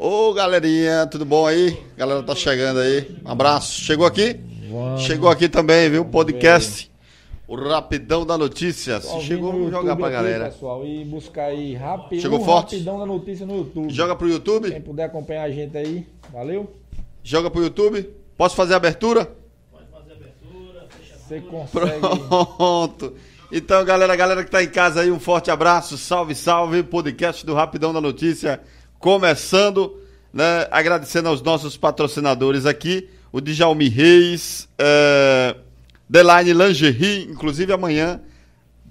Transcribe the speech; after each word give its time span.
Ô 0.00 0.32
galerinha, 0.32 1.08
tudo 1.10 1.24
bom 1.24 1.44
aí? 1.44 1.76
Galera 1.96 2.22
tá 2.22 2.32
chegando 2.32 2.78
aí. 2.78 3.16
Um 3.24 3.30
abraço. 3.32 3.80
Chegou 3.80 4.06
aqui? 4.06 4.38
Vamos. 4.70 5.02
Chegou 5.02 5.28
aqui 5.28 5.48
também, 5.48 5.90
viu? 5.90 6.04
Podcast. 6.04 6.88
O 7.48 7.56
Rapidão 7.56 8.24
da 8.24 8.38
Notícia. 8.38 9.00
Se 9.00 9.20
chegou, 9.22 9.50
vamos 9.50 9.72
jogar 9.72 9.96
pra 9.96 10.06
aqui, 10.06 10.14
galera. 10.14 10.44
Pessoal, 10.50 10.86
e 10.86 11.04
buscar 11.04 11.46
aí 11.46 11.74
rápido, 11.74 12.20
Chegou 12.20 12.44
forte? 12.44 12.76
rapidão 12.76 12.98
da 13.00 13.06
notícia 13.06 13.44
no 13.44 13.56
YouTube. 13.56 13.92
Joga 13.92 14.14
pro 14.14 14.26
Quem 14.28 14.36
YouTube? 14.36 14.80
puder 14.82 15.04
acompanhar 15.04 15.42
a 15.42 15.50
gente 15.50 15.76
aí, 15.76 16.06
valeu? 16.32 16.72
Joga 17.24 17.50
pro 17.50 17.62
YouTube? 17.64 18.08
Posso 18.36 18.54
fazer 18.54 18.74
a 18.74 18.76
abertura? 18.76 19.32
Você 21.26 21.40
consegue. 21.40 21.98
Pronto. 22.00 23.14
Então, 23.50 23.84
galera, 23.84 24.14
galera 24.14 24.44
que 24.44 24.50
tá 24.50 24.62
em 24.62 24.68
casa 24.68 25.00
aí, 25.00 25.10
um 25.10 25.18
forte 25.18 25.50
abraço. 25.50 25.98
Salve, 25.98 26.36
salve. 26.36 26.84
Podcast 26.84 27.44
do 27.44 27.54
Rapidão 27.54 27.92
da 27.92 28.00
Notícia 28.00 28.60
começando, 28.98 29.96
né? 30.32 30.66
Agradecendo 30.70 31.28
aos 31.28 31.42
nossos 31.42 31.76
patrocinadores 31.76 32.66
aqui, 32.66 33.08
o 33.32 33.40
Djalmi 33.40 33.88
Reis, 33.88 34.68
é, 34.78 35.56
Deline 36.08 36.52
Lingerie, 36.52 37.28
inclusive 37.30 37.72
amanhã 37.72 38.20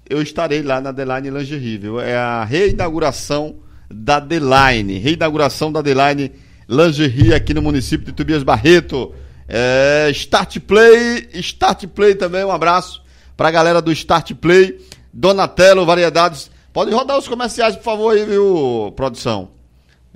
eu 0.10 0.22
estarei 0.22 0.62
lá 0.62 0.80
na 0.80 0.92
Deline 0.92 1.30
Lingerie, 1.30 1.78
viu? 1.78 2.00
É 2.00 2.16
a 2.16 2.44
reinauguração 2.44 3.56
da 3.90 4.20
Deline, 4.20 4.98
reinauguração 5.00 5.72
da 5.72 5.82
Deline 5.82 6.32
Lingerie 6.68 7.34
aqui 7.34 7.54
no 7.54 7.62
município 7.62 8.06
de 8.06 8.14
Tobias 8.14 8.44
Barreto. 8.44 9.14
É, 9.50 10.10
Start 10.12 10.60
Play, 10.60 11.30
Start 11.36 11.86
Play 11.88 12.16
também, 12.16 12.44
um 12.44 12.52
abraço 12.52 13.02
pra 13.36 13.52
galera 13.52 13.82
do 13.82 13.92
Start 13.92 14.34
Play, 14.36 14.80
Donatello, 15.14 15.86
variedades. 15.86 16.50
Pode 16.72 16.92
rodar 16.92 17.18
os 17.18 17.28
comerciais, 17.28 17.76
por 17.76 17.84
favor, 17.84 18.16
aí, 18.16 18.26
viu, 18.26 18.94
produção? 18.96 19.57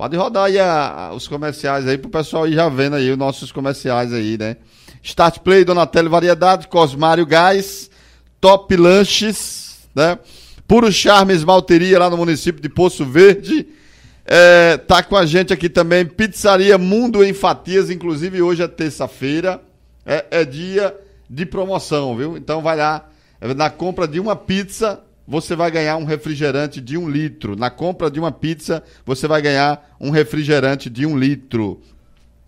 Pode 0.02 0.18
rodar 0.18 0.46
aí 0.46 0.58
a- 0.58 1.10
a- 1.10 1.14
os 1.14 1.28
comerciais 1.28 1.88
aí 1.88 1.96
pro 1.96 2.10
pessoal 2.10 2.48
ir 2.48 2.54
já 2.54 2.68
vendo 2.68 2.96
aí 2.96 3.12
os 3.12 3.18
nossos 3.20 3.52
comerciais 3.52 4.12
aí, 4.12 4.36
né? 4.36 4.58
Start 5.04 5.38
Play, 5.42 5.64
Donatello 5.64 6.10
Variedades, 6.10 6.66
Cosmário 6.66 7.24
Gás, 7.24 7.88
Top 8.40 8.76
Lanches, 8.76 9.88
né? 9.94 10.18
Puro 10.68 10.92
Charme 10.92 11.36
Esmalteria 11.36 12.00
lá 12.00 12.10
no 12.10 12.18
município 12.18 12.60
de 12.60 12.68
Poço 12.68 13.06
Verde. 13.06 13.68
É, 14.26 14.78
tá 14.78 15.04
com 15.04 15.16
a 15.16 15.24
gente 15.24 15.54
aqui 15.54 15.70
também 15.70 16.04
Pizzaria 16.04 16.80
Mundo 16.80 17.24
em 17.24 17.32
Fatias, 17.32 17.92
inclusive 17.92 18.42
hoje 18.42 18.64
é 18.64 18.68
terça-feira, 18.68 19.62
é, 20.04 20.26
é 20.32 20.44
dia 20.44 20.98
de 21.30 21.46
promoção, 21.46 22.18
viu? 22.18 22.36
Então 22.36 22.60
vai 22.60 22.76
lá, 22.76 23.08
na 23.56 23.70
compra 23.70 24.08
de 24.08 24.20
uma 24.20 24.36
pizza, 24.36 25.00
você 25.32 25.56
vai 25.56 25.72
ganhar 25.72 25.96
um 25.96 26.04
refrigerante 26.04 26.82
de 26.82 26.98
um 26.98 27.10
litro. 27.10 27.56
Na 27.56 27.70
compra 27.70 28.12
de 28.12 28.20
uma 28.20 28.34
pizza, 28.34 28.84
você 29.06 29.30
vai 29.30 29.42
ganhar 29.42 29.96
um 29.98 30.10
refrigerante 30.10 30.90
de 30.90 31.06
um 31.06 31.18
litro. 31.18 31.80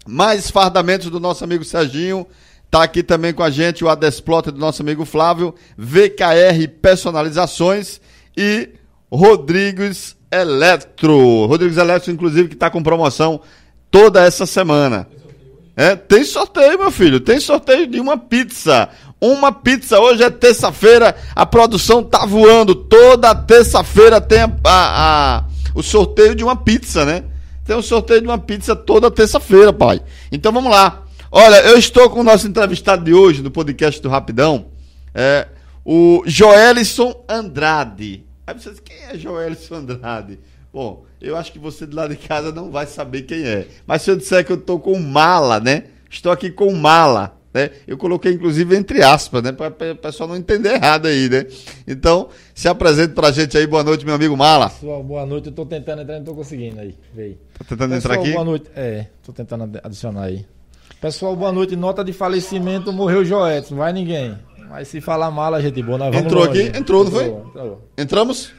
Mais 0.06 0.52
fardamentos 0.52 1.10
do 1.10 1.18
nosso 1.18 1.46
amigo 1.46 1.64
Serginho. 1.64 2.28
Tá 2.70 2.84
aqui 2.84 3.02
também 3.02 3.34
com 3.34 3.42
a 3.42 3.50
gente 3.50 3.86
o 3.86 3.90
Adesplota 3.90 4.52
do 4.52 4.60
nosso 4.60 4.82
amigo 4.82 5.06
Flávio, 5.06 5.56
VKR 5.78 6.68
Personalizações 6.82 8.02
e 8.36 8.72
Rodrigues 9.10 10.18
Eletro. 10.30 11.46
Rodrigues 11.46 11.78
Eletro, 11.78 12.12
inclusive, 12.12 12.50
que 12.50 12.56
tá 12.58 12.70
com 12.70 12.84
promoção 12.84 13.40
toda 13.90 14.22
essa 14.22 14.46
semana. 14.46 15.08
É, 15.74 15.96
tem 15.96 16.26
sorteio, 16.26 16.78
meu 16.78 16.92
filho. 16.92 17.22
Tem 17.22 17.40
sorteio 17.40 17.88
de 17.88 18.02
uma 18.02 18.18
pizza. 18.18 18.90
Uma 19.26 19.54
pizza. 19.54 20.00
Hoje 20.02 20.22
é 20.22 20.30
terça-feira. 20.30 21.16
A 21.34 21.46
produção 21.46 22.04
tá 22.04 22.26
voando. 22.26 22.76
Toda 22.76 23.34
terça-feira 23.34 24.20
tem 24.20 24.42
a- 24.42 24.52
a- 24.66 25.38
a- 25.38 25.44
o 25.74 25.82
sorteio 25.82 26.36
de 26.36 26.44
uma 26.44 26.58
pizza, 26.58 27.06
né? 27.06 27.24
Tem 27.66 27.74
o 27.74 27.82
sorteio 27.82 28.20
de 28.20 28.28
uma 28.28 28.38
pizza 28.38 28.76
toda 28.76 29.10
terça-feira, 29.10 29.72
pai. 29.72 30.02
Então 30.30 30.52
vamos 30.52 30.70
lá. 30.70 31.04
Olha, 31.32 31.56
eu 31.68 31.78
estou 31.78 32.10
com 32.10 32.20
o 32.20 32.24
nosso 32.24 32.46
entrevistado 32.48 33.06
de 33.06 33.14
hoje 33.14 33.42
no 33.42 33.50
podcast 33.50 34.02
do 34.02 34.10
Rapidão. 34.10 34.66
É 35.16 35.48
o 35.86 36.22
Joelison 36.26 37.24
Andrade. 37.30 38.26
Aí 38.46 38.54
você 38.60 38.72
diz, 38.72 38.82
quem 38.82 38.98
é 39.10 39.18
Joelison 39.18 39.76
Andrade? 39.76 40.38
Bom, 40.74 41.06
eu 41.22 41.38
acho 41.38 41.50
que 41.54 41.60
você 41.60 41.88
de 41.88 41.96
lá 41.96 42.08
de 42.10 42.18
casa 42.18 42.52
não 42.52 42.70
vai 42.70 42.86
saber 42.88 43.22
quem 43.22 43.42
é. 43.46 43.68
Mas 43.88 44.02
se 44.02 44.12
eu 44.12 44.18
disser 44.18 44.46
que 44.46 44.52
eu 44.52 44.58
estou 44.58 44.80
com 44.82 45.00
mala, 45.00 45.62
né? 45.62 45.84
Estou 46.12 46.30
aqui 46.32 46.52
com 46.52 46.74
mala, 46.74 47.38
né? 47.54 47.70
Eu 47.88 47.98
coloquei 47.98 48.34
inclusive 48.34 48.76
entre 48.76 49.04
aspas, 49.04 49.44
né? 49.44 49.52
Para 49.52 49.70
o 49.92 49.96
pessoal 49.96 50.28
não 50.28 50.36
entender 50.36 50.74
errado 50.74 51.08
aí, 51.08 51.30
né? 51.30 51.46
Então, 51.88 52.30
se 52.56 52.68
apresente 52.68 53.14
pra 53.14 53.32
gente 53.32 53.58
aí. 53.58 53.68
Boa 53.68 53.84
noite, 53.84 54.06
meu 54.06 54.16
amigo 54.16 54.36
Mala. 54.36 54.70
Pessoal, 54.70 55.04
boa 55.04 55.26
noite. 55.26 55.48
Eu 55.48 55.54
tô 55.54 55.66
tentando 55.66 56.02
entrar 56.02 56.18
não 56.18 56.24
tô 56.26 56.34
conseguindo 56.34 56.80
aí. 56.80 56.96
Veio. 57.14 57.38
Tá 57.58 57.66
tentando 57.70 57.94
Pessoal, 57.94 58.14
entrar 58.16 58.24
aqui? 58.24 58.34
boa 58.34 58.46
noite. 58.46 58.66
É, 58.76 59.08
tô 59.24 59.32
tentando 59.32 59.80
adicionar 59.84 60.24
aí. 60.24 60.46
Pessoal, 61.00 61.36
boa 61.36 61.52
noite. 61.52 61.76
Nota 61.76 62.04
de 62.04 62.14
falecimento, 62.14 62.92
morreu 62.92 63.24
Joetes. 63.24 63.72
Não 63.72 63.78
vai 63.78 63.94
ninguém. 63.94 64.38
Mas 64.70 64.88
se 64.88 65.00
falar 65.02 65.30
mal, 65.30 65.54
a 65.54 65.62
gente 65.62 65.84
boa. 65.84 65.98
Nós 65.98 66.10
vamos 66.10 66.26
Entrou 66.26 66.46
longe. 66.46 66.62
aqui? 66.64 66.78
Entrou, 66.78 67.04
não 67.04 67.12
foi? 67.12 67.26
Entrou. 67.26 67.90
Entramos? 67.98 68.52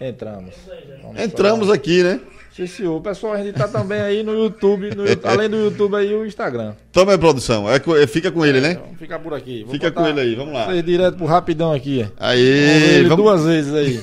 Entramos. 0.00 0.54
Vamos 1.02 1.22
Entramos 1.22 1.70
aqui, 1.70 2.02
né? 2.02 2.20
Sim, 2.56 2.66
senhor. 2.66 2.98
Pessoal, 3.02 3.34
a 3.34 3.42
gente 3.42 3.52
tá 3.52 3.68
também 3.68 4.00
aí 4.00 4.22
no 4.22 4.32
YouTube, 4.32 4.88
no 4.94 5.04
além 5.28 5.46
do 5.46 5.56
YouTube 5.58 5.94
aí, 5.94 6.14
o 6.14 6.24
Instagram. 6.24 6.72
Toma 6.90 7.12
aí, 7.12 7.18
produção. 7.18 7.68
É, 7.70 7.76
é- 7.76 8.06
fica 8.06 8.32
com 8.32 8.46
ele, 8.46 8.62
né? 8.62 8.72
Então, 8.72 8.96
fica 8.98 9.18
por 9.18 9.34
aqui. 9.34 9.62
Vou 9.62 9.74
Fica 9.74 9.90
com 9.90 10.06
ele 10.06 10.20
aí, 10.22 10.34
vamos 10.34 10.54
lá. 10.54 10.72
Direto 10.80 11.18
pro 11.18 11.26
rapidão 11.26 11.70
aqui. 11.70 12.08
Aí, 12.18 13.02
vamos... 13.02 13.16
duas 13.24 13.44
vezes 13.44 13.74
aí. 13.74 14.00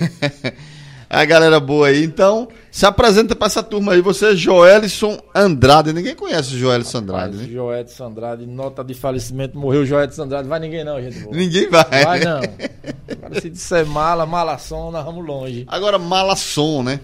a 1.09 1.25
galera 1.25 1.59
boa 1.59 1.87
aí. 1.87 2.03
Então, 2.03 2.47
se 2.69 2.85
apresenta 2.85 3.35
pra 3.35 3.47
essa 3.47 3.63
turma 3.63 3.93
aí. 3.93 4.01
Você 4.01 4.33
é 4.33 4.35
Joelison 4.35 5.17
Andrade. 5.33 5.91
Ninguém 5.91 6.13
conhece 6.13 6.53
o 6.53 6.57
Joelison 6.59 6.99
Andrade, 6.99 7.37
né? 7.37 7.47
Joetes 7.51 7.99
Andrade, 7.99 8.45
nota 8.45 8.83
de 8.83 8.93
falecimento, 8.93 9.57
morreu 9.57 9.83
Joetes 9.83 10.19
Andrade. 10.19 10.47
Vai 10.47 10.59
ninguém 10.59 10.83
não, 10.83 11.01
gente. 11.01 11.17
boa. 11.21 11.35
Ninguém 11.35 11.67
vai. 11.71 11.85
Vai 12.03 12.19
não. 12.19 12.37
Agora 12.37 13.41
se 13.41 13.49
disser 13.49 13.83
mala, 13.83 14.27
malação, 14.27 14.91
nós 14.91 15.03
vamos 15.03 15.25
longe. 15.25 15.65
Agora, 15.67 15.97
malassom, 15.97 16.83
né? 16.83 16.99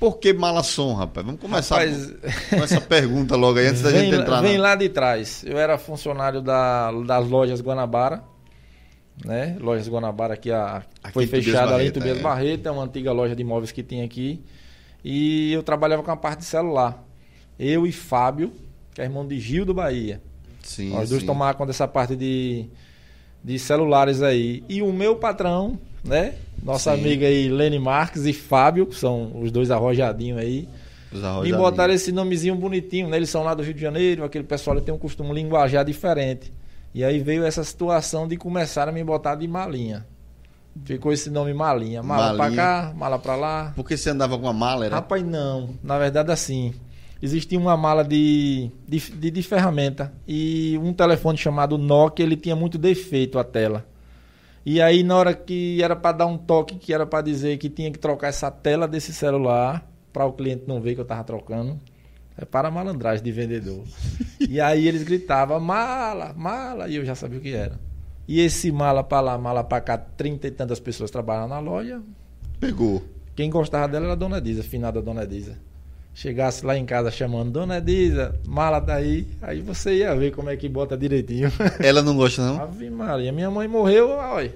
Por 0.00 0.18
que 0.18 0.32
malassom, 0.32 0.94
rapaz? 0.94 1.24
Vamos 1.26 1.40
começar 1.40 1.76
Rapaz, 1.76 2.10
com 2.48 2.56
essa 2.56 2.80
pergunta 2.80 3.36
logo 3.36 3.58
aí, 3.58 3.66
antes 3.66 3.82
da 3.82 3.90
vem, 3.90 4.10
gente 4.10 4.20
entrar. 4.20 4.40
vem 4.40 4.56
na- 4.56 4.62
lá 4.62 4.74
de 4.74 4.88
trás. 4.88 5.44
Eu 5.46 5.58
era 5.58 5.76
funcionário 5.76 6.40
da, 6.40 6.90
das 7.06 7.28
lojas 7.28 7.60
Guanabara. 7.60 8.24
Né? 9.24 9.58
Lojas 9.60 9.86
Guanabara 9.86 10.36
que 10.38 10.50
a, 10.50 10.82
Aqui 11.02 11.12
foi 11.12 11.26
fechada 11.26 11.74
ali 11.74 11.88
em 11.88 11.90
Tobias 11.90 12.18
é. 12.18 12.22
Barreto, 12.22 12.66
é 12.66 12.70
uma 12.70 12.84
antiga 12.84 13.12
loja 13.12 13.36
de 13.36 13.42
imóveis 13.42 13.70
que 13.70 13.82
tem 13.82 14.02
aqui. 14.02 14.42
E 15.04 15.52
eu 15.52 15.62
trabalhava 15.62 16.02
com 16.02 16.10
a 16.10 16.16
parte 16.16 16.38
de 16.40 16.44
celular. 16.46 17.04
Eu 17.58 17.86
e 17.86 17.92
Fábio, 17.92 18.52
que 18.94 19.02
é 19.02 19.04
irmão 19.04 19.26
de 19.28 19.38
Gil 19.38 19.66
do 19.66 19.74
Bahia. 19.74 20.22
Sim, 20.62 20.90
Nós 20.90 21.10
dois 21.10 21.20
sim. 21.20 21.26
tomávamos 21.26 21.58
conta 21.58 21.66
dessa 21.68 21.86
parte 21.86 22.16
de, 22.16 22.66
de 23.44 23.58
celulares 23.58 24.22
aí. 24.22 24.64
E 24.66 24.80
o 24.80 24.90
meu 24.92 25.16
patrão, 25.16 25.78
né? 26.02 26.34
Nossa 26.62 26.94
Sim. 26.94 27.00
amiga 27.00 27.26
aí, 27.26 27.48
Lene 27.48 27.78
Marques 27.78 28.24
e 28.26 28.32
Fábio, 28.32 28.86
que 28.86 28.94
são 28.94 29.32
os 29.40 29.50
dois 29.50 29.70
arrojadinhos 29.70 30.38
aí. 30.38 30.68
Os 31.12 31.20
Me 31.20 31.26
arrojadinhos. 31.26 31.58
botaram 31.58 31.94
esse 31.94 32.12
nomezinho 32.12 32.54
bonitinho, 32.54 33.08
né? 33.08 33.16
Eles 33.16 33.30
são 33.30 33.42
lá 33.42 33.54
do 33.54 33.62
Rio 33.62 33.74
de 33.74 33.80
Janeiro, 33.80 34.24
aquele 34.24 34.44
pessoal 34.44 34.80
tem 34.80 34.94
um 34.94 34.98
costume 34.98 35.32
linguajar 35.32 35.84
diferente. 35.84 36.52
E 36.94 37.02
aí 37.04 37.18
veio 37.20 37.44
essa 37.44 37.62
situação 37.64 38.26
de 38.28 38.36
começar 38.36 38.88
a 38.88 38.92
me 38.92 39.02
botar 39.02 39.36
de 39.36 39.46
malinha. 39.46 40.04
Ficou 40.84 41.12
esse 41.12 41.30
nome 41.30 41.52
malinha. 41.52 42.02
Mala 42.02 42.32
Malinha. 42.34 42.54
pra 42.54 42.56
cá, 42.56 42.94
mala 42.94 43.18
pra 43.18 43.36
lá. 43.36 43.72
Porque 43.74 43.96
você 43.96 44.10
andava 44.10 44.36
com 44.38 44.44
uma 44.44 44.52
mala, 44.52 44.86
era? 44.86 44.94
Rapaz, 44.96 45.24
não. 45.24 45.70
Na 45.82 45.98
verdade, 45.98 46.30
assim. 46.30 46.72
Existia 47.22 47.58
uma 47.58 47.76
mala 47.76 48.02
de, 48.02 48.70
de, 48.88 48.98
de, 48.98 49.30
de 49.30 49.42
ferramenta 49.42 50.10
e 50.26 50.78
um 50.82 50.90
telefone 50.90 51.36
chamado 51.36 51.76
Nokia, 51.76 52.24
ele 52.24 52.34
tinha 52.34 52.56
muito 52.56 52.78
defeito 52.78 53.38
a 53.38 53.44
tela. 53.44 53.84
E 54.64 54.80
aí, 54.80 55.02
na 55.02 55.16
hora 55.16 55.34
que 55.34 55.82
era 55.82 55.96
para 55.96 56.18
dar 56.18 56.26
um 56.26 56.36
toque, 56.36 56.76
que 56.76 56.92
era 56.92 57.06
para 57.06 57.22
dizer 57.22 57.56
que 57.58 57.70
tinha 57.70 57.90
que 57.90 57.98
trocar 57.98 58.28
essa 58.28 58.50
tela 58.50 58.86
desse 58.86 59.12
celular, 59.12 59.90
para 60.12 60.26
o 60.26 60.32
cliente 60.32 60.64
não 60.66 60.80
ver 60.80 60.94
que 60.94 61.00
eu 61.00 61.04
tava 61.04 61.24
trocando, 61.24 61.78
é 62.36 62.44
para 62.44 62.68
a 62.68 62.70
malandragem 62.70 63.24
de 63.24 63.32
vendedor. 63.32 63.84
e 64.48 64.60
aí 64.60 64.86
eles 64.86 65.02
gritavam, 65.02 65.58
mala, 65.60 66.34
mala, 66.34 66.88
e 66.88 66.96
eu 66.96 67.04
já 67.04 67.14
sabia 67.14 67.38
o 67.38 67.42
que 67.42 67.54
era. 67.54 67.78
E 68.28 68.40
esse 68.40 68.70
mala 68.70 69.02
para 69.02 69.20
lá, 69.20 69.38
mala 69.38 69.64
para 69.64 69.80
cá, 69.80 69.98
trinta 69.98 70.46
e 70.46 70.50
tantas 70.50 70.78
pessoas 70.78 71.10
trabalhando 71.10 71.50
na 71.50 71.58
loja, 71.58 72.02
Pegou. 72.60 73.02
quem 73.34 73.50
gostava 73.50 73.88
dela 73.88 74.04
era 74.04 74.12
a 74.12 74.16
Dona 74.16 74.40
Diza, 74.40 74.62
finada 74.62 75.00
Dona 75.02 75.26
Diza. 75.26 75.56
Chegasse 76.12 76.66
lá 76.66 76.76
em 76.76 76.84
casa 76.84 77.10
chamando 77.10 77.50
Dona 77.52 77.80
Diza, 77.80 78.34
mala 78.46 78.78
daí, 78.80 79.26
aí 79.40 79.60
você 79.60 79.98
ia 79.98 80.14
ver 80.14 80.32
como 80.32 80.50
é 80.50 80.56
que 80.56 80.68
bota 80.68 80.96
direitinho. 80.96 81.50
Ela 81.80 82.02
não 82.02 82.16
gosta, 82.16 82.42
não? 82.44 82.60
Ave 82.60 82.90
Maria, 82.90 83.32
minha 83.32 83.50
mãe 83.50 83.66
morreu, 83.68 84.10
olha, 84.10 84.52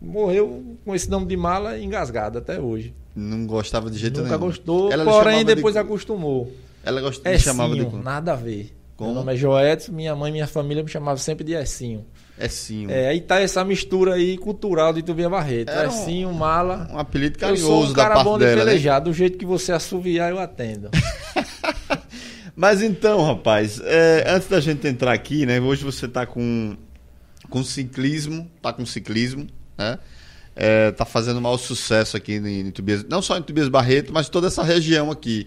morreu 0.00 0.76
com 0.84 0.94
esse 0.94 1.08
nome 1.10 1.26
de 1.26 1.36
mala 1.36 1.78
engasgada 1.78 2.38
até 2.38 2.58
hoje. 2.60 2.94
Não 3.14 3.46
gostava 3.46 3.90
de 3.90 3.98
jeito 3.98 4.16
Nunca 4.20 4.30
nenhum. 4.36 4.46
gostou, 4.46 4.92
Ela 4.92 5.04
porém 5.04 5.22
chamava 5.22 5.44
de- 5.44 5.54
depois 5.54 5.76
acostumou. 5.76 6.52
Ela 6.84 7.00
gost... 7.00 7.20
É 7.24 7.32
me 7.32 7.38
chamava 7.38 7.74
de. 7.74 7.96
nada 7.96 8.32
a 8.32 8.36
ver. 8.36 8.74
Como? 8.96 9.10
Meu 9.10 9.20
nome 9.20 9.34
é 9.34 9.36
Joedson, 9.36 9.92
minha 9.92 10.14
mãe 10.16 10.30
e 10.30 10.32
minha 10.32 10.46
família 10.46 10.82
me 10.82 10.88
chamavam 10.88 11.18
sempre 11.18 11.44
de 11.44 11.52
Essinho. 11.52 12.04
É 12.38 12.48
sim. 12.48 12.86
É, 12.88 13.08
aí 13.08 13.20
tá 13.20 13.40
essa 13.40 13.64
mistura 13.64 14.14
aí 14.14 14.38
cultural 14.38 14.92
de 14.92 15.02
Tubinha 15.02 15.28
Barreto. 15.28 15.70
Era 15.70 15.88
um- 15.88 15.92
Essinho, 16.02 16.32
mala. 16.32 16.88
Um 16.92 16.98
apelido 16.98 17.36
Eu 17.40 17.56
sou 17.56 17.68
carinhoso 17.68 17.90
um 17.90 17.94
da 17.94 18.02
cara 18.02 18.14
parte 18.14 18.24
bom 18.26 18.38
de 18.38 18.44
dela, 18.44 18.56
né? 18.64 18.64
pelejar, 18.70 19.00
do 19.00 19.12
jeito 19.12 19.36
que 19.36 19.44
você 19.44 19.72
assoviar 19.72 20.30
eu 20.30 20.38
atendo. 20.38 20.88
Mas 22.54 22.82
então, 22.82 23.24
rapaz, 23.24 23.80
é, 23.84 24.24
antes 24.26 24.48
da 24.48 24.60
gente 24.60 24.86
entrar 24.86 25.12
aqui, 25.12 25.46
né? 25.46 25.60
Hoje 25.60 25.84
você 25.84 26.06
está 26.06 26.26
com, 26.26 26.76
com 27.48 27.62
ciclismo, 27.62 28.50
tá 28.60 28.72
com 28.72 28.84
ciclismo, 28.84 29.46
né? 29.76 29.98
É, 30.56 30.90
tá 30.90 31.04
fazendo 31.04 31.40
maior 31.40 31.56
sucesso 31.56 32.16
aqui 32.16 32.32
em, 32.34 32.60
em 32.60 32.70
Tobias, 32.72 33.04
não 33.04 33.22
só 33.22 33.38
em 33.38 33.42
Tobias 33.42 33.68
Barreto, 33.68 34.12
mas 34.12 34.28
toda 34.28 34.48
essa 34.48 34.62
região 34.64 35.08
aqui. 35.10 35.46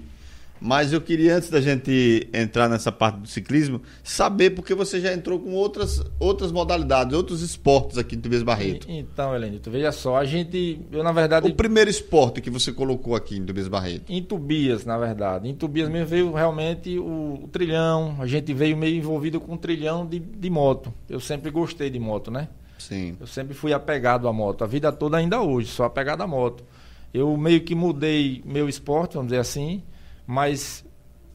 Mas 0.64 0.94
eu 0.94 1.02
queria, 1.02 1.38
antes 1.38 1.50
da 1.50 1.60
gente 1.60 2.30
entrar 2.32 2.70
nessa 2.70 2.92
parte 2.92 3.18
do 3.18 3.28
ciclismo, 3.28 3.82
saber 4.04 4.52
porque 4.52 4.76
você 4.76 5.02
já 5.02 5.12
entrou 5.12 5.40
com 5.40 5.54
outras, 5.54 6.04
outras 6.20 6.52
modalidades, 6.52 7.18
outros 7.18 7.42
esportes 7.42 7.98
aqui 7.98 8.16
em 8.16 8.20
Tobias 8.20 8.44
Barreto. 8.44 8.86
Então, 8.88 9.36
Helene, 9.36 9.58
tu 9.58 9.72
veja 9.72 9.92
só, 9.92 10.18
a 10.18 10.24
gente, 10.24 10.80
eu 10.92 11.04
na 11.04 11.12
verdade... 11.12 11.48
O 11.50 11.56
primeiro 11.56 11.90
esporte 11.90 12.42
que 12.42 12.52
você 12.52 12.72
colocou 12.72 13.16
aqui 13.16 13.38
em 13.38 13.44
Tobias 13.44 13.68
Barreto? 13.68 14.04
Em 14.08 14.22
Tobias, 14.22 14.86
na 14.86 15.00
verdade. 15.00 15.50
Em 15.50 15.56
Tobias 15.56 15.90
mesmo 15.90 16.06
veio 16.06 16.32
realmente 16.32 17.00
o, 17.00 17.40
o 17.44 17.50
trilhão, 17.52 18.16
a 18.20 18.28
gente 18.28 18.54
veio 18.54 18.78
meio 18.78 18.96
envolvido 18.96 19.42
com 19.42 19.56
o 19.56 19.58
trilhão 19.58 20.06
de, 20.06 20.20
de 20.20 20.50
moto. 20.52 20.94
Eu 21.10 21.20
sempre 21.20 21.50
gostei 21.50 21.90
de 21.90 21.98
moto, 21.98 22.30
né? 22.30 22.48
Sim. 22.78 23.18
Eu 23.20 23.26
sempre 23.26 23.56
fui 23.56 23.74
apegado 23.74 24.28
à 24.28 24.34
moto, 24.34 24.64
a 24.64 24.68
vida 24.68 24.92
toda 24.92 25.18
ainda 25.18 25.42
hoje, 25.42 25.70
sou 25.70 25.88
apegado 25.88 26.22
à 26.22 26.28
moto. 26.28 26.64
Eu 27.12 27.36
meio 27.36 27.62
que 27.62 27.74
mudei 27.74 28.44
meu 28.46 28.70
esporte, 28.70 29.16
vamos 29.16 29.30
dizer 29.32 29.42
assim, 29.42 29.82
mas 30.32 30.86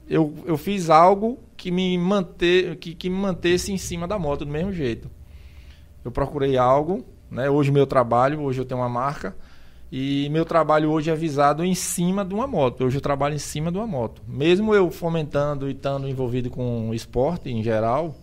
eu, 0.08 0.32
eu 0.46 0.56
fiz 0.56 0.88
algo 0.88 1.38
que 1.54 1.70
me, 1.70 1.98
manter, 1.98 2.76
que, 2.76 2.94
que 2.94 3.10
me 3.10 3.16
mantesse 3.16 3.70
em 3.70 3.76
cima 3.76 4.08
da 4.08 4.18
moto 4.18 4.46
do 4.46 4.50
mesmo 4.50 4.72
jeito. 4.72 5.10
Eu 6.02 6.10
procurei 6.10 6.56
algo, 6.56 7.04
né? 7.30 7.50
Hoje 7.50 7.70
meu 7.70 7.86
trabalho, 7.86 8.40
hoje 8.40 8.58
eu 8.58 8.64
tenho 8.64 8.80
uma 8.80 8.88
marca, 8.88 9.36
e 9.92 10.30
meu 10.30 10.46
trabalho 10.46 10.90
hoje 10.90 11.10
é 11.10 11.14
visado 11.14 11.62
em 11.62 11.74
cima 11.74 12.24
de 12.24 12.32
uma 12.32 12.46
moto. 12.46 12.84
Hoje 12.84 12.96
eu 12.96 13.02
trabalho 13.02 13.34
em 13.34 13.38
cima 13.38 13.70
de 13.70 13.76
uma 13.76 13.86
moto. 13.86 14.22
Mesmo 14.26 14.74
eu 14.74 14.90
fomentando 14.90 15.68
e 15.68 15.72
estando 15.72 16.08
envolvido 16.08 16.48
com 16.48 16.94
esporte 16.94 17.50
em 17.50 17.62
geral, 17.62 18.14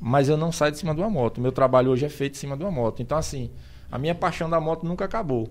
mas 0.00 0.28
eu 0.28 0.36
não 0.36 0.50
saio 0.50 0.72
de 0.72 0.78
cima 0.78 0.96
de 0.96 1.00
uma 1.00 1.10
moto. 1.10 1.40
Meu 1.40 1.52
trabalho 1.52 1.92
hoje 1.92 2.04
é 2.04 2.08
feito 2.08 2.34
em 2.34 2.38
cima 2.38 2.56
de 2.56 2.64
uma 2.64 2.72
moto. 2.72 3.00
Então, 3.00 3.16
assim, 3.16 3.52
a 3.88 3.98
minha 3.98 4.16
paixão 4.16 4.50
da 4.50 4.58
moto 4.58 4.84
nunca 4.84 5.04
acabou. 5.04 5.48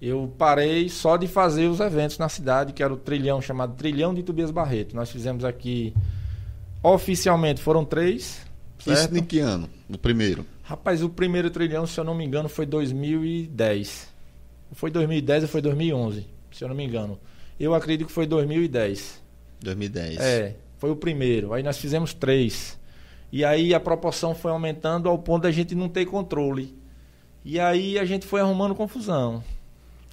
Eu 0.00 0.32
parei 0.38 0.88
só 0.88 1.16
de 1.16 1.26
fazer 1.26 1.66
os 1.66 1.80
eventos 1.80 2.18
na 2.18 2.28
cidade, 2.28 2.72
que 2.72 2.82
era 2.82 2.92
o 2.92 2.96
trilhão 2.96 3.42
chamado 3.42 3.74
Trilhão 3.74 4.14
de 4.14 4.22
Tobias 4.22 4.50
Barreto. 4.50 4.94
Nós 4.94 5.10
fizemos 5.10 5.44
aqui, 5.44 5.92
oficialmente, 6.82 7.60
foram 7.60 7.84
três. 7.84 8.40
Certo? 8.78 9.14
Isso 9.14 9.18
em 9.18 9.24
que 9.24 9.40
ano? 9.40 9.68
O 9.88 9.98
primeiro? 9.98 10.46
Rapaz, 10.62 11.02
o 11.02 11.08
primeiro 11.08 11.50
trilhão, 11.50 11.86
se 11.86 11.98
eu 11.98 12.04
não 12.04 12.14
me 12.14 12.24
engano, 12.24 12.48
foi 12.48 12.64
2010. 12.64 14.08
Foi 14.72 14.90
2010 14.90 15.44
ou 15.44 15.48
foi 15.48 15.62
2011, 15.62 16.26
se 16.52 16.62
eu 16.62 16.68
não 16.68 16.76
me 16.76 16.84
engano. 16.84 17.18
Eu 17.58 17.74
acredito 17.74 18.06
que 18.06 18.12
foi 18.12 18.26
2010. 18.26 19.20
2010. 19.60 20.20
É, 20.20 20.54
foi 20.76 20.90
o 20.90 20.96
primeiro. 20.96 21.52
Aí 21.52 21.62
nós 21.62 21.78
fizemos 21.78 22.14
três. 22.14 22.78
E 23.32 23.44
aí 23.44 23.74
a 23.74 23.80
proporção 23.80 24.34
foi 24.34 24.50
aumentando 24.52 25.08
ao 25.08 25.18
ponto 25.18 25.42
da 25.42 25.50
gente 25.50 25.74
não 25.74 25.88
ter 25.88 26.06
controle. 26.06 26.76
E 27.44 27.58
aí 27.58 27.98
a 27.98 28.04
gente 28.04 28.26
foi 28.26 28.40
arrumando 28.40 28.74
confusão. 28.74 29.42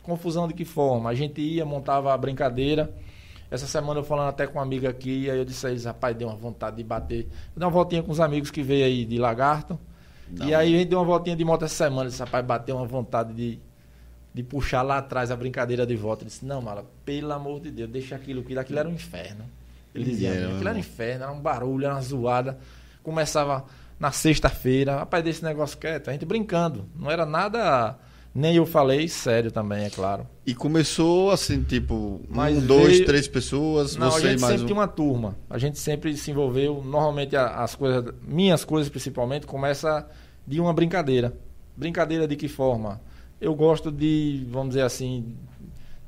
Confusão 0.05 0.47
de 0.47 0.53
que 0.53 0.65
forma? 0.65 1.09
A 1.09 1.13
gente 1.13 1.41
ia, 1.41 1.65
montava 1.65 2.13
a 2.13 2.17
brincadeira. 2.17 2.93
Essa 3.49 3.67
semana 3.67 3.99
eu 3.99 4.03
falando 4.03 4.29
até 4.29 4.47
com 4.47 4.53
uma 4.53 4.63
amiga 4.63 4.89
aqui, 4.89 5.29
aí 5.29 5.37
eu 5.37 5.45
disse 5.45 5.65
a 5.67 5.69
eles, 5.69 5.85
rapaz, 5.85 6.15
deu 6.15 6.27
uma 6.27 6.35
vontade 6.35 6.77
de 6.77 6.83
bater. 6.83 7.27
Deu 7.55 7.67
uma 7.67 7.71
voltinha 7.71 8.01
com 8.01 8.11
os 8.11 8.19
amigos 8.19 8.51
que 8.51 8.63
veio 8.63 8.85
aí 8.85 9.05
de 9.05 9.17
Lagarto. 9.17 9.79
Não. 10.29 10.47
E 10.47 10.55
aí 10.55 10.75
a 10.75 10.77
gente 10.79 10.89
deu 10.89 10.99
uma 10.99 11.05
voltinha 11.05 11.35
de 11.35 11.45
moto 11.45 11.65
essa 11.65 11.85
semana, 11.85 12.09
disse, 12.09 12.19
rapaz, 12.19 12.43
bateu 12.45 12.75
uma 12.75 12.87
vontade 12.87 13.33
de, 13.33 13.59
de 14.33 14.43
puxar 14.43 14.81
lá 14.81 14.97
atrás 14.97 15.29
a 15.29 15.35
brincadeira 15.35 15.85
de 15.85 15.95
volta. 15.95 16.23
Eu 16.23 16.27
disse, 16.27 16.45
não, 16.45 16.61
mala, 16.61 16.85
pelo 17.05 17.31
amor 17.31 17.59
de 17.59 17.71
Deus, 17.71 17.89
deixa 17.89 18.15
aquilo 18.15 18.43
que 18.43 18.57
aquilo 18.57 18.79
era 18.79 18.89
um 18.89 18.93
inferno. 18.93 19.45
Ele 19.93 20.03
dizia, 20.03 20.29
yeah, 20.29 20.53
aquilo 20.53 20.67
era 20.67 20.77
um 20.77 20.79
inferno, 20.79 21.23
era 21.23 21.31
um 21.31 21.39
barulho, 21.39 21.85
era 21.85 21.93
uma 21.93 22.01
zoada 22.01 22.57
começava 23.05 23.63
na 23.99 24.11
sexta-feira, 24.11 24.97
rapaz, 24.97 25.23
desse 25.23 25.43
negócio 25.43 25.77
quieto, 25.77 26.09
a 26.09 26.11
gente 26.11 26.25
brincando. 26.25 26.89
Não 26.95 27.09
era 27.09 27.25
nada. 27.25 27.95
Nem 28.37 28.57
eu 28.57 28.65
falei, 28.65 29.07
sério 29.07 29.49
também, 29.49 29.85
é 29.85 29.89
claro. 29.89 30.27
E 30.45 30.53
começou 30.53 31.31
assim, 31.31 31.63
tipo, 31.63 32.19
Mas 32.27 32.57
um, 32.57 32.67
dois, 32.67 32.97
veio... 32.97 33.05
três 33.05 33.29
pessoas, 33.29 33.95
Não, 33.95 34.11
você 34.11 34.27
a 34.27 34.31
gente 34.31 34.41
mais 34.41 34.51
sempre 34.51 34.63
um. 34.63 34.67
tinha 34.67 34.77
uma 34.77 34.87
turma. 34.89 35.37
A 35.49 35.57
gente 35.57 35.79
sempre 35.79 36.17
se 36.17 36.31
envolveu. 36.31 36.83
Normalmente 36.83 37.33
as 37.37 37.75
coisas, 37.75 38.13
minhas 38.21 38.65
coisas 38.65 38.89
principalmente, 38.89 39.47
começa 39.47 40.05
de 40.45 40.59
uma 40.59 40.73
brincadeira. 40.73 41.33
Brincadeira 41.77 42.27
de 42.27 42.35
que 42.35 42.49
forma? 42.49 42.99
Eu 43.39 43.55
gosto 43.55 43.89
de, 43.89 44.45
vamos 44.49 44.69
dizer 44.69 44.81
assim, 44.81 45.33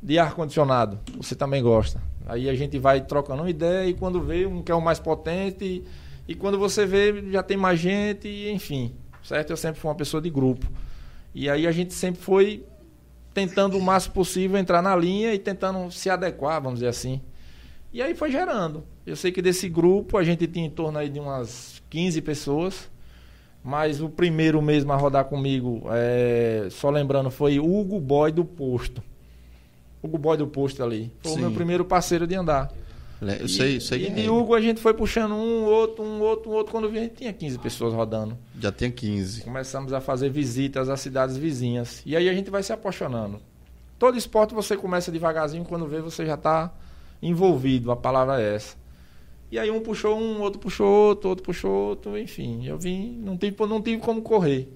de 0.04 0.20
ar-condicionado. 0.20 1.00
Você 1.16 1.34
também 1.34 1.64
gosta. 1.64 2.02
Aí 2.26 2.50
a 2.50 2.54
gente 2.56 2.78
vai 2.78 3.00
trocando 3.00 3.44
uma 3.44 3.50
ideia 3.50 3.88
e 3.88 3.94
quando 3.94 4.20
vê 4.20 4.46
um 4.46 4.62
quer 4.62 4.74
o 4.74 4.82
mais 4.82 5.00
potente 5.00 5.82
e 6.28 6.36
quando 6.36 6.60
você 6.60 6.86
vê, 6.86 7.32
já 7.32 7.42
tem 7.42 7.56
mais 7.56 7.80
gente, 7.80 8.28
enfim, 8.50 8.94
certo? 9.24 9.52
Eu 9.52 9.58
sempre 9.58 9.80
fui 9.80 9.90
uma 9.90 9.96
pessoa 9.96 10.22
de 10.22 10.30
grupo. 10.30 10.68
E 11.40 11.52
aí 11.52 11.68
a 11.68 11.72
gente 11.72 11.94
sempre 11.94 12.20
foi 12.20 12.66
tentando 13.32 13.78
o 13.78 13.82
máximo 13.82 14.16
possível 14.16 14.58
entrar 14.58 14.82
na 14.82 14.96
linha 14.96 15.36
e 15.36 15.38
tentando 15.38 15.92
se 15.92 16.10
adequar, 16.10 16.60
vamos 16.60 16.80
dizer 16.80 16.88
assim. 16.88 17.22
E 17.94 18.02
aí 18.02 18.16
foi 18.16 18.32
gerando. 18.32 18.84
Eu 19.06 19.16
sei 19.16 19.32
que 19.32 19.40
desse 19.40 19.70
grupo 19.70 20.18
a 20.18 20.24
gente 20.24 20.48
tinha 20.48 20.66
em 20.66 20.70
torno 20.72 20.98
aí 20.98 21.10
de 21.10 21.20
umas 21.20 21.80
15 21.92 22.24
pessoas. 22.24 22.90
Mas 23.64 24.02
o 24.02 24.10
primeiro 24.10 24.60
mesmo 24.64 24.92
a 24.92 24.96
rodar 24.96 25.26
comigo, 25.26 25.84
é, 25.92 26.70
só 26.72 26.90
lembrando, 26.90 27.30
foi 27.30 27.60
Hugo 27.60 28.00
Boy 28.00 28.32
do 28.32 28.44
Posto. 28.44 29.04
Hugo 30.02 30.18
Boy 30.18 30.38
do 30.38 30.48
Posto 30.48 30.84
ali. 30.84 31.12
Foi 31.22 31.34
Sim. 31.34 31.38
o 31.38 31.42
meu 31.42 31.52
primeiro 31.52 31.86
parceiro 31.86 32.26
de 32.26 32.34
andar. 32.34 32.74
Eu 33.22 33.48
sei, 33.48 33.80
sei 33.80 34.08
e, 34.08 34.10
de 34.12 34.30
Hugo 34.30 34.54
a 34.54 34.62
gente 34.62 34.80
foi 34.80 34.94
puxando 34.94 35.34
um, 35.34 35.64
outro, 35.64 36.04
um, 36.04 36.22
outro, 36.22 36.52
um 36.52 36.54
outro. 36.54 36.72
Quando 36.72 36.90
vi, 36.90 37.00
a 37.00 37.02
gente 37.02 37.16
tinha 37.16 37.34
15 37.34 37.58
pessoas 37.60 37.94
rodando. 37.94 38.38
Já 38.60 38.72
tinha 38.72 38.92
15. 38.92 39.42
Começamos 39.42 39.92
a 39.92 40.00
fazer 40.00 40.30
visitas 40.30 40.88
às 40.88 41.00
cidades 41.00 41.36
vizinhas. 41.36 42.04
E 42.06 42.16
aí 42.16 42.30
a 42.30 42.34
gente 42.34 42.52
vai 42.52 42.62
se 42.62 42.72
apaixonando. 42.72 43.40
Todo 43.98 44.18
esporte 44.18 44.54
você 44.54 44.78
começa 44.78 45.12
devagarzinho, 45.12 45.66
quando 45.66 45.88
vê 45.88 46.00
você 46.00 46.26
já 46.26 46.36
está 46.36 46.72
envolvido, 47.22 47.92
a 47.92 47.96
palavra 47.96 48.40
é 48.40 48.56
essa. 48.56 48.76
E 49.52 49.58
aí 49.58 49.72
um 49.72 49.80
puxou 49.80 50.20
um, 50.20 50.42
outro 50.42 50.60
puxou 50.60 50.88
outro, 50.88 51.30
outro 51.30 51.44
puxou 51.44 51.72
outro, 51.72 52.18
enfim. 52.18 52.66
Eu 52.66 52.78
vim, 52.78 53.20
não 53.24 53.36
tive, 53.36 53.56
não 53.66 53.82
tive 53.82 54.00
como 54.02 54.22
correr 54.22 54.70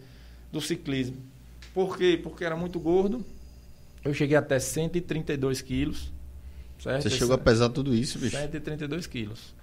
do 0.51 0.59
ciclismo. 0.59 1.17
Por 1.73 1.97
quê? 1.97 2.19
Porque 2.21 2.43
era 2.43 2.55
muito 2.55 2.79
gordo. 2.79 3.23
Eu 4.03 4.13
cheguei 4.13 4.35
até 4.35 4.57
132 4.57 5.61
quilos. 5.61 6.11
Certo? 6.81 7.04
Você 7.04 7.10
chegou 7.12 7.36
a 7.36 7.38
pesar 7.38 7.69
tudo 7.69 7.94
isso, 7.94 8.18
bicho? 8.18 8.36
132 8.36 9.06
quilos. 9.06 9.54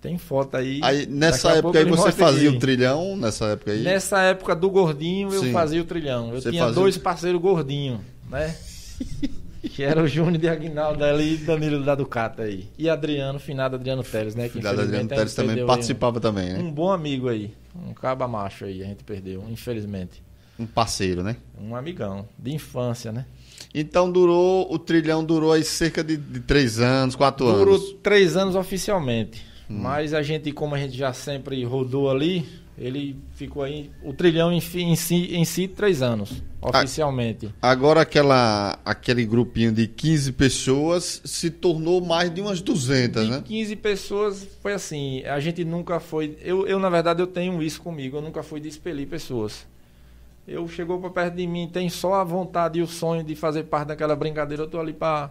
Tem 0.00 0.16
foto 0.16 0.56
aí. 0.56 0.80
aí 0.82 1.06
nessa 1.06 1.52
época 1.52 1.78
aí 1.78 1.84
você 1.84 2.12
fazia 2.12 2.50
o 2.50 2.58
trilhão? 2.58 3.16
Nessa 3.16 3.46
época 3.46 3.72
aí? 3.72 3.82
Nessa 3.82 4.20
época 4.22 4.54
do 4.54 4.70
gordinho, 4.70 5.32
eu 5.32 5.42
Sim. 5.42 5.52
fazia 5.52 5.80
o 5.80 5.84
trilhão. 5.84 6.32
Eu 6.32 6.40
você 6.40 6.50
tinha 6.50 6.64
fazia... 6.64 6.80
dois 6.80 6.96
parceiros 6.96 7.40
gordinhos, 7.40 8.00
né? 8.28 8.54
que 9.62 9.82
era 9.82 10.02
o 10.02 10.06
Júnior 10.06 10.38
de 10.38 10.48
Aguinaldo 10.48 11.04
ali 11.04 11.34
e 11.34 11.36
Danilo 11.38 11.84
da 11.84 11.94
Ducata 11.94 12.42
aí. 12.42 12.68
E 12.78 12.88
Adriano, 12.88 13.38
finado 13.38 13.76
Adriano 13.76 14.02
Teles, 14.02 14.34
né? 14.34 14.48
Que 14.48 14.54
finado 14.58 14.80
Adriano 14.80 15.08
Teles 15.08 15.34
também 15.34 15.66
participava 15.66 16.18
um, 16.18 16.20
também, 16.20 16.52
né? 16.52 16.58
Um 16.58 16.70
bom 16.70 16.90
amigo 16.90 17.28
aí. 17.28 17.52
Um 17.74 17.94
caba 17.94 18.26
macho 18.28 18.64
aí, 18.64 18.82
a 18.82 18.86
gente 18.86 19.04
perdeu, 19.04 19.44
infelizmente. 19.48 20.22
Um 20.58 20.66
parceiro, 20.66 21.22
né? 21.22 21.36
Um 21.60 21.74
amigão, 21.74 22.28
de 22.38 22.52
infância, 22.52 23.10
né? 23.10 23.24
Então 23.74 24.10
durou, 24.10 24.72
o 24.72 24.78
trilhão 24.78 25.24
durou 25.24 25.52
aí 25.52 25.64
cerca 25.64 26.02
de, 26.02 26.16
de 26.16 26.40
três 26.40 26.80
anos, 26.80 27.14
quatro 27.14 27.46
durou 27.46 27.62
anos. 27.62 27.80
Durou 27.80 27.94
três 28.02 28.36
anos 28.36 28.54
oficialmente. 28.54 29.42
Hum. 29.68 29.78
Mas 29.80 30.12
a 30.14 30.22
gente, 30.22 30.52
como 30.52 30.74
a 30.74 30.78
gente 30.78 30.96
já 30.96 31.12
sempre 31.12 31.62
rodou 31.64 32.10
ali, 32.10 32.46
ele 32.76 33.16
ficou 33.34 33.62
aí, 33.62 33.90
o 34.02 34.12
trilhão 34.12 34.50
em, 34.52 34.56
em, 34.56 34.96
si, 34.96 35.34
em 35.34 35.44
si, 35.44 35.68
três 35.68 36.02
anos, 36.02 36.42
oficialmente. 36.60 37.50
Agora 37.60 38.00
aquela, 38.00 38.78
aquele 38.84 39.24
grupinho 39.24 39.72
de 39.72 39.86
15 39.86 40.32
pessoas 40.32 41.20
se 41.24 41.50
tornou 41.50 42.00
mais 42.00 42.32
de 42.32 42.40
umas 42.40 42.60
200, 42.60 43.24
de 43.24 43.30
né? 43.30 43.42
15 43.44 43.76
pessoas 43.76 44.48
foi 44.62 44.72
assim, 44.72 45.22
a 45.24 45.38
gente 45.38 45.64
nunca 45.64 46.00
foi, 46.00 46.36
eu, 46.40 46.66
eu 46.66 46.78
na 46.78 46.88
verdade 46.88 47.20
eu 47.20 47.26
tenho 47.26 47.62
isso 47.62 47.80
comigo, 47.80 48.16
eu 48.16 48.22
nunca 48.22 48.42
fui 48.42 48.58
de 48.58 48.68
expelir 48.68 49.06
pessoas 49.06 49.66
eu 50.46 50.66
chegou 50.68 50.98
para 51.00 51.10
perto 51.10 51.34
de 51.34 51.46
mim, 51.46 51.68
tem 51.72 51.88
só 51.88 52.14
a 52.14 52.24
vontade 52.24 52.78
e 52.78 52.82
o 52.82 52.86
sonho 52.86 53.22
de 53.22 53.34
fazer 53.36 53.64
parte 53.64 53.88
daquela 53.88 54.16
brincadeira, 54.16 54.62
eu 54.62 54.68
tô 54.68 54.80
ali 54.80 54.92
para 54.92 55.30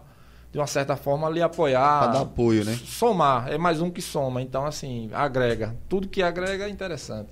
de 0.50 0.58
uma 0.58 0.66
certa 0.66 0.96
forma 0.96 1.26
ali 1.26 1.40
apoiar, 1.40 2.00
para 2.00 2.12
dar 2.12 2.20
apoio, 2.20 2.62
né? 2.64 2.78
Somar, 2.84 3.48
é 3.50 3.56
mais 3.56 3.80
um 3.80 3.90
que 3.90 4.02
soma, 4.02 4.42
então 4.42 4.66
assim, 4.66 5.08
agrega. 5.12 5.74
Tudo 5.88 6.08
que 6.08 6.22
agrega 6.22 6.66
é 6.66 6.68
interessante. 6.68 7.30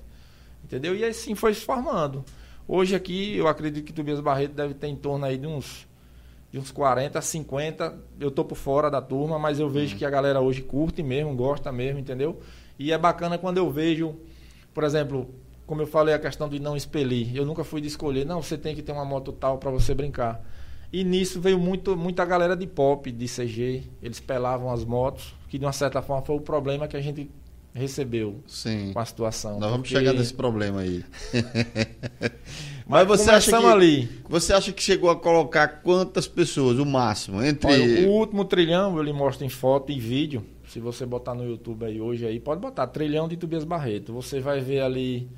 Entendeu? 0.65 0.97
E 0.97 1.05
assim 1.05 1.35
foi 1.35 1.53
se 1.53 1.61
formando. 1.61 2.25
Hoje 2.67 2.95
aqui, 2.95 3.37
eu 3.37 3.47
acredito 3.47 3.85
que 3.85 3.93
Tobias 3.93 4.21
Barreto 4.21 4.55
deve 4.55 4.73
ter 4.73 4.87
em 4.87 4.97
torno 4.97 5.27
aí 5.27 5.37
de 5.37 5.47
uns 5.47 5.87
de 6.53 6.59
uns 6.59 6.71
40, 6.71 7.21
50. 7.21 7.99
Eu 8.19 8.31
tô 8.31 8.45
por 8.45 8.57
fora 8.57 8.91
da 8.91 9.01
turma, 9.01 9.39
mas 9.39 9.61
eu 9.61 9.69
vejo 9.69 9.95
hum. 9.95 9.99
que 9.99 10.05
a 10.05 10.11
galera 10.11 10.41
hoje 10.41 10.63
curte 10.63 11.03
mesmo, 11.03 11.35
gosta 11.35 11.71
mesmo, 11.71 12.01
entendeu? 12.01 12.41
E 12.79 12.93
é 12.93 12.99
bacana 12.99 13.39
quando 13.39 13.59
eu 13.59 13.71
vejo, 13.71 14.17
por 14.75 14.85
exemplo, 14.85 15.33
como 15.71 15.83
eu 15.83 15.87
falei, 15.87 16.13
a 16.13 16.19
questão 16.19 16.49
de 16.49 16.59
não 16.59 16.77
expelir. 16.77 17.29
Eu 17.33 17.47
nunca 17.47 17.63
fui 17.63 17.81
de 17.81 17.87
escolher, 17.87 18.27
não, 18.27 18.43
você 18.43 18.59
tem 18.59 18.75
que 18.75 18.83
ter 18.83 18.91
uma 18.91 19.05
moto 19.05 19.31
tal 19.31 19.57
para 19.57 19.71
você 19.71 19.95
brincar. 19.95 20.45
E 20.93 21.05
nisso 21.05 21.41
veio 21.41 21.61
muito, 21.61 21.97
muita 21.97 22.25
galera 22.25 22.57
de 22.57 22.67
pop, 22.67 23.09
de 23.13 23.27
CG. 23.29 23.85
Eles 24.03 24.19
pelavam 24.19 24.73
as 24.73 24.85
motos, 24.85 25.33
que 25.49 25.57
de 25.61 25.65
uma 25.65 25.73
certa 25.73 26.03
forma 26.03 26.23
foi 26.27 26.35
o 26.35 26.41
problema 26.41 26.89
que 26.89 26.97
a 26.97 27.01
gente 27.01 27.31
recebeu 27.73 28.43
Sim. 28.49 28.91
com 28.93 28.99
a 28.99 29.05
situação. 29.05 29.61
Nós 29.61 29.71
vamos 29.71 29.89
porque- 29.89 29.95
chegar 29.97 30.13
nesse 30.13 30.35
problema 30.35 30.81
aí. 30.81 31.05
Mas 32.85 33.07
Mas 33.07 33.21
você 33.21 33.31
acha 33.31 33.57
que 33.57 33.65
ali. 33.67 34.09
você 34.29 34.53
acha 34.53 34.73
que 34.73 34.83
chegou 34.83 35.09
a 35.09 35.15
colocar 35.15 35.69
quantas 35.85 36.27
pessoas, 36.27 36.81
o 36.81 36.85
máximo, 36.85 37.41
entre 37.45 37.71
Olha, 37.71 38.09
o 38.09 38.11
último 38.11 38.45
trilhão 38.45 38.97
eu 38.97 39.03
lhe 39.05 39.13
mostro 39.13 39.47
em 39.47 39.49
foto 39.49 39.93
e 39.93 40.01
vídeo. 40.01 40.45
Se 40.67 40.81
você 40.81 41.07
botar 41.07 41.33
no 41.37 41.45
YouTube 41.45 41.85
aí 41.85 42.01
hoje 42.01 42.27
aí, 42.27 42.41
pode 42.41 42.61
botar 42.61 42.89
trilhão 42.89 43.29
de 43.29 43.37
Tobias 43.37 43.63
Barreto. 43.63 44.13
Você 44.13 44.41
vai 44.41 44.61
ver 44.61 44.81
ali. 44.81 45.29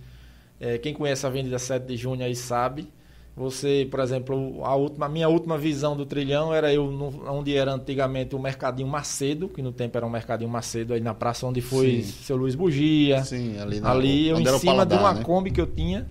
Eh, 0.63 0.79
quem 0.79 0.95
conhece 0.95 1.27
a 1.27 1.29
Avenida 1.29 1.59
7 1.59 1.85
de 1.87 1.97
Junho 1.97 2.25
aí 2.25 2.35
sabe. 2.37 2.89
Você, 3.35 3.89
por 3.91 4.01
exemplo, 4.01 4.63
a, 4.63 4.75
última, 4.77 5.07
a 5.07 5.09
minha 5.09 5.27
última 5.27 5.57
visão 5.57 5.97
do 5.97 6.05
trilhão 6.05 6.53
era 6.53 6.71
eu 6.73 6.91
no- 6.91 7.23
onde 7.31 7.57
era 7.57 7.73
antigamente 7.73 8.37
o 8.37 8.39
Mercadinho 8.39 8.87
Macedo, 8.87 9.49
que 9.49 9.63
no 9.63 9.73
tempo 9.73 9.97
era 9.97 10.07
um 10.07 10.11
Mercadinho 10.11 10.51
Macedo, 10.51 10.93
aí 10.93 11.01
na 11.01 11.15
praça 11.15 11.47
onde 11.47 11.63
foi 11.63 12.03
Sim. 12.03 12.13
seu 12.25 12.37
Luiz 12.37 12.55
Bugia. 12.55 13.25
Sim, 13.25 13.59
ali, 13.59 13.81
na, 13.81 13.91
Ali 13.91 14.29
eu 14.29 14.39
em 14.39 14.45
cima 14.45 14.73
paladar, 14.73 14.99
de 14.99 15.03
uma 15.05 15.15
né? 15.15 15.23
Kombi 15.25 15.51
que 15.51 15.61
eu 15.63 15.67
tinha, 15.67 16.07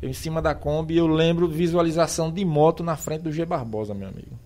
eu 0.00 0.08
em 0.08 0.14
cima 0.14 0.40
da 0.40 0.54
Kombi, 0.54 0.96
eu 0.96 1.06
lembro 1.06 1.46
visualização 1.46 2.32
de 2.32 2.42
moto 2.42 2.82
na 2.82 2.96
frente 2.96 3.20
do 3.20 3.30
G 3.32 3.44
Barbosa, 3.44 3.92
meu 3.92 4.08
amigo. 4.08 4.38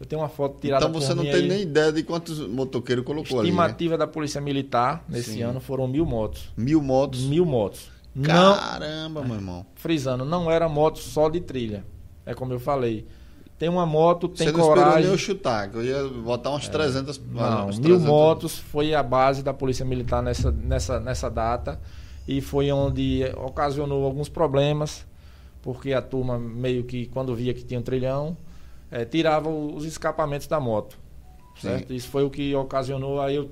Eu 0.00 0.06
tenho 0.06 0.22
uma 0.22 0.28
foto 0.30 0.58
tirada 0.60 0.86
Então 0.86 0.98
você 1.00 1.14
não 1.14 1.22
tem 1.22 1.32
aí. 1.34 1.46
nem 1.48 1.60
ideia 1.62 1.92
de 1.92 2.02
quantos 2.02 2.40
motoqueiros 2.40 3.04
colocou 3.04 3.38
ali, 3.38 3.50
né? 3.52 3.54
Estimativa 3.56 3.98
da 3.98 4.06
Polícia 4.06 4.40
Militar 4.40 5.04
nesse 5.08 5.34
Sim. 5.34 5.42
ano 5.42 5.60
foram 5.60 5.86
mil 5.86 6.06
motos. 6.06 6.48
Mil 6.56 6.80
motos. 6.82 7.20
Mil 7.24 7.44
motos. 7.44 7.89
Não, 8.14 8.56
Caramba, 8.56 9.22
meu 9.22 9.36
irmão. 9.36 9.66
frisando, 9.74 10.24
não 10.24 10.50
era 10.50 10.68
moto 10.68 10.98
só 10.98 11.28
de 11.28 11.40
trilha. 11.40 11.84
É 12.26 12.34
como 12.34 12.52
eu 12.52 12.60
falei. 12.60 13.06
Tem 13.58 13.68
uma 13.68 13.84
moto, 13.84 14.28
tem 14.28 14.46
Você 14.46 14.52
não 14.52 14.60
esperou 14.60 14.84
coragem. 14.84 15.02
nem 15.02 15.10
eu 15.12 15.18
chutar, 15.18 15.68
que 15.70 15.76
eu 15.76 15.84
ia 15.84 16.02
botar 16.08 16.50
umas 16.50 16.66
300... 16.66 17.18
Não, 17.18 17.64
umas 17.64 17.78
mil 17.78 17.88
300 17.90 18.04
motos 18.06 18.58
foi 18.58 18.94
a 18.94 19.02
base 19.02 19.42
da 19.42 19.52
Polícia 19.52 19.84
Militar 19.84 20.22
nessa, 20.22 20.50
nessa, 20.50 20.98
nessa 20.98 21.30
data 21.30 21.78
e 22.26 22.40
foi 22.40 22.72
onde 22.72 23.22
ocasionou 23.36 24.04
alguns 24.04 24.28
problemas, 24.28 25.06
porque 25.60 25.92
a 25.92 26.00
turma 26.00 26.38
meio 26.38 26.84
que, 26.84 27.06
quando 27.06 27.34
via 27.34 27.52
que 27.52 27.62
tinha 27.62 27.78
um 27.78 27.82
trilhão, 27.82 28.36
eh, 28.90 29.04
tirava 29.04 29.50
os 29.50 29.84
escapamentos 29.84 30.46
da 30.46 30.58
moto. 30.58 30.98
Certo? 31.60 31.92
Isso 31.92 32.08
foi 32.08 32.24
o 32.24 32.30
que 32.30 32.54
ocasionou 32.54 33.20
aí 33.20 33.36
eu 33.36 33.50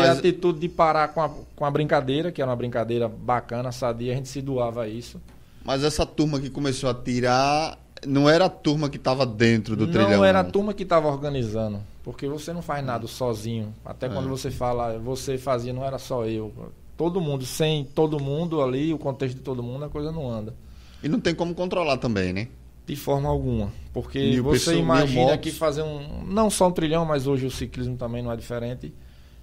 ter 0.00 0.08
Mas- 0.08 0.16
a 0.16 0.18
atitude 0.20 0.58
de 0.60 0.68
parar 0.68 1.08
com 1.08 1.20
a, 1.22 1.30
com 1.54 1.64
a 1.64 1.70
brincadeira, 1.70 2.30
que 2.30 2.40
era 2.42 2.50
uma 2.50 2.56
brincadeira 2.56 3.08
bacana, 3.08 3.72
sadia, 3.72 4.12
a 4.12 4.16
gente 4.16 4.28
se 4.28 4.40
doava 4.42 4.82
a 4.82 4.88
isso. 4.88 5.20
Mas 5.64 5.82
essa 5.82 6.04
turma 6.06 6.38
que 6.38 6.50
começou 6.50 6.88
a 6.88 6.94
tirar, 6.94 7.78
não 8.06 8.28
era 8.28 8.44
a 8.44 8.48
turma 8.48 8.88
que 8.88 8.96
estava 8.98 9.24
dentro 9.26 9.74
do 9.74 9.86
trilhão. 9.86 10.10
não 10.18 10.24
era 10.24 10.40
a 10.40 10.42
não. 10.42 10.50
turma 10.50 10.72
que 10.74 10.82
estava 10.84 11.08
organizando, 11.08 11.80
porque 12.04 12.28
você 12.28 12.52
não 12.52 12.62
faz 12.62 12.84
nada 12.84 13.06
sozinho. 13.06 13.74
Até 13.84 14.06
É. 14.06 14.08
quando 14.10 14.28
você 14.28 14.50
fala, 14.50 14.98
você 14.98 15.36
fazia, 15.38 15.72
não 15.72 15.84
era 15.84 15.98
só 15.98 16.24
eu. 16.24 16.52
Todo 16.96 17.20
mundo, 17.20 17.44
sem 17.44 17.84
todo 17.84 18.20
mundo 18.20 18.62
ali, 18.62 18.92
o 18.94 18.98
contexto 18.98 19.36
de 19.36 19.42
todo 19.42 19.62
mundo, 19.62 19.84
a 19.84 19.88
coisa 19.88 20.12
não 20.12 20.30
anda. 20.30 20.54
E 21.02 21.08
não 21.08 21.18
tem 21.20 21.34
como 21.34 21.54
controlar 21.54 21.98
também, 21.98 22.32
né? 22.32 22.48
De 22.86 22.94
forma 22.94 23.28
alguma. 23.28 23.72
Porque 23.92 24.18
Mil 24.18 24.44
você 24.44 24.58
pessoas, 24.58 24.76
imagina 24.78 25.36
que 25.36 25.50
fazer 25.50 25.82
um. 25.82 26.24
Não 26.26 26.48
só 26.48 26.68
um 26.68 26.70
trilhão, 26.72 27.04
mas 27.04 27.26
hoje 27.26 27.44
o 27.44 27.50
ciclismo 27.50 27.96
também 27.96 28.22
não 28.22 28.30
é 28.30 28.36
diferente. 28.36 28.94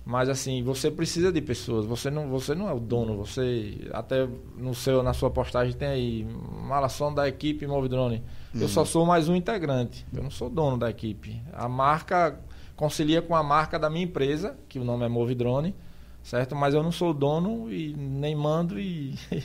Mas 0.06 0.28
assim, 0.28 0.62
você 0.64 0.92
precisa 0.92 1.32
de 1.32 1.42
pessoas. 1.42 1.86
Você 1.86 2.12
não, 2.12 2.28
você 2.28 2.54
não 2.54 2.70
é 2.70 2.74
o 2.74 2.80
dono. 2.80 3.16
Você. 3.18 3.88
Até 3.94 4.28
no 4.58 4.76
seu, 4.76 5.02
na 5.02 5.14
sua 5.14 5.30
postagem 5.30 5.74
tem 5.74 5.88
aí. 5.88 6.28
Malação 6.68 7.14
da 7.14 7.28
equipe 7.28 7.66
Move 7.66 7.88
Drone. 7.88 8.22
Eu 8.54 8.68
só 8.68 8.84
sou 8.84 9.06
mais 9.06 9.30
um 9.30 9.36
integrante. 9.36 10.06
Eu 10.14 10.22
não 10.22 10.30
sou 10.30 10.50
dono 10.50 10.78
da 10.78 10.90
equipe. 10.90 11.42
A 11.54 11.70
marca 11.70 12.38
concilia 12.76 13.22
com 13.22 13.36
a 13.36 13.42
marca 13.42 13.80
da 13.80 13.90
minha 13.90 14.04
empresa, 14.04 14.58
que 14.68 14.78
o 14.78 14.84
nome 14.84 15.06
é 15.06 15.08
Move 15.08 15.36
Drone, 15.36 15.74
certo? 16.22 16.56
Mas 16.56 16.74
eu 16.74 16.84
não 16.84 16.92
sou 16.92 17.14
dono 17.14 17.72
e 17.72 17.96
nem 17.96 18.36
mando 18.36 18.80
e. 18.80 19.16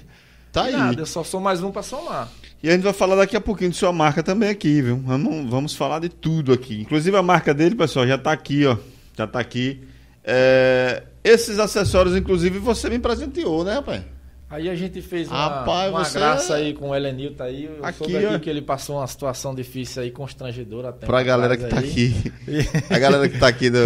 Tá 0.50 0.64
aí. 0.64 0.72
Nada, 0.72 1.02
eu 1.02 1.06
só 1.06 1.22
sou 1.22 1.42
mais 1.42 1.62
um 1.62 1.70
para 1.70 1.82
somar. 1.82 2.26
E 2.62 2.70
a 2.70 2.72
gente 2.72 2.82
vai 2.82 2.94
falar 2.94 3.16
daqui 3.16 3.36
a 3.36 3.40
pouquinho 3.40 3.70
de 3.70 3.76
sua 3.76 3.92
marca 3.92 4.22
também 4.22 4.48
aqui, 4.48 4.80
viu? 4.80 4.96
Vamos, 4.96 5.48
vamos 5.48 5.76
falar 5.76 5.98
de 5.98 6.08
tudo 6.08 6.54
aqui. 6.54 6.80
Inclusive 6.80 7.14
a 7.14 7.22
marca 7.22 7.52
dele, 7.52 7.74
pessoal, 7.74 8.06
já 8.06 8.16
tá 8.16 8.32
aqui, 8.32 8.64
ó. 8.64 8.74
Já 9.14 9.26
tá 9.26 9.38
aqui. 9.38 9.86
É, 10.30 11.02
Esses 11.24 11.58
acessórios, 11.58 12.14
inclusive, 12.16 12.58
você 12.58 12.88
me 12.90 12.98
presenteou, 12.98 13.64
né, 13.64 13.74
rapaz? 13.74 14.02
Aí 14.50 14.68
a 14.70 14.74
gente 14.74 15.02
fez 15.02 15.28
uma, 15.28 15.36
Rapaz, 15.48 15.90
uma 15.90 16.04
você- 16.04 16.18
graça 16.18 16.54
aí 16.54 16.72
com 16.72 16.88
o 16.90 16.94
Elenilton 16.94 17.42
aí. 17.42 17.64
Eu 17.64 17.84
Aqui, 17.84 17.98
soube 17.98 18.16
aqui 18.16 18.26
ó. 18.34 18.38
que 18.38 18.48
ele 18.48 18.62
passou 18.62 18.96
uma 18.96 19.06
situação 19.06 19.54
difícil 19.54 20.02
aí, 20.02 20.10
constrangedora 20.10 20.88
até. 20.90 21.06
Pra 21.06 21.22
galera 21.22 21.54
que 21.56 21.64
tá 21.66 21.78
aqui. 21.78 22.14
A 22.88 22.98
galera 22.98 23.28
que 23.28 23.38
tá 23.38 23.46
aqui 23.48 23.68
do, 23.68 23.80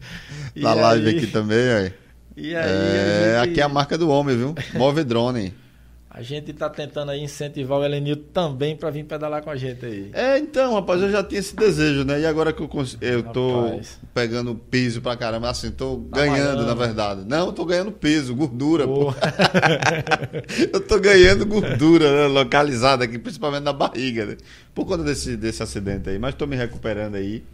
na 0.56 0.72
live 0.72 1.08
aí- 1.08 1.16
aqui 1.18 1.26
também, 1.26 1.58
ó. 1.58 1.90
E 2.36 2.54
aí 2.54 2.54
É, 2.54 3.36
a, 3.38 3.44
gente, 3.44 3.50
aqui 3.50 3.60
é 3.60 3.64
a 3.64 3.68
marca 3.68 3.98
do 3.98 4.08
homem, 4.08 4.34
viu? 4.36 4.54
Move 4.74 5.04
Drone. 5.04 5.52
A 6.18 6.22
gente 6.22 6.52
tá 6.52 6.68
tentando 6.68 7.12
aí 7.12 7.20
incentivar 7.22 7.78
o 7.78 7.84
Elenilton 7.84 8.32
também 8.32 8.74
pra 8.76 8.90
vir 8.90 9.04
pedalar 9.04 9.40
com 9.40 9.50
a 9.50 9.56
gente 9.56 9.86
aí. 9.86 10.10
É, 10.12 10.36
então, 10.36 10.74
rapaz, 10.74 11.00
eu 11.00 11.08
já 11.10 11.22
tinha 11.22 11.38
esse 11.38 11.54
desejo, 11.54 12.02
né? 12.04 12.20
E 12.20 12.26
agora 12.26 12.52
que 12.52 12.60
eu, 12.60 12.66
cons- 12.66 12.98
eu 13.00 13.22
tô 13.22 13.66
Rapaz. 13.66 14.00
pegando 14.12 14.54
peso 14.54 15.00
pra 15.00 15.16
caramba, 15.16 15.48
assim, 15.48 15.70
tô 15.70 15.98
Tá 16.10 16.20
ganhando, 16.22 16.38
malhando. 16.56 16.66
na 16.66 16.74
verdade. 16.74 17.24
Não, 17.24 17.46
eu 17.46 17.52
tô 17.52 17.64
ganhando 17.64 17.92
peso, 17.92 18.34
gordura. 18.34 18.84
Pô, 18.88 19.14
Eu 20.72 20.80
tô 20.80 20.98
ganhando 20.98 21.46
gordura 21.46 22.10
né, 22.10 22.26
localizada 22.26 23.04
aqui, 23.04 23.18
principalmente 23.18 23.62
na 23.62 23.72
barriga, 23.72 24.26
né? 24.26 24.36
Por 24.74 24.84
conta 24.86 25.04
desse, 25.04 25.36
desse 25.36 25.62
acidente 25.62 26.08
aí. 26.10 26.18
Mas 26.18 26.34
tô 26.34 26.46
me 26.46 26.56
recuperando 26.56 27.14
aí. 27.14 27.44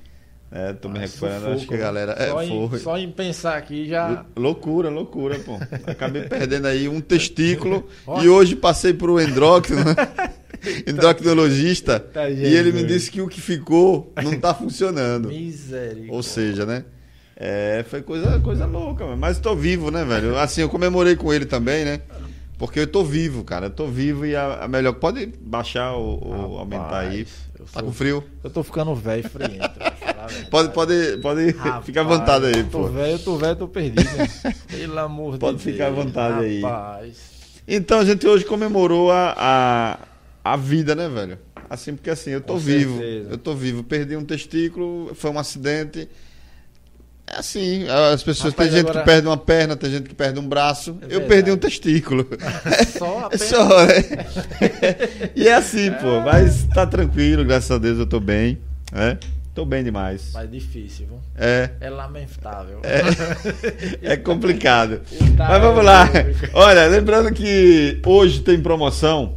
É, 0.53 0.73
tô 0.73 0.89
me 0.89 0.99
Ah, 0.99 1.03
recuperando. 1.03 1.39
sufoco, 1.41 1.57
Acho 1.57 1.67
que 1.67 1.75
a 1.75 1.79
galera. 1.79 2.13
É, 2.19 2.29
só, 2.29 2.43
em, 2.43 2.69
foi. 2.69 2.79
só 2.79 2.99
em 2.99 3.11
pensar 3.11 3.57
aqui 3.57 3.89
já. 3.89 4.25
Loucura, 4.37 4.89
loucura, 4.89 5.39
pô. 5.41 5.59
Acabei 5.87 6.23
perdendo 6.29 6.67
aí 6.67 6.89
um 6.89 7.01
testículo 7.01 7.87
e 8.23 8.29
hoje 8.29 8.55
passei 8.55 8.93
pro 8.95 9.21
endócrino, 9.21 9.83
né? 9.85 9.95
endocrinologista, 10.87 12.01
Tá, 12.01 12.29
e 12.31 12.43
ele 12.43 12.73
me 12.73 12.85
disse 12.85 13.11
que 13.11 13.21
o 13.21 13.29
que 13.29 13.41
ficou 13.41 14.13
não 14.23 14.39
tá 14.39 14.55
funcionando. 14.55 15.29
Miséria. 15.29 16.07
Ou 16.09 16.23
seja, 16.23 16.65
né? 16.65 16.85
É, 17.37 17.85
foi 17.89 18.01
coisa, 18.01 18.39
coisa 18.41 18.65
louca, 18.65 19.05
mas 19.17 19.39
tô 19.39 19.57
vivo, 19.57 19.91
né, 19.91 20.05
velho? 20.05 20.39
Assim, 20.39 20.61
eu 20.61 20.69
comemorei 20.69 21.17
com 21.17 21.33
ele 21.33 21.45
também, 21.45 21.85
né? 21.85 22.01
Porque 22.57 22.79
eu 22.79 22.87
tô 22.87 23.03
vivo, 23.05 23.43
cara. 23.43 23.67
Eu 23.67 23.71
tô 23.71 23.89
vivo 23.89 24.25
e 24.25 24.37
a, 24.37 24.61
a 24.65 24.69
melhor. 24.69 24.93
Pode 24.95 25.27
baixar 25.41 25.93
ou, 25.95 26.25
ou 26.25 26.59
aumentar 26.59 27.01
aí. 27.01 27.27
Eu 27.65 27.73
Tá 27.73 27.81
sou- 27.81 27.89
com 27.89 27.93
frio? 27.93 28.25
Eu 28.43 28.51
tô 28.51 28.63
ficando 28.63 28.95
velho, 28.95 29.29
friento. 29.29 29.59
verdade. 29.79 30.47
Pode, 30.51 30.73
pode, 30.73 31.19
pode 31.23 31.51
Rapaz, 31.53 31.85
ficar 31.85 32.01
à 32.03 32.05
vontade 32.05 32.47
aí, 32.47 32.59
eu 32.59 32.65
tô 32.65 32.79
pô. 32.79 32.87
velho, 32.89 33.13
eu 33.13 33.19
tô 33.19 33.37
velho, 33.37 33.57
tô 33.57 33.69
perdido. 33.69 34.17
né? 34.17 34.29
Pelo 34.71 34.99
amor 34.99 35.39
Pode 35.39 35.59
de 35.59 35.65
Deus. 35.65 35.75
ficar 35.77 35.89
à 35.89 35.91
vontade 35.91 36.45
aí. 36.45 36.61
Rapaz. 36.61 37.17
Então 37.67 37.99
a 38.01 38.05
gente 38.05 38.27
hoje 38.27 38.45
comemorou 38.45 39.11
a, 39.11 39.35
a, 40.45 40.53
a 40.53 40.57
vida, 40.57 40.95
né, 40.95 41.09
velho? 41.09 41.39
Assim, 41.71 41.95
porque 41.95 42.11
assim, 42.11 42.31
eu 42.31 42.41
tô 42.41 42.53
Com 42.55 42.59
vivo. 42.59 42.99
certeza. 42.99 43.31
Eu 43.31 43.39
tô 43.39 43.55
vivo. 43.55 43.83
Perdi 43.83 44.17
um 44.17 44.25
testículo, 44.25 45.15
foi 45.15 45.31
um 45.31 45.39
acidente. 45.39 46.09
É 47.27 47.39
assim, 47.39 47.87
as 47.89 48.23
pessoas. 48.23 48.53
Rapaz, 48.53 48.69
tem 48.71 48.79
gente 48.79 48.89
agora- 48.91 49.01
que 49.01 49.07
perde 49.11 49.27
uma 49.27 49.37
perna, 49.37 49.77
tem 49.77 49.91
gente 49.91 50.09
que 50.09 50.15
perde 50.15 50.39
um 50.39 50.47
braço. 50.49 50.99
É 51.09 51.17
eu 51.17 51.23
perdi 51.23 51.51
um 51.51 51.57
testículo. 51.57 52.27
Só 52.99 53.21
É 53.23 53.25
apenas... 53.25 53.43
só, 53.49 53.87
né? 53.87 53.95
e 55.35 55.49
é 55.49 55.55
assim, 55.55 55.91
pô. 55.93 56.21
Mas 56.21 56.65
tá 56.75 56.87
tranquilo, 56.87 57.45
graças 57.45 57.71
a 57.71 57.79
Deus 57.79 57.99
eu 57.99 58.07
tô 58.07 58.21
bem. 58.21 58.59
né? 58.93 59.19
Tô 59.55 59.65
bem 59.65 59.85
demais. 59.85 60.31
Mas 60.35 60.51
difícil, 60.51 61.07
viu? 61.07 61.19
É. 61.37 61.71
É 61.81 61.89
lamentável. 61.89 62.81
É 64.03 64.17
complicado. 64.19 65.01
Tá, 65.37 65.49
Mas 65.49 65.63
vamos 65.63 65.85
lá. 65.85 66.07
é. 66.13 66.35
Olha, 66.53 66.87
lembrando 66.89 67.33
que 67.33 68.01
hoje 68.05 68.41
tem 68.41 68.61
promoção 68.61 69.37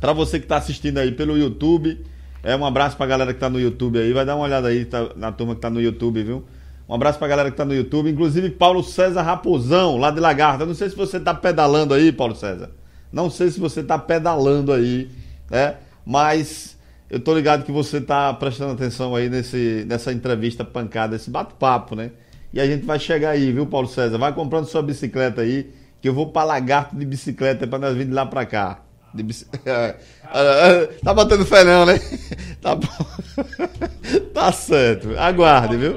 para 0.00 0.12
você 0.12 0.38
que 0.38 0.44
está 0.44 0.56
assistindo 0.56 0.98
aí 0.98 1.10
pelo 1.12 1.36
YouTube. 1.36 2.00
É 2.44 2.54
um 2.56 2.64
abraço 2.64 2.96
pra 2.96 3.06
galera 3.06 3.34
que 3.34 3.40
tá 3.40 3.50
no 3.50 3.60
YouTube 3.60 3.98
aí. 3.98 4.12
Vai 4.12 4.24
dar 4.24 4.36
uma 4.36 4.44
olhada 4.44 4.68
aí 4.68 4.84
tá- 4.84 5.10
na 5.16 5.30
turma 5.32 5.54
que 5.56 5.60
tá 5.60 5.68
no 5.68 5.80
YouTube, 5.82 6.22
viu? 6.22 6.44
Um 6.90 6.94
abraço 6.94 7.18
pra 7.20 7.28
galera 7.28 7.50
que 7.52 7.56
tá 7.56 7.64
no 7.64 7.72
YouTube, 7.72 8.10
inclusive 8.10 8.50
Paulo 8.50 8.82
César 8.82 9.22
Raposão, 9.22 9.96
lá 9.96 10.10
de 10.10 10.18
Lagarta. 10.18 10.66
Não 10.66 10.74
sei 10.74 10.90
se 10.90 10.96
você 10.96 11.20
tá 11.20 11.32
pedalando 11.32 11.94
aí, 11.94 12.10
Paulo 12.10 12.34
César. 12.34 12.70
Não 13.12 13.30
sei 13.30 13.48
se 13.50 13.60
você 13.60 13.80
tá 13.82 13.96
pedalando 13.96 14.72
aí, 14.72 15.08
né? 15.48 15.76
Mas 16.04 16.76
eu 17.08 17.20
tô 17.20 17.32
ligado 17.34 17.64
que 17.64 17.70
você 17.70 18.00
tá 18.00 18.32
prestando 18.34 18.72
atenção 18.72 19.14
aí 19.14 19.28
nesse, 19.30 19.84
nessa 19.88 20.12
entrevista 20.12 20.64
pancada, 20.64 21.14
esse 21.14 21.30
bate-papo, 21.30 21.94
né? 21.94 22.10
E 22.52 22.60
a 22.60 22.66
gente 22.66 22.84
vai 22.84 22.98
chegar 22.98 23.30
aí, 23.30 23.52
viu, 23.52 23.66
Paulo 23.66 23.86
César? 23.86 24.18
Vai 24.18 24.32
comprando 24.34 24.66
sua 24.66 24.82
bicicleta 24.82 25.42
aí, 25.42 25.70
que 26.02 26.08
eu 26.08 26.14
vou 26.14 26.26
pra 26.32 26.42
Lagarto 26.42 26.96
de 26.96 27.06
bicicleta 27.06 27.68
pra 27.68 27.78
nós 27.78 27.96
vir 27.96 28.06
de 28.06 28.12
lá 28.12 28.26
pra 28.26 28.44
cá. 28.44 28.80
De 29.14 29.22
bici- 29.24 29.46
tá 31.04 31.14
botando 31.14 31.44
fé 31.44 31.62
não, 31.64 31.84
né? 31.86 32.00
Tá 32.60 32.74
bom. 32.74 32.86
Tá 34.34 34.50
certo. 34.52 35.16
Aguarde, 35.18 35.76
viu? 35.76 35.96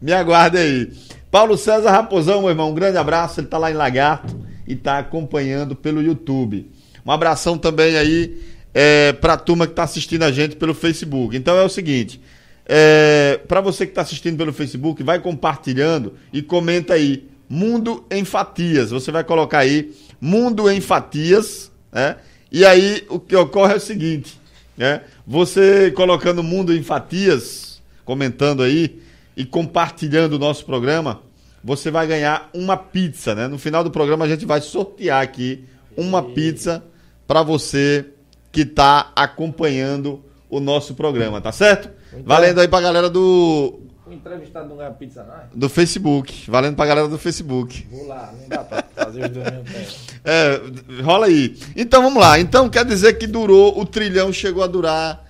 Me 0.00 0.12
aguarde 0.12 0.56
aí. 0.56 0.92
Paulo 1.30 1.56
César 1.56 1.90
Raposão, 1.90 2.40
meu 2.40 2.50
irmão, 2.50 2.70
um 2.70 2.74
grande 2.74 2.96
abraço. 2.96 3.40
Ele 3.40 3.46
tá 3.46 3.58
lá 3.58 3.70
em 3.70 3.74
Lagarto 3.74 4.34
e 4.66 4.74
tá 4.74 4.98
acompanhando 4.98 5.76
pelo 5.76 6.02
YouTube. 6.02 6.70
Um 7.04 7.10
abração 7.10 7.58
também 7.58 7.96
aí 7.96 8.40
é, 8.72 9.12
para 9.12 9.34
a 9.34 9.36
turma 9.36 9.66
que 9.66 9.72
está 9.72 9.82
assistindo 9.82 10.22
a 10.22 10.32
gente 10.32 10.56
pelo 10.56 10.74
Facebook. 10.74 11.36
Então 11.36 11.56
é 11.56 11.62
o 11.62 11.68
seguinte: 11.68 12.20
é, 12.66 13.40
para 13.46 13.60
você 13.60 13.84
que 13.84 13.92
está 13.92 14.02
assistindo 14.02 14.36
pelo 14.36 14.52
Facebook, 14.52 15.02
vai 15.02 15.18
compartilhando 15.18 16.14
e 16.32 16.42
comenta 16.42 16.94
aí. 16.94 17.28
Mundo 17.52 18.06
em 18.08 18.24
Fatias. 18.24 18.92
Você 18.92 19.10
vai 19.10 19.24
colocar 19.24 19.58
aí 19.58 19.92
Mundo 20.20 20.70
em 20.70 20.80
Fatias, 20.80 21.72
né? 21.92 22.14
E 22.52 22.64
aí 22.64 23.04
o 23.08 23.18
que 23.18 23.34
ocorre 23.34 23.72
é 23.72 23.76
o 23.76 23.80
seguinte, 23.80 24.40
né? 24.76 25.02
Você 25.26 25.90
colocando 25.90 26.44
Mundo 26.44 26.72
em 26.72 26.82
Fatias, 26.84 27.82
comentando 28.04 28.62
aí 28.62 29.00
e 29.40 29.44
compartilhando 29.46 30.34
o 30.34 30.38
nosso 30.38 30.66
programa, 30.66 31.22
você 31.64 31.90
vai 31.90 32.06
ganhar 32.06 32.50
uma 32.52 32.76
pizza, 32.76 33.34
né? 33.34 33.48
No 33.48 33.56
final 33.56 33.82
do 33.82 33.90
programa 33.90 34.26
a 34.26 34.28
gente 34.28 34.44
vai 34.44 34.60
sortear 34.60 35.22
aqui 35.22 35.64
uma 35.96 36.22
pizza 36.22 36.84
para 37.26 37.42
você 37.42 38.04
que 38.52 38.60
está 38.60 39.10
acompanhando 39.16 40.22
o 40.50 40.60
nosso 40.60 40.92
programa, 40.92 41.40
tá 41.40 41.50
certo? 41.52 41.88
Então, 42.08 42.22
Valendo 42.26 42.60
aí 42.60 42.68
pra 42.68 42.82
galera 42.82 43.08
do. 43.08 43.80
O 44.06 44.12
entrevistado 44.12 44.68
não 44.68 44.76
ganha 44.76 44.90
pizza, 44.90 45.24
não 45.24 45.34
é? 45.34 45.44
Do 45.54 45.70
Facebook. 45.70 46.50
Valendo 46.50 46.76
pra 46.76 46.84
galera 46.84 47.08
do 47.08 47.16
Facebook. 47.16 47.86
Vou 47.90 48.08
lá, 48.08 48.34
não 48.38 48.46
dá 48.46 48.62
pra 48.62 48.84
fazer 48.94 49.24
os 49.24 49.30
dois. 49.30 50.10
É, 50.22 50.60
rola 51.02 51.28
aí. 51.28 51.56
Então 51.74 52.02
vamos 52.02 52.20
lá. 52.20 52.38
Então 52.38 52.68
quer 52.68 52.84
dizer 52.84 53.14
que 53.14 53.26
durou, 53.26 53.80
o 53.80 53.86
trilhão 53.86 54.30
chegou 54.30 54.62
a 54.62 54.66
durar 54.66 55.24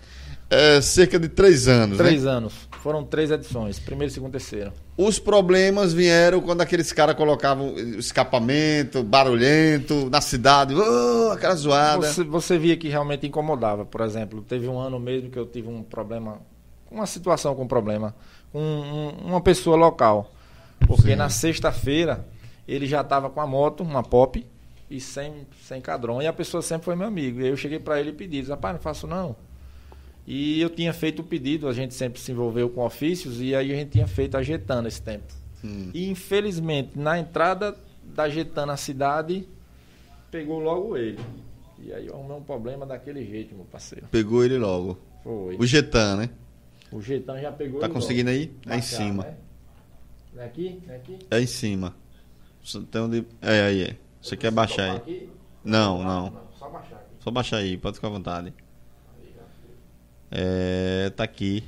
é, 0.50 0.81
cerca 0.81 1.17
de 1.17 1.29
três 1.29 1.69
anos. 1.69 1.97
Né? 1.97 2.05
Três 2.05 2.25
né? 2.25 2.31
anos. 2.33 2.69
Foram 2.82 3.04
três 3.04 3.30
edições, 3.30 3.78
primeiro, 3.78 4.12
segundo, 4.12 4.32
terceiro. 4.32 4.72
Os 4.96 5.18
problemas 5.18 5.92
vieram 5.92 6.40
quando 6.40 6.62
aqueles 6.62 6.90
caras 6.92 7.14
colocavam 7.14 7.75
escapamento, 7.99 9.02
barulhento, 9.02 10.08
na 10.08 10.22
cidade, 10.22 10.75
oh, 10.75 11.30
aquela 11.30 11.54
zoada. 11.54 12.06
Você, 12.06 12.25
você 12.25 12.58
via 12.58 12.78
que 12.78 12.88
realmente 12.88 13.26
incomodava. 13.26 13.84
Por 13.84 14.00
exemplo, 14.00 14.40
teve 14.40 14.66
um 14.66 14.78
ano 14.78 14.99
mesmo 14.99 15.28
que 15.28 15.38
eu 15.38 15.44
tive 15.44 15.68
um 15.68 15.82
problema, 15.82 16.40
uma 16.90 17.04
situação 17.04 17.54
com 17.54 17.66
problema, 17.66 18.14
com 18.50 18.58
um, 18.58 19.26
uma 19.26 19.42
pessoa 19.42 19.76
local. 19.76 20.32
Porque 20.87 21.10
Sim. 21.10 21.16
na 21.16 21.28
sexta-feira 21.28 22.26
ele 22.66 22.87
já 22.87 23.02
estava 23.02 23.28
com 23.28 23.42
a 23.42 23.46
moto, 23.46 23.82
uma 23.82 24.02
pop, 24.02 24.46
e 24.90 25.00
sem, 25.00 25.46
sem 25.62 25.82
cadrão. 25.82 26.22
E 26.22 26.26
a 26.26 26.32
pessoa 26.32 26.62
sempre 26.62 26.87
foi 26.87 26.96
meu 26.96 27.06
amigo. 27.06 27.40
E 27.40 27.44
aí 27.44 27.50
eu 27.50 27.56
cheguei 27.58 27.78
para 27.78 28.00
ele 28.00 28.08
e 28.08 28.14
pedi, 28.14 28.40
rapaz, 28.42 28.75
não 28.75 28.80
faço 28.80 29.06
não. 29.06 29.37
E 30.32 30.60
eu 30.60 30.70
tinha 30.70 30.92
feito 30.92 31.22
o 31.22 31.25
pedido, 31.25 31.66
a 31.66 31.72
gente 31.72 31.92
sempre 31.92 32.20
se 32.20 32.30
envolveu 32.30 32.70
com 32.70 32.87
ofícios, 32.87 33.40
e 33.40 33.52
aí 33.52 33.72
a 33.72 33.75
gente 33.75 33.90
tinha 33.90 34.06
feito 34.06 34.37
a 34.37 34.42
Getana 34.44 34.87
esse 34.87 35.02
tempo. 35.02 35.25
Hum. 35.64 35.90
E 35.92 36.08
infelizmente, 36.08 36.96
na 36.96 37.18
entrada 37.18 37.76
da 38.04 38.28
Getana 38.28 38.66
na 38.66 38.76
cidade, 38.76 39.49
pegou 40.30 40.60
logo 40.60 40.96
ele. 40.96 41.18
E 41.80 41.92
aí 41.92 42.08
arrumei 42.08 42.37
um 42.37 42.44
problema 42.44 42.87
daquele 42.87 43.26
jeito, 43.26 43.56
meu 43.56 43.64
parceiro. 43.64 44.06
Pegou 44.08 44.44
ele 44.44 44.56
logo. 44.56 44.96
Foi. 45.25 45.56
O 45.56 45.66
Getan, 45.66 46.18
né? 46.18 46.30
O 46.92 47.00
Getan 47.02 47.40
já 47.40 47.50
pegou 47.50 47.80
Tá 47.80 47.88
conseguindo 47.88 48.30
logo. 48.30 48.40
aí? 48.40 48.54
É 48.68 48.76
em 48.76 48.82
cima. 48.82 49.25
Né? 49.25 49.34
É 50.37 50.44
aqui? 50.44 50.80
É 50.87 50.94
aqui? 50.94 51.18
É 51.28 51.40
em 51.40 51.46
cima. 51.49 51.96
Tem 52.88 53.02
onde... 53.02 53.26
É 53.42 53.62
aí, 53.62 53.82
é. 53.82 53.96
Você 54.22 54.37
quer 54.37 54.52
baixar 54.52 54.92
aí? 54.92 54.96
Aqui? 54.96 55.28
Não, 55.64 56.04
não, 56.04 56.30
não. 56.30 56.42
Só 56.56 56.68
baixar 56.68 56.94
aqui. 56.94 57.14
Só 57.18 57.30
baixar 57.32 57.56
aí, 57.56 57.76
pode 57.76 57.96
ficar 57.96 58.06
à 58.06 58.10
vontade. 58.12 58.54
É, 60.30 61.10
tá 61.16 61.25
aqui. 61.25 61.64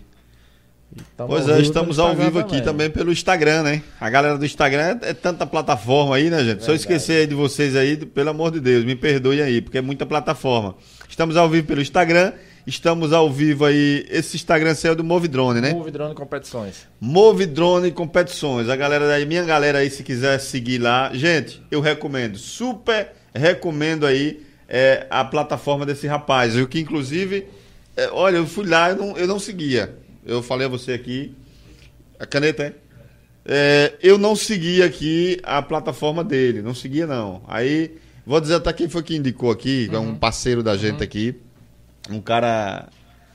pois 1.16 1.48
é, 1.48 1.60
estamos 1.60 1.98
ao 1.98 2.14
vivo 2.14 2.30
também. 2.30 2.42
aqui 2.42 2.60
também 2.62 2.90
pelo 2.90 3.10
Instagram, 3.10 3.62
né? 3.64 3.82
A 4.00 4.08
galera 4.08 4.38
do 4.38 4.44
Instagram 4.44 4.98
é, 5.02 5.10
é 5.10 5.14
tanta 5.14 5.44
plataforma 5.44 6.16
aí, 6.16 6.30
né, 6.30 6.38
gente? 6.38 6.46
Verdade. 6.46 6.64
Só 6.64 6.72
esquecer 6.72 7.26
de 7.26 7.34
vocês 7.34 7.74
aí, 7.74 7.96
pelo 7.96 8.30
amor 8.30 8.52
de 8.52 8.60
Deus, 8.60 8.84
me 8.84 8.94
perdoem 8.94 9.40
aí, 9.40 9.60
porque 9.60 9.78
é 9.78 9.82
muita 9.82 10.06
plataforma. 10.06 10.76
Estamos 11.08 11.36
ao 11.36 11.48
vivo 11.48 11.66
pelo 11.66 11.82
Instagram, 11.82 12.32
estamos 12.66 13.12
ao 13.12 13.30
vivo 13.30 13.64
aí. 13.64 14.06
Esse 14.08 14.36
Instagram 14.36 14.74
saiu 14.74 14.94
do 14.94 15.02
Movidrone, 15.02 15.60
né? 15.60 15.72
Movidrone 15.72 16.14
Competições. 16.14 16.86
Movidrone 17.00 17.90
Competições. 17.90 18.68
A 18.68 18.76
galera 18.76 19.12
aí, 19.12 19.26
minha 19.26 19.42
galera 19.42 19.78
aí, 19.78 19.90
se 19.90 20.04
quiser 20.04 20.38
seguir 20.38 20.78
lá, 20.78 21.10
gente, 21.12 21.60
eu 21.70 21.80
recomendo, 21.80 22.38
super 22.38 23.12
recomendo 23.34 24.06
aí 24.06 24.42
é, 24.68 25.06
a 25.10 25.24
plataforma 25.24 25.84
desse 25.84 26.06
rapaz, 26.06 26.56
o 26.56 26.66
que 26.66 26.78
inclusive 26.78 27.46
é, 27.96 28.08
olha, 28.10 28.36
eu 28.36 28.46
fui 28.46 28.66
lá, 28.66 28.90
eu 28.90 28.96
não, 28.96 29.16
eu 29.16 29.26
não 29.26 29.38
seguia. 29.38 29.94
Eu 30.24 30.42
falei 30.42 30.66
a 30.66 30.70
você 30.70 30.92
aqui. 30.92 31.34
A 32.18 32.26
caneta 32.26 32.62
é? 32.64 32.74
é? 33.44 33.94
Eu 34.00 34.16
não 34.16 34.34
seguia 34.36 34.86
aqui 34.86 35.38
a 35.42 35.60
plataforma 35.60 36.22
dele, 36.22 36.62
não 36.62 36.74
seguia 36.74 37.06
não. 37.06 37.42
Aí, 37.46 37.96
vou 38.24 38.40
dizer 38.40 38.54
até 38.54 38.72
quem 38.72 38.88
foi 38.88 39.02
que 39.02 39.16
indicou 39.16 39.50
aqui, 39.50 39.90
uhum. 39.92 40.10
um 40.10 40.14
parceiro 40.14 40.62
da 40.62 40.76
gente 40.76 40.98
uhum. 40.98 41.02
aqui. 41.02 41.36
Um 42.10 42.20
cara. 42.20 42.88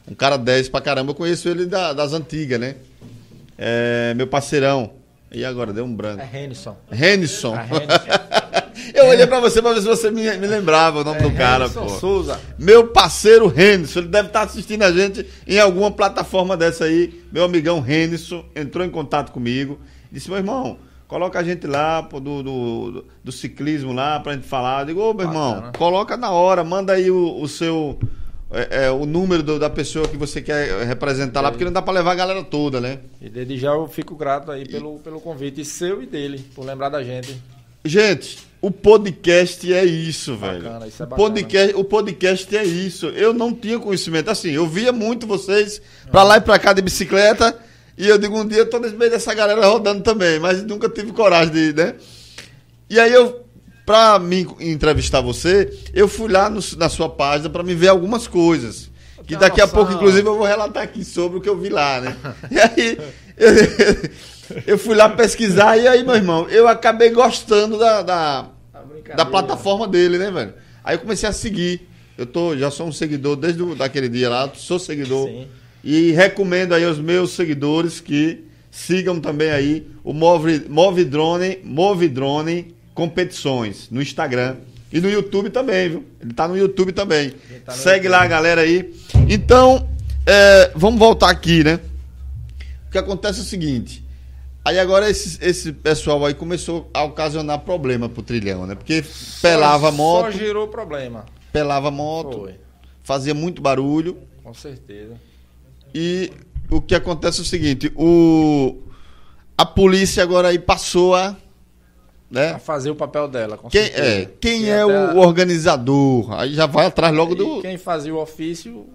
Um 0.10 0.16
cara 0.16 0.38
10 0.38 0.70
pra 0.70 0.80
caramba. 0.80 1.12
Eu 1.12 1.16
conheço 1.16 1.50
ele 1.50 1.66
da, 1.66 1.92
das 1.92 2.14
antigas, 2.14 2.60
né? 2.60 2.76
É, 3.58 4.14
meu 4.16 4.28
parceirão. 4.28 4.94
E 5.30 5.44
agora, 5.44 5.74
deu 5.74 5.84
um 5.84 5.94
branco. 5.94 6.22
É 6.22 6.26
Renison. 6.26 6.78
Renison. 6.90 7.54
É 8.94 9.00
Eu 9.00 9.08
olhei 9.08 9.28
pra 9.28 9.40
você 9.40 9.62
pra 9.62 9.74
ver 9.74 9.82
se 9.82 9.88
você 9.88 10.12
me, 10.12 10.24
me 10.38 10.48
lembrava 10.48 11.02
o 11.02 11.04
nome 11.04 11.20
é, 11.20 11.24
do 11.24 11.32
cara, 11.32 11.66
Henderson 11.66 11.86
pô. 11.86 11.90
Souza. 11.90 12.40
Meu 12.58 12.88
parceiro 12.88 13.48
Renison, 13.48 14.00
ele 14.00 14.08
deve 14.10 14.28
estar 14.28 14.42
assistindo 14.42 14.84
a 14.84 14.92
gente 14.92 15.26
em 15.48 15.60
alguma 15.60 15.92
plataforma 15.92 16.56
dessa 16.56 16.86
aí. 16.86 17.24
Meu 17.32 17.44
amigão 17.44 17.80
Renison 17.80 18.46
entrou 18.56 18.86
em 18.86 18.90
contato 18.90 19.32
comigo. 19.32 19.80
Disse, 20.12 20.30
meu 20.30 20.38
irmão, 20.38 20.78
coloca 21.08 21.40
a 21.40 21.44
gente 21.44 21.66
lá 21.66 22.04
pô, 22.04 22.20
do, 22.20 22.44
do, 22.44 23.06
do, 23.24 23.32
ciclismo 23.32 23.94
lá 23.94 24.20
pra 24.20 24.34
gente 24.34 24.48
falar. 24.48 24.82
Eu 24.82 24.86
digo, 24.88 25.02
ô 25.02 25.14
meu 25.14 25.28
irmão, 25.28 25.72
coloca 25.78 26.16
na 26.18 26.32
hora, 26.32 26.64
manda 26.64 26.94
aí 26.94 27.10
o, 27.10 27.42
o 27.42 27.48
seu. 27.48 27.98
É, 28.50 28.86
é, 28.86 28.92
o 28.92 29.06
número 29.06 29.44
do, 29.44 29.60
da 29.60 29.70
pessoa 29.70 30.08
que 30.08 30.16
você 30.16 30.42
quer 30.42 30.86
representar 30.86 31.42
lá, 31.42 31.52
porque 31.52 31.66
não 31.66 31.72
dá 31.72 31.82
para 31.82 31.96
levar 31.96 32.14
a 32.14 32.16
galera 32.16 32.44
toda, 32.46 32.80
né? 32.80 33.00
E 33.20 33.28
desde 33.28 33.58
já 33.58 33.72
eu 33.72 33.88
fico 33.88 34.16
grato 34.16 34.50
aí 34.50 34.66
pelo, 34.66 34.96
e... 34.96 35.00
pelo 35.00 35.20
convite 35.20 35.66
seu 35.66 36.02
e 36.02 36.06
dele, 36.06 36.46
por 36.56 36.66
lembrar 36.66 36.88
da 36.88 37.04
gente. 37.04 37.38
Gente, 37.88 38.40
o 38.62 38.72
podcast 38.72 39.72
é 39.72 39.86
isso, 39.86 40.36
velho. 40.36 40.64
Bacana, 40.64 40.88
isso 40.88 41.04
é 41.04 41.06
bacana. 41.06 41.30
podcast, 41.30 41.76
o 41.76 41.84
podcast 41.84 42.58
é 42.58 42.64
isso. 42.64 43.08
Eu 43.08 43.34
não 43.34 43.54
tinha 43.54 43.80
conhecimento. 43.80 44.30
Assim, 44.30 44.52
eu 44.52 44.68
via 44.68 44.92
muito 44.92 45.28
vocês 45.28 45.82
pra 46.12 46.24
lá 46.24 46.38
e 46.38 46.42
pra 46.42 46.60
cá 46.60 46.74
de 46.74 46.82
bicicleta. 46.82 47.58
E 47.98 48.08
eu 48.08 48.18
digo, 48.18 48.38
um 48.38 48.46
dia 48.46 48.60
eu 48.60 48.70
tô 48.70 48.80
nesse 48.80 48.96
meio 48.96 49.10
dessa 49.10 49.34
galera 49.34 49.66
rodando 49.66 50.04
também, 50.04 50.40
mas 50.40 50.64
nunca 50.64 50.88
tive 50.88 51.12
coragem 51.12 51.52
de, 51.52 51.74
né? 51.74 51.96
E 52.90 53.00
aí 53.00 53.12
eu, 53.12 53.44
pra 53.86 54.20
mim 54.20 54.46
entrevistar 54.60 55.22
você, 55.22 55.74
eu 55.94 56.08
fui 56.08 56.32
lá 56.32 56.50
no, 56.50 56.60
na 56.78 56.90
sua 56.90 57.10
página 57.10 57.50
pra 57.50 57.64
me 57.64 57.74
ver 57.74 57.88
algumas 57.88 58.28
coisas. 58.28 58.92
Que 59.26 59.36
daqui 59.36 59.60
a 59.60 59.68
pouco, 59.68 59.92
inclusive, 59.92 60.26
eu 60.26 60.38
vou 60.38 60.46
relatar 60.46 60.84
aqui 60.84 61.04
sobre 61.04 61.38
o 61.38 61.42
que 61.42 61.50
eu 61.50 61.58
vi 61.58 61.70
lá, 61.70 62.00
né? 62.00 62.16
E 62.50 62.60
aí. 62.60 62.98
Eu, 64.66 64.78
fui 64.78 64.96
lá 64.96 65.10
pesquisar 65.10 65.78
e 65.78 65.88
aí, 65.88 66.04
meu 66.04 66.16
irmão, 66.16 66.48
eu 66.50 66.68
acabei 66.68 67.10
gostando 67.10 67.78
da, 67.78 68.02
da, 68.02 68.50
da 69.16 69.26
plataforma 69.26 69.88
dele, 69.88 70.18
né, 70.18 70.32
velho? 70.32 70.54
Aí 70.84 70.96
eu 70.96 71.00
comecei 71.00 71.28
a 71.28 71.34
seguir. 71.34 71.88
Eu 72.18 72.26
tô, 72.26 72.58
já 72.58 72.72
sou 72.72 72.88
um 72.88 72.92
seguidor 72.92 73.36
desde 73.36 73.62
o, 73.62 73.76
daquele 73.76 74.10
dia 74.10 74.30
lá, 74.30 74.50
sou 74.56 74.80
seguidor. 74.80 75.28
Sim. 75.28 75.48
E 75.84 76.12
recomendo 76.12 76.74
aí 76.74 76.84
aos 76.84 76.98
meus 76.98 77.32
seguidores 77.32 78.00
que 78.00 78.44
sigam 78.72 79.20
também 79.20 79.52
aí 79.52 79.88
o 80.04 80.14
Move, 80.14 80.66
Move 80.68 81.06
Drone, 81.06 81.60
Move 81.64 82.08
Drone 82.08 82.76
Competições 82.94 83.88
no 83.92 84.02
Instagram 84.02 84.56
e 84.92 85.00
no 85.00 85.10
YouTube 85.10 85.50
também, 85.50 85.90
viu? 85.90 86.06
Ele 86.20 86.34
tá 86.34 86.48
no 86.48 86.58
YouTube 86.58 86.92
também. 86.92 87.32
Tá 87.66 87.74
no 87.74 87.78
Segue 87.78 88.06
YouTube. 88.06 88.10
lá, 88.10 88.28
galera 88.28 88.62
aí. 88.62 88.94
Então, 89.30 89.88
é, 90.26 90.72
vamos 90.74 90.98
voltar 90.98 91.30
aqui, 91.30 91.64
né? 91.64 91.80
O 92.88 92.92
que 92.92 92.98
acontece 92.98 93.40
é 93.40 93.42
o 93.42 93.46
seguinte. 93.46 94.04
Aí 94.64 94.80
agora 94.80 95.10
esse, 95.10 95.38
esse 95.42 95.72
pessoal 95.72 96.26
aí 96.26 96.34
começou 96.34 96.90
a 96.94 97.04
ocasionar 97.04 97.60
problema 97.60 98.10
pro 98.10 98.22
trilhão, 98.22 98.66
né? 98.66 98.76
Porque 98.76 99.04
pelava 99.42 99.92
só, 99.92 99.96
moto. 99.96 100.32
Só 100.32 100.38
gerou 100.38 100.68
problema. 100.68 101.26
Pelava 101.54 101.90
moto. 101.90 102.40
Foi. 102.40 102.56
Fazia 103.04 103.34
muito 103.34 103.62
barulho. 103.62 104.18
Com 104.44 104.54
certeza. 104.54 105.14
E 105.96 106.32
o 106.70 106.82
que 106.82 106.96
acontece 106.96 107.40
é 107.40 107.44
o 107.44 107.46
seguinte, 107.46 107.92
o 107.96 108.78
a 109.58 109.66
polícia 109.66 110.22
agora 110.22 110.50
aí 110.50 110.60
passou 110.60 111.16
a 111.16 111.36
né? 112.30 112.52
A 112.52 112.60
fazer 112.60 112.92
o 112.92 112.96
papel 112.96 113.28
dela, 113.30 113.58
com 113.58 113.70
quem, 113.70 113.86
certeza. 113.86 114.06
É, 114.06 114.26
quem 114.42 114.70
é 114.70 114.86
o 114.86 115.18
organizador? 115.18 116.34
Aí 116.34 116.54
já 116.54 116.66
vai 116.66 116.86
atrás 116.86 117.16
logo 117.16 117.34
do. 117.34 117.62
Quem 117.62 117.78
fazia 117.78 118.14
o 118.14 118.22
ofício 118.22 118.86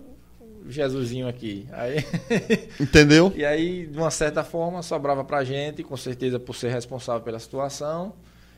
Jesusinho 0.68 1.28
aqui. 1.28 1.66
Aí... 1.72 2.04
Entendeu? 2.80 3.32
e 3.34 3.44
aí, 3.44 3.86
de 3.86 3.98
uma 3.98 4.10
certa 4.10 4.44
forma, 4.44 4.82
sobrava 4.82 5.24
pra 5.24 5.44
gente, 5.44 5.82
com 5.82 5.96
certeza 5.96 6.38
por 6.38 6.54
ser 6.54 6.70
responsável 6.70 7.22
pela 7.22 7.38
situação. 7.38 8.12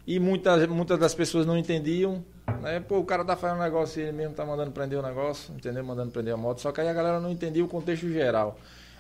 E 0.07 0.21
muitas, 0.21 0.67
muitas 0.69 0.99
das 0.99 1.15
pessoas 1.15 1.47
não 1.47 1.57
entendiam. 1.57 2.25
Né? 2.61 2.81
Pô, 2.81 2.99
o 2.99 3.05
cara 3.05 3.25
tá 3.25 3.37
fazendo 3.37 3.59
um 3.59 3.63
negócio 3.63 4.01
e 4.01 4.03
ele 4.03 4.13
mesmo 4.13 4.35
tá 4.35 4.45
mandando 4.45 4.71
prender 4.71 4.99
o 4.99 5.03
negócio, 5.03 5.55
entendeu? 5.55 5.83
Mandando 5.83 6.11
prender 6.11 6.35
a 6.35 6.37
moto. 6.37 6.61
Só 6.61 6.73
que 6.73 6.81
aí 6.81 6.89
a 6.89 6.93
galera 6.93 7.21
não 7.21 7.31
entendia 7.31 7.65
o 7.65 7.69
contexto 7.69 8.09
geral. 8.09 8.59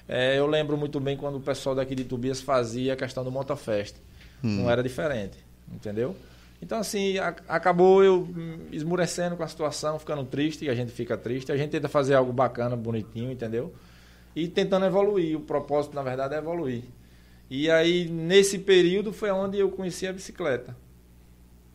É, 0.08 0.38
eu 0.38 0.46
lembro 0.46 0.76
muito 0.76 1.00
bem 1.00 1.16
quando 1.16 1.36
o 1.36 1.40
pessoal 1.40 1.74
daqui 1.74 1.94
de 1.94 2.04
Tubias 2.04 2.40
fazia 2.40 2.94
a 2.94 2.96
questão 2.96 3.24
do 3.24 3.30
Motofest. 3.30 3.96
Hum. 4.42 4.62
Não 4.62 4.70
era 4.70 4.82
diferente, 4.82 5.38
entendeu? 5.72 6.14
Então, 6.62 6.78
assim, 6.78 7.18
a, 7.18 7.34
acabou 7.48 8.02
eu 8.02 8.28
esmurecendo 8.72 9.36
com 9.36 9.42
a 9.42 9.48
situação, 9.48 9.98
ficando 9.98 10.24
triste, 10.24 10.64
e 10.64 10.70
a 10.70 10.74
gente 10.74 10.92
fica 10.92 11.16
triste. 11.16 11.52
A 11.52 11.56
gente 11.56 11.70
tenta 11.70 11.88
fazer 11.88 12.14
algo 12.14 12.32
bacana, 12.32 12.76
bonitinho, 12.76 13.30
entendeu? 13.30 13.74
E 14.34 14.48
tentando 14.48 14.86
evoluir. 14.86 15.36
O 15.36 15.40
propósito, 15.40 15.94
na 15.94 16.02
verdade, 16.02 16.34
é 16.34 16.38
evoluir. 16.38 16.84
E 17.50 17.70
aí, 17.70 18.08
nesse 18.08 18.58
período, 18.58 19.12
foi 19.12 19.30
onde 19.30 19.58
eu 19.58 19.70
conheci 19.70 20.06
a 20.06 20.12
bicicleta. 20.12 20.76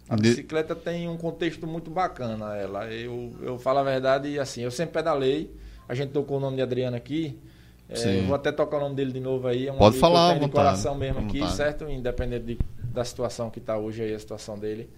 A 0.09 0.15
bicicleta 0.15 0.75
tem 0.75 1.07
um 1.07 1.15
contexto 1.15 1.67
muito 1.67 1.91
bacana, 1.91 2.57
ela. 2.57 2.91
Eu, 2.91 3.31
eu 3.43 3.59
falo 3.59 3.77
a 3.79 3.83
verdade, 3.83 4.39
assim, 4.39 4.63
eu 4.63 4.71
sempre 4.71 4.93
pedalei. 4.93 5.53
A 5.87 5.93
gente 5.93 6.09
tocou 6.11 6.37
o 6.37 6.39
nome 6.39 6.55
de 6.55 6.63
Adriano 6.63 6.97
aqui. 6.97 7.39
É, 7.87 8.21
vou 8.21 8.35
até 8.35 8.51
tocar 8.51 8.77
o 8.77 8.79
nome 8.79 8.95
dele 8.95 9.11
de 9.11 9.19
novo 9.19 9.47
aí. 9.47 9.67
É 9.67 9.71
um 9.71 9.77
Pode 9.77 9.97
falar, 9.97 10.39
de 10.39 10.49
coração 10.49 10.95
mesmo 10.95 11.21
aqui, 11.21 11.47
certo? 11.51 11.89
Independente 11.89 12.45
de, 12.45 12.59
da 12.91 13.03
situação 13.03 13.49
que 13.49 13.59
está 13.59 13.77
hoje 13.77 14.03
aí, 14.03 14.13
a 14.13 14.19
situação 14.19 14.57
dele. 14.57 14.89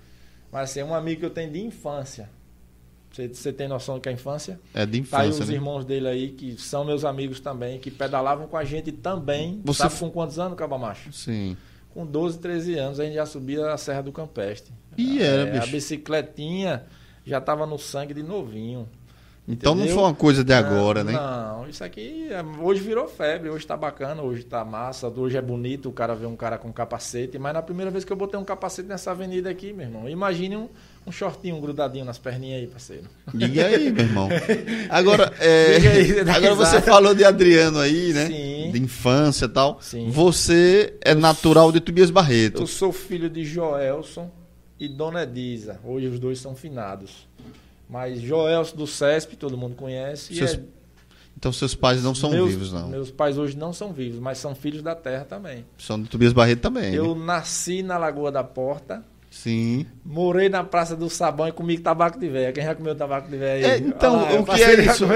Mas 0.51 0.71
assim, 0.71 0.81
é 0.81 0.85
um 0.85 0.93
amigo 0.93 1.21
que 1.21 1.25
eu 1.25 1.29
tenho 1.29 1.51
de 1.51 1.61
infância. 1.61 2.29
Você, 3.11 3.27
você 3.27 3.51
tem 3.51 3.67
noção 3.67 3.95
do 3.95 4.01
que 4.01 4.07
é 4.07 4.11
infância? 4.11 4.59
É 4.73 4.85
de 4.85 4.99
infância. 4.99 5.17
Tá 5.17 5.23
aí 5.23 5.29
os 5.29 5.49
né? 5.49 5.55
irmãos 5.55 5.85
dele 5.85 6.07
aí, 6.07 6.29
que 6.29 6.57
são 6.57 6.85
meus 6.85 7.03
amigos 7.03 7.39
também, 7.39 7.77
que 7.77 7.91
pedalavam 7.91 8.47
com 8.47 8.55
a 8.55 8.63
gente 8.63 8.91
também. 8.91 9.61
Você 9.65 9.79
sabe 9.79 9.95
com 9.99 10.09
quantos 10.09 10.39
anos, 10.39 10.57
Cabamacho? 10.57 11.11
Sim. 11.11 11.57
Com 11.93 12.05
12, 12.05 12.39
13 12.39 12.75
anos, 12.75 12.99
a 13.01 13.03
gente 13.03 13.15
já 13.15 13.25
subia 13.25 13.71
a 13.71 13.77
Serra 13.77 14.01
do 14.01 14.13
Campestre. 14.13 14.73
E 14.97 15.21
era, 15.21 15.49
é, 15.49 15.59
A 15.59 15.65
bicicletinha 15.65 16.85
já 17.25 17.39
estava 17.39 17.65
no 17.65 17.77
sangue 17.77 18.13
de 18.13 18.23
novinho. 18.23 18.87
Então 19.47 19.73
Entendeu? 19.73 19.89
não 19.89 20.01
foi 20.01 20.09
uma 20.09 20.15
coisa 20.15 20.43
de 20.43 20.53
agora, 20.53 21.03
não, 21.03 21.11
né? 21.11 21.19
Não, 21.19 21.67
isso 21.67 21.83
aqui 21.83 22.27
é, 22.29 22.43
hoje 22.61 22.79
virou 22.79 23.07
febre, 23.07 23.49
hoje 23.49 23.65
tá 23.65 23.75
bacana, 23.75 24.21
hoje 24.21 24.43
tá 24.43 24.63
massa, 24.63 25.07
hoje 25.07 25.35
é 25.35 25.41
bonito 25.41 25.89
o 25.89 25.91
cara 25.91 26.13
ver 26.13 26.27
um 26.27 26.35
cara 26.35 26.59
com 26.59 26.71
capacete, 26.71 27.39
mas 27.39 27.53
na 27.53 27.61
primeira 27.61 27.89
vez 27.89 28.05
que 28.05 28.13
eu 28.13 28.15
botei 28.15 28.39
um 28.39 28.43
capacete 28.43 28.87
nessa 28.87 29.11
avenida 29.11 29.49
aqui, 29.49 29.73
meu 29.73 29.87
irmão, 29.87 30.07
imagine 30.07 30.55
um, 30.57 30.69
um 31.07 31.11
shortinho 31.11 31.59
grudadinho 31.59 32.05
nas 32.05 32.19
perninhas 32.19 32.61
aí, 32.61 32.67
parceiro. 32.67 33.05
Diga 33.33 33.65
aí, 33.65 33.91
meu 33.91 34.05
irmão. 34.05 34.29
Agora, 34.89 35.33
é, 35.39 35.77
aí, 35.77 36.19
agora 36.19 36.53
você 36.53 36.79
falou 36.79 37.15
de 37.15 37.25
Adriano 37.25 37.79
aí, 37.79 38.13
né? 38.13 38.27
Sim. 38.27 38.71
De 38.71 38.81
infância 38.81 39.45
e 39.45 39.49
tal. 39.49 39.79
Sim. 39.81 40.09
Você 40.11 40.97
é 41.01 41.15
natural 41.15 41.71
de 41.71 41.79
Tobias 41.79 42.11
Barreto. 42.11 42.61
Eu 42.61 42.67
sou 42.67 42.91
filho 42.91 43.29
de 43.29 43.43
Joelson 43.43 44.29
e 44.79 44.87
Dona 44.87 45.23
Edisa. 45.23 45.79
Hoje 45.83 46.07
os 46.07 46.19
dois 46.19 46.39
são 46.39 46.55
finados. 46.55 47.27
Mas 47.91 48.21
Joelson 48.21 48.77
do 48.77 48.87
CESP, 48.87 49.35
todo 49.35 49.57
mundo 49.57 49.75
conhece. 49.75 50.33
Seus... 50.33 50.53
É... 50.53 50.61
Então 51.37 51.51
seus 51.51 51.75
pais 51.75 52.01
não 52.01 52.15
são 52.15 52.29
meus, 52.29 52.51
vivos, 52.51 52.71
não? 52.71 52.87
Meus 52.87 53.11
pais 53.11 53.37
hoje 53.37 53.57
não 53.57 53.73
são 53.73 53.91
vivos, 53.91 54.19
mas 54.19 54.37
são 54.37 54.55
filhos 54.55 54.81
da 54.81 54.95
terra 54.95 55.25
também. 55.25 55.65
São 55.77 56.01
de 56.01 56.07
Tobias 56.07 56.31
Barreto 56.31 56.61
também. 56.61 56.93
Eu 56.93 57.13
né? 57.15 57.25
nasci 57.25 57.83
na 57.83 57.97
Lagoa 57.97 58.31
da 58.31 58.43
Porta. 58.43 59.03
Sim. 59.29 59.85
Morei 60.05 60.49
na 60.49 60.63
Praça 60.63 60.95
do 60.95 61.09
Sabão 61.09 61.47
e 61.47 61.51
comi 61.51 61.79
tabaco 61.79 62.19
de 62.19 62.29
velha. 62.29 62.51
Quem 62.53 62.63
já 62.63 62.75
comeu 62.75 62.95
tabaco 62.95 63.29
de 63.29 63.37
velha? 63.37 63.65
É, 63.65 63.77
então, 63.77 64.17
lá, 64.17 64.33
o 64.39 64.45
que 64.45 64.63
é 64.63 64.85
isso? 64.85 65.05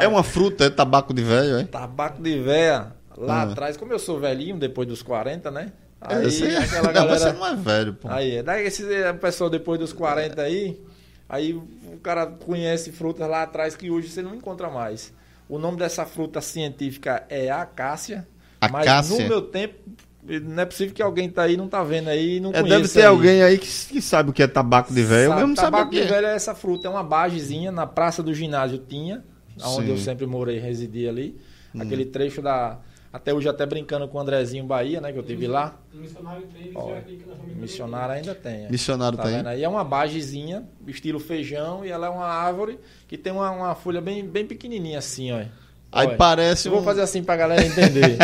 É, 0.00 0.04
é, 0.04 0.08
uma 0.08 0.22
fruta, 0.22 0.64
é 0.64 0.70
tabaco 0.70 1.12
de 1.12 1.22
velho, 1.22 1.58
é? 1.58 1.64
Tabaco 1.64 2.22
de 2.22 2.38
velha. 2.40 2.92
Lá 3.16 3.42
ah. 3.42 3.42
atrás, 3.44 3.76
como 3.76 3.92
eu 3.92 3.98
sou 3.98 4.18
velhinho, 4.20 4.58
depois 4.58 4.88
dos 4.88 5.02
40, 5.02 5.50
né? 5.50 5.72
É, 6.00 6.14
aí, 6.16 6.54
é, 6.54 6.58
aquela 6.58 6.92
galera... 6.92 7.12
Não, 7.12 7.18
você 7.18 7.32
não 7.32 7.46
é 7.46 7.56
velho, 7.56 7.94
pô. 7.94 8.08
Aí, 8.08 8.42
daí 8.42 8.66
esse 8.66 8.84
pessoal 9.20 9.48
depois 9.48 9.78
dos 9.78 9.92
40 9.92 10.42
aí, 10.42 10.78
Aí 11.34 11.52
o 11.52 11.98
cara 12.00 12.26
conhece 12.26 12.92
frutas 12.92 13.28
lá 13.28 13.42
atrás 13.42 13.74
que 13.74 13.90
hoje 13.90 14.08
você 14.08 14.22
não 14.22 14.36
encontra 14.36 14.70
mais. 14.70 15.12
O 15.48 15.58
nome 15.58 15.76
dessa 15.76 16.06
fruta 16.06 16.40
científica 16.40 17.24
é 17.28 17.50
acácia. 17.50 18.26
Mas 18.70 19.10
no 19.10 19.18
meu 19.18 19.42
tempo, 19.42 19.74
não 20.22 20.62
é 20.62 20.64
possível 20.64 20.94
que 20.94 21.02
alguém 21.02 21.28
tá 21.28 21.42
aí 21.42 21.56
não 21.56 21.68
tá 21.68 21.82
vendo 21.82 22.08
aí 22.08 22.38
não 22.38 22.52
é, 22.52 22.62
Deve 22.62 22.88
ter 22.88 23.00
aí. 23.00 23.06
alguém 23.06 23.42
aí 23.42 23.58
que, 23.58 23.66
que, 23.66 24.00
sabe 24.00 24.30
o 24.30 24.32
que 24.32 24.44
é 24.44 24.46
tabaco 24.46 24.94
de 24.94 25.02
velho. 25.02 25.32
Eu 25.32 25.46
não 25.46 25.54
tabaco 25.54 25.90
de 25.90 26.02
velho 26.02 26.28
é 26.28 26.36
essa 26.36 26.54
fruta, 26.54 26.86
é 26.86 26.90
uma 26.90 27.02
bagezinha 27.02 27.72
na 27.72 27.84
praça 27.84 28.22
do 28.22 28.32
ginásio 28.32 28.78
tinha, 28.78 29.24
onde 29.60 29.90
eu 29.90 29.98
sempre 29.98 30.26
morei, 30.26 30.60
residi 30.60 31.08
ali. 31.08 31.36
Hum. 31.74 31.82
Aquele 31.82 32.06
trecho 32.06 32.40
da 32.40 32.78
até 33.14 33.32
hoje 33.32 33.48
até 33.48 33.64
brincando 33.64 34.08
com 34.08 34.18
o 34.18 34.20
Andrezinho 34.20 34.64
Bahia, 34.64 35.00
né? 35.00 35.12
Que 35.12 35.18
eu 35.20 35.22
tive 35.22 35.46
lá. 35.46 35.78
Missionário 35.92 36.48
tem, 36.52 36.72
Ó, 36.74 36.96
missionário 37.54 38.14
ainda 38.16 38.34
tem. 38.34 38.64
É. 38.64 38.68
Missionário 38.68 39.16
tá 39.16 39.22
tem. 39.22 39.36
Vendo? 39.36 39.46
Aí 39.46 39.62
é 39.62 39.68
uma 39.68 39.84
bagezinha, 39.84 40.64
estilo 40.84 41.20
feijão, 41.20 41.84
e 41.84 41.90
ela 41.90 42.08
é 42.08 42.10
uma 42.10 42.26
árvore 42.26 42.76
que 43.06 43.16
tem 43.16 43.32
uma, 43.32 43.48
uma 43.52 43.74
folha 43.76 44.00
bem, 44.00 44.26
bem 44.26 44.44
pequenininha 44.44 44.98
assim, 44.98 45.30
ó. 45.30 45.36
Aí 45.92 46.08
Olha, 46.08 46.16
parece. 46.16 46.66
Eu 46.66 46.72
um... 46.72 46.74
vou 46.74 46.84
fazer 46.84 47.02
assim 47.02 47.22
pra 47.22 47.36
galera 47.36 47.64
entender. 47.64 48.18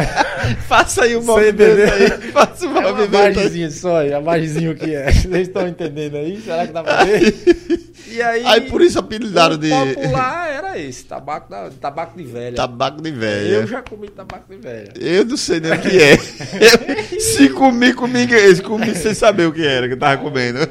Faça 0.66 1.04
aí 1.04 1.14
o 1.16 1.22
movimento 1.22 1.60
aí. 1.62 2.32
Faça 2.32 2.64
o 2.64 2.70
movimento. 2.70 3.14
É 3.14 3.18
uma 3.18 3.34
bagezinha 3.34 3.70
só, 3.70 4.16
a 4.16 4.20
bagezinho 4.22 4.74
que 4.74 4.94
é. 4.94 5.12
Vocês 5.12 5.48
estão 5.48 5.68
entendendo 5.68 6.16
aí? 6.16 6.40
Será 6.40 6.66
que 6.66 6.72
dá 6.72 6.82
pra 6.82 7.04
ver? 7.04 7.89
E 8.10 8.20
aí, 8.20 8.44
aí 8.44 8.60
por 8.62 8.82
isso 8.82 8.98
apelidaram 8.98 9.56
de. 9.56 9.70
popular 9.70 10.50
era 10.50 10.78
esse, 10.78 11.04
tabaco, 11.04 11.48
da, 11.48 11.70
tabaco 11.70 12.18
de 12.18 12.24
velha. 12.24 12.56
Tabaco 12.56 13.00
de 13.00 13.10
velha. 13.10 13.48
Eu 13.48 13.66
já 13.66 13.82
comi 13.82 14.08
tabaco 14.08 14.52
de 14.52 14.60
velha. 14.60 14.92
Eu 14.96 15.24
não 15.24 15.36
sei 15.36 15.60
nem 15.60 15.72
o 15.72 15.80
que 15.80 16.02
é. 16.02 16.16
se 17.20 17.48
comi, 17.50 17.94
comi, 17.94 18.26
comi 18.62 18.94
sem 18.94 19.14
saber 19.14 19.46
o 19.46 19.52
que 19.52 19.64
era 19.64 19.86
que 19.86 19.94
eu 19.94 19.98
tava 19.98 20.20
comendo. 20.20 20.58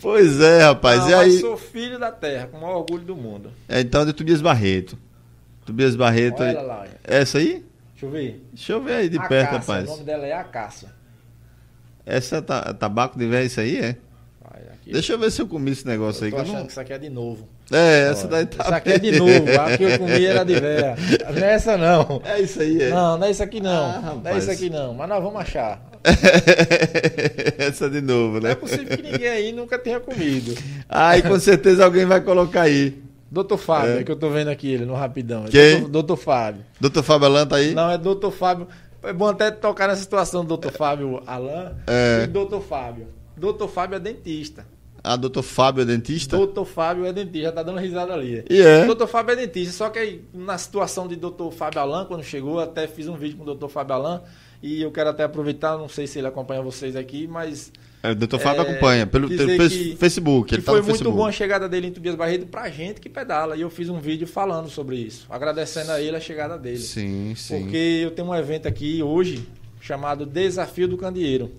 pois 0.00 0.40
é, 0.40 0.64
rapaz. 0.64 1.02
Não, 1.02 1.10
e 1.10 1.14
aí... 1.14 1.38
sou 1.38 1.56
filho 1.56 1.98
da 1.98 2.10
terra, 2.10 2.48
com 2.48 2.58
o 2.58 2.60
maior 2.60 2.78
orgulho 2.78 3.04
do 3.04 3.16
mundo. 3.16 3.52
É, 3.68 3.80
então 3.80 4.04
de 4.04 4.12
Tobias 4.12 4.40
Barreto. 4.40 4.98
Tobias 5.64 5.94
Barreto. 5.94 6.42
Olha 6.42 6.50
ela 6.50 6.62
lá. 6.62 6.86
É 7.04 7.18
essa 7.18 7.38
aí? 7.38 7.64
Deixa 7.92 8.06
eu 8.06 8.10
ver. 8.10 8.46
Deixa 8.52 8.72
eu 8.72 8.82
ver 8.82 8.94
aí 8.94 9.08
de 9.08 9.18
a 9.18 9.28
perto, 9.28 9.52
Cássia, 9.52 9.74
rapaz. 9.74 9.88
O 9.88 9.92
nome 9.92 10.04
dela 10.04 10.26
é 10.26 10.32
Acácia. 10.32 10.92
Essa 12.04 12.38
é 12.38 12.72
tabaco 12.72 13.16
de 13.16 13.28
velha, 13.28 13.44
isso 13.44 13.60
aí 13.60 13.76
é? 13.76 13.96
Aqui. 14.82 14.92
Deixa 14.92 15.12
eu 15.12 15.18
ver 15.18 15.30
se 15.30 15.40
eu 15.40 15.46
comi 15.46 15.70
esse 15.70 15.86
negócio 15.86 16.22
eu 16.22 16.26
aí. 16.26 16.30
Tô 16.32 16.36
que 16.36 16.42
achando 16.42 16.56
não... 16.56 16.64
que 16.64 16.72
isso 16.72 16.80
aqui 16.80 16.92
é 16.92 16.98
de 16.98 17.08
novo. 17.08 17.48
É, 17.70 18.10
essa 18.10 18.26
daí 18.26 18.46
tá. 18.46 18.64
Isso 18.64 18.74
aqui 18.74 18.90
é 18.90 18.98
de 18.98 19.12
novo. 19.12 19.60
A 19.60 19.76
que 19.76 19.84
eu 19.84 19.98
comi 19.98 20.26
era 20.26 20.44
de 20.44 20.58
véia. 20.58 20.96
Não 21.32 21.46
é 21.46 21.52
essa 21.52 21.76
não. 21.76 22.20
É 22.24 22.40
isso 22.40 22.60
aí, 22.60 22.82
é. 22.82 22.90
Não, 22.90 23.16
não 23.16 23.26
é 23.26 23.30
isso 23.30 23.42
aqui 23.42 23.60
não. 23.60 23.84
Ah, 23.84 24.16
não 24.22 24.30
é 24.30 24.38
isso 24.38 24.50
aqui 24.50 24.68
não. 24.68 24.94
Mas 24.94 25.08
nós 25.08 25.22
vamos 25.22 25.40
achar. 25.40 25.82
essa 27.58 27.88
de 27.88 28.00
novo, 28.00 28.34
né? 28.34 28.40
Não 28.40 28.50
é 28.50 28.54
possível 28.54 28.96
que 28.96 29.02
ninguém 29.02 29.28
aí 29.28 29.52
nunca 29.52 29.78
tenha 29.78 30.00
comido. 30.00 30.54
Ah, 30.88 31.16
e 31.16 31.22
com 31.22 31.38
certeza 31.38 31.84
alguém 31.84 32.04
vai 32.04 32.20
colocar 32.20 32.62
aí. 32.62 33.00
Doutor 33.30 33.56
Fábio, 33.56 34.00
é. 34.00 34.04
que 34.04 34.10
eu 34.10 34.16
tô 34.16 34.28
vendo 34.28 34.48
aqui 34.48 34.70
ele 34.72 34.84
no 34.84 34.94
Rapidão. 34.94 35.44
Quem? 35.44 35.74
Doutor, 35.74 35.90
Doutor 35.90 36.16
Fábio. 36.16 36.62
Doutor 36.78 37.02
Fábio 37.02 37.26
Alan 37.26 37.46
tá 37.46 37.56
aí? 37.56 37.72
Não, 37.72 37.90
é 37.90 37.96
Doutor 37.96 38.30
Fábio. 38.30 38.66
É 39.02 39.12
bom 39.12 39.28
até 39.28 39.50
tocar 39.50 39.88
nessa 39.88 40.02
situação 40.02 40.42
do 40.42 40.48
Doutor 40.48 40.72
Fábio 40.72 41.22
Alan 41.26 41.72
é. 41.86 42.24
e 42.24 42.26
Doutor 42.26 42.60
Fábio. 42.60 43.06
Doutor 43.42 43.66
Fábio 43.66 43.96
é 43.96 43.98
dentista. 43.98 44.64
A 45.02 45.16
doutor 45.16 45.42
Fábio 45.42 45.82
é 45.82 45.84
dentista? 45.84 46.36
Doutor 46.36 46.64
Fábio 46.64 47.04
é 47.04 47.12
dentista, 47.12 47.48
já 47.48 47.50
tá 47.50 47.64
dando 47.64 47.80
risada 47.80 48.14
ali. 48.14 48.44
E 48.48 48.62
é? 48.62 48.86
Doutor 48.86 49.08
Fábio 49.08 49.32
é 49.32 49.36
dentista, 49.36 49.72
só 49.72 49.90
que 49.90 49.98
aí, 49.98 50.24
na 50.32 50.56
situação 50.56 51.08
de 51.08 51.16
doutor 51.16 51.50
Fábio 51.50 51.80
Alan, 51.80 52.04
quando 52.04 52.22
chegou, 52.22 52.60
até 52.60 52.86
fiz 52.86 53.08
um 53.08 53.16
vídeo 53.16 53.36
com 53.36 53.42
o 53.42 53.46
doutor 53.46 53.68
Fábio 53.68 53.96
Alan, 53.96 54.22
e 54.62 54.80
eu 54.80 54.92
quero 54.92 55.10
até 55.10 55.24
aproveitar, 55.24 55.76
não 55.76 55.88
sei 55.88 56.06
se 56.06 56.20
ele 56.20 56.28
acompanha 56.28 56.62
vocês 56.62 56.94
aqui, 56.94 57.26
mas... 57.26 57.72
É, 58.00 58.12
o 58.12 58.14
doutor 58.14 58.38
Fábio 58.38 58.62
é, 58.62 58.70
acompanha, 58.70 59.06
pelo, 59.08 59.26
pelo 59.28 59.58
que, 59.58 59.96
Facebook, 59.96 60.54
ele 60.54 60.62
que 60.62 60.66
tá 60.66 60.70
foi 60.70 60.82
muito 60.82 61.10
bom 61.10 61.26
a 61.26 61.32
chegada 61.32 61.68
dele 61.68 61.88
em 61.88 61.92
Tobias 61.92 62.14
Barreto 62.14 62.46
pra 62.46 62.70
gente 62.70 63.00
que 63.00 63.08
pedala, 63.08 63.56
e 63.56 63.62
eu 63.62 63.70
fiz 63.70 63.88
um 63.88 63.98
vídeo 63.98 64.28
falando 64.28 64.70
sobre 64.70 64.98
isso, 64.98 65.26
agradecendo 65.28 65.90
a 65.90 66.00
ele 66.00 66.16
a 66.16 66.20
chegada 66.20 66.56
dele. 66.56 66.78
Sim, 66.78 67.34
sim. 67.34 67.58
Porque 67.58 68.02
eu 68.04 68.12
tenho 68.12 68.28
um 68.28 68.34
evento 68.36 68.68
aqui 68.68 69.02
hoje, 69.02 69.44
chamado 69.80 70.24
Desafio 70.24 70.86
do 70.86 70.96
Candeeiro. 70.96 71.50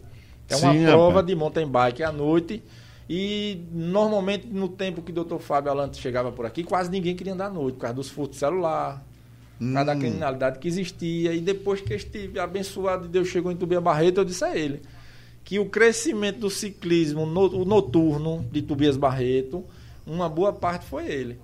É 0.49 0.55
uma 0.55 0.73
sim, 0.73 0.85
prova 0.85 1.07
rapaz. 1.07 1.25
de 1.25 1.35
mountain 1.35 1.67
bike 1.67 2.03
à 2.03 2.11
noite, 2.11 2.63
e 3.09 3.61
normalmente 3.71 4.47
no 4.47 4.69
tempo 4.69 5.01
que 5.01 5.11
o 5.11 5.23
Dr. 5.23 5.37
Fábio 5.37 5.71
Alante 5.71 5.97
chegava 5.97 6.31
por 6.31 6.45
aqui, 6.45 6.63
quase 6.63 6.89
ninguém 6.89 7.15
queria 7.15 7.33
andar 7.33 7.47
à 7.47 7.49
noite, 7.49 7.75
por 7.75 7.81
causa 7.81 7.95
dos 7.95 8.09
furtos 8.09 8.35
de 8.35 8.39
celular, 8.39 9.03
por 9.57 9.73
causa 9.73 9.85
da 9.85 9.93
hum. 9.93 9.99
criminalidade 9.99 10.59
que 10.59 10.67
existia. 10.67 11.33
E 11.33 11.41
depois 11.41 11.81
que 11.81 11.93
este 11.93 12.31
abençoado 12.39 13.03
de 13.03 13.09
Deus 13.09 13.27
chegou 13.27 13.51
em 13.51 13.55
Tubia 13.55 13.81
Barreto, 13.81 14.19
eu 14.19 14.25
disse 14.25 14.43
a 14.43 14.55
ele 14.55 14.81
que 15.43 15.59
o 15.59 15.65
crescimento 15.65 16.39
do 16.39 16.49
ciclismo 16.49 17.25
noturno 17.25 18.45
de 18.51 18.61
Tobias 18.61 18.95
Barreto, 18.95 19.65
uma 20.07 20.29
boa 20.29 20.53
parte 20.53 20.85
foi 20.85 21.05
ele. 21.05 21.39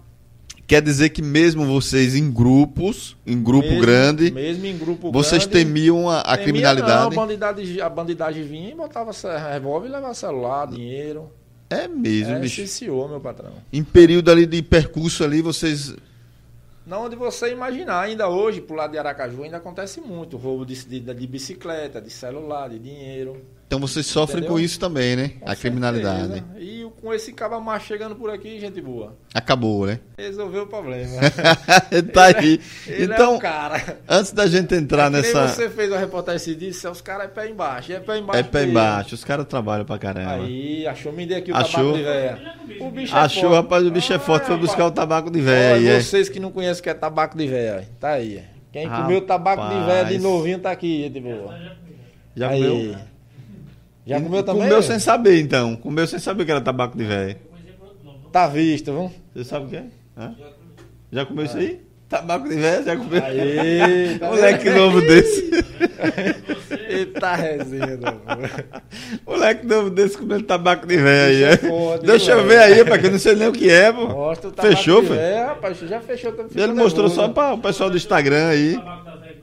Quer 0.69 0.83
dizer 0.83 1.09
que 1.09 1.23
mesmo 1.23 1.65
vocês 1.65 2.15
em 2.15 2.31
grupos, 2.31 3.17
em 3.25 3.41
grupo 3.41 3.67
mesmo, 3.69 3.81
grande, 3.81 4.29
mesmo 4.29 4.67
em 4.67 4.77
grupo 4.77 5.11
vocês 5.11 5.47
grande, 5.47 5.65
temiam 5.65 6.07
a, 6.07 6.19
a 6.19 6.37
temia 6.37 6.43
criminalidade? 6.43 7.15
Não, 7.15 7.23
a 7.23 7.25
bandidagem, 7.25 7.81
a 7.81 7.89
bandidagem 7.89 8.43
vinha 8.43 8.69
e 8.69 8.75
botava 8.75 9.09
revólver 9.51 9.87
e 9.87 9.91
levava 9.91 10.13
celular, 10.13 10.67
dinheiro. 10.67 11.31
É 11.71 11.87
mesmo, 11.87 12.35
é, 12.35 12.39
bicho. 12.39 12.61
Ciciou, 12.61 13.09
meu 13.09 13.19
patrão. 13.19 13.53
Em 13.73 13.83
período 13.83 14.29
ali 14.29 14.45
de 14.45 14.61
percurso 14.61 15.23
ali, 15.23 15.41
vocês. 15.41 15.95
Não 16.85 17.05
onde 17.05 17.15
você 17.15 17.51
imaginar, 17.51 18.01
ainda 18.01 18.29
hoje, 18.29 18.61
pro 18.61 18.75
lado 18.75 18.91
de 18.91 18.99
Aracaju, 18.99 19.41
ainda 19.41 19.57
acontece 19.57 19.99
muito 19.99 20.37
roubo 20.37 20.67
de, 20.67 20.85
de, 20.85 20.99
de 20.99 21.27
bicicleta, 21.27 21.99
de 21.99 22.11
celular, 22.11 22.69
de 22.69 22.77
dinheiro. 22.77 23.41
Então 23.69 23.79
vocês 23.79 24.07
sofrem 24.07 24.39
Entendeu? 24.39 24.55
com 24.55 24.59
isso 24.59 24.79
também, 24.79 25.15
né? 25.15 25.31
Com 25.39 25.47
a 25.47 25.55
criminalidade. 25.55 26.33
certeza. 26.33 26.45
E 26.59 26.89
com 26.99 27.13
esse 27.13 27.31
caba 27.31 27.59
macho 27.59 27.85
chegando 27.85 28.15
por 28.15 28.31
aqui, 28.31 28.59
gente 28.59 28.81
boa. 28.81 29.15
Acabou, 29.31 29.85
né? 29.85 29.99
Resolveu 30.17 30.63
o 30.63 30.65
problema. 30.65 31.21
tá 32.11 32.25
aí. 32.25 32.59
Ele 32.87 33.13
então, 33.13 33.33
é 33.33 33.37
o 33.37 33.39
cara. 33.39 33.99
antes 34.09 34.31
da 34.31 34.47
gente 34.47 34.73
entrar 34.73 35.11
Nem 35.11 35.21
nessa. 35.21 35.49
você 35.49 35.69
fez 35.69 35.93
a 35.93 35.99
reportagem 35.99 36.57
dia, 36.57 36.69
disse, 36.71 36.87
os 36.87 36.99
caras 36.99 37.25
é 37.25 37.27
pé 37.27 37.47
embaixo. 37.47 37.93
É 37.93 37.99
pé 37.99 38.17
embaixo. 38.17 38.39
É 38.39 38.43
pé 38.43 38.63
embaixo, 38.63 39.13
os 39.13 39.23
caras 39.23 39.45
trabalham 39.45 39.85
pra 39.85 39.99
caramba. 39.99 40.45
Aí, 40.45 40.87
achou, 40.87 41.13
me 41.13 41.27
dê 41.27 41.35
aqui 41.35 41.51
o 41.51 41.55
Achou? 41.55 41.93
tabaco 41.93 41.97
de 41.97 42.03
véia. 42.03 42.55
O 42.79 42.89
bicho 42.89 43.15
é 43.15 43.19
Achou, 43.19 43.41
forte. 43.43 43.55
rapaz, 43.55 43.85
o 43.85 43.91
bicho 43.91 44.13
é 44.13 44.17
forte, 44.17 44.47
foi 44.47 44.57
buscar 44.57 44.87
o 44.87 44.91
tabaco 44.91 45.29
de 45.29 45.47
aí. 45.47 45.73
Olha, 45.73 45.89
é. 45.91 46.01
vocês 46.01 46.27
que 46.27 46.39
não 46.39 46.51
conhecem 46.51 46.79
o 46.79 46.83
que 46.83 46.89
é 46.89 46.93
tabaco 46.95 47.37
de 47.37 47.45
véia, 47.45 47.87
tá 47.99 48.13
aí. 48.13 48.43
Quem 48.71 48.87
Rapaz. 48.87 49.03
comeu 49.03 49.21
tabaco 49.21 49.69
de 49.69 49.85
véia 49.85 50.05
de 50.05 50.17
novinho 50.17 50.57
tá 50.57 50.71
aqui, 50.71 51.03
gente 51.03 51.19
boa. 51.19 51.55
Já 52.35 52.49
comeu? 52.49 52.95
Já 54.09 54.19
comeu 54.19 54.41
também? 54.41 54.63
Comeu 54.63 54.81
sem 54.81 54.97
saber, 54.97 55.39
então. 55.39 55.75
Comeu 55.75 56.07
sem 56.07 56.17
saber 56.17 56.43
que 56.43 56.49
era 56.49 56.59
tabaco 56.59 56.97
de 56.97 57.03
velho. 57.03 57.37
Tá 58.31 58.47
visto, 58.47 58.91
viu? 58.91 59.11
Você 59.35 59.43
sabe 59.43 59.65
o 59.67 59.69
que 59.69 59.75
é? 59.75 59.85
Hã? 60.17 60.35
Já 61.11 61.25
comeu 61.27 61.45
isso 61.45 61.57
aí? 61.57 61.79
Tabaco 62.09 62.49
de 62.49 62.55
velho? 62.55 62.83
Já 62.83 62.97
comeu? 62.97 63.23
Aí, 63.23 64.17
tá 64.17 64.29
Moleque 64.33 64.69
novo 64.71 64.99
desse. 65.01 65.51
Eita 66.89 67.35
resenha, 67.35 67.97
não. 67.97 68.19
Moleque 69.27 69.67
novo 69.67 69.91
desse 69.91 70.17
comendo 70.17 70.43
tabaco 70.43 70.87
de 70.87 70.97
velho 70.97 71.29
aí. 71.29 71.43
É 71.43 71.53
é. 71.53 71.57
foda, 71.57 72.07
Deixa 72.07 72.31
eu 72.31 72.41
ver 72.41 72.57
velho? 72.57 72.73
aí, 72.73 72.81
rapaz, 72.81 73.01
que 73.01 73.07
eu 73.07 73.11
não 73.11 73.19
sei 73.19 73.35
nem 73.35 73.47
o 73.47 73.51
que 73.51 73.69
é, 73.69 73.91
pô. 73.91 74.07
Mostra 74.07 74.49
o 74.49 74.51
tabaco 74.51 74.75
Fechou, 74.75 75.01
de 75.03 75.09
véia, 75.09 75.45
rapaz, 75.49 75.77
já 75.77 76.01
fechou. 76.01 76.31
Tá 76.31 76.45
Ele 76.55 76.73
mostrou 76.73 77.09
só 77.09 77.29
para 77.29 77.53
o 77.53 77.59
pessoal 77.59 77.91
do 77.91 77.97
Instagram 77.97 78.47
aí. 78.47 78.75
O 78.75 79.38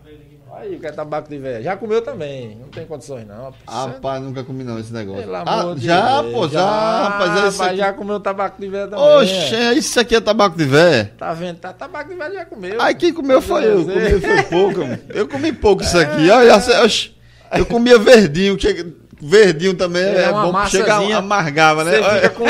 que 0.79 0.87
é 0.87 0.93
tabaco 0.93 1.29
de 1.29 1.39
véia. 1.39 1.63
Já 1.63 1.77
comeu 1.77 2.03
também, 2.03 2.57
não 2.61 2.69
tem 2.69 2.85
condições 2.85 3.27
não. 3.27 3.45
rapaz. 3.45 3.93
Rapaz, 3.95 4.23
nunca 4.23 4.43
comi 4.45 4.65
não 4.65 4.79
esse 4.79 4.93
negócio. 4.93 5.23
Pelo 5.23 5.35
Ah, 5.37 5.43
amor 5.61 5.75
de 5.77 5.87
já, 5.87 6.21
Deus. 6.23 6.35
pô, 6.35 6.49
já, 6.49 7.03
rapaz. 7.09 7.31
É 7.31 7.35
isso 7.49 7.59
rapaz, 7.59 7.61
aqui. 7.69 7.77
já 7.79 7.93
comeu 7.93 8.21
tabaco 8.21 8.61
de 8.61 8.69
véia 8.69 8.89
também. 8.89 9.05
Oxe, 9.05 9.55
é. 9.55 9.73
isso 9.75 10.01
aqui 10.01 10.17
é 10.17 10.21
tabaco 10.21 10.57
de 10.57 10.65
velho. 10.65 11.09
Tá 11.17 11.33
vendo? 11.33 11.59
Tá, 11.59 11.73
tabaco 11.73 12.11
de 12.11 12.17
velho 12.17 12.35
já 12.35 12.45
comeu. 12.45 12.81
Aí 12.83 12.95
quem 12.95 13.13
comeu 13.13 13.41
foi 13.41 13.65
eu, 13.65 13.85
Quer 13.87 14.11
comi 14.11 14.21
foi 14.21 14.43
pouco. 14.45 14.81
mano. 14.81 14.99
Eu 15.11 15.29
comi 15.29 15.53
pouco 15.53 15.83
isso 15.83 15.99
aqui. 15.99 16.29
Olha, 16.31 16.59
você- 16.61 16.77
oxe, 16.79 17.17
eu 17.57 17.65
comia 17.67 17.99
verdinho, 17.99 18.57
que 18.57 18.95
verdinho 19.21 19.75
também 19.75 20.03
É 20.03 20.25
é, 20.25 20.33
bom, 20.33 20.67
chega 20.67 20.97
amargava, 21.17 21.85
né? 21.85 21.93
Você 21.99 22.15
fica 22.15 22.31
com. 22.31 22.45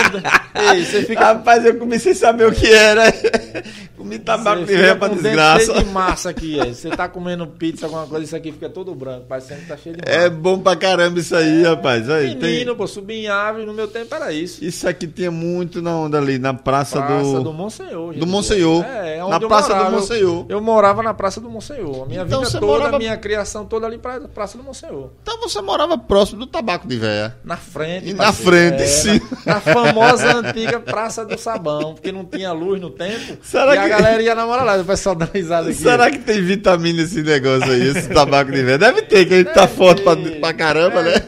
Ei, 0.61 0.85
você 0.85 1.03
fica. 1.05 1.21
Rapaz, 1.27 1.65
eu 1.65 1.77
comi 1.79 1.99
sem 1.99 2.15
saber 2.15 2.49
o 2.49 2.53
que 2.53 2.67
era. 2.73 3.05
comi 3.97 4.19
tabaco 4.19 4.65
de 4.65 4.75
velho 4.75 4.99
pra 4.99 5.09
desgraça. 5.09 5.65
cheio 5.67 5.79
de 5.85 5.85
massa 5.91 6.31
aqui, 6.31 6.61
aí. 6.61 6.75
Você 6.75 6.91
tá 6.91 7.09
comendo 7.09 7.47
pizza, 7.47 7.87
alguma 7.87 8.07
coisa, 8.07 8.25
isso 8.25 8.37
aqui 8.37 8.53
fica 8.53 8.69
todo 8.69 8.95
branco, 8.95 9.27
parecendo 9.27 9.61
que 9.63 9.67
tá 9.67 9.77
cheio 9.77 9.97
de 9.97 10.03
massa. 10.05 10.25
É 10.27 10.29
bom 10.31 10.59
pra 10.59 10.77
caramba 10.77 11.19
isso 11.19 11.35
aí, 11.35 11.63
rapaz. 11.63 12.09
Aí, 12.09 12.35
tem... 12.37 12.51
Menino, 12.53 12.77
pô, 12.77 12.87
subir 12.87 13.15
em 13.25 13.29
árvore, 13.29 13.67
no 13.67 13.73
meu 13.75 13.89
tempo 13.89 14.15
era 14.15 14.33
isso. 14.33 14.65
Isso 14.65 14.89
aqui 14.89 15.07
tinha 15.07 15.31
muito 15.31 15.83
na 15.83 15.97
onda 15.97 16.19
ali, 16.19 16.39
na 16.39 16.55
praça, 16.55 17.01
Praça 17.01 17.23
do... 17.39 17.45
do 17.45 17.53
Monsenhor. 17.53 18.13
gente. 18.13 18.21
do 18.21 18.27
Monsenhor. 18.27 18.85
É, 18.85 19.17
é 19.17 19.19
Na 19.19 19.27
onde 19.27 19.45
eu 19.45 19.49
Praça 19.49 19.69
do 19.69 19.75
morava. 19.75 19.91
Eu- 19.95 20.01
Monsenhor. 20.01 20.47
Eu 20.49 20.61
morava 20.61 21.03
na 21.03 21.15
Praça 21.15 21.41
do 21.41 21.51
Monsenhor. 21.51 22.03
A 22.03 22.07
minha 22.07 22.23
Então 22.23 22.41
vida 22.41 22.53
toda, 22.61 22.67
morava- 22.67 22.97
a 22.97 22.99
minha 22.99 23.17
criação 23.17 23.65
toda 23.65 23.87
ali 23.87 23.99
pra 23.99 24.21
Praça 24.21 24.57
do 24.59 24.65
Monsenhor. 24.65 25.11
Então 25.23 25.41
você 25.41 25.61
morava 25.61 25.97
próximo 25.99 26.41
do 26.41 26.47
tabaco 26.57 26.89
de 26.89 26.97
véia. 26.97 27.37
Na 27.45 27.57
frente. 27.57 28.09
E 28.09 28.15
na 28.15 28.25
parceiro. 28.25 28.51
frente, 28.51 28.83
É, 28.83 28.87
sim. 28.87 29.21
Na, 29.45 29.55
na 29.55 29.61
famosa 29.61 30.37
antiga 30.37 30.81
Praça 30.81 31.25
do 31.25 31.39
Sabão, 31.39 31.95
porque 31.95 32.11
não 32.11 32.25
tinha 32.25 32.53
luz 32.53 32.81
no 32.81 32.91
tempo. 32.91 33.37
Será 33.43 33.75
e 33.75 33.79
a 33.79 33.83
que- 33.83 33.89
galera 33.91 34.23
ia 34.23 34.35
namorar 34.35 34.65
lá, 34.65 34.77
o 34.77 34.85
pessoal 34.85 35.15
dando 35.15 35.31
risada 35.33 35.69
aqui. 35.71 35.79
Será 35.79 36.11
que 36.11 36.19
tem 36.19 36.43
vitamina 36.43 37.03
esse 37.03 37.23
negócio 37.23 37.71
aí, 37.71 37.89
esse 37.89 38.09
tabaco 38.09 38.51
de 38.51 38.63
velho? 38.63 38.79
Deve 38.79 39.03
ter, 39.03 39.27
que 39.27 39.35
a 39.35 39.39
gente 39.39 39.53
tá 39.53 39.69
forte 39.69 40.03
pra, 40.03 40.17
pra 40.17 40.53
caramba, 40.55 41.03
né? 41.03 41.13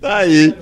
tá 0.00 0.16
aí. 0.18 0.54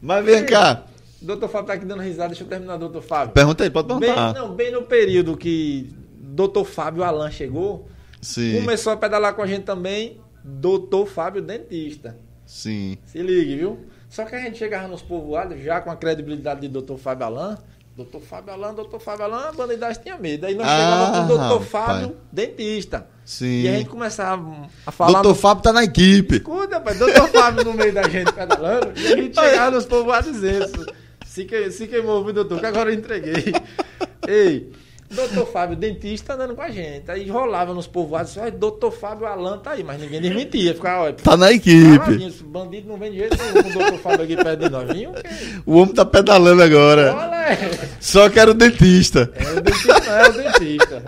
Mas 0.00 0.24
vem 0.24 0.44
cá. 0.44 0.84
Doutor 1.20 1.48
Fábio 1.48 1.66
tá 1.68 1.72
aqui 1.72 1.86
dando 1.86 2.02
risada, 2.02 2.28
deixa 2.28 2.44
eu 2.44 2.48
terminar, 2.48 2.76
doutor 2.76 3.02
Fábio. 3.02 3.32
Pergunta 3.32 3.64
aí, 3.64 3.70
pode 3.70 3.88
Bem, 3.88 3.98
perguntar. 4.00 4.34
não, 4.34 4.54
bem 4.54 4.70
no 4.70 4.82
período 4.82 5.36
que 5.36 5.90
doutor 6.18 6.64
Fábio 6.66 7.02
Alan 7.02 7.30
chegou, 7.30 7.88
Sim, 8.20 8.60
começou 8.60 8.92
a 8.92 8.96
pedalar 8.96 9.34
com 9.34 9.42
a 9.42 9.46
gente 9.46 9.62
também 9.62 10.20
doutor 10.44 11.06
Fábio 11.06 11.40
Dentista. 11.42 12.16
sim. 12.44 12.98
Se 13.06 13.18
ligue, 13.22 13.56
viu? 13.56 13.78
Só 14.08 14.24
que 14.24 14.36
a 14.36 14.40
gente 14.40 14.58
chegava 14.58 14.86
nos 14.86 15.02
povoados 15.02 15.60
já 15.62 15.80
com 15.80 15.90
a 15.90 15.96
credibilidade 15.96 16.60
de 16.60 16.68
doutor 16.68 16.98
Fábio 16.98 17.26
Alan. 17.26 17.58
Doutor 17.96 18.20
Fábio 18.20 18.52
Alan, 18.52 18.74
doutor 18.74 19.00
Fábio 19.00 19.24
Alan, 19.24 19.48
a 19.48 19.52
bandidagem 19.52 20.02
tinha 20.02 20.16
medo. 20.18 20.46
Aí 20.46 20.54
nós 20.54 20.66
Ah, 20.66 20.76
chegávamos 20.76 21.18
com 21.18 21.24
o 21.24 21.28
doutor 21.38 21.60
rapaz. 21.62 21.70
Fábio 22.02 22.16
Dentista. 22.32 23.06
Sim. 23.24 23.62
E 23.62 23.68
a 23.68 23.72
gente 23.78 23.88
começava 23.88 24.68
a 24.86 24.90
falar. 24.92 25.22
Doutor 25.22 25.34
Fábio 25.36 25.62
tá 25.62 25.72
na 25.72 25.84
equipe. 25.84 26.36
Escuta, 26.36 26.80
pai, 26.80 26.94
doutor 26.96 27.28
Fábio 27.28 27.64
no 27.64 27.72
meio 27.72 27.92
da 27.92 28.02
gente 28.08 28.32
pedalando, 28.32 28.92
e 29.00 29.06
a 29.12 29.16
gente 29.16 29.34
chegava 29.40 29.70
nos 29.70 29.86
povoados 29.86 30.30
dizendo, 30.32 30.92
se, 31.24 31.44
que, 31.44 31.70
se 31.70 31.86
queimou, 31.88 32.22
viu, 32.24 32.34
doutor, 32.34 32.60
que 32.60 32.66
agora 32.66 32.90
eu 32.92 32.94
entreguei. 32.98 33.52
Ei, 34.26 34.72
doutor 35.14 35.46
Fábio, 35.46 35.76
dentista, 35.76 36.34
andando 36.34 36.54
com 36.54 36.62
a 36.62 36.70
gente. 36.70 37.10
Aí 37.10 37.28
rolava 37.28 37.72
nos 37.72 37.86
povoados, 37.86 38.36
olha, 38.36 38.50
doutor 38.50 38.90
Fábio 38.90 39.26
Alan 39.26 39.58
tá 39.58 39.72
aí, 39.72 39.82
mas 39.84 40.00
ninguém 40.00 40.20
desmentia. 40.20 40.74
Ficava, 40.74 41.12
Tá 41.12 41.36
na 41.36 41.52
equipe. 41.52 41.98
caladinho, 41.98 42.28
esse 42.28 42.42
bandido 42.44 42.88
não 42.88 42.96
vem 42.96 43.12
de 43.12 43.18
jeito 43.18 43.36
nenhum 43.36 43.62
com 43.62 43.68
o 43.68 43.72
doutor 43.72 43.98
Fábio 43.98 44.24
aqui 44.24 44.36
perto 44.36 44.60
de 44.60 44.68
nós. 44.68 44.92
Vinha 44.92 45.12
o 45.66 45.76
homem 45.78 45.94
tá 45.94 46.04
pedalando 46.04 46.62
agora. 46.62 47.14
Olha, 47.14 47.58
Só 48.00 48.28
quero 48.28 48.52
dentista. 48.54 49.30
é 49.34 49.52
o 49.58 49.60
dentista, 49.60 50.00
não 50.00 50.16
é 50.16 50.28
o 50.28 50.32
dentista. 50.32 51.02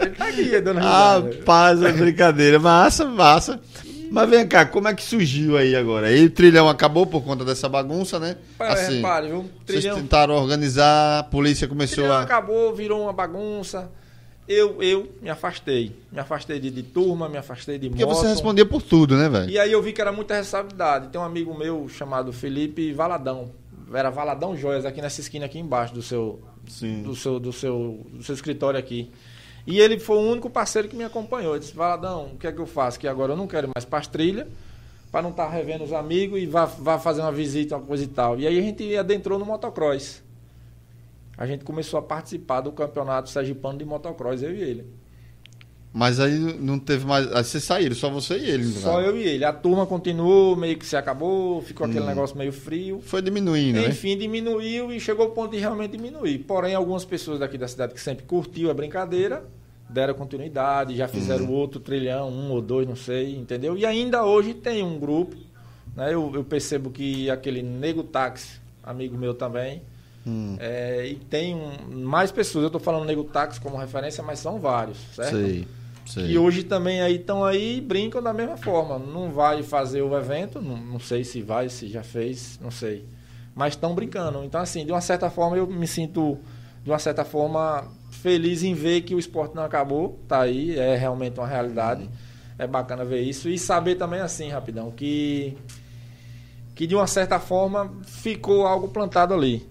Ele 0.00 0.10
tá 0.10 0.24
aqui, 0.26 0.60
dando 0.60 0.78
risada. 0.78 1.30
Rapaz, 1.38 1.82
é 1.82 1.92
brincadeira. 1.92 2.58
Massa, 2.58 3.04
massa. 3.04 3.60
Mas 4.10 4.28
vem 4.28 4.46
cá, 4.46 4.66
como 4.66 4.88
é 4.88 4.94
que 4.94 5.02
surgiu 5.04 5.56
aí 5.56 5.74
agora? 5.76 6.08
Aí 6.08 6.24
o 6.24 6.30
trilhão 6.30 6.68
acabou 6.68 7.06
por 7.06 7.22
conta 7.22 7.44
dessa 7.44 7.68
bagunça, 7.68 8.18
né? 8.18 8.36
Assim, 8.58 8.96
repare, 8.96 9.28
viu? 9.28 9.42
Vocês 9.64 9.82
Trilhão, 9.82 9.96
tentaram 10.00 10.34
organizar, 10.34 11.20
a 11.20 11.22
polícia 11.22 11.68
começou 11.68 12.04
trilhão 12.04 12.16
a. 12.16 12.22
acabou, 12.22 12.74
virou 12.74 13.02
uma 13.02 13.12
bagunça. 13.12 13.90
Eu, 14.48 14.82
eu 14.82 15.08
me 15.22 15.30
afastei. 15.30 15.94
Me 16.10 16.18
afastei 16.18 16.58
de, 16.58 16.70
de 16.70 16.82
turma, 16.82 17.28
me 17.28 17.38
afastei 17.38 17.78
de 17.78 17.88
Porque 17.88 18.04
moto. 18.04 18.16
você 18.16 18.26
respondia 18.26 18.66
por 18.66 18.82
tudo, 18.82 19.16
né, 19.16 19.28
velho? 19.28 19.48
E 19.48 19.56
aí 19.56 19.70
eu 19.70 19.80
vi 19.80 19.92
que 19.92 20.00
era 20.00 20.10
muita 20.10 20.34
responsabilidade. 20.34 21.06
Tem 21.08 21.20
um 21.20 21.24
amigo 21.24 21.56
meu 21.56 21.88
chamado 21.88 22.32
Felipe 22.32 22.92
Valadão. 22.92 23.52
Era 23.94 24.10
Valadão 24.10 24.56
Joias, 24.56 24.84
aqui 24.84 25.00
nessa 25.00 25.20
esquina 25.20 25.46
aqui 25.46 25.58
embaixo 25.58 25.94
do 25.94 26.02
seu, 26.02 26.40
Sim. 26.66 27.02
do 27.02 27.14
seu, 27.14 27.38
do 27.38 27.52
seu, 27.52 28.04
do 28.12 28.24
seu 28.24 28.34
escritório 28.34 28.78
aqui. 28.78 29.10
E 29.66 29.78
ele 29.78 29.98
foi 29.98 30.16
o 30.16 30.20
único 30.20 30.48
parceiro 30.48 30.88
que 30.88 30.96
me 30.96 31.04
acompanhou. 31.04 31.54
Ele 31.54 31.60
disse, 31.60 31.74
Valadão, 31.74 32.32
o 32.34 32.36
que 32.36 32.46
é 32.46 32.52
que 32.52 32.58
eu 32.58 32.66
faço? 32.66 32.98
Que 32.98 33.06
agora 33.06 33.32
eu 33.32 33.36
não 33.36 33.46
quero 33.46 33.68
mais 33.74 33.84
para 33.84 33.98
as 33.98 34.06
trilhas, 34.06 34.46
para 35.10 35.22
não 35.22 35.30
estar 35.30 35.48
revendo 35.48 35.84
os 35.84 35.92
amigos 35.92 36.40
e 36.40 36.46
vá, 36.46 36.64
vá 36.64 36.98
fazer 36.98 37.20
uma 37.20 37.32
visita, 37.32 37.76
uma 37.76 37.86
coisa 37.86 38.04
e 38.04 38.08
tal. 38.08 38.38
E 38.38 38.46
aí 38.46 38.58
a 38.58 38.62
gente 38.62 38.96
adentrou 38.96 39.38
no 39.38 39.44
motocross. 39.44 40.22
A 41.36 41.46
gente 41.46 41.64
começou 41.64 41.98
a 41.98 42.02
participar 42.02 42.60
do 42.60 42.72
campeonato 42.72 43.30
sergipano 43.30 43.78
de 43.78 43.84
motocross, 43.84 44.42
eu 44.42 44.54
e 44.54 44.60
ele. 44.60 44.99
Mas 45.92 46.20
aí 46.20 46.38
não 46.60 46.78
teve 46.78 47.04
mais. 47.04 47.26
Aí 47.32 47.42
vocês 47.42 47.64
saíram, 47.64 47.96
só 47.96 48.08
você 48.08 48.38
e 48.38 48.48
ele. 48.48 48.64
no 48.64 48.72
Só 48.72 49.00
eu 49.00 49.16
e 49.16 49.22
ele. 49.24 49.44
A 49.44 49.52
turma 49.52 49.84
continuou, 49.86 50.54
meio 50.54 50.78
que 50.78 50.86
se 50.86 50.96
acabou, 50.96 51.60
ficou 51.62 51.84
aquele 51.84 52.04
Hum. 52.04 52.06
negócio 52.06 52.38
meio 52.38 52.52
frio. 52.52 53.00
Foi 53.02 53.20
diminuindo, 53.20 53.80
né? 53.80 53.88
Enfim, 53.88 54.16
diminuiu 54.16 54.92
e 54.92 55.00
chegou 55.00 55.26
ao 55.26 55.32
ponto 55.32 55.50
de 55.50 55.58
realmente 55.58 55.90
diminuir. 55.96 56.38
Porém, 56.40 56.76
algumas 56.76 57.04
pessoas 57.04 57.40
daqui 57.40 57.58
da 57.58 57.66
cidade 57.66 57.92
que 57.92 58.00
sempre 58.00 58.24
curtiu 58.24 58.70
a 58.70 58.74
brincadeira 58.74 59.42
deram 59.88 60.14
continuidade, 60.14 60.94
já 60.96 61.08
fizeram 61.08 61.46
Uhum. 61.46 61.50
outro 61.50 61.80
trilhão, 61.80 62.28
um 62.30 62.52
ou 62.52 62.62
dois, 62.62 62.86
não 62.86 62.94
sei, 62.94 63.34
entendeu? 63.34 63.76
E 63.76 63.84
ainda 63.84 64.24
hoje 64.24 64.54
tem 64.54 64.84
um 64.84 64.96
grupo, 64.96 65.34
né? 65.96 66.14
Eu, 66.14 66.30
eu 66.32 66.44
percebo 66.44 66.90
que 66.90 67.28
aquele 67.28 67.60
Nego 67.60 68.04
Táxi, 68.04 68.60
amigo 68.84 69.18
meu 69.18 69.34
também, 69.34 69.82
Hum, 70.24 70.54
é, 70.60 71.08
e 71.08 71.14
tem 71.16 71.56
um- 71.56 72.04
mais 72.04 72.30
pessoas. 72.30 72.62
Eu 72.62 72.68
estou 72.68 72.80
falando 72.80 73.04
Nego 73.06 73.24
Táxi 73.24 73.60
como 73.60 73.76
referência, 73.76 74.22
mas 74.22 74.38
são 74.38 74.60
vários, 74.60 74.98
certo? 75.16 75.34
sei, 75.36 75.66
sei. 76.10 76.26
E 76.26 76.38
hoje 76.38 76.64
também 76.64 77.00
aí 77.00 77.16
estão 77.16 77.44
aí 77.44 77.78
e 77.78 77.80
brincam 77.80 78.22
da 78.22 78.32
mesma 78.32 78.56
forma. 78.56 78.98
Não 78.98 79.30
vai 79.30 79.62
fazer 79.62 80.02
o 80.02 80.16
evento, 80.18 80.60
não, 80.60 80.76
não 80.76 80.98
sei 80.98 81.24
se 81.24 81.40
vai, 81.40 81.68
se 81.68 81.88
já 81.88 82.02
fez, 82.02 82.58
não 82.60 82.70
sei. 82.70 83.04
Mas 83.54 83.74
estão 83.74 83.94
brincando. 83.94 84.44
Então, 84.44 84.60
assim, 84.60 84.84
de 84.84 84.92
uma 84.92 85.00
certa 85.00 85.30
forma 85.30 85.56
eu 85.56 85.66
me 85.66 85.86
sinto, 85.86 86.38
de 86.82 86.90
uma 86.90 86.98
certa 86.98 87.24
forma, 87.24 87.88
feliz 88.10 88.62
em 88.62 88.74
ver 88.74 89.02
que 89.02 89.14
o 89.14 89.18
esporte 89.18 89.54
não 89.54 89.62
acabou. 89.62 90.18
Tá 90.26 90.42
aí, 90.42 90.78
é 90.78 90.96
realmente 90.96 91.38
uma 91.38 91.46
realidade. 91.46 92.08
É 92.58 92.66
bacana 92.66 93.04
ver 93.04 93.22
isso. 93.22 93.48
E 93.48 93.58
saber 93.58 93.94
também, 93.94 94.20
assim, 94.20 94.48
rapidão, 94.48 94.90
que, 94.90 95.56
que 96.74 96.86
de 96.86 96.94
uma 96.94 97.06
certa 97.06 97.38
forma 97.38 97.90
ficou 98.04 98.66
algo 98.66 98.88
plantado 98.88 99.32
ali. 99.32 99.66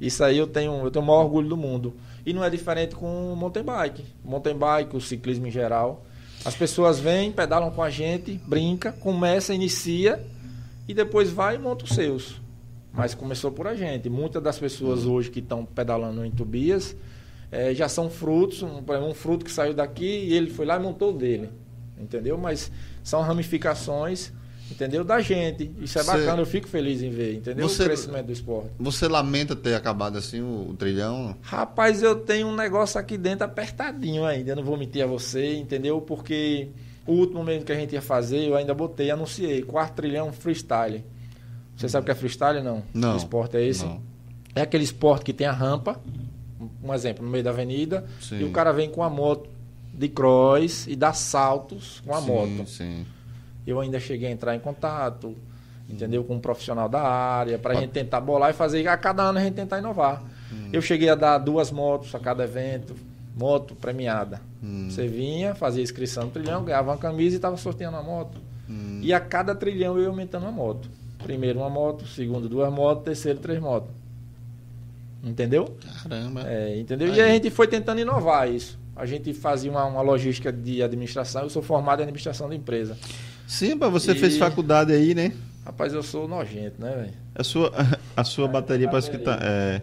Isso 0.00 0.22
aí 0.24 0.36
eu 0.36 0.46
tenho, 0.46 0.84
eu 0.84 0.90
tenho 0.90 1.04
o 1.04 1.06
maior 1.06 1.22
orgulho 1.22 1.48
do 1.48 1.56
mundo. 1.56 1.94
E 2.24 2.32
não 2.32 2.44
é 2.44 2.50
diferente 2.50 2.94
com 2.94 3.32
o 3.32 3.36
mountain 3.36 3.64
bike. 3.64 4.04
Mountain 4.24 4.56
bike, 4.56 4.96
o 4.96 5.00
ciclismo 5.00 5.46
em 5.46 5.50
geral. 5.50 6.04
As 6.44 6.54
pessoas 6.54 6.98
vêm, 6.98 7.30
pedalam 7.32 7.70
com 7.70 7.82
a 7.82 7.90
gente, 7.90 8.40
brinca, 8.46 8.92
começa, 8.92 9.54
inicia 9.54 10.24
e 10.88 10.94
depois 10.94 11.30
vai 11.30 11.56
e 11.56 11.58
monta 11.58 11.84
os 11.84 11.90
seus. 11.90 12.40
Mas 12.92 13.14
começou 13.14 13.50
por 13.50 13.66
a 13.66 13.74
gente. 13.74 14.08
Muitas 14.10 14.42
das 14.42 14.58
pessoas 14.58 15.06
hoje 15.06 15.30
que 15.30 15.38
estão 15.38 15.64
pedalando 15.64 16.24
em 16.24 16.30
Tobias 16.30 16.96
eh, 17.50 17.74
já 17.74 17.88
são 17.88 18.10
frutos, 18.10 18.62
um, 18.62 18.82
um 19.08 19.14
fruto 19.14 19.44
que 19.44 19.52
saiu 19.52 19.72
daqui 19.72 20.04
e 20.04 20.34
ele 20.34 20.50
foi 20.50 20.66
lá 20.66 20.76
e 20.76 20.82
montou 20.82 21.10
o 21.10 21.16
dele. 21.16 21.48
Entendeu? 21.98 22.36
Mas 22.36 22.70
são 23.02 23.20
ramificações 23.22 24.32
entendeu? 24.70 25.04
Da 25.04 25.20
gente. 25.20 25.70
Isso 25.80 25.98
é 25.98 26.02
Você- 26.02 26.10
bacana, 26.12 26.42
eu 26.42 26.46
fico 26.46 26.68
feliz 26.68 27.02
em 27.02 27.10
ver, 27.10 27.34
entendeu? 27.36 27.68
Você- 27.68 27.82
O 27.82 27.86
crescimento 27.86 28.26
do 28.26 28.32
esporte. 28.32 28.70
Você 28.78 29.08
lamenta 29.08 29.54
ter 29.56 29.74
acabado 29.74 30.16
assim 30.18 30.40
o, 30.40 30.70
o 30.70 30.74
trilhão? 30.78 31.36
Rapaz, 31.42 32.02
eu 32.02 32.16
tenho 32.16 32.46
um 32.48 32.54
negócio 32.56 32.98
aqui 33.00 33.16
dentro 33.18 33.44
apertadinho 33.44 34.24
ainda, 34.24 34.52
eu 34.52 34.56
não 34.56 34.64
vou 34.64 34.76
mentir 34.76 35.02
a 35.02 35.06
você, 35.06 35.56
entendeu? 35.56 36.00
Porque 36.00 36.68
o 37.06 37.12
último 37.12 37.42
mesmo 37.44 37.64
que 37.64 37.72
a 37.72 37.76
gente 37.76 37.92
ia 37.92 38.02
fazer, 38.02 38.46
eu 38.48 38.56
ainda 38.56 38.72
botei, 38.74 39.10
anunciei, 39.10 39.62
quarto 39.62 39.94
trilhão 39.94 40.32
freestyle. 40.32 41.04
Você 41.76 41.88
sabe 41.88 42.02
o 42.02 42.04
que 42.06 42.10
é 42.12 42.14
freestyle, 42.14 42.62
não? 42.62 42.82
Não. 42.94 43.14
O 43.14 43.16
esporte 43.16 43.56
é 43.56 43.64
esse? 43.64 43.84
Não. 43.84 44.00
É 44.54 44.60
aquele 44.62 44.84
esporte 44.84 45.24
que 45.24 45.32
tem 45.32 45.46
a 45.46 45.52
rampa, 45.52 45.98
um 46.84 46.92
exemplo, 46.94 47.24
no 47.24 47.30
meio 47.30 47.42
da 47.42 47.50
avenida, 47.50 48.04
Sim. 48.20 48.40
e 48.40 48.44
o 48.44 48.50
cara 48.50 48.70
vem 48.72 48.88
com 48.90 49.02
a 49.02 49.08
moto 49.10 49.48
de 49.94 50.08
cross 50.08 50.86
e 50.86 50.94
dá 50.94 51.12
saltos 51.12 52.00
com 52.06 52.14
a 52.14 52.20
sim, 52.20 52.26
moto. 52.26 52.68
Sim. 52.68 53.06
Eu 53.66 53.80
ainda 53.80 54.00
cheguei 54.00 54.28
a 54.28 54.30
entrar 54.30 54.54
em 54.54 54.60
contato, 54.60 55.36
entendeu? 55.88 56.24
Com 56.24 56.34
um 56.34 56.40
profissional 56.40 56.88
da 56.88 57.02
área, 57.02 57.58
para 57.58 57.74
a 57.74 57.80
gente 57.80 57.90
tentar 57.90 58.20
bolar 58.20 58.50
e 58.50 58.52
fazer. 58.52 58.86
A 58.88 58.96
cada 58.96 59.22
ano 59.22 59.38
a 59.38 59.42
gente 59.42 59.54
tentar 59.54 59.78
inovar. 59.78 60.22
Hum. 60.52 60.70
Eu 60.72 60.82
cheguei 60.82 61.08
a 61.08 61.14
dar 61.14 61.38
duas 61.38 61.70
motos 61.70 62.14
a 62.14 62.18
cada 62.18 62.44
evento, 62.44 62.94
moto 63.36 63.74
premiada. 63.74 64.40
Hum. 64.62 64.88
Você 64.90 65.06
vinha, 65.06 65.54
fazia 65.54 65.82
inscrição 65.82 66.24
no 66.24 66.30
trilhão, 66.30 66.64
ganhava 66.64 66.90
uma 66.90 66.98
camisa 66.98 67.34
e 67.34 67.36
estava 67.36 67.56
sorteando 67.56 67.96
uma 67.96 68.02
moto. 68.02 68.40
Hum. 68.68 69.00
E 69.02 69.12
a 69.12 69.20
cada 69.20 69.54
trilhão 69.54 69.96
eu 69.96 70.02
ia 70.02 70.08
aumentando 70.08 70.44
uma 70.44 70.52
moto. 70.52 70.90
Primeiro 71.22 71.60
uma 71.60 71.70
moto, 71.70 72.06
segundo 72.06 72.48
duas 72.48 72.72
motos, 72.72 73.04
terceiro 73.04 73.38
três 73.38 73.60
motos. 73.60 73.90
Entendeu? 75.22 75.76
Caramba. 76.02 76.42
É, 76.48 76.78
entendeu? 76.78 77.12
Aí. 77.12 77.18
E 77.18 77.20
a 77.20 77.28
gente 77.28 77.48
foi 77.48 77.68
tentando 77.68 78.00
inovar 78.00 78.50
isso. 78.50 78.78
A 78.94 79.06
gente 79.06 79.32
fazia 79.32 79.70
uma, 79.70 79.84
uma 79.84 80.02
logística 80.02 80.52
de 80.52 80.82
administração. 80.82 81.42
Eu 81.42 81.50
sou 81.50 81.62
formado 81.62 82.00
em 82.00 82.02
administração 82.02 82.48
de 82.48 82.56
empresa. 82.56 82.98
Sim, 83.52 83.74
mas 83.74 83.92
você 83.92 84.12
E- 84.12 84.14
fez 84.14 84.38
faculdade 84.38 84.92
aí, 84.94 85.14
né? 85.14 85.30
Rapaz, 85.66 85.92
eu 85.92 86.02
sou 86.02 86.26
nojento, 86.26 86.80
né, 86.80 86.90
velho? 86.96 87.12
A 87.34 87.44
sua, 87.44 87.70
a 88.16 88.24
sua 88.24 88.46
Ah, 88.46 88.48
bateria 88.48 88.88
parece 88.88 89.10
que 89.10 89.18
tá. 89.18 89.38
É... 89.42 89.82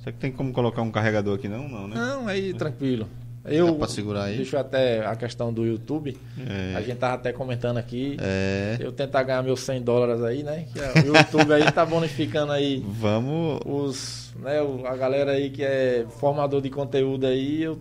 Será 0.00 0.12
que 0.12 0.18
tem 0.18 0.30
como 0.30 0.52
colocar 0.52 0.82
um 0.82 0.90
carregador 0.90 1.34
aqui? 1.36 1.48
Não, 1.48 1.66
não, 1.66 1.88
né? 1.88 1.96
Não, 1.96 2.28
aí 2.28 2.52
tranquilo. 2.52 3.08
Eu, 3.42 3.68
Dá 3.68 3.72
pra 3.78 3.88
segurar 3.88 4.24
aí? 4.24 4.36
Deixa 4.36 4.60
até 4.60 5.06
a 5.06 5.16
questão 5.16 5.50
do 5.52 5.64
YouTube. 5.64 6.14
É. 6.46 6.74
A 6.76 6.82
gente 6.82 6.98
tava 6.98 7.14
até 7.14 7.32
comentando 7.32 7.78
aqui. 7.78 8.16
É. 8.20 8.76
Eu 8.80 8.92
tentar 8.92 9.22
ganhar 9.22 9.42
meus 9.42 9.60
100 9.60 9.82
dólares 9.82 10.22
aí, 10.22 10.42
né? 10.42 10.66
Que 10.72 10.78
o 11.08 11.14
YouTube 11.16 11.52
aí 11.54 11.70
tá 11.72 11.86
bonificando 11.86 12.52
aí 12.52 12.84
Vamos. 12.86 13.60
os, 13.64 14.34
né, 14.40 14.58
a 14.86 14.96
galera 14.96 15.30
aí 15.32 15.48
que 15.48 15.62
é 15.64 16.04
formador 16.18 16.60
de 16.60 16.68
conteúdo 16.70 17.24
aí. 17.26 17.62
Eu 17.62 17.78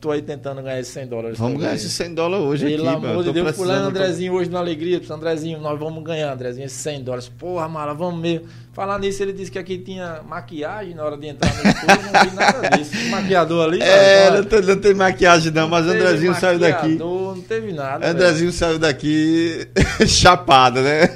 tô 0.00 0.10
aí 0.10 0.22
tentando 0.22 0.62
ganhar 0.62 0.78
esses 0.80 0.92
100 0.92 1.06
dólares. 1.06 1.38
Vamos 1.38 1.54
também. 1.54 1.66
ganhar 1.68 1.76
esses 1.76 1.92
100 1.92 2.14
dólares 2.14 2.44
hoje 2.46 2.66
Pelo 2.66 2.88
aqui, 2.88 3.00
mano. 3.00 3.08
amor 3.12 3.24
de 3.24 3.28
tô 3.28 3.32
Deus, 3.32 3.56
fui 3.56 3.66
lá 3.66 3.74
no 3.74 3.80
precisando- 3.80 3.96
Andrezinho 4.04 4.32
hoje 4.34 4.50
no 4.50 4.58
Alegria, 4.58 5.00
Andrezinho, 5.10 5.60
nós 5.60 5.78
vamos 5.78 6.04
ganhar, 6.04 6.32
Andrezinho, 6.32 6.66
esses 6.66 6.78
100 6.78 7.02
dólares. 7.02 7.28
Porra, 7.38 7.68
Mara, 7.68 7.94
vamos 7.94 8.20
mesmo. 8.20 8.46
Falar 8.72 8.98
nisso, 8.98 9.22
ele 9.22 9.32
disse 9.32 9.50
que 9.50 9.58
aqui 9.58 9.78
tinha 9.78 10.20
maquiagem 10.28 10.94
na 10.94 11.02
hora 11.02 11.16
de 11.16 11.28
entrar 11.28 11.50
no 11.54 11.62
YouTube, 11.66 12.12
não 12.12 12.30
vi 12.30 12.36
nada 12.36 12.68
disso. 12.76 12.92
O 13.06 13.10
maquiador 13.10 13.64
ali. 13.68 13.80
É, 13.82 14.30
não 14.30 14.44
tem, 14.44 14.60
não 14.62 14.76
tem 14.78 14.94
maquiagem 14.94 15.50
não, 15.52 15.66
mas 15.68 15.86
o 15.86 15.90
teve 15.92 16.04
Andrezinho 16.04 16.34
saiu 16.34 16.58
daqui. 16.58 16.88
Não 16.96 17.40
teve 17.48 17.72
nada. 17.72 18.06
Andrezinho 18.10 18.52
saiu 18.52 18.78
daqui 18.78 19.66
chapado, 20.06 20.80
né? 20.82 21.08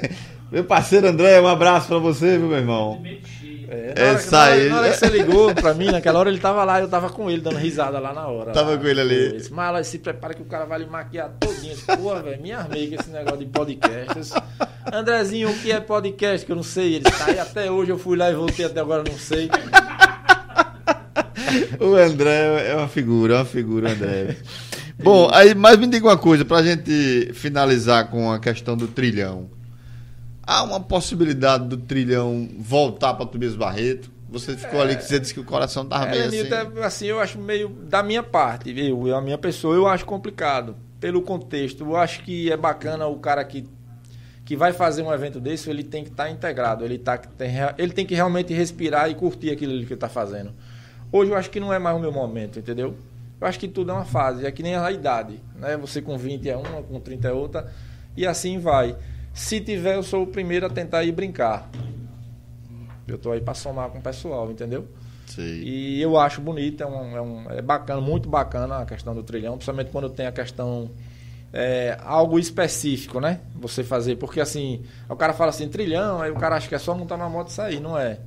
Meu 0.51 0.63
parceiro 0.63 1.07
André, 1.07 1.39
um 1.39 1.47
abraço 1.47 1.87
pra 1.87 1.97
você, 1.99 2.37
meu 2.37 2.51
irmão? 2.51 3.01
É, 3.73 3.93
na 3.95 4.09
hora- 4.09 4.19
isso 4.19 4.69
na 4.69 4.77
hora- 4.79 4.89
que 4.91 4.97
você 4.97 5.05
ligou 5.07 5.55
pra 5.55 5.73
mim, 5.73 5.85
naquela 5.85 6.19
hora 6.19 6.29
ele 6.29 6.39
tava 6.39 6.63
lá, 6.65 6.81
eu 6.81 6.89
tava 6.89 7.09
com 7.09 7.31
ele, 7.31 7.41
dando 7.41 7.55
risada 7.57 7.99
lá 7.99 8.11
na 8.13 8.27
hora. 8.27 8.51
Tava 8.51 8.71
lá. 8.71 8.77
com 8.77 8.85
ele 8.85 8.99
ali. 8.99 9.37
Disse, 9.37 9.53
Mala, 9.53 9.81
se 9.83 9.97
prepara 9.97 10.33
que 10.33 10.41
o 10.41 10.45
cara 10.45 10.65
vai 10.65 10.79
lhe 10.79 10.85
maquiar 10.87 11.29
todinho. 11.39 11.77
Porra, 11.97 12.21
velho, 12.21 12.41
me 12.41 12.51
armei 12.51 12.89
com 12.89 12.95
esse 13.01 13.09
negócio 13.09 13.39
de 13.39 13.45
podcast. 13.45 14.13
Disse, 14.19 14.33
Andrezinho, 14.91 15.49
o 15.49 15.53
que 15.57 15.71
é 15.71 15.79
podcast? 15.79 16.45
Que 16.45 16.51
eu 16.51 16.55
não 16.57 16.63
sei. 16.63 16.95
Ele 16.95 17.05
tá 17.05 17.25
aí 17.27 17.39
até 17.39 17.71
hoje, 17.71 17.91
eu 17.91 17.97
fui 17.97 18.17
lá 18.17 18.29
e 18.29 18.35
voltei 18.35 18.65
até 18.65 18.81
agora, 18.81 19.03
não 19.09 19.17
sei. 19.17 19.49
O 21.79 21.95
André 21.95 22.69
é 22.71 22.75
uma 22.75 22.87
figura, 22.87 23.33
é 23.35 23.37
uma 23.37 23.45
figura, 23.45 23.91
André. 23.91 24.37
Bom, 25.03 25.29
aí, 25.33 25.55
mas 25.55 25.77
me 25.77 25.87
diga 25.87 26.07
uma 26.07 26.17
coisa, 26.17 26.45
pra 26.45 26.61
gente 26.61 27.31
finalizar 27.33 28.09
com 28.09 28.31
a 28.31 28.39
questão 28.39 28.77
do 28.77 28.87
trilhão. 28.87 29.49
Há 30.51 30.63
uma 30.63 30.81
possibilidade 30.81 31.65
do 31.65 31.77
trilhão 31.77 32.45
voltar 32.59 33.13
pra 33.13 33.25
Tobias 33.25 33.55
Barreto? 33.55 34.11
Você 34.27 34.57
ficou 34.57 34.81
ali 34.81 34.97
que 34.97 35.03
você 35.05 35.17
disse 35.17 35.33
que 35.33 35.39
o 35.39 35.45
coração 35.45 35.85
tava 35.85 36.07
meio 36.07 36.23
É, 36.23 36.25
assim. 36.25 36.41
Lenilton, 36.41 36.81
é, 36.81 36.83
assim, 36.83 37.05
eu 37.05 37.21
acho 37.21 37.39
meio 37.39 37.69
da 37.69 38.03
minha 38.03 38.21
parte, 38.21 38.77
eu, 38.77 39.15
a 39.15 39.21
minha 39.21 39.37
pessoa, 39.37 39.73
eu 39.73 39.87
acho 39.87 40.05
complicado. 40.05 40.75
Pelo 40.99 41.21
contexto, 41.21 41.85
eu 41.85 41.95
acho 41.95 42.21
que 42.23 42.51
é 42.51 42.57
bacana 42.57 43.07
o 43.07 43.17
cara 43.17 43.45
que, 43.45 43.65
que 44.43 44.57
vai 44.57 44.73
fazer 44.73 45.03
um 45.03 45.13
evento 45.13 45.39
desse, 45.39 45.69
ele 45.69 45.85
tem 45.85 46.03
que 46.03 46.09
estar 46.09 46.29
integrado, 46.29 46.83
ele, 46.83 46.97
tá, 46.97 47.17
tem, 47.17 47.51
ele 47.77 47.93
tem 47.93 48.05
que 48.05 48.13
realmente 48.13 48.53
respirar 48.53 49.09
e 49.09 49.15
curtir 49.15 49.51
aquilo 49.51 49.71
que 49.71 49.85
ele 49.85 49.93
está 49.93 50.09
fazendo. 50.09 50.51
Hoje 51.13 51.31
eu 51.31 51.37
acho 51.37 51.49
que 51.49 51.61
não 51.61 51.71
é 51.71 51.79
mais 51.79 51.95
o 51.95 51.99
meu 51.99 52.11
momento, 52.11 52.59
entendeu? 52.59 52.93
Eu 53.39 53.47
acho 53.47 53.57
que 53.57 53.69
tudo 53.69 53.91
é 53.91 53.93
uma 53.93 54.05
fase, 54.05 54.45
é 54.45 54.51
que 54.51 54.61
nem 54.61 54.75
a 54.75 54.91
idade, 54.91 55.39
né? 55.55 55.77
Você 55.77 56.01
com 56.01 56.17
20 56.17 56.49
é 56.49 56.57
uma, 56.57 56.83
com 56.83 56.99
30 56.99 57.29
é 57.29 57.31
outra, 57.31 57.71
e 58.17 58.27
assim 58.27 58.59
vai. 58.59 58.97
Se 59.33 59.59
tiver, 59.61 59.95
eu 59.95 60.03
sou 60.03 60.23
o 60.23 60.27
primeiro 60.27 60.65
a 60.65 60.69
tentar 60.69 61.03
ir 61.03 61.11
brincar. 61.11 61.69
Eu 63.07 63.17
tô 63.17 63.31
aí 63.31 63.41
para 63.41 63.53
somar 63.53 63.89
com 63.89 63.99
o 63.99 64.01
pessoal, 64.01 64.51
entendeu? 64.51 64.87
Sei. 65.25 65.63
E 65.63 66.01
eu 66.01 66.17
acho 66.17 66.41
bonito, 66.41 66.81
é, 66.83 66.85
um, 66.85 67.17
é, 67.17 67.21
um- 67.21 67.51
é 67.51 67.61
bacana, 67.61 68.01
muito 68.01 68.27
bacana 68.29 68.79
a 68.79 68.85
questão 68.85 69.13
do 69.15 69.23
trilhão, 69.23 69.53
principalmente 69.53 69.89
quando 69.91 70.09
tem 70.09 70.25
a 70.27 70.31
questão. 70.31 70.91
é, 71.53 71.97
algo 72.05 72.39
específico, 72.39 73.19
né? 73.19 73.41
Você 73.55 73.83
fazer, 73.83 74.15
porque 74.15 74.39
assim, 74.39 74.83
o 75.09 75.17
cara 75.17 75.33
fala 75.33 75.49
assim, 75.49 75.67
trilhão, 75.67 76.21
aí 76.21 76.31
o 76.31 76.35
cara 76.35 76.55
acha 76.55 76.65
que 76.65 76.73
é 76.75 76.77
só 76.79 76.95
montar 76.95 77.17
na 77.17 77.27
moto 77.27 77.49
e 77.49 77.51
sair, 77.51 77.81
não 77.81 77.97
é. 77.97 78.19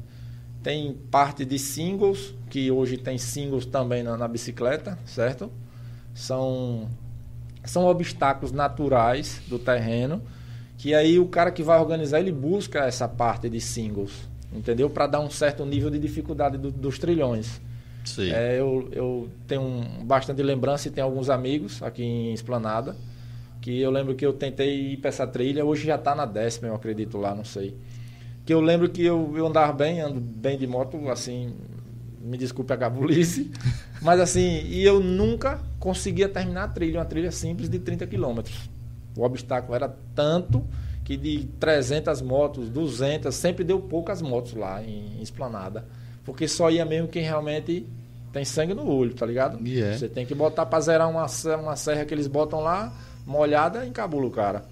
Tem 0.62 0.92
parte 1.10 1.42
de 1.42 1.58
singles, 1.58 2.34
que 2.50 2.70
hoje 2.70 2.98
tem 2.98 3.16
singles 3.16 3.64
também 3.64 4.02
na, 4.02 4.18
na 4.18 4.28
bicicleta, 4.28 4.98
certo? 5.06 5.50
São, 6.14 6.86
são 7.64 7.86
obstáculos 7.86 8.52
naturais 8.52 9.40
do 9.48 9.58
terreno, 9.58 10.20
que 10.84 10.94
aí 10.94 11.18
o 11.18 11.24
cara 11.24 11.50
que 11.50 11.62
vai 11.62 11.80
organizar, 11.80 12.20
ele 12.20 12.30
busca 12.30 12.80
essa 12.80 13.08
parte 13.08 13.48
de 13.48 13.58
singles, 13.58 14.28
entendeu? 14.52 14.90
Para 14.90 15.06
dar 15.06 15.20
um 15.20 15.30
certo 15.30 15.64
nível 15.64 15.88
de 15.88 15.98
dificuldade 15.98 16.58
do- 16.58 16.70
dos 16.70 16.98
trilhões. 16.98 17.58
Sei. 18.04 18.30
É, 18.30 18.60
eu, 18.60 18.86
eu 18.92 19.28
tenho 19.46 19.62
um- 19.62 20.04
bastante 20.04 20.42
lembrança 20.42 20.86
e 20.86 20.90
tenho 20.90 21.06
alguns 21.06 21.30
amigos 21.30 21.82
aqui 21.82 22.02
em 22.02 22.34
Esplanada. 22.34 22.94
Que 23.62 23.80
eu 23.80 23.90
lembro 23.90 24.14
que 24.14 24.26
eu 24.26 24.34
tentei 24.34 24.92
ir 24.92 24.96
para 24.98 25.08
essa 25.08 25.26
trilha, 25.26 25.64
hoje 25.64 25.86
já 25.86 25.94
está 25.94 26.14
na 26.14 26.26
décima, 26.26 26.68
eu 26.68 26.74
acredito 26.74 27.16
lá, 27.16 27.34
não 27.34 27.46
sei. 27.46 27.74
Que 28.44 28.52
eu 28.52 28.60
lembro 28.60 28.90
que 28.90 29.02
eu, 29.02 29.32
eu 29.38 29.46
andava 29.46 29.72
bem, 29.72 30.02
ando 30.02 30.20
bem 30.20 30.58
de 30.58 30.66
moto, 30.66 31.08
assim, 31.08 31.54
me 32.20 32.36
desculpe 32.36 32.74
a 32.74 32.76
gabulice, 32.76 33.50
mas 34.02 34.20
assim, 34.20 34.60
e 34.66 34.84
eu 34.84 35.00
nunca 35.00 35.58
conseguia 35.80 36.28
terminar 36.28 36.64
a 36.64 36.68
trilha, 36.68 36.98
uma 36.98 37.06
trilha 37.06 37.30
simples 37.32 37.70
de 37.70 37.78
30 37.78 38.06
quilômetros. 38.06 38.68
O 39.16 39.22
obstáculo 39.22 39.74
era 39.74 39.94
tanto 40.14 40.64
que 41.04 41.16
de 41.16 41.44
300 41.60 42.22
motos, 42.22 42.68
200, 42.70 43.34
sempre 43.34 43.62
deu 43.62 43.78
poucas 43.78 44.22
motos 44.22 44.54
lá 44.54 44.82
em, 44.82 45.18
em 45.18 45.22
Esplanada. 45.22 45.84
Porque 46.24 46.48
só 46.48 46.70
ia 46.70 46.84
mesmo 46.84 47.08
quem 47.08 47.22
realmente 47.22 47.86
tem 48.32 48.44
sangue 48.44 48.74
no 48.74 48.90
olho, 48.90 49.14
tá 49.14 49.26
ligado? 49.26 49.64
E 49.66 49.80
é. 49.80 49.96
Você 49.96 50.08
tem 50.08 50.24
que 50.24 50.34
botar 50.34 50.66
pra 50.66 50.80
zerar 50.80 51.08
uma, 51.08 51.26
uma 51.60 51.76
serra 51.76 52.04
que 52.04 52.14
eles 52.14 52.26
botam 52.26 52.60
lá, 52.60 52.92
molhada, 53.26 53.86
encabula 53.86 54.26
o 54.26 54.30
cara. 54.30 54.64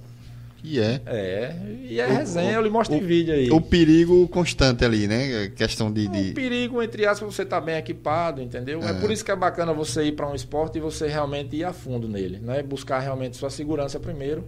E 0.65 0.79
é. 0.79 1.01
É, 1.07 1.57
e 1.91 2.01
é 2.01 2.07
O- 2.07 2.11
resenha, 2.15 2.51
o- 2.51 2.55
eu 2.55 2.63
lhe 2.63 2.71
mostro 2.71 2.95
o- 2.97 2.99
em 2.99 3.05
vídeo 3.05 3.35
aí. 3.35 3.51
O 3.51 3.61
perigo 3.61 4.29
constante 4.29 4.85
ali, 4.85 5.09
né? 5.09 5.49
Questão 5.57 5.93
de. 5.93 6.07
Um 6.09 6.13
de... 6.13 6.33
perigo, 6.33 6.81
entre 6.83 7.05
aspas, 7.05 7.35
você 7.35 7.45
tá 7.45 7.61
bem 7.61 7.75
equipado, 7.77 8.41
entendeu? 8.41 8.81
É. 8.83 8.91
É. 8.91 8.93
por 8.95 9.11
isso 9.11 9.25
que 9.25 9.31
é 9.31 9.37
bacana 9.37 9.73
você 9.73 10.05
ir 10.05 10.13
para 10.13 10.29
um 10.31 10.35
esporte 10.35 10.79
e 10.79 10.81
você 10.81 11.09
realmente 11.09 11.57
ir 11.57 11.65
a 11.65 11.73
fundo 11.73 12.09
nele, 12.09 12.39
né? 12.39 12.63
Buscar 12.63 13.01
realmente 13.01 13.37
sua 13.37 13.51
segurança 13.51 13.99
primeiro. 13.99 14.45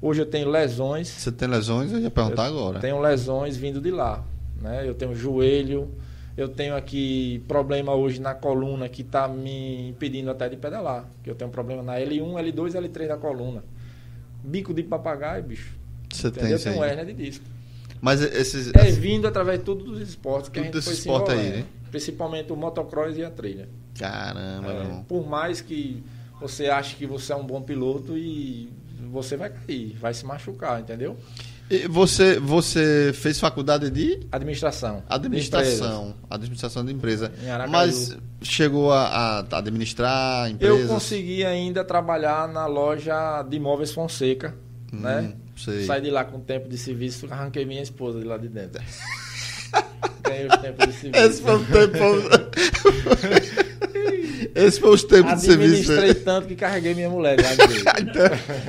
Hoje 0.00 0.22
eu 0.22 0.26
tenho 0.26 0.48
lesões, 0.48 1.08
Você 1.08 1.30
tem 1.32 1.48
lesões? 1.48 1.92
Eu 1.92 1.98
ia 1.98 2.10
perguntar 2.10 2.44
agora. 2.46 2.78
tenho 2.78 3.00
lesões 3.00 3.56
vindo 3.56 3.80
de 3.80 3.90
lá, 3.90 4.24
né? 4.62 4.84
Eu 4.88 4.94
tenho 4.94 5.12
joelho, 5.14 5.90
eu 6.36 6.48
tenho 6.48 6.76
aqui 6.76 7.42
problema 7.48 7.92
hoje 7.94 8.20
na 8.20 8.32
coluna 8.32 8.88
que 8.88 9.02
está 9.02 9.26
me 9.28 9.88
impedindo 9.90 10.30
até 10.30 10.48
de 10.48 10.56
pedalar, 10.56 11.04
que 11.22 11.28
eu 11.28 11.34
tenho 11.34 11.50
problema 11.50 11.82
na 11.82 11.94
L1, 12.00 12.38
L2, 12.38 12.74
L3 12.74 13.08
da 13.08 13.16
coluna. 13.16 13.62
Bico 14.42 14.72
de 14.74 14.82
papagaio, 14.82 15.42
bicho. 15.42 15.76
Você 16.12 16.30
tem 16.30 16.52
isso 16.54 16.68
Eu 16.68 16.72
tenho 16.72 16.82
aí. 16.84 16.90
hérnia 16.90 17.04
de 17.04 17.12
disco. 17.12 17.44
Mas 18.00 18.20
esses. 18.22 18.72
É 18.74 18.90
vindo 18.90 19.26
através 19.26 19.58
de 19.58 19.64
tudo 19.64 19.84
dos 19.84 20.00
esportes 20.00 20.48
que 20.48 20.60
Tudo 20.60 20.68
a 20.78 20.80
gente 20.80 20.84
foi 20.84 20.92
esporte 20.94 21.30
aí, 21.32 21.50
né? 21.50 21.64
Principalmente 21.90 22.52
o 22.52 22.56
motocross 22.56 23.16
e 23.16 23.24
a 23.24 23.30
trilha. 23.30 23.68
Caramba, 23.98 24.72
É, 24.72 24.80
irmão. 24.82 25.04
por 25.08 25.26
mais 25.26 25.60
que 25.60 26.02
você 26.40 26.68
ache 26.68 26.94
que 26.96 27.06
você 27.06 27.32
é 27.32 27.36
um 27.36 27.44
bom 27.44 27.60
piloto 27.60 28.16
e 28.16 28.70
você 29.10 29.36
vai 29.36 29.50
cair, 29.50 29.96
vai 29.98 30.14
se 30.14 30.24
machucar, 30.24 30.80
entendeu? 30.80 31.16
E 31.70 31.86
você, 31.86 32.38
você 32.40 33.12
fez 33.14 33.38
faculdade 33.38 33.90
de 33.90 34.20
Administração. 34.32 35.02
administração, 35.08 36.14
administração 36.30 36.84
de 36.84 36.92
empresa. 36.92 37.30
Mas 37.68 38.16
chegou 38.40 38.90
a, 38.90 39.40
a 39.50 39.58
administrar 39.58 40.46
Eu 40.48 40.52
empresas? 40.54 40.88
consegui 40.88 41.44
ainda 41.44 41.84
trabalhar 41.84 42.48
na 42.48 42.64
loja 42.66 43.42
de 43.42 43.56
imóveis 43.56 43.92
Fonseca, 43.92 44.54
né? 44.90 45.34
sei. 45.56 45.84
Saí 45.84 46.00
de 46.00 46.10
lá 46.10 46.24
com 46.24 46.40
tempo 46.40 46.68
de 46.70 46.78
serviço, 46.78 47.26
arranquei 47.30 47.66
minha 47.66 47.82
esposa 47.82 48.18
de 48.18 48.24
lá 48.24 48.38
de 48.38 48.48
dentro. 48.48 48.82
Ganhei 50.24 50.46
os 50.46 50.56
tempos 50.56 50.86
de 50.86 50.92
serviço. 50.94 51.24
Esse 51.24 51.42
foi 51.42 51.54
o 51.56 51.64
tempo. 51.66 51.98
Esse 54.54 54.80
foi 54.80 54.90
os 54.90 55.02
tempos 55.04 55.34
de 55.36 55.40
serviço. 55.46 55.90
Administrei 55.92 56.14
tanto 56.14 56.48
que 56.48 56.54
carreguei 56.56 56.94
minha 56.94 57.10
mulher. 57.10 57.36
Então, 57.98 58.26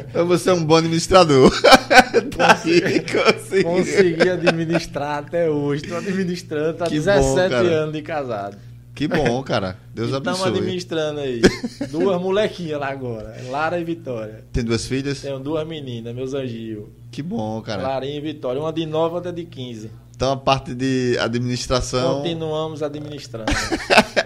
então 0.10 0.28
você 0.28 0.50
é 0.50 0.54
um 0.54 0.64
bom 0.64 0.76
administrador. 0.76 1.52
tá 2.36 2.60
aí, 2.64 3.02
consegui. 3.02 3.64
Consegui 3.64 4.30
administrar 4.30 5.20
até 5.20 5.50
hoje. 5.50 5.84
Estou 5.84 5.98
administrando 5.98 6.84
há 6.84 6.88
Que 6.88 7.00
bom, 7.00 7.06
17 7.06 7.50
cara. 7.50 7.68
anos 7.68 7.94
de 7.94 8.02
casado. 8.02 8.58
Que 8.96 9.08
bom, 9.08 9.42
cara. 9.44 9.78
Deus 9.96 10.10
Estamos 10.10 10.42
abençoe. 10.42 10.60
administrando 10.60 11.20
aí. 11.22 11.42
Duas 11.90 12.20
molequinhas 12.22 12.80
lá 12.80 12.90
agora. 12.90 13.36
Lara 13.50 13.80
e 13.80 13.84
Vitória. 13.84 14.44
Tem 14.52 14.64
duas 14.64 14.86
filhas? 14.86 15.22
Tenho 15.22 15.40
duas 15.40 15.66
meninas, 15.66 16.14
meus 16.14 16.34
anjinhos. 16.34 16.86
Que 17.12 17.24
bom, 17.24 17.62
cara. 17.62 17.82
Larinha 17.82 18.18
e 18.18 18.22
Vitória. 18.22 18.60
Uma 18.62 18.74
de 18.74 18.86
9 18.86 19.16
outra 19.16 19.32
de 19.32 19.46
15. 19.46 19.90
Então 20.20 20.34
a 20.34 20.36
parte 20.36 20.76
de 20.76 21.18
administração. 21.18 22.18
Continuamos 22.18 22.84
administrando. 22.84 23.50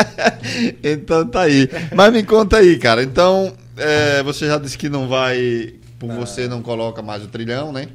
então 0.84 1.28
tá 1.28 1.42
aí. 1.42 1.70
Mas 1.94 2.12
me 2.12 2.24
conta 2.24 2.58
aí, 2.58 2.80
cara. 2.80 3.04
Então, 3.04 3.54
é, 3.78 4.24
você 4.24 4.48
já 4.48 4.58
disse 4.58 4.76
que 4.76 4.90
não 4.90 5.08
vai. 5.08 5.76
Por 6.00 6.10
você 6.10 6.48
não 6.48 6.64
coloca 6.64 7.04
mais 7.04 7.24
o 7.24 7.28
trilhão, 7.28 7.72
né? 7.72 7.90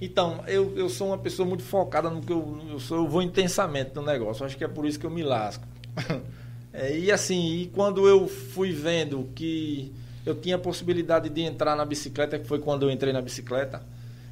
Então, 0.00 0.42
eu, 0.48 0.72
eu 0.76 0.88
sou 0.88 1.06
uma 1.06 1.18
pessoa 1.18 1.48
muito 1.48 1.62
focada 1.62 2.10
no 2.10 2.20
que 2.20 2.32
eu, 2.32 2.60
eu 2.68 2.80
sou, 2.80 3.04
eu 3.04 3.08
vou 3.08 3.22
intensamente 3.22 3.92
no 3.94 4.02
negócio. 4.02 4.44
Acho 4.44 4.56
que 4.56 4.64
é 4.64 4.68
por 4.68 4.84
isso 4.84 4.98
que 4.98 5.06
eu 5.06 5.10
me 5.10 5.22
lasco. 5.22 5.64
É, 6.76 6.98
e 6.98 7.12
assim, 7.12 7.60
e 7.60 7.66
quando 7.68 8.08
eu 8.08 8.26
fui 8.26 8.72
vendo 8.72 9.28
que 9.32 9.92
eu 10.26 10.34
tinha 10.34 10.56
a 10.56 10.58
possibilidade 10.58 11.28
de 11.28 11.42
entrar 11.42 11.76
na 11.76 11.84
bicicleta, 11.84 12.36
que 12.36 12.48
foi 12.48 12.58
quando 12.58 12.82
eu 12.82 12.90
entrei 12.90 13.12
na 13.12 13.22
bicicleta, 13.22 13.80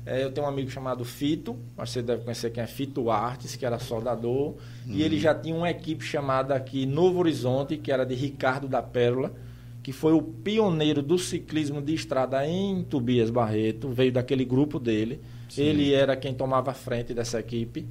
é, 0.04 0.24
eu 0.24 0.32
tenho 0.32 0.46
um 0.46 0.50
amigo 0.50 0.68
chamado 0.68 1.04
Fito, 1.04 1.56
mas 1.76 1.90
você 1.90 2.02
deve 2.02 2.24
conhecer 2.24 2.50
quem 2.50 2.62
é 2.62 2.66
Fito 2.66 3.08
Artes, 3.10 3.54
que 3.54 3.64
era 3.64 3.78
soldador, 3.78 4.54
e 4.86 5.02
ele 5.02 5.18
já 5.18 5.34
tinha 5.34 5.54
uma 5.54 5.70
equipe 5.70 6.04
chamada 6.04 6.54
aqui 6.54 6.84
Novo 6.86 7.20
Horizonte, 7.20 7.76
que 7.76 7.92
era 7.92 8.04
de 8.04 8.14
Ricardo 8.14 8.66
da 8.66 8.82
Pérola, 8.82 9.32
que 9.82 9.92
foi 9.92 10.12
o 10.12 10.22
pioneiro 10.22 11.02
do 11.02 11.18
ciclismo 11.18 11.80
de 11.80 11.94
estrada 11.94 12.46
em 12.46 12.82
Tobias 12.82 13.30
Barreto, 13.30 13.90
veio 13.90 14.12
daquele 14.12 14.44
grupo 14.44 14.78
dele. 14.78 15.20
Ele 15.56 15.92
era 15.92 16.16
quem 16.16 16.32
tomava 16.32 16.70
a 16.70 16.74
frente 16.74 17.12
dessa 17.12 17.38
equipe, 17.38 17.86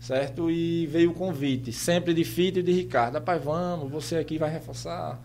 certo? 0.00 0.50
E 0.50 0.86
veio 0.86 1.10
o 1.10 1.14
convite, 1.14 1.72
sempre 1.72 2.14
de 2.14 2.24
Fito 2.24 2.58
e 2.58 2.62
de 2.62 2.72
Ricardo. 2.72 3.14
Rapaz, 3.14 3.42
vamos, 3.42 3.90
você 3.90 4.16
aqui 4.16 4.38
vai 4.38 4.50
reforçar. 4.50 5.20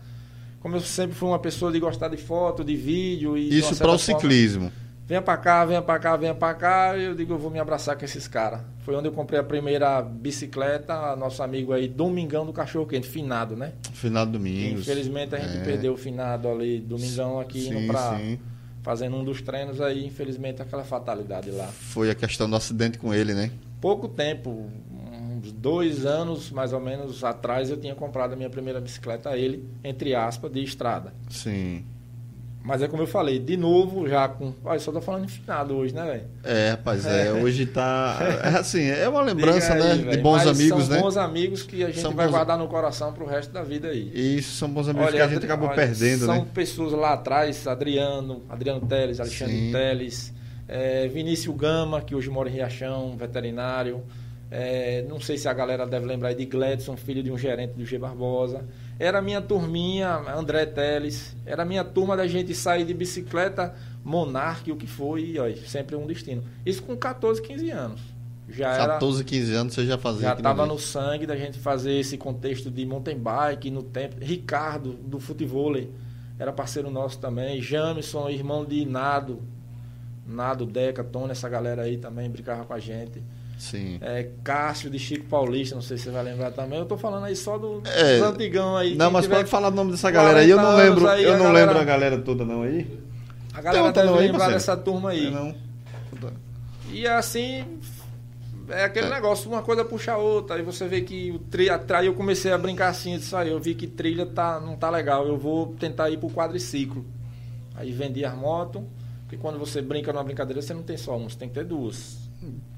Como 0.60 0.76
eu 0.76 0.80
sempre 0.80 1.16
fui 1.16 1.28
uma 1.28 1.38
pessoa 1.38 1.72
de 1.72 1.80
gostar 1.80 2.08
de 2.08 2.16
foto, 2.16 2.62
de 2.62 2.76
vídeo 2.76 3.38
e 3.38 3.56
Isso 3.56 3.76
para 3.76 3.92
o 3.92 3.98
forma, 3.98 4.20
ciclismo. 4.20 4.72
Venha 5.08 5.22
pra 5.22 5.38
cá, 5.38 5.64
venha 5.64 5.80
pra 5.80 5.98
cá, 5.98 6.16
venha 6.16 6.34
pra 6.34 6.52
cá. 6.52 6.94
E 6.94 7.04
eu 7.04 7.14
digo, 7.14 7.32
eu 7.32 7.38
vou 7.38 7.50
me 7.50 7.58
abraçar 7.58 7.96
com 7.96 8.04
esses 8.04 8.28
caras. 8.28 8.60
Foi 8.80 8.94
onde 8.94 9.08
eu 9.08 9.12
comprei 9.12 9.40
a 9.40 9.42
primeira 9.42 10.02
bicicleta, 10.02 11.16
nosso 11.16 11.42
amigo 11.42 11.72
aí, 11.72 11.88
Domingão 11.88 12.44
do 12.44 12.52
Cachorro 12.52 12.86
Quente, 12.86 13.08
finado, 13.08 13.56
né? 13.56 13.72
Final 13.94 14.26
de 14.26 14.32
domingo. 14.32 14.80
Infelizmente 14.80 15.34
a 15.34 15.38
gente 15.38 15.56
É. 15.58 15.64
perdeu 15.64 15.94
o 15.94 15.96
finado 15.96 16.46
ali, 16.46 16.78
Domingão 16.78 17.40
aqui, 17.40 17.62
Sim, 17.62 17.74
indo 17.78 17.86
pra, 17.90 18.18
sim. 18.18 18.38
fazendo 18.82 19.16
um 19.16 19.24
dos 19.24 19.40
treinos 19.40 19.80
aí, 19.80 20.04
infelizmente 20.04 20.60
aquela 20.60 20.84
fatalidade 20.84 21.50
lá. 21.50 21.68
Foi 21.68 22.10
a 22.10 22.14
questão 22.14 22.48
do 22.48 22.54
acidente 22.56 22.98
com 22.98 23.14
ele, 23.14 23.32
né? 23.32 23.50
Pouco 23.80 24.08
tempo, 24.08 24.68
uns 25.38 25.52
dois 25.52 26.04
anos 26.04 26.50
mais 26.50 26.74
ou 26.74 26.80
menos 26.80 27.24
atrás, 27.24 27.70
eu 27.70 27.78
tinha 27.78 27.94
comprado 27.94 28.34
a 28.34 28.36
minha 28.36 28.50
primeira 28.50 28.78
bicicleta, 28.78 29.34
ele, 29.38 29.66
entre 29.82 30.14
aspas, 30.14 30.52
de 30.52 30.62
estrada. 30.62 31.14
Sim. 31.30 31.82
Mas 32.68 32.82
é 32.82 32.86
como 32.88 33.02
eu 33.02 33.06
falei, 33.06 33.38
de 33.38 33.56
novo, 33.56 34.06
já 34.06 34.28
com. 34.28 34.52
Olha, 34.62 34.78
só 34.78 34.92
tô 34.92 35.00
falando 35.00 35.24
em 35.24 35.28
finado 35.28 35.74
hoje, 35.74 35.94
né, 35.94 36.04
velho? 36.04 36.24
É, 36.44 36.70
rapaz, 36.72 37.06
é. 37.06 37.32
Hoje 37.32 37.64
tá. 37.64 38.18
É 38.44 38.48
assim, 38.58 38.82
é 38.90 39.08
uma 39.08 39.22
lembrança, 39.24 39.72
aí, 39.72 39.80
né? 39.82 39.96
De 39.96 40.02
velho. 40.04 40.22
bons 40.22 40.44
Mas 40.44 40.48
amigos, 40.48 40.84
são 40.84 40.94
né? 40.96 41.00
bons 41.00 41.16
amigos 41.16 41.62
que 41.62 41.82
a 41.82 41.86
gente 41.86 42.00
São 42.00 42.12
vai 42.12 42.26
bons- 42.26 42.32
guardar 42.32 42.58
no 42.58 42.68
coração 42.68 43.10
pro 43.14 43.24
resto 43.24 43.50
da 43.54 43.62
vida 43.62 43.88
aí. 43.88 44.12
Isso 44.14 44.54
são 44.56 44.68
bons 44.68 44.86
amigos 44.86 45.10
que 45.12 45.16
a 45.16 45.24
gente 45.26 45.36
Adri- 45.36 45.46
acabou 45.46 45.68
olha, 45.68 45.76
perdendo, 45.76 46.26
são 46.26 46.34
né? 46.36 46.46
pessoas 46.52 46.92
lá 46.92 47.14
atrás, 47.14 47.66
Adriano, 47.66 48.42
Adriano 48.50 48.82
Teles, 48.86 49.18
Alexandre 49.18 49.56
Sim. 49.56 49.72
Teles, 49.72 50.34
é, 50.68 51.08
Vinícius 51.08 51.56
Gama, 51.56 52.02
que 52.02 52.14
hoje 52.14 52.28
mora 52.28 52.50
em 52.50 52.52
Riachão, 52.52 53.16
veterinário. 53.16 54.02
É, 54.50 55.04
não 55.08 55.20
sei 55.20 55.36
se 55.36 55.48
a 55.48 55.52
galera 55.52 55.86
deve 55.86 56.06
lembrar 56.06 56.28
aí 56.30 56.34
de 56.34 56.44
Gledson, 56.46 56.96
filho 56.96 57.22
de 57.22 57.30
um 57.30 57.36
gerente 57.38 57.72
do 57.72 57.84
G 57.86 57.98
Barbosa. 57.98 58.64
Era 58.98 59.22
minha 59.22 59.40
turminha, 59.40 60.16
André 60.34 60.66
Teles. 60.66 61.36
Era 61.46 61.64
minha 61.64 61.84
turma 61.84 62.16
da 62.16 62.26
gente 62.26 62.54
sair 62.54 62.84
de 62.84 62.92
bicicleta, 62.92 63.74
Monarque, 64.04 64.72
o 64.72 64.76
que 64.76 64.86
foi, 64.86 65.22
e, 65.22 65.38
ó, 65.38 65.48
sempre 65.66 65.94
um 65.94 66.06
destino. 66.06 66.42
Isso 66.66 66.82
com 66.82 66.96
14, 66.96 67.40
15 67.40 67.70
anos. 67.70 68.00
Já 68.48 68.72
era 68.72 68.94
14, 68.94 69.24
15 69.24 69.54
anos 69.54 69.74
você 69.74 69.84
já 69.84 69.98
fazia 69.98 70.22
já 70.22 70.32
estava 70.32 70.64
no 70.64 70.78
sangue 70.78 71.26
da 71.26 71.36
gente 71.36 71.58
fazer 71.58 71.92
esse 71.92 72.16
contexto 72.16 72.70
de 72.70 72.86
mountain 72.86 73.18
bike 73.18 73.70
no 73.70 73.82
tempo. 73.82 74.16
Ricardo, 74.18 74.94
do 74.94 75.20
futevôlei, 75.20 75.92
era 76.38 76.50
parceiro 76.50 76.90
nosso 76.90 77.18
também. 77.18 77.60
Jamison, 77.60 78.28
irmão 78.30 78.64
de 78.64 78.86
Nado. 78.86 79.42
Nado, 80.26 80.64
Deca, 80.66 81.04
Tony, 81.04 81.32
essa 81.32 81.48
galera 81.48 81.82
aí 81.82 81.98
também 81.98 82.28
brincava 82.30 82.64
com 82.64 82.72
a 82.72 82.78
gente. 82.78 83.22
Sim. 83.58 83.98
É, 84.00 84.28
Cássio 84.44 84.88
de 84.88 84.98
Chico 84.98 85.24
Paulista, 85.26 85.74
não 85.74 85.82
sei 85.82 85.98
se 85.98 86.04
você 86.04 86.10
vai 86.10 86.22
lembrar 86.22 86.52
também. 86.52 86.78
Eu 86.78 86.86
tô 86.86 86.96
falando 86.96 87.24
aí 87.24 87.34
só 87.34 87.58
do, 87.58 87.82
É, 87.84 88.18
dos 88.20 88.28
antigão 88.28 88.76
aí. 88.76 88.94
Não, 88.94 89.10
mas 89.10 89.26
pode 89.26 89.50
falar 89.50 89.68
o 89.68 89.70
nome 89.72 89.90
dessa 89.90 90.10
galera 90.10 90.38
aí. 90.40 90.48
Eu 90.50 90.56
não 90.56 90.64
40 90.64 90.82
anos 90.82 90.94
lembro, 91.02 91.10
aí, 91.10 91.24
eu 91.24 91.34
a 91.34 91.36
não 91.36 91.44
galera- 91.46 91.66
lembro 91.66 91.82
a 91.82 91.84
galera 91.84 92.18
toda 92.18 92.44
não 92.44 92.62
aí. 92.62 92.98
A 93.52 93.60
galera 93.60 93.90
deve 93.92 94.06
não 94.06 94.16
lembrar 94.16 94.50
dessa 94.50 94.76
turma 94.76 95.10
aí. 95.10 95.26
É, 95.26 95.30
não. 95.30 95.54
E 96.90 97.06
assim, 97.06 97.64
é 98.68 98.84
aquele 98.84 99.06
É. 99.08 99.10
negócio, 99.10 99.50
uma 99.50 99.62
coisa 99.62 99.84
puxa 99.84 100.12
a 100.12 100.16
outra. 100.16 100.56
Aí 100.56 100.62
você 100.62 100.86
vê 100.86 101.00
que 101.00 101.30
o 101.32 101.38
trilha 101.40 101.74
atrás 101.74 102.06
eu 102.06 102.14
comecei 102.14 102.52
a 102.52 102.58
brincar 102.58 102.88
assim, 102.88 103.14
eu 103.14 103.18
disse, 103.18 103.34
aí 103.34 103.48
eu 103.50 103.58
vi 103.58 103.74
que 103.74 103.86
trilha 103.88 104.24
tá, 104.24 104.60
não 104.60 104.76
tá 104.76 104.88
legal, 104.88 105.26
eu 105.26 105.36
vou 105.36 105.74
tentar 105.78 106.08
ir 106.10 106.18
pro 106.18 106.30
quadriciclo. 106.30 107.04
Aí 107.74 107.90
vendi 107.92 108.24
as 108.24 108.34
motos, 108.36 108.82
porque 109.22 109.36
quando 109.36 109.58
você 109.58 109.82
brinca 109.82 110.12
numa 110.12 110.22
brincadeira, 110.24 110.62
você 110.62 110.72
não 110.72 110.82
tem 110.82 110.96
só 110.96 111.16
uma, 111.16 111.28
você 111.28 111.36
tem 111.36 111.48
que 111.48 111.54
ter 111.54 111.64
duas. 111.64 112.27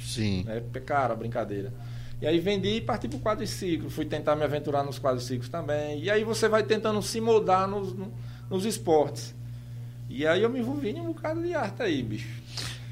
Sim. 0.04 0.44
É 0.48 0.80
cara 0.80 1.12
a 1.12 1.16
brincadeira. 1.16 1.72
E 2.20 2.26
aí 2.26 2.38
vendi 2.38 2.68
e 2.76 2.80
parti 2.80 3.08
pro 3.08 3.18
quadriciclo. 3.18 3.88
Fui 3.88 4.04
tentar 4.04 4.36
me 4.36 4.44
aventurar 4.44 4.82
nos 4.82 4.98
quadriciclos 4.98 5.48
também. 5.48 6.02
E 6.02 6.10
aí 6.10 6.22
você 6.24 6.48
vai 6.48 6.62
tentando 6.62 7.00
se 7.02 7.20
moldar 7.20 7.66
nos, 7.68 7.94
no- 7.94 8.12
nos 8.50 8.64
esportes. 8.64 9.34
E 10.08 10.26
aí 10.26 10.42
eu 10.42 10.50
me 10.50 10.58
envolvi 10.60 10.90
em 10.90 11.00
um 11.00 11.06
bocado 11.12 11.42
de 11.42 11.54
arte 11.54 11.82
aí, 11.82 12.02
bicho. 12.02 12.28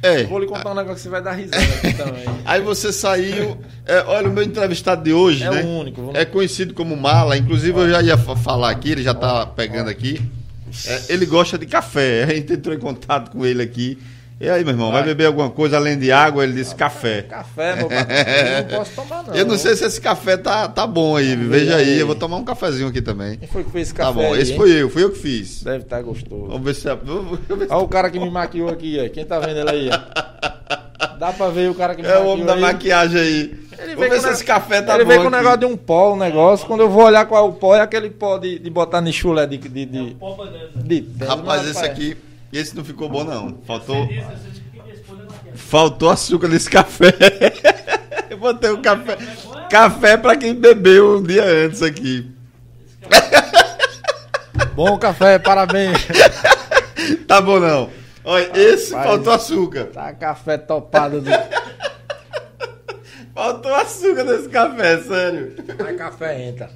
É. 0.03 0.23
Eu 0.23 0.29
vou 0.29 0.39
lhe 0.39 0.47
contar 0.47 0.71
um 0.71 0.75
negócio 0.75 0.95
que 0.97 1.03
você 1.03 1.09
vai 1.09 1.21
dar 1.23 1.33
risada 1.33 1.61
aqui 1.63 1.93
também. 1.99 2.25
Aí 2.45 2.61
você 2.63 2.93
saiu. 2.93 3.59
é, 3.85 4.03
olha, 4.05 4.29
o 4.29 4.33
meu 4.33 4.45
entrevistado 4.45 5.03
de 5.03 5.13
hoje, 5.13 5.43
É 5.43 5.51
né? 5.51 5.63
o 5.63 5.67
único. 5.81 6.01
Vamos... 6.01 6.15
É 6.17 6.25
conhecido 6.25 6.73
como 6.73 6.97
Mala. 6.97 7.37
Inclusive, 7.37 7.77
eu 7.77 7.91
já 7.91 8.01
ia 8.01 8.17
fa- 8.17 8.37
falar 8.37 8.71
aqui, 8.71 8.93
ele 8.93 9.03
já 9.03 9.13
tá 9.13 9.45
pegando 9.45 9.91
aqui. 9.91 10.21
É, 10.87 11.13
ele 11.13 11.27
gosta 11.27 11.59
de 11.59 11.67
café. 11.67 12.23
A 12.31 12.35
gente 12.35 12.53
entrou 12.53 12.75
em 12.75 12.79
contato 12.79 13.31
com 13.33 13.45
ele 13.45 13.61
aqui. 13.63 13.99
E 14.41 14.49
aí, 14.49 14.63
meu 14.63 14.73
irmão, 14.73 14.93
vai 14.93 15.01
Vai. 15.01 15.09
beber 15.11 15.27
alguma 15.27 15.51
coisa 15.51 15.77
além 15.79 15.99
de 15.99 16.13
água? 16.13 16.45
Ele 16.45 16.53
disse 16.53 16.73
café. 16.73 17.23
Café, 17.23 17.75
meu 17.75 17.89
patrão. 17.89 18.17
Eu 18.17 18.63
não 18.63 18.79
posso 18.79 18.93
tomar, 18.95 19.23
não. 19.25 19.35
Eu 19.35 19.45
não 19.45 19.59
sei 19.59 19.75
se 19.75 19.85
esse 19.85 20.01
café 20.01 20.37
tá, 20.37 20.69
tá 20.69 20.87
bom 20.87 21.17
aí. 21.17 21.35
Veja 21.35 21.75
aí, 21.75 21.99
eu 21.99 22.07
vou 22.07 22.15
tomar 22.15 22.37
um 22.37 22.45
cafezinho 22.45 22.87
aqui 22.89 23.03
também. 23.03 23.37
Quem 23.37 23.49
foi 23.49 23.65
que 23.65 23.71
fez 23.73 23.89
esse 23.89 23.95
café? 23.95 24.09
Tá 24.09 24.15
bom, 24.15 24.33
aí, 24.35 24.41
esse 24.41 24.53
hein? 24.53 24.57
foi 24.57 24.71
eu, 24.71 24.89
fui 24.89 25.03
eu 25.03 25.11
que 25.11 25.19
fiz. 25.19 25.65
Deve 25.65 25.79
estar 25.83 26.01
gostoso. 26.03 26.47
Vamos 26.47 26.63
ver 26.63 26.75
se. 26.77 26.85
vamos 27.03 27.39
ver 27.49 27.67
se- 27.67 27.73
Olha 27.73 27.83
o 27.85 27.89
cara 27.89 28.09
que 28.11 28.21
me 28.21 28.31
maquiou 28.31 28.69
aqui, 28.69 28.97
ó. 29.05 29.09
Quem 29.13 29.25
tá 29.25 29.41
vendo 29.41 29.59
ele 29.59 29.71
aí? 29.71 29.91
ó? 29.93 31.17
Dá 31.19 31.33
pra 31.33 31.49
ver 31.49 31.69
o 31.71 31.75
cara 31.75 31.97
que 31.97 32.03
me 32.03 32.07
É 32.07 32.13
o 32.13 32.15
maquiou 32.15 32.33
homem 32.35 32.47
da 32.47 32.55
aí? 32.55 32.61
maquiagem 32.61 33.21
aí. 33.21 33.59
Ele 33.81 33.95
Vamos 33.97 34.11
ver 34.11 34.21
se 34.21 34.29
esse 34.31 34.45
café 34.45 34.83
tá 34.83 34.95
ele 34.95 35.03
bom. 35.05 35.09
veio 35.11 35.21
com 35.23 35.29
aqui. 35.29 35.37
negócio 35.37 35.59
de 35.59 35.67
um 35.67 35.77
pó, 35.77 36.13
um 36.15 36.17
negócio. 36.17 36.65
Quando 36.67 36.81
eu 36.83 36.91
vou 36.91 37.03
olhar 37.05 37.27
qual 37.27 37.45
é 37.45 37.49
o 37.49 37.53
pó, 37.53 37.75
é 37.75 37.81
aquele 37.81 38.09
pó 38.11 38.39
de, 38.39 38.59
de 38.61 38.71
botar 38.71 39.01
no 39.01 39.13
chulé 39.13 39.47
de. 39.49 39.57
de, 39.59 39.85
de, 39.85 40.15
Pó 40.19 40.35
banana. 40.35 40.69
de- 40.77 41.05
Rapaz, 41.21 41.45
mas, 41.63 41.71
esse 41.71 41.85
aqui. 41.85 42.17
Esse 42.53 42.75
não 42.75 42.85
ficou 42.85 43.09
bom, 43.09 43.25
não. 43.25 43.59
Faltou. 43.67 44.09
Faltou 45.55 46.11
açúcar 46.11 46.49
nesse 46.49 46.71
café. 46.71 47.13
Eu 48.31 48.39
botei 48.39 48.71
o 48.71 48.81
café. 48.81 49.17
Café 49.71 50.17
pra 50.17 50.37
quem 50.37 50.55
bebeu 50.55 51.19
um 51.19 51.23
dia 51.23 51.45
antes 51.45 51.83
aqui. 51.83 52.31
Bom 54.75 54.99
café, 54.99 55.39
parabéns. 55.39 55.99
Tá 57.27 57.41
bom 57.41 57.59
não. 57.61 57.89
Olha, 58.25 58.51
esse 58.59 58.93
Rapaz. 58.93 59.09
faltou 59.09 59.33
açúcar. 59.33 59.85
tá 59.87 60.13
café 60.13 60.59
topado. 60.59 61.21
Do... 61.21 61.31
Faltou 63.35 63.75
açúcar 63.75 64.25
nesse 64.25 64.49
café, 64.49 64.99
sério. 64.99 65.55
Mas 65.79 65.97
café 65.97 66.49
entra. 66.49 66.71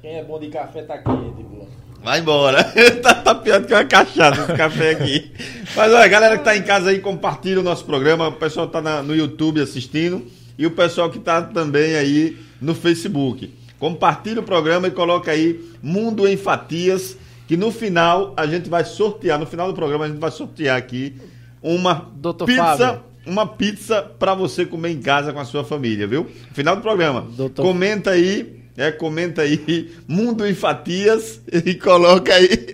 Quem 0.00 0.18
é 0.18 0.24
bom 0.24 0.40
de 0.40 0.48
café 0.48 0.82
tá 0.82 0.98
quente, 0.98 1.44
pô. 1.44 1.66
Vai 2.04 2.20
embora. 2.20 2.62
tá, 3.02 3.14
tá 3.14 3.34
pior 3.34 3.64
que 3.64 3.72
uma 3.72 3.84
cachaça 3.84 4.42
esse 4.42 4.52
café 4.52 4.90
aqui. 4.90 5.32
Mas 5.74 5.92
olha, 5.92 6.06
galera 6.06 6.36
que 6.38 6.44
tá 6.44 6.54
em 6.56 6.62
casa 6.62 6.90
aí, 6.90 6.98
compartilha 7.00 7.60
o 7.60 7.62
nosso 7.62 7.84
programa. 7.84 8.28
O 8.28 8.32
pessoal 8.32 8.68
tá 8.68 8.80
na- 8.82 9.02
no 9.02 9.16
YouTube 9.16 9.60
assistindo. 9.60 10.26
E 10.58 10.66
o 10.66 10.70
pessoal 10.70 11.10
que 11.10 11.18
tá 11.18 11.40
também 11.42 11.96
aí 11.96 12.36
no 12.60 12.74
Facebook. 12.74 13.52
Compartilha 13.78 14.40
o 14.40 14.44
programa 14.44 14.86
e 14.86 14.90
coloca 14.90 15.30
aí 15.32 15.58
Mundo 15.82 16.28
em 16.28 16.36
Fatias. 16.36 17.16
Que 17.48 17.56
no 17.56 17.70
final 17.72 18.32
a 18.36 18.46
gente 18.46 18.68
vai 18.70 18.84
sortear. 18.84 19.38
No 19.38 19.46
final 19.46 19.68
do 19.68 19.74
programa 19.74 20.04
a 20.04 20.08
gente 20.08 20.20
vai 20.20 20.30
sortear 20.30 20.76
aqui 20.78 21.14
uma 21.62 22.10
Doutor 22.16 22.46
pizza, 22.46 22.62
Fábio. 22.62 23.00
uma 23.26 23.46
pizza 23.46 24.02
para 24.18 24.34
você 24.34 24.64
comer 24.66 24.90
em 24.92 25.00
casa 25.00 25.32
com 25.32 25.40
a 25.40 25.44
sua 25.44 25.64
família, 25.64 26.06
viu? 26.06 26.26
Final 26.52 26.76
do 26.76 26.82
programa. 26.82 27.26
Doutor- 27.36 27.62
Comenta 27.64 28.10
aí, 28.10 28.63
é, 28.76 28.90
comenta 28.92 29.42
aí 29.42 29.92
Mundo 30.08 30.46
em 30.46 30.54
Fatias 30.54 31.40
e 31.52 31.74
coloca 31.74 32.34
aí. 32.34 32.66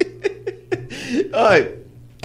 Olha, 1.33 1.73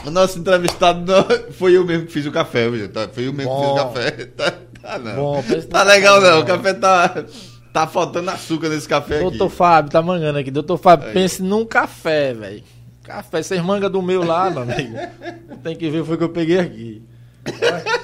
o 0.06 0.10
nosso 0.12 0.40
entrevistado 0.40 1.00
não- 1.12 1.52
foi 1.54 1.76
eu 1.78 1.86
mesmo 1.86 2.06
que 2.06 2.12
fiz 2.14 2.26
o 2.26 2.32
café, 2.32 2.70
viu, 2.70 2.90
Foi 3.14 3.28
eu 3.28 3.34
mesmo 3.34 3.52
que 3.52 3.62
fiz 3.62 3.70
o 3.70 3.74
Bom. 3.74 3.76
café. 3.76 4.12
Tá, 4.36 4.54
tá 4.82 5.00
não. 5.00 5.16
Bom, 5.16 5.44
tá 5.70 5.84
legal 5.84 6.22
não, 6.22 6.36
o 6.36 6.40
não. 6.40 6.46
café 6.46 6.74
tá 6.74 7.26
tá 7.74 7.86
faltando 7.86 8.30
açúcar 8.30 8.70
nesse 8.70 8.88
café 8.88 9.20
Doutor 9.20 9.48
aqui. 9.48 9.56
Fábio, 9.56 9.92
tá 9.92 10.02
mangando 10.02 10.40
aqui. 10.40 10.50
Doutor 10.50 10.78
Fábio, 10.78 11.08
Aí. 11.08 11.14
pense 11.14 11.44
num 11.44 11.66
café, 11.66 12.34
velho. 12.34 12.64
Café, 13.04 13.44
vocês 13.44 13.62
manga 13.62 13.90
do 13.90 14.02
meu 14.02 14.24
lá, 14.24 14.50
meu 14.50 14.62
amigo. 14.64 14.98
Tem 15.62 15.76
que 15.76 15.90
ver, 15.90 16.04
foi 16.06 16.18
que 16.18 16.24
eu 16.24 16.30
peguei 16.30 16.58
aqui. 16.60 17.04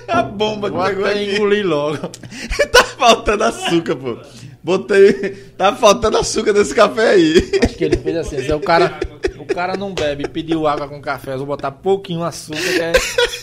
A 0.07 0.21
bomba 0.21 0.69
que 0.69 0.75
Vou 0.75 0.85
pegou 0.85 1.05
até 1.05 1.21
aqui. 1.21 1.35
engolir 1.35 1.65
logo. 1.65 1.97
tá 2.71 2.83
faltando 2.83 3.45
açúcar, 3.45 3.95
pô. 3.95 4.17
Botei. 4.63 5.13
Tá 5.57 5.75
faltando 5.75 6.17
açúcar 6.17 6.53
nesse 6.53 6.73
café 6.75 7.09
aí. 7.09 7.51
Acho 7.63 7.75
que 7.75 7.83
ele 7.83 7.97
fez 7.97 8.15
assim. 8.17 8.41
se 8.43 8.51
o 8.53 8.59
cara, 8.59 8.99
o 9.39 9.45
cara 9.45 9.75
não 9.75 9.93
bebe 9.93 10.23
e 10.25 10.27
pediu 10.27 10.67
água 10.67 10.87
com 10.87 11.01
café, 11.01 11.33
eu 11.33 11.37
vou 11.39 11.47
botar 11.47 11.71
pouquinho 11.71 12.23
açúcar, 12.23 12.59
que 12.61 12.79
é- 12.81 12.91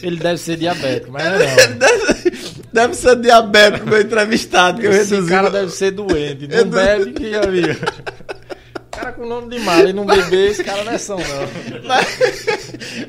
ele 0.03 0.17
deve 0.17 0.39
ser 0.39 0.57
diabético, 0.57 1.11
mas 1.11 1.25
não 1.25 1.33
é 1.35 1.39
não. 1.39 1.79
Deve, 1.79 2.29
deve 2.73 2.95
ser 2.95 3.17
diabético, 3.17 3.87
meu 3.89 4.01
entrevistado, 4.01 4.81
que 4.81 4.87
eu 4.87 4.93
Esse 4.93 5.15
reduzi. 5.15 5.29
cara 5.31 5.51
deve 5.51 5.71
ser 5.73 5.91
doente. 5.91 6.47
Não 6.47 6.65
bebe 6.65 7.13
que 7.13 7.35
amigo. 7.35 7.81
cara 8.93 9.13
com 9.13 9.27
nome 9.27 9.49
de 9.57 9.59
mala 9.65 9.89
e 9.91 9.93
não 9.93 10.07
beber, 10.07 10.51
esse 10.53 10.63
cara 10.63 10.85
não 10.85 10.93
é 10.93 10.99
são, 10.99 11.17
não. 11.19 11.83
Mas, 11.85 12.47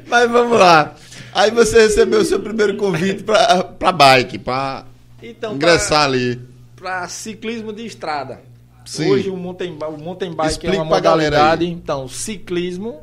mas 0.07 0.31
vamos 0.31 0.57
lá. 0.57 0.95
Aí 1.33 1.51
você 1.51 1.81
recebeu 1.81 2.21
o 2.21 2.25
seu 2.25 2.39
primeiro 2.39 2.75
convite 2.77 3.21
pra, 3.23 3.63
pra 3.63 3.91
bike, 3.91 4.39
pra 4.39 4.85
Então, 5.21 5.53
ingressar 5.53 6.05
ali. 6.05 6.39
Para 6.79 7.07
ciclismo 7.07 7.73
de 7.73 7.85
estrada. 7.85 8.41
Sim. 8.85 9.09
Hoje 9.11 9.29
o 9.29 9.37
mountain, 9.37 9.77
o 9.77 9.97
mountain 9.97 10.31
bike 10.33 10.51
Explica 10.51 10.75
é 10.75 10.79
uma 10.79 10.85
modalidade. 10.95 11.65
Então, 11.67 12.07
ciclismo. 12.07 13.01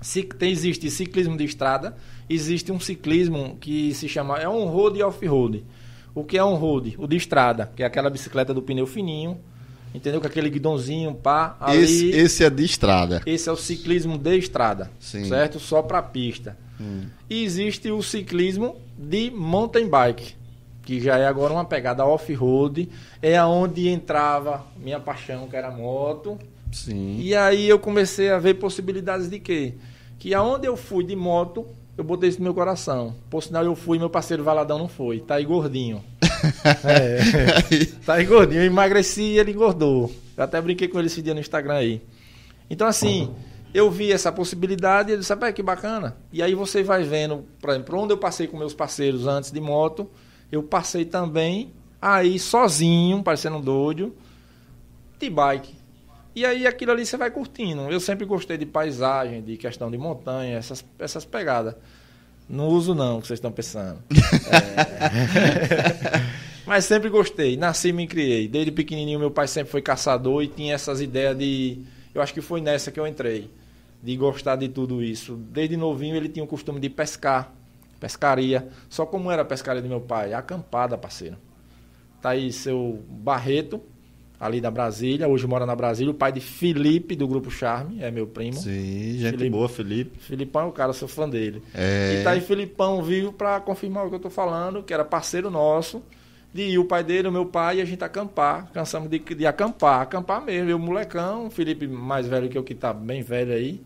ci- 0.00 0.22
tem, 0.22 0.50
existe 0.50 0.90
ciclismo 0.90 1.36
de 1.36 1.44
estrada. 1.44 1.96
Existe 2.28 2.72
um 2.72 2.80
ciclismo 2.80 3.56
que 3.60 3.92
se 3.94 4.08
chama. 4.08 4.36
É 4.38 4.48
um 4.48 4.66
road 4.66 4.98
e 4.98 5.02
off-road. 5.02 5.64
O 6.14 6.24
que 6.24 6.38
é 6.38 6.44
um 6.44 6.54
road? 6.54 6.94
O 6.98 7.06
de 7.06 7.16
estrada, 7.16 7.70
que 7.76 7.82
é 7.82 7.86
aquela 7.86 8.08
bicicleta 8.08 8.54
do 8.54 8.62
pneu 8.62 8.86
fininho. 8.86 9.38
Entendeu? 9.94 10.20
Com 10.20 10.26
aquele 10.26 10.50
guidãozinho, 10.50 11.14
pá. 11.14 11.56
Ali, 11.60 11.82
Esse, 11.82 12.10
esse 12.10 12.44
é 12.44 12.50
de 12.50 12.64
estrada. 12.64 13.22
esse 13.24 13.48
é 13.48 13.52
o 13.52 13.56
ciclismo 13.56 14.18
de 14.18 14.36
estrada, 14.36 14.90
Sim. 15.00 15.24
certo? 15.26 15.58
Só 15.58 15.80
para 15.82 16.02
pista. 16.02 16.56
E 17.30 17.42
existe 17.42 17.90
o 17.90 18.02
ciclismo 18.02 18.76
de 18.98 19.30
mountain 19.30 19.88
bike, 19.88 20.34
que 20.86 21.00
já 21.00 21.18
é 21.18 21.26
agora 21.26 21.52
uma 21.52 21.64
pegada 21.64 22.06
off-road, 22.06 22.88
é 23.20 23.36
aonde 23.36 23.88
entrava 23.88 24.64
minha 24.76 25.00
paixão, 25.00 25.48
que 25.48 25.56
era 25.56 25.68
moto. 25.68 26.38
Sim. 26.70 27.18
E 27.18 27.34
aí 27.34 27.68
eu 27.68 27.76
comecei 27.76 28.30
a 28.30 28.38
ver 28.38 28.54
possibilidades 28.54 29.28
de 29.28 29.40
quê? 29.40 29.74
Que 30.16 30.32
aonde 30.32 30.68
eu 30.68 30.76
fui 30.76 31.02
de 31.02 31.16
moto, 31.16 31.66
eu 31.98 32.04
botei 32.04 32.28
isso 32.28 32.38
no 32.38 32.44
meu 32.44 32.54
coração. 32.54 33.16
Por 33.28 33.42
sinal, 33.42 33.64
eu 33.64 33.74
fui, 33.74 33.98
meu 33.98 34.08
parceiro 34.08 34.44
Valadão 34.44 34.78
não 34.78 34.86
foi. 34.86 35.18
Tá 35.18 35.34
aí 35.34 35.44
gordinho. 35.44 36.02
É. 36.84 37.18
Tá 38.04 38.14
aí 38.14 38.24
gordinho. 38.24 38.62
Eu 38.62 38.66
emagreci 38.66 39.22
e 39.22 39.38
ele 39.38 39.52
engordou. 39.52 40.12
Eu 40.36 40.44
até 40.44 40.60
brinquei 40.60 40.86
com 40.86 40.98
ele 40.98 41.06
esse 41.06 41.20
dia 41.20 41.34
no 41.34 41.40
Instagram 41.40 41.74
aí. 41.74 42.00
Então, 42.70 42.86
assim, 42.86 43.34
eu 43.74 43.90
vi 43.90 44.12
essa 44.12 44.30
possibilidade 44.30 45.10
e 45.10 45.12
ele 45.12 45.20
disse, 45.20 45.32
"Rapaz, 45.32 45.54
que 45.54 45.62
bacana. 45.62 46.16
E 46.32 46.42
aí 46.42 46.54
você 46.54 46.82
vai 46.82 47.02
vendo, 47.02 47.44
por 47.60 47.70
exemplo, 47.70 47.98
onde 47.98 48.12
eu 48.12 48.18
passei 48.18 48.46
com 48.46 48.56
meus 48.56 48.74
parceiros 48.74 49.26
antes 49.26 49.50
de 49.50 49.60
moto, 49.60 50.08
eu 50.50 50.62
passei 50.62 51.04
também 51.04 51.72
aí 52.00 52.38
sozinho, 52.38 53.22
parecendo 53.22 53.56
um 53.56 53.60
doido, 53.60 54.14
de 55.18 55.28
bike. 55.28 55.74
E 56.34 56.44
aí 56.44 56.66
aquilo 56.66 56.92
ali 56.92 57.06
você 57.06 57.16
vai 57.16 57.30
curtindo. 57.30 57.90
Eu 57.90 57.98
sempre 57.98 58.26
gostei 58.26 58.58
de 58.58 58.66
paisagem, 58.66 59.42
de 59.42 59.56
questão 59.56 59.90
de 59.90 59.96
montanha, 59.96 60.58
essas, 60.58 60.84
essas 60.98 61.24
pegadas. 61.24 61.74
Não 62.48 62.68
uso 62.68 62.94
não, 62.94 63.20
que 63.20 63.26
vocês 63.26 63.38
estão 63.38 63.50
pensando. 63.50 63.98
É. 64.12 66.20
Mas 66.66 66.84
sempre 66.84 67.08
gostei. 67.08 67.56
Nasci 67.56 67.88
e 67.88 67.92
me 67.92 68.06
criei. 68.06 68.48
Desde 68.48 68.70
pequenininho 68.70 69.18
meu 69.18 69.30
pai 69.30 69.48
sempre 69.48 69.72
foi 69.72 69.80
caçador 69.80 70.42
e 70.42 70.48
tinha 70.48 70.74
essas 70.74 71.00
ideias 71.00 71.36
de... 71.38 71.78
Eu 72.14 72.20
acho 72.20 72.34
que 72.34 72.40
foi 72.40 72.60
nessa 72.60 72.90
que 72.90 73.00
eu 73.00 73.06
entrei. 73.06 73.50
De 74.02 74.16
gostar 74.16 74.56
de 74.56 74.68
tudo 74.68 75.02
isso. 75.02 75.36
Desde 75.36 75.76
novinho 75.76 76.16
ele 76.16 76.28
tinha 76.28 76.44
o 76.44 76.48
costume 76.48 76.80
de 76.80 76.90
pescar. 76.90 77.55
Pescaria. 78.00 78.68
Só 78.88 79.06
como 79.06 79.30
era 79.30 79.42
a 79.42 79.44
pescaria 79.44 79.82
do 79.82 79.88
meu 79.88 80.00
pai? 80.00 80.32
Acampada, 80.34 80.96
parceiro. 80.98 81.36
Tá 82.20 82.30
aí 82.30 82.52
seu 82.52 83.02
Barreto, 83.08 83.80
ali 84.38 84.60
da 84.60 84.70
Brasília. 84.70 85.28
Hoje 85.28 85.46
mora 85.46 85.64
na 85.64 85.74
Brasília. 85.74 86.10
O 86.10 86.14
pai 86.14 86.32
de 86.32 86.40
Felipe, 86.40 87.16
do 87.16 87.26
Grupo 87.26 87.50
Charme. 87.50 88.02
É 88.02 88.10
meu 88.10 88.26
primo. 88.26 88.56
Sim, 88.56 89.18
gente 89.18 89.30
Felipe. 89.32 89.50
boa, 89.50 89.68
Felipe. 89.68 90.18
Filipão 90.18 90.62
é 90.62 90.66
o 90.66 90.72
cara, 90.72 90.92
sou 90.92 91.08
fã 91.08 91.28
dele. 91.28 91.62
É. 91.74 92.18
E 92.20 92.24
tá 92.24 92.30
aí 92.30 92.40
Filipão 92.40 93.02
vivo 93.02 93.32
pra 93.32 93.60
confirmar 93.60 94.06
o 94.06 94.08
que 94.08 94.16
eu 94.16 94.20
tô 94.20 94.30
falando, 94.30 94.82
que 94.82 94.92
era 94.92 95.04
parceiro 95.04 95.50
nosso. 95.50 96.02
De 96.52 96.62
ir 96.62 96.78
o 96.78 96.84
pai 96.86 97.04
dele, 97.04 97.28
o 97.28 97.32
meu 97.32 97.44
pai, 97.44 97.78
e 97.78 97.82
a 97.82 97.84
gente 97.84 98.02
acampar. 98.02 98.70
Cansamos 98.72 99.10
de, 99.10 99.18
de 99.18 99.46
acampar, 99.46 100.00
acampar 100.00 100.42
mesmo. 100.42 100.70
Eu, 100.70 100.78
molecão, 100.78 101.46
o 101.46 101.50
Felipe 101.50 101.86
mais 101.86 102.26
velho 102.26 102.48
que 102.48 102.56
eu, 102.56 102.64
que 102.64 102.74
tá 102.74 102.94
bem 102.94 103.22
velho 103.22 103.52
aí. 103.52 103.82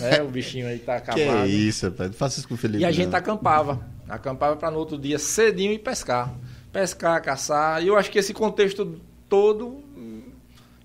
Né? 0.00 0.22
O 0.22 0.28
bichinho 0.28 0.66
aí 0.66 0.78
tá 0.78 1.00
Que 1.00 1.22
acabado. 1.22 1.48
isso, 1.48 1.86
rapaz. 1.86 2.10
Não 2.10 2.16
faça 2.16 2.38
isso 2.38 2.48
com 2.48 2.54
o 2.54 2.56
Felipe. 2.56 2.82
E 2.82 2.84
a 2.84 2.90
gente 2.90 3.10
não. 3.10 3.18
acampava. 3.18 3.86
Acampava 4.08 4.56
para 4.56 4.70
no 4.70 4.78
outro 4.78 4.96
dia 4.98 5.18
cedinho 5.18 5.72
e 5.72 5.78
pescar. 5.78 6.34
Pescar, 6.72 7.22
caçar. 7.22 7.82
E 7.82 7.88
eu 7.88 7.96
acho 7.96 8.10
que 8.10 8.18
esse 8.18 8.32
contexto 8.32 9.00
todo, 9.28 9.82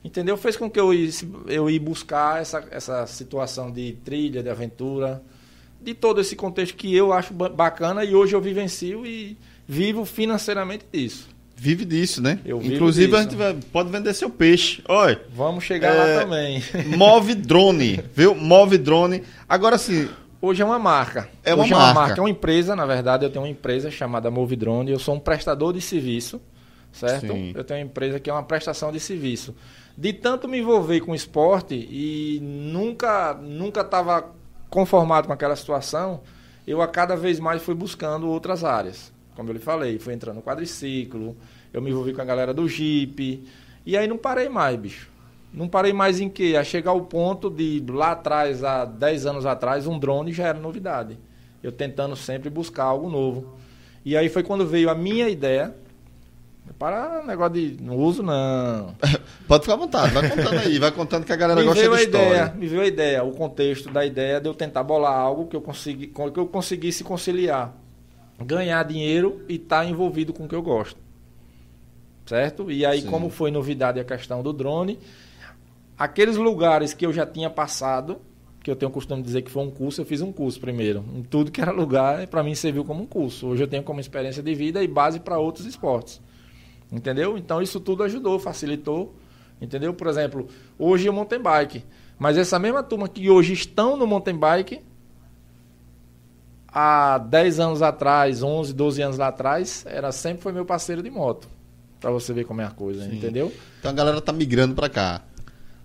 entendeu? 0.04 0.36
Fez 0.38 0.56
com 0.58 0.70
que 0.70 0.80
eu 0.80 0.94
ia, 0.94 1.10
eu 1.48 1.70
ia 1.70 1.80
buscar 1.80 2.42
essa, 2.42 2.64
essa 2.72 3.06
situação 3.08 3.72
de 3.72 3.94
trilha, 4.04 4.44
de 4.44 4.50
aventura, 4.50 5.22
de 5.82 5.94
todo 5.94 6.20
esse 6.22 6.36
contexto 6.36 6.76
que 6.76 6.94
eu 6.96 7.12
acho 7.14 7.34
ba- 7.34 7.50
bacana 7.50 8.04
e 8.04 8.14
hoje 8.16 8.36
eu 8.36 8.42
vivencio 8.42 9.06
e 9.06 9.38
vivo 9.68 10.06
financeiramente 10.06 10.86
disso. 10.92 11.30
Vive 11.56 11.86
disso, 11.86 12.22
né? 12.22 12.40
Eu 12.46 12.62
Inclusive, 12.62 13.14
a 13.16 13.20
disso. 13.20 13.30
gente 13.30 13.38
vai- 13.38 13.56
pode 13.72 13.90
vender 13.90 14.14
seu 14.14 14.30
peixe. 14.30 14.82
Olha, 14.88 15.22
Vamos 15.34 15.64
chegar 15.64 15.94
É, 15.96 16.16
lá 16.18 16.22
também. 16.24 16.62
move 16.98 17.36
drone, 17.36 18.04
viu? 18.14 18.36
Move 18.36 18.78
drone. 18.78 19.24
Agora 19.48 19.78
sim, 19.78 20.10
Hoje 20.42 20.62
é 20.62 20.66
uma 20.66 20.78
marca. 20.78 21.30
É 21.42 21.54
uma 21.54 21.64
Hoje 21.64 21.72
é 21.72 21.76
marca. 21.78 21.92
uma 21.92 22.02
marca, 22.08 22.20
é 22.20 22.22
uma 22.22 22.30
empresa, 22.30 22.76
na 22.76 22.86
verdade, 22.86 23.24
eu 23.24 23.30
tenho 23.30 23.46
uma 23.46 23.50
empresa 23.50 23.90
chamada 23.90 24.30
Movidrone, 24.30 24.92
eu 24.92 25.00
sou 25.00 25.16
um 25.16 25.20
prestador 25.20 25.72
de 25.72 25.80
serviço, 25.80 26.42
certo? 26.92 27.28
Sim. 27.32 27.54
Eu 27.56 27.64
tenho 27.64 27.80
uma 27.80 27.86
empresa 27.86 28.20
que 28.20 28.30
é 28.30 28.34
uma 28.34 28.44
prestação 28.44 28.92
de 28.92 29.00
serviço. 29.00 29.56
De 29.98 30.12
tanto 30.12 30.46
me 30.50 30.60
envolver 30.60 31.00
com 31.00 31.16
esporte 31.16 31.76
e 31.76 32.40
nunca 32.42 33.36
nunca 33.36 33.80
estava 33.80 34.26
conformado 34.70 35.28
com 35.28 35.34
aquela 35.34 35.56
situação, 35.56 36.20
eu 36.68 36.82
a 36.82 36.88
cada 36.90 37.16
vez 37.16 37.40
mais 37.40 37.62
fui 37.62 37.74
buscando 37.76 38.28
outras 38.28 38.66
áreas. 38.66 39.13
Como 39.36 39.50
eu 39.50 39.54
lhe 39.54 39.60
falei, 39.60 39.98
fui 40.00 40.14
entrando 40.14 40.38
no 40.38 40.42
quadriciclo, 40.42 41.36
eu 41.72 41.82
me 41.82 41.90
envolvi 41.90 42.14
com 42.14 42.22
a 42.22 42.26
galera 42.26 42.54
do 42.54 42.68
Jeep, 42.68 43.44
e 43.86 43.98
aí 43.98 44.08
não 44.08 44.18
parei 44.18 44.48
mais, 44.48 44.78
bicho. 44.80 45.14
Não 45.54 45.68
parei 45.68 45.94
mais 45.94 46.20
em 46.20 46.30
quê? 46.30 46.56
A 46.60 46.64
chegar 46.64 46.92
ao 46.92 47.02
ponto 47.02 47.50
de 47.50 47.84
lá 47.88 48.12
atrás, 48.12 48.64
há 48.64 48.86
10 48.86 49.26
anos 49.28 49.46
atrás, 49.46 49.86
um 49.86 50.00
drone 50.00 50.34
já 50.34 50.48
era 50.48 50.60
novidade. 50.60 51.18
Eu 51.62 51.72
tentando 51.72 52.16
sempre 52.16 52.50
buscar 52.50 52.86
algo 52.86 53.10
novo. 53.10 53.54
E 54.04 54.18
aí 54.18 54.30
foi 54.30 54.42
quando 54.42 54.66
veio 54.66 54.90
a 54.90 54.96
minha 54.96 55.30
ideia. 55.30 55.76
Para 56.80 57.24
negócio 57.24 57.54
de. 57.54 57.78
Não 57.82 57.98
uso, 57.98 58.24
não. 58.24 58.96
pode 59.48 59.64
ficar 59.64 59.74
à 59.74 59.78
vontade. 59.78 60.14
Vai 60.14 60.30
contando 60.30 60.60
aí. 60.60 60.80
Vai 60.80 60.92
contando 60.92 61.26
que 61.26 61.32
a 61.32 61.36
galera 61.36 61.60
me 61.60 61.66
gosta 61.68 61.82
veio 61.82 61.92
de 61.94 62.00
a 62.00 62.04
história. 62.04 62.28
ideia, 62.28 62.54
me 62.56 62.68
veio 62.68 62.82
a 62.82 62.88
ideia, 62.88 63.24
o 63.24 63.32
contexto 63.32 63.92
da 63.92 64.06
ideia 64.06 64.42
de 64.42 64.50
eu 64.50 64.54
tentar 64.54 64.82
bolar 64.82 65.14
algo 65.14 65.46
que 65.46 65.56
eu, 65.56 65.62
consegui, 65.62 66.08
que 66.08 66.40
eu 66.40 66.48
conseguisse 66.48 67.04
conciliar. 67.04 67.76
Ganhar 68.40 68.84
dinheiro 68.84 69.44
e 69.48 69.56
estar 69.56 69.86
envolvido 69.86 70.34
com 70.34 70.46
o 70.46 70.48
que 70.48 70.56
eu 70.56 70.62
gosto. 70.62 71.00
Certo? 72.26 72.72
E 72.72 72.86
aí, 72.86 73.02
Sim. 73.02 73.10
como 73.10 73.30
foi 73.30 73.52
novidade 73.52 74.00
a 74.00 74.04
questão 74.04 74.42
do 74.42 74.54
drone, 74.54 74.98
aqueles 75.98 76.38
lugares 76.38 76.94
que 76.94 77.06
eu 77.06 77.12
já 77.12 77.26
tinha 77.26 77.50
passado, 77.50 78.22
que 78.64 78.72
eu 78.72 78.76
tenho 78.76 78.90
o 78.90 78.94
costume 78.94 79.22
de 79.22 79.28
dizer 79.28 79.42
que 79.42 79.52
foi 79.52 79.64
um 79.64 79.70
curso, 79.70 80.02
eu 80.02 80.06
fiz 80.06 80.22
um 80.22 80.32
curso 80.32 80.60
primeiro. 80.60 81.04
Em 81.14 81.22
tudo 81.22 81.52
que 81.52 81.62
era 81.62 81.72
lugar, 81.72 82.26
para 82.28 82.42
mim 82.42 82.56
serviu 82.56 82.86
como 82.86 83.04
um 83.04 83.06
curso. 83.06 83.48
Hoje 83.48 83.64
eu 83.64 83.68
tenho 83.68 83.84
como 83.84 84.00
experiência 84.00 84.42
de 84.42 84.56
vida 84.56 84.82
e 84.82 84.88
base 84.88 85.20
para 85.20 85.38
outros 85.38 85.66
esportes. 85.66 86.22
Entendeu? 86.92 87.38
Então 87.38 87.62
isso 87.62 87.80
tudo 87.80 88.04
ajudou, 88.04 88.40
facilitou. 88.40 89.14
Entendeu? 89.62 89.94
Por 89.94 90.08
exemplo, 90.08 90.48
hoje 90.80 91.08
eu 91.08 91.14
mountain 91.14 91.42
bike. 91.42 91.84
Mas 92.18 92.38
essa 92.38 92.58
mesma 92.58 92.82
turma 92.82 93.10
que 93.10 93.30
hoje 93.30 93.54
estão 93.54 93.98
no 93.98 94.08
mountain 94.08 94.38
bike, 94.38 94.80
há 96.74 97.18
10 97.18 97.60
anos 97.60 97.82
atrás, 97.82 98.42
11, 98.42 98.74
12 98.74 99.02
anos 99.02 99.18
lá 99.18 99.28
atrás, 99.28 99.86
era 99.88 100.12
sempre 100.12 100.42
foi 100.42 100.52
meu 100.52 100.66
parceiro 100.66 101.04
de 101.04 101.10
moto. 101.10 101.48
Pra 102.00 102.12
você 102.12 102.34
ver 102.34 102.46
como 102.46 102.62
é 102.62 102.66
a 102.66 102.72
coisa, 102.72 103.06
Sim. 103.06 103.16
entendeu? 103.16 103.54
Então 103.80 103.92
a 103.92 103.94
galera 103.94 104.20
tá 104.20 104.34
migrando 104.34 104.76
pra 104.76 104.90
cá. 104.90 105.22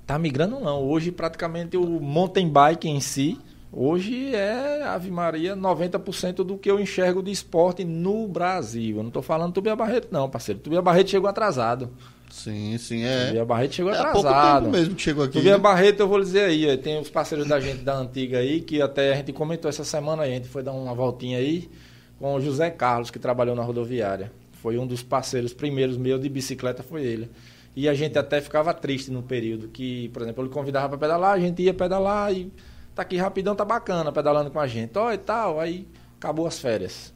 Tá 0.07 0.19
migrando 0.19 0.59
não. 0.59 0.83
Hoje 0.83 1.13
praticamente 1.13 1.77
o 1.77 2.01
mountain 2.01 2.49
bike 2.49 2.89
em 2.89 3.01
si, 3.01 3.39
Hoje 3.71 4.35
é 4.35 4.83
Ave 4.83 5.11
Maria 5.11 5.55
90% 5.55 6.37
do 6.37 6.57
que 6.57 6.71
eu 6.71 6.81
enxergo 6.81 7.23
de 7.23 7.31
esporte 7.31 7.85
no 7.85 8.27
Brasil. 8.27 8.97
Eu 8.97 9.03
não 9.03 9.09
estou 9.09 9.23
falando 9.23 9.53
Tubia 9.53 9.77
Barreto, 9.77 10.09
não, 10.11 10.29
parceiro. 10.29 10.59
Tubia 10.59 10.81
Barreto 10.81 11.11
chegou 11.11 11.29
atrasado. 11.29 11.91
Sim, 12.31 12.77
sim, 12.79 13.05
é. 13.05 13.27
Tubia 13.27 13.45
Barreto 13.45 13.75
chegou 13.75 13.93
É 13.93 13.99
há 13.99 14.13
pouco 14.13 14.29
atrasado. 14.29 14.65
tempo 14.65 14.77
mesmo 14.77 14.95
que 14.95 15.03
chegou 15.03 15.25
aqui. 15.25 15.33
Tubia 15.35 15.53
né? 15.53 15.59
Barreto, 15.59 16.01
eu 16.01 16.09
vou 16.09 16.21
dizer 16.21 16.45
aí, 16.45 16.77
tem 16.77 17.01
os 17.01 17.09
parceiros 17.09 17.47
da 17.47 17.59
gente 17.59 17.83
da 17.83 17.97
antiga 17.97 18.39
aí, 18.39 18.61
que 18.61 18.83
até 18.83 19.13
a 19.13 19.17
gente 19.17 19.33
comentou 19.33 19.69
essa 19.69 19.85
semana 19.85 20.25
aí, 20.25 20.33
a 20.33 20.35
gente 20.35 20.49
foi 20.49 20.63
dar 20.63 20.73
uma 20.73 20.95
voltinha 20.95 21.39
aí 21.39 21.71
com 22.19 22.35
o 22.35 22.41
José 22.41 22.71
Carlos, 22.71 23.11
que 23.11 23.19
trabalhou 23.19 23.55
na 23.55 23.63
rodoviária. 23.63 24.31
Foi 24.53 24.77
um 24.77 24.87
dos 24.87 25.03
parceiros 25.03 25.55
primeiros 25.55 25.97
meus 25.97 26.21
de 26.21 26.29
bicicleta, 26.29 26.83
foi 26.83 27.05
ele. 27.05 27.31
E 27.75 27.89
a 27.89 27.95
gente 27.95 28.19
até 28.19 28.41
ficava 28.41 28.75
triste 28.75 29.11
no 29.11 29.23
período 29.23 29.69
que, 29.69 30.09
por 30.09 30.23
exemplo, 30.23 30.43
ele 30.43 30.51
convidava 30.51 30.89
para 30.89 30.99
pedalar, 30.99 31.33
a 31.33 31.39
gente 31.39 31.63
ia 31.63 31.73
pedalar 31.73 32.33
e 32.35 32.53
tá 32.95 33.03
aqui 33.03 33.17
rapidão, 33.17 33.55
tá 33.55 33.65
bacana 33.65 34.11
pedalando 34.11 34.51
com 34.51 34.59
a 34.59 34.67
gente. 34.67 34.99
Ó, 34.99 35.13
e 35.13 35.19
tal, 35.19 35.61
aí 35.61 35.87
acabou 36.17 36.47
as 36.47 36.59
férias. 36.59 37.15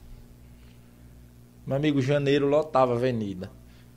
Meu 1.67 1.77
amigo, 1.77 2.01
janeiro 2.01 2.47
lotava 2.47 2.93
a 2.93 2.97
avenida. 2.97 3.51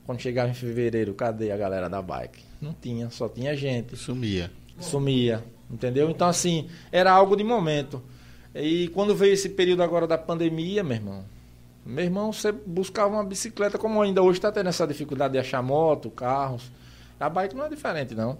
Quando 0.06 0.20
chegava 0.20 0.48
em 0.48 0.54
fevereiro, 0.54 1.12
cadê 1.14 1.50
a 1.50 1.56
galera 1.56 1.90
da 1.90 2.00
bike? 2.00 2.42
Não 2.62 2.72
tinha, 2.72 3.10
só 3.10 3.28
tinha 3.28 3.56
gente 3.56 3.96
Sumia. 3.96 4.50
sumia, 4.78 5.44
entendeu? 5.68 6.08
Então, 6.08 6.28
assim, 6.28 6.68
era 6.92 7.10
algo 7.10 7.36
de 7.36 7.42
momento. 7.42 8.00
E 8.54 8.88
quando 8.88 9.14
veio 9.14 9.34
esse 9.34 9.48
período 9.48 9.82
agora 9.82 10.06
da 10.06 10.16
pandemia, 10.16 10.84
meu 10.84 10.96
irmão, 10.96 11.24
meu 11.84 12.04
irmão, 12.04 12.32
você 12.32 12.52
buscava 12.52 13.14
uma 13.14 13.24
bicicleta, 13.24 13.78
como 13.78 14.00
ainda 14.00 14.22
hoje 14.22 14.38
está 14.38 14.50
tendo 14.50 14.68
essa 14.68 14.86
dificuldade 14.86 15.32
de 15.32 15.38
achar 15.38 15.62
moto, 15.62 16.08
carros. 16.10 16.70
A 17.18 17.28
bike 17.28 17.54
não 17.54 17.64
é 17.66 17.68
diferente, 17.68 18.14
não. 18.14 18.38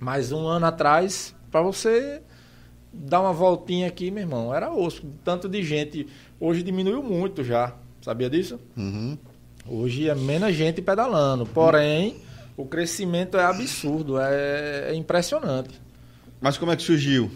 Mas 0.00 0.32
um 0.32 0.46
ano 0.46 0.66
atrás, 0.66 1.34
para 1.50 1.62
você 1.62 2.20
dar 2.92 3.20
uma 3.20 3.32
voltinha 3.32 3.86
aqui, 3.86 4.10
meu 4.10 4.22
irmão, 4.22 4.54
era 4.54 4.72
osso. 4.72 5.02
Tanto 5.24 5.48
de 5.48 5.62
gente. 5.62 6.08
Hoje 6.40 6.62
diminuiu 6.62 7.02
muito 7.02 7.44
já. 7.44 7.74
Sabia 8.00 8.28
disso? 8.28 8.58
Uhum. 8.76 9.16
Hoje 9.66 10.08
é 10.08 10.14
menos 10.14 10.54
gente 10.54 10.82
pedalando. 10.82 11.46
Porém, 11.46 12.16
o 12.56 12.64
crescimento 12.66 13.36
é 13.36 13.44
absurdo, 13.44 14.18
é, 14.20 14.90
é 14.90 14.94
impressionante. 14.94 15.80
Mas 16.40 16.58
como 16.58 16.72
é 16.72 16.76
que 16.76 16.82
surgiu? 16.82 17.30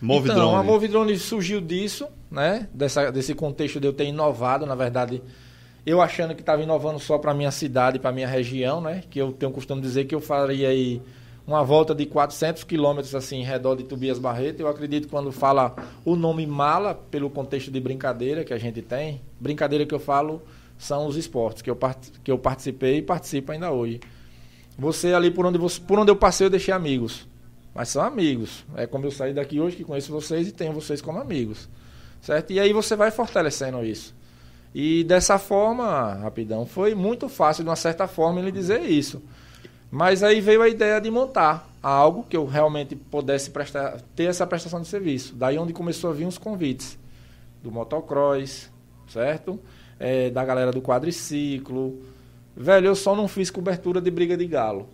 Move 0.00 0.30
então, 0.30 0.56
a 0.56 0.62
Movidrone 0.62 1.16
surgiu 1.18 1.60
disso, 1.60 2.06
né? 2.30 2.68
Dessa, 2.72 3.10
desse 3.10 3.34
contexto 3.34 3.80
de 3.80 3.86
eu 3.86 3.92
ter 3.92 4.04
inovado, 4.04 4.66
na 4.66 4.74
verdade, 4.74 5.22
eu 5.86 6.02
achando 6.02 6.34
que 6.34 6.40
estava 6.40 6.62
inovando 6.62 6.98
só 6.98 7.18
para 7.18 7.32
minha 7.32 7.50
cidade, 7.50 7.98
para 7.98 8.12
minha 8.12 8.28
região, 8.28 8.80
né? 8.80 9.02
Que 9.08 9.20
eu 9.20 9.32
tenho 9.32 9.52
costume 9.52 9.80
dizer 9.80 10.04
que 10.04 10.14
eu 10.14 10.20
faria 10.20 10.68
aí 10.68 11.00
uma 11.46 11.62
volta 11.62 11.94
de 11.94 12.04
400 12.04 12.64
quilômetros 12.64 13.14
assim, 13.14 13.36
em 13.36 13.44
redor 13.44 13.76
de 13.76 13.84
Tobias 13.84 14.18
Barreto. 14.18 14.60
Eu 14.60 14.68
acredito 14.68 15.04
que 15.04 15.10
quando 15.10 15.30
fala 15.30 15.76
o 16.04 16.16
nome 16.16 16.46
mala, 16.46 16.94
pelo 16.94 17.30
contexto 17.30 17.70
de 17.70 17.80
brincadeira 17.80 18.44
que 18.44 18.52
a 18.52 18.58
gente 18.58 18.82
tem, 18.82 19.20
brincadeira 19.40 19.86
que 19.86 19.94
eu 19.94 20.00
falo 20.00 20.42
são 20.78 21.06
os 21.06 21.16
esportes 21.16 21.62
que 21.62 21.70
eu, 21.70 21.76
part- 21.76 22.12
que 22.22 22.30
eu 22.30 22.38
participei 22.38 22.98
e 22.98 23.02
participo 23.02 23.52
ainda 23.52 23.70
hoje. 23.70 24.00
Você 24.78 25.14
ali 25.14 25.30
por 25.30 25.46
onde, 25.46 25.58
você, 25.58 25.80
por 25.80 25.98
onde 25.98 26.10
eu 26.10 26.16
passei, 26.16 26.46
eu 26.46 26.50
deixei 26.50 26.72
amigos. 26.72 27.26
Mas 27.74 27.88
são 27.88 28.02
amigos. 28.02 28.64
É 28.74 28.86
como 28.86 29.06
eu 29.06 29.10
saí 29.10 29.32
daqui 29.34 29.60
hoje 29.60 29.76
que 29.76 29.84
conheço 29.84 30.12
vocês 30.12 30.48
e 30.48 30.52
tenho 30.52 30.72
vocês 30.72 31.00
como 31.00 31.18
amigos. 31.18 31.68
Certo? 32.20 32.52
E 32.52 32.60
aí 32.60 32.72
você 32.72 32.96
vai 32.96 33.10
fortalecendo 33.10 33.84
isso. 33.84 34.14
E 34.74 35.04
dessa 35.04 35.38
forma, 35.38 36.14
rapidão, 36.14 36.66
foi 36.66 36.94
muito 36.94 37.28
fácil, 37.28 37.64
de 37.64 37.70
uma 37.70 37.76
certa 37.76 38.06
forma, 38.06 38.40
ele 38.40 38.52
dizer 38.52 38.82
isso. 38.82 39.22
Mas 39.90 40.22
aí 40.22 40.40
veio 40.40 40.60
a 40.60 40.68
ideia 40.68 41.00
de 41.00 41.10
montar 41.10 41.70
algo 41.82 42.24
que 42.28 42.36
eu 42.36 42.44
realmente 42.44 42.96
pudesse 42.96 43.50
prestar, 43.50 44.00
ter 44.14 44.24
essa 44.24 44.46
prestação 44.46 44.80
de 44.80 44.88
serviço. 44.88 45.34
Daí 45.34 45.56
onde 45.56 45.72
começou 45.72 46.10
a 46.10 46.12
vir 46.12 46.26
os 46.26 46.36
convites 46.36 46.98
do 47.62 47.70
motocross, 47.70 48.70
certo? 49.08 49.58
É, 49.98 50.30
da 50.30 50.44
galera 50.44 50.70
do 50.70 50.82
quadriciclo. 50.82 52.02
Velho, 52.56 52.86
eu 52.86 52.94
só 52.94 53.14
não 53.14 53.28
fiz 53.28 53.50
cobertura 53.50 54.00
de 54.00 54.10
briga 54.10 54.36
de 54.36 54.46
galo. 54.46 54.88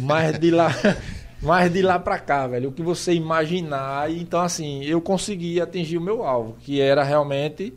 Mas 0.00 0.38
de 0.38 0.50
lá, 0.50 0.70
mas 1.40 1.72
de 1.72 1.82
lá 1.82 1.98
pra 1.98 2.18
cá, 2.18 2.46
velho, 2.46 2.70
o 2.70 2.72
que 2.72 2.82
você 2.82 3.12
imaginar. 3.12 4.10
Então, 4.10 4.40
assim, 4.40 4.84
eu 4.84 5.00
consegui 5.00 5.60
atingir 5.60 5.98
o 5.98 6.00
meu 6.00 6.24
alvo, 6.24 6.56
que 6.60 6.80
era 6.80 7.02
realmente 7.02 7.72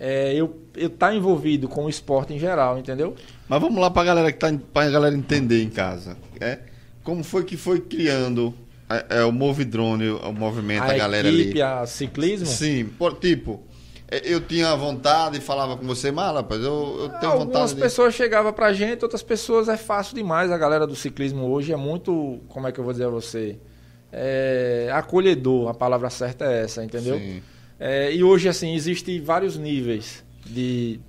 é, 0.00 0.34
eu 0.34 0.56
estar 0.74 1.08
tá 1.08 1.14
envolvido 1.14 1.68
com 1.68 1.84
o 1.84 1.88
esporte 1.90 2.32
em 2.32 2.38
geral, 2.38 2.78
entendeu? 2.78 3.14
Mas 3.46 3.60
vamos 3.60 3.78
lá 3.78 3.90
pra 3.90 4.02
galera 4.02 4.32
que 4.32 4.38
tá 4.38 4.50
pra 4.72 4.88
galera 4.88 5.14
entender 5.14 5.62
em 5.62 5.68
casa. 5.68 6.16
É? 6.40 6.58
Como 7.04 7.22
foi 7.22 7.44
que 7.44 7.56
foi 7.56 7.80
criando 7.80 8.54
é, 8.88 9.18
é, 9.18 9.24
o 9.24 9.30
Move 9.30 9.64
Drone, 9.64 10.08
o 10.08 10.32
movimento, 10.32 10.84
a, 10.84 10.92
a 10.92 10.96
galera 10.96 11.28
equipe, 11.28 11.60
ali? 11.60 11.62
a 11.62 11.86
ciclismo. 11.86 12.46
Sim, 12.46 12.86
por, 12.98 13.18
tipo, 13.18 13.62
eu 14.10 14.40
tinha 14.40 14.74
vontade 14.74 15.38
e 15.38 15.40
falava 15.40 15.76
com 15.76 15.86
você, 15.86 16.10
mas 16.10 16.34
rapaz, 16.34 16.60
eu, 16.60 16.96
eu 17.00 17.08
tenho 17.20 17.32
Algumas 17.32 17.46
vontade 17.46 17.74
de... 17.74 17.80
pessoas 17.80 18.12
chegavam 18.12 18.52
pra 18.52 18.72
gente, 18.72 19.04
outras 19.04 19.22
pessoas 19.22 19.68
é 19.68 19.76
fácil 19.76 20.16
demais. 20.16 20.50
A 20.50 20.58
galera 20.58 20.84
do 20.86 20.96
ciclismo 20.96 21.46
hoje 21.46 21.72
é 21.72 21.76
muito, 21.76 22.40
como 22.48 22.66
é 22.66 22.72
que 22.72 22.80
eu 22.80 22.84
vou 22.84 22.92
dizer 22.92 23.06
a 23.06 23.10
você? 23.10 23.56
É, 24.12 24.90
acolhedor, 24.92 25.68
a 25.68 25.74
palavra 25.74 26.10
certa 26.10 26.44
é 26.44 26.64
essa, 26.64 26.82
entendeu? 26.82 27.16
Sim. 27.16 27.40
É, 27.78 28.12
e 28.12 28.24
hoje, 28.24 28.48
assim, 28.48 28.74
existem 28.74 29.22
vários 29.22 29.56
níveis 29.56 30.24
de. 30.44 31.00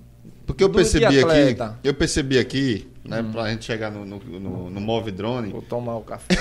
Porque 0.46 0.62
eu 0.62 0.68
de 0.68 0.76
percebi 0.76 1.04
aqui. 1.06 1.62
Hum. 1.62 1.74
eu 1.82 1.94
percebi 1.94 2.38
aqui, 2.38 2.88
né, 3.04 3.24
pra 3.32 3.50
gente 3.50 3.64
chegar 3.64 3.90
no, 3.90 4.04
no, 4.04 4.18
no, 4.18 4.70
no 4.70 4.80
Move 4.80 5.10
Drone, 5.10 5.50
Vou 5.50 5.62
tomar 5.62 5.96
o 5.96 6.02
café. 6.02 6.34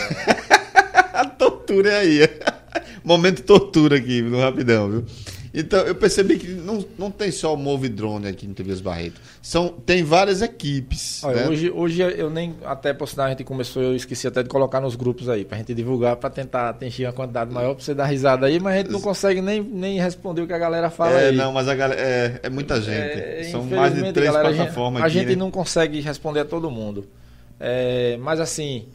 a 1.11 1.25
tortura 1.25 1.89
é 1.89 1.97
aí. 1.97 2.19
Momento 3.03 3.41
tortura 3.41 3.97
aqui, 3.97 4.21
no 4.21 4.39
rapidão, 4.39 4.89
viu? 4.89 5.05
Então, 5.53 5.79
eu 5.81 5.93
percebi 5.93 6.37
que 6.39 6.47
não, 6.47 6.85
não 6.97 7.11
tem 7.11 7.29
só 7.29 7.53
o 7.53 7.57
Move 7.57 7.89
Drone 7.89 8.25
aqui 8.25 8.45
em 8.45 8.53
Tobias 8.53 8.79
Barreto. 8.79 9.19
São, 9.41 9.67
tem 9.67 10.01
várias 10.01 10.41
equipes. 10.41 11.21
Olha, 11.25 11.41
né? 11.41 11.47
hoje, 11.49 11.69
hoje 11.69 12.01
eu 12.01 12.29
nem, 12.29 12.55
até 12.63 12.93
por 12.93 13.05
sinal, 13.09 13.25
a 13.25 13.29
gente 13.31 13.43
começou, 13.43 13.83
eu 13.83 13.93
esqueci 13.93 14.25
até 14.25 14.43
de 14.43 14.47
colocar 14.47 14.79
nos 14.79 14.95
grupos 14.95 15.27
aí, 15.27 15.43
pra 15.43 15.57
gente 15.57 15.73
divulgar, 15.73 16.15
pra 16.15 16.29
tentar 16.29 16.69
atingir 16.69 17.05
uma 17.05 17.11
quantidade 17.11 17.53
maior, 17.53 17.75
pra 17.75 17.83
você 17.83 17.93
dar 17.93 18.05
risada 18.05 18.45
aí, 18.45 18.61
mas 18.61 18.75
a 18.75 18.77
gente 18.77 18.91
não 18.91 19.01
consegue 19.01 19.41
nem, 19.41 19.61
nem 19.61 19.99
responder 19.99 20.41
o 20.41 20.47
que 20.47 20.53
a 20.53 20.57
galera 20.57 20.89
fala 20.89 21.19
é, 21.19 21.29
aí. 21.29 21.35
não, 21.35 21.51
mas 21.51 21.67
a 21.67 21.75
galera, 21.75 21.99
é, 22.01 22.39
é 22.43 22.49
muita 22.49 22.79
gente. 22.79 23.19
É, 23.19 23.43
São 23.51 23.65
mais 23.65 23.93
de 23.93 24.13
três 24.13 24.27
galera, 24.27 24.47
a 24.47 24.51
gente- 24.53 24.61
plataformas 24.61 25.03
A 25.03 25.05
aqui. 25.07 25.15
gente 25.15 25.29
né? 25.29 25.35
não 25.35 25.51
consegue 25.51 25.99
responder 25.99 26.39
a 26.39 26.45
todo 26.45 26.71
mundo. 26.71 27.05
É, 27.59 28.17
mas 28.21 28.39
assim, 28.39 28.85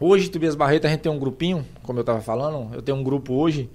hoje, 0.00 0.28
Tobias 0.30 0.54
Barreto, 0.56 0.86
a 0.86 0.90
gente 0.90 1.00
tem 1.00 1.12
um 1.12 1.18
grupinho, 1.18 1.64
como 1.82 1.98
eu 1.98 2.02
estava 2.02 2.20
falando, 2.20 2.74
eu 2.74 2.82
tenho 2.82 2.98
um 2.98 3.04
grupo 3.04 3.34
hoje, 3.34 3.68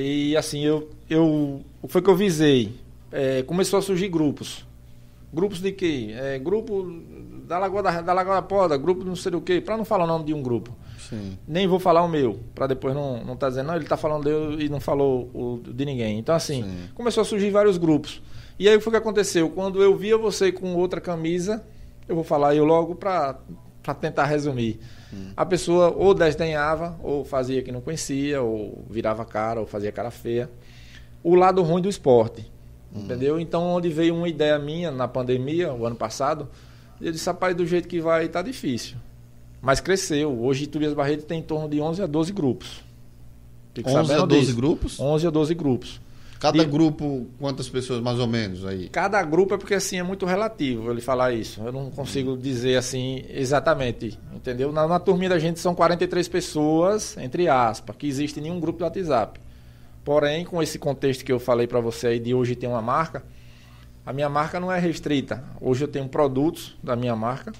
e 0.00 0.36
assim, 0.36 0.64
eu, 0.64 0.88
eu 1.10 1.60
o 1.82 1.86
que 1.86 1.92
foi 1.92 2.00
que 2.00 2.08
eu 2.08 2.16
visei? 2.16 2.72
É, 3.10 3.42
começou 3.42 3.78
a 3.78 3.82
surgir 3.82 4.08
grupos. 4.08 4.64
Grupos 5.32 5.60
de 5.60 5.72
quê? 5.72 6.14
É, 6.14 6.38
grupo 6.38 7.02
da 7.46 7.58
Lagoa 7.58 7.82
da, 7.82 8.00
da 8.00 8.12
Lagoa 8.12 8.36
da 8.36 8.42
Poda, 8.42 8.76
grupo 8.76 9.04
não 9.04 9.16
sei 9.16 9.32
o 9.34 9.40
quê, 9.40 9.60
para 9.60 9.76
não 9.76 9.84
falar 9.84 10.04
o 10.04 10.06
nome 10.06 10.24
de 10.24 10.32
um 10.32 10.42
grupo. 10.42 10.74
Sim. 10.98 11.36
Nem 11.46 11.66
vou 11.66 11.78
falar 11.78 12.02
o 12.02 12.08
meu, 12.08 12.40
para 12.54 12.66
depois 12.66 12.94
não, 12.94 13.22
não 13.22 13.36
tá 13.36 13.48
dizendo, 13.48 13.66
não, 13.66 13.76
ele 13.76 13.84
tá 13.84 13.96
falando 13.96 14.28
eu 14.28 14.58
e 14.58 14.68
não 14.68 14.80
falou 14.80 15.30
o 15.34 15.60
de 15.62 15.84
ninguém. 15.84 16.18
Então, 16.18 16.34
assim, 16.34 16.62
Sim. 16.62 16.88
começou 16.94 17.20
a 17.20 17.24
surgir 17.24 17.50
vários 17.50 17.76
grupos. 17.76 18.22
E 18.58 18.68
aí 18.68 18.74
o 18.74 18.78
que 18.78 18.84
foi 18.84 18.92
que 18.92 18.98
aconteceu? 18.98 19.50
Quando 19.50 19.82
eu 19.82 19.96
via 19.96 20.16
você 20.16 20.50
com 20.52 20.74
outra 20.74 21.00
camisa, 21.00 21.62
eu 22.08 22.14
vou 22.14 22.24
falar 22.24 22.54
eu 22.54 22.64
logo 22.64 22.94
para 22.94 23.38
tentar 24.00 24.24
resumir. 24.24 24.80
A 25.36 25.44
pessoa 25.44 25.90
ou 25.90 26.14
desdenhava, 26.14 26.96
ou 27.02 27.24
fazia 27.24 27.62
que 27.62 27.70
não 27.70 27.80
conhecia, 27.80 28.40
ou 28.42 28.84
virava 28.88 29.24
cara, 29.24 29.60
ou 29.60 29.66
fazia 29.66 29.92
cara 29.92 30.10
feia. 30.10 30.50
O 31.22 31.34
lado 31.34 31.62
ruim 31.62 31.82
do 31.82 31.88
esporte. 31.88 32.50
Entendeu? 32.94 33.40
Então, 33.40 33.62
onde 33.64 33.88
veio 33.88 34.14
uma 34.14 34.28
ideia 34.28 34.58
minha 34.58 34.90
na 34.90 35.08
pandemia, 35.08 35.72
o 35.72 35.86
ano 35.86 35.96
passado, 35.96 36.48
eu 37.00 37.10
disse, 37.10 37.26
rapaz, 37.26 37.56
do 37.56 37.66
jeito 37.66 37.88
que 37.88 38.00
vai, 38.00 38.28
tá 38.28 38.42
difícil. 38.42 38.96
Mas 39.62 39.80
cresceu. 39.80 40.38
Hoje, 40.42 40.66
Tobias 40.66 40.92
Barreto 40.92 41.24
tem 41.24 41.38
em 41.38 41.42
torno 41.42 41.68
de 41.68 41.80
11 41.80 42.02
a 42.02 42.06
12 42.06 42.32
grupos. 42.32 42.82
Fique 43.72 43.88
11 43.88 43.98
a 43.98 44.04
sabendo 44.04 44.26
12 44.26 44.40
disso. 44.42 44.56
grupos? 44.56 45.00
11 45.00 45.26
a 45.26 45.30
12 45.30 45.54
grupos. 45.54 46.00
Cada 46.42 46.64
grupo, 46.64 47.28
quantas 47.38 47.68
pessoas 47.68 48.00
mais 48.00 48.18
ou 48.18 48.26
menos 48.26 48.66
aí? 48.66 48.88
Cada 48.88 49.22
grupo 49.22 49.54
é 49.54 49.58
porque 49.58 49.74
assim 49.74 49.98
é 49.98 50.02
muito 50.02 50.26
relativo 50.26 50.90
ele 50.90 51.00
falar 51.00 51.32
isso. 51.32 51.60
Eu 51.60 51.70
não 51.70 51.88
consigo 51.88 52.36
dizer 52.36 52.76
assim 52.76 53.24
exatamente, 53.30 54.18
entendeu? 54.34 54.72
Na, 54.72 54.88
na 54.88 54.98
turminha 54.98 55.28
da 55.28 55.38
gente 55.38 55.60
são 55.60 55.72
43 55.72 56.26
pessoas, 56.26 57.16
entre 57.16 57.46
aspas, 57.48 57.94
que 57.94 58.08
existe 58.08 58.40
em 58.40 58.42
nenhum 58.42 58.58
grupo 58.58 58.80
do 58.80 58.84
WhatsApp. 58.84 59.40
Porém, 60.04 60.44
com 60.44 60.60
esse 60.60 60.80
contexto 60.80 61.24
que 61.24 61.30
eu 61.30 61.38
falei 61.38 61.68
para 61.68 61.78
você 61.78 62.08
aí 62.08 62.18
de 62.18 62.34
hoje 62.34 62.56
ter 62.56 62.66
uma 62.66 62.82
marca, 62.82 63.22
a 64.04 64.12
minha 64.12 64.28
marca 64.28 64.58
não 64.58 64.72
é 64.72 64.80
restrita. 64.80 65.44
Hoje 65.60 65.84
eu 65.84 65.88
tenho 65.88 66.08
produtos 66.08 66.76
da 66.82 66.96
minha 66.96 67.14
marca, 67.14 67.52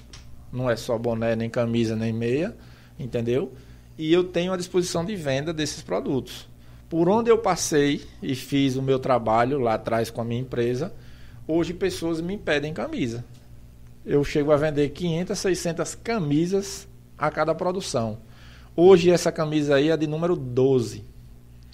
não 0.51 0.69
é 0.69 0.75
só 0.75 0.97
boné, 0.97 1.37
nem 1.37 1.49
camisa, 1.49 1.95
nem 1.95 2.11
meia, 2.11 2.53
entendeu? 2.99 3.53
E 3.97 4.11
eu 4.11 4.25
tenho 4.25 4.51
a 4.51 4.57
disposição 4.57 5.05
de 5.05 5.15
venda 5.15 5.53
desses 5.53 5.81
produtos. 5.81 6.51
Por 6.89 7.09
onde 7.09 7.29
eu 7.29 7.37
passei 7.37 8.01
e 8.21 8.35
fiz 8.35 8.75
o 8.75 8.81
meu 8.81 8.99
trabalho 8.99 9.59
lá 9.59 9.75
atrás 9.75 10.09
com 10.09 10.21
a 10.21 10.23
minha 10.23 10.41
empresa, 10.41 10.93
hoje 11.47 11.73
pessoas 11.73 12.21
me 12.21 12.37
pedem 12.37 12.73
camisa. 12.73 13.25
Eu 14.05 14.23
chego 14.23 14.51
a 14.51 14.57
vender 14.57 14.89
500, 14.89 15.37
600 15.37 15.95
camisas 15.95 16.87
a 17.17 17.31
cada 17.31 17.55
produção. 17.55 18.19
Hoje 18.75 19.09
essa 19.09 19.31
camisa 19.31 19.75
aí 19.75 19.89
é 19.89 19.97
de 19.97 20.07
número 20.07 20.35
12. 20.35 21.03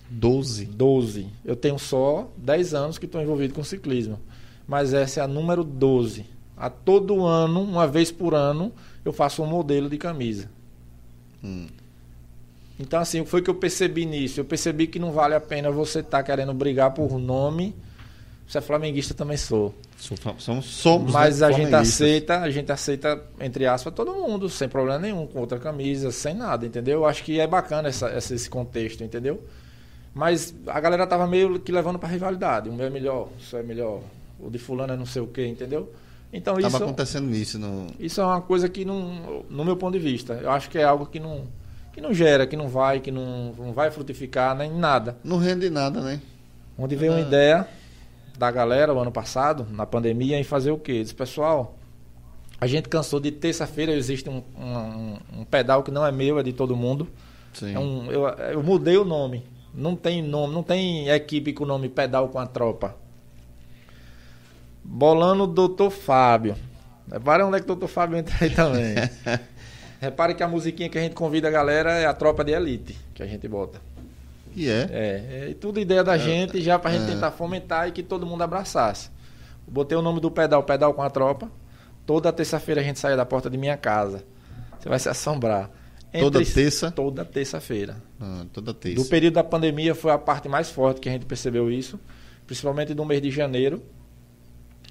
12. 0.09 0.65
12. 0.65 1.27
Eu 1.45 1.55
tenho 1.55 1.79
só 1.79 2.29
10 2.37 2.73
anos 2.73 2.97
que 2.97 3.05
estou 3.05 3.21
envolvido 3.21 3.53
com 3.53 3.63
ciclismo. 3.63 4.19
Mas 4.67 4.93
essa 4.93 5.21
é 5.21 5.23
a 5.23 5.27
número 5.27 5.63
12. 5.63 6.25
A 6.55 6.69
todo 6.69 7.25
ano, 7.25 7.61
uma 7.61 7.87
vez 7.87 8.11
por 8.11 8.35
ano, 8.35 8.71
eu 9.03 9.13
faço 9.13 9.41
um 9.41 9.45
modelo 9.45 9.89
de 9.89 9.97
camisa. 9.97 10.49
Hum. 11.43 11.67
Então, 12.79 12.99
assim, 12.99 13.19
o 13.19 13.25
que 13.25 13.29
foi 13.29 13.41
que 13.41 13.49
eu 13.49 13.55
percebi 13.55 14.05
nisso? 14.05 14.39
Eu 14.39 14.45
percebi 14.45 14.87
que 14.87 14.97
não 14.99 15.11
vale 15.11 15.35
a 15.35 15.39
pena 15.41 15.69
você 15.69 15.99
estar 15.99 16.23
querendo 16.23 16.53
brigar 16.53 16.91
por 16.93 17.19
nome. 17.19 17.75
Você 18.47 18.57
é 18.57 18.61
flamenguista, 18.61 19.13
também 19.13 19.37
sou. 19.37 19.75
Somos, 20.39 20.65
somos 20.65 21.11
Mas 21.11 21.41
né, 21.41 21.47
a 21.47 21.51
gente 21.51 21.75
aceita, 21.75 22.39
a 22.39 22.49
gente 22.49 22.71
aceita, 22.71 23.21
entre 23.39 23.65
aspas, 23.67 23.93
todo 23.93 24.13
mundo, 24.13 24.49
sem 24.49 24.67
problema 24.69 24.97
nenhum, 24.97 25.27
com 25.27 25.39
outra 25.39 25.59
camisa, 25.59 26.09
sem 26.11 26.33
nada, 26.33 26.65
entendeu? 26.65 26.99
Eu 26.99 27.05
acho 27.05 27.23
que 27.23 27.39
é 27.39 27.45
bacana 27.45 27.89
essa, 27.89 28.07
essa- 28.07 28.33
esse 28.33 28.49
contexto, 28.49 29.03
entendeu? 29.03 29.43
Mas 30.15 30.55
a 30.65 30.79
galera 30.79 31.05
tava 31.05 31.27
meio 31.27 31.59
que 31.59 31.71
levando 31.71 31.99
pra 31.99 32.09
rivalidade. 32.09 32.69
O 32.69 32.73
meu 32.73 32.87
é 32.87 32.89
melhor, 32.89 33.27
o 33.37 33.41
seu 33.43 33.59
é 33.59 33.63
melhor, 33.63 34.01
o 34.39 34.49
de 34.49 34.57
fulano 34.57 34.93
é 34.93 34.97
não 34.97 35.05
sei 35.05 35.21
o 35.21 35.27
quê, 35.27 35.45
entendeu? 35.45 35.91
Então 36.33 36.55
Tava 36.55 36.67
isso, 36.67 36.83
acontecendo 36.83 37.31
isso 37.35 37.59
no. 37.59 37.87
isso 37.99 38.21
é 38.21 38.23
uma 38.25 38.41
coisa 38.41 38.67
que 38.69 38.85
não, 38.85 39.43
no 39.49 39.65
meu 39.65 39.75
ponto 39.75 39.93
de 39.93 39.99
vista, 39.99 40.33
eu 40.41 40.49
acho 40.51 40.69
que 40.69 40.77
é 40.77 40.83
algo 40.83 41.05
que 41.05 41.19
não, 41.19 41.43
que 41.93 42.01
não 42.01 42.13
gera, 42.13 42.45
que 42.47 42.55
não 42.55 42.67
vai, 42.67 42.99
que 42.99 43.11
não, 43.11 43.53
não 43.57 43.73
vai 43.73 43.91
frutificar 43.91 44.55
nem 44.55 44.71
nada. 44.71 45.17
Não 45.23 45.37
rende 45.37 45.69
nada, 45.69 46.01
né? 46.01 46.21
Onde 46.77 46.95
veio 46.95 47.11
uma 47.13 47.17
Ah. 47.19 47.21
ideia 47.21 47.67
da 48.37 48.49
galera 48.49 48.93
o 48.93 48.99
ano 48.99 49.11
passado, 49.11 49.67
na 49.71 49.85
pandemia, 49.85 50.39
em 50.39 50.43
fazer 50.43 50.71
o 50.71 50.77
quê? 50.77 51.01
Diz, 51.03 51.11
pessoal, 51.11 51.77
a 52.61 52.67
gente 52.67 52.87
cansou 52.87 53.19
de 53.19 53.31
terça-feira, 53.31 53.91
existe 53.91 54.29
um, 54.29 54.41
um- 54.57 55.17
um 55.41 55.43
pedal 55.45 55.83
que 55.83 55.91
não 55.91 56.05
é 56.05 56.11
meu, 56.11 56.39
é 56.39 56.43
de 56.43 56.53
todo 56.53 56.75
mundo. 56.75 57.07
Sim. 57.53 57.73
É 57.75 57.79
um- 57.79 58.11
eu, 58.11 58.27
eu 58.27 58.63
mudei 58.63 58.97
o 58.97 59.03
nome. 59.03 59.43
Não 59.73 59.95
tem 59.95 60.21
nome, 60.21 60.53
não 60.53 60.63
tem 60.63 61.09
equipe 61.09 61.51
com 61.53 61.63
o 61.63 61.67
nome 61.67 61.89
Pedal 61.89 62.29
com 62.29 62.39
a 62.39 62.45
Tropa. 62.47 62.95
Bolando 64.83 65.45
Doutor 65.45 65.91
Fábio. 65.91 66.55
Repare 67.11 67.43
onde 67.43 67.57
é 67.57 67.59
que 67.59 67.65
o 67.65 67.67
Doutor 67.67 67.87
Fábio 67.87 68.17
entra 68.17 68.35
aí 68.39 68.49
também. 68.49 68.95
Repare 69.99 70.33
que 70.33 70.41
a 70.43 70.47
musiquinha 70.47 70.89
que 70.89 70.97
a 70.97 71.01
gente 71.01 71.13
convida 71.13 71.47
a 71.47 71.51
galera 71.51 71.91
é 71.91 72.05
a 72.05 72.13
tropa 72.13 72.43
de 72.43 72.51
elite 72.51 72.97
que 73.13 73.21
a 73.21 73.27
gente 73.27 73.47
bota. 73.47 73.81
E 74.55 74.67
é. 74.69 74.87
É, 74.91 75.49
é 75.51 75.53
tudo 75.53 75.79
ideia 75.79 76.03
da 76.03 76.17
gente 76.17 76.61
já 76.61 76.79
pra 76.79 76.91
gente 76.91 77.03
é. 77.03 77.13
tentar 77.13 77.31
fomentar 77.31 77.87
e 77.87 77.91
que 77.91 78.01
todo 78.01 78.25
mundo 78.25 78.41
abraçasse. 78.41 79.09
Botei 79.67 79.97
o 79.97 80.01
nome 80.01 80.19
do 80.19 80.31
pedal, 80.31 80.63
pedal 80.63 80.93
com 80.93 81.01
a 81.01 81.09
tropa. 81.09 81.51
Toda 82.05 82.31
terça-feira 82.33 82.81
a 82.81 82.83
gente 82.83 82.97
saía 82.97 83.15
da 83.15 83.25
porta 83.25 83.49
de 83.49 83.57
minha 83.57 83.77
casa. 83.77 84.23
Você 84.79 84.89
vai 84.89 84.97
se 84.97 85.09
assombrar. 85.09 85.69
Toda 86.11 86.41
Entre- 86.41 86.53
terça? 86.53 86.89
Toda 86.89 87.23
terça-feira. 87.23 87.97
Ah, 88.19 88.45
toda 88.51 88.73
terça. 88.73 88.95
Do 89.03 89.07
período 89.07 89.35
da 89.35 89.43
pandemia 89.43 89.93
foi 89.93 90.11
a 90.11 90.17
parte 90.17 90.49
mais 90.49 90.69
forte 90.69 90.99
que 90.99 91.07
a 91.07 91.11
gente 91.11 91.25
percebeu 91.25 91.69
isso, 91.71 91.99
principalmente 92.47 92.93
do 92.95 93.05
mês 93.05 93.21
de 93.21 93.29
janeiro 93.29 93.83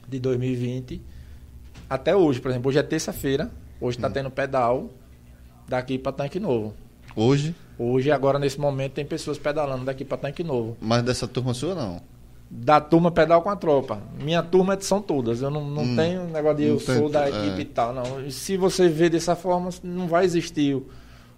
de 0.07 0.21
2020 0.21 1.03
até 1.89 2.15
hoje, 2.15 2.41
por 2.41 2.51
exemplo, 2.51 2.69
hoje 2.69 2.79
é 2.79 2.83
terça-feira, 2.83 3.51
hoje 3.81 3.97
Hum. 3.97 4.01
está 4.01 4.11
tendo 4.11 4.31
pedal 4.31 4.89
daqui 5.69 5.99
para 5.99 6.13
Tanque 6.13 6.39
Novo. 6.41 6.75
Hoje, 7.17 7.55
Hoje, 7.81 8.11
agora 8.11 8.41
nesse 8.41 8.59
momento, 8.59 8.95
tem 8.95 9.05
pessoas 9.07 9.39
pedalando 9.39 9.85
daqui 9.85 10.05
para 10.05 10.19
Tanque 10.19 10.43
Novo. 10.43 10.77
mas 10.81 11.01
dessa 11.05 11.29
turma 11.29 11.55
sua 11.55 11.75
não. 11.77 12.01
Da 12.51 12.81
turma 12.81 13.11
pedal 13.11 13.41
com 13.43 13.51
a 13.51 13.57
tropa. 13.57 14.01
Minha 14.21 14.43
turma 14.43 14.75
é- 14.75 14.81
são 14.81 15.01
todas. 15.03 15.43
Eu 15.43 15.51
não, 15.51 15.65
não 15.69 15.83
Hum. 15.85 15.95
tenho 15.97 16.25
negócio 16.25 16.57
de 16.57 16.65
Não 16.65 16.71
eu 16.75 16.81
sou 16.81 17.09
da 17.09 17.27
é. 17.27 17.29
equipe 17.29 17.61
e 17.63 17.65
tal. 17.67 17.93
Não. 17.93 18.27
E 18.27 18.33
Se 18.33 18.57
você 18.57 18.89
vê 18.89 19.09
dessa 19.09 19.37
forma, 19.37 19.69
não 19.85 20.09
vai 20.09 20.25
existir 20.25 20.75
o, 20.75 20.87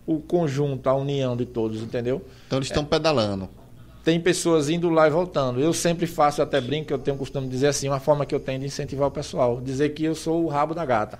o 0.06 0.18
conjunto, 0.20 0.88
a 0.88 0.94
união 0.94 1.36
de 1.36 1.44
todos, 1.44 1.82
entendeu? 1.82 2.24
Então 2.46 2.58
eles 2.58 2.68
estão 2.68 2.84
pedalando. 2.84 3.48
tem 4.02 4.18
pessoas 4.18 4.70
indo 4.70 4.88
lá 4.88 5.06
e 5.06 5.10
voltando. 5.10 5.60
Eu 5.60 5.74
sempre 5.74 6.06
faço, 6.06 6.40
até 6.40 6.58
brinco, 6.58 6.90
eu 6.90 6.98
tenho 6.98 7.16
o 7.16 7.18
costume 7.18 7.46
de 7.48 7.52
dizer 7.52 7.66
assim, 7.66 7.86
uma 7.86 8.00
forma 8.00 8.24
que 8.24 8.34
eu 8.34 8.40
tenho 8.40 8.60
de 8.60 8.64
incentivar 8.66 9.08
o 9.08 9.10
pessoal, 9.10 9.60
dizer 9.60 9.90
que 9.90 10.04
eu 10.04 10.14
sou 10.14 10.42
o 10.42 10.48
rabo 10.48 10.74
da 10.74 10.86
gata. 10.86 11.18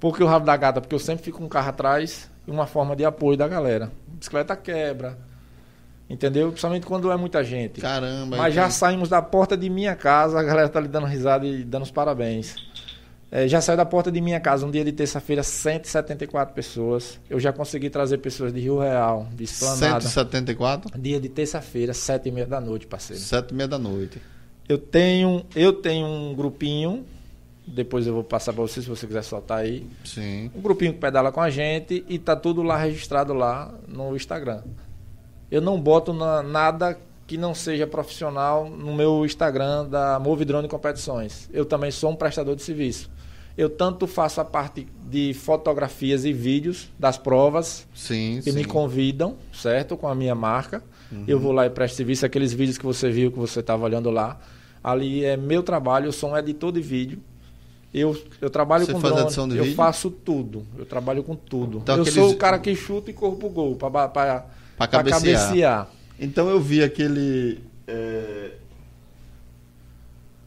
Por 0.00 0.16
que 0.16 0.22
o 0.22 0.26
rabo 0.26 0.46
da 0.46 0.56
gata? 0.56 0.80
Porque 0.80 0.94
eu 0.94 0.98
sempre 0.98 1.24
fico 1.24 1.38
com 1.38 1.44
um 1.44 1.48
carro 1.48 1.68
atrás 1.70 2.30
e 2.46 2.50
uma 2.50 2.66
forma 2.66 2.94
de 2.94 3.04
apoio 3.04 3.36
da 3.36 3.48
galera. 3.48 3.90
Bicicleta 4.06 4.56
quebra, 4.56 5.18
entendeu? 6.08 6.48
Principalmente 6.48 6.86
quando 6.86 7.10
é 7.10 7.16
muita 7.16 7.42
gente. 7.42 7.80
Caramba. 7.80 8.36
Mas 8.36 8.54
já 8.54 8.70
saímos 8.70 9.08
da 9.08 9.20
porta 9.20 9.56
de 9.56 9.68
minha 9.68 9.96
casa, 9.96 10.38
a 10.38 10.42
galera 10.42 10.68
tá 10.68 10.80
lhe 10.80 10.88
dando 10.88 11.06
risada 11.06 11.46
e 11.46 11.64
dando 11.64 11.82
os 11.82 11.90
parabéns. 11.90 12.54
É, 13.30 13.46
já 13.46 13.60
saiu 13.60 13.76
da 13.76 13.84
porta 13.84 14.10
de 14.10 14.20
minha 14.22 14.40
casa 14.40 14.64
um 14.64 14.70
dia 14.70 14.82
de 14.82 14.92
terça-feira, 14.92 15.42
174 15.42 16.54
pessoas. 16.54 17.20
Eu 17.28 17.38
já 17.38 17.52
consegui 17.52 17.90
trazer 17.90 18.18
pessoas 18.18 18.54
de 18.54 18.60
Rio 18.60 18.78
Real, 18.78 19.28
de 19.34 19.44
Esplanada. 19.44 20.00
174? 20.00 20.98
Dia 20.98 21.20
de 21.20 21.28
terça-feira, 21.28 21.92
sete 21.92 22.30
e 22.30 22.32
meia 22.32 22.46
da 22.46 22.58
noite, 22.58 22.86
parceiro. 22.86 23.20
Sete 23.22 23.50
e 23.50 23.54
meia 23.54 23.68
da 23.68 23.78
noite. 23.78 24.22
Eu 24.66 24.78
tenho, 24.78 25.44
eu 25.54 25.74
tenho 25.74 26.06
um 26.06 26.34
grupinho, 26.34 27.04
depois 27.74 28.06
eu 28.06 28.14
vou 28.14 28.24
passar 28.24 28.52
para 28.52 28.62
você 28.62 28.80
se 28.82 28.88
você 28.88 29.06
quiser 29.06 29.22
soltar 29.22 29.58
aí. 29.58 29.86
Sim. 30.04 30.50
Um 30.54 30.60
grupinho 30.60 30.92
que 30.92 30.98
pedala 30.98 31.30
com 31.32 31.40
a 31.40 31.50
gente 31.50 32.04
e 32.08 32.18
tá 32.18 32.34
tudo 32.34 32.62
lá 32.62 32.76
registrado 32.76 33.32
lá 33.34 33.72
no 33.86 34.14
Instagram. 34.16 34.62
Eu 35.50 35.60
não 35.60 35.80
boto 35.80 36.12
na- 36.12 36.42
nada 36.42 36.98
que 37.26 37.36
não 37.36 37.54
seja 37.54 37.86
profissional 37.86 38.68
no 38.68 38.94
meu 38.94 39.24
Instagram 39.24 39.86
da 39.86 40.18
Move 40.18 40.44
Drone 40.44 40.66
Competições. 40.68 41.48
Eu 41.52 41.64
também 41.64 41.90
sou 41.90 42.10
um 42.10 42.16
prestador 42.16 42.56
de 42.56 42.62
serviço. 42.62 43.10
Eu 43.56 43.68
tanto 43.68 44.06
faço 44.06 44.40
a 44.40 44.44
parte 44.44 44.86
de 45.10 45.34
fotografias 45.34 46.24
e 46.24 46.32
vídeos 46.32 46.88
das 46.98 47.18
provas, 47.18 47.86
Sim, 47.94 48.40
que 48.42 48.52
sim. 48.52 48.56
me 48.58 48.64
convidam, 48.64 49.36
certo? 49.52 49.96
Com 49.96 50.06
a 50.06 50.14
minha 50.14 50.34
marca. 50.34 50.82
Eu 51.26 51.40
vou 51.40 51.52
lá 51.52 51.66
e 51.66 51.70
presto 51.70 51.96
serviço. 51.96 52.24
Aqueles 52.24 52.52
vídeos 52.52 52.78
que 52.78 52.84
você 52.84 53.10
viu, 53.10 53.32
que 53.32 53.38
você 53.38 53.60
estava 53.60 53.82
olhando 53.84 54.10
lá. 54.10 54.38
Ali 54.84 55.24
é 55.24 55.36
meu 55.36 55.62
trabalho, 55.62 56.06
eu 56.06 56.12
sou 56.12 56.30
um 56.30 56.36
editor 56.36 56.70
de 56.70 56.80
vídeo. 56.80 57.20
Eu, 57.92 58.20
eu 58.40 58.50
trabalho 58.50 58.84
Você 58.84 58.92
com 58.92 59.00
faz 59.00 59.14
drone, 59.14 59.26
edição 59.26 59.48
de 59.48 59.56
eu 59.56 59.62
vídeo? 59.64 59.76
faço 59.76 60.10
tudo. 60.10 60.66
Eu 60.76 60.84
trabalho 60.84 61.22
com 61.22 61.34
tudo. 61.34 61.78
Então, 61.78 61.96
eu 61.96 62.02
aqueles- 62.02 62.18
sou 62.20 62.30
o 62.32 62.36
cara 62.36 62.58
que 62.58 62.74
chuta 62.74 63.10
e 63.10 63.14
corro 63.14 63.36
pro 63.36 63.48
gol, 63.48 63.76
para 63.76 63.90
Pra 63.90 64.86
cabecear. 64.86 65.22
cabecear. 65.22 65.88
Então 66.20 66.48
eu 66.50 66.60
vi 66.60 66.82
aquele. 66.82 67.60
é, 67.86 68.50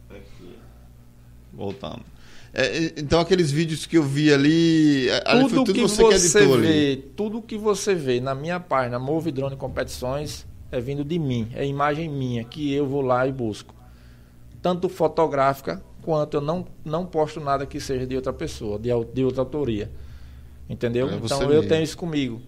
Aqui. 0.10 0.56
Voltando. 1.54 2.02
É, 2.54 2.94
então 2.98 3.20
aqueles 3.22 3.50
vídeos 3.50 3.86
que 3.86 3.98
eu 3.98 4.04
vi 4.04 4.32
ali. 4.34 5.08
é, 5.10 5.24
ali 5.26 5.42
Tudo, 5.44 5.56
tudo 5.56 5.74
que 5.74 5.82
você, 5.82 6.02
você, 6.04 6.30
que 6.32 6.38
editou 6.44 6.54
ali. 6.56 6.68
vê, 6.68 6.96
tudo 7.16 7.42
que 7.42 7.58
você 7.58 7.96
vê 7.96 8.20
na 8.20 8.36
minha 8.36 8.60
página 8.60 9.00
Move 9.00 9.32
Drone 9.32 9.56
Competições 9.56 10.46
é 10.72 10.80
vindo 10.80 11.04
de 11.04 11.18
mim, 11.18 11.50
é 11.56 11.66
imagem 11.66 12.10
minha 12.10 12.44
que 12.44 12.74
eu 12.74 12.86
vou 12.86 13.02
lá 13.02 13.26
e 13.26 13.32
busco. 13.32 13.74
Tanto 14.62 14.88
fotográfica 14.90 15.82
quanto 16.02 16.38
eu 16.38 16.42
não, 16.42 16.66
não 16.84 17.06
posto 17.06 17.40
nada 17.40 17.66
que 17.66 17.80
seja 17.80 18.06
de 18.06 18.16
outra 18.16 18.34
pessoa, 18.34 18.80
de, 18.80 18.90
de 19.14 19.24
outra 19.24 19.42
autoria. 19.42 19.90
Entendeu? 20.70 21.10
É 21.10 21.16
então 21.16 21.42
eu 21.44 21.50
mesmo. 21.50 21.68
tenho 21.68 21.84
isso 21.84 21.98
comigo. 21.98 22.42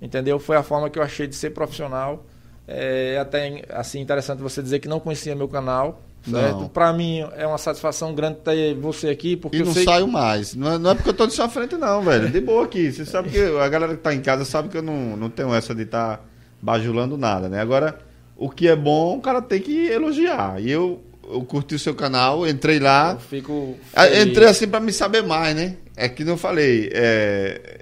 Entendeu? 0.00 0.38
Foi 0.38 0.56
a 0.56 0.62
forma 0.62 0.88
que 0.88 0.98
eu 0.98 1.02
achei 1.02 1.26
de 1.26 1.34
ser 1.34 1.50
profissional. 1.50 2.24
É 2.66 3.18
até 3.18 3.64
assim 3.70 4.00
interessante 4.00 4.42
você 4.42 4.62
dizer 4.62 4.78
que 4.78 4.88
não 4.88 5.00
conhecia 5.00 5.34
meu 5.34 5.48
canal, 5.48 6.02
certo? 6.22 6.60
Não. 6.60 6.68
Para 6.68 6.92
mim 6.92 7.26
é 7.34 7.46
uma 7.46 7.56
satisfação 7.56 8.14
grande 8.14 8.40
ter 8.44 8.74
você 8.74 9.08
aqui, 9.08 9.36
porque 9.36 9.56
E 9.56 9.60
eu 9.60 9.66
não 9.66 9.72
sei 9.72 9.84
saio 9.84 10.06
mais. 10.06 10.54
Não 10.54 10.72
é, 10.72 10.78
não 10.78 10.90
é 10.90 10.94
porque 10.94 11.08
eu 11.08 11.14
tô 11.14 11.26
de 11.26 11.32
sua 11.32 11.48
frente, 11.48 11.76
não, 11.76 12.02
velho. 12.02 12.28
De 12.30 12.40
boa 12.40 12.64
aqui. 12.64 12.92
Você 12.92 13.06
sabe 13.06 13.30
que 13.30 13.40
a 13.40 13.68
galera 13.68 13.96
que 13.96 14.02
tá 14.02 14.14
em 14.14 14.20
casa 14.20 14.44
sabe 14.44 14.68
que 14.68 14.76
eu 14.76 14.82
não, 14.82 15.16
não 15.16 15.30
tenho 15.30 15.52
essa 15.54 15.74
de 15.74 15.82
estar 15.82 16.24
bajulando 16.60 17.16
nada, 17.16 17.48
né? 17.48 17.60
Agora, 17.60 17.98
o 18.36 18.50
que 18.50 18.68
é 18.68 18.76
bom, 18.76 19.16
o 19.16 19.20
cara 19.20 19.40
tem 19.40 19.60
que 19.60 19.86
elogiar. 19.86 20.60
E 20.60 20.70
eu, 20.70 21.02
eu 21.32 21.42
curti 21.42 21.74
o 21.74 21.78
seu 21.78 21.94
canal, 21.94 22.46
entrei 22.48 22.78
lá. 22.78 23.12
eu 23.12 23.20
fico 23.20 23.76
Ah, 23.94 24.04
feliz. 24.04 24.26
Entrei 24.26 24.48
assim 24.48 24.68
pra 24.68 24.80
me 24.80 24.92
saber 24.92 25.22
mais, 25.22 25.54
né? 25.54 25.76
É 25.96 26.08
que 26.08 26.24
não 26.24 26.36
falei. 26.36 26.90
é, 26.92 27.80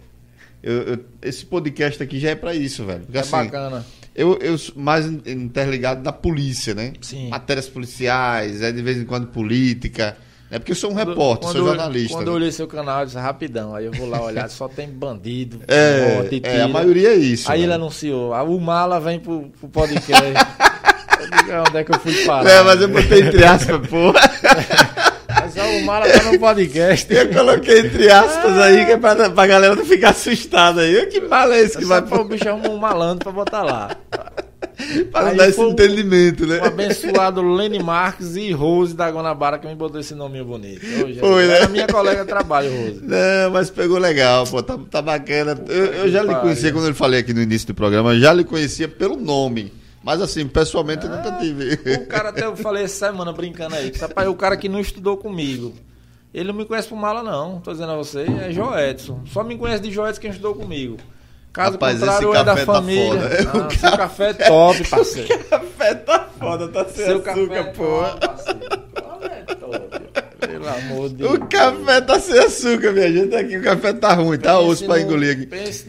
eu- 0.63 0.83
eu- 0.83 0.99
esse 1.23 1.45
podcast 1.45 2.03
aqui 2.03 2.19
já 2.19 2.31
é 2.31 2.35
pra 2.35 2.55
isso, 2.55 2.85
velho. 2.85 3.01
Porque 3.01 3.19
É 3.19 3.21
assim, 3.21 3.31
bacana. 3.33 3.85
eu, 4.15 4.39
eu 4.41 4.57
sou 4.59 4.75
mais 4.77 5.07
in- 5.07 5.21
interligado 5.27 6.03
da 6.03 6.13
polícia, 6.13 6.75
né? 6.75 6.93
Sim. 7.01 7.29
Matérias 7.29 7.69
policiais, 7.69 8.63
é 8.63 8.73
de 8.73 8.83
vez 8.83 8.97
em 8.99 9.05
quando 9.05 9.27
política. 9.29 10.17
É 10.49 10.61
porque 10.61 10.71
eu 10.71 10.77
sou 10.77 10.93
um 10.93 10.95
repórter, 10.95 11.49
sou 11.51 11.61
eu- 11.61 11.67
jornalista. 11.67 12.15
Quando 12.17 12.27
né? 12.27 12.31
eu 12.31 12.35
olhei 12.37 12.53
seu 12.53 12.69
canal, 12.69 13.01
eu 13.01 13.07
disse 13.07 13.19
rapidão. 13.19 13.75
Aí 13.75 13.85
eu 13.85 13.93
vou 13.93 14.09
lá 14.09 14.23
olhar, 14.23 14.49
só 14.49 14.69
tem 14.69 14.89
bandido, 14.89 15.61
É, 15.67 16.15
morte, 16.15 16.41
é, 16.45 16.63
a 16.63 16.69
maioria 16.69 17.09
é 17.11 17.17
isso. 17.17 17.51
Aí 17.51 17.59
ele 17.61 17.67
velho. 17.69 17.83
anunciou, 17.83 18.33
ah, 18.33 18.45
o 18.45 18.61
Mala 18.61 19.01
vem 19.01 19.19
pro, 19.19 19.51
pro 19.59 19.69
podcast. 19.69 20.15
"Ah, 21.51 21.65
onde 21.69 21.79
é 21.79 21.85
que 21.85 21.93
eu 21.95 21.99
fui 22.01 22.15
parar? 22.25 22.51
É, 22.51 22.63
mas 22.63 22.81
eu 22.81 22.89
botei 22.89 23.23
entre 23.23 23.45
aspas, 23.45 23.87
porra. 23.89 24.21
Mas, 25.29 25.55
o 25.57 25.85
Mala 25.85 26.09
tá 26.09 26.23
no 26.31 26.39
podcast. 26.39 27.13
Eu 27.13 27.29
coloquei 27.33 27.81
entre 27.81 28.11
aspas 28.11 28.59
aí, 28.59 28.87
que 28.87 28.93
é 28.93 28.97
pra, 28.97 29.31
pra 29.31 29.47
galera 29.47 29.75
não 29.75 29.85
ficar 29.85 30.11
assustada 30.11 30.83
aí. 30.83 31.07
Que 31.07 31.21
mala 31.21 31.55
é 31.55 31.61
esse 31.61 31.77
que 31.77 31.85
Só 31.85 31.89
vai 31.89 32.03
pra 32.03 32.21
o 32.21 32.25
bicho 32.25 32.49
arrumar 32.49 32.69
um 32.71 32.79
malandro 32.79 33.25
pra 33.25 33.33
botar 33.33 33.63
lá. 33.63 33.97
Para 35.11 35.31
Aí 35.31 35.37
dar 35.37 35.49
esse 35.49 35.61
entendimento, 35.61 36.47
né? 36.47 36.61
O 36.61 36.67
abençoado 36.67 37.43
Lenny 37.43 37.83
Marques 37.83 38.37
e 38.37 38.53
Rose 38.53 38.95
da 38.95 39.11
Guanabara 39.11 39.59
que 39.59 39.67
me 39.67 39.75
botou 39.75 40.01
esse 40.01 40.15
nominho 40.15 40.45
bonito. 40.45 40.85
Gente, 40.85 41.19
Foi, 41.19 41.47
né? 41.47 41.57
Era 41.57 41.69
minha 41.69 41.87
colega 41.87 42.23
de 42.23 42.29
trabalho, 42.29 42.71
Rose. 42.71 43.01
Não, 43.03 43.51
mas 43.53 43.71
pegou 43.71 43.99
legal, 43.99 44.47
pô, 44.47 44.63
tá, 44.63 44.79
tá 44.91 45.01
bacana. 45.01 45.59
Eu, 45.69 45.87
eu 45.87 46.09
já 46.11 46.23
lhe 46.23 46.35
conhecia, 46.35 46.73
quando 46.73 46.89
eu 46.89 46.95
falei 46.95 47.21
aqui 47.21 47.33
no 47.33 47.41
início 47.41 47.69
do 47.69 47.75
programa, 47.75 48.13
eu 48.13 48.21
já 48.21 48.33
lhe 48.33 48.45
conhecia 48.45 48.87
pelo 48.87 49.17
nome. 49.17 49.73
Mas 50.07 50.23
assim, 50.23 50.47
pessoalmente 50.47 51.05
eu 51.05 51.11
nunca 51.11 51.33
tive. 51.33 51.75
O 51.75 52.07
cara 52.07 52.29
até 52.29 52.45
eu 52.47 52.57
falei 52.57 52.85
essa 52.85 53.07
semana 53.09 53.33
brincando 53.33 53.75
aí. 53.75 53.93
Rapaz, 54.01 54.29
o 54.29 54.35
cara 54.37 54.57
que 54.57 54.69
não 54.69 54.79
estudou 54.79 55.17
comigo. 55.17 55.75
Ele 56.33 56.49
não 56.53 56.55
me 56.55 56.65
conhece 56.65 56.87
por 56.87 56.97
mala, 56.97 57.25
não. 57.25 57.61
Tô 57.61 57.73
dizendo 57.73 57.91
a 57.91 57.97
você, 57.97 58.25
é 58.43 58.53
Joedson. 58.53 59.23
Só 59.27 59.43
me 59.43 59.59
conhece 59.59 59.83
de 59.83 59.91
Joedson 59.91 60.21
quem 60.21 60.31
estudou 60.31 60.55
comigo. 60.55 60.97
Caso 61.53 61.73
Rapaz, 61.73 61.99
contrário, 61.99 62.35
é 62.35 62.45
da 62.45 62.55
tá 62.55 62.65
família. 62.65 63.21
foda. 63.21 63.51
Ah, 63.53 63.67
O 63.67 63.71
seu 63.79 63.97
café 63.97 64.29
é 64.31 64.33
top, 64.35 64.85
parceiro. 64.91 65.45
café 65.45 65.95
tá 65.95 66.29
foda, 66.39 66.69
tá 66.69 66.85
sem 66.85 67.05
Seu 67.07 67.21
café 67.23 67.41
é. 67.41 67.59
É 67.59 67.65
top. 69.55 70.07
Pelo 70.39 70.69
amor 70.69 71.09
de 71.09 71.25
O 71.25 71.41
café 71.47 72.01
tá 72.03 72.21
sem 72.21 72.39
açúcar, 72.39 72.93
minha 72.93 73.11
gente. 73.13 73.35
Aqui 73.35 73.57
o 73.57 73.63
café 73.63 73.93
tá 73.93 74.13
ruim, 74.13 74.39
tá 74.39 74.57
Pense 74.59 74.69
osso 74.71 74.85
pra 74.87 74.97
no- 74.97 75.01
engolir 75.03 75.33
aqui. 75.33 75.47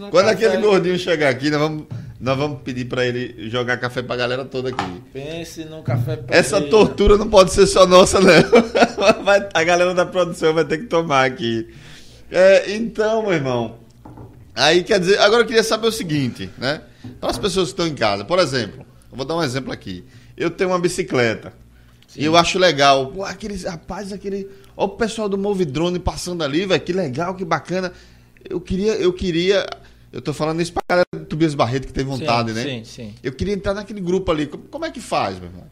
Quando 0.09 0.25
café- 0.25 0.31
aquele 0.31 0.57
gordinho 0.61 0.97
chegar 0.97 1.29
aqui, 1.29 1.49
nós 1.49 1.59
vamos, 1.59 1.85
nós 2.19 2.37
vamos 2.37 2.61
pedir 2.63 2.85
pra 2.85 3.05
ele 3.05 3.49
jogar 3.49 3.77
café 3.77 4.01
pra 4.01 4.15
galera 4.15 4.43
toda 4.45 4.69
aqui. 4.69 5.03
Pense 5.13 5.65
num 5.65 5.83
café 5.83 6.19
Essa 6.27 6.57
preto. 6.57 6.71
tortura 6.71 7.17
não 7.17 7.29
pode 7.29 7.51
ser 7.53 7.67
só 7.67 7.85
nossa, 7.85 8.19
não. 8.19 8.27
Vai- 9.23 9.47
a 9.53 9.63
galera 9.63 9.93
da 9.93 10.05
produção 10.05 10.53
vai 10.53 10.65
ter 10.65 10.79
que 10.79 10.85
tomar 10.85 11.25
aqui. 11.25 11.67
É, 12.31 12.73
então, 12.73 13.21
meu 13.23 13.33
irmão. 13.33 13.77
Aí 14.55 14.83
quer 14.83 14.99
dizer, 14.99 15.19
agora 15.19 15.43
eu 15.43 15.45
queria 15.45 15.63
saber 15.63 15.87
o 15.87 15.91
seguinte, 15.91 16.49
né? 16.57 16.81
Para 17.19 17.29
as 17.29 17.37
pessoas 17.37 17.67
que 17.67 17.73
estão 17.73 17.85
em 17.87 17.93
casa, 17.95 18.25
por 18.25 18.39
exemplo, 18.39 18.79
eu 19.11 19.15
vou 19.17 19.25
dar 19.25 19.35
um 19.35 19.43
exemplo 19.43 19.71
aqui. 19.71 20.03
Eu 20.35 20.49
tenho 20.49 20.71
uma 20.71 20.79
bicicleta. 20.79 21.53
E 22.15 22.25
eu 22.25 22.35
acho 22.35 22.57
legal. 22.57 23.07
Pô, 23.11 23.23
aqueles, 23.23 23.63
rapaz, 23.63 24.11
aquele. 24.11 24.49
Olha 24.75 24.85
o 24.87 24.89
pessoal 24.89 25.29
do 25.29 25.37
Move 25.37 25.65
Drone 25.65 25.99
passando 25.99 26.43
ali, 26.43 26.65
velho. 26.65 26.81
Que 26.81 26.91
legal, 26.93 27.35
que 27.35 27.45
bacana. 27.45 27.93
Eu 28.49 28.59
queria, 28.59 28.93
eu 28.95 29.13
queria. 29.13 29.67
Eu 30.11 30.21
tô 30.21 30.33
falando 30.33 30.59
isso 30.61 30.73
pra 30.73 30.81
galera 30.89 31.07
Tobias 31.37 31.53
Barreto 31.53 31.85
que 31.87 31.93
tem 31.93 32.03
vontade, 32.03 32.49
sim, 32.49 32.55
né? 32.55 32.63
Sim, 32.63 32.83
sim. 32.83 33.13
Eu 33.21 33.31
queria 33.31 33.53
entrar 33.53 33.75
naquele 33.75 34.01
grupo 34.01 34.31
ali. 34.31 34.47
Como, 34.47 34.83
é 34.85 34.89
que 34.91 34.99
faz, 34.99 35.37
meu 35.39 35.49
irmão? 35.49 35.63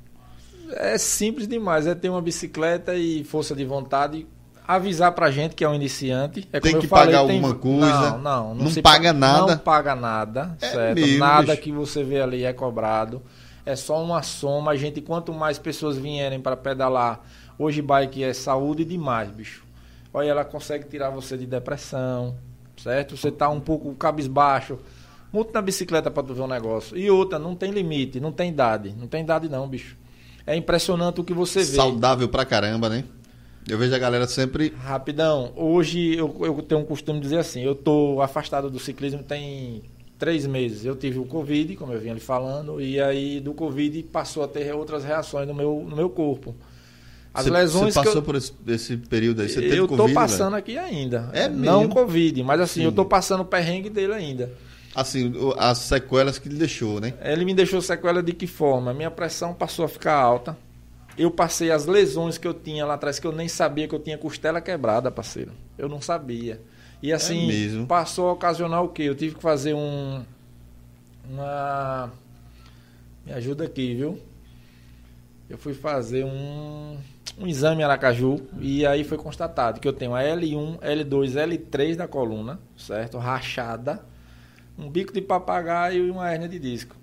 É 0.74 0.96
simples 0.98 1.48
demais. 1.48 1.88
É 1.88 1.96
ter 1.96 2.10
uma 2.10 2.22
bicicleta 2.22 2.94
e 2.96 3.24
força 3.24 3.56
de 3.56 3.66
vontade. 3.66 4.28
Avisar 4.68 5.12
pra 5.14 5.30
gente 5.32 5.56
que 5.56 5.64
é 5.64 5.70
um 5.70 5.74
iniciante. 5.76 6.48
É 6.54 6.60
Tem 6.60 6.72
como 6.72 6.82
que 6.82 6.88
falei, 6.88 7.14
pagar 7.16 7.28
tem- 7.28 7.38
alguma 7.38 7.56
coisa? 7.56 8.12
Não, 8.12 8.20
não. 8.20 8.56
Não 8.56 8.70
se 8.70 8.82
paga 8.82 9.12
pa- 9.12 9.20
nada? 9.20 9.52
Não 9.54 9.58
paga 9.58 9.96
nada, 9.96 10.58
É 10.62 10.68
certo? 10.70 10.96
mesmo, 10.96 11.18
nada 11.20 11.52
bicho. 11.54 11.62
que 11.64 11.72
você 11.72 12.04
vê 12.04 12.22
ali 12.22 12.44
é 12.44 12.54
cobrado. 12.54 13.22
É 13.66 13.76
só 13.76 14.02
uma 14.04 14.22
soma. 14.24 14.72
A 14.72 14.76
gente, 14.76 15.02
quanto 15.02 15.34
mais 15.34 15.58
pessoas 15.60 15.98
vierem 15.98 16.40
para 16.40 16.56
pedalar, 16.56 17.22
hoje 17.58 17.82
bike 17.82 18.24
é 18.24 18.34
saúde 18.34 18.86
demais, 18.86 19.30
bicho. 19.32 19.64
Olha, 20.14 20.30
ela 20.30 20.46
consegue 20.46 20.86
tirar 20.88 21.10
você 21.10 21.38
de 21.38 21.46
depressão, 21.46 22.36
certo? 22.78 23.18
Você 23.18 23.32
tá 23.32 23.50
um 23.50 23.60
pouco 23.60 23.94
cabisbaixo. 23.96 24.78
Monta 25.36 25.52
na 25.54 25.62
bicicleta 25.62 26.10
para 26.10 26.24
tu 26.24 26.34
ver 26.34 26.42
um 26.44 26.48
negócio. 26.48 26.98
E 26.98 27.12
outra, 27.12 27.38
não 27.38 27.56
tem 27.56 27.70
limite, 27.72 28.22
não 28.22 28.32
tem 28.32 28.50
idade. 28.50 28.96
Não 28.98 29.06
tem 29.06 29.22
idade 29.22 29.50
não, 29.50 29.68
bicho. 29.68 29.98
É 30.48 30.56
impressionante 30.56 31.20
o 31.20 31.26
que 31.26 31.34
você 31.34 31.60
vê. 31.60 31.76
Saudável 31.76 32.30
pra 32.30 32.46
caramba, 32.46 32.88
né? 32.88 33.04
Eu 33.68 33.78
vejo 33.78 33.94
a 33.94 34.00
galera 34.00 34.28
sempre. 34.28 34.74
Rapidão, 34.78 35.52
hoje 35.58 36.16
eu, 36.16 36.34
eu 36.40 36.62
tenho 36.62 36.80
um 36.80 36.86
costume 36.86 37.20
de 37.20 37.24
dizer 37.24 37.40
assim, 37.40 37.62
eu 37.64 37.76
tô 37.76 38.22
afastado 38.22 38.70
do 38.70 38.80
ciclismo 38.80 39.24
tem 39.24 39.82
três 40.18 40.46
meses. 40.48 40.86
Eu 40.86 40.96
tive 40.96 41.20
o 41.20 41.26
Covid, 41.26 41.76
como 41.76 41.92
eu 41.92 42.00
vinha 42.00 42.14
lhe 42.14 42.20
falando, 42.22 42.80
e 42.80 43.02
aí 43.02 43.42
do 43.42 43.54
Covid 43.54 44.04
passou 44.04 44.44
a 44.44 44.48
ter 44.48 44.74
outras 44.74 45.04
reações 45.04 45.46
no 45.48 45.54
meu, 45.54 45.86
no 45.86 45.98
meu 45.98 46.10
corpo. 46.10 46.56
As 47.34 47.44
você, 47.44 47.52
lesões 47.52 47.94
você 47.94 48.00
que 48.00 48.06
passou 48.06 48.22
eu, 48.22 48.24
por 48.24 48.36
esse, 48.36 48.54
esse 48.68 48.96
período 48.96 49.42
aí. 49.42 49.50
Você 49.50 49.62
teve 49.62 49.76
eu 49.76 49.88
Covid, 49.88 50.08
tô 50.08 50.14
passando 50.14 50.52
velho? 50.52 50.56
aqui 50.58 50.78
ainda. 50.78 51.30
É 51.34 51.50
Não 51.50 51.82
mesmo? 51.82 51.94
Covid, 51.94 52.44
mas 52.44 52.62
assim, 52.62 52.80
Sim. 52.80 52.86
eu 52.86 52.92
tô 52.94 53.04
passando 53.04 53.42
o 53.42 53.46
perrengue 53.46 53.90
dele 53.90 54.14
ainda. 54.14 54.54
Assim, 54.96 55.34
as 55.58 55.80
sequelas 55.80 56.40
que 56.40 56.48
ele 56.48 56.58
deixou, 56.58 57.02
né? 57.02 57.14
Ele 57.22 57.44
me 57.44 57.54
deixou 57.54 57.82
sequela 57.82 58.24
de 58.24 58.32
que 58.32 58.48
forma? 58.48 58.94
Minha 58.94 59.12
pressão 59.12 59.54
passou 59.54 59.84
a 59.84 59.90
ficar 59.90 60.16
alta. 60.16 60.58
Eu 61.18 61.30
passei 61.30 61.70
as 61.72 61.86
lesões 61.86 62.38
que 62.38 62.48
eu 62.48 62.54
tinha 62.54 62.86
lá 62.86 62.94
atrás, 62.94 63.20
que 63.20 63.28
eu 63.28 63.32
nem 63.32 63.48
sabia 63.48 63.88
que 63.88 63.96
eu 63.96 64.00
tinha 64.00 64.18
costela 64.18 64.62
quebrada, 64.62 65.12
parceiro. 65.12 65.52
Eu 65.78 65.90
não 65.90 66.02
sabia. 66.02 66.62
E 67.02 67.12
assim, 67.12 67.48
mesmo? 67.48 67.86
passou 67.86 68.30
a 68.30 68.34
ocasionar 68.34 68.84
o 68.84 68.90
quê? 68.90 69.04
Eu 69.04 69.16
tive 69.16 69.36
que 69.36 69.42
fazer 69.42 69.74
um. 69.74 70.24
Uma. 71.30 72.12
Me 73.26 73.34
ajuda 73.34 73.66
aqui, 73.66 73.96
viu? 73.96 74.20
Eu 75.50 75.58
fui 75.58 75.74
fazer 75.74 76.26
um, 76.26 76.98
um 77.38 77.48
exame 77.48 77.82
em 77.82 77.84
Aracaju 77.84 78.42
e 78.60 78.86
aí 78.86 79.04
foi 79.04 79.18
constatado 79.18 79.80
que 79.80 79.88
eu 79.88 79.94
tenho 79.94 80.16
a 80.16 80.22
L1, 80.22 80.80
L2, 80.80 81.34
L3 81.34 81.96
da 81.96 82.08
coluna, 82.08 82.60
certo? 82.76 83.18
Rachada, 83.18 84.04
um 84.78 84.90
bico 84.90 85.14
de 85.14 85.22
papagaio 85.22 86.08
e 86.08 86.12
uma 86.12 86.30
hérnia 86.32 86.48
de 86.50 86.60
disco. 86.60 86.96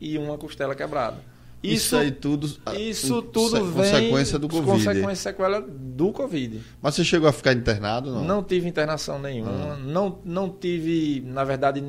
E 0.00 0.18
uma 0.18 0.36
costela 0.36 0.74
quebrada. 0.74 1.18
Isso, 1.62 1.96
aí 1.96 2.10
tudo. 2.10 2.46
Isso 2.78 3.18
o- 3.18 3.22
tudo 3.22 3.64
vem 3.72 3.84
Consequência 3.90 4.38
do 4.38 4.48
Covid. 4.48 4.70
Consequência 4.84 5.16
sequela 5.30 5.60
do 5.62 6.12
Covid. 6.12 6.60
Mas 6.82 6.94
você 6.94 7.02
chegou 7.04 7.26
a 7.26 7.32
ficar 7.32 7.54
internado, 7.54 8.12
não? 8.12 8.22
Não, 8.22 8.42
tive 8.42 8.68
internação 8.68 9.18
nenhuma. 9.18 9.50
Ah. 9.72 9.76
Não, 9.78 10.18
não 10.24 10.50
tive, 10.50 11.22
na 11.26 11.42
verdade, 11.42 11.82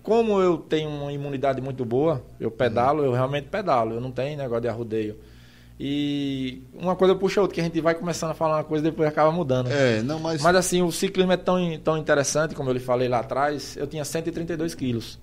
como 0.00 0.40
eu 0.40 0.58
tenho 0.58 0.88
uma 0.88 1.12
imunidade 1.12 1.60
muito 1.60 1.84
boa, 1.84 2.24
eu 2.38 2.52
pedalo, 2.52 3.04
eu 3.04 3.12
realmente 3.12 3.48
pedalo. 3.48 3.94
Eu 3.94 4.00
não 4.00 4.12
tenho 4.12 4.38
negócio 4.38 4.62
de 4.62 4.68
arrudeio. 4.68 5.16
E 5.78 6.62
uma 6.72 6.96
coisa 6.96 7.14
puxa 7.14 7.40
a 7.40 7.42
outra, 7.42 7.54
que 7.54 7.60
a 7.60 7.64
gente 7.64 7.80
vai 7.80 7.94
começando 7.94 8.30
a 8.30 8.34
falar 8.34 8.56
uma 8.56 8.64
coisa 8.64 8.86
e 8.86 8.90
depois 8.90 9.08
acaba 9.08 9.30
mudando. 9.30 9.68
É, 9.70 10.02
não, 10.02 10.18
mas. 10.18 10.42
Mas 10.42 10.56
assim, 10.56 10.80
o 10.82 10.90
ciclismo 10.90 11.32
é 11.32 11.36
tão, 11.36 11.58
tão 11.84 11.98
interessante, 11.98 12.54
como 12.54 12.70
eu 12.70 12.74
lhe 12.74 12.80
falei 12.80 13.08
lá 13.08 13.18
atrás, 13.20 13.76
eu 13.76 13.86
tinha 13.86 14.04
132 14.04 14.74
quilos. 14.74 15.18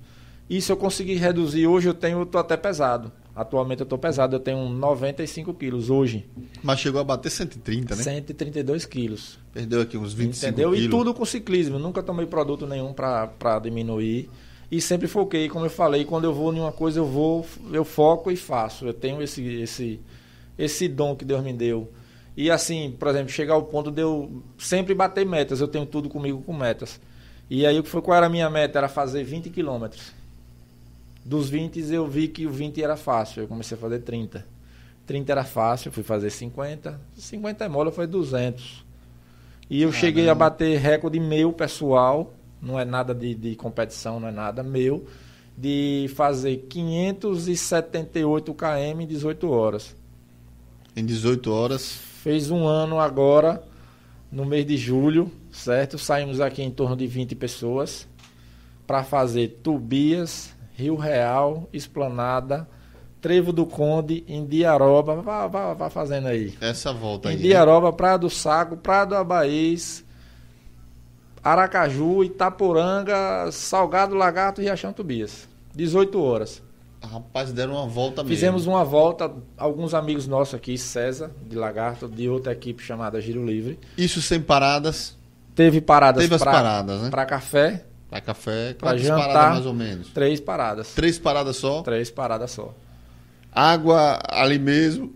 Isso 0.50 0.72
eu 0.72 0.78
consegui 0.78 1.16
reduzir, 1.16 1.66
hoje 1.66 1.90
eu 1.90 1.94
tenho, 1.94 2.20
eu 2.20 2.26
tô 2.26 2.38
até 2.38 2.56
pesado. 2.56 3.12
Atualmente 3.36 3.80
eu 3.80 3.86
tô 3.86 3.98
pesado, 3.98 4.36
eu 4.36 4.40
tenho 4.40 4.70
95 4.70 5.56
quilos 5.56 5.90
hoje. 5.90 6.24
Mas 6.62 6.80
chegou 6.80 7.02
a 7.02 7.04
bater 7.04 7.32
130, 7.32 7.96
né? 7.96 8.04
132 8.04 8.86
quilos. 8.86 9.40
Perdeu 9.52 9.82
aqui 9.82 9.98
uns 9.98 10.14
25 10.14 10.46
Entendeu? 10.46 10.72
quilos. 10.72 10.86
E 10.86 10.90
tudo 10.90 11.14
com 11.16 11.26
ciclismo. 11.26 11.80
Nunca 11.80 12.04
tomei 12.04 12.28
produto 12.28 12.68
nenhum 12.68 12.94
para 12.94 13.60
diminuir. 13.60 14.30
E 14.72 14.80
sempre 14.80 15.08
foquei, 15.08 15.50
como 15.50 15.66
eu 15.66 15.70
falei, 15.70 16.06
quando 16.06 16.26
eu 16.26 16.34
vou 16.34 16.54
em 16.54 16.60
uma 16.60 16.72
coisa, 16.72 17.00
eu 17.00 17.06
vou, 17.06 17.46
eu 17.72 17.84
foco 17.84 18.30
e 18.30 18.36
faço. 18.36 18.86
Eu 18.86 18.94
tenho 18.94 19.22
esse, 19.22 19.44
esse, 19.44 20.00
esse 20.58 20.88
dom 20.88 21.16
que 21.16 21.26
Deus 21.26 21.44
me 21.44 21.54
deu. 21.54 21.92
E 22.36 22.50
assim, 22.50 22.96
por 22.98 23.08
exemplo, 23.10 23.30
chegar 23.30 23.54
ao 23.54 23.64
ponto 23.64 23.92
de 23.92 24.02
eu 24.02 24.44
sempre 24.58 24.94
bater 24.94 25.26
metas. 25.26 25.62
Eu 25.62 25.68
tenho 25.68 25.86
tudo 25.86 26.10
comigo 26.10 26.42
com 26.42 26.54
metas. 26.54 27.00
E 27.50 27.66
aí 27.66 27.80
o 27.80 27.84
que 27.84 27.90
foi 27.90 28.02
qual 28.02 28.18
era 28.18 28.26
a 28.26 28.30
minha 28.30 28.50
meta? 28.50 28.80
Era 28.80 28.88
fazer 28.88 29.24
20 29.24 29.50
quilômetros. 29.50 30.12
Dos 31.24 31.50
20 31.50 31.80
eu 31.94 32.08
vi 32.08 32.28
que 32.28 32.46
o 32.46 32.50
20 32.50 32.84
era 32.84 32.98
fácil. 32.98 33.44
Eu 33.44 33.48
comecei 33.48 33.78
a 33.78 33.80
fazer 33.80 34.00
30. 34.00 34.46
30 35.06 35.32
era 35.32 35.44
fácil, 35.44 35.90
eu 35.90 35.94
fui 35.94 36.04
fazer 36.04 36.30
50. 36.30 37.00
50 37.16 37.66
é 37.66 37.68
mole, 37.68 37.92
foi 37.92 38.08
200. 38.08 38.84
E 39.70 39.82
eu 39.82 39.90
Caramba. 39.90 40.00
cheguei 40.00 40.30
a 40.30 40.36
bater 40.36 40.80
recorde 40.80 41.20
meu 41.20 41.52
pessoal, 41.54 42.34
não 42.62 42.80
é 42.80 42.86
nada 42.86 43.14
de, 43.14 43.36
de 43.36 43.56
competição, 43.56 44.20
não 44.20 44.28
é 44.28 44.32
nada 44.32 44.64
meu, 44.64 45.06
de 45.58 46.10
fazer 46.16 46.66
578 46.70 48.54
km 48.54 49.02
em 49.02 49.08
18 49.08 49.50
horas. 49.50 49.96
Em 50.96 51.06
18 51.06 51.52
horas. 51.52 51.92
Fez 52.24 52.52
um 52.52 52.66
ano 52.68 53.00
agora, 53.00 53.64
no 54.32 54.46
mês 54.46 54.66
de 54.66 54.78
julho, 54.78 55.32
certo? 55.52 55.98
Saímos 55.98 56.40
aqui 56.40 56.62
em 56.62 56.72
torno 56.72 56.96
de 56.96 57.08
20 57.08 57.36
pessoas 57.36 58.08
para 58.86 59.04
fazer 59.04 59.60
Tubias, 59.64 60.54
Rio 60.76 60.96
Real, 60.96 61.68
Esplanada, 61.74 62.68
Trevo 63.22 63.54
do 63.54 63.66
Conde, 63.66 64.24
Indiaroba, 64.28 65.16
vá, 65.22 65.48
vá, 65.48 65.74
vá 65.74 65.90
fazendo 65.90 66.28
aí. 66.28 66.54
Essa 66.60 66.92
volta 66.92 67.30
aí. 67.30 67.36
né? 67.36 67.42
Indiaroba, 67.42 67.94
Praia 67.94 68.18
do 68.18 68.30
Saco, 68.30 68.76
Praia 68.76 69.06
do 69.06 69.16
Abaís, 69.16 70.04
Aracaju, 71.44 72.24
Itaporanga, 72.24 73.50
Salgado, 73.52 74.16
Lagarto 74.16 74.62
e 74.62 74.66
Riachão 74.66 74.94
Tubias. 74.94 75.48
18 75.76 76.22
horas. 76.22 76.62
Rapaz, 77.12 77.52
deram 77.52 77.74
uma 77.74 77.86
volta 77.86 78.24
mesmo. 78.24 78.36
Fizemos 78.36 78.66
uma 78.66 78.84
volta, 78.84 79.32
alguns 79.58 79.94
amigos 79.94 80.26
nossos 80.26 80.54
aqui, 80.56 80.78
César, 80.78 81.32
de 81.48 81.56
Lagarto, 81.56 82.08
de 82.08 82.30
outra 82.30 82.54
equipe 82.54 82.82
chamada 82.82 83.20
Giro 83.20 83.46
Livre. 83.46 83.78
Isso 83.98 84.22
sem 84.22 84.40
paradas. 84.42 85.16
Teve 85.54 85.82
paradas 85.82 86.24
Teve 86.24 86.36
as 86.36 86.42
pra- 86.42 86.52
paradas, 86.52 87.02
né? 87.02 87.10
pra 87.10 87.26
café, 87.26 87.86
Pra 88.10 88.22
café. 88.22 88.74
Pra 88.74 88.96
jantar. 88.98 89.28
paradas 89.28 89.54
mais 89.54 89.66
ou 89.66 89.74
menos? 89.74 90.08
três 90.10 90.40
paradas. 90.40 90.94
Três 90.94 91.20
paradas 91.20 91.56
só. 91.58 91.82
Três 91.82 92.10
paradas 92.10 92.52
só. 92.52 92.74
Água 93.52 94.20
ali 94.30 94.58
mesmo. 94.58 95.14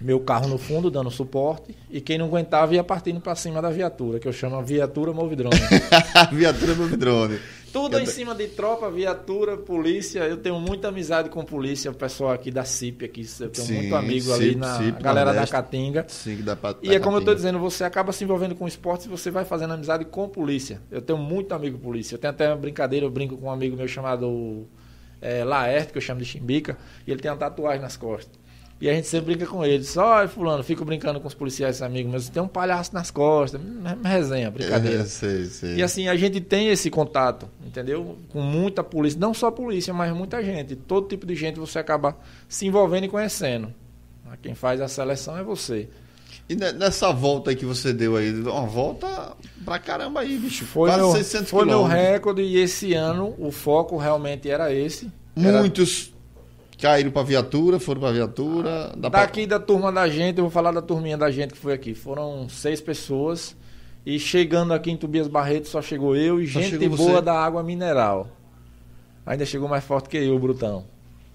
meu 0.00 0.20
carro 0.20 0.46
no 0.48 0.58
fundo 0.58 0.90
dando 0.90 1.10
suporte 1.10 1.74
e 1.90 2.00
quem 2.02 2.18
não 2.18 2.26
aguentava 2.26 2.74
ia 2.74 2.84
partindo 2.84 3.18
para 3.20 3.34
cima 3.34 3.62
da 3.62 3.70
viatura, 3.70 4.18
que 4.18 4.28
eu 4.28 4.32
chamo 4.32 4.60
viatura 4.62 5.12
movidrone. 5.12 5.56
viatura 6.32 6.74
movidrone. 6.74 7.38
Tudo 7.76 7.98
em 7.98 8.06
cima 8.06 8.34
de 8.34 8.48
tropa, 8.48 8.90
viatura, 8.90 9.54
polícia. 9.54 10.20
Eu 10.20 10.38
tenho 10.38 10.58
muita 10.58 10.88
amizade 10.88 11.28
com 11.28 11.44
polícia, 11.44 11.90
o 11.90 11.94
pessoal 11.94 12.32
aqui 12.32 12.50
da 12.50 12.64
CIP 12.64 13.04
aqui, 13.04 13.26
eu 13.38 13.50
tenho 13.50 13.66
Sim, 13.66 13.74
muito 13.74 13.94
amigo 13.94 14.30
CIP, 14.30 14.34
ali 14.34 14.56
na 14.56 14.78
CIP, 14.78 15.02
galera 15.02 15.34
da. 15.34 15.46
Caatinga. 15.46 16.06
Sim, 16.08 16.42
dá 16.42 16.56
pra, 16.56 16.74
E 16.82 16.94
é 16.94 16.98
como 16.98 17.16
eu 17.16 17.20
estou 17.20 17.34
dizendo, 17.34 17.58
você 17.58 17.84
acaba 17.84 18.12
se 18.12 18.24
envolvendo 18.24 18.54
com 18.54 18.66
esporte 18.66 19.02
se 19.02 19.10
você 19.10 19.30
vai 19.30 19.44
fazendo 19.44 19.74
amizade 19.74 20.06
com 20.06 20.26
polícia. 20.26 20.80
Eu 20.90 21.02
tenho 21.02 21.18
muito 21.18 21.52
amigo 21.52 21.78
polícia. 21.78 22.14
Eu 22.14 22.18
tenho 22.18 22.30
até 22.30 22.48
uma 22.48 22.56
brincadeira, 22.56 23.04
eu 23.04 23.10
brinco 23.10 23.36
com 23.36 23.46
um 23.46 23.50
amigo 23.50 23.76
meu 23.76 23.86
chamado 23.86 24.66
é, 25.20 25.44
Laerte, 25.44 25.92
que 25.92 25.98
eu 25.98 26.02
chamo 26.02 26.20
de 26.20 26.26
Chimbica, 26.26 26.78
e 27.06 27.10
ele 27.10 27.20
tem 27.20 27.30
uma 27.30 27.36
tatuagem 27.36 27.82
nas 27.82 27.94
costas. 27.94 28.45
E 28.78 28.90
a 28.90 28.92
gente 28.92 29.06
sempre 29.06 29.34
brinca 29.34 29.50
com 29.50 29.64
ele. 29.64 29.82
Só, 29.84 30.14
"Ai, 30.14 30.28
fulano, 30.28 30.62
fico 30.62 30.84
brincando 30.84 31.18
com 31.18 31.26
os 31.26 31.32
policiais, 31.34 31.80
amigos 31.80 32.10
meus. 32.10 32.28
Tem 32.28 32.42
um 32.42 32.48
palhaço 32.48 32.92
nas 32.94 33.10
costas. 33.10 33.58
Mesma 33.60 34.08
resenha, 34.08 34.50
brincadeira. 34.50 35.02
É, 35.02 35.06
sei, 35.06 35.46
sei. 35.46 35.76
E 35.76 35.82
assim, 35.82 36.08
a 36.08 36.14
gente 36.16 36.40
tem 36.42 36.68
esse 36.68 36.90
contato, 36.90 37.48
entendeu? 37.66 38.18
Com 38.28 38.42
muita 38.42 38.84
polícia, 38.84 39.18
não 39.18 39.32
só 39.32 39.50
polícia, 39.50 39.94
mas 39.94 40.12
muita 40.14 40.42
gente. 40.44 40.76
Todo 40.76 41.08
tipo 41.08 41.24
de 41.24 41.34
gente 41.34 41.58
você 41.58 41.78
acaba 41.78 42.16
se 42.48 42.66
envolvendo 42.66 43.04
e 43.04 43.08
conhecendo. 43.08 43.72
Quem 44.42 44.54
faz 44.54 44.80
a 44.82 44.88
seleção 44.88 45.38
é 45.38 45.42
você. 45.42 45.88
E 46.48 46.54
ne- 46.54 46.72
nessa 46.72 47.10
volta 47.12 47.50
aí 47.50 47.56
que 47.56 47.64
você 47.64 47.92
deu 47.92 48.16
aí, 48.16 48.30
uma 48.42 48.66
volta 48.66 49.34
pra 49.64 49.78
caramba 49.78 50.20
aí, 50.20 50.36
bicho. 50.36 50.66
Foi, 50.66 50.94
meu, 50.94 51.12
600 51.12 51.48
foi 51.50 51.64
meu 51.64 51.82
recorde 51.82 52.42
e 52.42 52.58
esse 52.58 52.92
ano 52.92 53.34
o 53.38 53.50
foco 53.50 53.96
realmente 53.96 54.48
era 54.50 54.70
esse. 54.72 55.10
Era 55.34 55.58
Muitos 55.60 56.12
caíram 56.80 57.10
pra 57.10 57.22
viatura, 57.22 57.78
foram 57.78 58.00
pra 58.00 58.12
viatura. 58.12 58.92
Dá 58.96 59.10
pra- 59.10 59.20
Daqui 59.20 59.46
da 59.46 59.58
turma 59.58 59.90
da 59.92 60.08
gente, 60.08 60.38
eu 60.38 60.44
vou 60.44 60.50
falar 60.50 60.72
da 60.72 60.82
turminha 60.82 61.16
da 61.16 61.30
gente 61.30 61.52
que 61.52 61.58
foi 61.58 61.72
aqui. 61.72 61.94
Foram 61.94 62.48
seis 62.48 62.80
pessoas. 62.80 63.56
E 64.04 64.18
chegando 64.20 64.72
aqui 64.72 64.90
em 64.90 64.96
Tobias 64.96 65.26
Barreto 65.26 65.66
só 65.66 65.82
chegou 65.82 66.14
eu 66.14 66.40
e 66.40 66.46
Só 66.46 66.60
gente 66.60 66.78
boa 66.88 66.96
você. 66.96 67.22
da 67.22 67.34
água 67.34 67.62
mineral. 67.62 68.28
Ainda 69.24 69.44
chegou 69.44 69.68
mais 69.68 69.82
forte 69.82 70.08
que 70.08 70.16
eu, 70.16 70.38
Brutão. 70.38 70.84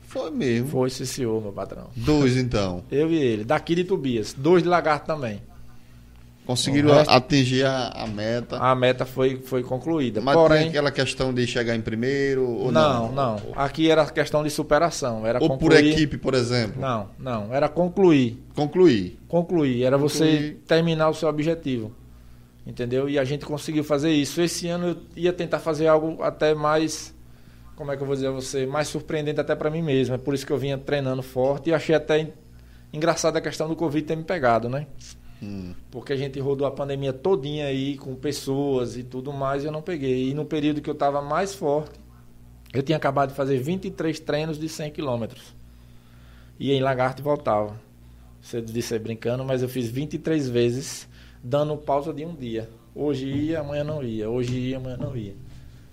Foi 0.04 0.30
mesmo. 0.32 0.68
Foi 0.70 0.88
esse 0.88 1.06
senhor, 1.06 1.42
meu 1.42 1.52
patrão. 1.52 1.88
Dois 1.96 2.38
então. 2.38 2.84
Eu 2.92 3.10
e 3.12 3.16
ele, 3.16 3.44
daqui 3.46 3.76
de 3.76 3.84
Tobias. 3.84 4.34
Dois 4.38 4.62
de 4.64 4.70
lagarto 4.70 5.06
também. 5.06 5.42
Conseguiram 6.46 6.94
resto- 6.94 7.12
atingir 7.12 7.66
a, 7.66 7.90
a 7.90 8.08
meta. 8.08 8.58
A 8.58 8.76
meta 8.76 9.06
foi, 9.06 9.38
foi 9.44 9.64
concluída. 9.64 10.20
Mas 10.22 10.36
Porém, 10.36 10.60
tem 10.60 10.70
aquela 10.70 10.92
questão 10.92 11.34
de 11.34 11.46
chegar 11.48 11.76
em 11.76 11.82
primeiro 11.82 12.44
ou 12.48 12.72
não? 12.72 13.12
não, 13.12 13.12
não, 13.12 13.42
Aqui 13.56 13.90
era 13.90 14.06
questão 14.08 14.44
de 14.44 14.50
superação. 14.50 15.26
Era 15.26 15.40
Ou 15.42 15.50
por 15.50 15.60
concluir... 15.60 15.92
equipe, 15.94 16.18
por 16.18 16.34
exemplo. 16.34 16.82
Não, 16.82 17.10
não. 17.18 17.54
Era 17.54 17.70
concluir. 17.70 18.44
Concluir. 18.56 19.20
Concluir. 19.28 19.84
Era 19.84 19.98
você 19.98 20.26
Concluir. 20.26 20.54
terminar 20.68 21.10
o 21.10 21.14
seu 21.14 21.30
objetivo. 21.30 21.92
Entendeu? 22.66 23.08
E 23.10 23.18
a 23.18 23.24
gente 23.24 23.46
conseguiu 23.46 23.84
fazer 23.84 24.12
isso. 24.12 24.42
Esse 24.42 24.68
ano 24.68 24.88
eu 24.90 24.98
ia 25.16 25.34
tentar 25.34 25.60
fazer 25.60 25.88
algo 25.88 26.22
até 26.22 26.54
mais. 26.54 27.14
Como 27.76 27.92
é 27.92 27.98
que 27.98 28.04
eu 28.04 28.08
vou 28.08 28.16
dizer 28.16 28.28
a 28.28 28.32
você? 28.32 28.66
Mais 28.66 28.88
surpreendente 28.88 29.40
até 29.40 29.56
para 29.56 29.70
mim 29.70 29.82
mesmo. 29.82 30.14
É 30.16 30.18
por 30.18 30.34
isso 30.34 30.46
que 30.46 30.52
eu 30.52 30.58
vinha 30.58 30.78
treinando 30.78 31.22
forte 31.24 31.70
e 31.70 31.74
achei 31.74 31.96
até 31.96 32.20
en- 32.20 32.34
engraçada 32.94 33.40
a 33.40 33.42
questão 33.42 33.68
do 33.68 33.76
Covid 33.76 34.06
ter 34.06 34.16
me 34.16 34.24
pegado, 34.24 34.68
né? 34.70 34.86
Porque 35.90 36.14
a 36.14 36.16
gente 36.16 36.40
rodou 36.40 36.68
a 36.68 36.72
pandemia 36.72 37.12
todinha 37.12 37.66
aí 37.66 37.98
com 37.98 38.14
pessoas 38.16 38.96
e 38.96 39.04
tudo 39.04 39.34
mais 39.34 39.64
e 39.64 39.66
eu 39.66 39.72
não 39.72 39.82
peguei. 39.82 40.30
E 40.30 40.34
no 40.34 40.46
período 40.46 40.82
que 40.82 40.90
eu 40.90 40.94
estava 40.94 41.22
mais 41.22 41.56
forte, 41.56 42.00
eu 42.74 42.84
tinha 42.84 42.98
acabado 42.98 43.30
de 43.30 43.36
fazer 43.36 43.58
23 43.58 44.20
treinos 44.20 44.60
de 44.60 44.70
100 44.70 44.92
quilômetros. 44.92 45.56
Ia 46.60 46.76
em 46.76 46.82
Lagarto 46.82 47.22
e 47.22 47.24
voltava. 47.24 47.76
Você 48.40 48.62
disse 48.62 48.94
aí 48.94 49.00
brincando, 49.00 49.44
mas 49.44 49.62
eu 49.62 49.70
fiz 49.70 49.90
23 49.90 50.48
vezes, 50.48 51.08
dando 51.44 51.76
pausa 51.76 52.14
de 52.14 52.24
um 52.24 52.36
dia. 52.36 52.70
Hoje 52.94 53.28
ia, 53.28 53.62
amanhã 53.62 53.84
não 53.84 54.04
ia. 54.04 54.30
Hoje 54.30 54.58
ia, 54.58 54.78
amanhã 54.78 54.98
não 54.98 55.16
ia. 55.16 55.36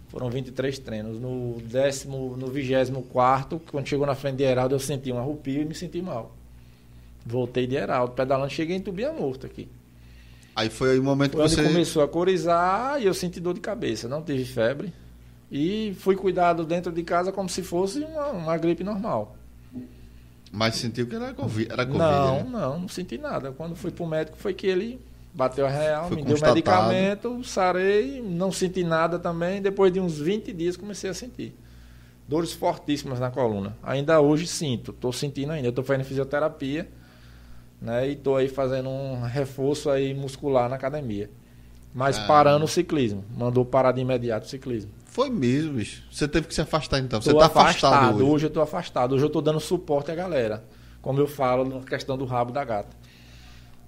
Foram 0.08 0.30
23 0.30 0.78
treinos. 0.78 1.18
No 1.18 1.58
décimo, 1.62 2.36
no 2.36 2.48
vigésimo 2.48 3.02
quarto, 3.02 3.60
quando 3.70 3.86
chegou 3.86 4.06
na 4.06 4.14
frente 4.14 4.36
de 4.36 4.44
Heraldo, 4.44 4.74
eu 4.74 4.80
senti 4.80 5.10
um 5.10 5.18
arrupio 5.18 5.62
e 5.62 5.64
me 5.64 5.74
senti 5.74 6.02
mal. 6.02 6.37
Voltei 7.28 7.66
de 7.66 7.76
Heraldo, 7.76 8.14
pedalando, 8.14 8.50
cheguei 8.50 8.76
em 8.76 8.80
Tubia 8.80 9.12
morto 9.12 9.44
aqui. 9.46 9.68
Aí 10.56 10.70
foi 10.70 10.92
aí 10.92 10.98
o 10.98 11.02
momento 11.04 11.36
Foi 11.36 11.44
que 11.44 11.50
você. 11.50 11.62
começou 11.62 12.02
a 12.02 12.08
corizar 12.08 13.00
e 13.00 13.06
eu 13.06 13.12
senti 13.14 13.38
dor 13.38 13.54
de 13.54 13.60
cabeça. 13.60 14.08
Não 14.08 14.22
tive 14.22 14.44
febre. 14.44 14.92
E 15.52 15.94
fui 16.00 16.16
cuidado 16.16 16.64
dentro 16.64 16.90
de 16.90 17.02
casa 17.02 17.30
como 17.30 17.48
se 17.48 17.62
fosse 17.62 18.00
uma, 18.00 18.28
uma 18.30 18.56
gripe 18.58 18.82
normal. 18.82 19.36
Mas 20.50 20.76
sentiu 20.76 21.06
que 21.06 21.14
era 21.14 21.34
Covid. 21.34 21.70
Era 21.70 21.84
COVID 21.84 21.98
não, 22.02 22.36
né? 22.36 22.50
não, 22.50 22.80
não 22.80 22.88
senti 22.88 23.18
nada. 23.18 23.52
Quando 23.52 23.76
fui 23.76 23.90
pro 23.90 24.06
médico 24.06 24.36
foi 24.36 24.54
que 24.54 24.66
ele 24.66 25.00
bateu 25.32 25.66
a 25.66 25.70
real, 25.70 26.08
Foi 26.08 26.16
me 26.16 26.22
deu 26.22 26.32
constatado. 26.32 26.54
medicamento, 26.56 27.44
sarei, 27.44 28.22
não 28.22 28.50
senti 28.50 28.82
nada 28.82 29.18
também. 29.18 29.60
Depois 29.60 29.92
de 29.92 30.00
uns 30.00 30.18
20 30.18 30.52
dias 30.52 30.76
comecei 30.76 31.08
a 31.10 31.14
sentir. 31.14 31.54
Dores 32.26 32.52
fortíssimas 32.52 33.20
na 33.20 33.30
coluna. 33.30 33.76
Ainda 33.82 34.20
hoje 34.20 34.46
sinto, 34.46 34.90
estou 34.90 35.12
sentindo 35.12 35.52
ainda. 35.52 35.68
Eu 35.68 35.70
estou 35.70 35.84
fazendo 35.84 36.04
fisioterapia, 36.04 36.88
né? 37.80 38.08
E 38.08 38.12
estou 38.12 38.36
aí 38.36 38.48
fazendo 38.48 38.88
um 38.88 39.22
reforço 39.22 39.90
aí 39.90 40.14
muscular 40.14 40.68
na 40.68 40.76
academia. 40.76 41.30
Mas 41.94 42.18
Ah. 42.18 42.26
parando 42.26 42.64
o 42.64 42.68
ciclismo. 42.68 43.24
Mandou 43.36 43.64
parar 43.64 43.92
de 43.92 44.00
imediato 44.00 44.46
o 44.46 44.48
ciclismo. 44.48 44.90
Foi 45.06 45.30
mesmo, 45.30 45.74
bicho. 45.74 46.02
Você 46.12 46.28
teve 46.28 46.46
que 46.46 46.54
se 46.54 46.60
afastar 46.60 46.98
então. 47.00 47.20
Você 47.20 47.32
Tô 47.32 47.38
tá 47.38 47.46
afastado, 47.46 48.26
hoje. 48.28 48.44
eu 48.44 48.48
estou 48.48 48.62
afastado. 48.62 49.14
Hoje 49.14 49.24
eu 49.24 49.28
estou 49.28 49.42
dando 49.42 49.58
suporte 49.58 50.10
à 50.10 50.14
galera. 50.14 50.64
Como 51.00 51.18
eu 51.18 51.26
falo 51.26 51.64
na 51.64 51.80
questão 51.80 52.16
do 52.18 52.24
rabo 52.24 52.52
da 52.52 52.62
gata. 52.64 52.94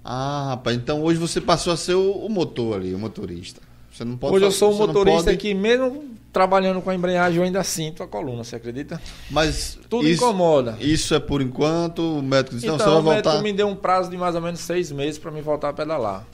Ah, 0.03 0.47
rapaz. 0.49 0.75
Então 0.75 1.01
hoje 1.03 1.19
você 1.19 1.39
passou 1.39 1.71
a 1.71 1.77
ser 1.77 1.93
o, 1.93 2.11
o 2.11 2.29
motor 2.29 2.77
ali, 2.77 2.93
o 2.93 2.99
motorista. 2.99 3.61
Você 4.01 4.05
não 4.05 4.17
pode 4.17 4.35
Hoje 4.35 4.45
eu 4.45 4.51
sou 4.51 4.69
um 4.73 4.77
não 4.79 4.87
motorista 4.87 5.25
pode- 5.25 5.37
que, 5.37 5.53
mesmo 5.53 6.05
trabalhando 6.33 6.81
com 6.81 6.89
a 6.89 6.95
embreagem, 6.95 7.37
eu 7.37 7.43
ainda 7.43 7.63
sinto 7.63 8.01
a 8.01 8.07
coluna, 8.07 8.43
você 8.43 8.55
acredita? 8.55 8.99
Mas 9.29 9.77
Tudo 9.87 10.07
isso, 10.07 10.23
incomoda. 10.23 10.75
Isso 10.79 11.13
é 11.13 11.19
por 11.19 11.39
enquanto. 11.39 12.17
O 12.17 12.21
médico 12.23 12.55
não, 12.55 12.61
então, 12.63 12.77
você 12.79 12.83
o 12.89 13.01
vai 13.03 13.15
médico 13.15 13.29
voltar. 13.29 13.43
me 13.43 13.53
deu 13.53 13.67
um 13.67 13.75
prazo 13.75 14.09
de 14.09 14.17
mais 14.17 14.33
ou 14.33 14.41
menos 14.41 14.59
seis 14.61 14.91
meses 14.91 15.19
para 15.19 15.29
me 15.29 15.39
voltar 15.41 15.69
a 15.69 15.73
pedalar. 15.73 16.25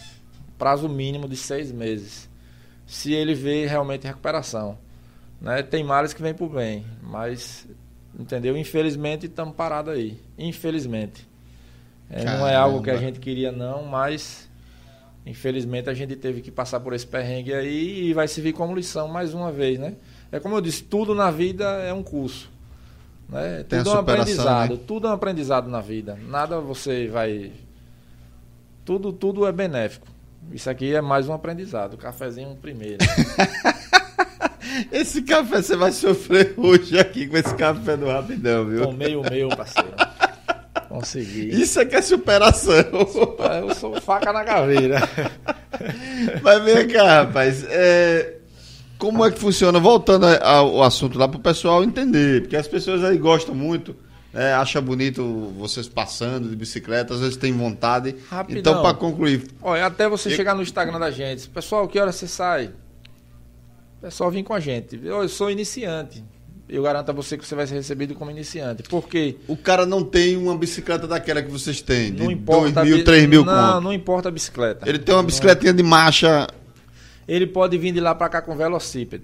Prazo 0.58 0.88
mínimo 0.88 1.28
de 1.28 1.36
seis 1.36 1.70
meses. 1.72 2.30
Se 2.86 3.12
ele 3.12 3.34
vê 3.34 3.66
realmente 3.66 4.08
recuperação. 4.08 4.78
Né? 5.42 5.62
Tem 5.62 5.84
males 5.84 6.14
que 6.14 6.22
vêm 6.22 6.34
por 6.34 6.48
bem, 6.50 6.86
mas, 7.04 7.68
entendeu? 8.18 8.56
Infelizmente, 8.56 9.26
estamos 9.26 9.56
parados 9.56 9.94
aí. 9.94 10.18
Infelizmente. 10.38 11.28
É, 12.10 12.24
não 12.24 12.48
é 12.48 12.56
algo 12.56 12.82
que 12.82 12.90
a 12.90 12.96
gente 12.96 13.20
queria, 13.20 13.52
não, 13.52 13.84
mas 13.84 14.47
infelizmente 15.30 15.90
a 15.90 15.94
gente 15.94 16.16
teve 16.16 16.42
que 16.42 16.52
passar 16.52 16.80
por 16.80 16.94
esse 16.94 17.06
perrengue 17.06 17.54
aí 17.54 18.10
e 18.10 18.14
vai 18.14 18.28
servir 18.28 18.54
como 18.54 18.76
lição 18.76 19.08
mais 19.08 19.34
uma 19.34 19.52
vez, 19.52 19.80
né? 19.80 19.94
É 20.32 20.40
como 20.40 20.56
eu 20.56 20.62
disse, 20.62 20.84
tudo 20.84 21.14
na 21.14 21.32
vida 21.32 21.66
é 21.84 21.94
um 21.94 22.04
curso. 22.04 22.50
Né? 23.30 23.66
Tem 23.68 23.80
Tudo 23.80 23.90
é 23.90 23.94
um 23.94 23.96
superação, 23.98 24.22
aprendizado. 24.22 24.70
né? 24.74 24.80
Tudo 24.88 25.08
é 25.08 25.10
um 25.10 25.14
aprendizado 25.14 25.70
na 25.70 25.82
vida. 25.82 26.18
Nada 26.28 26.60
você 26.60 27.08
vai. 27.08 27.52
Tudo, 28.86 29.12
tudo 29.12 29.46
é 29.46 29.52
benéfico. 29.52 30.08
Isso 30.52 30.70
aqui 30.70 30.96
é 30.96 31.02
mais 31.02 31.28
um 31.28 31.34
aprendizado. 31.34 31.98
Cafezinho 31.98 32.56
primeiro. 32.56 33.00
Esse 34.92 35.22
café 35.24 35.62
você 35.62 35.76
vai 35.76 35.92
sofrer 35.92 36.54
hoje 36.56 37.00
aqui 37.00 37.28
com 37.28 37.36
esse 37.38 37.54
café 37.56 37.98
do 37.98 38.06
Rapidão, 38.08 38.66
viu? 38.66 38.84
Tomei 38.84 39.16
o 39.16 39.24
meu, 39.24 39.50
parceiro. 39.50 39.90
Consegui. 41.00 41.50
Isso 41.62 41.80
é 41.80 41.86
que 41.86 41.96
é 41.96 42.02
superação. 42.02 42.74
Eu 42.74 43.74
sou 43.76 44.00
faca 44.02 44.32
na 44.34 44.44
caveira. 44.44 45.00
Mas 46.42 46.64
vem 46.64 46.88
cá, 46.88 47.24
rapaz. 47.24 47.64
é, 47.70 48.36
Como 48.98 49.26
é 49.26 49.32
que 49.32 49.40
funciona? 49.40 49.80
Voltando 49.80 50.26
ao 50.26 50.84
assunto 50.84 51.18
lá 51.18 51.28
para 51.28 51.38
o 51.38 51.42
pessoal 51.42 51.84
entender, 51.84 52.42
porque 52.42 52.56
as 52.56 52.68
pessoas 52.68 53.04
aí 53.04 53.18
gostam 53.18 53.54
muito, 53.54 53.96
né, 54.34 54.54
acham 54.54 54.82
bonito 54.82 55.54
vocês 55.58 55.88
passando 55.88 56.50
de 56.50 56.56
bicicleta, 56.56 57.14
às 57.14 57.20
vezes 57.20 57.38
tem 57.38 57.54
vontade. 57.54 58.16
Rapidão. 58.30 58.60
Então, 58.60 58.82
para 58.82 58.94
concluir, 58.96 59.48
Olha, 59.62 59.86
até 59.86 60.08
você 60.10 60.30
E- 60.30 60.36
chegar 60.36 60.56
no 60.56 60.62
Instagram 60.62 61.00
da 61.00 61.12
gente. 61.12 61.48
Pessoal, 61.50 61.88
que 61.88 62.00
hora 62.00 62.12
você 62.12 62.28
sai? 62.28 62.72
Pessoal, 64.02 64.30
vem 64.32 64.44
com 64.44 64.54
a 64.54 64.60
gente. 64.60 64.96
Eu, 65.04 65.22
eu 65.24 65.30
sou 65.30 65.50
iniciante. 65.50 66.24
Eu 66.70 66.84
garanto 66.84 67.10
a 67.10 67.14
você 67.14 67.38
que 67.38 67.46
você 67.48 67.56
vai 67.56 67.66
ser 67.66 67.76
recebido 67.76 68.14
como 68.14 68.30
iniciante. 68.30 68.84
Por 68.84 69.08
quê? 69.08 69.36
o 69.48 69.56
cara 69.56 69.86
não 69.86 70.04
tem 70.04 70.36
uma 70.36 70.58
bicicleta 70.58 71.08
daquela 71.08 71.42
que 71.42 71.50
vocês 71.50 71.82
têm, 71.82 72.12
de 72.14 72.24
Não 72.24 72.30
importa. 72.32 72.62
2 72.64 72.78
a 72.78 72.84
mil, 72.84 72.98
bi- 72.98 73.04
3 73.04 73.26
mil 73.30 73.46
Não, 73.46 73.74
conto. 73.74 73.84
não 73.86 73.94
importa 73.94 74.28
a 74.28 74.32
bicicleta. 74.32 74.88
Ele 74.90 75.00
tem 75.00 75.16
uma 75.16 75.22
Não- 75.22 75.26
bicicletinha 75.28 75.74
de 75.74 75.82
marcha. 75.84 76.46
Ele 77.28 77.48
pode 77.48 77.78
vir 77.78 77.92
de 77.94 78.00
lá 78.02 78.14
pra 78.16 78.28
cá 78.30 78.42
com 78.42 78.56
velocípede. 78.56 79.24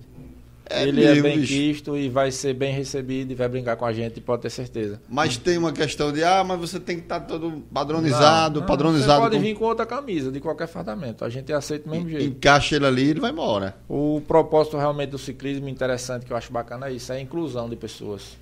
É 0.69 0.87
ele 0.87 1.03
é 1.03 1.21
bem 1.21 1.41
quisto 1.41 1.95
e 1.97 2.07
vai 2.09 2.31
ser 2.31 2.53
bem 2.53 2.73
recebido 2.73 3.31
e 3.31 3.35
vai 3.35 3.49
brincar 3.49 3.75
com 3.75 3.85
a 3.85 3.91
gente, 3.91 4.21
pode 4.21 4.43
ter 4.43 4.49
certeza. 4.49 5.01
Mas 5.09 5.35
tem 5.37 5.57
uma 5.57 5.73
questão 5.73 6.11
de, 6.11 6.23
ah, 6.23 6.43
mas 6.43 6.57
você 6.59 6.79
tem 6.79 6.95
que 6.97 7.03
estar 7.03 7.19
todo 7.19 7.61
padronizado, 7.73 8.55
Não, 8.55 8.61
não, 8.61 8.67
padronizado. 8.67 9.13
Você 9.13 9.19
pode 9.29 9.35
com- 9.35 9.41
vir 9.41 9.53
com 9.55 9.65
outra 9.65 9.85
camisa, 9.85 10.31
de 10.31 10.39
qualquer 10.39 10.67
fardamento. 10.67 11.25
A 11.25 11.29
gente 11.29 11.51
aceita 11.51 11.83
do 11.85 11.91
mesmo 11.91 12.09
jeito. 12.09 12.25
Encaixa 12.25 12.77
ele 12.77 12.85
ali 12.85 13.03
e 13.05 13.09
ele 13.09 13.19
vai 13.19 13.31
embora. 13.31 13.75
O 13.89 14.21
propósito 14.27 14.77
realmente 14.77 15.09
do 15.09 15.17
ciclismo 15.17 15.67
interessante 15.67 16.25
que 16.25 16.31
eu 16.31 16.37
acho 16.37 16.51
bacana 16.51 16.87
é 16.87 16.93
isso, 16.93 17.11
é 17.11 17.17
a 17.17 17.21
inclusão 17.21 17.69
de 17.69 17.75
pessoas. 17.75 18.37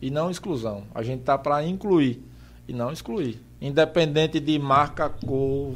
E 0.00 0.10
não 0.10 0.30
exclusão. 0.30 0.84
A 0.94 1.02
gente 1.02 1.22
tá 1.22 1.36
para 1.36 1.62
incluir. 1.64 2.22
e 2.66 2.72
não 2.72 2.92
excluir. 2.92 3.40
Independente 3.60 4.38
de 4.40 4.58
marca, 4.58 5.08
cor, 5.08 5.74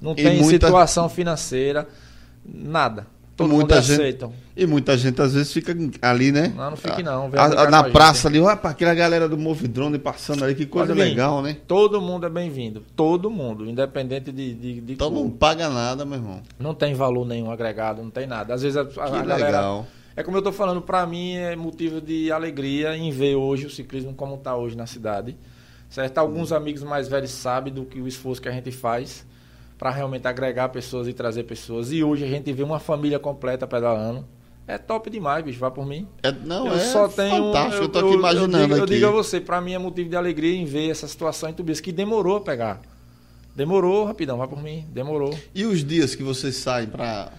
não 0.00 0.12
E 0.12 0.16
tem 0.16 0.40
muita- 0.42 0.66
situação 0.66 1.08
financeira, 1.10 1.86
nada. 2.44 3.06
Todo 3.36 3.48
mundo 3.48 3.58
Muita 3.58 3.82
gente- 3.82 4.00
aceita. 4.00 4.30
E 4.56 4.66
muita 4.66 4.96
gente 4.96 5.20
às 5.20 5.34
vezes 5.34 5.52
fica 5.52 5.76
ali, 6.00 6.32
né? 6.32 6.54
Não, 6.56 6.70
não 6.70 6.76
fique 6.76 7.02
não, 7.02 7.30
A- 7.36 7.64
a- 7.64 7.70
na 7.70 7.84
praça 7.84 8.28
ali, 8.28 8.40
olha 8.40 8.56
pra 8.56 8.70
aquela 8.70 8.94
galera 8.94 9.28
do 9.28 9.36
Movidrone 9.36 9.98
passando 9.98 10.42
ali, 10.42 10.54
que 10.54 10.64
coisa 10.64 10.94
vir. 10.94 11.00
legal, 11.00 11.42
né? 11.42 11.58
Todo 11.66 12.00
mundo 12.00 12.24
é 12.24 12.30
bem-vindo. 12.30 12.82
Todo 12.96 13.30
mundo, 13.30 13.68
independente 13.68 14.32
de, 14.32 14.54
de, 14.54 14.80
de 14.80 14.96
cor. 14.96 15.10
não 15.10 15.28
paga 15.28 15.68
nada, 15.68 16.06
meu 16.06 16.16
irmão. 16.18 16.40
Não 16.58 16.74
tem 16.74 16.94
valor 16.94 17.26
nenhum 17.26 17.50
agregado, 17.50 18.02
não 18.02 18.10
tem 18.10 18.26
nada. 18.26 18.54
Às 18.54 18.62
vezes 18.62 18.78
a, 18.78 18.80
a- 18.80 18.84
Que 18.86 19.00
a 19.00 19.08
galera. 19.10 19.46
legal. 19.46 19.86
É 20.16 20.22
como 20.22 20.38
eu 20.38 20.42
tô 20.42 20.50
falando, 20.50 20.80
pra 20.80 21.04
mim 21.06 21.34
é 21.34 21.54
motivo 21.54 22.00
de 22.00 22.32
alegria 22.32 22.96
em 22.96 23.10
ver 23.10 23.34
hoje 23.36 23.66
o 23.66 23.70
ciclismo 23.70 24.14
como 24.14 24.38
tá 24.38 24.56
hoje 24.56 24.74
na 24.74 24.86
cidade. 24.86 25.36
Certo? 25.90 26.16
Alguns 26.16 26.52
amigos 26.52 26.82
mais 26.82 27.06
velhos 27.06 27.30
sabem 27.32 27.70
do 27.72 27.84
que 27.84 28.00
o 28.00 28.08
esforço 28.08 28.40
que 28.40 28.48
a 28.48 28.52
gente 28.52 28.70
faz 28.72 29.26
para 29.78 29.90
realmente 29.90 30.26
agregar 30.26 30.68
pessoas 30.70 31.06
e 31.08 31.12
trazer 31.12 31.44
pessoas. 31.44 31.92
E 31.92 32.02
hoje 32.02 32.24
a 32.24 32.28
gente 32.28 32.52
vê 32.52 32.62
uma 32.62 32.78
família 32.78 33.18
completa 33.18 33.66
pedalando. 33.66 34.26
É 34.68 34.78
top 34.78 35.08
demais, 35.08 35.44
bicho, 35.44 35.60
vai 35.60 35.70
por 35.70 35.86
mim. 35.86 36.08
É, 36.22 36.32
não, 36.32 36.66
eu 36.66 36.74
é 36.74 36.78
só 36.80 37.06
tenho. 37.06 37.52
fantástico, 37.52 37.84
eu, 37.84 37.88
tô 37.88 37.98
aqui 38.00 38.14
imaginando 38.14 38.56
eu 38.56 38.62
digo, 38.62 38.74
eu 38.74 38.84
aqui. 38.84 38.94
digo 38.94 39.06
a 39.06 39.10
você, 39.10 39.40
pra 39.40 39.60
mim 39.60 39.74
é 39.74 39.78
motivo 39.78 40.10
de 40.10 40.16
alegria 40.16 40.56
em 40.56 40.64
ver 40.64 40.90
essa 40.90 41.06
situação 41.06 41.48
em 41.48 41.52
Tubias, 41.52 41.78
que 41.78 41.92
demorou 41.92 42.38
a 42.38 42.40
pegar. 42.40 42.80
Demorou, 43.54 44.04
rapidão, 44.04 44.36
vai 44.38 44.48
por 44.48 44.60
mim, 44.60 44.84
demorou. 44.92 45.38
E 45.54 45.64
os 45.64 45.84
dias 45.84 46.14
que 46.14 46.22
vocês 46.22 46.56
saem 46.56 46.88
pra... 46.88 47.32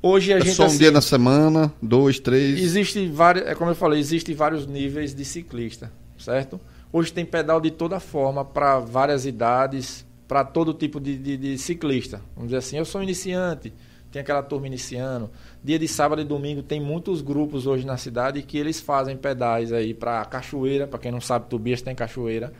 Hoje 0.00 0.32
a 0.32 0.38
É 0.38 0.40
gente 0.40 0.54
só 0.54 0.62
um 0.62 0.66
assim, 0.66 0.78
dia 0.78 0.90
na 0.90 1.00
semana, 1.02 1.72
dois, 1.82 2.18
três... 2.20 2.58
Existe 2.60 3.06
vários, 3.08 3.46
é 3.46 3.54
como 3.54 3.70
eu 3.70 3.74
falei, 3.74 3.98
existem 3.98 4.34
vários 4.34 4.66
níveis 4.66 5.14
de 5.14 5.24
ciclista, 5.24 5.92
certo? 6.16 6.58
Hoje 6.92 7.12
tem 7.12 7.24
pedal 7.26 7.60
de 7.60 7.70
toda 7.70 8.00
forma 8.00 8.44
para 8.44 8.78
várias 8.78 9.26
idades, 9.26 10.06
para 10.30 10.44
todo 10.44 10.72
tipo 10.72 11.00
de, 11.00 11.18
de- 11.18 11.36
de 11.36 11.58
ciclista. 11.58 12.22
Vamos 12.36 12.50
dizer 12.50 12.58
assim, 12.58 12.76
eu 12.78 12.84
sou 12.84 13.02
iniciante, 13.02 13.72
tem 14.12 14.22
aquela 14.22 14.44
turma 14.44 14.68
iniciando. 14.68 15.28
Dia 15.62 15.76
de 15.76 15.88
sábado 15.88 16.22
e 16.22 16.24
domingo 16.24 16.62
tem 16.62 16.80
muitos 16.80 17.20
grupos 17.20 17.66
hoje 17.66 17.84
na 17.84 17.96
cidade 17.96 18.40
que 18.42 18.56
eles 18.56 18.78
fazem 18.80 19.16
pedais 19.16 19.72
aí 19.72 19.92
para 19.92 20.24
cachoeira, 20.26 20.86
para 20.86 21.00
quem 21.00 21.10
não 21.10 21.20
sabe, 21.20 21.48
Tubias 21.48 21.82
tem 21.82 21.96
cachoeira. 21.96 22.52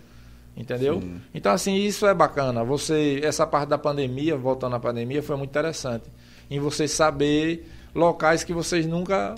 Entendeu? 0.57 1.01
Sim. 1.01 1.21
Então 1.33 1.53
assim, 1.53 1.77
isso 1.77 2.05
é 2.09 2.12
bacana. 2.12 2.64
Você 2.64 3.21
essa 3.23 3.47
parte 3.47 3.68
da 3.68 3.79
pandemia, 3.79 4.37
voltando 4.37 4.75
à 4.75 4.81
pandemia, 4.81 5.23
foi 5.23 5.37
muito 5.37 5.51
interessante 5.51 6.11
em 6.51 6.59
você 6.59 6.89
saber 6.89 7.68
locais 7.95 8.43
que 8.43 8.53
vocês 8.53 8.85
nunca 8.85 9.37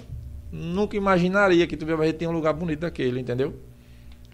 nunca 0.50 0.96
imaginaria 0.96 1.66
que 1.66 1.76
Tubiabarreto 1.76 2.18
tem 2.20 2.28
um 2.28 2.32
lugar 2.32 2.54
bonito 2.54 2.80
daquele, 2.80 3.20
entendeu? 3.20 3.54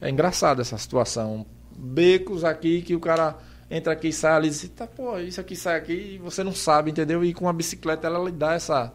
É 0.01 0.09
engraçado 0.09 0.61
essa 0.63 0.79
situação. 0.79 1.45
Becos 1.77 2.45
aqui 2.45 2.81
que 2.81 2.95
o 2.95 3.01
cara 3.01 3.37
entra 3.71 3.93
aqui 3.93 4.09
e 4.09 4.13
sai 4.13 4.33
ali 4.33 4.49
e 4.49 4.51
diz, 4.51 4.69
tá, 4.69 4.87
pô, 4.87 5.19
isso 5.19 5.41
aqui 5.41 5.55
sai 5.55 5.77
aqui 5.77 6.15
e 6.15 6.19
você 6.19 6.43
não 6.43 6.53
sabe, 6.53 6.91
entendeu? 6.91 7.25
E 7.25 7.35
com 7.35 7.49
a 7.49 7.53
bicicleta 7.53 8.07
ela 8.07 8.25
lhe 8.25 8.33
dá 8.33 8.55
essa 8.55 8.93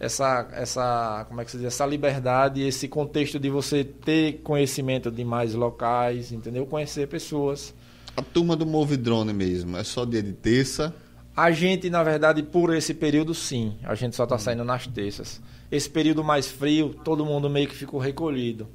essa 0.00 0.48
essa, 0.52 1.24
como 1.28 1.40
é 1.40 1.44
que 1.44 1.50
se 1.50 1.56
diz, 1.56 1.66
essa 1.66 1.84
liberdade, 1.84 2.62
esse 2.62 2.86
contexto 2.86 3.38
de 3.38 3.50
você 3.50 3.82
ter 3.82 4.40
conhecimento 4.42 5.10
de 5.10 5.24
mais 5.24 5.54
locais, 5.54 6.30
entendeu? 6.30 6.64
Conhecer 6.66 7.08
pessoas. 7.08 7.74
A 8.16 8.22
turma 8.22 8.56
do 8.56 8.66
Movidrone 8.66 9.32
mesmo, 9.32 9.76
é 9.76 9.84
só 9.84 10.04
dia 10.04 10.22
de 10.22 10.32
terça. 10.32 10.94
A 11.36 11.52
gente, 11.52 11.88
na 11.88 12.02
verdade, 12.02 12.42
por 12.42 12.74
esse 12.74 12.92
período, 12.92 13.32
sim. 13.32 13.76
A 13.84 13.94
gente 13.94 14.16
só 14.16 14.24
está 14.24 14.36
saindo 14.38 14.64
nas 14.64 14.88
terças. 14.88 15.40
Esse 15.70 15.88
período 15.88 16.24
mais 16.24 16.48
frio, 16.48 16.92
todo 17.04 17.24
mundo 17.24 17.48
meio 17.48 17.68
que 17.68 17.76
ficou 17.76 18.00
recolhido, 18.00 18.66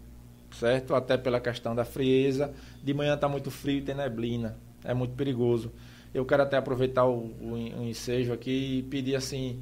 certo? 0.57 0.95
Até 0.95 1.17
pela 1.17 1.41
questão 1.41 1.75
da 1.75 1.83
frieza. 1.83 2.53
De 2.81 2.93
manhã 2.93 3.15
está 3.15 3.27
muito 3.27 3.51
frio 3.51 3.79
e 3.79 3.81
tem 3.81 3.93
neblina. 3.93 4.55
É 4.83 4.93
muito 4.93 5.13
perigoso. 5.15 5.71
Eu 6.13 6.25
quero 6.25 6.43
até 6.43 6.57
aproveitar 6.57 7.05
o, 7.05 7.31
o, 7.41 7.53
o 7.79 7.83
ensejo 7.83 8.31
aqui 8.31 8.79
e 8.79 8.83
pedir 8.83 9.15
assim. 9.15 9.59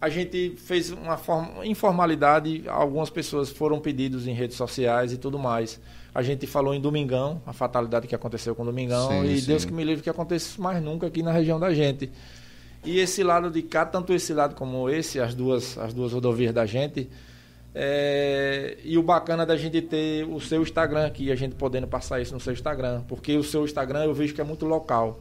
A 0.00 0.08
gente 0.08 0.54
fez 0.56 0.90
uma 0.90 1.16
forma, 1.16 1.64
informalidade, 1.64 2.64
algumas 2.68 3.08
pessoas 3.08 3.50
foram 3.50 3.80
pedidos 3.80 4.26
em 4.26 4.32
redes 4.32 4.56
sociais 4.56 5.12
e 5.12 5.16
tudo 5.16 5.38
mais. 5.38 5.80
A 6.14 6.22
gente 6.22 6.46
falou 6.46 6.74
em 6.74 6.80
Domingão, 6.80 7.40
a 7.46 7.52
fatalidade 7.52 8.06
que 8.06 8.14
aconteceu 8.14 8.54
com 8.54 8.64
Domingão, 8.64 9.08
Sim, 9.08 9.24
e 9.24 9.40
sim. 9.40 9.46
Deus 9.46 9.64
que 9.64 9.72
me 9.72 9.84
livre 9.84 10.02
que 10.02 10.10
aconteça 10.10 10.50
isso 10.50 10.60
mais 10.60 10.82
nunca 10.82 11.06
aqui 11.06 11.22
na 11.22 11.32
região 11.32 11.58
da 11.58 11.72
gente. 11.72 12.10
E 12.84 12.98
esse 12.98 13.22
lado 13.22 13.48
de 13.48 13.62
cá, 13.62 13.86
tanto 13.86 14.12
esse 14.12 14.34
lado 14.34 14.56
como 14.56 14.90
esse, 14.90 15.20
as 15.20 15.34
duas, 15.34 15.78
as 15.78 15.94
duas 15.94 16.12
rodovias 16.12 16.52
da 16.52 16.66
gente, 16.66 17.08
é, 17.74 18.76
e 18.84 18.98
o 18.98 19.02
bacana 19.02 19.46
da 19.46 19.56
gente 19.56 19.80
ter 19.82 20.24
o 20.28 20.38
seu 20.40 20.62
Instagram 20.62 21.06
aqui, 21.06 21.30
a 21.32 21.34
gente 21.36 21.54
podendo 21.54 21.86
passar 21.86 22.20
isso 22.20 22.34
no 22.34 22.40
seu 22.40 22.52
Instagram, 22.52 23.02
porque 23.08 23.36
o 23.36 23.42
seu 23.42 23.64
Instagram 23.64 24.04
eu 24.04 24.14
vejo 24.14 24.34
que 24.34 24.40
é 24.40 24.44
muito 24.44 24.66
local. 24.66 25.20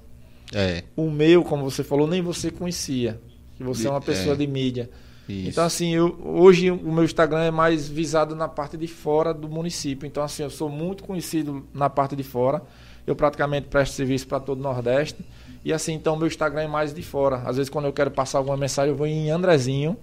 É, 0.53 0.83
O 0.97 1.09
meu, 1.09 1.43
como 1.43 1.69
você 1.69 1.83
falou, 1.83 2.05
nem 2.07 2.21
você 2.21 2.51
conhecia, 2.51 3.19
que 3.57 3.63
você 3.63 3.83
De- 3.83 3.87
é 3.87 3.91
uma 3.91 4.01
pessoa 4.01 4.33
é. 4.33 4.37
de 4.37 4.45
mídia. 4.47 4.89
isso. 5.29 5.49
Então, 5.49 5.63
assim, 5.63 5.95
eu, 5.95 6.19
hoje 6.25 6.69
o 6.69 6.91
meu 6.91 7.05
Instagram 7.05 7.43
é 7.43 7.51
mais 7.51 7.87
visado 7.87 8.35
na 8.35 8.49
parte 8.49 8.75
de 8.75 8.87
fora 8.87 9.33
do 9.33 9.47
município. 9.47 10.05
Então, 10.05 10.21
assim, 10.21 10.43
eu 10.43 10.49
sou 10.49 10.67
muito 10.67 11.03
conhecido 11.05 11.65
na 11.73 11.89
parte 11.89 12.17
de 12.17 12.23
fora. 12.23 12.61
Eu 13.07 13.15
praticamente 13.15 13.67
presto 13.67 13.93
serviço 13.93 14.27
para 14.27 14.41
todo 14.41 14.59
o 14.59 14.61
Nordeste. 14.61 15.23
E 15.63 15.71
assim, 15.71 15.93
então, 15.93 16.17
meu 16.17 16.27
Instagram 16.27 16.63
é 16.63 16.67
mais 16.67 16.93
de 16.93 17.01
fora. 17.01 17.37
Às 17.45 17.55
vezes, 17.55 17.69
quando 17.69 17.85
eu 17.85 17.93
quero 17.93 18.11
passar 18.11 18.39
alguma 18.39 18.57
mensagem, 18.57 18.91
eu 18.91 18.97
vou 18.97 19.07
em 19.07 19.29
Andrezinho. 19.31 19.95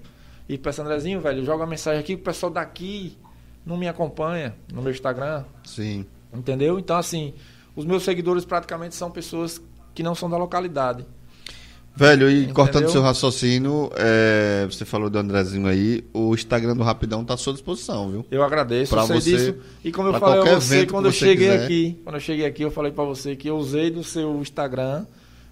E 0.49 0.57
peço, 0.57 0.81
Andrezinho, 0.83 1.21
velho, 1.21 1.45
joga 1.45 1.63
uma 1.65 1.71
mensagem 1.71 2.01
aqui 2.01 2.15
que 2.17 2.23
o 2.23 2.25
pessoal 2.25 2.51
daqui 2.51 3.17
não 3.67 3.77
me 3.77 3.87
acompanha 3.87 4.55
no 4.73 4.81
meu 4.81 4.91
Instagram. 4.91 5.45
Sim. 5.65 6.07
Entendeu? 6.33 6.79
Então, 6.79 6.97
assim, 6.97 7.35
os 7.77 7.85
meus 7.85 8.03
seguidores 8.03 8.45
praticamente 8.45 8.95
são 8.95 9.11
pessoas 9.11 9.61
que 9.95 10.03
não 10.03 10.15
são 10.15 10.29
da 10.31 10.37
localidade. 10.39 11.05
Velho, 11.95 12.31
e 12.31 12.35
Entendeu? 12.37 12.55
cortando 12.55 12.89
seu 12.91 13.03
raciocínio, 13.03 13.91
é, 13.97 14.65
você 14.71 14.85
falou 14.85 15.11
do 15.11 15.19
Andrezinho 15.19 15.67
aí, 15.67 16.05
o 16.15 16.33
Instagram 16.33 16.77
do 16.77 16.85
Rapidão 16.85 17.25
tá 17.25 17.35
à 17.35 17.37
sua 17.37 17.53
disposição, 17.53 18.09
viu? 18.11 18.25
Eu 18.31 18.45
agradeço, 18.45 18.95
Pra 18.95 19.05
você- 19.05 19.31
disso. 19.37 19.55
E 19.85 19.91
como 19.91 20.09
eu 20.11 20.15
falei 20.21 20.41
a 20.53 20.55
você 20.55 20.87
quando 20.87 21.07
eu 21.07 21.13
cheguei 21.13 21.49
quiser. 21.49 21.65
aqui, 21.65 22.01
quando 22.05 22.15
eu 22.15 22.21
cheguei 22.21 22.47
aqui, 22.47 22.63
eu 22.63 22.71
falei 22.71 22.93
pra 22.93 23.03
você 23.03 23.35
que 23.35 23.51
eu 23.51 23.57
usei 23.59 23.91
do 23.91 24.05
seu 24.05 24.41
Instagram 24.41 25.07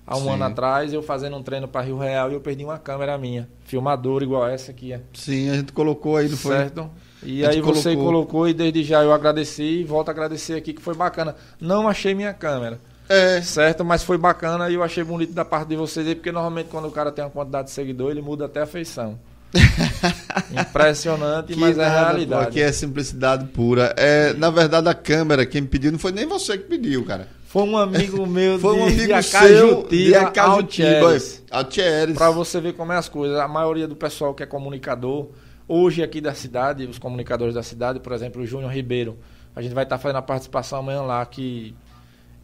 há 0.06 0.16
um 0.16 0.22
Sim. 0.22 0.30
ano 0.30 0.44
atrás, 0.44 0.92
eu 0.92 1.02
fazendo 1.02 1.36
um 1.36 1.42
treino 1.42 1.66
para 1.66 1.80
Rio 1.84 1.98
Real 1.98 2.30
e 2.30 2.34
eu 2.34 2.40
perdi 2.40 2.64
uma 2.64 2.78
câmera 2.78 3.18
minha, 3.18 3.48
filmadora 3.64 4.24
igual 4.24 4.46
essa 4.46 4.70
aqui, 4.70 4.92
é. 4.92 5.00
Sim, 5.12 5.50
a 5.50 5.54
gente 5.54 5.72
colocou 5.72 6.16
aí, 6.16 6.28
não 6.28 6.36
foi? 6.36 6.56
certo? 6.56 6.90
E 7.22 7.44
aí 7.44 7.60
você 7.60 7.94
colocou. 7.96 8.04
colocou 8.04 8.48
e 8.48 8.54
desde 8.54 8.84
já 8.84 9.02
eu 9.02 9.12
agradeci 9.12 9.80
e 9.80 9.84
volto 9.84 10.08
a 10.08 10.12
agradecer 10.12 10.54
aqui 10.54 10.72
que 10.72 10.82
foi 10.82 10.94
bacana. 10.94 11.34
Não 11.60 11.88
achei 11.88 12.14
minha 12.14 12.32
câmera, 12.32 12.78
É, 13.08 13.40
certo? 13.42 13.84
Mas 13.84 14.02
foi 14.04 14.16
bacana 14.18 14.68
e 14.70 14.74
eu 14.74 14.82
achei 14.82 15.02
bonito 15.02 15.32
da 15.32 15.44
parte 15.44 15.68
de 15.68 15.76
vocês 15.76 16.06
aí, 16.06 16.14
porque 16.14 16.30
normalmente 16.30 16.68
quando 16.70 16.86
o 16.86 16.90
cara 16.92 17.10
tem 17.10 17.24
uma 17.24 17.30
quantidade 17.30 17.68
de 17.68 17.72
seguidor, 17.74 18.10
ele 18.10 18.22
muda 18.22 18.44
até 18.46 18.60
a 18.62 18.66
feição. 18.66 19.18
Impressionante, 20.50 21.52
que 21.54 21.58
mas 21.58 21.78
é 21.78 21.84
a 21.84 21.88
nada, 21.88 22.00
pô, 22.00 22.10
realidade. 22.12 22.48
aqui 22.48 22.60
é 22.60 22.72
simplicidade 22.72 23.46
pura. 23.46 23.94
É, 23.96 24.32
na 24.34 24.50
verdade, 24.50 24.88
a 24.88 24.94
câmera, 24.94 25.46
quem 25.46 25.62
me 25.62 25.68
pediu, 25.68 25.90
não 25.92 25.98
foi 25.98 26.12
nem 26.12 26.26
você 26.26 26.56
que 26.58 26.64
pediu, 26.64 27.04
cara. 27.04 27.28
Foi 27.56 27.62
um 27.62 27.78
amigo 27.78 28.26
meu 28.26 28.58
Foi 28.58 28.74
um 28.74 28.86
de, 28.86 28.92
amigo 28.92 29.14
de 29.14 29.22
seu 29.22 29.38
Acajutiba, 29.38 30.20
Acajutiba. 30.20 30.88
Altieres. 30.90 31.44
Altieres. 31.50 32.18
Para 32.18 32.30
você 32.30 32.60
ver 32.60 32.74
como 32.74 32.92
é 32.92 32.98
as 32.98 33.08
coisas. 33.08 33.38
A 33.38 33.48
maioria 33.48 33.88
do 33.88 33.96
pessoal 33.96 34.34
que 34.34 34.42
é 34.42 34.46
comunicador, 34.46 35.30
hoje 35.66 36.02
aqui 36.02 36.20
da 36.20 36.34
cidade, 36.34 36.84
os 36.84 36.98
comunicadores 36.98 37.54
da 37.54 37.62
cidade, 37.62 37.98
por 37.98 38.12
exemplo, 38.12 38.42
o 38.42 38.46
Júnior 38.46 38.70
Ribeiro, 38.70 39.16
a 39.54 39.62
gente 39.62 39.72
vai 39.72 39.84
estar 39.84 39.96
fazendo 39.96 40.18
a 40.18 40.22
participação 40.22 40.80
amanhã 40.80 41.00
lá, 41.00 41.24
que 41.24 41.74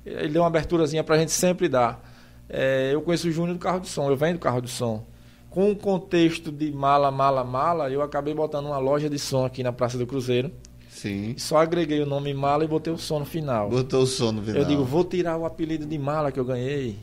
ele 0.07 0.31
deu 0.31 0.41
uma 0.41 0.49
aberturazinha 0.49 1.05
para 1.05 1.17
a 1.17 1.19
gente 1.19 1.33
sempre 1.33 1.69
dar. 1.69 2.03
É, 2.49 2.95
eu 2.95 3.03
conheço 3.03 3.29
o 3.29 3.31
Júnior 3.31 3.55
do 3.55 3.61
carro 3.61 3.81
de 3.81 3.89
som, 3.89 4.09
eu 4.09 4.17
venho 4.17 4.33
do 4.33 4.41
carro 4.41 4.63
de 4.63 4.71
som. 4.71 5.05
Com 5.51 5.71
o 5.71 5.77
contexto 5.77 6.51
de 6.51 6.73
mala, 6.73 7.11
mala, 7.11 7.45
mala, 7.45 7.91
eu 7.91 8.01
acabei 8.01 8.33
botando 8.33 8.65
uma 8.65 8.79
loja 8.79 9.11
de 9.11 9.19
som 9.19 9.45
aqui 9.45 9.63
na 9.63 9.75
Praça 9.75 9.99
do 9.99 10.07
Cruzeiro. 10.07 10.51
Sim. 10.93 11.35
Só 11.39 11.57
agreguei 11.57 12.03
o 12.03 12.07
nome 12.07 12.35
mala 12.35 12.65
e 12.65 12.69
botei 12.69 12.93
o 12.93 12.99
som 12.99 13.21
no 13.21 13.25
final. 13.25 13.71
Botou 13.71 14.03
o 14.03 14.07
som 14.07 14.31
no 14.31 14.43
final. 14.43 14.61
Eu 14.61 14.69
digo, 14.69 14.85
vou 14.85 15.03
tirar 15.03 15.39
o 15.39 15.47
apelido 15.47 15.87
de 15.87 15.99
mala 15.99 16.31
que 16.31 16.39
eu 16.39 16.45
ganhei 16.45 16.99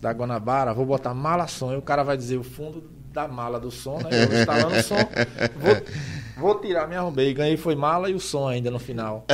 da 0.00 0.12
Guanabara, 0.12 0.72
vou 0.72 0.86
botar 0.86 1.12
mala 1.12 1.48
som. 1.48 1.70
Aí 1.70 1.76
o 1.76 1.82
cara 1.82 2.04
vai 2.04 2.16
dizer 2.16 2.36
o 2.36 2.44
fundo 2.44 2.84
da 3.12 3.26
mala 3.26 3.58
do 3.58 3.70
som, 3.70 3.98
né? 3.98 4.10
Eu 4.12 4.38
instalando 4.38 4.76
o 4.76 4.82
som. 4.82 4.96
Vou, 5.56 5.82
vou 6.38 6.60
tirar, 6.60 6.88
me 6.88 6.94
arrumei. 6.94 7.34
Ganhei 7.34 7.56
foi 7.56 7.74
mala 7.74 8.08
e 8.08 8.14
o 8.14 8.20
som 8.20 8.46
ainda 8.46 8.70
no 8.70 8.78
final. 8.78 9.26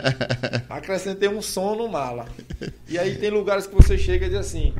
Acrescentei 0.68 1.28
um 1.28 1.42
som 1.42 1.76
no 1.76 1.88
mala. 1.88 2.24
E 2.88 2.98
aí 2.98 3.16
tem 3.16 3.30
lugares 3.30 3.66
que 3.66 3.74
você 3.74 3.98
chega 3.98 4.26
e 4.26 4.30
diz 4.30 4.38
assim. 4.38 4.74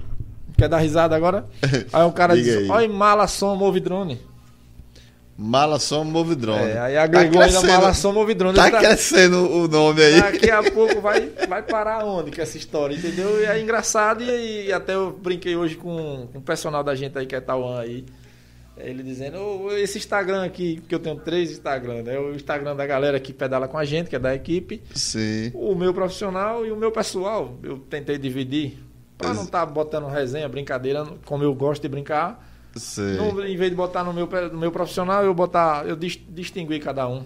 Quer 0.56 0.68
dar 0.68 0.78
risada 0.78 1.14
agora? 1.14 1.46
Aí 1.92 2.04
o 2.04 2.12
cara 2.12 2.34
diz, 2.36 2.68
olha 2.70 2.88
mala 2.88 3.26
som, 3.26 3.56
move 3.56 3.80
drone. 3.80 4.20
Mala 5.36 5.78
som, 5.78 6.04
move 6.04 6.34
drone. 6.34 6.62
É, 6.70 6.78
aí 6.78 6.96
agregou 6.96 7.40
ainda 7.40 7.58
crescendo. 7.58 7.72
mala 7.80 7.94
som, 7.94 8.12
move 8.12 8.34
drone. 8.34 8.54
Tá 8.54 8.70
tá- 8.70 8.78
crescendo 8.80 9.50
o 9.50 9.66
nome 9.66 10.02
aí. 10.02 10.20
Daqui 10.20 10.50
a 10.50 10.62
pouco 10.70 11.00
vai, 11.00 11.30
vai 11.48 11.62
parar 11.62 12.04
onde 12.04 12.30
com 12.30 12.40
essa 12.42 12.56
história, 12.58 12.94
entendeu? 12.94 13.40
E 13.40 13.44
é 13.46 13.60
engraçado 13.60 14.22
e, 14.22 14.66
e 14.66 14.72
até 14.72 14.94
eu 14.94 15.10
brinquei 15.10 15.56
hoje 15.56 15.74
com, 15.76 16.28
com 16.32 16.38
o 16.38 16.42
personal 16.42 16.84
da 16.84 16.94
gente 16.94 17.16
aí, 17.18 17.26
que 17.26 17.34
é 17.34 17.40
Tauan 17.40 17.80
aí. 17.80 18.04
Ele 18.76 19.02
dizendo, 19.02 19.38
"Ô, 19.38 19.72
esse 19.76 19.98
Instagram 19.98 20.44
aqui, 20.44 20.80
porque 20.80 20.94
eu 20.94 20.98
tenho 20.98 21.16
três 21.16 21.50
Instagram, 21.50 22.02
né? 22.02 22.18
O 22.18 22.34
Instagram 22.34 22.74
da 22.76 22.86
galera 22.86 23.18
que 23.20 23.32
pedala 23.32 23.68
com 23.68 23.76
a 23.78 23.84
gente, 23.84 24.08
que 24.10 24.16
é 24.16 24.18
da 24.18 24.34
equipe, 24.34 24.82
Sim. 24.94 25.50
o 25.54 25.74
meu 25.74 25.92
profissional 25.94 26.64
e 26.66 26.70
o 26.72 26.76
meu 26.76 26.90
pessoal. 26.92 27.58
Eu 27.62 27.78
tentei 27.78 28.16
dividir 28.18 28.78
Pois- 29.18 29.34
não 29.36 29.44
estar 29.44 29.64
botando 29.66 30.06
resenha, 30.08 30.48
brincadeira, 30.48 31.06
como 31.24 31.42
eu 31.44 31.54
gosto 31.54 31.82
de 31.82 31.88
brincar. 31.88 32.51
No- 33.16 33.44
em 33.44 33.56
vez 33.56 33.70
de 33.70 33.76
botar 33.76 34.02
no 34.04 34.12
meu, 34.12 34.28
no 34.52 34.58
meu 34.58 34.72
profissional, 34.72 35.22
eu 35.24 35.34
botar, 35.34 35.86
eu 35.86 35.94
dis, 35.96 36.18
distingui 36.28 36.78
cada 36.80 37.06
um. 37.08 37.24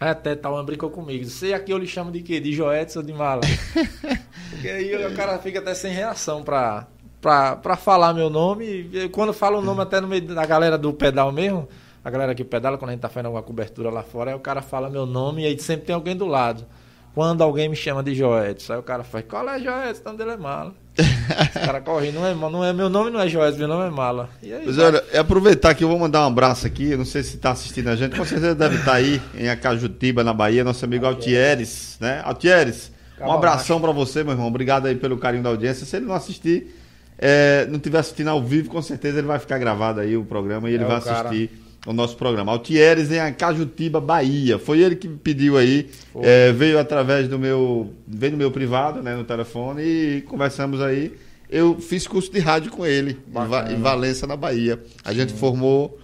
Aí 0.00 0.08
até 0.10 0.34
Tauan 0.34 0.64
brincou 0.64 0.90
comigo. 0.90 1.24
Sei 1.26 1.54
aqui 1.54 1.72
eu 1.72 1.78
lhe 1.78 1.86
chamo 1.86 2.10
de 2.10 2.20
quê? 2.20 2.40
De 2.40 2.52
Joetes 2.52 2.96
ou 2.96 3.02
de 3.02 3.12
Mala? 3.12 3.42
Porque 4.50 4.68
aí 4.68 5.06
o 5.06 5.14
cara 5.14 5.38
fica 5.38 5.60
até 5.60 5.74
sem 5.74 5.92
reação 5.92 6.42
pra, 6.42 6.86
pra, 7.20 7.56
pra 7.56 7.76
falar 7.76 8.12
meu 8.12 8.28
nome. 8.28 8.90
Quando 9.12 9.32
fala 9.32 9.58
o 9.58 9.62
nome 9.62 9.80
até 9.82 10.00
no 10.00 10.08
meio 10.08 10.22
da 10.22 10.44
galera 10.44 10.76
do 10.76 10.92
pedal 10.92 11.30
mesmo, 11.32 11.68
a 12.04 12.10
galera 12.10 12.34
que 12.34 12.44
pedala, 12.44 12.76
quando 12.76 12.90
a 12.90 12.92
gente 12.92 13.00
tá 13.02 13.08
fazendo 13.08 13.26
alguma 13.26 13.42
cobertura 13.42 13.88
lá 13.90 14.02
fora, 14.02 14.30
aí 14.32 14.36
o 14.36 14.40
cara 14.40 14.60
fala 14.60 14.90
meu 14.90 15.06
nome 15.06 15.42
e 15.42 15.46
aí 15.46 15.58
sempre 15.58 15.86
tem 15.86 15.94
alguém 15.94 16.16
do 16.16 16.26
lado. 16.26 16.66
Quando 17.14 17.42
alguém 17.42 17.68
me 17.68 17.76
chama 17.76 18.02
de 18.02 18.14
Joetes, 18.14 18.68
aí 18.70 18.78
o 18.78 18.82
cara 18.82 19.04
faz, 19.04 19.24
qual 19.28 19.48
é 19.48 19.60
Joetes? 19.60 20.00
O 20.00 20.04
nome 20.04 20.18
dele 20.18 20.32
é 20.32 20.36
Mala. 20.36 20.74
O 20.96 21.66
cara 21.66 21.80
corre, 21.80 22.12
não 22.12 22.24
é, 22.24 22.34
não 22.34 22.64
é, 22.64 22.72
meu 22.72 22.88
nome 22.88 23.10
não 23.10 23.20
é 23.20 23.28
Joetes, 23.28 23.58
meu 23.58 23.66
nome 23.66 23.88
é 23.88 23.90
Mala. 23.90 24.30
E 24.42 24.52
aí, 24.52 24.62
Mas 24.64 24.78
olha, 24.78 25.02
é 25.12 25.18
aproveitar 25.18 25.74
que 25.74 25.82
eu 25.82 25.88
vou 25.88 25.98
mandar 25.98 26.22
um 26.22 26.28
abraço 26.28 26.66
aqui. 26.66 26.96
Não 26.96 27.04
sei 27.04 27.22
se 27.22 27.36
está 27.36 27.50
assistindo 27.50 27.88
a 27.88 27.96
gente. 27.96 28.16
Com 28.16 28.24
certeza 28.24 28.54
deve 28.54 28.76
estar 28.76 28.94
aí 28.94 29.20
em 29.34 29.48
Acajutiba, 29.48 30.22
na 30.22 30.32
Bahia, 30.32 30.62
nosso 30.62 30.84
amigo 30.84 31.04
Altieres, 31.04 31.96
né? 32.00 32.20
Altieres, 32.24 32.92
um 33.20 33.32
abração 33.32 33.80
para 33.80 33.90
você, 33.90 34.22
meu 34.22 34.32
irmão. 34.32 34.46
Obrigado 34.46 34.86
aí 34.86 34.94
pelo 34.94 35.18
carinho 35.18 35.42
da 35.42 35.50
audiência. 35.50 35.84
Se 35.84 35.96
ele 35.96 36.06
não 36.06 36.14
assistir, 36.14 36.74
é, 37.18 37.66
não 37.68 37.76
estiver 37.76 37.98
assistindo 37.98 38.28
ao 38.28 38.42
vivo, 38.42 38.68
com 38.68 38.80
certeza 38.80 39.18
ele 39.18 39.26
vai 39.26 39.38
ficar 39.38 39.58
gravado 39.58 40.00
aí 40.00 40.16
o 40.16 40.24
programa 40.24 40.70
e 40.70 40.74
ele 40.74 40.84
É 40.84 40.86
vai 40.86 40.96
assistir 40.96 41.50
o 41.86 41.92
nosso 41.92 42.16
programa. 42.16 42.52
Altieres 42.52 43.10
em 43.10 43.18
Acajutiba, 43.20 44.00
Bahia. 44.00 44.58
Foi 44.58 44.80
ele 44.80 44.96
que 44.96 45.08
pediu 45.08 45.56
aí. 45.56 45.88
é, 46.22 46.52
veio 46.52 46.78
através 46.78 47.28
do 47.28 47.38
meu. 47.38 47.92
Veio 48.06 48.32
no 48.32 48.38
meu 48.38 48.50
privado, 48.50 49.02
né? 49.02 49.14
No 49.14 49.24
telefone 49.24 49.82
e 49.82 50.22
conversamos 50.22 50.80
aí. 50.80 51.12
Eu 51.50 51.78
fiz 51.78 52.06
curso 52.06 52.32
de 52.32 52.40
rádio 52.40 52.72
com 52.72 52.84
ele, 52.86 53.18
Bacana. 53.28 53.72
em 53.72 53.80
Valença, 53.80 54.26
na 54.26 54.36
Bahia. 54.36 54.82
A 55.04 55.12
gente 55.12 55.32
formou 55.34 55.98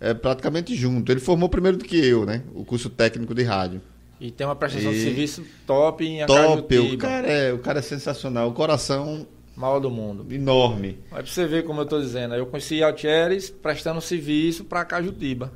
é, 0.00 0.14
praticamente 0.14 0.74
junto. 0.74 1.12
Ele 1.12 1.20
formou 1.20 1.48
primeiro 1.48 1.76
do 1.76 1.84
que 1.84 1.96
eu, 1.96 2.24
né? 2.24 2.42
O 2.54 2.64
curso 2.64 2.88
técnico 2.88 3.34
de 3.34 3.42
rádio. 3.42 3.80
E 4.18 4.30
tem 4.30 4.46
uma 4.46 4.56
prestação 4.56 4.90
de 4.90 4.96
E- 4.98 5.02
serviço 5.04 5.44
top 5.66 6.02
em 6.04 6.24
Top, 6.24 6.32
o 6.32 6.52
Acajutiba, 6.54 6.96
cara, 6.96 7.26
é, 7.28 7.52
o 7.52 7.58
cara 7.58 7.78
é 7.80 7.82
sensacional. 7.82 8.48
O 8.48 8.52
coração 8.52 9.26
maior 9.56 9.80
do 9.80 9.90
mundo. 9.90 10.26
enorme. 10.32 10.98
Aí 11.10 11.22
pra 11.22 11.26
você 11.26 11.46
ver 11.46 11.64
como 11.64 11.80
eu 11.80 11.86
tô 11.86 12.00
dizendo, 12.00 12.34
eu 12.34 12.46
conheci 12.46 12.82
Altieres 12.82 13.50
prestando 13.50 14.00
serviço 14.00 14.64
para 14.64 14.84
Cajutiba. 14.84 15.52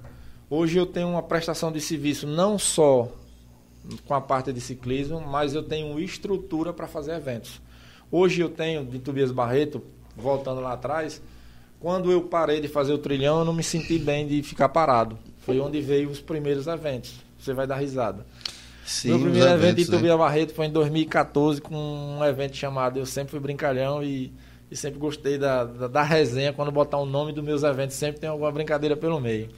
Hoje 0.49 0.79
eu 0.79 0.87
tenho 0.87 1.09
uma 1.09 1.23
prestação 1.23 1.71
de 1.71 1.81
serviço 1.81 2.27
não 2.27 2.59
só 2.59 3.09
com 4.07 4.15
a 4.15 4.21
parte 4.21 4.53
de 4.53 4.61
ciclismo, 4.61 5.21
mas 5.21 5.55
eu 5.55 5.63
tenho 5.63 5.99
estrutura 6.01 6.73
para 6.73 6.87
fazer 6.87 7.15
eventos. 7.15 7.61
Hoje 8.11 8.41
eu 8.41 8.49
tenho 8.49 8.85
de 8.85 8.99
Tobias 8.99 9.31
Barreto, 9.31 9.83
voltando 10.17 10.61
lá 10.61 10.73
atrás, 10.73 11.23
quando 11.79 12.11
eu 12.11 12.23
parei 12.23 12.61
de 12.61 12.69
fazer 12.69 12.93
o 12.93 12.99
trilhão, 12.99 13.39
eu 13.39 13.45
não 13.45 13.53
me 13.53 13.63
senti 13.63 13.99
bem 13.99 14.27
de 14.27 14.43
ficar 14.43 14.69
parado. 14.69 15.19
Foi 15.39 15.61
onde 15.61 15.81
veio 15.81 16.11
os 16.11 16.21
primeiros 16.21 16.67
eventos. 16.67 17.15
Você 17.39 17.55
vai 17.55 17.67
dar 17.67 17.77
risada. 17.77 18.27
Sim, 18.91 19.09
Meu 19.11 19.21
primeiro 19.21 19.49
evento 19.51 19.79
em 19.79 19.85
né? 19.85 19.97
Tubia 19.99 20.17
Barreto 20.17 20.53
foi 20.53 20.67
em 20.67 20.71
2014 20.71 21.61
com 21.61 21.77
um 21.77 22.25
evento 22.25 22.57
chamado 22.57 22.99
Eu 22.99 23.07
Sempre 23.07 23.31
Fui 23.31 23.39
Brincalhão 23.41 24.03
e, 24.03 24.33
e 24.69 24.77
sempre 24.77 24.99
gostei 24.99 25.39
da, 25.39 25.65
da, 25.65 25.87
da 25.87 26.03
resenha. 26.03 26.53
Quando 26.53 26.73
botar 26.73 26.99
o 26.99 27.07
nome 27.07 27.33
dos 27.33 27.45
meus 27.45 27.63
eventos, 27.63 27.95
sempre 27.95 28.21
tem 28.21 28.29
alguma 28.29 28.51
brincadeira 28.51 28.97
pelo 28.97 29.21
meio. 29.21 29.49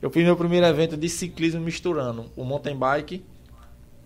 Eu 0.00 0.10
fiz 0.10 0.24
meu 0.24 0.36
primeiro 0.36 0.66
evento 0.66 0.96
de 0.96 1.08
ciclismo 1.08 1.60
misturando 1.60 2.26
o 2.34 2.42
mountain 2.44 2.76
bike, 2.76 3.22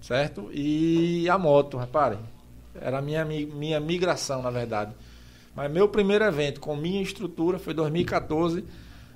certo? 0.00 0.50
E 0.52 1.26
a 1.30 1.38
moto, 1.38 1.78
reparem. 1.78 2.18
Era 2.78 2.98
a 2.98 3.02
minha, 3.02 3.24
mi- 3.24 3.46
minha 3.46 3.80
migração, 3.80 4.42
na 4.42 4.50
verdade. 4.50 4.92
Mas 5.54 5.70
meu 5.72 5.88
primeiro 5.88 6.22
evento 6.24 6.60
com 6.60 6.76
minha 6.76 7.00
estrutura 7.02 7.58
foi 7.58 7.72
2014, 7.72 8.62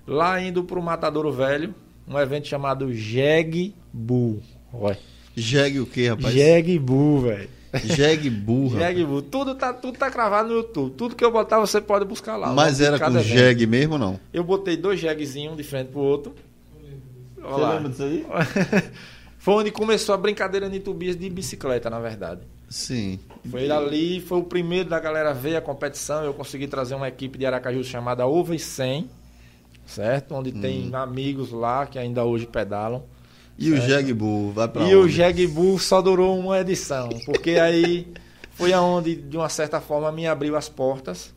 lá 0.07 0.41
indo 0.41 0.65
para 0.65 0.79
o 0.79 0.83
Matadouro 0.83 1.31
Velho, 1.31 1.75
um 2.09 2.19
evento 2.19 2.49
chamado 2.49 2.91
Jeg 2.95 3.75
Bull. 3.93 4.41
Olha. 4.73 4.99
Jegue 5.41 5.81
o 5.81 5.87
quê, 5.87 6.09
rapaz? 6.09 6.35
Jeg 6.35 6.79
Bull, 6.79 7.21
velho. 7.23 7.49
Jegue 7.85 8.29
burra. 8.31 8.81
Jeg 8.91 9.05
Bull. 9.05 9.23
Tudo 9.23 9.55
tá, 9.55 9.73
tudo 9.73 9.97
tá 9.97 10.09
gravado 10.09 10.49
no 10.49 10.57
YouTube. 10.57 10.93
Tudo 10.97 11.15
que 11.15 11.25
eu 11.25 11.31
botar 11.31 11.59
você 11.61 11.81
pode 11.81 12.05
buscar 12.05 12.37
lá. 12.37 12.53
Mas 12.53 12.81
era 12.81 12.99
com 12.99 13.07
evento. 13.07 13.23
jegue 13.25 13.67
mesmo 13.67 13.93
ou 13.95 13.99
não? 13.99 14.21
Eu 14.33 14.43
botei 14.45 14.77
dois 14.77 14.99
jeguezinhos 15.01 15.55
um 15.55 15.57
de 15.57 15.63
frente 15.63 15.89
pro 15.89 16.01
outro. 16.01 16.35
Olha 17.43 17.55
Você 17.55 17.61
lá. 17.61 17.75
lembra 17.75 17.89
disso 17.91 18.03
aí? 18.03 18.27
Foi 19.39 19.55
onde 19.55 19.71
começou 19.71 20.15
a 20.15 20.19
brincadeira 20.19 20.69
de 20.69 20.81
Tobias 20.81 21.17
de 21.17 21.31
bicicleta, 21.31 21.89
na 21.89 21.99
verdade. 21.99 22.43
Sim. 22.69 23.19
Foi 23.51 23.71
ali, 23.71 24.21
foi 24.21 24.39
o 24.39 24.45
primeiro 24.45 24.89
da 24.91 25.01
galera 25.01 25.33
ver 25.33 25.57
a 25.57 25.61
competição. 25.63 26.23
Eu 26.23 26.35
consegui 26.35 26.69
trazer 26.69 26.95
uma 26.95 27.09
equipe 27.09 27.39
de 27.39 27.47
Aracaju 27.47 27.83
chamada 27.83 28.27
Over 28.27 28.61
100, 28.61 29.09
certo? 29.87 30.35
Onde 30.35 30.51
Hum. 30.51 30.61
tem 30.61 30.91
amigos 30.95 31.51
lá 31.51 31.87
que 31.87 31.99
ainda 31.99 32.23
hoje 32.25 32.47
pedalam. 32.47 33.03
E 33.59 33.71
o 33.73 33.81
jegue 33.81 34.15
burro, 34.15 34.53
vai 34.53 34.69
pra 34.69 34.85
E 34.85 34.95
o 34.95 35.05
onde? 35.05 35.13
Jeg 35.13 35.47
Bull 35.47 35.79
só 35.79 36.01
durou 36.01 36.39
uma 36.39 36.59
edição, 36.59 37.09
porque 37.27 37.53
aí 37.53 38.09
foi 38.53 38.73
aonde, 38.73 39.17
de 39.17 39.37
uma 39.37 39.49
certa 39.49 39.81
forma, 39.81 40.11
me 40.11 40.27
abriu 40.27 40.57
as 40.57 40.69
portas 40.69 41.35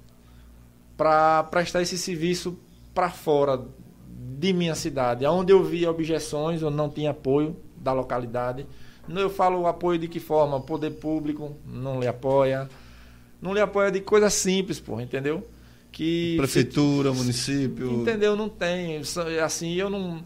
para 0.95 1.44
prestar 1.44 1.81
esse 1.81 1.98
serviço 1.98 2.57
para 2.94 3.10
fora 3.10 3.60
de 4.07 4.53
minha 4.53 4.76
cidade, 4.76 5.26
aonde 5.26 5.52
eu 5.52 5.64
via 5.64 5.90
objeções, 5.90 6.61
eu 6.61 6.69
não 6.69 6.90
tinha 6.90 7.11
apoio 7.11 7.56
da 7.77 7.91
localidade. 7.91 8.65
Eu 9.10 9.30
falo 9.30 9.68
apoio 9.68 9.99
de 9.99 10.07
que 10.07 10.19
forma? 10.19 10.57
O 10.57 10.61
poder 10.61 10.91
público 10.91 11.57
não 11.65 11.99
lhe 11.99 12.07
apoia. 12.07 12.69
Não 13.41 13.53
lhe 13.53 13.60
apoia 13.60 13.91
de 13.91 13.99
coisa 13.99 14.30
simples, 14.30 14.80
porra, 14.80 15.03
entendeu? 15.03 15.45
Que 15.91 16.35
Prefeitura, 16.38 17.11
município. 17.11 18.02
Entendeu? 18.02 18.35
Não 18.35 18.48
tem. 18.48 19.02
Assim, 19.44 19.73
eu 19.73 19.90
não, 19.90 20.23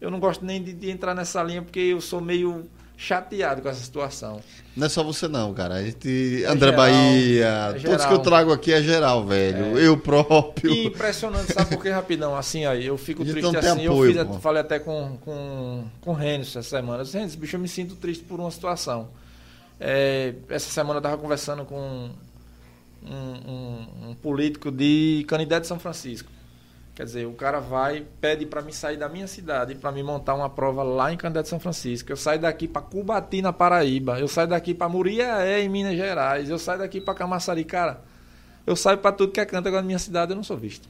eu 0.00 0.10
não 0.10 0.20
gosto 0.20 0.44
nem 0.44 0.62
de, 0.62 0.72
de 0.72 0.90
entrar 0.90 1.14
nessa 1.14 1.42
linha 1.42 1.62
porque 1.62 1.78
eu 1.80 2.00
sou 2.00 2.20
meio 2.20 2.68
chateado 2.96 3.62
com 3.62 3.68
essa 3.68 3.82
situação. 3.82 4.40
Não 4.76 4.86
é 4.86 4.88
só 4.88 5.04
você 5.04 5.28
não, 5.28 5.54
cara. 5.54 5.74
A 5.76 5.82
gente. 5.84 6.44
André 6.48 6.70
geral, 6.70 6.76
Bahia, 6.76 7.46
é 7.76 7.78
todos 7.80 8.04
que 8.04 8.12
eu 8.12 8.18
trago 8.18 8.52
aqui 8.52 8.72
é 8.72 8.82
geral, 8.82 9.24
velho. 9.24 9.78
Eu 9.78 9.96
próprio. 9.96 10.72
E 10.72 10.86
impressionante, 10.86 11.52
sabe 11.52 11.76
por 11.76 11.82
que 11.82 11.88
rapidão? 11.90 12.36
Assim, 12.36 12.64
aí, 12.66 12.84
eu 12.86 12.98
fico 12.98 13.24
triste 13.24 13.56
assim. 13.56 13.86
apoio, 13.86 14.16
eu 14.18 14.26
fiz, 14.32 14.42
falei 14.42 14.60
até 14.62 14.78
com, 14.80 15.16
com, 15.20 15.84
com 16.00 16.10
o 16.10 16.14
Renis 16.14 16.48
essa 16.56 16.62
semana. 16.62 17.00
Eu 17.00 17.04
disse, 17.04 17.16
Renis, 17.16 17.34
bicho, 17.36 17.54
eu 17.54 17.60
me 17.60 17.68
sinto 17.68 17.94
triste 17.94 18.24
por 18.24 18.40
uma 18.40 18.50
situação. 18.50 19.08
É, 19.80 20.34
essa 20.48 20.68
semana 20.70 20.98
eu 20.98 21.02
tava 21.02 21.16
conversando 21.18 21.64
com 21.64 22.10
um, 23.04 23.10
um- 23.12 24.08
um 24.10 24.14
político 24.14 24.70
de 24.72 25.24
Canidé 25.28 25.60
de 25.60 25.66
São 25.68 25.78
Francisco. 25.78 26.28
Quer 26.98 27.04
dizer, 27.04 27.26
o 27.28 27.32
cara 27.32 27.60
vai, 27.60 28.04
pede 28.20 28.44
para 28.44 28.60
mim 28.60 28.72
sair 28.72 28.96
da 28.96 29.08
minha 29.08 29.28
cidade 29.28 29.76
para 29.76 29.92
me 29.92 30.02
montar 30.02 30.34
uma 30.34 30.50
prova 30.50 30.82
lá 30.82 31.12
em 31.12 31.16
Canidé 31.16 31.42
de 31.42 31.48
São 31.48 31.60
Francisco. 31.60 32.10
Eu 32.10 32.16
saio 32.16 32.40
daqui 32.40 32.66
para 32.66 32.82
Cubati, 32.82 33.40
na 33.40 33.52
Paraíba. 33.52 34.18
Eu 34.18 34.26
saio 34.26 34.48
daqui 34.48 34.74
para 34.74 34.88
Muriaé, 34.88 35.62
em 35.62 35.68
Minas 35.68 35.96
Gerais. 35.96 36.50
Eu 36.50 36.58
saio 36.58 36.80
daqui 36.80 37.00
para 37.00 37.14
Camaçari. 37.14 37.62
Cara, 37.62 38.02
eu 38.66 38.74
saio 38.74 38.98
para 38.98 39.12
tudo 39.12 39.30
que 39.30 39.38
é 39.38 39.44
canto, 39.44 39.68
agora 39.68 39.80
na 39.80 39.86
minha 39.86 39.98
cidade 40.00 40.32
eu 40.32 40.34
não 40.34 40.42
sou 40.42 40.56
visto. 40.56 40.88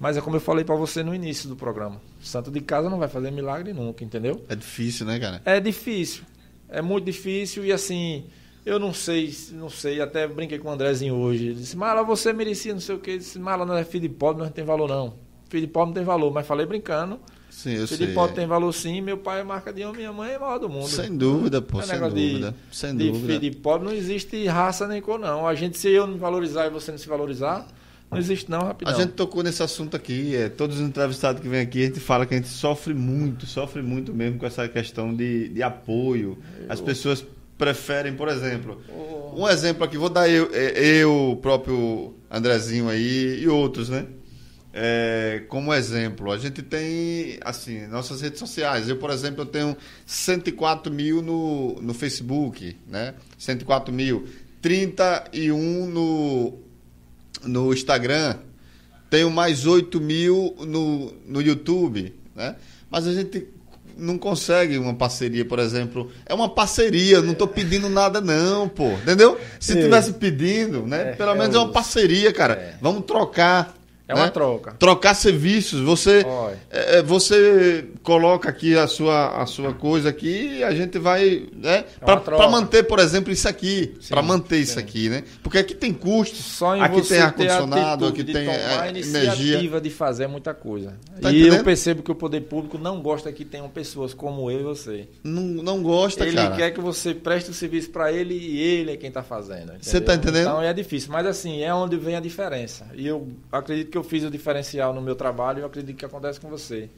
Mas 0.00 0.16
é 0.16 0.20
como 0.20 0.34
eu 0.34 0.40
falei 0.40 0.64
para 0.64 0.74
você 0.74 1.04
no 1.04 1.14
início 1.14 1.48
do 1.48 1.54
programa. 1.54 2.00
Santo 2.20 2.50
de 2.50 2.60
casa 2.60 2.90
não 2.90 2.98
vai 2.98 3.06
fazer 3.06 3.30
milagre 3.30 3.72
nunca, 3.72 4.02
entendeu? 4.02 4.44
É 4.48 4.56
difícil, 4.56 5.06
né, 5.06 5.20
cara? 5.20 5.40
É 5.44 5.60
difícil. 5.60 6.24
É 6.68 6.82
muito 6.82 7.04
difícil 7.04 7.64
e 7.64 7.72
assim, 7.72 8.24
eu 8.64 8.78
não 8.78 8.92
sei, 8.94 9.34
não 9.52 9.68
sei, 9.68 10.00
até 10.00 10.26
brinquei 10.26 10.58
com 10.58 10.68
o 10.68 10.72
Andrezinho 10.72 11.14
hoje. 11.14 11.46
Ele 11.46 11.54
disse, 11.54 11.76
Mala, 11.76 12.02
você 12.02 12.32
merecia 12.32 12.72
não 12.72 12.80
sei 12.80 12.94
o 12.94 12.98
que. 12.98 13.10
Eu 13.12 13.18
disse, 13.18 13.38
Mala, 13.38 13.64
não 13.66 13.76
é 13.76 13.84
filho 13.84 14.08
de 14.08 14.14
pobre, 14.14 14.42
não 14.42 14.50
tem 14.50 14.64
valor 14.64 14.88
não. 14.88 15.14
Filho 15.48 15.66
de 15.66 15.72
pobre 15.72 15.88
não 15.88 15.94
tem 15.94 16.04
valor, 16.04 16.32
mas 16.32 16.46
falei 16.46 16.64
brincando. 16.66 17.18
Sim, 17.50 17.74
eu 17.74 17.86
filho 17.86 17.98
sei. 17.98 18.06
de 18.08 18.12
pobre 18.14 18.34
tem 18.34 18.46
valor 18.48 18.72
sim, 18.72 19.00
meu 19.00 19.16
pai 19.16 19.40
é 19.40 19.44
marca 19.44 19.72
de 19.72 19.82
homem, 19.84 19.98
minha 19.98 20.12
mãe 20.12 20.32
é 20.32 20.38
maior 20.38 20.58
do 20.58 20.68
mundo. 20.68 20.88
Sem 20.88 21.16
dúvida, 21.16 21.62
pô, 21.62 21.78
é 21.78 21.82
sem 21.84 21.94
negócio 21.94 22.16
de- 22.16 22.28
dúvida. 22.30 22.54
Sem 22.72 22.96
de 22.96 23.06
dúvida. 23.06 23.26
filho 23.26 23.40
de 23.40 23.50
pobre 23.58 23.86
não 23.86 23.94
existe 23.94 24.44
raça 24.46 24.88
nem 24.88 25.00
cor 25.00 25.20
não. 25.20 25.46
A 25.46 25.54
gente, 25.54 25.78
se 25.78 25.88
eu 25.88 26.04
não 26.06 26.14
me 26.14 26.18
valorizar 26.18 26.66
e 26.66 26.70
você 26.70 26.90
não 26.90 26.98
se 26.98 27.06
valorizar, 27.08 27.64
não 28.10 28.18
existe 28.18 28.50
não, 28.50 28.60
A 28.62 28.64
rapidão. 28.64 28.96
gente 28.96 29.12
tocou 29.12 29.42
nesse 29.44 29.62
assunto 29.62 29.96
aqui, 29.96 30.34
é, 30.34 30.48
todos 30.48 30.80
os 30.80 30.82
entrevistados 30.86 31.40
que 31.40 31.48
vêm 31.48 31.60
aqui, 31.60 31.82
a 31.84 31.86
gente 31.86 32.00
fala 32.00 32.26
que 32.26 32.34
a 32.34 32.36
gente 32.38 32.48
sofre 32.48 32.92
muito, 32.92 33.46
sofre 33.46 33.82
muito 33.82 34.12
mesmo 34.12 34.38
com 34.38 34.46
essa 34.46 34.66
questão 34.68 35.14
de, 35.14 35.48
de 35.50 35.62
apoio. 35.62 36.36
As 36.68 36.80
pessoas 36.80 37.24
preferem, 37.56 38.14
por 38.14 38.28
exemplo, 38.28 38.80
um 39.34 39.48
exemplo 39.48 39.84
aqui, 39.84 39.96
vou 39.96 40.08
dar 40.08 40.28
eu, 40.28 40.50
é, 40.52 40.86
eu 40.86 41.32
o 41.32 41.36
próprio 41.36 42.14
Andrezinho 42.30 42.88
aí 42.88 43.40
e 43.40 43.48
outros, 43.48 43.88
né? 43.88 44.06
É, 44.76 45.44
como 45.48 45.72
exemplo, 45.72 46.32
a 46.32 46.36
gente 46.36 46.60
tem, 46.60 47.38
assim, 47.42 47.86
nossas 47.86 48.20
redes 48.20 48.40
sociais. 48.40 48.88
Eu, 48.88 48.96
por 48.96 49.10
exemplo, 49.10 49.42
eu 49.42 49.46
tenho 49.46 49.76
104 50.04 50.92
mil 50.92 51.22
no, 51.22 51.80
no 51.80 51.94
Facebook, 51.94 52.76
né? 52.88 53.14
104 53.38 53.94
mil. 53.94 54.26
31 54.60 55.86
no, 55.86 56.58
no 57.44 57.72
Instagram, 57.72 58.36
tenho 59.08 59.30
mais 59.30 59.64
8 59.64 60.00
mil 60.00 60.56
no, 60.66 61.12
no 61.24 61.40
YouTube, 61.40 62.12
né? 62.34 62.56
Mas 62.90 63.06
a 63.06 63.12
gente 63.12 63.46
não 63.96 64.18
consegue 64.18 64.78
uma 64.78 64.94
parceria, 64.94 65.44
por 65.44 65.58
exemplo. 65.58 66.10
É 66.26 66.34
uma 66.34 66.48
parceria, 66.48 67.20
não 67.20 67.34
tô 67.34 67.46
pedindo 67.46 67.88
nada 67.88 68.20
não, 68.20 68.68
pô. 68.68 68.92
Entendeu? 68.92 69.38
Se 69.60 69.74
tivesse 69.74 70.12
pedindo, 70.14 70.86
né? 70.86 71.10
É, 71.10 71.12
Pelo 71.12 71.30
é 71.30 71.38
menos 71.38 71.54
é 71.54 71.58
uma 71.58 71.70
parceria, 71.70 72.32
cara. 72.32 72.54
É. 72.54 72.74
Vamos 72.80 73.04
trocar. 73.04 73.74
É 74.06 74.14
uma 74.14 74.26
né? 74.26 74.30
troca. 74.30 74.72
Trocar 74.72 75.14
serviços. 75.14 75.80
Você 75.80 76.26
é, 76.70 76.98
é, 76.98 77.02
você 77.02 77.86
coloca 78.02 78.50
aqui 78.50 78.76
a 78.76 78.86
sua, 78.86 79.42
a 79.42 79.46
sua 79.46 79.72
coisa 79.72 80.10
aqui 80.10 80.58
e 80.58 80.64
a 80.64 80.74
gente 80.74 80.98
vai, 80.98 81.46
né? 81.54 81.84
É 82.00 82.04
Para 82.04 82.48
manter, 82.50 82.82
por 82.82 82.98
exemplo, 82.98 83.32
isso 83.32 83.48
aqui, 83.48 83.94
para 84.10 84.20
manter 84.20 84.58
isso 84.58 84.74
sim. 84.74 84.80
aqui, 84.80 85.08
né? 85.08 85.24
Porque 85.42 85.56
aqui 85.56 85.74
tem 85.74 85.92
custos, 85.92 86.38
Só 86.38 86.76
em 86.76 86.82
aqui 86.82 86.96
você 86.96 87.14
tem 87.14 87.22
ar 87.22 87.32
ter 87.32 87.48
a 87.48 87.58
condicionado, 87.58 88.06
aqui 88.06 88.24
tem 88.24 88.46
a 88.46 88.88
energia. 88.88 89.20
iniciativa 89.22 89.80
de 89.80 89.88
fazer 89.88 90.26
muita 90.26 90.52
coisa. 90.52 90.98
Tá 91.22 91.32
e 91.32 91.40
entendendo? 91.40 91.58
eu 91.58 91.64
percebo 91.64 92.02
que 92.02 92.12
o 92.12 92.14
poder 92.14 92.42
público 92.42 92.76
não 92.76 93.00
gosta 93.00 93.32
que 93.32 93.44
tenham 93.44 93.70
pessoas 93.70 94.12
como 94.12 94.50
eu 94.50 94.60
e 94.60 94.64
você. 94.64 95.08
Não, 95.22 95.42
não 95.42 95.82
gosta, 95.82 96.26
ele 96.26 96.36
cara. 96.36 96.54
quer 96.54 96.70
que 96.72 96.80
você 96.80 97.14
preste 97.14 97.50
o 97.50 97.54
serviço 97.54 97.88
para 97.88 98.12
ele 98.12 98.34
e 98.34 98.60
ele 98.60 98.92
é 98.92 98.96
quem 98.98 99.08
está 99.08 99.22
fazendo. 99.22 99.72
Você 99.80 99.98
tá 99.98 100.14
entendeu? 100.14 100.32
entendendo? 100.32 100.50
Então 100.50 100.62
é 100.62 100.74
difícil, 100.74 101.10
mas 101.10 101.26
assim, 101.26 101.62
é 101.62 101.72
onde 101.72 101.96
vem 101.96 102.16
a 102.16 102.20
diferença. 102.20 102.86
E 102.94 103.06
eu 103.06 103.28
acredito 103.50 103.93
que 103.94 103.98
eu 103.98 104.02
fiz 104.02 104.24
o 104.24 104.30
diferencial 104.30 104.92
no 104.92 105.00
meu 105.00 105.14
trabalho 105.14 105.60
e 105.60 105.62
eu 105.62 105.66
acredito 105.66 105.96
que 105.96 106.04
acontece 106.04 106.40
com 106.40 106.48
você. 106.48 106.90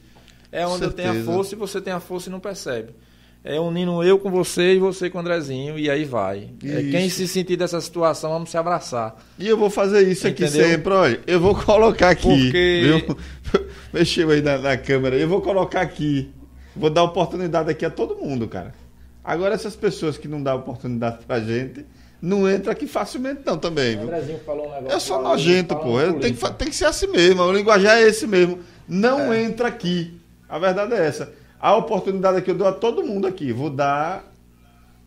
É 0.51 0.65
onde 0.65 0.83
eu 0.83 0.91
tenho 0.91 1.11
a 1.11 1.23
força 1.23 1.53
e 1.53 1.57
você 1.57 1.79
tem 1.79 1.93
a 1.93 1.99
força 1.99 2.27
e 2.27 2.31
não 2.31 2.39
percebe. 2.39 2.89
É 3.43 3.59
unindo 3.59 4.01
eu 4.03 4.17
com 4.17 4.31
você 4.31 4.73
e 4.73 4.79
você 4.79 5.07
com 5.07 5.19
o 5.19 5.21
Andrezinho 5.21 5.77
e 5.77 5.91
aí 5.91 6.05
vai. 6.05 6.49
É 6.63 6.81
quem 6.89 7.07
se 7.07 7.27
sentir 7.27 7.55
dessa 7.55 7.79
situação, 7.79 8.31
vamos 8.31 8.49
se 8.49 8.57
abraçar. 8.57 9.15
E 9.37 9.47
eu 9.47 9.55
vou 9.55 9.69
fazer 9.69 10.07
isso 10.07 10.27
aqui 10.27 10.43
Entendeu? 10.43 10.67
sempre, 10.69 10.91
olha. 10.91 11.21
Eu 11.27 11.39
vou 11.39 11.53
colocar 11.53 12.09
aqui, 12.09 12.45
Porque- 12.45 13.03
viu? 13.05 13.17
Mexeu 13.93 14.31
aí 14.31 14.41
na, 14.41 14.57
na 14.57 14.75
câmera. 14.75 15.15
Eu 15.17 15.29
vou 15.29 15.39
colocar 15.41 15.81
aqui. 15.81 16.31
Vou 16.75 16.89
dar 16.89 17.03
oportunidade 17.03 17.69
aqui 17.69 17.85
a 17.85 17.91
todo 17.91 18.15
mundo, 18.15 18.47
cara. 18.47 18.73
Agora 19.23 19.53
essas 19.53 19.75
pessoas 19.75 20.17
que 20.17 20.27
não 20.27 20.41
dão 20.41 20.55
oportunidade 20.57 21.19
pra 21.27 21.39
gente, 21.39 21.85
não 22.21 22.49
entra 22.49 22.71
aqui 22.71 22.87
facilmente 22.87 23.41
não 23.45 23.57
também, 23.57 23.97
um 23.97 24.99
sou 24.99 25.17
falou- 25.17 25.23
nojento, 25.31 25.75
pô. 25.75 25.97
Tenho 26.19 26.35
que, 26.35 26.51
tem 26.53 26.69
que 26.69 26.75
ser 26.75 26.85
assim 26.85 27.07
mesmo. 27.07 27.41
O 27.43 27.51
linguajar 27.51 27.97
é 27.97 28.07
esse 28.07 28.25
mesmo. 28.25 28.59
Não 28.87 29.31
É. 29.31 29.43
entra 29.43 29.67
aqui. 29.67 30.19
A 30.49 30.57
verdade 30.57 30.93
é 30.93 31.05
essa. 31.05 31.31
A 31.59 31.75
oportunidade 31.75 32.41
que 32.41 32.49
eu 32.51 32.55
dou 32.55 32.67
a 32.67 32.71
todo 32.71 33.03
mundo 33.03 33.27
aqui. 33.27 33.51
Vou 33.51 33.69
dar 33.69 34.23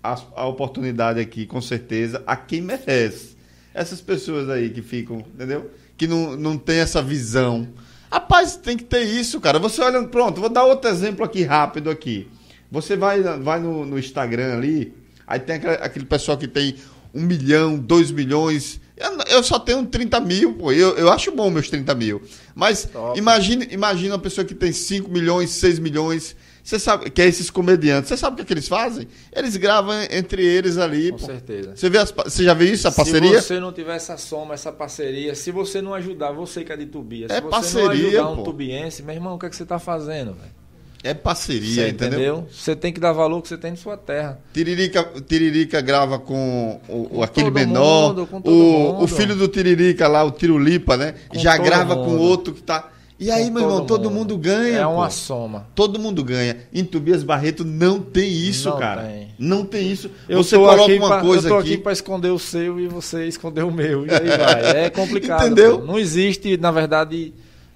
a, 0.02 0.16
a 0.36 0.46
oportunidade 0.46 1.18
aqui, 1.20 1.46
com 1.46 1.60
certeza, 1.60 2.22
a 2.26 2.36
quem 2.36 2.60
merece. 2.60 3.36
Essas 3.74 4.00
pessoas 4.00 4.48
aí 4.48 4.70
que 4.70 4.82
ficam, 4.82 5.18
entendeu? 5.34 5.70
Que 5.96 6.06
não, 6.06 6.36
não 6.36 6.56
tem 6.58 6.78
essa 6.80 7.02
visão. 7.02 7.68
Rapaz, 8.10 8.56
tem 8.56 8.76
que 8.76 8.84
ter 8.84 9.02
isso, 9.02 9.40
cara. 9.40 9.58
Você 9.58 9.80
olha, 9.80 10.02
pronto, 10.04 10.40
vou 10.40 10.50
dar 10.50 10.64
outro 10.64 10.90
exemplo 10.90 11.24
aqui 11.24 11.42
rápido 11.44 11.88
aqui. 11.90 12.28
Você 12.70 12.96
vai, 12.96 13.22
vai 13.22 13.60
no, 13.60 13.84
no 13.86 13.98
Instagram 13.98 14.54
ali, 14.54 14.92
aí 15.26 15.38
tem 15.40 15.56
aquele, 15.56 15.74
aquele 15.74 16.04
pessoal 16.04 16.36
que 16.36 16.48
tem 16.48 16.76
um 17.14 17.22
milhão, 17.22 17.78
dois 17.78 18.10
milhões. 18.10 18.80
Eu, 18.96 19.18
eu 19.28 19.42
só 19.42 19.58
tenho 19.58 19.84
30 19.86 20.20
mil, 20.20 20.54
pô. 20.54 20.72
Eu, 20.72 20.96
eu 20.96 21.10
acho 21.10 21.32
bom 21.32 21.50
meus 21.50 21.68
30 21.70 21.94
mil. 21.94 22.22
Mas 22.54 22.84
Top. 22.84 23.18
imagine, 23.18 23.66
imagine 23.70 24.10
uma 24.10 24.18
pessoa 24.18 24.44
que 24.44 24.54
tem 24.54 24.72
5 24.72 25.10
milhões, 25.10 25.50
6 25.50 25.78
milhões. 25.78 26.36
Você 26.62 26.78
sabe 26.78 27.10
que 27.10 27.22
é 27.22 27.26
esses 27.26 27.48
comediantes. 27.50 28.10
Você 28.10 28.16
sabe 28.18 28.34
o 28.34 28.36
que, 28.36 28.42
é 28.42 28.44
que 28.44 28.52
eles 28.52 28.68
fazem? 28.68 29.08
Eles 29.34 29.56
gravam 29.56 29.94
entre 30.10 30.44
eles 30.44 30.76
ali. 30.76 31.10
Com 31.10 31.18
pô. 31.18 31.26
certeza. 31.26 31.74
Você, 31.74 31.88
vê 31.88 31.98
as 31.98 32.10
você 32.10 32.44
já 32.44 32.52
viu 32.52 32.72
isso, 32.72 32.86
a 32.86 32.92
parceria? 32.92 33.40
Se 33.40 33.48
você 33.48 33.60
não 33.60 33.72
tiver 33.72 33.96
essa 33.96 34.16
soma, 34.18 34.54
essa 34.54 34.70
parceria, 34.70 35.34
se 35.34 35.50
você 35.50 35.80
não 35.80 35.94
ajudar, 35.94 36.32
você 36.32 36.62
que 36.62 36.70
é 36.70 36.76
de 36.76 36.86
Tubia, 36.86 37.26
É 37.30 37.36
se 37.36 37.40
você 37.40 37.48
parceria, 37.48 37.86
não 37.86 37.92
ajudar 37.92 38.28
um 38.28 38.36
pô. 38.36 38.42
tubiense, 38.42 39.02
meu 39.02 39.14
irmão, 39.14 39.34
o 39.34 39.38
que, 39.38 39.46
é 39.46 39.48
que 39.48 39.56
você 39.56 39.62
está 39.62 39.78
fazendo? 39.78 40.34
velho? 40.34 40.59
É 41.02 41.14
parceria, 41.14 41.84
Você 41.84 41.88
entendeu? 41.88 42.46
Você 42.52 42.76
tem 42.76 42.92
que 42.92 43.00
dar 43.00 43.12
valor 43.12 43.40
que 43.40 43.48
você 43.48 43.56
tem 43.56 43.72
de 43.72 43.80
sua 43.80 43.96
terra. 43.96 44.38
Tiririca, 44.52 45.02
Tiririca 45.26 45.80
grava 45.80 46.18
com 46.18 46.78
o, 46.86 47.04
Com 47.04 47.22
aquele 47.22 47.46
todo 47.46 47.54
menor. 47.54 48.08
mundo, 48.08 48.26
com 48.26 48.40
todo 48.40 48.52
o, 48.54 48.92
mundo. 48.92 49.04
o 49.04 49.06
filho 49.06 49.34
do 49.34 49.48
Tiririca 49.48 50.06
lá, 50.06 50.22
o 50.22 50.30
Tirulipa, 50.30 50.98
né? 50.98 51.14
Com 51.28 51.38
já 51.38 51.56
todo 51.56 51.64
grava 51.64 51.96
com 51.96 52.04
mundo. 52.10 52.20
outro 52.22 52.52
que 52.52 52.62
tá. 52.62 52.90
E 53.18 53.30
aí, 53.30 53.46
Com 53.46 53.52
meu 53.52 53.62
irmão, 53.62 53.86
todo 53.86 54.10
mundo 54.10 54.36
ganha. 54.36 54.78
É 54.80 54.84
pô. 54.84 54.90
uma 54.92 55.08
soma. 55.10 55.66
Todo 55.74 55.98
mundo 55.98 56.22
ganha. 56.22 56.56
Em 56.72 56.84
Tobias 56.84 57.22
Barreto 57.22 57.64
não 57.64 58.00
tem 58.00 58.30
isso, 58.30 58.68
Não 58.68 58.78
cara. 58.78 59.02
tem. 59.02 59.28
Não 59.38 59.64
tem 59.64 59.90
isso. 59.90 60.10
Eu 60.28 60.42
você 60.42 60.56
coloca 60.56 60.82
aqui 60.82 60.98
uma 60.98 61.08
pra, 61.08 61.20
coisa 61.22 61.46
eu 61.48 61.52
tô 61.52 61.58
aqui. 61.58 61.72
aqui 61.74 61.82
para 61.82 61.92
esconder 61.92 62.30
o 62.30 62.38
seu 62.38 62.78
e 62.78 62.86
você 62.88 63.26
esconder 63.26 63.62
o 63.62 63.70
meu. 63.70 64.06
E 64.06 64.10
aí 64.10 64.28
vai. 64.38 64.84
É 64.84 64.88
complicado. 64.92 65.46
Entendeu? 65.46 65.80
pô. 65.80 65.86
Não 65.86 65.98
existe, 65.98 66.56
na 66.58 66.70
verdade, 66.70 67.32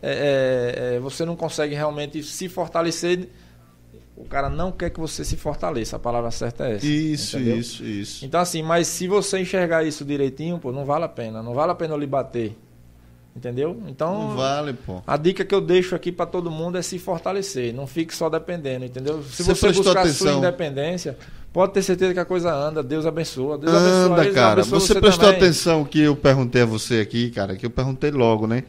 é, 0.07 0.93
é, 0.93 0.97
é, 0.97 1.01
você 1.01 1.25
não 1.25 1.37
consegue 1.37 1.75
realmente 1.75 2.23
se 2.23 2.49
fortalecer. 2.49 3.29
O 4.17 4.25
cara 4.25 4.49
não 4.49 4.71
quer 4.71 4.91
que 4.91 5.01
você 5.01 5.25
se 5.25 5.37
fortaleça. 5.37 5.97
A 5.97 5.99
palavra 5.99 6.31
certa 6.31 6.69
é 6.69 6.77
essa. 6.77 6.87
Isso, 6.87 7.37
entendeu? 7.37 7.57
isso, 7.59 7.85
isso. 7.85 8.25
Então, 8.25 8.41
assim, 8.41 8.63
mas 8.63 8.87
se 8.87 9.09
você 9.09 9.41
enxergar 9.41 9.83
isso 9.85 10.05
direitinho, 10.05 10.59
pô, 10.59 10.71
não 10.71 10.85
vale 10.85 11.05
a 11.05 11.09
pena. 11.09 11.43
Não 11.43 11.53
vale 11.55 11.73
a 11.73 11.75
pena 11.75 11.95
eu 11.95 11.99
lhe 11.99 12.07
bater. 12.07 12.57
Entendeu? 13.37 13.83
Então, 13.89 14.29
Não 14.29 14.37
vale, 14.37 14.75
pô. 14.75 15.03
a 15.05 15.17
dica 15.17 15.45
que 15.45 15.53
eu 15.53 15.61
deixo 15.61 15.97
aqui 15.97 16.13
para 16.13 16.25
todo 16.25 16.53
mundo 16.53 16.79
é 16.79 16.83
se 16.83 17.01
fortalecer. 17.01 17.75
Não 17.75 17.85
fique 17.85 18.15
só 18.15 18.31
dependendo, 18.31 18.85
entendeu? 18.85 19.21
Se 19.25 19.43
Você 19.43 19.55
você, 19.57 19.73
buscar 19.73 20.03
atenção? 20.03 20.29
sua 20.29 20.39
independência, 20.39 21.19
pode 21.53 21.73
ter 21.73 21.83
certeza 21.83 22.15
que 22.15 22.21
a 22.21 22.25
coisa 22.25 22.55
anda. 22.55 22.81
Deus 22.81 23.05
abençoa. 23.05 23.59
Deus 23.59 23.75
abençoa 23.75 24.05
Anda, 24.15 24.23
eles, 24.23 24.35
cara. 24.37 24.61
abençoa 24.61 24.79
Você, 24.79 25.01
prestou 25.01 25.25
também. 25.25 25.37
atenção 25.43 25.85
que 25.85 25.99
eu 26.01 26.15
perguntei 26.15 26.63
a 26.63 26.65
você 26.67 27.01
aqui, 27.01 27.29
cara, 27.33 27.57
que 27.57 27.67
eu 27.67 27.71
perguntei 27.71 28.13
logo, 28.13 28.47
né? 28.47 28.63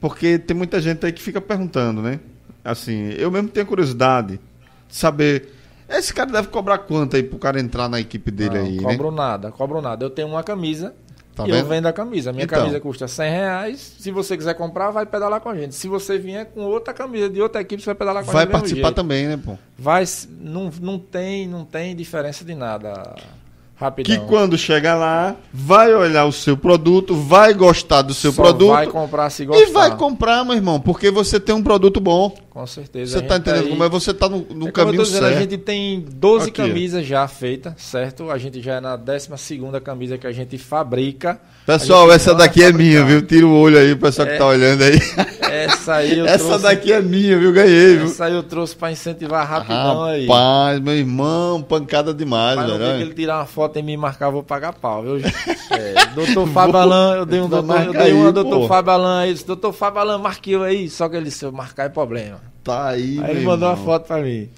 Porque 0.00 0.38
tem 0.38 0.56
muita 0.56 0.80
gente 0.80 1.04
aí 1.06 1.12
que 1.12 1.22
fica 1.22 1.40
perguntando, 1.40 2.02
né? 2.02 2.20
Assim, 2.64 3.10
eu 3.18 3.30
mesmo 3.30 3.48
tenho 3.48 3.66
curiosidade 3.66 4.40
de 4.88 4.96
saber. 4.96 5.52
Esse 5.88 6.12
cara 6.12 6.30
deve 6.30 6.48
cobrar 6.48 6.78
quanto 6.78 7.16
aí 7.16 7.22
pro 7.22 7.38
cara 7.38 7.60
entrar 7.60 7.88
na 7.88 8.00
equipe 8.00 8.30
dele 8.30 8.58
Não, 8.58 8.64
aí, 8.66 8.76
né? 8.76 8.82
cobro 8.82 9.10
nada, 9.10 9.52
cobro 9.52 9.80
nada. 9.80 10.04
Eu 10.04 10.10
tenho 10.10 10.26
uma 10.28 10.42
camisa 10.42 10.94
Tá 11.34 11.44
e 11.46 11.50
vendo? 11.50 11.58
eu 11.60 11.66
vendo 11.66 11.86
a 11.86 11.92
camisa. 11.92 12.32
Minha 12.32 12.44
Então. 12.44 12.58
camisa 12.58 12.80
custa 12.80 13.06
100 13.06 13.30
reais. 13.30 13.96
Se 14.00 14.10
você 14.10 14.36
quiser 14.36 14.54
comprar, 14.54 14.90
vai 14.90 15.04
pedalar 15.06 15.38
com 15.40 15.50
a 15.50 15.54
gente. 15.54 15.74
Se 15.74 15.86
você 15.86 16.18
vier 16.18 16.46
com 16.46 16.62
outra 16.62 16.94
camisa 16.94 17.28
de 17.28 17.40
outra 17.42 17.60
equipe, 17.60 17.82
você 17.82 17.86
vai 17.86 17.94
pedalar 17.94 18.24
com 18.24 18.30
a 18.30 18.32
Vai 18.32 18.42
gente. 18.44 18.48
do 18.48 18.52
mesmo 18.54 18.60
participar 18.68 18.92
também, 18.92 19.26
né, 19.28 19.36
pô? 19.36 19.56
Vai, 19.78 20.04
não, 20.40 20.70
não, 20.80 20.98
tem, 20.98 21.46
não 21.46 21.64
tem 21.64 21.94
diferença 21.94 22.42
de 22.44 22.54
nada. 22.54 23.14
Rapidão. 23.78 24.18
Que 24.18 24.26
quando 24.26 24.56
chegar 24.56 24.94
lá, 24.94 25.36
vai 25.52 25.94
olhar 25.94 26.24
o 26.24 26.32
seu 26.32 26.56
produto, 26.56 27.14
vai 27.14 27.52
gostar 27.52 28.00
do 28.00 28.14
seu 28.14 28.32
Só 28.32 28.42
produto 28.42 28.70
vai 28.70 28.86
comprar 28.86 29.28
se 29.28 29.44
gostar. 29.44 29.62
e 29.62 29.70
vai 29.70 29.94
comprar, 29.96 30.42
meu 30.46 30.54
irmão, 30.54 30.80
porque 30.80 31.10
você 31.10 31.38
tem 31.38 31.54
um 31.54 31.62
produto 31.62 32.00
bom. 32.00 32.34
Com 32.48 32.66
certeza. 32.66 33.18
Você 33.18 33.24
tá 33.26 33.34
gente 33.34 33.42
entendendo 33.42 33.64
aí- 33.64 33.68
como 33.70 33.84
é? 33.84 33.88
Você 33.90 34.14
tá 34.14 34.30
no, 34.30 34.38
no 34.54 34.68
É 34.68 34.72
caminho 34.72 35.02
dizendo, 35.02 35.24
certo. 35.24 35.36
A 35.36 35.40
gente 35.40 35.58
tem 35.58 36.02
12 36.10 36.48
Aqui, 36.48 36.62
camisas 36.62 37.04
já 37.06 37.28
feitas, 37.28 37.74
certo? 37.76 38.30
A 38.30 38.38
gente 38.38 38.62
já 38.62 38.76
é 38.76 38.80
na 38.80 38.96
12 38.96 39.28
camisa 39.84 40.16
que 40.16 40.26
a 40.26 40.32
gente 40.32 40.56
fabrica. 40.56 41.38
Pessoal, 41.66 42.04
gente 42.06 42.14
essa 42.14 42.34
daqui 42.34 42.62
é 42.62 42.72
minha, 42.72 43.04
viu? 43.04 43.20
Tira 43.20 43.46
o 43.46 43.52
olho 43.60 43.78
aí, 43.78 43.92
o 43.92 43.98
pessoal 43.98 44.26
que 44.26 44.34
É. 44.34 44.38
tá 44.38 44.46
olhando 44.46 44.82
aí. 44.84 44.98
Essa 45.64 45.94
aí 45.96 46.18
eu 46.18 46.26
Essa 46.26 46.44
trouxe, 46.44 46.62
daqui 46.62 46.92
é 46.92 47.00
minha, 47.00 47.38
viu? 47.38 47.52
Ganhei, 47.52 47.96
viu? 47.96 48.06
essa 48.06 48.26
aí 48.26 48.34
eu 48.34 48.42
trouxe 48.42 48.76
pra 48.76 48.90
incentivar 48.92 49.46
rapidão 49.46 50.04
aí. 50.04 50.26
Rapaz, 50.26 50.80
meu 50.80 50.94
irmão, 50.94 51.62
pancada 51.62 52.12
demais, 52.12 52.56
Mas 52.56 52.66
dia 52.66 52.74
que 52.78 52.84
velho. 52.84 53.00
ele 53.02 53.14
tirar 53.14 53.38
uma 53.38 53.46
foto 53.46 53.78
e 53.78 53.82
me 53.82 53.96
marcar, 53.96 54.26
eu 54.26 54.32
vou 54.32 54.42
pagar 54.42 54.72
pau, 54.72 55.02
viu? 55.02 55.16
É, 55.68 56.06
doutor 56.14 56.48
Fábio 56.48 56.76
Alan, 56.76 57.16
eu 57.16 57.26
dei 57.26 57.40
um 57.40 57.48
doutor, 57.48 57.76
eu 57.76 57.84
marcar 57.84 58.04
dei 58.04 58.12
uma 58.12 58.32
doutor. 58.32 58.68
Fábio 58.68 58.92
Alan 58.92 59.20
aí, 59.20 59.32
disse, 59.32 59.46
doutor 59.46 59.72
Fábio 59.72 60.18
marque 60.18 60.52
eu 60.52 60.62
aí, 60.62 60.88
só 60.88 61.08
que 61.08 61.16
ele 61.16 61.24
disse, 61.26 61.38
se 61.38 61.44
eu 61.44 61.52
marcar 61.52 61.84
é 61.84 61.88
problema. 61.88 62.40
Tá 62.62 62.88
aí, 62.88 63.20
Aí 63.22 63.32
ele 63.32 63.44
mandou 63.44 63.68
uma 63.68 63.76
foto 63.76 64.06
pra 64.06 64.22
mim. 64.22 64.48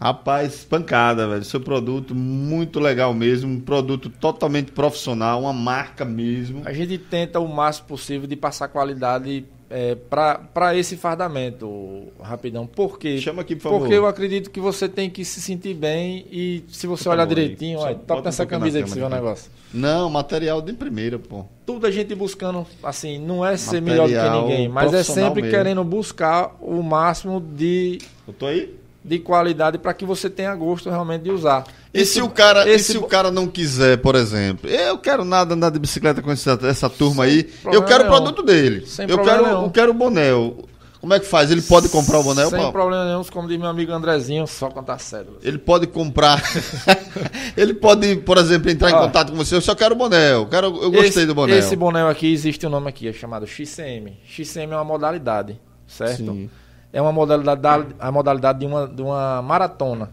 Rapaz, 0.00 0.64
pancada, 0.64 1.26
velho. 1.26 1.44
Seu 1.44 1.60
produto 1.60 2.14
muito 2.14 2.80
legal 2.80 3.14
mesmo, 3.14 3.50
um 3.52 3.60
produto 3.60 4.10
totalmente 4.10 4.72
profissional, 4.72 5.42
uma 5.42 5.52
marca 5.52 6.04
mesmo. 6.04 6.62
A 6.64 6.72
gente 6.72 6.98
tenta 6.98 7.38
o 7.40 7.48
máximo 7.48 7.88
possível 7.88 8.26
de 8.26 8.36
passar 8.36 8.68
qualidade 8.68 9.44
é, 9.70 9.94
para 9.94 10.76
esse 10.76 10.96
fardamento, 10.96 12.04
rapidão. 12.20 12.66
Por 12.66 12.98
quê? 12.98 13.18
Chama 13.18 13.42
aqui, 13.42 13.56
por 13.56 13.62
favor. 13.62 13.78
Porque 13.80 13.94
eu 13.94 14.06
acredito 14.06 14.50
que 14.50 14.60
você 14.60 14.88
tem 14.88 15.10
que 15.10 15.24
se 15.24 15.40
sentir 15.40 15.74
bem 15.74 16.26
e 16.30 16.64
se 16.68 16.86
você 16.86 17.04
Por 17.04 17.10
olhar 17.12 17.26
direitinho, 17.26 17.78
olha, 17.78 17.94
toca 17.94 18.20
um 18.20 18.24
nessa 18.24 18.46
camisa 18.46 18.78
aí 18.78 18.84
pra 18.84 18.92
você 18.92 19.00
ver 19.00 19.06
o 19.06 19.08
negócio. 19.08 19.50
Não, 19.72 20.08
material 20.08 20.62
de 20.62 20.72
primeira, 20.72 21.18
pô. 21.18 21.44
Tudo 21.66 21.86
a 21.86 21.90
gente 21.90 22.14
buscando, 22.14 22.66
assim, 22.82 23.18
não 23.18 23.44
é 23.44 23.56
ser 23.56 23.82
melhor 23.82 24.08
do 24.08 24.14
que 24.14 24.30
ninguém, 24.30 24.68
mas 24.68 24.92
é 24.94 25.02
sempre 25.02 25.42
mesmo. 25.42 25.56
querendo 25.56 25.82
buscar 25.82 26.54
o 26.60 26.82
máximo 26.82 27.40
de, 27.40 27.98
Eu 28.28 28.32
tô 28.34 28.46
aí? 28.46 28.74
de 29.04 29.18
qualidade 29.18 29.78
para 29.78 29.92
que 29.92 30.04
você 30.04 30.30
tenha 30.30 30.54
gosto 30.54 30.88
realmente 30.88 31.22
de 31.22 31.30
usar. 31.30 31.64
E 31.94 32.04
se 32.04 32.20
o 32.20 32.28
cara, 32.28 32.68
esse 32.68 32.90
e 32.90 32.92
se 32.94 32.98
o 32.98 33.04
cara 33.06 33.30
não 33.30 33.46
quiser, 33.46 33.98
por 33.98 34.16
exemplo, 34.16 34.68
eu 34.68 34.98
quero 34.98 35.24
nada 35.24 35.54
andar 35.54 35.70
de 35.70 35.78
bicicleta 35.78 36.20
com 36.20 36.30
essa, 36.32 36.58
essa 36.64 36.90
turma 36.90 37.22
aí, 37.24 37.48
eu 37.72 37.84
quero 37.84 38.02
o 38.04 38.06
nenhum. 38.08 38.16
produto 38.22 38.42
dele. 38.42 38.84
Sem 38.86 39.08
eu 39.08 39.14
problema 39.16 39.38
quero, 39.38 39.48
nenhum. 39.50 39.64
eu 39.66 39.70
quero 39.70 39.90
o 39.92 39.94
boné. 39.94 40.34
o- 40.34 40.64
Como 41.00 41.12
é 41.14 41.20
que 41.20 41.26
faz? 41.26 41.50
Ele 41.50 41.60
pode 41.62 41.88
comprar 41.90 42.18
o 42.18 42.22
boné? 42.24 42.46
Sem 42.46 42.72
problema 42.72 43.04
nenhum, 43.04 43.22
como 43.24 43.46
diz 43.46 43.58
meu 43.58 43.68
amigo 43.68 43.92
Andrezinho, 43.92 44.46
só 44.46 44.68
contar 44.70 44.98
cédulas. 44.98 45.44
Ele 45.44 45.58
pode 45.58 45.86
comprar. 45.86 46.42
ele 47.56 47.74
pode, 47.74 48.16
por 48.16 48.38
exemplo, 48.38 48.70
entrar 48.70 48.90
em 48.90 48.94
contato 48.94 49.30
com 49.30 49.36
você. 49.36 49.54
Eu 49.54 49.60
só 49.60 49.74
quero 49.74 49.94
o 49.94 49.98
boné. 49.98 50.32
Eu, 50.34 50.46
quero, 50.46 50.66
eu 50.66 50.90
gostei 50.90 51.08
esse, 51.08 51.26
do 51.26 51.34
boné. 51.34 51.56
Esse 51.58 51.76
boné 51.76 52.02
aqui 52.08 52.32
existe 52.32 52.66
um 52.66 52.70
nome 52.70 52.88
aqui, 52.88 53.06
é 53.08 53.12
chamado 53.12 53.46
XCM. 53.46 54.18
XCM 54.26 54.72
é 54.72 54.76
uma 54.76 54.84
modalidade, 54.84 55.60
certo? 55.86 56.16
Sim. 56.16 56.50
É 56.92 57.00
uma 57.02 57.12
modalidade, 57.12 57.60
da- 57.60 57.84
a 57.98 58.10
modalidade 58.10 58.58
de 58.60 58.66
uma, 58.66 58.86
de 58.88 59.02
uma 59.02 59.42
maratona. 59.42 60.10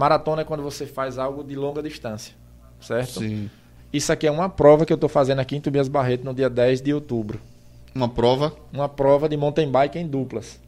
Maratona 0.00 0.40
é 0.40 0.44
quando 0.46 0.62
você 0.62 0.86
faz 0.86 1.18
algo 1.18 1.44
de 1.44 1.54
longa 1.54 1.82
distância, 1.82 2.34
certo? 2.80 3.20
Sim. 3.20 3.50
Isso 3.92 4.10
aqui 4.10 4.26
é 4.26 4.30
uma 4.30 4.48
prova 4.48 4.86
que 4.86 4.92
eu 4.92 4.94
estou 4.94 5.10
fazendo 5.10 5.40
aqui 5.40 5.56
em 5.56 5.60
Tobias 5.60 5.88
Barreto 5.88 6.24
no 6.24 6.32
dia 6.32 6.48
10 6.48 6.80
de 6.80 6.94
outubro. 6.94 7.38
Uma 7.94 8.08
prova. 8.08 8.54
Uma 8.72 8.88
prova 8.88 9.28
de 9.28 9.36
mountain 9.36 9.70
bike 9.70 9.98
em 9.98 10.06
duplas. 10.06 10.58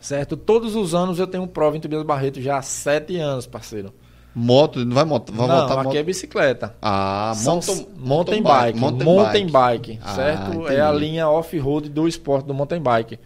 Certo? 0.00 0.38
Todos 0.38 0.74
os 0.74 0.94
anos 0.94 1.18
eu 1.18 1.26
tenho 1.26 1.46
prova 1.46 1.76
em 1.76 1.80
Tobias 1.80 2.02
Barreto 2.02 2.40
já 2.40 2.56
há 2.56 2.62
sete 2.62 3.18
anos, 3.18 3.46
parceiro. 3.46 3.92
Moto. 4.34 4.86
Não 4.86 4.94
vai, 4.94 5.04
moto, 5.04 5.32
vai 5.34 5.46
Não, 5.46 5.66
aqui 5.66 5.84
moto. 5.84 5.96
é 5.96 6.02
bicicleta. 6.02 6.74
Ah, 6.80 7.32
São 7.36 7.56
mountain, 7.56 7.86
mountain 7.98 8.42
bike. 8.42 8.78
Mountain, 8.78 9.46
bike, 9.48 9.98
Ah, 10.02 10.14
certo? 10.14 10.54
entendi. 10.54 10.74
É 10.76 10.80
a 10.80 10.90
linha 10.92 11.28
off-road 11.28 11.90
do 11.90 12.08
esporte 12.08 12.46
do 12.46 12.54
mountain 12.54 12.80
bike. 12.80 13.18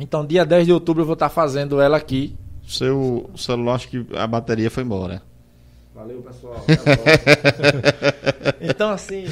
Então, 0.00 0.24
dia 0.24 0.44
10 0.44 0.66
de 0.66 0.72
outubro 0.72 1.02
eu 1.02 1.06
vou 1.06 1.14
estar 1.14 1.28
fazendo 1.30 1.80
ela 1.80 1.96
aqui. 1.96 2.36
Seu 2.66 3.30
celular, 3.36 3.74
acho 3.74 3.88
que 3.88 4.06
a 4.16 4.26
bateria 4.26 4.70
foi 4.70 4.82
embora. 4.84 5.22
Valeu, 5.94 6.22
pessoal. 6.22 6.64
Então, 8.60 8.90
assim. 8.90 9.24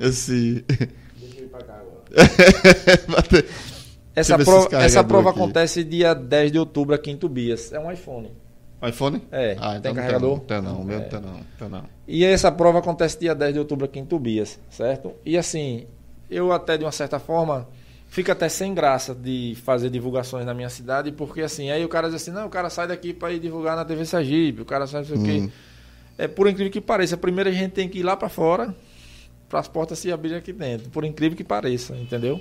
Esse. 0.00 0.64
Deixa 0.68 1.38
eu 1.38 1.44
ir 1.44 1.48
pra 1.48 1.62
cá 1.62 1.74
agora. 1.74 2.02
Bate- 3.08 3.44
Essa 4.14 4.38
prova, 4.38 4.76
essa 4.76 5.04
prova 5.04 5.30
aqui. 5.30 5.38
acontece 5.38 5.84
dia 5.84 6.14
10 6.14 6.52
de 6.52 6.58
outubro 6.58 6.94
aqui 6.94 7.10
em 7.10 7.16
Tobias. 7.16 7.72
É 7.72 7.78
um 7.80 7.90
iPhone. 7.90 8.30
iPhone? 8.86 9.22
É, 9.30 9.56
Ah, 9.58 9.70
tem 9.70 9.78
então 9.78 9.94
não 9.94 10.00
carregador? 10.00 10.30
Não, 10.30 10.38
tem 10.40 10.62
não, 10.62 10.80
o 10.80 10.84
meu 10.84 10.98
É. 10.98 11.02
não 11.02 11.08
tem 11.08 11.20
não, 11.20 11.40
tem 11.58 11.68
não. 11.68 11.84
E 12.06 12.24
essa 12.24 12.50
prova 12.52 12.78
acontece 12.78 13.18
dia 13.18 13.34
10 13.34 13.52
de 13.54 13.58
outubro 13.58 13.84
aqui 13.84 13.98
em 13.98 14.04
Tobias, 14.04 14.58
certo? 14.70 15.12
E 15.24 15.36
assim, 15.38 15.86
eu 16.30 16.52
até 16.52 16.76
de 16.78 16.84
uma 16.84 16.92
certa 16.92 17.18
forma 17.18 17.68
fico 18.12 18.30
até 18.30 18.46
sem 18.46 18.74
graça 18.74 19.14
de 19.14 19.56
fazer 19.64 19.88
divulgações 19.88 20.44
na 20.44 20.52
minha 20.52 20.68
cidade, 20.68 21.10
porque 21.10 21.40
assim, 21.40 21.70
aí 21.70 21.82
o 21.82 21.88
cara 21.88 22.08
diz 22.08 22.16
assim, 22.16 22.30
não, 22.30 22.46
o 22.46 22.50
cara 22.50 22.68
sai 22.68 22.86
daqui 22.86 23.14
para 23.14 23.32
ir 23.32 23.40
divulgar 23.40 23.74
na 23.74 23.86
TV 23.86 24.04
Sergipe, 24.04 24.60
o 24.60 24.64
cara 24.66 24.86
sai 24.86 25.00
não 25.00 25.08
sei 25.08 25.16
o 25.16 25.20
Hum. 25.20 25.24
quê. 25.48 25.52
É 26.18 26.28
por 26.28 26.46
incrível 26.46 26.70
que 26.70 26.78
pareça, 26.80 27.16
primeiro 27.16 27.48
a 27.48 27.52
gente 27.52 27.70
tem 27.72 27.88
que 27.88 28.00
ir 28.00 28.02
lá 28.02 28.14
para 28.14 28.28
fora 28.28 28.74
para 29.48 29.60
as 29.60 29.66
portas 29.66 29.98
se 29.98 30.12
abrirem 30.12 30.36
aqui 30.36 30.52
dentro, 30.52 30.90
por 30.90 31.06
incrível 31.06 31.34
que 31.36 31.42
pareça, 31.42 31.96
entendeu? 31.96 32.38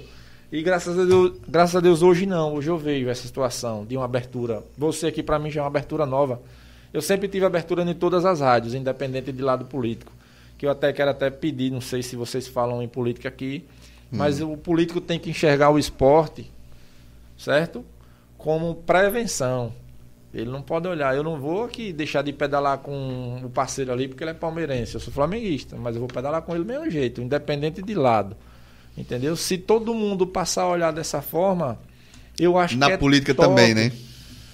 E 0.52 0.62
graças 0.62 1.00
a 1.00 1.06
Deus, 1.06 1.38
graças 1.48 1.76
a 1.78 1.80
Deus 1.80 2.02
hoje 2.02 2.26
não, 2.26 2.56
hoje 2.56 2.70
eu 2.70 2.78
vejo 2.78 3.08
essa 3.08 3.26
situação 3.26 3.86
de 3.86 3.96
uma 3.96 4.04
abertura. 4.04 4.62
Você 4.78 5.08
aqui 5.08 5.24
para 5.24 5.40
mim 5.40 5.50
já 5.50 5.62
é 5.62 5.64
uma 5.64 5.68
abertura 5.70 6.06
nova. 6.06 6.42
Eu 6.94 7.02
sempre 7.02 7.30
tive 7.30 7.46
abertura 7.46 7.84
em 7.84 7.94
todas 7.94 8.26
as 8.26 8.42
rádios, 8.42 8.74
independente 8.74 9.32
de 9.32 9.42
lado 9.42 9.64
político. 9.64 10.12
Que 10.58 10.66
eu 10.66 10.70
até 10.72 10.92
quero 10.92 11.12
até 11.12 11.30
pedir, 11.30 11.72
não 11.72 11.80
sei 11.80 12.04
se 12.04 12.18
vocês 12.18 12.46
falam 12.48 12.84
em 12.84 12.88
política 12.90 13.30
aqui, 13.30 13.64
mas 14.12 14.42
o 14.42 14.58
político 14.58 15.00
tem 15.00 15.18
que 15.18 15.30
enxergar 15.30 15.70
o 15.70 15.80
esporte, 15.80 16.52
certo? 17.38 17.86
Como 18.38 18.76
prevenção. 18.76 19.74
Ele 20.34 20.50
não 20.50 20.62
pode 20.62 20.88
olhar, 20.88 21.16
eu 21.16 21.24
não 21.24 21.40
vou 21.40 21.66
aqui 21.66 21.92
deixar 21.92 22.22
de 22.22 22.32
pedalar 22.32 22.78
com 22.78 23.42
o 23.44 23.50
parceiro 23.50 23.92
ali 23.92 24.08
porque 24.08 24.24
ele 24.24 24.32
é 24.32 24.34
palmeirense. 24.34 24.96
Eu 24.96 25.02
sou 25.02 25.12
flamenguista, 25.12 25.76
mas 25.76 25.96
eu 25.96 26.00
vou 26.00 26.08
pedalar 26.08 26.42
com 26.42 26.56
ele 26.56 26.64
do 26.64 26.68
mesmo 26.68 26.90
jeito, 26.90 27.22
independente 27.22 27.82
de 27.82 27.94
lado. 27.94 28.36
Entendeu? 28.98 29.36
Se 29.36 29.58
todo 29.58 29.94
mundo 29.94 30.26
passar 30.26 30.64
a 30.64 30.70
olhar 30.70 30.92
dessa 30.92 31.22
forma, 31.22 31.80
eu 32.40 32.58
acho 32.58 32.76
que 32.76 32.80
Na 32.80 32.92
é 32.92 32.98
política 32.98 33.34
top. 33.34 33.50
também, 33.50 33.74
né? 33.74 33.92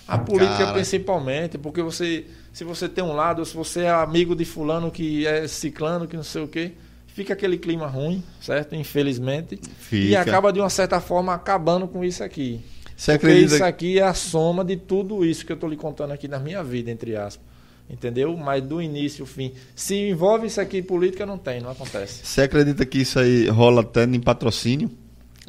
A 0.08 0.18
política 0.18 0.58
Cara. 0.60 0.74
principalmente, 0.74 1.58
porque 1.58 1.82
você, 1.82 2.26
se 2.54 2.64
você 2.64 2.88
tem 2.88 3.04
um 3.04 3.14
lado, 3.14 3.46
se 3.46 3.54
você 3.56 3.82
é 3.82 3.90
amigo 3.90 4.36
de 4.36 4.46
fulano 4.46 4.90
que 4.90 5.28
é 5.28 5.48
ciclano, 5.48 6.08
que 6.08 6.16
não 6.16 6.24
sei 6.24 6.42
o 6.44 6.48
quê, 6.48 6.72
fica 7.18 7.34
aquele 7.34 7.57
clima 7.57 7.88
ruim, 7.88 8.23
certo? 8.39 8.76
Infelizmente. 8.76 9.56
E 9.56 9.69
Fica. 9.80 10.22
acaba 10.22 10.53
de 10.53 10.60
uma 10.60 10.69
certa 10.69 11.02
forma 11.02 11.34
acabando 11.34 11.88
com 11.88 12.06
isso 12.06 12.23
aqui. 12.23 12.61
Você 12.95 13.14
Porque 13.14 13.26
acredita 13.26 13.56
isso 13.56 13.64
aqui 13.64 13.99
é 13.99 14.03
a 14.03 14.14
soma 14.14 14.64
de 14.64 14.77
tudo 14.77 15.26
isso 15.26 15.44
que 15.44 15.52
eu 15.52 15.56
estou 15.56 15.68
lhe 15.68 15.76
contando 15.76 16.11
aqui 16.11 16.27
na 16.27 16.38
minha 16.38 16.64
vida, 16.64 16.91
entre 16.91 17.15
aspas. 17.15 17.44
Entendeu? 17.89 18.38
Mas 18.38 18.61
do 18.61 18.80
início 18.80 19.23
ao 19.23 19.26
fim. 19.27 19.52
Se 19.76 19.95
envolve 19.95 20.45
isso 20.45 20.61
aqui 20.61 20.77
em 20.77 20.84
política, 20.84 21.26
não 21.26 21.39
tem, 21.39 21.60
não 21.60 21.72
acontece. 21.72 22.23
Você 22.23 22.41
acredita 22.41 22.85
que 22.85 22.99
isso 22.99 23.18
aí 23.19 23.48
rola 23.48 23.81
até 23.81 24.03
em 24.03 24.19
patrocínio? 24.19 24.91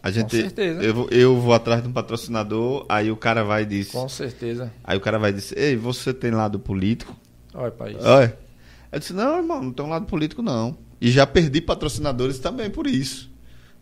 A 0.03 0.11
gente, 0.11 0.40
certeza. 0.40 0.81
Eu, 0.82 0.95
vou- 0.95 1.09
eu 1.11 1.36
vou 1.39 1.53
atrás 1.53 1.82
de 1.82 1.89
um 1.89 1.93
patrocinador, 1.93 2.86
aí 2.89 3.11
o 3.11 3.16
cara 3.16 3.45
vai 3.45 3.65
e 3.65 3.66
diz. 3.66 3.90
Com 3.90 4.09
certeza. 4.09 4.73
Aí 4.82 4.97
o 4.97 5.01
cara 5.01 5.19
vai 5.19 5.32
dizer, 5.35 5.59
ei, 5.59 5.77
você 5.77 6.15
tem 6.15 6.31
lado 6.31 6.59
político? 6.59 7.15
Olha 7.53 7.74
isso. 7.90 8.07
Olha. 8.09 8.39
Eu 8.90 8.99
disse, 9.01 9.12
não, 9.12 9.36
irmão, 9.36 9.62
não 9.62 9.73
tem 9.73 9.85
um 9.85 9.90
lado 9.90 10.07
político, 10.07 10.40
não. 10.40 10.88
E 11.01 11.11
já 11.11 11.27
perdi 11.27 11.61
patrocinadores 11.61 12.39
também 12.39 12.70
por 12.70 12.87
isso. 12.87 13.31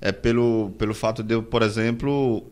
É 0.01 0.13
pelo, 0.13 0.71
pelo 0.79 0.95
fato 0.95 1.23
de 1.23 1.35
eu, 1.35 1.43
por 1.43 1.63
exemplo, 1.63 2.45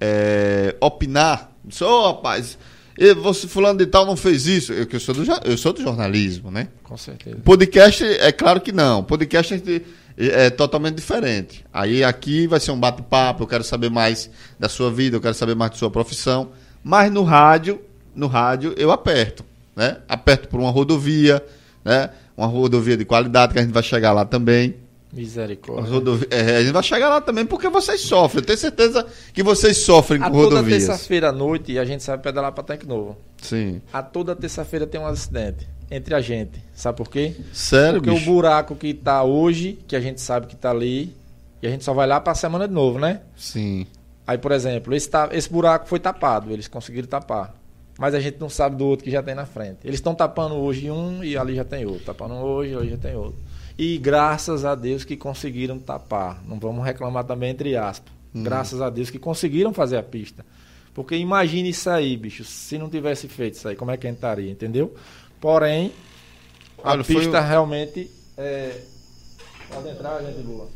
é, 0.00 0.76
opinar. 0.80 1.50
Disse, 1.64 1.82
ô 1.84 2.06
rapaz, 2.06 2.56
e 2.98 3.14
você 3.14 3.48
fulano 3.48 3.78
de 3.78 3.86
tal 3.86 4.06
não 4.06 4.16
fez 4.16 4.46
isso. 4.46 4.72
Eu, 4.72 4.86
que 4.86 4.96
eu, 4.96 5.00
sou 5.00 5.14
do, 5.14 5.24
eu 5.44 5.56
sou 5.58 5.72
do 5.72 5.82
jornalismo, 5.82 6.50
né? 6.50 6.68
Com 6.82 6.96
certeza. 6.96 7.36
Podcast, 7.44 8.04
é 8.04 8.30
claro 8.30 8.60
que 8.60 8.70
não. 8.72 9.02
Podcast 9.02 9.56
gente- 9.56 9.84
é 10.16 10.50
totalmente 10.50 10.96
diferente. 10.96 11.64
Aí 11.72 12.04
aqui 12.04 12.46
vai 12.46 12.60
ser 12.60 12.70
um 12.70 12.78
bate-papo, 12.78 13.42
eu 13.42 13.46
quero 13.46 13.64
saber 13.64 13.90
mais 13.90 14.30
da 14.58 14.68
sua 14.68 14.90
vida, 14.90 15.16
eu 15.16 15.20
quero 15.20 15.34
saber 15.34 15.54
mais 15.54 15.70
da 15.72 15.76
sua 15.78 15.90
profissão. 15.90 16.50
Mas 16.84 17.10
no 17.10 17.22
rádio, 17.22 17.80
no 18.14 18.26
rádio 18.26 18.74
eu 18.76 18.90
aperto, 18.92 19.44
né? 19.74 19.98
Aperto 20.08 20.48
por 20.48 20.60
uma 20.60 20.70
rodovia, 20.70 21.42
né? 21.84 22.10
Uma 22.36 22.46
rodovia 22.46 22.96
de 22.96 23.04
qualidade 23.04 23.52
que 23.52 23.58
a 23.58 23.62
gente 23.62 23.72
vai 23.72 23.82
chegar 23.82 24.12
lá 24.12 24.24
também. 24.24 24.76
Misericórdia. 25.12 25.90
rodovia- 25.92 26.26
é, 26.30 26.56
a 26.56 26.62
gente 26.62 26.72
vai 26.72 26.82
chegar 26.82 27.08
lá 27.10 27.20
também 27.20 27.44
porque 27.44 27.68
vocês 27.68 28.00
sofrem. 28.00 28.40
Eu 28.40 28.46
tenho 28.46 28.58
certeza 28.58 29.06
que 29.34 29.42
vocês 29.42 29.76
sofrem 29.76 30.22
A 30.22 30.30
com 30.30 30.36
toda 30.42 30.56
rodovias. 30.56 30.86
terça-feira 30.86 31.28
à 31.28 31.32
noite 31.32 31.78
a 31.78 31.84
gente 31.84 32.02
sabe 32.02 32.22
pedalar 32.22 32.50
para 32.52 32.64
Tanque 32.64 32.86
Novo. 32.86 33.18
Sim. 33.42 33.82
A 33.92 34.02
toda 34.02 34.34
terça-feira 34.34 34.86
tem 34.86 34.98
um 34.98 35.06
acidente 35.06 35.68
entre 35.90 36.14
a 36.14 36.20
gente. 36.22 36.64
Sabe 36.74 36.96
por 36.96 37.10
quê? 37.10 37.34
Sério, 37.52 38.00
Porque 38.00 38.14
bicho? 38.16 38.30
o 38.30 38.34
buraco 38.34 38.74
que 38.74 38.94
tá 38.94 39.22
hoje, 39.22 39.78
que 39.86 39.94
a 39.94 40.00
gente 40.00 40.18
sabe 40.20 40.46
que 40.46 40.56
tá 40.56 40.70
ali, 40.70 41.14
e 41.62 41.66
a 41.66 41.70
gente 41.70 41.84
só 41.84 41.92
vai 41.92 42.06
lá 42.06 42.18
pra 42.18 42.34
semana 42.34 42.66
de 42.66 42.72
novo, 42.72 42.98
né? 42.98 43.20
Sim. 43.36 43.86
Aí, 44.26 44.38
por 44.38 44.50
exemplo, 44.52 44.94
esse, 44.94 45.10
ta- 45.10 45.28
esse 45.32 45.50
buraco 45.52 45.86
foi 45.86 45.98
tapado, 46.00 46.50
eles 46.50 46.68
conseguiram 46.68 47.06
tapar. 47.06 47.54
Mas 47.98 48.14
a 48.14 48.20
gente 48.20 48.38
não 48.40 48.48
sabe 48.48 48.76
do 48.76 48.86
outro 48.86 49.04
que 49.04 49.10
já 49.10 49.22
tem 49.22 49.34
na 49.34 49.46
frente. 49.46 49.80
Eles 49.84 49.98
estão 49.98 50.14
tapando 50.14 50.54
hoje 50.54 50.90
um 50.90 51.22
e 51.22 51.36
ali 51.36 51.54
já 51.54 51.64
tem 51.64 51.84
outro. 51.84 52.04
Tapando 52.04 52.34
hoje, 52.34 52.74
ali 52.74 52.90
já 52.90 52.96
tem 52.96 53.14
outro. 53.14 53.38
E 53.78 53.98
graças 53.98 54.64
a 54.64 54.74
Deus 54.74 55.04
que 55.04 55.16
conseguiram 55.16 55.78
tapar. 55.78 56.42
Não 56.46 56.58
vamos 56.58 56.84
reclamar 56.84 57.24
também 57.24 57.50
entre 57.50 57.76
aspas. 57.76 58.12
Graças 58.34 58.80
a 58.80 58.88
Deus 58.88 59.10
que 59.10 59.18
conseguiram 59.18 59.74
fazer 59.74 59.98
a 59.98 60.02
pista. 60.02 60.44
Porque 60.94 61.14
imagine 61.16 61.68
isso 61.68 61.88
aí, 61.90 62.16
bicho. 62.16 62.44
Se 62.44 62.78
não 62.78 62.88
tivesse 62.88 63.28
feito 63.28 63.54
isso 63.54 63.68
aí, 63.68 63.76
como 63.76 63.90
é 63.90 63.96
que 63.96 64.06
a 64.06 64.10
gente 64.10 64.18
estaria, 64.18 64.50
entendeu? 64.50 64.94
Porém, 65.40 65.92
a 66.82 66.92
Olha, 66.92 67.04
pista 67.04 67.40
realmente 67.40 68.10
é... 68.36 68.78
Pode 69.68 69.88
entrar, 69.88 70.22
gente 70.22 70.42
boa. 70.42 70.68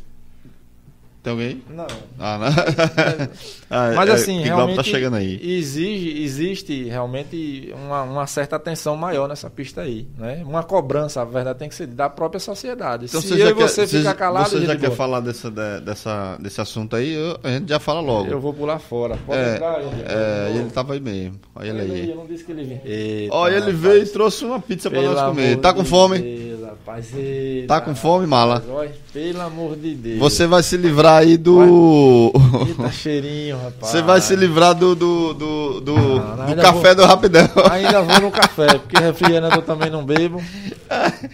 Tem 1.27 1.31
alguém? 1.33 1.61
Não. 1.69 1.87
Ah, 2.17 2.37
não. 2.39 2.47
Ah, 3.69 3.91
Mas 3.97 4.09
é, 4.09 4.13
assim, 4.13 4.35
Glauco 4.37 4.55
realmente 4.55 4.75
tá 4.77 4.83
chegando 4.83 5.17
aí. 5.17 5.41
Exige, 5.43 6.23
existe 6.23 6.83
realmente 6.85 7.69
uma, 7.75 8.03
uma 8.03 8.25
certa 8.25 8.55
atenção 8.55 8.95
maior 8.95 9.27
nessa 9.27 9.49
pista 9.49 9.81
aí, 9.81 10.07
né? 10.17 10.41
Uma 10.45 10.63
cobrança, 10.63 11.21
a 11.21 11.25
verdade 11.25 11.59
tem 11.59 11.67
que 11.67 11.75
ser 11.75 11.85
da 11.87 12.09
própria 12.09 12.39
sociedade. 12.39 13.05
Então 13.07 13.19
Se 13.19 13.27
você 13.27 13.33
eu 13.33 13.37
já 13.39 13.49
e 13.49 13.53
quer, 13.55 13.67
você 13.67 13.85
ficar 13.85 14.13
calado, 14.13 14.49
você 14.51 14.61
já 14.65 14.73
quer 14.77 14.85
boa, 14.87 14.95
falar 14.95 15.19
dessa, 15.19 15.51
de- 15.51 15.81
dessa, 15.81 16.37
desse 16.39 16.61
assunto 16.61 16.95
aí, 16.95 17.13
eu- 17.13 17.37
a 17.43 17.49
gente 17.49 17.67
já 17.67 17.77
fala 17.77 17.99
logo. 17.99 18.31
eu 18.31 18.39
vou 18.39 18.53
pular 18.53 18.79
fora. 18.79 19.17
Pode 19.25 19.37
é, 19.37 19.55
entrar, 19.55 19.81
gente. 19.81 19.95
é, 20.07 20.51
ele 20.55 20.69
tava 20.69 20.93
aí 20.93 21.01
mesmo. 21.01 21.37
Olha 21.53 21.67
ele 21.67 21.81
Ele 21.81 21.93
aí. 22.03 22.09
Eu 22.11 22.15
não 22.15 22.25
disse 22.25 22.45
que 22.45 22.53
ele 22.53 22.63
vinha. 22.63 22.81
Eita, 22.85 23.35
Olha, 23.35 23.51
ele 23.55 23.59
rapaz. 23.71 23.79
veio 23.79 24.03
e 24.03 24.07
trouxe 24.07 24.45
uma 24.45 24.61
pizza 24.61 24.89
pra 24.89 25.01
Pelo 25.01 25.13
nós 25.13 25.23
comer. 25.27 25.57
Tá 25.57 25.73
com 25.73 25.83
de 25.83 25.89
fome? 25.89 26.19
Deus, 26.19 26.61
rapaz. 26.63 27.07
Eita, 27.13 27.67
Tá 27.67 27.81
com 27.81 27.93
fome, 27.93 28.25
mala? 28.25 28.55
rapaz, 28.55 28.71
olha, 28.71 28.91
pelo 29.11 29.41
amor 29.41 29.75
de 29.75 29.93
Deus. 29.93 30.19
Você 30.19 30.47
vai 30.47 30.63
se 30.63 30.77
livrar 30.77 31.16
aí 31.17 31.37
do. 31.37 32.31
Eita, 32.67 32.91
cheirinho, 32.91 33.57
rapaz. 33.57 33.91
Você 33.91 34.01
vai 34.01 34.21
se 34.21 34.35
livrar 34.35 34.73
do. 34.73 34.95
do, 34.95 35.33
do, 35.33 35.81
do, 35.81 35.95
Não, 35.95 36.45
do 36.55 36.61
café 36.61 36.95
do 36.95 37.05
Rapidão. 37.05 37.47
Ainda 37.71 38.01
vou 38.01 38.21
no 38.21 38.31
café, 38.31 38.67
porque 38.79 38.97
refrigerante 38.97 39.55
eu 39.55 39.61
também 39.61 39.89
não 39.89 40.05
bebo. 40.05 40.41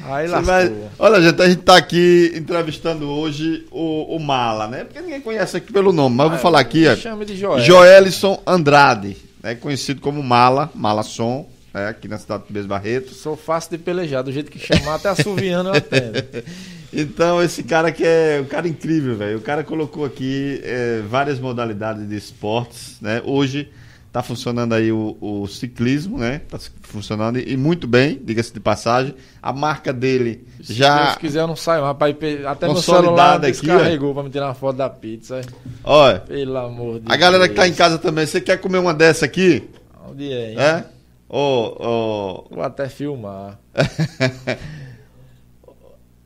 Aí 0.10 0.28
lascou. 0.28 0.46
vai- 0.46 0.74
Olha, 1.00 1.22
gente, 1.22 1.42
a 1.42 1.48
gente 1.50 1.62
tá 1.62 1.76
aqui 1.78 2.34
entrevistando 2.36 3.08
hoje 3.10 3.66
o, 3.72 4.16
o 4.16 4.20
Mala, 4.20 4.68
né? 4.68 4.84
Porque 4.84 5.02
ninguém 5.02 5.22
conhece 5.22 5.58
aqui 5.58 5.72
pelo 5.72 5.92
nome, 5.94 6.16
mas 6.16 6.26
eu 6.26 6.30
vou 6.32 6.40
falar 6.40 6.60
aqui, 6.60 6.88
ó. 6.88 6.96
Chame 6.96 7.26
de 7.26 7.36
Joel. 7.38 7.60
Joelison 7.64 8.42
Andrade, 8.46 9.18
né? 9.42 9.56
conhecido 9.56 10.02
como 10.02 10.22
Mala, 10.24 10.70
Mala 10.74 11.04
Som, 11.04 11.46
né? 11.74 11.88
aqui 11.90 12.08
na 12.08 12.18
cidade 12.18 12.44
de 12.48 12.54
Bez 12.54 12.66
Barreto. 12.66 13.14
Sou 13.14 13.36
fácil 13.38 13.72
de 13.72 13.78
pelejar, 13.78 14.24
do 14.24 14.32
jeito 14.32 14.50
que 14.52 14.60
chamar, 14.60 14.96
até 14.96 15.10
assoviando 15.10 15.70
eu 15.70 15.76
atendo. 15.76 16.24
Então, 16.94 17.42
esse 17.42 17.64
cara 17.64 17.92
que 17.92 18.04
é 18.06 18.40
um 18.42 18.46
cara 18.46 18.68
incrível, 18.68 19.16
velho. 19.18 19.38
O 19.38 19.42
cara 19.42 19.64
colocou 19.64 20.06
aqui 20.06 20.62
é, 20.64 21.02
várias 21.10 21.40
modalidades 21.40 22.08
de 22.08 22.16
esportes, 22.16 22.98
né? 23.02 23.22
Hoje 23.26 23.70
tá 24.12 24.22
funcionando 24.22 24.74
aí 24.74 24.92
o, 24.92 25.18
o 25.20 25.48
ciclismo, 25.48 26.20
né? 26.20 26.42
Tá 26.48 26.60
funcionando 26.84 27.40
e 27.40 27.58
muito 27.58 27.88
bem, 27.88 28.22
diga-se 28.24 28.54
de 28.54 28.60
passagem. 28.60 29.16
A 29.42 29.52
marca 29.52 29.92
dele 29.92 30.46
Se 30.64 30.72
já. 30.72 31.06
Deus 31.06 31.16
quiser, 31.18 31.40
eu 31.42 31.48
não 31.48 31.56
saio 31.56 31.84
pe- 32.14 32.46
até 32.46 32.68
Consolidado 32.68 33.06
celular 33.06 33.36
aqui, 33.38 33.52
descarregou 33.52 34.14
pra 34.14 34.22
me 34.22 34.30
tirar 34.30 34.46
uma 34.50 34.54
foto 34.54 34.76
da 34.78 34.88
pizza. 34.88 35.42
Olha, 35.84 36.20
Pelo 36.20 36.58
amor 36.58 37.00
de 37.00 37.12
a 37.12 37.16
galera 37.18 37.50
que 37.50 37.56
tá 37.56 37.64
em 37.66 37.72
Deus. 37.72 37.78
casa 37.80 37.98
também, 37.98 38.28
você 38.28 38.40
quer 38.40 38.58
comer 38.58 38.78
uma 38.78 38.94
dessa 38.94 39.26
aqui? 39.26 39.64
Onde 40.08 40.32
é? 40.32 40.52
hein? 40.52 40.60
É? 40.60 40.84
Ô, 41.28 41.40
ô, 41.80 42.48
Vou 42.54 42.64
até 42.64 42.88
filmar. 42.88 43.58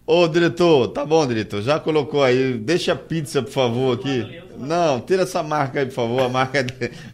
Ô, 0.10 0.26
diretor, 0.26 0.88
tá 0.88 1.06
bom, 1.06 1.28
diretor. 1.28 1.62
Já 1.62 1.82
colocou 1.82 2.24
aí. 2.24 2.54
Deixa 2.54 2.94
a 2.94 2.96
pizza, 2.96 3.44
por 3.44 3.52
favor, 3.52 4.00
aqui. 4.00 4.42
Não, 4.58 5.02
tira 5.02 5.24
essa 5.24 5.44
marca 5.44 5.82
aí, 5.82 5.86
por 5.86 5.96
favor. 5.96 6.22
A 6.22 6.30
marca 6.30 6.66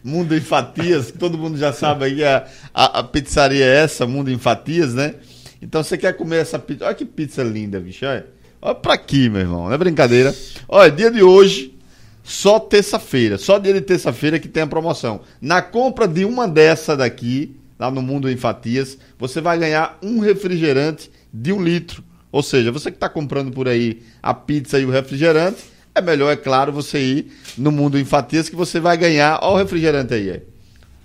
Mundo 0.04 0.32
em 0.32 0.40
Fatias, 0.40 1.10
todo 1.10 1.36
mundo 1.36 1.58
já 1.58 1.72
sabe 1.72 2.04
aí. 2.04 2.24
A, 2.24 2.46
a, 2.72 3.00
a 3.00 3.02
pizzaria 3.02 3.64
é 3.64 3.82
essa, 3.82 4.06
Mundo 4.06 4.30
em 4.30 4.38
Fatias, 4.38 4.94
né? 4.94 5.16
Então 5.60 5.82
você 5.82 5.98
quer 5.98 6.12
comer 6.12 6.36
essa 6.36 6.56
pizza. 6.56 6.84
Olha 6.84 6.94
que 6.94 7.04
pizza 7.04 7.42
linda, 7.42 7.80
bicho. 7.80 8.06
Olha, 8.06 8.26
olha 8.62 8.74
pra 8.76 8.94
aqui, 8.94 9.28
meu 9.28 9.40
irmão. 9.40 9.64
Não 9.64 9.72
é 9.72 9.78
brincadeira. 9.78 10.32
Olha, 10.68 10.88
dia 10.88 11.10
de 11.10 11.20
hoje, 11.20 11.76
só 12.22 12.60
terça-feira. 12.60 13.38
Só 13.38 13.58
dia 13.58 13.74
de 13.74 13.80
terça-feira 13.80 14.38
que 14.38 14.46
tem 14.46 14.62
a 14.62 14.68
promoção. 14.68 15.22
Na 15.40 15.60
compra 15.60 16.06
de 16.06 16.24
uma 16.24 16.46
dessa 16.46 16.96
daqui, 16.96 17.56
lá 17.76 17.90
no 17.90 18.00
Mundo 18.00 18.30
em 18.30 18.36
Fatias, 18.36 18.96
você 19.18 19.40
vai 19.40 19.58
ganhar 19.58 19.98
um 20.00 20.20
refrigerante 20.20 21.10
de 21.32 21.52
um 21.52 21.60
litro. 21.60 22.04
Ou 22.34 22.42
seja, 22.42 22.72
você 22.72 22.90
que 22.90 22.96
está 22.96 23.08
comprando 23.08 23.52
por 23.52 23.68
aí 23.68 24.02
a 24.20 24.34
pizza 24.34 24.76
e 24.80 24.84
o 24.84 24.90
refrigerante, 24.90 25.66
é 25.94 26.00
melhor, 26.02 26.32
é 26.32 26.36
claro, 26.36 26.72
você 26.72 26.98
ir 26.98 27.32
no 27.56 27.70
Mundo 27.70 27.96
em 27.96 28.04
Fatias 28.04 28.48
que 28.48 28.56
você 28.56 28.80
vai 28.80 28.96
ganhar. 28.96 29.38
Olha 29.40 29.54
o 29.54 29.56
refrigerante 29.58 30.14
aí. 30.14 30.30
É, 30.30 30.42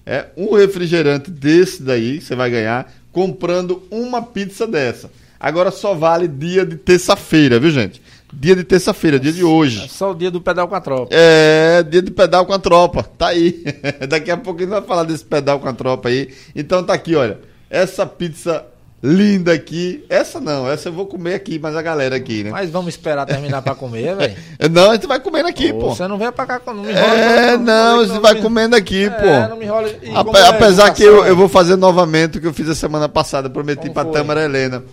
é 0.08 0.28
um 0.36 0.56
refrigerante 0.56 1.30
desse 1.30 1.84
daí, 1.84 2.20
você 2.20 2.36
vai 2.36 2.50
ganhar 2.50 2.92
comprando 3.12 3.84
uma 3.92 4.24
pizza 4.24 4.66
dessa. 4.66 5.12
Agora 5.40 5.70
só 5.70 5.94
vale 5.94 6.28
dia 6.28 6.66
de 6.66 6.78
terça-feira, 6.78 7.60
viu, 7.60 7.70
gente? 7.70 8.02
Dia 8.34 8.56
de 8.56 8.64
terça-feira, 8.64 9.20
dia 9.20 9.32
de 9.32 9.44
hoje. 9.44 9.86
É 9.86 9.88
só 9.88 10.10
o 10.10 10.16
dia 10.16 10.32
do 10.32 10.42
pedal 10.42 10.68
com 10.68 10.74
a 10.74 10.82
tropa. 10.82 11.16
É, 11.16 11.84
dia 11.84 12.02
de 12.02 12.10
pedal 12.10 12.48
com 12.48 12.54
a 12.54 12.60
tropa. 12.60 13.04
Tá 13.04 13.28
aí. 13.28 13.64
Daqui 14.10 14.32
a 14.32 14.38
pouco 14.38 14.62
a 14.62 14.64
gente 14.64 14.72
vai 14.72 14.82
falar 14.82 15.04
desse 15.04 15.24
pedal 15.24 15.60
com 15.60 15.68
a 15.68 15.74
tropa 15.74 16.10
aí. 16.10 16.34
Então 16.56 16.84
tá 16.84 16.94
aqui, 16.94 17.16
olha. 17.16 17.38
Essa 17.70 18.04
pizza 18.04 18.66
linda 19.02 19.54
aqui. 19.54 20.04
Essa 20.10 20.40
não, 20.40 20.70
essa 20.70 20.90
eu 20.90 20.94
vou 20.94 21.06
comer 21.06 21.34
aqui, 21.36 21.58
mas 21.58 21.76
a 21.76 21.82
galera 21.82 22.16
aqui, 22.16 22.44
né? 22.44 22.52
Mas 22.52 22.70
vamos 22.70 22.90
esperar 22.90 23.26
terminar 23.26 23.62
pra 23.62 23.74
comer, 23.76 24.16
velho. 24.16 24.36
Não, 24.72 24.92
a 24.92 24.94
gente 24.96 25.08
vai 25.08 25.20
comendo 25.20 25.48
aqui, 25.48 25.72
Ô, 25.72 25.80
pô. 25.80 25.96
Você 25.96 26.08
não 26.08 26.18
vem 26.18 26.32
pra 26.32 26.46
cá, 26.46 26.62
não 26.68 26.76
me 26.84 26.92
enrola. 26.92 27.14
É, 27.16 27.58
não, 27.58 27.98
você 28.06 28.20
vai 28.20 28.34
me- 28.36 28.42
comendo 28.42 28.76
aqui, 28.76 29.06
É, 29.06 29.10
pô. 29.10 29.50
não 29.50 29.58
me 29.58 29.66
enrola. 29.66 29.88
Ape- 30.16 30.38
é 30.38 30.48
apesar 30.48 30.94
que 30.94 31.02
eu, 31.04 31.26
eu 31.26 31.36
vou 31.36 31.48
fazer 31.48 31.76
novamente 31.78 32.38
o 32.38 32.42
que 32.42 32.48
eu 32.48 32.54
fiz 32.54 32.68
a 32.70 32.76
semana 32.76 33.08
passada, 33.08 33.50
prometi 33.50 33.84
Como 33.84 33.94
pra 33.94 34.04
foi? 34.04 34.12
Tâmara 34.14 34.44
Helena, 34.44 34.84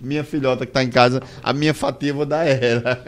minha 0.00 0.22
filhota 0.24 0.64
que 0.66 0.72
tá 0.72 0.82
em 0.82 0.88
casa, 0.90 1.22
a 1.42 1.52
minha 1.52 1.72
fatia 1.74 2.10
eu 2.10 2.14
vou 2.16 2.26
dar 2.26 2.40
a 2.40 2.44
ela. 2.48 3.02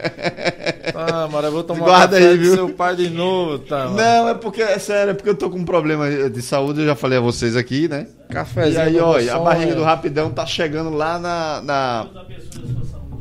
Ah, 0.95 1.29
mano, 1.29 1.49
eu 1.49 1.53
vou 1.53 1.63
tomar 1.63 1.85
Guarda 1.85 2.17
um 2.17 2.21
café 2.21 2.31
aí, 2.33 2.39
viu? 2.39 2.55
seu 2.55 2.69
pai 2.71 2.97
de 2.97 3.11
novo, 3.11 3.59
tá? 3.61 3.85
mano. 3.85 3.97
Não, 3.97 4.29
é 4.29 4.35
porque, 4.35 4.63
é 4.63 4.79
sério, 4.79 5.11
é 5.11 5.15
porque 5.15 5.29
eu 5.31 5.35
tô 5.35 5.51
com 5.51 5.59
um 5.59 5.65
problema 5.65 6.09
de 6.31 6.43
saúde, 6.43 6.81
eu 6.81 6.87
já 6.87 6.95
falei 6.95 7.19
a 7.19 7.21
vocês 7.21 7.57
aqui, 7.57 7.89
né? 7.89 8.07
E 8.31 8.33
Cafézinho. 8.33 8.81
aí, 8.83 8.93
do 8.95 9.05
ó, 9.05 9.19
meu 9.19 9.35
a 9.35 9.39
barriga 9.41 9.75
do 9.75 9.83
Rapidão 9.83 10.31
tá 10.31 10.47
chegando 10.47 10.91
lá 10.91 11.19
na. 11.19 11.63
na... 11.63 12.07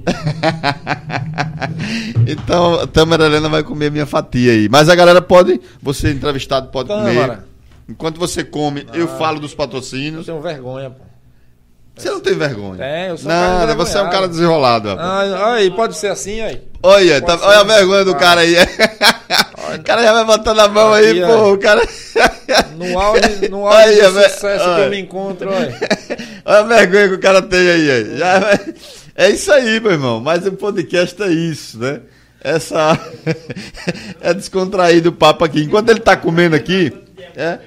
Então, 2.27 2.79
a 2.81 2.87
Tâmara 2.87 3.25
Helena 3.25 3.49
vai 3.49 3.63
comer 3.63 3.91
minha 3.91 4.05
fatia 4.05 4.51
aí. 4.51 4.67
Mas 4.69 4.89
a 4.89 4.95
galera 4.95 5.21
pode, 5.21 5.59
você 5.81 6.11
entrevistado 6.11 6.69
pode 6.69 6.89
comer. 6.89 7.13
Tâmara. 7.15 7.45
Enquanto 7.87 8.19
você 8.19 8.43
come, 8.43 8.85
eu 8.93 9.07
falo 9.07 9.39
dos 9.39 9.51
Eu 9.51 9.57
patrocínios. 9.57 10.25
tenho 10.25 10.41
vergonha, 10.41 10.89
pô. 10.89 11.03
Você 11.97 12.09
não 12.09 12.19
tem 12.19 12.33
vergonha. 12.37 12.83
É, 12.83 13.09
eu 13.09 13.17
sou 13.17 13.31
um 13.31 13.33
cara 13.33 13.73
você 13.75 13.97
é 13.97 14.01
um 14.01 14.09
cara 14.09 14.27
desenrolado, 14.27 14.89
rapaz. 14.89 15.31
Ah, 15.33 15.53
aí, 15.53 15.71
pode 15.71 15.95
ser 15.95 16.07
assim, 16.07 16.41
aí. 16.41 16.61
Olha, 16.83 17.21
tá- 17.21 17.39
olha 17.41 17.59
a 17.59 17.63
vergonha 17.63 18.03
do 18.03 18.15
cara 18.15 18.41
aí. 18.41 18.55
o 19.79 19.83
cara 19.83 20.03
já 20.03 20.11
vai 20.13 20.25
botando 20.25 20.59
a 20.59 20.67
mão 20.67 20.91
aí, 20.93 21.23
Aqui, 21.23 21.33
pô. 21.33 21.53
O 21.53 21.57
cara. 21.57 21.81
No 22.75 22.99
auge, 22.99 23.49
no 23.49 23.61
Olha 23.61 23.85
auge 23.87 24.01
aí, 24.01 24.11
do 24.11 24.29
sucesso 24.29 24.63
que 24.63 24.69
Olha. 24.69 24.83
eu 24.83 24.89
me 24.89 24.99
encontro, 24.99 25.49
olha. 25.49 25.75
Olha 26.45 26.59
a 26.59 26.63
vergonha 26.63 27.07
que 27.07 27.13
o 27.15 27.19
cara 27.19 27.41
tem 27.41 27.59
aí. 27.69 27.89
aí. 27.91 28.17
Já 28.17 28.59
É 29.15 29.29
isso 29.29 29.51
aí, 29.51 29.79
meu 29.79 29.93
irmão. 29.93 30.19
Mas 30.19 30.45
o 30.45 30.51
podcast 30.51 31.21
é 31.23 31.27
isso, 31.29 31.79
né? 31.79 32.01
Essa. 32.43 32.99
é 34.21 34.33
descontraído 34.33 35.09
o 35.09 35.13
papo 35.13 35.43
aqui. 35.45 35.61
Enquanto 35.63 35.89
ele 35.89 36.01
tá 36.01 36.15
comendo 36.15 36.55
aqui. 36.55 36.93
É. 37.35 37.57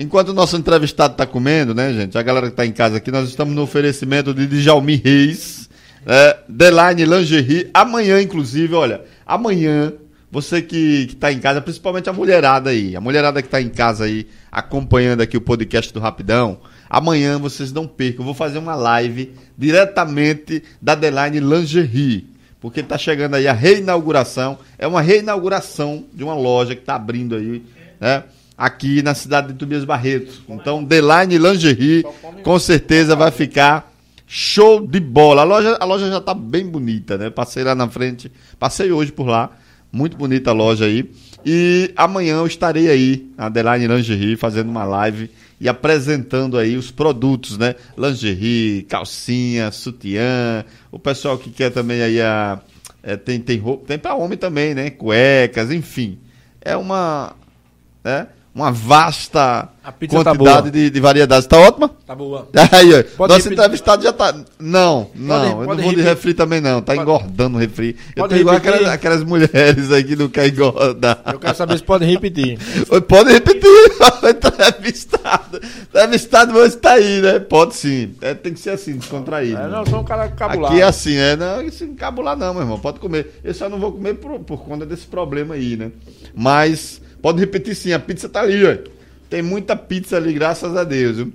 Enquanto 0.00 0.28
o 0.28 0.32
nosso 0.32 0.56
entrevistado 0.56 1.16
tá 1.16 1.26
comendo, 1.26 1.74
né, 1.74 1.92
gente? 1.92 2.16
A 2.16 2.22
galera 2.22 2.48
que 2.48 2.54
tá 2.54 2.64
em 2.64 2.70
casa 2.70 2.98
aqui, 2.98 3.10
nós 3.10 3.28
estamos 3.28 3.52
no 3.52 3.62
oferecimento 3.62 4.32
de 4.32 4.46
Djalmi 4.46 4.94
Reis, 4.94 5.68
né? 6.06 6.34
Deline 6.48 7.04
Lingerie. 7.04 7.68
Amanhã, 7.74 8.22
inclusive, 8.22 8.72
olha, 8.74 9.00
amanhã, 9.26 9.92
você 10.30 10.62
que, 10.62 11.06
que 11.06 11.16
tá 11.16 11.32
em 11.32 11.40
casa, 11.40 11.60
principalmente 11.60 12.08
a 12.08 12.12
mulherada 12.12 12.70
aí, 12.70 12.94
a 12.94 13.00
mulherada 13.00 13.42
que 13.42 13.48
tá 13.48 13.60
em 13.60 13.68
casa 13.68 14.04
aí, 14.04 14.28
acompanhando 14.52 15.20
aqui 15.20 15.36
o 15.36 15.40
podcast 15.40 15.92
do 15.92 15.98
Rapidão, 15.98 16.60
amanhã 16.88 17.36
vocês 17.36 17.72
não 17.72 17.88
percam, 17.88 18.20
eu 18.20 18.26
vou 18.26 18.34
fazer 18.34 18.58
uma 18.58 18.76
live 18.76 19.34
diretamente 19.56 20.62
da 20.80 20.94
Deline 20.94 21.40
Lingerie. 21.40 22.24
Porque 22.60 22.84
tá 22.84 22.96
chegando 22.96 23.34
aí 23.34 23.48
a 23.48 23.52
reinauguração. 23.52 24.58
É 24.78 24.86
uma 24.86 25.00
reinauguração 25.00 26.04
de 26.12 26.22
uma 26.22 26.34
loja 26.34 26.76
que 26.76 26.82
tá 26.82 26.94
abrindo 26.94 27.34
aí, 27.34 27.64
né? 28.00 28.22
Aqui 28.58 29.02
na 29.02 29.14
cidade 29.14 29.48
de 29.48 29.54
Tobias 29.54 29.84
Barreto. 29.84 30.42
Então, 30.48 30.82
Deline 30.82 31.38
Lingerie, 31.38 32.04
com 32.42 32.58
certeza 32.58 33.14
vai 33.14 33.30
ficar 33.30 33.92
show 34.26 34.84
de 34.84 34.98
bola. 34.98 35.42
A 35.42 35.44
loja, 35.44 35.76
a 35.78 35.84
loja 35.84 36.10
já 36.10 36.20
tá 36.20 36.34
bem 36.34 36.66
bonita, 36.66 37.16
né? 37.16 37.30
Passei 37.30 37.62
lá 37.62 37.74
na 37.74 37.88
frente, 37.88 38.30
passei 38.58 38.90
hoje 38.90 39.12
por 39.12 39.28
lá. 39.28 39.50
Muito 39.92 40.16
bonita 40.16 40.50
a 40.50 40.52
loja 40.52 40.84
aí. 40.84 41.08
E 41.46 41.92
amanhã 41.96 42.36
eu 42.38 42.46
estarei 42.46 42.90
aí 42.90 43.30
na 43.36 43.48
Deline 43.48 43.86
Lingerie 43.86 44.36
fazendo 44.36 44.68
uma 44.68 44.84
live 44.84 45.30
e 45.60 45.68
apresentando 45.68 46.58
aí 46.58 46.76
os 46.76 46.90
produtos, 46.90 47.56
né? 47.56 47.74
Lingerie, 47.96 48.82
calcinha, 48.82 49.70
sutiã, 49.70 50.64
o 50.90 50.98
pessoal 50.98 51.38
que 51.38 51.50
quer 51.50 51.70
também 51.70 52.02
aí 52.02 52.20
a 52.20 52.60
é, 53.02 53.16
tem 53.16 53.40
tem 53.40 53.56
roupa, 53.56 53.86
tem 53.86 53.98
para 53.98 54.14
homem 54.14 54.36
também, 54.36 54.74
né? 54.74 54.90
Cuecas, 54.90 55.70
enfim. 55.70 56.18
É 56.60 56.76
uma 56.76 57.34
né? 58.04 58.26
Uma 58.58 58.72
vasta 58.72 59.68
tá 59.80 59.92
quantidade 59.92 60.36
boa. 60.36 60.62
de, 60.70 60.90
de 60.90 61.00
variedades. 61.00 61.46
Tá 61.46 61.56
ótima? 61.58 61.90
Tá 62.04 62.12
boa. 62.12 62.48
Aí, 62.72 62.92
ó, 62.92 63.04
Pode 63.16 63.32
nosso 63.32 63.44
repetir. 63.44 63.52
entrevistado 63.52 64.02
já 64.02 64.12
tá. 64.12 64.34
Não, 64.58 65.08
não, 65.14 65.44
eu 65.44 65.56
não 65.58 65.64
pode 65.66 65.82
vou 65.82 65.94
de 65.94 66.02
refri 66.02 66.34
também, 66.34 66.60
não. 66.60 66.82
Tá 66.82 66.92
Pode- 66.92 67.02
engordando 67.02 67.56
o 67.56 67.60
refri. 67.60 67.94
Eu 68.16 68.24
Pode 68.24 68.34
tô 68.34 68.40
igual 68.40 68.56
aquelas, 68.56 68.88
aquelas 68.88 69.22
mulheres 69.22 69.92
aí 69.92 70.02
que 70.02 70.16
não 70.16 70.28
querem 70.28 70.50
engordar. 70.50 71.22
Eu 71.32 71.38
quero 71.38 71.56
saber 71.56 71.78
se 71.78 71.84
pode 71.84 72.04
repetir. 72.04 72.58
Pode 73.06 73.30
repetir, 73.30 73.70
entrevistado. 74.28 75.60
Entrevistado 75.88 76.52
você 76.52 76.76
tá 76.76 76.94
aí, 76.94 77.20
né? 77.22 77.38
Pode 77.38 77.76
sim. 77.76 78.14
É, 78.20 78.34
tem 78.34 78.52
que 78.52 78.58
ser 78.58 78.70
assim, 78.70 78.96
descontraído. 78.96 79.60
É, 79.60 79.68
não, 79.68 79.80
eu 79.80 79.86
sou 79.86 80.00
um 80.00 80.04
cara 80.04 80.28
cabulado. 80.30 80.74
Aqui 80.74 80.82
é 80.82 80.84
assim, 80.84 81.14
é, 81.16 81.36
não, 81.36 81.62
isso 81.62 81.84
encabular 81.84 82.36
não, 82.36 82.52
meu 82.54 82.62
irmão, 82.64 82.80
pode 82.80 82.98
comer. 82.98 83.38
Eu 83.44 83.54
só 83.54 83.68
não 83.68 83.78
vou 83.78 83.92
comer 83.92 84.14
por, 84.14 84.40
por 84.40 84.64
conta 84.64 84.84
desse 84.84 85.06
problema 85.06 85.54
aí, 85.54 85.76
né? 85.76 85.92
Mas, 86.34 87.00
pode 87.22 87.40
repetir 87.40 87.74
sim, 87.74 87.92
a 87.92 87.98
pizza 87.98 88.28
tá 88.28 88.40
ali, 88.40 88.64
ó. 88.64 88.76
Tem 89.28 89.42
muita 89.42 89.76
pizza 89.76 90.16
ali, 90.16 90.32
graças 90.32 90.76
a 90.76 90.84
Deus, 90.84 91.16
viu? 91.16 91.32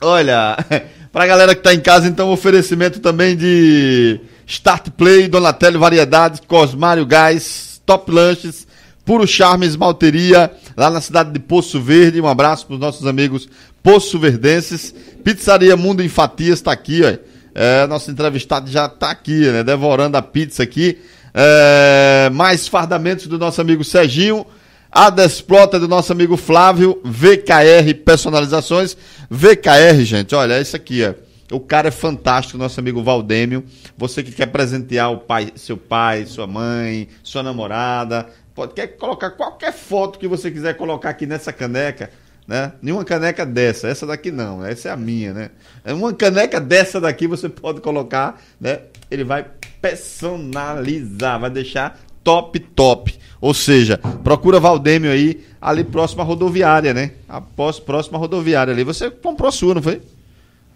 Olha, 0.00 0.56
pra 1.12 1.26
galera 1.26 1.54
que 1.54 1.62
tá 1.62 1.72
em 1.72 1.80
casa, 1.80 2.08
então, 2.08 2.30
oferecimento 2.30 3.00
também 3.00 3.36
de 3.36 4.20
Start 4.46 4.90
Play, 4.90 5.28
Donatello 5.28 5.78
Variedades, 5.78 6.40
Cosmário 6.46 7.06
Gás, 7.06 7.80
Top 7.86 8.10
Lanches, 8.10 8.66
Puro 9.04 9.26
Charme 9.26 9.66
Esmalteria, 9.66 10.50
lá 10.76 10.90
na 10.90 11.00
cidade 11.00 11.30
de 11.30 11.38
Poço 11.38 11.80
Verde. 11.80 12.20
Um 12.20 12.26
abraço 12.26 12.66
pros 12.66 12.78
nossos 12.78 13.06
amigos 13.06 13.48
Poço 13.82 14.18
Verdenses. 14.18 14.94
Pizzaria 15.22 15.76
Mundo 15.76 16.02
em 16.02 16.08
Fatias 16.08 16.60
tá 16.60 16.72
aqui, 16.72 17.02
ó. 17.02 17.34
É, 17.54 17.86
nosso 17.86 18.10
entrevistado 18.10 18.68
já 18.68 18.88
tá 18.88 19.10
aqui, 19.10 19.50
né? 19.50 19.62
Devorando 19.62 20.16
a 20.16 20.22
pizza 20.22 20.62
aqui. 20.62 20.98
É, 21.32 22.30
mais 22.32 22.66
fardamentos 22.66 23.26
do 23.26 23.38
nosso 23.38 23.60
amigo 23.60 23.84
Serginho. 23.84 24.46
A 24.94 25.10
Desplota 25.10 25.80
do 25.80 25.88
nosso 25.88 26.12
amigo 26.12 26.36
Flávio, 26.36 27.00
VKR 27.02 27.92
Personalizações. 28.04 28.96
VKR, 29.28 30.04
gente, 30.04 30.36
olha, 30.36 30.54
é 30.54 30.62
isso 30.62 30.76
aqui, 30.76 31.02
ó. 31.04 31.14
O 31.56 31.58
cara 31.58 31.88
é 31.88 31.90
fantástico, 31.90 32.56
nosso 32.56 32.78
amigo 32.78 33.02
Valdêmio. 33.02 33.64
Você 33.98 34.22
que 34.22 34.30
quer 34.30 34.46
presentear 34.46 35.10
o 35.10 35.18
pai, 35.18 35.50
seu 35.56 35.76
pai, 35.76 36.26
sua 36.26 36.46
mãe, 36.46 37.08
sua 37.24 37.42
namorada, 37.42 38.28
pode, 38.54 38.74
quer 38.74 38.86
colocar 38.86 39.32
qualquer 39.32 39.72
foto 39.72 40.16
que 40.16 40.28
você 40.28 40.48
quiser 40.48 40.74
colocar 40.74 41.10
aqui 41.10 41.26
nessa 41.26 41.52
caneca, 41.52 42.10
né? 42.46 42.74
Nenhuma 42.80 43.04
caneca 43.04 43.44
dessa, 43.44 43.88
essa 43.88 44.06
daqui 44.06 44.30
não, 44.30 44.64
essa 44.64 44.90
é 44.90 44.92
a 44.92 44.96
minha, 44.96 45.34
né? 45.34 45.50
Uma 45.86 46.14
caneca 46.14 46.60
dessa 46.60 47.00
daqui 47.00 47.26
você 47.26 47.48
pode 47.48 47.80
colocar, 47.80 48.40
né? 48.60 48.82
Ele 49.10 49.24
vai 49.24 49.44
personalizar, 49.82 51.40
vai 51.40 51.50
deixar 51.50 51.98
top, 52.22 52.60
top. 52.60 53.23
Ou 53.44 53.52
seja, 53.52 53.98
procura 53.98 54.58
Valdêmio 54.58 55.10
aí, 55.10 55.44
ali 55.60 55.84
próximo 55.84 56.22
à 56.22 56.24
rodoviária, 56.24 56.94
né? 56.94 57.10
Após 57.28 57.78
próxima 57.78 58.16
rodoviária 58.16 58.72
ali. 58.72 58.82
Você 58.84 59.10
comprou 59.10 59.50
a 59.50 59.52
sua, 59.52 59.74
não 59.74 59.82
foi? 59.82 60.00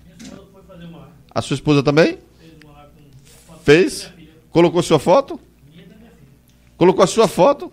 Minha 0.05 0.17
esposa 0.19 0.43
foi 0.53 0.63
fazer 0.69 0.85
uma. 0.85 1.09
A 1.35 1.41
sua 1.41 1.55
esposa 1.55 1.83
também? 1.83 2.19
Fez. 3.65 4.13
Colocou 4.51 4.83
sua 4.83 4.99
foto? 4.99 5.41
Minha 5.73 5.87
da 5.87 5.95
minha 5.95 6.11
filha. 6.11 6.31
Colocou 6.77 7.03
a 7.03 7.07
sua 7.07 7.27
foto? 7.27 7.73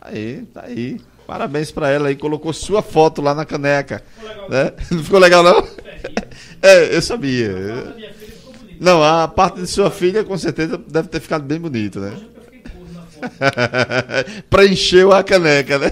Aí, 0.00 0.42
tá 0.52 0.64
aí. 0.64 1.00
Parabéns 1.24 1.70
pra 1.70 1.88
ela 1.88 2.08
aí, 2.08 2.16
colocou 2.16 2.52
sua 2.52 2.82
foto 2.82 3.22
lá 3.22 3.32
na 3.32 3.44
caneca. 3.44 4.02
Ficou 4.12 4.28
legal. 4.28 4.50
Né? 4.50 4.72
Não 4.90 5.04
ficou 5.04 5.20
legal 5.20 5.42
não? 5.44 5.68
É, 6.60 6.96
eu 6.96 7.00
sabia. 7.00 7.94
Não, 8.80 9.04
a 9.04 9.28
parte 9.28 9.60
de 9.60 9.68
sua 9.68 9.88
filha 9.88 10.24
com 10.24 10.36
certeza 10.36 10.76
deve 10.76 11.06
ter 11.06 11.20
ficado 11.20 11.44
bem 11.44 11.60
bonita, 11.60 12.00
né? 12.00 12.35
Preencheu 14.50 15.12
a 15.12 15.22
caneca, 15.22 15.78
né? 15.78 15.90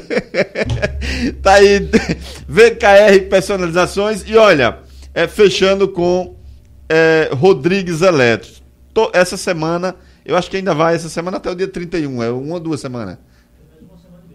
tá 1.42 1.54
aí, 1.54 1.80
VKR 2.48 3.28
Personalizações. 3.28 4.24
E 4.26 4.36
olha, 4.36 4.78
é, 5.12 5.26
fechando 5.26 5.88
com 5.88 6.36
é, 6.88 7.30
Rodrigues 7.32 8.02
Eletro. 8.02 8.50
Tô- 8.92 9.10
essa 9.12 9.36
semana, 9.36 9.96
eu 10.24 10.36
acho 10.36 10.50
que 10.50 10.56
ainda 10.56 10.74
vai 10.74 10.94
essa 10.94 11.08
semana 11.08 11.36
até 11.38 11.50
o 11.50 11.54
dia 11.54 11.68
31, 11.68 12.22
é 12.22 12.30
uma 12.30 12.54
ou 12.54 12.60
duas 12.60 12.80
semanas. 12.80 13.18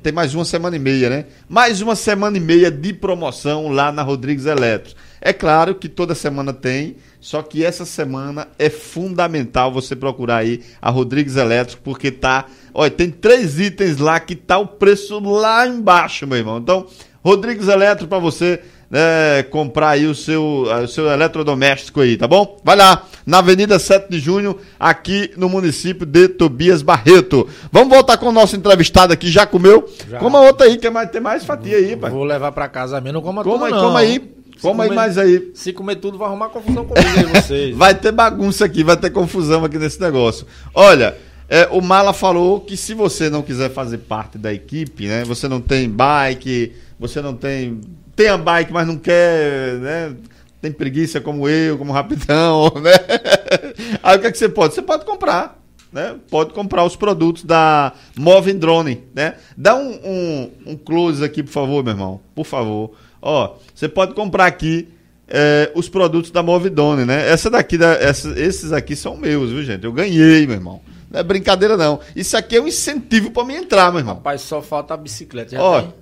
Tem 0.01 0.13
mais 0.13 0.33
uma 0.33 0.45
semana 0.45 0.75
e 0.75 0.79
meia, 0.79 1.09
né? 1.09 1.25
Mais 1.47 1.81
uma 1.81 1.95
semana 1.95 2.37
e 2.37 2.39
meia 2.39 2.71
de 2.71 2.93
promoção 2.93 3.67
lá 3.67 3.91
na 3.91 4.01
Rodrigues 4.01 4.45
Eletro. 4.45 4.95
É 5.21 5.33
claro 5.33 5.75
que 5.75 5.89
toda 5.89 6.15
semana 6.15 6.53
tem, 6.53 6.95
só 7.19 7.41
que 7.41 7.65
essa 7.65 7.85
semana 7.85 8.47
é 8.57 8.69
fundamental 8.69 9.71
você 9.71 9.95
procurar 9.95 10.37
aí 10.37 10.61
a 10.81 10.89
Rodrigues 10.89 11.35
Eletro, 11.35 11.77
porque 11.83 12.11
tá. 12.11 12.45
Olha, 12.73 12.89
tem 12.89 13.09
três 13.09 13.59
itens 13.59 13.97
lá 13.97 14.19
que 14.19 14.35
tá 14.35 14.57
o 14.57 14.67
preço 14.67 15.19
lá 15.19 15.67
embaixo, 15.67 16.25
meu 16.25 16.37
irmão. 16.37 16.57
Então, 16.57 16.87
Rodrigues 17.23 17.67
Eletro 17.67 18.07
para 18.07 18.19
você 18.19 18.61
né, 18.89 19.43
comprar 19.43 19.89
aí 19.89 20.07
o 20.07 20.15
seu, 20.15 20.63
o 20.63 20.87
seu 20.87 21.07
eletrodoméstico 21.07 22.01
aí, 22.01 22.17
tá 22.17 22.27
bom? 22.27 22.57
Vai 22.63 22.75
lá, 22.75 23.03
na 23.25 23.37
Avenida 23.39 23.77
7 23.77 24.09
de 24.09 24.19
Junho, 24.19 24.57
aqui 24.79 25.31
no 25.37 25.47
município 25.47 26.05
de 26.05 26.27
Tobias 26.27 26.81
Barreto. 26.81 27.47
Vamos 27.71 27.89
voltar 27.93 28.17
com 28.17 28.27
o 28.27 28.31
nosso 28.31 28.55
entrevistado 28.55 29.13
aqui, 29.13 29.29
já 29.29 29.45
comeu? 29.45 29.87
Já. 30.09 30.17
Coma 30.17 30.41
outra 30.41 30.65
aí, 30.65 30.77
que 30.77 30.89
mais, 30.89 31.11
tem 31.11 31.21
mais 31.21 31.45
fatia 31.45 31.77
aí, 31.77 31.95
pai. 31.95 32.09
Vou 32.09 32.23
levar 32.23 32.51
pra 32.51 32.67
casa 32.67 32.99
mesmo, 32.99 33.19
não 33.19 33.21
coma 33.21 33.43
Coma 33.43 33.55
tudo 33.55 33.65
aí, 33.65 33.71
não. 33.71 33.87
coma 33.87 33.99
aí, 33.99 34.19
Se 34.59 34.61
coma 34.61 34.83
aí 34.83 34.91
mais 34.93 35.17
aí. 35.17 35.51
Se 35.53 35.71
comer 35.71 35.95
tudo, 35.95 36.17
vai 36.17 36.27
arrumar 36.27 36.49
confusão 36.49 36.85
comigo 36.85 37.07
aí, 37.17 37.41
vocês. 37.41 37.75
Vai 37.77 37.95
ter 37.95 38.11
bagunça 38.11 38.65
aqui, 38.65 38.83
vai 38.83 38.97
ter 38.97 39.09
confusão 39.09 39.63
aqui 39.63 39.77
nesse 39.77 40.01
negócio. 40.01 40.45
Olha, 40.73 41.15
é, 41.47 41.65
o 41.71 41.81
Mala 41.81 42.11
falou 42.11 42.59
que 42.59 42.75
se 42.75 42.93
você 42.93 43.29
não 43.29 43.41
quiser 43.41 43.71
fazer 43.71 43.99
parte 43.99 44.37
da 44.37 44.53
equipe, 44.53 45.07
né? 45.07 45.23
Você 45.23 45.47
não 45.47 45.61
tem 45.61 45.89
bike, 45.89 46.73
você 46.99 47.21
não 47.21 47.33
tem. 47.33 47.79
Tem 48.17 48.27
a 48.27 48.37
bike, 48.37 48.73
mas 48.73 48.85
não 48.85 48.97
quer, 48.97 49.75
né? 49.75 50.15
Tem 50.61 50.73
preguiça 50.73 51.21
como 51.21 51.47
eu, 51.47 51.77
como 51.77 51.93
rapidão, 51.93 52.69
né? 52.83 52.91
Aí 54.03 54.17
o 54.17 54.19
que, 54.19 54.27
é 54.27 54.31
que 54.31 54.37
você 54.37 54.49
pode? 54.49 54.73
Você 54.73 54.81
pode 54.81 55.05
comprar. 55.05 55.57
Né? 55.91 56.17
Pode 56.29 56.53
comprar 56.53 56.83
os 56.83 56.95
produtos 56.95 57.43
da 57.43 57.93
Moving 58.15 58.59
Drone, 58.59 59.05
né? 59.15 59.35
Dá 59.57 59.75
um, 59.75 59.89
um, 60.03 60.51
um 60.67 60.75
close 60.75 61.23
aqui, 61.23 61.41
por 61.41 61.51
favor, 61.51 61.83
meu 61.83 61.93
irmão. 61.93 62.19
Por 62.35 62.45
favor. 62.45 62.91
Ó, 63.21 63.55
você 63.73 63.87
pode 63.89 64.13
comprar 64.13 64.45
aqui 64.45 64.87
é, 65.27 65.71
os 65.75 65.87
produtos 65.89 66.31
da 66.31 66.41
Movidone, 66.41 67.05
né? 67.05 67.29
Essa 67.29 67.49
daqui, 67.49 67.77
da, 67.77 67.93
essa- 67.93 68.37
esses 68.39 68.71
aqui 68.71 68.95
são 68.95 69.15
meus, 69.17 69.51
viu, 69.51 69.63
gente? 69.63 69.83
Eu 69.85 69.91
ganhei, 69.93 70.45
meu 70.47 70.55
irmão. 70.55 70.81
Não 71.11 71.19
é 71.19 71.23
brincadeira, 71.23 71.75
não. 71.77 71.99
Isso 72.15 72.35
aqui 72.37 72.55
é 72.55 72.61
um 72.61 72.67
incentivo 72.67 73.31
pra 73.31 73.43
mim 73.43 73.55
entrar, 73.55 73.91
meu 73.91 73.99
irmão. 73.99 74.15
Rapaz, 74.15 74.41
só 74.41 74.61
falta 74.61 74.93
a 74.93 74.97
bicicleta. 74.97 75.51
Já 75.51 75.61
Ó, 75.61 75.81
tem? 75.81 75.93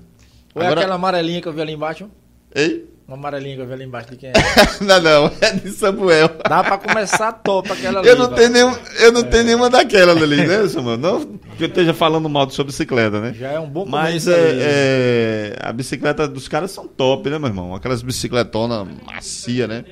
Ou 0.55 0.61
é 0.61 0.65
agora- 0.65 0.81
aquela 0.81 0.95
amarelinha 0.95 1.41
que 1.41 1.47
eu 1.47 1.53
vi 1.53 1.61
ali 1.61 1.73
embaixo? 1.73 2.09
Ei? 2.53 2.85
Uma 3.07 3.15
amarelinha 3.15 3.55
que 3.55 3.61
eu 3.61 3.67
vi 3.67 3.71
ali 3.73 3.85
embaixo 3.85 4.09
de 4.11 4.17
quem 4.17 4.29
é? 4.29 4.33
não, 4.83 5.01
não, 5.01 5.31
é 5.39 5.53
de 5.53 5.69
Samuel. 5.71 6.29
Dá 6.47 6.61
pra 6.61 6.77
começar 6.77 7.31
top 7.31 7.71
aquela 7.71 7.99
ali. 8.01 8.09
Eu 8.09 8.17
não, 8.17 8.33
tenho 8.33 8.49
nenhum, 8.49 8.75
eu 8.99 9.11
não 9.13 9.23
tenho 9.23 9.43
nenhuma 9.45 9.69
daquelas 9.69 10.21
ali, 10.21 10.45
né, 10.45 10.67
Samuel? 10.69 10.97
Não 10.97 11.25
que 11.57 11.63
eu 11.63 11.67
esteja 11.69 11.93
falando 11.93 12.27
mal 12.27 12.49
sobre 12.49 12.71
bicicleta, 12.71 13.21
né? 13.21 13.33
Já 13.33 13.53
é 13.53 13.59
um 13.59 13.67
bom 13.69 13.85
Mas 13.85 14.25
começo 14.25 14.29
aí. 14.29 14.59
é, 14.59 14.61
é, 14.61 15.55
a 15.61 15.71
bicicleta 15.71 16.27
dos 16.27 16.47
caras 16.49 16.69
são 16.71 16.85
top, 16.85 17.29
né, 17.29 17.39
meu 17.39 17.47
irmão? 17.47 17.73
Aquelas 17.73 18.01
bicicletonas 18.01 18.85
macia, 19.05 19.67
né? 19.67 19.85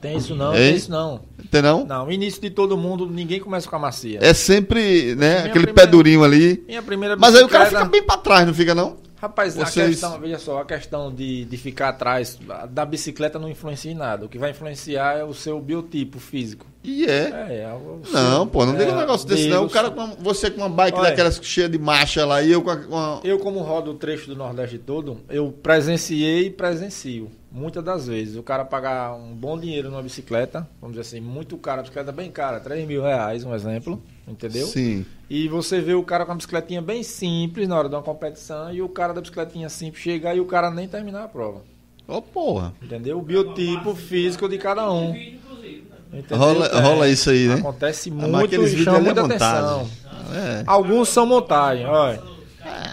Tem 0.00 0.16
isso 0.16 0.34
não, 0.36 0.54
Hein? 0.54 0.60
tem 0.68 0.74
isso 0.76 0.90
não. 0.90 1.20
Tem 1.50 1.60
não? 1.62 1.84
Não, 1.86 2.12
início 2.12 2.40
de 2.40 2.50
todo 2.50 2.76
mundo, 2.76 3.06
ninguém 3.10 3.40
começa 3.40 3.68
com 3.68 3.74
a 3.74 3.78
macia. 3.80 4.18
É 4.22 4.32
sempre, 4.32 5.14
né, 5.16 5.16
Minha 5.16 5.38
aquele 5.46 5.66
primeira- 5.66 5.74
pé 5.74 5.86
durinho 5.86 6.22
ali. 6.22 6.62
Minha 6.68 6.82
primeira 6.82 7.16
Mas 7.16 7.34
aí 7.34 7.42
o 7.42 7.48
cara 7.48 7.64
bicicleta- 7.64 7.86
fica 7.86 7.98
bem 7.98 8.06
pra 8.06 8.16
trás, 8.18 8.46
não 8.46 8.54
fica 8.54 8.74
não? 8.74 8.96
Rapaz, 9.24 9.58
a 9.58 9.64
Vocês- 9.64 9.88
questão, 9.90 10.20
veja 10.20 10.38
só, 10.38 10.60
a 10.60 10.64
questão 10.66 11.10
de, 11.10 11.46
de 11.46 11.56
ficar 11.56 11.88
atrás 11.88 12.38
da 12.68 12.84
bicicleta 12.84 13.38
não 13.38 13.48
influencia 13.48 13.90
em 13.90 13.94
nada. 13.94 14.26
O 14.26 14.28
que 14.28 14.36
vai 14.38 14.50
influenciar 14.50 15.16
é 15.18 15.24
o 15.24 15.32
seu 15.32 15.58
biotipo 15.60 16.18
físico. 16.18 16.66
E 16.82 17.06
é. 17.06 17.30
É, 17.30 17.54
é 17.62 17.78
seu- 18.04 18.12
Não, 18.12 18.46
pô, 18.46 18.66
não 18.66 18.74
é, 18.74 18.78
diga 18.78 18.92
um 18.92 18.98
negócio 18.98 19.26
desse 19.26 19.48
não. 19.48 19.64
O 19.64 19.70
cara 19.70 19.90
com 19.90 20.04
uma- 20.04 20.14
você 20.20 20.50
com 20.50 20.58
uma 20.60 20.68
bike 20.68 20.98
Olha. 20.98 21.08
daquelas 21.08 21.40
cheia 21.42 21.70
de 21.70 21.78
marcha 21.78 22.26
lá 22.26 22.42
e 22.42 22.52
eu 22.52 22.60
com 22.60 22.68
a- 22.70 22.76
com 22.76 22.94
uma... 22.94 23.20
Eu, 23.24 23.38
como 23.38 23.60
rodo 23.60 23.92
o 23.92 23.94
trecho 23.94 24.26
do 24.28 24.36
Nordeste 24.36 24.76
todo, 24.76 25.18
eu 25.30 25.50
presenciei 25.50 26.46
e 26.46 26.50
presencio. 26.50 27.30
Muitas 27.50 27.82
das 27.84 28.06
vezes. 28.06 28.36
O 28.36 28.42
cara 28.42 28.64
pagar 28.64 29.14
um 29.14 29.32
bom 29.34 29.58
dinheiro 29.58 29.88
numa 29.88 30.02
bicicleta, 30.02 30.68
vamos 30.80 30.96
dizer 30.98 31.08
assim, 31.16 31.20
muito 31.24 31.56
cara, 31.56 31.78
a 31.78 31.82
bicicleta 31.82 32.12
bem 32.12 32.30
cara, 32.30 32.60
3 32.60 32.86
mil 32.86 33.00
reais, 33.00 33.42
um 33.44 33.54
exemplo, 33.54 34.02
entendeu? 34.26 34.66
Sim. 34.66 35.04
E 35.28 35.48
você 35.48 35.80
vê 35.80 35.94
o 35.94 36.02
cara 36.02 36.24
com 36.26 36.32
a 36.32 36.34
bicicletinha 36.34 36.80
bem 36.82 37.02
simples 37.02 37.68
na 37.68 37.76
hora 37.78 37.88
de 37.88 37.94
uma 37.94 38.02
competição 38.02 38.72
e 38.72 38.80
o 38.82 38.88
cara 38.88 39.12
da 39.12 39.20
bicicletinha 39.20 39.68
simples 39.68 40.02
chegar 40.02 40.34
e 40.36 40.40
o 40.40 40.44
cara 40.46 40.70
nem 40.70 40.86
terminar 40.88 41.24
a 41.24 41.28
prova. 41.28 41.62
Ô, 42.06 42.20
porra. 42.20 42.72
Entendeu? 42.82 43.18
O 43.18 43.22
biotipo 43.22 43.94
físico 43.94 44.48
de 44.48 44.58
cada 44.58 44.90
um. 44.90 45.12
Vídeo, 45.12 45.38
inclusive, 45.44 45.84
né? 46.12 46.18
Entendeu? 46.18 46.36
Rola, 46.38 46.66
É, 46.66 46.80
rola 46.80 47.08
isso 47.08 47.30
aí, 47.30 47.48
né? 47.48 47.54
Acontece 47.54 48.10
Ah, 48.10 48.12
muito 48.28 48.54
e 48.54 48.84
chama 48.84 48.98
é 48.98 49.00
muita 49.00 49.22
montagem. 49.22 49.46
atenção. 49.46 49.90
É. 50.34 50.62
Alguns 50.66 51.08
são 51.08 51.24
montagem, 51.26 51.86
olha. 51.86 52.22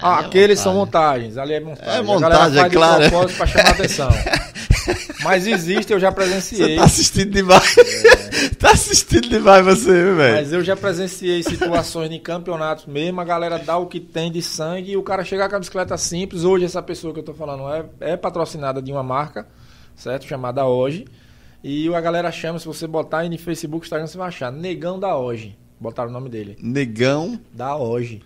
Ah, 0.02 0.20
é 0.22 0.26
aqueles 0.26 0.60
são 0.60 0.74
montagens, 0.74 1.38
ali 1.38 1.54
é 1.54 1.60
montagem. 1.60 1.94
É 1.94 1.98
A 1.98 2.04
montagem, 2.04 2.30
galera 2.30 2.52
faz 2.54 2.56
é 2.56 2.70
claro. 2.76 3.04
De 3.04 3.10
propósito 3.10 3.38
pra 3.38 3.46
chamar 3.48 3.70
atenção. 3.70 4.10
Mas 5.24 5.46
existe, 5.48 5.92
eu 5.94 6.00
já 6.00 6.10
Você 6.10 6.16
presenciei. 6.16 6.76
tá 6.76 6.84
assistindo 6.84 7.32
demais. 7.32 7.76
tá 8.60 8.72
assistindo 8.72 9.30
demais 9.30 9.64
você, 9.66 9.92
velho? 10.14 10.36
Mas 10.36 10.52
eu 10.54 10.64
já 10.64 10.76
presenciei 10.76 11.44
situações 11.44 12.10
de 12.10 12.20
campeonatos 12.20 12.86
mesmo, 12.86 13.22
a 13.22 13.24
galera 13.26 13.60
dá 13.60 13.78
o 13.78 13.88
que 13.88 14.00
tem 14.00 14.32
de 14.32 14.42
sangue 14.42 14.92
e 14.92 14.98
o 14.98 15.04
cara 15.04 15.24
chegar 15.24 15.50
com 15.50 15.56
a 15.56 15.60
bicicleta 15.60 15.98
simples. 15.98 16.44
Hoje 16.44 16.66
essa 16.66 16.82
pessoa 16.82 17.14
que 17.14 17.20
eu 17.20 17.24
tô 17.24 17.34
falando 17.34 17.68
é, 17.70 18.14
é 18.14 18.18
patrocinada 18.18 18.82
de 18.82 18.92
uma 18.92 19.04
marca, 19.04 19.48
certo? 19.96 20.26
Chamada 20.26 20.66
Hoje. 20.66 21.06
E 21.64 21.94
a 21.94 22.02
galera 22.02 22.32
chama, 22.32 22.58
se 22.58 22.66
você 22.66 22.88
botar 22.88 23.20
aí 23.20 23.30
no 23.30 23.38
Facebook, 23.38 23.86
Instagram, 23.86 24.08
você 24.08 24.18
vai 24.18 24.28
achar. 24.30 24.52
Negão 24.52 25.00
da 25.00 25.16
Hoje. 25.16 25.56
Botaram 25.80 26.10
o 26.10 26.14
nome 26.14 26.30
dele. 26.30 26.58
Negão 26.62 27.40
Da 27.54 27.76
Hoje. 27.76 28.22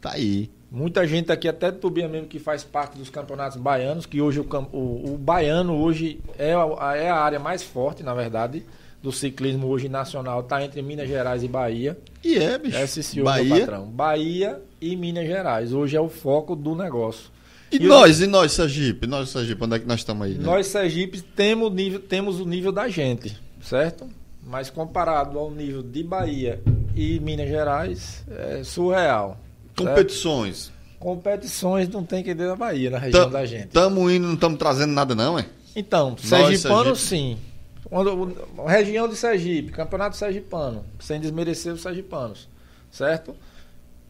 tá 0.00 0.12
aí. 0.12 0.50
Muita 0.74 1.06
gente 1.06 1.30
aqui, 1.30 1.46
até 1.46 1.70
do 1.70 1.78
Tubia 1.78 2.08
mesmo, 2.08 2.26
que 2.26 2.40
faz 2.40 2.64
parte 2.64 2.98
dos 2.98 3.08
campeonatos 3.08 3.56
baianos, 3.56 4.06
que 4.06 4.20
hoje 4.20 4.40
o, 4.40 4.46
o, 4.72 5.14
o 5.14 5.16
baiano 5.16 5.76
hoje 5.80 6.18
é 6.36 6.52
a, 6.52 6.96
é 6.96 7.08
a 7.08 7.14
área 7.16 7.38
mais 7.38 7.62
forte, 7.62 8.02
na 8.02 8.12
verdade, 8.12 8.64
do 9.00 9.12
ciclismo 9.12 9.68
hoje 9.68 9.88
nacional. 9.88 10.40
Está 10.40 10.64
entre 10.64 10.82
Minas 10.82 11.08
Gerais 11.08 11.44
e 11.44 11.48
Bahia. 11.48 11.96
E 12.24 12.36
é, 12.36 12.58
bicho. 12.58 12.76
Esse 12.76 13.04
senhor, 13.04 13.22
meu 13.24 13.32
Bahia. 13.32 13.60
patrão. 13.60 13.86
Bahia 13.86 14.60
e 14.80 14.96
Minas 14.96 15.28
Gerais. 15.28 15.72
Hoje 15.72 15.96
é 15.96 16.00
o 16.00 16.08
foco 16.08 16.56
do 16.56 16.74
negócio. 16.74 17.30
E, 17.70 17.76
E 17.76 17.86
nós, 17.86 18.20
e 18.20 18.26
nós, 18.26 18.50
Sergipe? 18.50 19.06
Nós, 19.06 19.28
Sergipe, 19.28 19.62
onde 19.62 19.76
é 19.76 19.78
que 19.78 19.86
nós 19.86 20.00
estamos 20.00 20.26
aí? 20.26 20.34
né? 20.34 20.44
Nós, 20.44 20.66
Sergipes, 20.66 21.22
temos, 21.36 21.72
nível, 21.72 22.00
temos 22.00 22.40
o 22.40 22.44
nível 22.44 22.72
da 22.72 22.88
gente, 22.88 23.40
certo? 23.62 24.08
Mas 24.44 24.70
comparado 24.70 25.38
ao 25.38 25.52
nível 25.52 25.84
de 25.84 26.02
Bahia 26.02 26.60
e 26.96 27.20
Minas 27.20 27.48
Gerais, 27.48 28.24
é 28.28 28.64
surreal. 28.64 29.38
Certo? 29.76 29.88
Competições. 29.88 30.72
Competições 30.98 31.88
não 31.88 32.04
tem 32.04 32.22
que 32.22 32.30
ir 32.30 32.34
da 32.34 32.56
Bahia, 32.56 32.90
na 32.90 32.98
região 32.98 33.28
da 33.28 33.44
gente. 33.44 33.66
Estamos 33.66 34.12
indo, 34.12 34.26
não 34.26 34.34
estamos 34.34 34.58
trazendo 34.58 34.92
nada, 34.92 35.14
não, 35.14 35.38
é? 35.38 35.46
Então, 35.76 36.16
Sergipano 36.16 36.96
Sergipe. 36.96 36.98
sim. 36.98 37.38
Quando, 37.84 38.34
região 38.66 39.08
de 39.08 39.14
Sergipe, 39.14 39.70
campeonato 39.70 40.16
sergipano, 40.16 40.84
sem 40.98 41.20
desmerecer 41.20 41.72
os 41.72 41.82
sergipanos, 41.82 42.48
certo? 42.90 43.36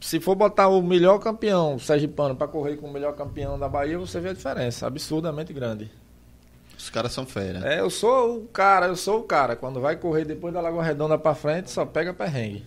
Se 0.01 0.20
for 0.20 0.35
botar 0.35 0.69
o 0.69 0.81
melhor 0.82 1.19
campeão 1.19 1.78
sergipano 1.78 2.36
para 2.36 2.47
correr 2.47 2.77
com 2.77 2.86
o 2.86 2.93
melhor 2.93 3.15
campeão 3.15 3.59
da 3.59 3.69
Bahia, 3.69 3.99
você 3.99 4.20
vê 4.20 4.28
a 4.28 4.32
diferença, 4.32 4.86
absurdamente 4.86 5.53
grande. 5.53 5.91
Os 6.78 6.91
caras 6.91 7.12
são 7.12 7.24
fera. 7.24 7.66
É, 7.66 7.81
eu 7.81 7.89
sou 7.89 8.39
o 8.39 8.47
cara, 8.49 8.86
eu 8.86 8.97
sou 8.97 9.20
o 9.20 9.23
cara. 9.23 9.57
Quando 9.57 9.81
vai 9.81 9.97
correr 9.97 10.24
depois 10.24 10.53
da 10.53 10.61
Lagoa 10.61 10.85
Redonda 10.85 11.16
para 11.16 11.35
frente, 11.35 11.70
só 11.70 11.86
pega 11.86 12.12
perrengue. 12.12 12.62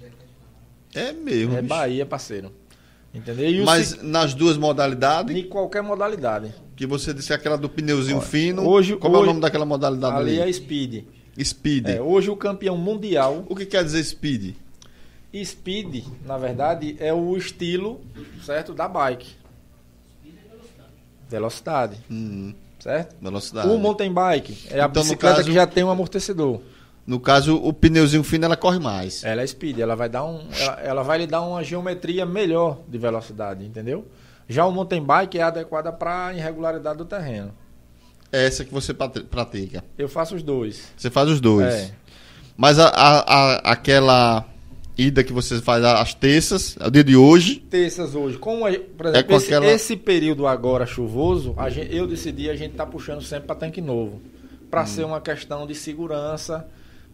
É, 0.95 1.11
mesmo. 1.11 1.53
É 1.53 1.61
bicho. 1.61 1.67
Bahia, 1.67 2.05
parceiro. 2.05 2.51
Entendeu? 3.13 3.65
Mas 3.65 4.01
nas 4.03 4.33
duas 4.33 4.57
modalidades, 4.57 5.35
em 5.35 5.43
qualquer 5.47 5.81
modalidade. 5.81 6.53
que 6.75 6.85
você 6.85 7.13
disse 7.13 7.33
aquela 7.33 7.57
do 7.57 7.67
pneuzinho 7.69 8.21
fino. 8.21 8.67
hoje- 8.67 8.95
como 8.97 9.15
é 9.15 9.17
o 9.17 9.21
hoje- 9.21 9.27
nome 9.29 9.41
daquela 9.41 9.65
modalidade 9.65 10.15
Ali 10.15 10.39
ali? 10.41 10.49
é 10.49 10.53
speed. 10.53 11.03
Speed. 11.43 11.87
É, 11.89 12.01
hoje 12.01 12.29
o 12.29 12.35
campeão 12.35 12.77
mundial 12.77 13.45
O 13.49 13.55
que 13.55 13.65
quer 13.65 13.83
dizer 13.83 14.03
speed? 14.03 14.55
Speed, 15.43 16.03
na 16.25 16.37
verdade, 16.37 16.95
é 16.99 17.13
o 17.13 17.35
estilo, 17.37 18.01
certo, 18.43 18.73
da 18.73 18.87
bike. 18.87 19.35
Velocidade, 21.29 21.97
Hum, 22.09 22.53
certo? 22.79 23.15
velocidade. 23.21 23.67
O 23.67 23.77
mountain 23.77 24.11
bike 24.13 24.57
é 24.69 24.79
a 24.79 24.85
Então, 24.85 25.03
bicicleta 25.03 25.35
caso- 25.37 25.47
que 25.47 25.53
já 25.53 25.67
tem 25.67 25.83
um 25.83 25.89
amortecedor. 25.89 26.61
No 27.07 27.19
caso, 27.21 27.55
o 27.55 27.71
pneuzinho 27.71 28.21
fino 28.21 28.43
ela 28.43 28.57
corre 28.57 28.79
mais. 28.79 29.23
Ela 29.23 29.41
é 29.41 29.47
speed, 29.47 29.79
ela 29.79 29.95
vai 29.95 30.09
dar 30.09 30.25
um, 30.25 30.41
ela, 30.59 30.79
ela 30.81 31.03
vai 31.03 31.19
lhe 31.19 31.25
dar 31.27 31.41
uma 31.41 31.63
geometria 31.63 32.25
melhor 32.25 32.79
de 32.85 32.97
velocidade, 32.97 33.63
entendeu? 33.65 34.05
Já 34.49 34.65
o 34.65 34.71
mountain 34.73 35.01
bike 35.01 35.39
é 35.39 35.43
adequada 35.43 35.91
para 35.91 36.33
irregularidade 36.33 36.97
do 36.97 37.05
terreno. 37.05 37.53
É 38.29 38.45
essa 38.45 38.65
que 38.65 38.73
você 38.73 38.93
pratica. 38.93 39.83
Eu 39.97 40.09
faço 40.09 40.35
os 40.35 40.43
dois. 40.43 40.91
Você 40.97 41.09
faz 41.09 41.29
os 41.29 41.39
dois. 41.39 41.73
É. 41.73 41.91
Mas 42.57 42.77
a, 42.77 42.87
a- 42.89 43.19
a- 43.19 43.71
aquela 43.71 44.45
ida 44.97 45.23
que 45.23 45.31
você 45.31 45.61
faz 45.61 45.85
às 45.85 46.13
terças, 46.13 46.75
é 46.79 46.87
o 46.87 46.91
dia 46.91 47.03
de 47.05 47.15
hoje, 47.15 47.59
Terças 47.69 48.15
hoje, 48.15 48.37
como 48.37 48.67
é, 48.67 48.79
por 48.79 49.05
É 49.05 49.09
exemplo, 49.11 49.27
com 49.29 49.35
esse, 49.37 49.45
aquela- 49.45 49.65
esse 49.67 49.95
período 49.95 50.45
agora 50.45 50.85
chuvoso, 50.85 51.53
a 51.55 51.69
gen- 51.69 51.87
eu 51.89 52.05
decidi 52.05 52.49
a 52.49 52.55
gente 52.55 52.73
tá 52.75 52.85
puxando 52.85 53.21
sempre 53.21 53.45
para 53.47 53.55
tanque 53.55 53.79
novo, 53.79 54.19
para 54.69 54.83
Hum. 54.83 54.87
ser 54.87 55.05
uma 55.05 55.21
questão 55.21 55.65
de 55.67 55.75
segurança, 55.75 56.67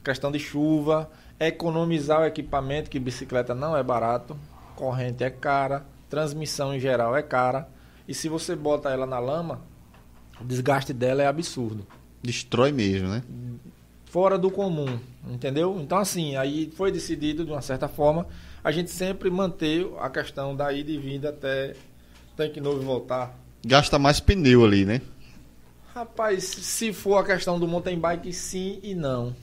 questão 0.03 0.31
de 0.31 0.39
chuva, 0.39 1.09
economizar 1.39 2.21
o 2.21 2.25
equipamento, 2.25 2.89
que 2.89 2.99
bicicleta 2.99 3.55
não 3.55 3.75
é 3.75 3.83
barato, 3.83 4.37
corrente 4.75 5.23
é 5.23 5.29
cara, 5.29 5.85
transmissão 6.09 6.73
em 6.73 6.79
geral 6.79 7.15
é 7.15 7.21
cara, 7.21 7.67
e 8.07 8.13
se 8.13 8.27
você 8.27 8.55
bota 8.55 8.89
ela 8.89 9.05
na 9.05 9.19
lama, 9.19 9.61
o 10.39 10.43
desgaste 10.43 10.93
dela 10.93 11.23
é 11.23 11.27
absurdo 11.27 11.87
destrói 12.23 12.71
mesmo, 12.71 13.09
né? 13.09 13.21
fora 14.05 14.37
do 14.37 14.49
comum, 14.49 14.99
entendeu? 15.27 15.77
Então 15.81 15.97
assim, 15.97 16.35
aí 16.35 16.71
foi 16.75 16.91
decidido 16.91 17.43
de 17.43 17.51
uma 17.51 17.61
certa 17.61 17.87
forma 17.87 18.27
a 18.63 18.71
gente 18.71 18.91
sempre 18.91 19.29
manter 19.29 19.89
a 19.99 20.09
questão 20.09 20.55
da 20.55 20.71
ida 20.71 20.91
e 20.91 20.97
vinda 20.97 21.29
até 21.29 21.73
tanque 22.37 22.61
novo 22.61 22.81
e 22.81 22.85
voltar. 22.85 23.35
Gasta 23.65 23.97
mais 23.97 24.19
pneu 24.19 24.63
ali, 24.63 24.85
né? 24.85 25.01
Rapaz, 25.95 26.43
se 26.43 26.93
for 26.93 27.17
a 27.17 27.23
questão 27.23 27.59
do 27.59 27.67
mountain 27.67 27.99
bike, 27.99 28.31
sim 28.31 28.79
e 28.83 28.93
não. 28.93 29.35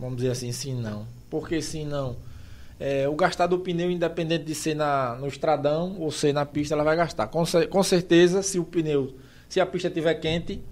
Vamos 0.00 0.16
dizer 0.16 0.30
assim, 0.30 0.50
sim 0.50 0.74
não. 0.74 1.06
Por 1.28 1.46
que 1.46 1.60
sim 1.60 1.84
não? 1.84 2.16
É, 2.78 3.06
o 3.06 3.14
gastar 3.14 3.46
do 3.46 3.58
pneu, 3.58 3.90
independente 3.90 4.44
de 4.44 4.54
ser 4.54 4.74
na, 4.74 5.14
no 5.16 5.26
estradão 5.28 5.96
ou 6.00 6.10
ser 6.10 6.32
na 6.32 6.46
pista, 6.46 6.74
ela 6.74 6.82
vai 6.82 6.96
gastar. 6.96 7.26
Com, 7.26 7.44
com 7.68 7.82
certeza, 7.82 8.42
se 8.42 8.58
o 8.58 8.64
pneu, 8.64 9.14
se 9.48 9.60
a 9.60 9.66
pista 9.66 9.88
estiver 9.88 10.14
quente 10.14 10.62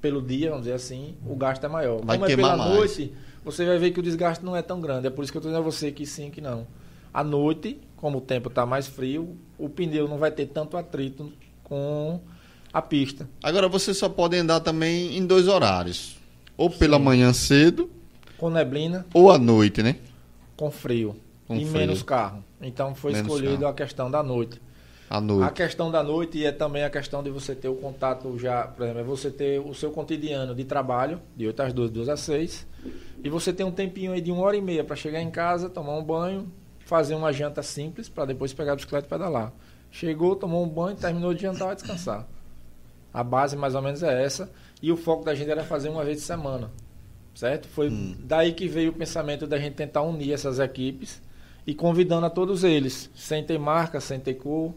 pelo 0.00 0.22
dia, 0.22 0.50
vamos 0.50 0.64
dizer 0.66 0.76
assim, 0.76 1.16
o 1.26 1.34
gasto 1.34 1.64
é 1.64 1.68
maior. 1.68 2.04
Vai 2.04 2.16
Como 2.16 2.30
é 2.30 2.36
pela 2.36 2.56
mais. 2.56 2.70
noite, 2.70 3.12
você 3.44 3.66
vai 3.66 3.78
ver 3.78 3.90
que 3.90 3.98
o 3.98 4.02
desgaste 4.02 4.44
não 4.44 4.54
é 4.54 4.62
tão 4.62 4.80
grande. 4.80 5.08
É 5.08 5.10
por 5.10 5.24
isso 5.24 5.32
que 5.32 5.38
eu 5.38 5.40
estou 5.40 5.50
dizendo 5.50 5.66
a 5.66 5.70
você 5.70 5.90
que 5.90 6.06
sim 6.06 6.30
que 6.30 6.40
não. 6.40 6.68
À 7.12 7.24
noite, 7.24 7.80
como 7.96 8.18
o 8.18 8.20
tempo 8.20 8.48
está 8.48 8.64
mais 8.64 8.86
frio, 8.86 9.36
o 9.58 9.68
pneu 9.68 10.06
não 10.06 10.18
vai 10.18 10.30
ter 10.30 10.46
tanto 10.46 10.76
atrito 10.76 11.32
com 11.64 12.20
a 12.72 12.80
pista. 12.80 13.28
Agora 13.42 13.68
você 13.68 13.92
só 13.92 14.08
pode 14.08 14.36
andar 14.36 14.60
também 14.60 15.16
em 15.16 15.26
dois 15.26 15.48
horários. 15.48 16.16
Ou 16.56 16.70
pela 16.70 16.98
manhã 16.98 17.32
cedo, 17.32 17.90
Com 18.38 18.50
neblina, 18.50 19.06
ou 19.14 19.30
à 19.30 19.38
noite, 19.38 19.82
né? 19.82 19.96
com 20.56 20.70
frio 20.70 21.14
Com 21.46 21.54
e 21.56 21.60
frio. 21.64 21.72
menos 21.78 22.02
carro. 22.02 22.42
Então 22.60 22.94
foi 22.94 23.12
Menos 23.12 23.26
escolhido 23.26 23.58
carro. 23.60 23.72
a 23.72 23.74
questão 23.74 24.10
da 24.10 24.22
noite. 24.22 24.60
A 25.08 25.20
noite. 25.20 25.52
questão 25.52 25.90
da 25.90 26.02
noite 26.02 26.44
é 26.44 26.50
também 26.50 26.82
a 26.82 26.90
questão 26.90 27.22
de 27.22 27.30
você 27.30 27.54
ter 27.54 27.68
o 27.68 27.76
contato 27.76 28.36
já, 28.38 28.64
por 28.66 28.82
exemplo, 28.82 29.00
é 29.00 29.04
você 29.04 29.30
ter 29.30 29.60
o 29.60 29.72
seu 29.72 29.90
cotidiano 29.92 30.54
de 30.54 30.64
trabalho, 30.64 31.20
de 31.36 31.46
8 31.46 31.62
às 31.62 31.72
2, 31.72 31.90
2 31.90 32.08
às 32.08 32.20
6, 32.20 32.66
e 33.22 33.28
você 33.28 33.52
ter 33.52 33.62
um 33.64 33.70
tempinho 33.70 34.12
aí 34.12 34.20
de 34.20 34.32
uma 34.32 34.42
hora 34.42 34.56
e 34.56 34.60
meia 34.60 34.82
para 34.82 34.96
chegar 34.96 35.20
em 35.22 35.30
casa, 35.30 35.68
tomar 35.68 35.94
um 35.96 36.02
banho, 36.02 36.50
fazer 36.80 37.14
uma 37.14 37.32
janta 37.32 37.62
simples 37.62 38.08
para 38.08 38.24
depois 38.24 38.52
pegar 38.52 38.72
a 38.72 38.76
bicicleta 38.76 39.06
e 39.06 39.10
pedalar. 39.10 39.52
Chegou, 39.92 40.34
tomou 40.34 40.64
um 40.64 40.68
banho, 40.68 40.96
terminou 40.96 41.32
de 41.32 41.42
jantar, 41.42 41.66
vai 41.66 41.74
descansar. 41.76 42.26
A 43.14 43.22
base 43.22 43.56
mais 43.56 43.74
ou 43.76 43.82
menos 43.82 44.02
é 44.02 44.24
essa, 44.24 44.50
e 44.82 44.90
o 44.90 44.96
foco 44.96 45.24
da 45.24 45.34
gente 45.34 45.50
era 45.50 45.62
fazer 45.62 45.88
uma 45.88 46.04
vez 46.04 46.16
de 46.16 46.22
semana. 46.24 46.70
Certo? 47.36 47.68
Foi 47.68 47.90
daí 48.18 48.54
que 48.54 48.66
veio 48.66 48.92
o 48.92 48.94
pensamento 48.94 49.46
da 49.46 49.58
gente 49.58 49.74
tentar 49.74 50.00
unir 50.00 50.32
essas 50.32 50.58
equipes 50.58 51.20
e 51.66 51.74
convidando 51.74 52.24
a 52.24 52.30
todos 52.30 52.64
eles, 52.64 53.10
sem 53.14 53.44
ter 53.44 53.58
marca, 53.58 54.00
sem 54.00 54.18
ter 54.18 54.34
cor, 54.34 54.72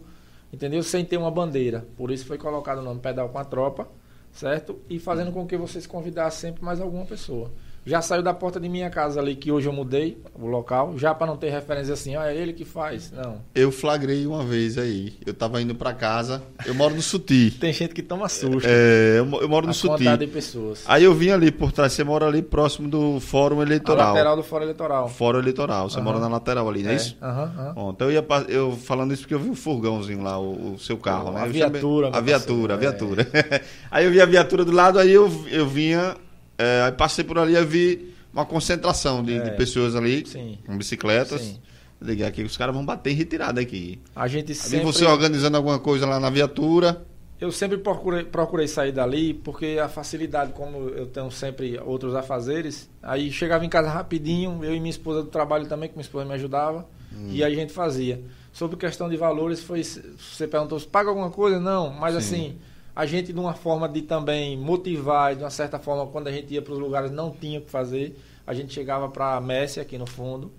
entendeu? 0.51 0.83
Sem 0.83 1.05
ter 1.05 1.15
uma 1.15 1.31
bandeira. 1.31 1.87
Por 1.95 2.11
isso 2.11 2.25
foi 2.25 2.37
colocado 2.37 2.79
o 2.79 2.81
nome 2.81 2.99
Pedal 2.99 3.29
com 3.29 3.37
a 3.37 3.45
Tropa, 3.45 3.87
certo? 4.33 4.77
E 4.89 4.99
fazendo 4.99 5.31
com 5.31 5.47
que 5.47 5.55
vocês 5.55 5.87
convidassem 5.87 6.49
sempre 6.49 6.65
mais 6.65 6.81
alguma 6.81 7.05
pessoa. 7.05 7.49
Já 7.89 8.01
saiu 8.01 8.21
da 8.21 8.33
porta 8.33 8.59
de 8.59 8.69
minha 8.69 8.89
casa 8.89 9.19
ali, 9.19 9.35
que 9.35 9.51
hoje 9.51 9.67
eu 9.67 9.73
mudei 9.73 10.21
o 10.39 10.45
local, 10.45 10.97
já 10.97 11.13
para 11.15 11.25
não 11.27 11.35
ter 11.37 11.49
referência 11.49 11.93
assim, 11.93 12.15
ah, 12.15 12.31
é 12.31 12.35
ele 12.37 12.53
que 12.53 12.63
faz. 12.63 13.11
Não. 13.11 13.37
Eu 13.55 13.71
flagrei 13.71 14.27
uma 14.27 14.43
vez 14.43 14.77
aí. 14.77 15.13
Eu 15.25 15.33
tava 15.33 15.59
indo 15.61 15.73
pra 15.73 15.91
casa. 15.93 16.43
Eu 16.65 16.75
moro 16.75 16.93
no 16.95 17.01
Suti. 17.01 17.51
Tem 17.59 17.73
gente 17.73 17.93
que 17.95 18.03
toma 18.03 18.29
susto. 18.29 18.67
É, 18.69 19.15
eu, 19.19 19.41
eu 19.41 19.49
moro 19.49 19.65
no 19.65 19.71
a 19.71 19.73
Suti. 19.73 20.17
de 20.17 20.27
pessoas. 20.27 20.83
Aí 20.87 21.03
eu 21.03 21.13
vim 21.13 21.29
ali 21.31 21.51
por 21.51 21.71
trás. 21.71 21.93
Você 21.93 22.03
mora 22.03 22.27
ali 22.27 22.41
próximo 22.43 22.87
do 22.87 23.19
Fórum 23.19 23.59
A 23.59 23.63
Eleitoral. 23.63 24.13
lateral 24.13 24.35
do 24.35 24.43
Fórum 24.43 24.63
Eleitoral. 24.65 25.09
Fórum 25.09 25.39
Eleitoral. 25.39 25.89
Você 25.89 25.95
Aham. 25.97 26.03
mora 26.05 26.19
na 26.19 26.27
lateral 26.27 26.69
ali, 26.69 26.83
não 26.83 26.91
é, 26.91 26.93
É, 26.93 26.95
isso? 26.97 27.17
aham, 27.21 27.43
aham. 27.57 27.73
Bom, 27.73 27.89
então 27.91 28.11
eu 28.11 28.13
ia 28.13 28.25
eu 28.49 28.71
falando 28.77 29.13
isso 29.13 29.23
porque 29.23 29.33
eu 29.33 29.39
vi 29.39 29.49
um 29.49 29.55
furgãozinho 29.55 30.21
lá, 30.21 30.37
o, 30.39 30.73
o 30.75 30.79
seu 30.79 30.97
carro, 30.97 31.31
né? 31.31 31.41
A 31.41 31.47
Eu 31.47 31.51
viatura, 31.51 32.07
chamei- 32.07 32.19
a 32.19 32.21
viatura, 32.21 32.73
a 32.73 32.77
viatura. 32.77 33.27
aí 33.89 34.05
eu 34.05 34.11
vi 34.11 34.21
a 34.21 34.25
viatura 34.25 34.63
do 34.63 34.71
lado, 34.71 34.99
aí 34.99 35.11
eu, 35.11 35.29
eu 35.49 35.65
vinha, 35.67 36.15
é, 36.59 36.83
aí 36.83 36.91
passei 36.91 37.23
por 37.23 37.39
ali 37.39 37.55
e 37.55 37.65
vi 37.65 38.13
uma 38.31 38.45
concentração 38.45 39.23
de, 39.23 39.33
de 39.41 39.49
É. 39.49 39.51
pessoas 39.51 39.95
ali 39.95 40.25
Sim. 40.27 40.59
com 40.65 40.77
bicicletas. 40.77 41.41
Sim. 41.41 41.59
Liguei 42.01 42.25
aqui, 42.25 42.43
os 42.43 42.55
caras 42.55 42.73
vão 42.73 42.85
bater 42.85 43.11
em 43.11 43.15
retirada 43.15 43.59
aqui. 43.59 43.99
A 44.15 44.27
gente 44.27 44.53
sempre... 44.53 44.85
você 44.85 45.03
organizando 45.05 45.57
alguma 45.57 45.79
coisa 45.79 46.05
lá 46.05 46.19
na 46.19 46.29
viatura. 46.29 47.05
Eu 47.41 47.51
sempre 47.51 47.77
procurei, 47.77 48.23
procurei 48.23 48.67
sair 48.67 48.91
dali 48.91 49.33
porque 49.33 49.79
a 49.81 49.87
facilidade, 49.89 50.51
como 50.53 50.89
eu 50.89 51.07
tenho 51.07 51.31
sempre 51.31 51.79
outros 51.79 52.13
afazeres, 52.15 52.89
aí 53.01 53.31
chegava 53.31 53.65
em 53.65 53.69
casa 53.69 53.89
rapidinho, 53.89 54.63
eu 54.63 54.75
e 54.75 54.79
minha 54.79 54.89
esposa 54.89 55.23
do 55.23 55.29
trabalho 55.29 55.65
também, 55.65 55.87
que 55.89 55.95
minha 55.95 56.03
esposa 56.03 56.25
me 56.25 56.33
ajudava, 56.33 56.85
e 57.29 57.43
aí 57.43 57.53
a 57.53 57.55
gente 57.55 57.71
fazia. 57.73 58.21
Sobre 58.51 58.75
questão 58.77 59.09
de 59.09 59.15
valores, 59.15 59.61
foi 59.61 59.83
você 59.83 60.47
perguntou 60.47 60.79
se 60.79 60.87
paga 60.87 61.09
alguma 61.09 61.29
coisa? 61.29 61.59
Não, 61.59 61.89
mas 61.91 62.13
Sim. 62.13 62.19
assim, 62.19 62.57
a 62.99 63.05
gente 63.05 63.31
de 63.31 63.39
uma 63.39 63.53
forma 63.53 63.87
de 63.87 64.01
também 64.01 64.57
motivar, 64.57 65.33
de 65.33 65.41
uma 65.41 65.49
certa 65.49 65.79
forma, 65.79 66.05
quando 66.07 66.27
a 66.27 66.31
gente 66.33 66.53
ia 66.53 66.61
para 66.61 66.73
os 66.73 66.79
lugares 66.79 67.09
não 67.09 67.31
tinha 67.31 67.59
o 67.59 67.61
que 67.61 67.71
fazer, 67.71 68.19
a 68.45 68.53
gente 68.53 68.73
chegava 68.73 69.07
para 69.07 69.37
a 69.37 69.39
Messi 69.39 69.79
aqui 69.79 69.97
no 69.97 70.05
fundo, 70.05 70.51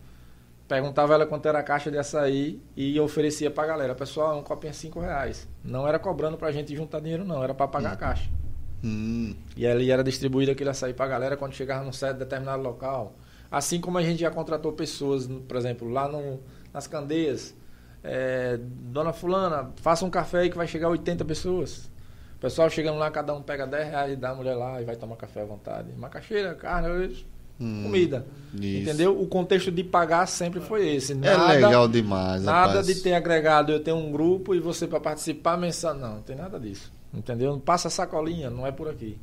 perguntava 0.67 1.13
ela 1.13 1.27
quanto 1.27 1.45
era 1.47 1.59
a 1.59 1.63
caixa 1.63 1.91
de 1.91 1.99
açaí 1.99 2.59
e 2.75 2.99
oferecia 2.99 3.51
pra 3.51 3.67
galera. 3.67 3.95
Pessoal, 3.95 4.39
um 4.39 4.43
copinho 4.43 4.71
é 4.71 4.73
5 4.73 5.01
reais. 5.01 5.47
Não 5.63 5.87
era 5.87 5.99
cobrando 5.99 6.39
pra 6.39 6.51
gente 6.51 6.75
juntar 6.75 7.01
dinheiro, 7.01 7.27
não, 7.27 7.45
era 7.45 7.53
pra 7.53 7.69
pagar 7.69 7.93
a 7.93 7.97
caixa. 7.97 8.31
Hum, 8.83 9.35
E 9.55 9.67
ali 9.67 9.91
era 9.91 10.03
distribuído 10.03 10.51
aquele 10.51 10.71
açaí 10.71 10.95
pra 10.95 11.07
galera 11.07 11.37
quando 11.37 11.53
chegava 11.53 11.85
num 11.85 11.93
certo 11.93 12.17
determinado 12.17 12.63
local. 12.63 13.17
Assim 13.51 13.83
como 13.83 13.99
a 13.99 14.03
gente 14.03 14.19
já 14.21 14.31
contratou 14.31 14.73
pessoas, 14.73 15.27
por 15.27 15.59
exemplo, 15.59 15.91
lá 15.91 16.09
no, 16.09 16.41
nas 16.73 16.87
Candeias, 16.87 17.55
é, 18.03 18.59
Dona 18.59 19.13
Fulana, 19.13 19.73
faça 19.77 20.07
um 20.07 20.11
café 20.11 20.39
aí 20.39 20.49
que 20.51 20.57
vai 20.57 20.67
chegar 20.67 20.89
80 20.89 21.23
pessoas. 21.27 21.91
O 22.41 22.45
pessoal 22.49 22.71
chegando 22.71 22.97
lá, 22.97 23.11
cada 23.11 23.35
um 23.35 23.43
pega 23.43 23.67
10 23.67 23.89
reais 23.91 24.13
e 24.15 24.17
dá 24.17 24.31
a 24.31 24.35
mulher 24.35 24.55
lá 24.55 24.81
e 24.81 24.85
vai 24.87 24.97
tomar 24.97 25.15
café 25.17 25.43
à 25.43 25.45
vontade. 25.45 25.93
Macaxeira, 25.95 26.55
carne, 26.55 27.15
hum, 27.61 27.83
comida. 27.83 28.25
isso. 28.55 28.65
Entendeu? 28.81 29.21
O 29.21 29.27
contexto 29.27 29.71
de 29.71 29.85
pagar 29.85 30.25
sempre 30.25 30.59
foi 30.59 30.89
esse. 30.89 31.13
É 31.13 31.17
Nada, 31.17 31.53
legal 31.53 31.87
demais, 31.87 32.43
Nada 32.43 32.69
rapaz. 32.69 32.87
de 32.87 32.95
ter 33.03 33.13
agregado, 33.13 33.73
eu 33.73 33.81
tenho 33.81 33.99
um 33.99 34.11
grupo 34.11 34.55
e 34.55 34.59
você 34.59 34.87
para 34.87 34.99
participar 34.99 35.59
mensal. 35.59 35.95
Não, 35.95 36.15
não 36.15 36.23
tem 36.23 36.35
nada 36.35 36.59
disso. 36.59 36.91
Entendeu? 37.13 37.53
Não 37.53 37.61
passa 37.61 37.91
sacolinha, 37.91 38.49
não 38.49 38.67
é 38.67 38.73
por 38.73 38.89
aqui. 38.89 39.19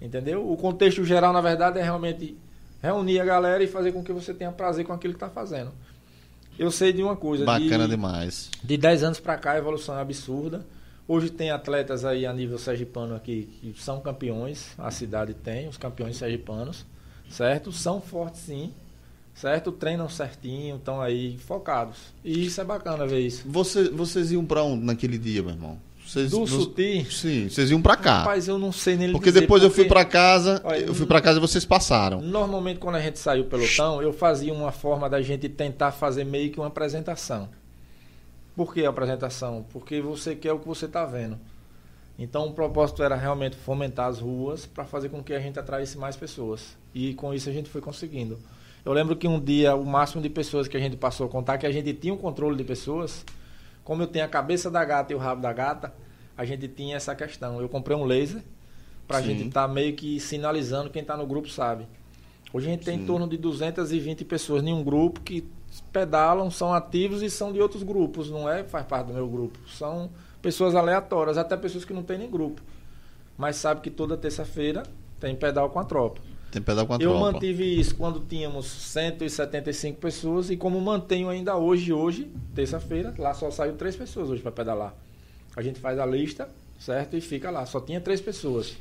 Entendeu? 0.00 0.48
O 0.48 0.56
contexto 0.56 1.04
geral, 1.04 1.32
na 1.32 1.40
verdade, 1.40 1.80
é 1.80 1.82
realmente 1.82 2.38
reunir 2.80 3.18
a 3.18 3.24
galera 3.24 3.64
e 3.64 3.66
fazer 3.66 3.90
com 3.90 4.04
que 4.04 4.12
você 4.12 4.32
tenha 4.32 4.52
prazer 4.52 4.84
com 4.84 4.92
aquilo 4.92 5.14
que 5.14 5.16
está 5.16 5.28
fazendo. 5.28 5.72
Eu 6.56 6.70
sei 6.70 6.92
de 6.92 7.02
uma 7.02 7.16
coisa. 7.16 7.44
Bacana 7.44 7.82
de, 7.86 7.90
demais. 7.90 8.48
de 8.62 8.76
10 8.76 9.02
anos 9.02 9.18
para 9.18 9.36
cá 9.36 9.52
a 9.54 9.58
evolução 9.58 9.98
é 9.98 10.00
absurda. 10.00 10.64
Hoje 11.06 11.28
tem 11.30 11.50
atletas 11.50 12.04
aí 12.04 12.24
a 12.24 12.32
nível 12.32 12.58
sergipano 12.58 13.14
aqui 13.14 13.48
que 13.60 13.74
são 13.82 14.00
campeões, 14.00 14.72
a 14.78 14.90
cidade 14.90 15.34
tem, 15.34 15.68
os 15.68 15.76
campeões 15.76 16.16
sergipanos, 16.16 16.86
certo? 17.28 17.70
São 17.70 18.00
fortes 18.00 18.40
sim, 18.40 18.72
certo? 19.34 19.70
Treinam 19.70 20.08
certinho, 20.08 20.76
estão 20.76 21.02
aí 21.02 21.36
focados. 21.36 21.98
E 22.24 22.46
isso 22.46 22.58
é 22.58 22.64
bacana 22.64 23.06
ver 23.06 23.20
isso. 23.20 23.42
Você, 23.46 23.90
vocês 23.90 24.32
iam 24.32 24.46
pra 24.46 24.62
onde 24.62 24.82
naquele 24.82 25.18
dia, 25.18 25.42
meu 25.42 25.52
irmão? 25.52 25.78
Vocês, 26.06 26.30
Do 26.30 26.46
Suti, 26.46 27.06
Sim, 27.10 27.48
vocês 27.48 27.70
iam 27.70 27.80
pra 27.80 27.96
cá. 27.96 28.18
rapaz, 28.18 28.46
eu 28.46 28.58
não 28.58 28.70
sei 28.70 28.94
nem 28.94 29.10
Porque 29.10 29.30
dizer, 29.30 29.40
depois 29.40 29.62
eu 29.62 29.70
fui 29.70 29.84
porque 29.84 29.88
pra 29.88 30.04
casa, 30.04 30.60
Olha, 30.62 30.84
eu 30.84 30.94
fui 30.94 31.06
pra 31.06 31.20
casa 31.20 31.38
e 31.38 31.40
vocês 31.40 31.64
passaram. 31.64 32.20
Normalmente 32.20 32.78
quando 32.78 32.96
a 32.96 33.00
gente 33.00 33.18
saiu 33.18 33.44
pelotão, 33.46 34.02
eu 34.02 34.12
fazia 34.12 34.52
uma 34.52 34.70
forma 34.70 35.08
da 35.08 35.22
gente 35.22 35.48
tentar 35.48 35.92
fazer 35.92 36.24
meio 36.24 36.50
que 36.50 36.58
uma 36.60 36.66
apresentação. 36.66 37.48
Por 38.56 38.72
que 38.72 38.84
a 38.84 38.90
apresentação? 38.90 39.64
Porque 39.72 40.00
você 40.00 40.34
quer 40.36 40.52
o 40.52 40.58
que 40.58 40.66
você 40.66 40.86
está 40.86 41.04
vendo. 41.04 41.38
Então 42.18 42.46
o 42.46 42.52
propósito 42.52 43.02
era 43.02 43.16
realmente 43.16 43.56
fomentar 43.56 44.06
as 44.06 44.20
ruas 44.20 44.66
para 44.66 44.84
fazer 44.84 45.08
com 45.08 45.22
que 45.22 45.34
a 45.34 45.40
gente 45.40 45.58
atraísse 45.58 45.98
mais 45.98 46.16
pessoas. 46.16 46.76
E 46.94 47.14
com 47.14 47.34
isso 47.34 47.48
a 47.48 47.52
gente 47.52 47.68
foi 47.68 47.80
conseguindo. 47.80 48.38
Eu 48.84 48.92
lembro 48.92 49.16
que 49.16 49.26
um 49.26 49.40
dia 49.40 49.74
o 49.74 49.84
máximo 49.84 50.22
de 50.22 50.28
pessoas 50.28 50.68
que 50.68 50.76
a 50.76 50.80
gente 50.80 50.96
passou 50.96 51.26
a 51.26 51.28
contar, 51.28 51.58
que 51.58 51.66
a 51.66 51.72
gente 51.72 51.92
tinha 51.94 52.14
um 52.14 52.18
controle 52.18 52.56
de 52.56 52.62
pessoas, 52.62 53.24
como 53.82 54.02
eu 54.02 54.06
tenho 54.06 54.24
a 54.24 54.28
cabeça 54.28 54.70
da 54.70 54.84
gata 54.84 55.12
e 55.12 55.16
o 55.16 55.18
rabo 55.18 55.42
da 55.42 55.52
gata, 55.52 55.92
a 56.36 56.44
gente 56.44 56.68
tinha 56.68 56.96
essa 56.96 57.14
questão. 57.14 57.60
Eu 57.60 57.68
comprei 57.68 57.96
um 57.96 58.04
laser 58.04 58.42
para 59.08 59.18
a 59.18 59.22
gente 59.22 59.48
estar 59.48 59.66
meio 59.66 59.94
que 59.94 60.20
sinalizando 60.20 60.90
quem 60.90 61.02
está 61.02 61.16
no 61.16 61.26
grupo 61.26 61.48
sabe. 61.48 61.86
Hoje 62.52 62.68
a 62.68 62.70
gente 62.70 62.84
tem 62.84 62.96
Sim. 62.96 63.02
em 63.02 63.06
torno 63.06 63.26
de 63.26 63.36
220 63.36 64.24
pessoas 64.24 64.62
em 64.62 64.72
um 64.72 64.84
grupo 64.84 65.20
que 65.20 65.44
pedalam, 65.92 66.50
são 66.50 66.72
ativos 66.72 67.22
e 67.22 67.30
são 67.30 67.52
de 67.52 67.60
outros 67.60 67.82
grupos, 67.82 68.30
não 68.30 68.48
é 68.48 68.64
faz 68.64 68.86
parte 68.86 69.06
do 69.08 69.14
meu 69.14 69.28
grupo. 69.28 69.58
São 69.68 70.10
pessoas 70.42 70.74
aleatórias, 70.74 71.38
até 71.38 71.56
pessoas 71.56 71.84
que 71.84 71.92
não 71.92 72.02
têm 72.02 72.18
nem 72.18 72.30
grupo. 72.30 72.60
Mas 73.36 73.56
sabe 73.56 73.80
que 73.80 73.90
toda 73.90 74.16
terça-feira 74.16 74.82
tem 75.18 75.34
pedal 75.34 75.70
com 75.70 75.78
a 75.80 75.84
tropa. 75.84 76.20
Tem 76.52 76.62
pedal 76.62 76.86
com 76.86 76.92
a 76.92 76.96
Eu 76.96 77.10
tropa. 77.10 77.32
mantive 77.32 77.80
isso 77.80 77.96
quando 77.96 78.20
tínhamos 78.20 78.66
175 78.66 79.98
pessoas 79.98 80.50
e 80.50 80.56
como 80.56 80.80
mantenho 80.80 81.28
ainda 81.28 81.56
hoje, 81.56 81.92
hoje, 81.92 82.30
terça-feira, 82.54 83.12
lá 83.18 83.34
só 83.34 83.50
saiu 83.50 83.74
três 83.74 83.96
pessoas 83.96 84.30
hoje 84.30 84.40
para 84.42 84.52
pedalar. 84.52 84.94
A 85.56 85.62
gente 85.62 85.80
faz 85.80 85.98
a 85.98 86.06
lista, 86.06 86.48
certo? 86.78 87.16
E 87.16 87.20
fica 87.20 87.50
lá. 87.50 87.66
Só 87.66 87.80
tinha 87.80 88.00
três 88.00 88.20
pessoas 88.20 88.76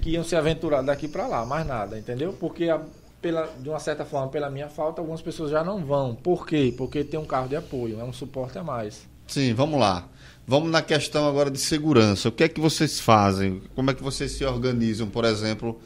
que 0.00 0.10
iam 0.10 0.22
se 0.24 0.36
aventurar 0.36 0.82
daqui 0.82 1.08
para 1.08 1.26
lá, 1.26 1.44
mais 1.44 1.66
nada, 1.66 1.98
entendeu? 1.98 2.32
Porque 2.38 2.68
a- 2.68 2.80
pela, 3.22 3.48
de 3.60 3.68
uma 3.68 3.78
certa 3.78 4.04
forma, 4.04 4.28
pela 4.28 4.50
minha 4.50 4.68
falta, 4.68 5.00
algumas 5.00 5.22
pessoas 5.22 5.50
já 5.50 5.62
não 5.64 5.84
vão. 5.84 6.14
Por 6.14 6.46
quê? 6.46 6.74
Porque 6.76 7.04
tem 7.04 7.18
um 7.18 7.24
carro 7.24 7.48
de 7.48 7.56
apoio, 7.56 7.98
é 8.00 8.04
um 8.04 8.12
suporte 8.12 8.58
a 8.58 8.64
mais. 8.64 9.08
Sim, 9.28 9.54
vamos 9.54 9.78
lá. 9.80 10.08
Vamos 10.46 10.70
na 10.70 10.82
questão 10.82 11.26
agora 11.28 11.48
de 11.50 11.58
segurança. 11.58 12.28
O 12.28 12.32
que 12.32 12.42
é 12.42 12.48
que 12.48 12.60
vocês 12.60 12.98
fazem? 13.00 13.62
Como 13.76 13.90
é 13.90 13.94
que 13.94 14.02
vocês 14.02 14.32
se 14.32 14.44
organizam, 14.44 15.06
por 15.08 15.24
exemplo? 15.24 15.80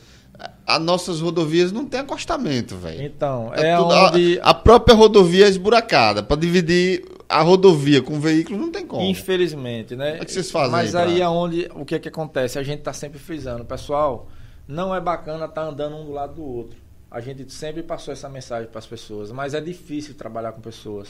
As 0.66 0.80
nossas 0.82 1.20
rodovias 1.20 1.72
não 1.72 1.84
tem 1.86 2.00
acostamento, 2.00 2.76
velho. 2.76 3.02
Então, 3.02 3.52
é, 3.54 3.76
tudo- 3.76 3.92
a- 3.92 4.08
onde 4.10 4.40
a, 4.42 4.52
própria 4.54 4.94
rodovia 4.94 5.46
é 5.46 5.48
esburacada. 5.48 6.22
Para 6.22 6.36
dividir 6.40 7.04
a 7.28 7.42
rodovia 7.42 8.02
com 8.02 8.14
o 8.14 8.20
veículo 8.20 8.58
não 8.58 8.70
tem 8.70 8.86
como. 8.86 9.02
Infelizmente, 9.02 9.94
né? 9.94 10.12
Como 10.12 10.22
é 10.22 10.24
que 10.26 10.32
vocês 10.32 10.50
fazem 10.50 10.70
Mas 10.72 10.94
aí 10.94 11.04
pra- 11.04 11.12
aí 11.12 11.20
é 11.20 11.28
onde 11.28 11.68
o 11.74 11.84
que 11.84 11.94
é 11.94 11.98
que 11.98 12.08
acontece? 12.08 12.58
A 12.58 12.62
gente 12.62 12.80
tá 12.82 12.92
sempre 12.92 13.18
frisando, 13.18 13.64
pessoal, 13.64 14.28
não 14.66 14.94
é 14.94 15.00
bacana 15.00 15.44
estar 15.46 15.62
andando 15.62 15.96
um 15.96 16.04
do 16.04 16.12
lado 16.12 16.34
do 16.34 16.42
outro. 16.44 16.78
A 17.10 17.20
gente 17.20 17.52
sempre 17.52 17.82
passou 17.82 18.12
essa 18.12 18.28
mensagem 18.28 18.68
para 18.68 18.78
as 18.78 18.86
pessoas, 18.86 19.30
mas 19.30 19.54
é 19.54 19.60
difícil 19.60 20.14
trabalhar 20.14 20.52
com 20.52 20.60
pessoas. 20.60 21.08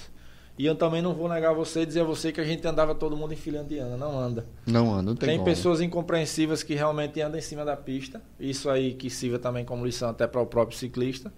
E 0.59 0.64
eu 0.64 0.74
também 0.74 1.02
não 1.02 1.12
vou 1.12 1.28
negar 1.28 1.51
a 1.51 1.55
você 1.55 1.82
e 1.82 1.86
dizer 1.86 2.01
a 2.01 2.05
você 2.05 2.32
que 2.32 2.40
a 2.40 2.44
gente 2.44 2.66
andava 2.66 2.94
todo 2.94 3.14
mundo 3.16 3.32
em 3.32 3.36
fila 3.36 3.60
indiana, 3.60 3.97
não 3.97 4.18
anda. 4.18 4.47
Não, 4.66 4.93
anda, 4.93 5.02
não 5.02 5.16
tem, 5.16 5.28
Tem, 5.28 5.39
como. 5.39 5.51
pessoas 5.51 5.81
incompreensivas 5.82 6.62
que 6.62 6.74
realmente 6.74 7.20
andam 7.20 7.39
em 7.39 7.43
cima 7.43 7.64
da 7.64 7.77
pista. 7.77 8.23
Isso 8.40 8.70
aí 8.70 8.94
que 8.94 9.10
sirva 9.10 9.39
também 9.39 9.64
como 9.64 9.85
lição 9.85 10.09
até 10.09 10.27
para 10.27 10.40
o 10.40 10.47
próprio 10.47 10.78
ciclista. 10.78 11.31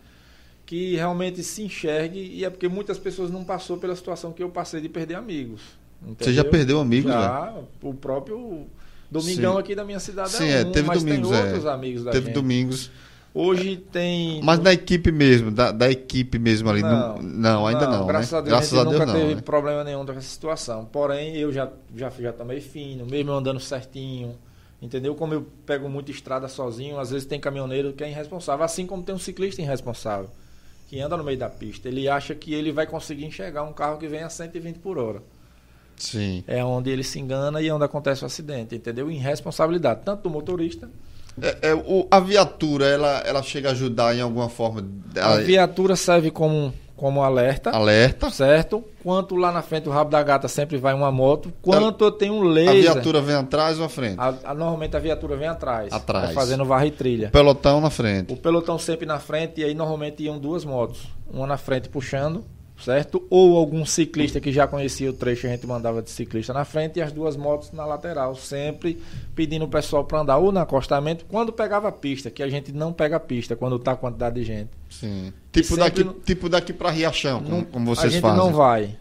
Que 0.65 0.95
realmente 0.95 1.43
se 1.43 1.63
enxergue. 1.63 2.21
E 2.21 2.45
é 2.45 2.51
porque 2.51 2.69
muitas 2.69 2.97
pessoas 2.99 3.31
não 3.31 3.43
passou 3.43 3.77
pela 3.79 3.97
situação 3.97 4.33
que 4.33 4.43
eu 4.43 4.51
passei 4.51 4.81
de 4.81 4.89
perder 4.89 5.17
amigos. 5.17 5.63
Você 6.01 6.33
já 6.33 6.43
entendeu? 6.43 6.51
perdeu 6.51 6.81
amigos? 6.81 7.11
Já, 7.11 7.55
o 7.83 7.95
próprio 7.95 8.69
Domingão 9.11 9.55
Sim. 9.55 9.61
aqui 9.61 9.75
da 9.75 9.85
minha 9.85 9.99
cidade 9.99 10.31
Sim, 10.31 10.45
é 10.45 10.61
é, 10.61 10.67
um, 10.67 10.73
teve 10.73 10.87
mas 10.87 11.03
domingos, 11.03 11.31
tem 11.31 11.39
é. 11.39 11.45
outros 11.45 11.67
amigos 11.67 12.05
da 12.05 12.11
Teve 12.11 12.27
gente. 12.27 12.35
domingos. 12.35 12.91
Hoje 13.41 13.77
tem... 13.77 14.43
Mas 14.43 14.59
da 14.59 14.73
equipe 14.73 15.13
mesmo, 15.13 15.53
da, 15.53 15.71
da 15.71 15.89
equipe 15.89 16.41
mesmo 16.41 16.69
ali. 16.69 16.83
Não, 16.83 17.19
não, 17.23 17.67
ainda 17.69 17.87
não. 17.87 18.05
Graças 18.05 18.33
né? 18.33 18.39
a 18.39 18.41
Deus, 18.41 18.51
Graças 18.51 18.77
a 18.77 18.83
Deus 18.83 18.93
nunca 18.95 19.07
não. 19.07 19.15
teve 19.15 19.35
né? 19.37 19.41
problema 19.41 19.85
nenhum 19.85 20.05
dessa 20.05 20.23
situação. 20.23 20.85
Porém, 20.87 21.37
eu 21.37 21.53
já, 21.53 21.71
já, 21.95 22.11
já 22.11 22.33
tomei 22.33 22.61
fino, 22.61 23.07
mesmo 23.07 23.31
andando 23.31 23.61
certinho. 23.61 24.35
Entendeu? 24.83 25.15
Como 25.15 25.35
eu 25.35 25.47
pego 25.65 25.89
muita 25.89 26.11
estrada 26.11 26.49
sozinho, 26.49 26.99
às 26.99 27.11
vezes 27.11 27.29
tem 27.29 27.39
caminhoneiro 27.39 27.93
que 27.93 28.03
é 28.03 28.11
irresponsável, 28.11 28.65
assim 28.65 28.85
como 28.87 29.05
tem 29.05 29.15
um 29.15 29.19
ciclista 29.21 29.63
irresponsável, 29.63 30.29
que 30.89 30.99
anda 30.99 31.17
no 31.17 31.23
meio 31.23 31.39
da 31.39 31.49
pista. 31.49 31.87
Ele 31.87 32.09
acha 32.09 32.35
que 32.35 32.53
ele 32.53 32.73
vai 32.73 32.89
conseguir 32.89 33.25
enxergar 33.25 33.63
um 33.63 33.73
carro 33.73 33.99
que 33.99 34.09
vem 34.09 34.25
a 34.25 34.29
120 34.29 34.81
por 34.81 34.99
hora. 34.99 35.23
Sim. 35.97 36.43
É 36.49 36.65
onde 36.65 36.91
ele 36.91 37.05
se 37.05 37.21
engana 37.21 37.63
e 37.63 37.71
onde 37.71 37.85
acontece 37.85 38.25
o 38.25 38.27
acidente, 38.27 38.75
entendeu? 38.75 39.09
Irresponsabilidade, 39.09 40.01
tanto 40.05 40.25
do 40.25 40.31
motorista. 40.31 40.91
É, 41.43 41.71
é, 41.71 41.75
o- 41.75 42.07
a 42.11 42.21
viatura, 42.21 42.87
ela, 42.87 43.19
ela 43.27 43.43
chega 43.43 43.69
a 43.69 43.73
ajudar 43.73 44.15
em 44.17 44.21
alguma 44.21 44.49
forma? 44.49 44.85
A 45.17 45.21
Ela- 45.21 45.41
viatura 45.41 45.97
serve 45.97 46.31
como, 46.31 46.73
como 46.97 47.23
alerta. 47.23 47.71
Alerta. 47.71 48.31
Certo? 48.31 48.83
Quanto 49.03 49.37
lá 49.37 49.51
na 49.53 49.63
frente 49.63 49.89
o 49.89 49.93
rabo 49.93 50.11
da 50.11 50.23
gata 50.23 50.49
sempre 50.49 50.77
vai 50.77 50.93
uma 50.95 51.11
moto. 51.13 51.53
Quanto 51.63 52.05
eu 52.05 52.11
tenho 52.13 52.35
um 52.35 52.43
A 52.43 52.53
laser. 52.53 52.83
viatura 52.83 53.21
vem 53.21 53.35
atrás 53.37 53.79
ou 53.79 53.85
à 53.87 53.89
frente? 53.89 54.17
a- 54.19 54.35
a- 54.45 54.55
normalmente 54.55 54.97
a 54.97 55.01
viatura 55.01 55.37
vem 55.37 55.49
atrás. 55.49 55.93
Atrás. 55.93 56.29
tá 56.29 56.35
fazendo 56.35 56.65
varre 56.65 56.89
e 56.89 56.91
trilha. 56.91 57.31
Pelotão 57.31 57.81
na 57.81 57.91
frente. 57.91 58.33
O 58.33 58.37
pelotão 58.37 58.79
sempre 58.79 59.07
na 59.07 59.19
frente 59.19 59.61
e 59.61 59.65
aí 59.65 59.75
normalmente 59.75 60.23
iam 60.23 60.39
duas 60.39 60.65
motos. 60.65 61.07
Uma 61.33 61.47
na 61.47 61.57
frente 61.57 61.89
puxando, 61.89 62.45
certo? 62.85 63.27
Ou 63.31 63.57
algum 63.57 63.85
ciclista 63.85 64.41
que 64.41 64.53
já 64.53 64.67
conhecia 64.67 65.11
o 65.11 65.13
trecho, 65.13 65.47
a 65.47 65.51
gente 65.51 65.67
mandava 65.67 66.01
de 66.03 66.11
ciclista 66.11 66.53
na 66.53 66.65
frente 66.65 66.99
e 66.99 67.03
as 67.03 67.13
duas 67.13 67.37
motos 67.37 67.73
na 67.73 67.85
lateral. 67.85 68.35
Sempre 68.37 69.01
pedindo 69.35 69.65
o 69.65 69.69
pessoal 69.69 70.05
para 70.05 70.21
andar 70.21 70.39
ou 70.39 70.53
no 70.53 70.59
acostamento, 70.61 71.25
quando 71.29 71.53
pegava 71.53 71.89
a 71.89 71.93
pista, 71.93 72.31
que 72.31 72.43
a 72.43 72.49
gente 72.49 72.73
não 72.73 72.93
pega 72.93 73.17
a 73.17 73.21
pista 73.21 73.57
quando 73.57 73.79
tá 73.79 73.93
a 73.93 73.97
quantidade 73.97 74.37
de 74.37 74.45
gente. 74.45 74.71
Sim. 74.91 75.33
Tipo 75.53 75.77
daqui, 75.77 76.05
no- 76.05 76.13
tipo 76.15 76.49
daqui 76.49 76.73
para 76.73 76.91
Riachão, 76.91 77.43
como, 77.43 77.57
Não- 77.57 77.65
como 77.65 77.91
a 77.91 77.95
vocês 77.95 78.13
gente 78.13 78.23
fazem. 78.23 78.39
não 78.39 78.53
vai. 78.53 78.97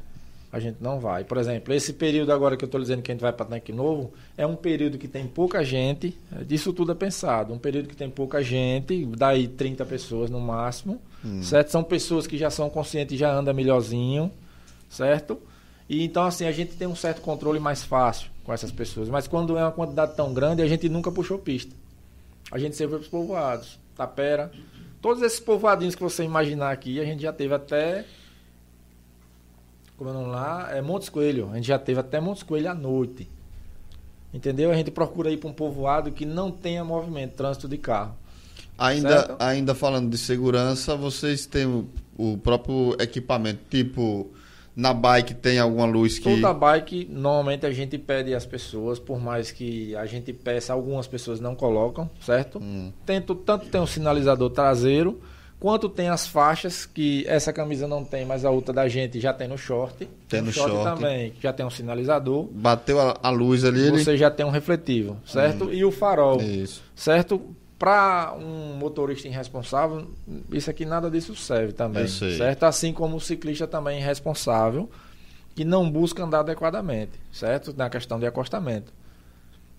A 0.51 0.59
gente 0.59 0.77
não 0.81 0.97
vai. 0.99 1.25
Por 1.25 1.37
exemplo, 1.37 1.73
esse 1.73 1.91
período 1.93 2.31
agora 2.31 2.55
que 2.55 2.63
eu 2.63 2.67
estou 2.67 2.79
dizendo 2.79 3.01
que 3.01 3.11
a 3.11 3.13
gente 3.13 3.21
vai 3.21 3.33
para 3.33 3.45
tanque 3.45 3.73
novo, 3.73 4.13
é 4.37 4.47
um 4.47 4.55
período 4.55 4.97
que 4.97 5.07
tem 5.07 5.27
pouca 5.27 5.63
gente. 5.63 6.17
Disso 6.47 6.71
tudo 6.71 6.93
é 6.93 6.95
pensado. 6.95 7.53
Um 7.53 7.59
período 7.59 7.89
que 7.89 7.95
tem 7.95 8.09
pouca 8.09 8.41
gente, 8.41 9.05
daí 9.17 9.47
30 9.47 9.85
pessoas 9.85 10.29
no 10.29 10.39
máximo. 10.39 10.99
Hum. 11.23 11.41
Certo? 11.43 11.69
São 11.69 11.83
pessoas 11.83 12.27
que 12.27 12.37
já 12.37 12.49
são 12.49 12.69
conscientes 12.69 13.17
já 13.17 13.31
andam 13.31 13.53
melhorzinho. 13.53 14.31
Certo? 14.89 15.39
E 15.89 16.03
então, 16.03 16.23
assim, 16.23 16.45
a 16.45 16.51
gente 16.51 16.75
tem 16.75 16.87
um 16.87 16.95
certo 16.95 17.21
controle 17.21 17.59
mais 17.59 17.83
fácil 17.83 18.29
com 18.43 18.53
essas 18.53 18.71
pessoas. 18.71 19.09
Mas 19.09 19.27
quando 19.27 19.57
é 19.57 19.61
uma 19.61 19.71
quantidade 19.71 20.15
tão 20.15 20.33
grande, 20.33 20.61
a 20.61 20.67
gente 20.67 20.87
nunca 20.89 21.11
puxou 21.11 21.37
pista. 21.37 21.75
A 22.51 22.57
gente 22.57 22.75
sempre 22.75 22.95
foi 22.95 23.01
os 23.01 23.07
povoados. 23.07 23.79
Tapera. 23.95 24.51
Todos 25.01 25.21
esses 25.23 25.39
povoadinhos 25.39 25.95
que 25.95 26.03
você 26.03 26.23
imaginar 26.23 26.71
aqui, 26.71 26.99
a 26.99 27.05
gente 27.05 27.21
já 27.21 27.33
teve 27.33 27.53
até 27.53 28.05
como 29.97 30.11
é 30.11 30.13
o 30.13 30.15
nome 30.15 30.29
lá, 30.29 30.69
é 30.71 30.81
Montes 30.81 31.09
Coelho. 31.09 31.49
A 31.51 31.55
gente 31.55 31.67
já 31.67 31.79
teve 31.79 31.99
até 31.99 32.19
Montes 32.19 32.43
Coelho 32.43 32.69
à 32.69 32.75
noite. 32.75 33.27
Entendeu? 34.31 34.69
A 34.69 34.75
gente 34.75 34.91
procura 34.91 35.31
ir 35.31 35.37
para 35.37 35.49
um 35.49 35.53
povoado 35.53 36.11
que 36.11 36.23
não 36.23 36.51
tenha 36.51 36.83
movimento, 36.83 37.33
trânsito 37.33 37.67
de 37.67 37.79
carro. 37.79 38.15
Ainda, 38.77 39.09
Certo? 39.09 39.35
ainda 39.39 39.73
falando 39.73 40.09
de 40.09 40.17
segurança, 40.17 40.95
vocês 40.95 41.45
têm 41.45 41.65
o, 41.65 41.87
o 42.17 42.37
próprio 42.37 42.95
equipamento, 42.99 43.61
tipo 43.69 44.29
na 44.77 44.93
bike 44.93 45.33
tem 45.33 45.57
alguma 45.57 45.87
luz 45.87 46.19
que 46.19 46.35
Toda 46.35 46.53
bike, 46.53 47.07
normalmente 47.11 47.65
a 47.65 47.71
gente 47.71 47.97
pede 47.97 48.35
às 48.35 48.45
pessoas, 48.45 48.99
por 48.99 49.19
mais 49.19 49.49
que 49.49 49.95
a 49.95 50.05
gente 50.05 50.31
peça, 50.31 50.71
algumas 50.71 51.07
pessoas 51.07 51.39
não 51.39 51.55
colocam, 51.55 52.07
certo? 52.21 52.59
Hum. 52.59 52.93
Tento, 53.03 53.33
tanto 53.33 53.65
tem 53.69 53.81
um 53.81 53.87
sinalizador 53.87 54.51
traseiro, 54.51 55.19
quanto 55.59 55.89
tem 55.89 56.09
as 56.09 56.27
faixas, 56.27 56.85
que 56.85 57.25
essa 57.27 57.51
camisa 57.51 57.87
não 57.87 58.05
tem, 58.05 58.23
mas 58.23 58.45
a 58.45 58.51
outra 58.51 58.71
da 58.71 58.87
gente 58.87 59.19
já 59.19 59.33
tem 59.33 59.47
no 59.47 59.57
short. 59.57 60.07
Tem 60.29 60.43
no 60.43 60.51
short. 60.51 60.71
também, 60.83 61.31
que 61.31 61.41
já 61.41 61.51
tem 61.51 61.65
um 61.65 61.71
sinalizador. 61.71 62.47
bateu 62.51 63.01
a, 63.01 63.17
a 63.23 63.31
luz 63.31 63.65
ali, 63.65 63.81
ele... 63.81 64.03
Você 64.03 64.15
já 64.15 64.29
tem 64.29 64.45
um 64.45 64.51
refletivo, 64.51 65.17
certo? 65.25 65.73
E 65.73 65.83
o 65.83 65.91
farol. 65.91 66.39
Isso. 66.39 66.83
certo? 66.95 67.41
Para 67.79 68.33
um 68.39 68.75
motorista 68.77 69.27
irresponsável, 69.27 70.07
isso 70.51 70.69
aqui 70.69 70.83
nada 70.83 71.11
disso 71.11 71.35
serve 71.35 71.73
também, 71.73 72.07
certo? 72.07 72.63
Assim 72.63 72.91
como 72.91 73.17
o 73.17 73.21
ciclista 73.21 73.67
também 73.67 73.99
irresponsável, 73.99 74.89
que 75.55 75.63
não 75.63 75.89
busca 75.89 76.23
andar 76.23 76.39
adequadamente, 76.39 77.11
certo? 77.31 77.73
Na 77.77 77.87
questão 77.89 78.19
de 78.19 78.25
acostamento. 78.25 78.91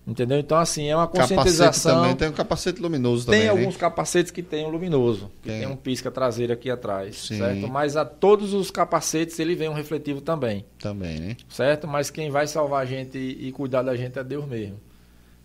Entendeu? 0.07 0.39
Então, 0.39 0.57
assim, 0.57 0.87
é 0.87 0.95
uma 0.95 1.05
Capacete 1.07 1.35
conscientização. 1.35 2.01
também, 2.01 2.15
tem 2.15 2.29
um 2.29 2.31
capacete 2.31 2.81
luminoso 2.81 3.27
Tem 3.27 3.41
também, 3.41 3.43
né? 3.43 3.49
alguns 3.61 3.77
capacetes 3.77 4.31
que 4.31 4.41
tem 4.41 4.65
o 4.65 4.69
luminoso, 4.69 5.29
que 5.43 5.49
Tem. 5.49 5.59
tem, 5.59 5.67
um 5.67 5.75
pisca 5.75 6.09
traseiro 6.09 6.51
aqui 6.51 6.71
atrás, 6.71 7.15
Sim. 7.27 7.37
certo? 7.37 7.67
Mas 7.67 7.95
a 7.95 8.03
todos 8.05 8.53
os 8.53 8.71
capacetes 8.71 9.37
ele 9.37 9.53
vem 9.55 9.69
um 9.69 9.73
refletivo 9.73 10.19
também, 10.19 10.65
Também, 10.79 11.19
né? 11.19 11.37
certo? 11.49 11.87
Mas 11.87 12.09
quem 12.09 12.31
vai 12.31 12.47
salvar 12.47 12.81
a 12.81 12.85
gente 12.85 13.19
e 13.19 13.51
cuidar 13.51 13.83
da 13.83 13.95
gente 13.95 14.17
é 14.17 14.23
Deus 14.23 14.47
mesmo. 14.47 14.79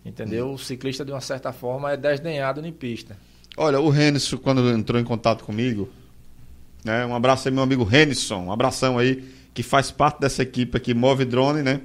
Entendeu? 0.05 0.53
O 0.53 0.57
ciclista, 0.57 1.03
de 1.03 1.11
uma 1.11 1.21
certa 1.21 1.51
forma, 1.51 1.91
é 1.91 1.97
desdenhado 1.97 2.65
em 2.65 2.71
pista. 2.71 3.17
Olha, 3.57 3.79
o 3.79 3.89
Renison, 3.89 4.37
quando 4.37 4.69
entrou 4.69 5.01
em 5.01 5.03
contato 5.03 5.43
comigo, 5.43 5.89
né? 6.83 7.05
Um 7.05 7.15
abraço 7.15 7.47
aí, 7.47 7.53
meu 7.53 7.63
amigo 7.63 7.83
Renison, 7.83 8.45
um 8.45 8.51
abração 8.51 8.99
aí, 8.99 9.23
que 9.53 9.63
faz 9.63 9.89
parte 9.89 10.19
dessa 10.19 10.43
equipe 10.43 10.77
aqui, 10.77 10.93
Move 10.93 11.25
Drone, 11.25 11.63
né? 11.63 11.81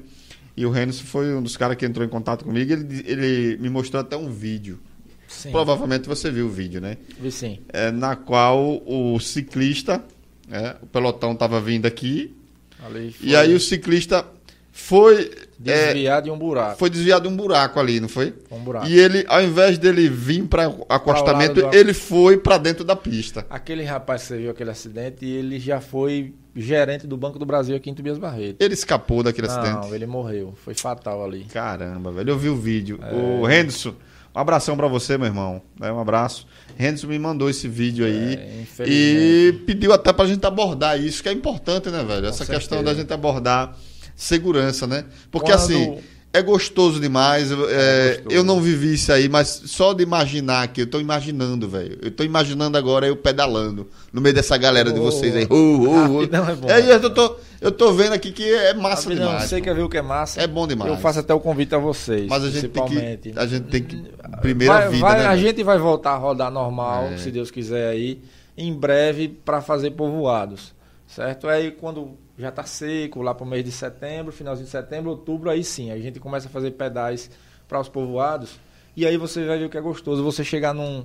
E 0.57 0.67
o 0.67 0.71
Renison 0.71 1.05
foi 1.05 1.35
um 1.35 1.43
dos 1.43 1.57
caras 1.57 1.77
que 1.77 1.87
entrou 1.87 2.05
em 2.05 2.11
contato 2.11 2.45
comigo, 2.45 2.73
ele, 2.73 3.03
ele 3.07 3.57
me 3.57 3.71
mostrou 3.71 4.01
até 4.01 4.17
um 4.17 4.29
vídeo. 4.29 4.79
Sim. 5.27 5.53
Provavelmente 5.53 6.09
você 6.09 6.31
viu 6.31 6.47
o 6.47 6.51
vídeo, 6.51 6.81
né? 6.81 6.99
Vi 7.19 7.31
sim. 7.31 7.61
É, 7.69 7.91
na 7.91 8.17
qual 8.17 8.83
o 8.85 9.19
ciclista, 9.21 10.05
né, 10.47 10.75
o 10.83 10.87
pelotão 10.87 11.33
estava 11.33 11.61
vindo 11.61 11.87
aqui, 11.87 12.37
Ali 12.85 13.15
e 13.21 13.37
aí 13.37 13.55
o 13.55 13.61
ciclista 13.61 14.27
foi 14.73 15.31
é, 15.67 15.87
Desviar 15.93 16.23
de 16.23 16.31
um 16.31 16.39
buraco. 16.39 16.79
foi 16.79 16.89
desviado 16.89 17.29
de 17.29 17.35
um 17.35 17.37
buraco 17.37 17.79
ali, 17.81 18.01
não 18.01 18.09
foi? 18.09 18.33
Um 18.51 18.61
buraco. 18.61 18.87
E 18.87 18.99
ele, 18.99 19.25
ao 19.29 19.43
invés 19.43 19.77
dele 19.79 20.09
vir 20.09 20.45
para 20.47 20.73
acostamento, 20.89 21.55
do- 21.61 21.75
ele 21.75 21.93
foi 21.93 22.37
para 22.39 22.57
dentro 22.57 22.85
da 22.85 22.95
pista. 22.97 23.45
Aquele 23.51 23.83
rapaz 23.85 24.23
que 24.23 24.29
você 24.29 24.39
viu 24.39 24.51
aquele 24.51 24.71
acidente, 24.71 25.25
ele 25.27 25.59
já 25.59 25.81
foi 25.81 26.35
gerente 26.55 27.07
do 27.07 27.17
Banco 27.17 27.39
do 27.39 27.45
Brasil 27.47 27.77
aqui 27.77 27.91
em 27.91 27.95
Tobias 27.95 28.17
Barreto. 28.19 28.57
Ele 28.61 28.75
escapou 28.75 29.23
daquele 29.23 29.47
Não, 29.49 29.59
acidente. 29.61 29.95
ele 29.95 30.07
morreu. 30.07 30.55
Foi 30.65 30.75
fatal 30.75 31.25
ali. 31.25 31.45
Caramba, 31.53 32.11
velho, 32.13 32.31
eu 32.31 32.39
vi 32.39 32.49
o 32.49 32.57
vídeo. 32.57 32.99
É. 33.03 33.13
O 33.15 33.49
Henderson, 33.49 33.95
um 34.35 34.39
abração 34.41 34.77
pra 34.77 34.87
você, 34.89 35.19
meu 35.19 35.27
irmão. 35.27 35.61
É, 35.81 35.93
um 35.93 36.01
abraço. 36.01 36.47
Henderson 36.79 37.09
me 37.09 37.19
mandou 37.19 37.51
esse 37.51 37.69
vídeo 37.69 38.05
aí. 38.07 38.35
É, 38.35 38.85
e 38.87 39.53
pediu 39.67 39.93
até 39.93 40.13
pra 40.13 40.27
gente 40.27 40.45
abordar 40.47 40.99
isso, 41.01 41.23
que 41.23 41.29
é 41.29 41.33
importante, 41.33 41.89
né, 41.91 42.03
velho? 42.05 42.27
Essa 42.27 42.47
Com 42.47 42.53
questão 42.53 42.79
certeza. 42.79 42.83
da 42.97 43.01
gente 43.01 43.13
abordar 43.13 43.77
segurança, 44.25 44.87
né? 44.87 45.05
Porque 45.31 45.51
Quando- 45.51 45.57
assim, 45.59 45.99
é 46.33 46.43
gostoso 46.43 47.01
demais. 47.01 47.51
eu- 47.51 47.69
é, 47.71 48.09
gostoso. 48.17 48.37
Eu 48.37 48.45
não 48.45 48.61
vivi 48.61 48.95
isso 48.95 49.11
aí, 49.13 49.29
mas 49.29 49.63
só 49.67 49.93
de 49.93 50.03
imaginar 50.03 50.63
aqui, 50.63 50.83
eu 50.83 50.87
tô 50.87 51.01
imaginando, 51.01 51.69
velho. 51.69 51.99
Eu 52.03 52.11
tô 52.11 52.23
imaginando 52.23 52.77
agora 52.77 53.07
eu 53.07 53.17
pedalando 53.17 53.89
no 54.13 54.21
meio 54.21 54.35
dessa 54.35 54.57
galera 54.57 54.93
de 54.93 55.01
Oh, 55.01 55.05
vocês 55.05 55.35
aí. 55.35 55.47
Uh. 55.51 56.19
rapidão 56.19 56.49
é 56.49 56.55
bom. 56.55 56.71
É, 56.71 56.95
eu, 56.95 57.11
tô, 57.11 57.37
eu 57.61 57.73
tô 57.73 57.93
vendo 57.93 58.13
aqui 58.13 58.31
que 58.31 58.49
é 58.49 58.75
massa 58.75 59.05
Rapidão, 59.09 59.29
demais. 59.29 59.49
Você 59.49 59.61
quer 59.61 59.75
ver 59.75 59.83
o 59.83 59.89
que 59.89 59.97
é 59.97 60.03
massa? 60.03 60.41
É 60.41 60.47
bom 60.47 60.67
demais. 60.69 60.91
Eu 60.91 60.99
faço 60.99 61.19
até 61.21 61.33
o 61.35 61.41
convite 61.41 61.75
a 61.75 61.79
vocês. 61.79 62.27
Mas 62.29 62.45
a 62.45 62.51
gente 62.51 62.69
tem 62.69 62.85
que. 62.85 63.33
A 63.37 63.47
gente 63.47 63.65
tem 63.65 63.83
que. 63.83 64.05
Primeira 64.43 64.75
vai, 64.75 64.89
vida, 64.91 65.01
vai- 65.01 65.19
né? 65.19 65.27
a 65.27 65.31
velho? 65.31 65.41
gente 65.43 65.63
vai 65.65 65.79
voltar 65.79 66.13
a 66.13 66.17
rodar 66.17 66.51
normal, 66.51 67.07
É. 67.13 67.17
se 67.17 67.31
Deus 67.31 67.51
quiser 67.51 67.89
aí, 67.89 68.21
em 68.57 68.73
breve 68.73 69.29
para 69.29 69.61
fazer 69.61 69.91
povoados, 69.93 70.73
certo? 71.09 71.49
Aí 71.49 71.73
quando 71.73 72.11
já 72.41 72.51
tá 72.51 72.65
seco, 72.65 73.23
lá 73.23 73.35
pro 73.35 73.47
mês 73.47 73.65
de 73.65 73.71
setembro, 73.71 74.33
finalzinho 74.33 74.65
de 74.67 74.71
setembro, 74.71 75.11
outubro, 75.11 75.51
aí 75.51 75.63
sim, 75.63 75.91
a 75.91 75.99
gente 75.99 76.19
começa 76.19 76.49
a 76.49 76.51
fazer 76.51 76.73
pedais 76.73 77.31
para 77.69 77.81
os 77.81 77.89
povoados, 77.89 78.59
e 78.97 79.07
aí 79.07 79.17
você 79.17 79.47
vai 79.47 79.59
ver 79.59 79.67
o 79.67 79.71
que 79.71 79.79
é 79.79 79.81
gostoso, 79.81 80.25
você 80.25 80.43
chegar 80.43 80.75
num, 80.75 81.05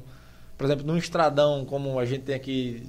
por 0.58 0.66
exemplo, 0.66 0.86
num 0.86 0.98
estradão 0.98 1.66
como 1.66 2.00
a 2.00 2.06
gente 2.06 2.24
tem 2.24 2.36
aqui 2.36 2.84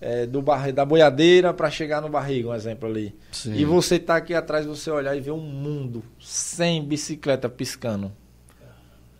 é, 0.00 0.24
do 0.24 0.40
barri, 0.40 0.72
da 0.72 0.84
boiadeira 0.84 1.52
para 1.52 1.70
chegar 1.70 2.00
no 2.00 2.08
barriga, 2.08 2.48
um 2.48 2.54
exemplo 2.54 2.88
ali. 2.88 3.14
Sim. 3.30 3.54
E 3.54 3.64
você 3.64 3.98
tá 3.98 4.16
aqui 4.16 4.32
atrás, 4.34 4.64
você 4.64 4.90
olhar 4.90 5.14
e 5.14 5.20
ver 5.20 5.32
um 5.32 5.40
mundo 5.40 6.02
sem 6.18 6.82
bicicleta 6.82 7.48
piscando. 7.48 8.10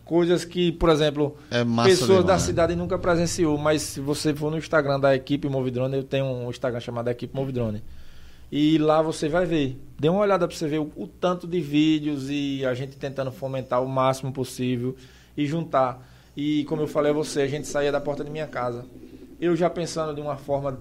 Coisas 0.03 0.43
que, 0.43 0.71
por 0.73 0.89
exemplo, 0.89 1.37
É 1.49 1.63
pessoas 1.83 2.17
da 2.17 2.23
demais. 2.23 2.41
cidade 2.41 2.75
nunca 2.75 2.97
presenciou, 2.97 3.57
mas 3.57 3.81
se 3.81 4.01
você 4.01 4.33
for 4.33 4.51
no 4.51 4.57
Instagram 4.57 4.99
da 4.99 5.15
equipe 5.15 5.47
Movidrone, 5.47 5.95
eu 5.95 6.03
tenho 6.03 6.25
um 6.25 6.49
Instagram 6.49 6.79
chamado 6.81 7.07
Equipe 7.09 7.33
Movidrone. 7.33 7.81
E 8.51 8.77
lá 8.77 9.01
você 9.01 9.29
vai 9.29 9.45
ver. 9.45 9.79
Dê 9.97 10.09
uma 10.09 10.19
olhada 10.19 10.47
para 10.47 10.55
você 10.55 10.67
ver 10.67 10.79
o, 10.79 10.91
o 10.95 11.07
tanto 11.07 11.47
de 11.47 11.61
vídeos 11.61 12.29
e 12.29 12.65
a 12.65 12.73
gente 12.73 12.97
tentando 12.97 13.31
fomentar 13.31 13.81
o 13.81 13.87
máximo 13.87 14.31
possível 14.33 14.95
e 15.37 15.45
juntar. 15.45 16.05
E 16.35 16.65
como 16.65 16.81
eu 16.81 16.87
falei 16.87 17.11
a 17.11 17.13
você, 17.13 17.41
a 17.41 17.47
gente 17.47 17.67
saía 17.67 17.91
da 17.91 18.01
porta 18.01 18.23
de 18.23 18.29
minha 18.29 18.47
casa. 18.47 18.85
Eu 19.39 19.55
já 19.55 19.69
pensando 19.69 20.13
de 20.13 20.21
uma 20.21 20.35
forma 20.35 20.79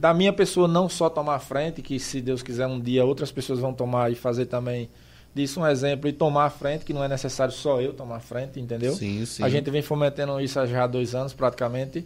da 0.00 0.14
minha 0.14 0.32
pessoa 0.32 0.66
não 0.66 0.88
só 0.88 1.10
tomar 1.10 1.36
a 1.36 1.38
frente, 1.38 1.82
que 1.82 1.98
se 2.00 2.20
Deus 2.20 2.42
quiser 2.42 2.66
um 2.66 2.80
dia 2.80 3.04
outras 3.04 3.30
pessoas 3.30 3.58
vão 3.60 3.72
tomar 3.72 4.10
e 4.10 4.14
fazer 4.14 4.46
também 4.46 4.88
disso 5.34 5.60
um 5.60 5.66
exemplo 5.66 6.08
e 6.08 6.12
tomar 6.12 6.46
a 6.46 6.50
frente, 6.50 6.84
que 6.84 6.92
não 6.92 7.04
é 7.04 7.08
necessário 7.08 7.52
só 7.52 7.80
eu 7.80 7.92
tomar 7.92 8.16
a 8.16 8.20
frente, 8.20 8.58
entendeu? 8.58 8.94
Sim, 8.94 9.24
sim. 9.26 9.42
A 9.42 9.48
gente 9.48 9.70
vem 9.70 9.82
fomentando 9.82 10.40
isso 10.40 10.58
há 10.58 10.66
já 10.66 10.86
dois 10.86 11.14
anos 11.14 11.32
praticamente. 11.32 12.04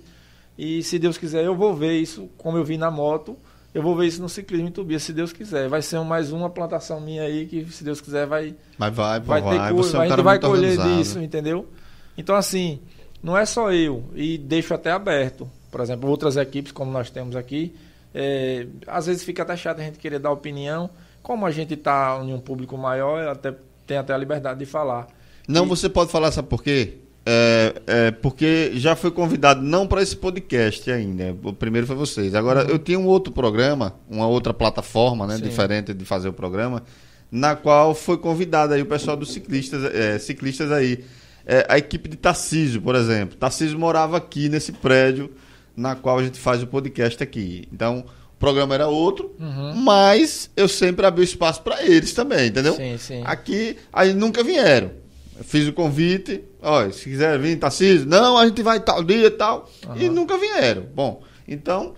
E 0.58 0.82
se 0.82 0.98
Deus 0.98 1.16
quiser, 1.16 1.44
eu 1.44 1.54
vou 1.54 1.74
ver 1.74 1.94
isso, 1.94 2.28
como 2.36 2.58
eu 2.58 2.64
vi 2.64 2.76
na 2.76 2.90
moto, 2.90 3.36
eu 3.74 3.82
vou 3.82 3.96
ver 3.96 4.06
isso 4.06 4.22
no 4.22 4.28
ciclismo 4.28 4.68
em 4.68 4.70
Tubias, 4.70 5.02
se 5.02 5.12
Deus 5.12 5.32
quiser. 5.32 5.68
Vai 5.68 5.82
ser 5.82 5.98
mais 6.00 6.32
uma 6.32 6.48
plantação 6.48 7.00
minha 7.00 7.22
aí, 7.22 7.46
que 7.46 7.64
se 7.72 7.82
Deus 7.84 8.00
quiser 8.00 8.26
vai, 8.26 8.54
Mas 8.78 8.94
vai, 8.94 9.20
vai 9.20 9.42
vai. 9.42 9.50
ter 9.68 9.74
coisa, 9.74 9.96
é 9.96 10.00
um 10.00 10.02
a 10.02 10.08
gente 10.08 10.22
vai 10.22 10.38
colher 10.38 10.70
organizado. 10.70 10.96
disso, 10.96 11.20
entendeu? 11.20 11.68
Então 12.16 12.36
assim, 12.36 12.80
não 13.22 13.36
é 13.36 13.44
só 13.44 13.72
eu, 13.72 14.04
e 14.14 14.38
deixo 14.38 14.72
até 14.72 14.90
aberto. 14.92 15.50
Por 15.70 15.80
exemplo, 15.80 16.08
outras 16.08 16.36
equipes, 16.36 16.70
como 16.70 16.92
nós 16.92 17.10
temos 17.10 17.34
aqui, 17.34 17.74
é, 18.14 18.66
às 18.86 19.06
vezes 19.06 19.24
fica 19.24 19.42
até 19.42 19.56
chato 19.56 19.80
a 19.80 19.82
gente 19.82 19.98
querer 19.98 20.20
dar 20.20 20.30
opinião. 20.30 20.88
Como 21.20 21.44
a 21.44 21.50
gente 21.50 21.74
está 21.74 22.20
em 22.22 22.32
um 22.32 22.38
público 22.38 22.78
maior, 22.78 23.26
até, 23.26 23.52
tem 23.86 23.96
até 23.96 24.12
a 24.14 24.16
liberdade 24.18 24.58
de 24.60 24.66
falar. 24.66 25.08
Não, 25.48 25.64
E- 25.64 25.68
você 25.68 25.88
pode 25.88 26.12
falar, 26.12 26.30
sabe 26.30 26.46
por 26.48 26.62
quê? 26.62 26.98
É, 27.26 27.74
é 27.86 28.10
porque 28.10 28.72
já 28.74 28.94
foi 28.94 29.10
convidado 29.10 29.62
não 29.62 29.86
para 29.86 30.02
esse 30.02 30.14
podcast 30.16 30.90
ainda. 30.90 31.34
O 31.42 31.52
primeiro 31.52 31.86
foi 31.86 31.96
vocês. 31.96 32.34
Agora, 32.34 32.62
eu 32.70 32.78
tinha 32.78 32.98
um 32.98 33.06
outro 33.06 33.32
programa, 33.32 33.94
uma 34.10 34.26
outra 34.26 34.52
plataforma, 34.52 35.26
né, 35.26 35.36
Uhum. 35.36 35.40
Diferente 35.40 35.94
de 35.94 36.04
fazer 36.04 36.28
o 36.28 36.32
programa, 36.34 36.82
na 37.30 37.56
qual 37.56 37.94
foi 37.94 38.18
convidado 38.18 38.74
aí 38.74 38.82
o 38.82 38.86
pessoal 38.86 39.16
dos 39.16 39.32
ciclistas, 39.32 39.82
é, 39.94 40.18
ciclistas 40.18 40.70
aí. 40.70 41.02
É, 41.46 41.66
a 41.68 41.76
equipe 41.78 42.08
de 42.08 42.16
Tarcísio, 42.16 42.80
por 42.80 42.94
exemplo. 42.94 43.36
Tarcísio 43.36 43.78
morava 43.78 44.16
aqui 44.16 44.48
nesse 44.48 44.72
prédio 44.72 45.30
na 45.76 45.94
qual 45.94 46.18
a 46.18 46.22
gente 46.22 46.38
faz 46.38 46.62
o 46.62 46.66
podcast 46.66 47.22
aqui. 47.22 47.66
Então, 47.72 48.04
o 48.34 48.38
programa 48.38 48.74
era 48.74 48.86
outro, 48.86 49.34
Uhum. 49.40 49.74
mas 49.76 50.50
eu 50.56 50.68
sempre 50.68 51.04
abri 51.04 51.24
espaço 51.24 51.62
para 51.62 51.82
eles 51.84 52.12
também, 52.12 52.48
entendeu? 52.48 52.74
Sim, 52.76 52.96
sim. 52.98 53.22
Aqui, 53.24 53.76
aí 53.92 54.12
nunca 54.14 54.42
vieram. 54.44 54.90
Eu 55.36 55.44
fiz 55.44 55.66
o 55.66 55.72
convite, 55.72 56.42
olha, 56.64 56.92
se 56.92 57.04
quiser 57.04 57.38
vir, 57.38 57.56
Tarcísio, 57.58 58.06
não, 58.08 58.36
a 58.38 58.46
gente 58.46 58.62
vai 58.62 58.80
tal 58.80 59.02
dia 59.04 59.26
e 59.26 59.30
tal. 59.30 59.68
E 59.96 60.06
Aham. 60.06 60.12
nunca 60.14 60.36
vieram. 60.38 60.84
Bom, 60.94 61.22
então, 61.46 61.94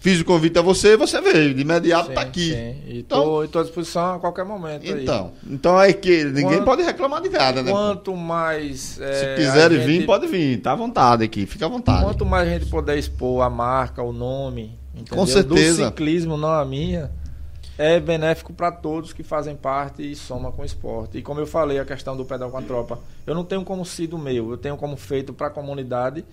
fiz 0.00 0.20
o 0.20 0.24
convite 0.24 0.58
a 0.58 0.62
você, 0.62 0.96
você 0.96 1.20
veio, 1.20 1.52
de 1.54 1.62
imediato 1.62 2.08
Sim, 2.08 2.14
tá 2.14 2.20
aqui. 2.20 2.50
sim. 2.52 2.76
E 2.86 2.98
Então- 3.00 3.44
e 3.44 3.48
tô 3.48 3.58
à 3.58 3.62
disposição 3.62 4.14
a 4.14 4.18
qualquer 4.18 4.44
momento. 4.44 4.82
aí. 4.84 5.02
Então, 5.02 5.32
então 5.48 5.80
é 5.80 5.92
que 5.92 6.24
ninguém 6.24 6.44
Quanto- 6.58 6.64
pode 6.64 6.82
reclamar 6.82 7.20
de 7.20 7.28
nada, 7.28 7.62
né? 7.62 7.70
Quanto 7.70 8.14
mais. 8.16 9.00
é, 9.00 9.12
Se 9.12 9.42
quiserem 9.42 9.78
a 9.80 9.84
vir, 9.84 9.94
gente- 9.96 10.06
pode 10.06 10.26
vir, 10.28 10.60
tá 10.60 10.72
à 10.72 10.76
vontade 10.76 11.24
aqui, 11.24 11.46
fica 11.46 11.66
à 11.66 11.68
vontade. 11.68 12.04
Quanto 12.04 12.24
mais 12.24 12.48
a 12.48 12.50
gente 12.58 12.66
puder 12.66 12.96
expor 12.96 13.42
a 13.42 13.50
marca, 13.50 14.02
o 14.02 14.12
nome, 14.12 14.78
entendeu? 14.94 15.16
Com 15.16 15.26
certeza. 15.26 15.82
do 15.84 15.88
ciclismo, 15.88 16.36
não 16.36 16.50
a 16.50 16.64
minha, 16.64 17.10
é 17.78 18.00
benéfico 18.00 18.52
para 18.52 18.72
todos 18.72 19.12
que 19.12 19.22
fazem 19.22 19.54
parte 19.54 20.02
e 20.02 20.16
soma 20.16 20.50
com 20.50 20.62
o 20.62 20.64
esporte. 20.64 21.16
E 21.16 21.22
como 21.22 21.38
eu 21.38 21.46
falei, 21.46 21.78
a 21.78 21.84
questão 21.84 22.16
do 22.16 22.24
pedal 22.24 22.50
com 22.50 22.58
a 22.58 22.62
tropa, 22.62 22.98
eu 23.24 23.34
não 23.34 23.44
tenho 23.44 23.64
como 23.64 23.86
sido 23.86 24.18
meu, 24.18 24.50
eu 24.50 24.56
tenho 24.58 24.76
como 24.76 24.96
feito 24.96 25.32
para 25.32 25.46
a 25.46 25.50
comunidade 25.50 26.24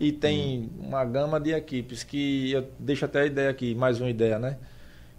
e 0.00 0.10
tem 0.10 0.70
uma 0.80 1.04
gama 1.04 1.38
de 1.38 1.52
equipes 1.52 2.02
que 2.02 2.52
eu 2.52 2.66
deixo 2.78 3.04
até 3.04 3.20
a 3.20 3.26
ideia 3.26 3.50
aqui, 3.50 3.74
mais 3.74 4.00
uma 4.00 4.08
ideia, 4.08 4.38
né? 4.38 4.56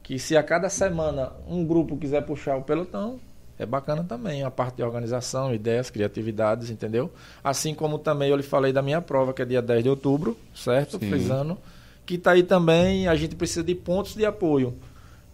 Que 0.01 0.17
se 0.17 0.35
a 0.35 0.41
cada 0.41 0.69
semana 0.69 1.31
um 1.47 1.63
grupo 1.63 1.95
quiser 1.95 2.21
puxar 2.25 2.57
o 2.57 2.63
pelotão, 2.63 3.19
é 3.57 3.65
bacana 3.65 4.03
também, 4.03 4.43
a 4.43 4.51
parte 4.51 4.77
de 4.77 4.83
organização, 4.83 5.53
ideias, 5.53 5.89
criatividades, 5.91 6.71
entendeu? 6.71 7.11
Assim 7.43 7.73
como 7.73 7.99
também 7.99 8.29
eu 8.29 8.35
lhe 8.35 8.43
falei 8.43 8.73
da 8.73 8.81
minha 8.81 9.01
prova, 9.01 9.33
que 9.33 9.41
é 9.41 9.45
dia 9.45 9.61
10 9.61 9.83
de 9.83 9.89
outubro, 9.89 10.35
certo? 10.53 10.99
Sim. 10.99 11.09
Frisando. 11.09 11.57
Que 12.05 12.15
está 12.15 12.31
aí 12.31 12.43
também, 12.43 13.07
a 13.07 13.15
gente 13.15 13.35
precisa 13.35 13.63
de 13.63 13.73
pontos 13.73 14.13
de 14.13 14.25
apoio. 14.25 14.75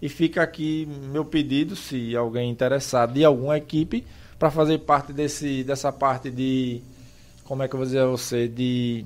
E 0.02 0.10
fica 0.10 0.42
aqui 0.42 0.88
meu 1.12 1.24
pedido, 1.24 1.76
se 1.76 2.16
alguém 2.16 2.50
interessado 2.50 3.14
de 3.14 3.24
alguma 3.24 3.58
equipe, 3.58 4.06
para 4.40 4.50
fazer 4.50 4.80
parte 4.80 5.14
desse, 5.14 5.64
dessa 5.64 5.92
parte 5.92 6.32
de. 6.32 6.82
Como 7.44 7.62
é 7.62 7.68
que 7.68 7.76
eu 7.76 7.78
vou 7.78 7.86
dizer 7.86 8.00
a 8.00 8.08
você? 8.08 8.48
De, 8.48 9.06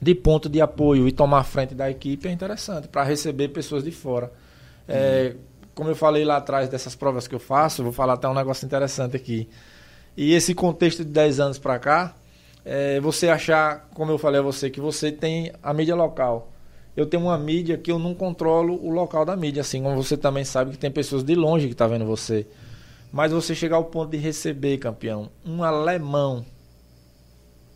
de 0.00 0.14
ponto 0.14 0.48
de 0.48 0.60
apoio 0.60 1.06
e 1.06 1.12
tomar 1.12 1.44
frente 1.44 1.74
da 1.74 1.90
equipe 1.90 2.28
é 2.28 2.32
interessante, 2.32 2.88
para 2.88 3.02
receber 3.02 3.48
pessoas 3.48 3.84
de 3.84 3.90
fora. 3.90 4.32
É, 4.88 5.36
como 5.74 5.90
eu 5.90 5.96
falei 5.96 6.24
lá 6.24 6.36
atrás 6.36 6.68
dessas 6.68 6.94
provas 6.94 7.28
que 7.28 7.34
eu 7.34 7.38
faço, 7.38 7.82
vou 7.82 7.92
falar 7.92 8.14
até 8.14 8.28
um 8.28 8.34
negócio 8.34 8.64
interessante 8.64 9.16
aqui. 9.16 9.48
E 10.16 10.34
esse 10.34 10.54
contexto 10.54 11.04
de 11.04 11.10
10 11.10 11.40
anos 11.40 11.58
para 11.58 11.78
cá, 11.78 12.14
é, 12.64 13.00
você 13.00 13.28
achar, 13.28 13.88
como 13.94 14.12
eu 14.12 14.18
falei 14.18 14.40
a 14.40 14.42
você, 14.42 14.70
que 14.70 14.80
você 14.80 15.10
tem 15.10 15.52
a 15.62 15.72
mídia 15.72 15.94
local. 15.94 16.51
Eu 16.96 17.06
tenho 17.06 17.24
uma 17.24 17.38
mídia 17.38 17.78
que 17.78 17.90
eu 17.90 17.98
não 17.98 18.14
controlo 18.14 18.74
o 18.74 18.90
local 18.90 19.24
da 19.24 19.34
mídia, 19.36 19.62
assim 19.62 19.82
como 19.82 19.96
você 19.96 20.16
também 20.16 20.44
sabe 20.44 20.72
que 20.72 20.78
tem 20.78 20.90
pessoas 20.90 21.22
de 21.22 21.34
longe 21.34 21.66
que 21.66 21.72
estão 21.72 21.88
vendo 21.88 22.04
você. 22.04 22.46
Mas 23.10 23.32
você 23.32 23.54
chegar 23.54 23.76
ao 23.76 23.84
ponto 23.84 24.10
de 24.10 24.18
receber, 24.18 24.78
campeão, 24.78 25.30
um 25.44 25.62
alemão, 25.62 26.44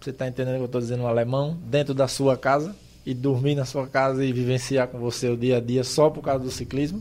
você 0.01 0.11
está 0.11 0.27
entendendo 0.27 0.55
o 0.55 0.59
que 0.59 0.63
eu 0.63 0.67
estou 0.67 0.81
dizendo, 0.81 1.03
um 1.03 1.07
alemão, 1.07 1.59
dentro 1.65 1.95
da 1.95 2.09
sua 2.09 2.37
casa, 2.37 2.75
e 3.07 3.15
dormir 3.15 3.55
na 3.55 3.65
sua 3.65 3.87
casa 3.87 4.25
e 4.25 4.33
vivenciar 4.33 4.89
com 4.89 4.99
você 4.99 5.29
o 5.29 5.37
dia 5.37 5.59
a 5.59 5.61
dia 5.61 5.85
só 5.85 6.11
por 6.11 6.23
causa 6.23 6.43
do 6.43 6.51
ciclismo, 6.51 7.01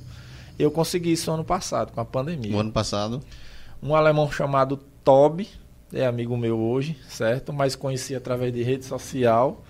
eu 0.58 0.70
consegui 0.70 1.12
isso 1.12 1.32
ano 1.32 1.44
passado, 1.44 1.92
com 1.92 2.00
a 2.00 2.06
pandemia 2.06 2.56
O 2.56 2.60
ano 2.60 2.72
passado. 2.72 3.22
um 3.82 3.96
alemão 3.96 4.32
chamado 4.32 4.78
Toby, 5.04 5.50
é 5.92 6.06
amigo 6.06 6.38
meu 6.38 6.60
hoje, 6.60 6.96
certo? 7.10 7.52
Mas 7.52 7.76
conheci 7.76 8.16
através 8.16 8.54
de 8.54 8.62
rede 8.62 8.86
social, 8.86 9.64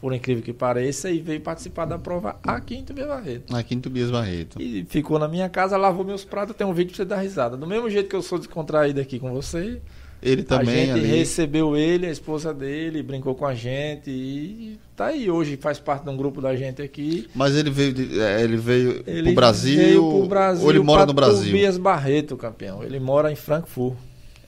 por 0.00 0.12
incrível 0.14 0.42
que 0.42 0.52
pareça, 0.52 1.10
e 1.10 1.20
veio 1.20 1.40
participar 1.40 1.84
da 1.84 1.98
prova 1.98 2.36
aqui 2.42 2.74
em 2.76 2.82
Tubia 2.84 3.06
Barreto. 3.06 3.54
Aqui 3.54 3.74
em 3.74 3.80
Tobias 3.80 4.10
Barreto. 4.10 4.60
E 4.60 4.84
ficou 4.88 5.18
na 5.18 5.28
minha 5.28 5.48
casa, 5.48 5.76
lavou 5.76 6.04
meus 6.04 6.24
pratos, 6.24 6.56
tem 6.56 6.66
um 6.66 6.72
vídeo 6.72 6.88
pra 6.90 6.96
você 6.96 7.04
dar 7.04 7.18
risada. 7.18 7.56
Do 7.56 7.66
mesmo 7.66 7.90
jeito 7.90 8.08
que 8.08 8.16
eu 8.16 8.22
sou 8.22 8.38
descontraído 8.38 9.00
aqui 9.00 9.18
com 9.18 9.30
você, 9.32 9.80
Ele 10.22 10.42
também 10.42 10.90
a 10.90 10.96
gente 10.96 11.04
ali. 11.04 11.16
recebeu 11.18 11.76
ele, 11.76 12.06
a 12.06 12.10
esposa 12.10 12.52
dele, 12.54 13.02
brincou 13.02 13.34
com 13.34 13.44
a 13.46 13.54
gente 13.54 14.10
e 14.10 14.78
tá 14.96 15.06
aí 15.06 15.30
hoje, 15.30 15.56
faz 15.58 15.78
parte 15.78 16.04
de 16.04 16.10
um 16.10 16.16
grupo 16.16 16.40
da 16.40 16.54
gente 16.56 16.80
aqui. 16.82 17.26
Mas 17.34 17.54
ele 17.54 17.70
veio, 17.70 17.92
de- 17.92 18.20
é, 18.20 18.42
ele 18.42 18.56
veio 18.56 19.02
Ele 19.06 19.22
pro 19.24 19.34
Brasil, 19.34 19.76
veio 19.76 20.10
pro 20.10 20.26
Brasil 20.28 20.64
ou 20.64 20.70
ele 20.70 20.80
mora 20.80 21.04
no 21.06 21.12
Brasil? 21.14 21.44
Tobias 21.52 21.76
Barreto, 21.78 22.36
campeão. 22.36 22.82
Ele 22.82 22.98
mora 23.00 23.30
em 23.30 23.36
Frankfurt. 23.36 23.96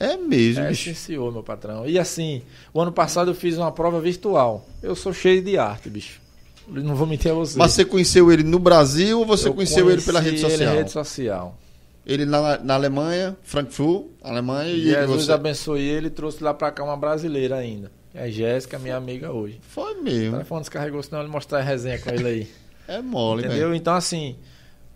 É 0.04 0.16
mesmo, 0.16 0.64
É, 0.64 0.68
bicho. 0.68 0.94
senhor, 0.94 1.32
meu 1.32 1.42
patrão. 1.42 1.86
E 1.86 1.98
assim, 1.98 2.42
o 2.74 2.80
ano 2.80 2.90
passado 2.92 3.30
eu 3.30 3.34
fiz 3.34 3.56
uma 3.56 3.70
prova 3.70 4.00
virtual. 4.00 4.66
Eu 4.82 4.96
sou 4.96 5.12
cheio 5.12 5.40
de 5.42 5.56
arte, 5.56 5.88
bicho. 5.88 6.20
Não 6.66 6.94
vou 6.96 7.06
mentir 7.06 7.30
a 7.30 7.34
você. 7.34 7.58
Mas 7.58 7.72
você 7.72 7.84
conheceu 7.84 8.30
ele 8.32 8.42
no 8.42 8.58
Brasil 8.58 9.18
ou 9.20 9.26
você 9.26 9.48
Eu 9.48 9.54
conheceu 9.54 9.90
ele 9.90 10.02
pela 10.02 10.20
rede 10.20 10.36
ele 10.38 10.50
social? 10.50 10.72
em 10.74 10.76
rede 10.76 10.90
social. 10.90 11.58
Ele 12.04 12.24
na, 12.24 12.58
na 12.58 12.74
Alemanha, 12.74 13.36
Frankfurt, 13.44 14.06
Alemanha, 14.22 14.72
e 14.72 14.80
Jesus 14.82 15.24
você... 15.26 15.32
abençoe 15.32 15.82
ele 15.82 16.08
e 16.08 16.10
trouxe 16.10 16.42
lá 16.42 16.52
pra 16.52 16.72
cá 16.72 16.82
uma 16.82 16.96
brasileira 16.96 17.56
ainda. 17.56 17.92
É 18.14 18.28
Jéssica, 18.28 18.78
minha 18.78 18.96
amiga 18.96 19.32
hoje. 19.32 19.60
Foi 19.68 19.94
O 19.94 20.02
mesmo. 20.02 20.32
telefone 20.32 20.60
descarregou, 20.62 21.02
senão 21.02 21.20
ele 21.22 21.30
mostrar 21.30 21.58
a 21.58 21.62
resenha 21.62 21.98
com 21.98 22.10
ele 22.10 22.26
aí. 22.28 22.48
É 22.88 23.00
mole, 23.00 23.46
Entendeu? 23.46 23.72
Então, 23.72 23.94
assim, 23.94 24.34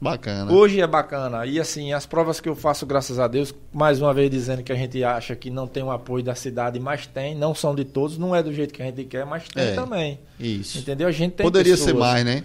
Bacana. 0.01 0.53
hoje 0.53 0.81
é 0.81 0.87
bacana. 0.87 1.47
E 1.47 1.59
assim, 1.59 1.93
as 1.93 2.05
provas 2.05 2.39
que 2.39 2.49
eu 2.49 2.55
faço, 2.55 2.85
graças 2.85 3.19
a 3.19 3.27
Deus, 3.27 3.55
mais 3.73 4.01
uma 4.01 4.13
vez 4.13 4.31
dizendo 4.31 4.63
que 4.63 4.71
a 4.71 4.75
gente 4.77 5.03
acha 5.03 5.35
que 5.35 5.49
não 5.49 5.67
tem 5.67 5.83
o 5.83 5.91
apoio 5.91 6.23
da 6.23 6.35
cidade, 6.35 6.79
mas 6.79 7.07
tem, 7.07 7.35
não 7.35 7.55
são 7.55 7.75
de 7.75 7.85
todos, 7.85 8.19
não 8.19 8.37
é 8.37 8.43
do 8.43 8.53
jeito 8.53 8.75
que 8.75 8.83
a 8.83 8.85
gente 8.87 9.05
quer, 9.05 9.25
mas 9.25 9.49
tem 9.49 9.65
É. 9.69 9.75
também. 9.75 10.19
Isso. 10.39 10.79
Entendeu? 10.79 11.09
A 11.09 11.13
gente 11.13 11.33
tem 11.33 11.45
Poderia 11.45 11.77
ser 11.77 11.87
pessoas. 11.87 11.99
mais, 12.01 12.25
né? 12.25 12.45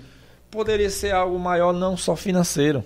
Poderia 0.50 0.90
ser 0.90 1.12
algo 1.14 1.38
maior, 1.38 1.74
não 1.74 1.98
só 1.98 2.16
financeiro. 2.16 2.84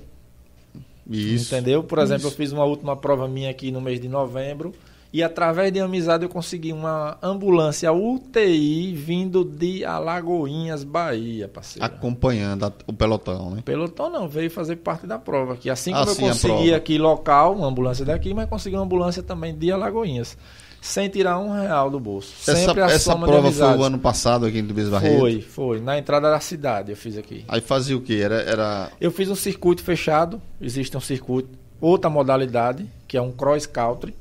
Isso. 1.08 1.54
Entendeu? 1.54 1.84
Por 1.84 2.00
exemplo, 2.00 2.28
Isso. 2.28 2.34
eu 2.34 2.38
fiz 2.38 2.52
uma 2.52 2.64
última 2.66 2.96
prova 2.96 3.28
minha 3.28 3.52
aqui 3.52 3.72
no 3.72 3.80
mês 3.80 4.00
de 4.00 4.08
novembro. 4.08 4.74
E 5.14 5.23
através 5.23 5.72
de 5.72 5.80
amizade 5.80 6.23
eu 6.26 6.30
consegui 6.30 6.73
uma 6.73 7.18
ambulância 7.23 7.91
UTI 7.94 8.94
vindo 8.94 9.45
de 9.45 9.86
Alagoinhas, 9.86 10.84
Bahia, 10.84 11.48
parceiro. 11.48 11.86
Acompanhando 11.86 12.65
a- 12.65 12.73
o 12.86 12.91
pelotão, 12.91 13.52
né? 13.52 13.61
Pelotão 13.64 14.10
não, 14.10 14.27
veio 14.27 14.52
fazer 14.52 14.76
parte 14.77 15.07
da 15.07 15.18
prova 15.18 15.53
aqui. 15.53 15.69
Assim 15.69 15.94
como 15.94 16.07
sim, 16.07 16.23
eu 16.23 16.27
consegui 16.30 16.73
aqui 16.73 16.98
local, 16.98 17.56
uma 17.56 17.68
ambulância 17.68 18.03
daqui, 18.03 18.34
mas 18.34 18.49
consegui 18.49 18.76
uma 18.76 18.84
ambulância 18.84 19.23
também 19.23 19.56
de 19.56 19.72
Alagoinhas. 19.72 20.38
Sem 20.82 21.10
tirar 21.10 21.40
um 21.40 21.52
real 21.61 21.90
do 21.90 21.99
bolso. 21.99 22.34
Essa, 22.41 22.56
Sempre 22.68 22.82
a 22.82 22.86
essa 22.88 23.15
prova 23.15 23.52
foi 23.52 23.77
o 23.77 23.84
ano 23.84 23.98
passado 23.98 24.45
aqui 24.45 24.60
em 24.60 24.65
Tobias 24.68 24.88
Barreto? 24.90 25.18
Foi, 25.19 25.41
foi. 25.41 25.80
Na 25.82 25.98
entrada 25.98 26.30
da 26.30 26.40
cidade 26.40 26.91
eu 26.91 26.95
fiz 26.98 27.18
aqui. 27.18 27.44
Aí 27.48 27.60
fazia 27.60 27.98
o 27.98 28.02
quê? 28.02 28.19
Era, 28.22 28.36
era... 28.41 28.91
Eu 29.02 29.10
fiz 29.11 29.27
um 29.30 29.36
circuito 29.36 29.82
fechado. 29.82 30.40
Existe 30.61 30.95
um 30.95 30.99
circuito, 31.02 31.49
outra 31.82 32.07
modalidade, 32.07 32.86
que 33.07 33.18
é 33.18 33.22
um 33.22 33.32
cross 33.32 33.65
country. 33.65 34.14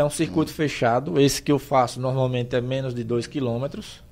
É 0.00 0.04
um 0.04 0.08
circuito 0.08 0.50
fechado. 0.50 1.20
Esse 1.20 1.42
que 1.42 1.52
eu 1.52 1.58
faço 1.58 2.00
normalmente 2.00 2.56
é 2.56 2.60
menos 2.60 2.94
de 2.94 3.04
2 3.04 3.26
quilômetros. 3.26 4.02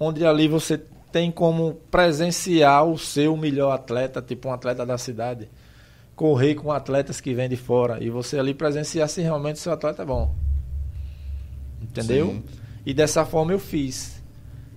Onde 0.00 0.24
ali 0.24 0.48
você 0.48 0.78
tem 1.12 1.30
como 1.30 1.74
presenciar 1.90 2.86
o 2.86 2.96
seu 2.96 3.36
melhor 3.36 3.70
atleta, 3.72 4.22
tipo 4.22 4.48
um 4.48 4.52
atleta 4.52 4.86
da 4.86 4.96
cidade. 4.96 5.50
Correr 6.16 6.54
com 6.54 6.72
atletas 6.72 7.20
que 7.20 7.34
vêm 7.34 7.46
de 7.46 7.58
fora. 7.58 8.02
E 8.02 8.08
você 8.08 8.38
ali 8.38 8.54
presenciar 8.54 9.06
se 9.06 9.20
realmente 9.20 9.56
o 9.56 9.58
seu 9.58 9.74
atleta 9.74 10.02
é 10.02 10.06
bom. 10.06 10.34
Entendeu? 11.82 12.28
Sim. 12.28 12.44
E 12.86 12.94
dessa 12.94 13.26
forma 13.26 13.52
eu 13.52 13.58
fiz. 13.58 14.22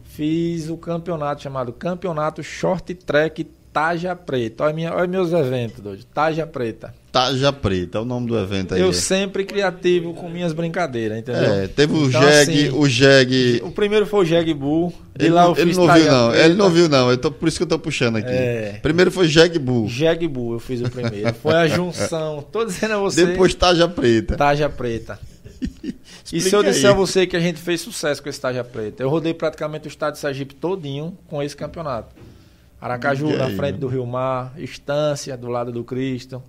Fiz 0.04 0.70
o 0.70 0.76
campeonato 0.76 1.44
chamado 1.44 1.72
Campeonato 1.72 2.44
Short 2.44 2.94
Track 2.94 3.46
Taja 3.78 4.16
Preta. 4.16 4.64
Olha, 4.64 4.74
minha, 4.74 4.92
olha 4.92 5.06
meus 5.06 5.32
eventos, 5.32 5.82
doido. 5.82 6.04
Taja 6.06 6.48
Preta. 6.48 6.96
Taja 7.12 7.54
Preta, 7.54 8.00
é 8.00 8.02
o 8.02 8.06
nome 8.06 8.26
do 8.26 8.36
evento 8.36 8.74
aí. 8.74 8.82
Eu 8.82 8.92
sempre 8.92 9.46
criativo 9.46 10.16
com 10.16 10.28
minhas 10.28 10.52
brincadeiras, 10.52 11.20
entendeu? 11.20 11.44
É, 11.44 11.68
teve 11.68 11.94
o 11.94 12.08
Então, 12.08 12.24
Jeg, 12.24 12.42
assim, 12.42 12.70
o 12.76 12.88
Jeg... 12.88 13.62
O 13.64 13.70
primeiro 13.70 14.08
foi 14.08 14.26
o 14.26 14.28
Jeg 14.28 14.52
Bull. 14.56 14.92
Ele, 15.20 15.30
lá 15.30 15.46
eu 15.46 15.52
ele 15.56 15.68
fiz 15.68 15.78
não 15.78 15.94
viu 15.94 16.06
não, 16.12 16.30
Preta. 16.30 16.44
ele 16.44 16.54
não 16.56 16.70
viu 16.72 16.90
não, 16.90 17.12
eu 17.12 17.18
tô, 17.20 17.30
por 17.32 17.48
isso 17.48 17.58
que 17.58 17.64
eu 17.64 17.68
tô 17.68 17.78
puxando 17.78 18.16
aqui. 18.16 18.32
É. 18.32 18.80
Primeiro 18.82 19.12
foi 19.12 19.28
Jeg 19.28 19.60
Bull, 19.60 19.88
Jeg 19.88 20.28
Bull 20.28 20.54
eu 20.54 20.60
fiz 20.60 20.82
o 20.82 20.90
primeiro. 20.90 21.32
Foi 21.36 21.54
a 21.54 21.68
junção. 21.68 22.44
Tô 22.52 22.66
dizendo 22.66 22.96
a 22.96 22.98
você. 22.98 23.28
depois 23.28 23.54
Taja 23.54 23.88
Preta. 23.88 24.36
Taja 24.36 24.68
Preta. 24.70 25.20
E 26.34 26.42
se 26.42 26.54
eu 26.54 26.62
disser 26.62 26.88
aí. 26.88 26.92
a 26.92 26.94
você 26.94 27.26
que 27.26 27.38
a 27.38 27.40
gente 27.40 27.58
fez 27.58 27.80
sucesso 27.80 28.22
com 28.22 28.28
esse 28.28 28.42
Taja 28.42 28.62
Preta? 28.62 29.02
Eu 29.02 29.08
rodei 29.08 29.34
praticamente 29.34 29.88
o 29.88 29.90
estado 29.90 30.16
de 30.16 30.20
Sergipe 30.20 30.54
todinho 30.54 31.18
com 31.26 31.42
esse 31.42 31.56
campeonato. 31.56 32.14
Aracaju, 32.80 33.28
Diga 33.28 33.38
na 33.40 33.46
aí, 33.46 33.56
frente 33.56 33.74
né? 33.74 33.80
do 33.80 33.88
Rio 33.88 34.06
Mar, 34.06 34.54
Estância, 34.58 35.36
do 35.36 35.48
lado 35.48 35.72
do 35.72 35.84
Cristo. 35.84 36.42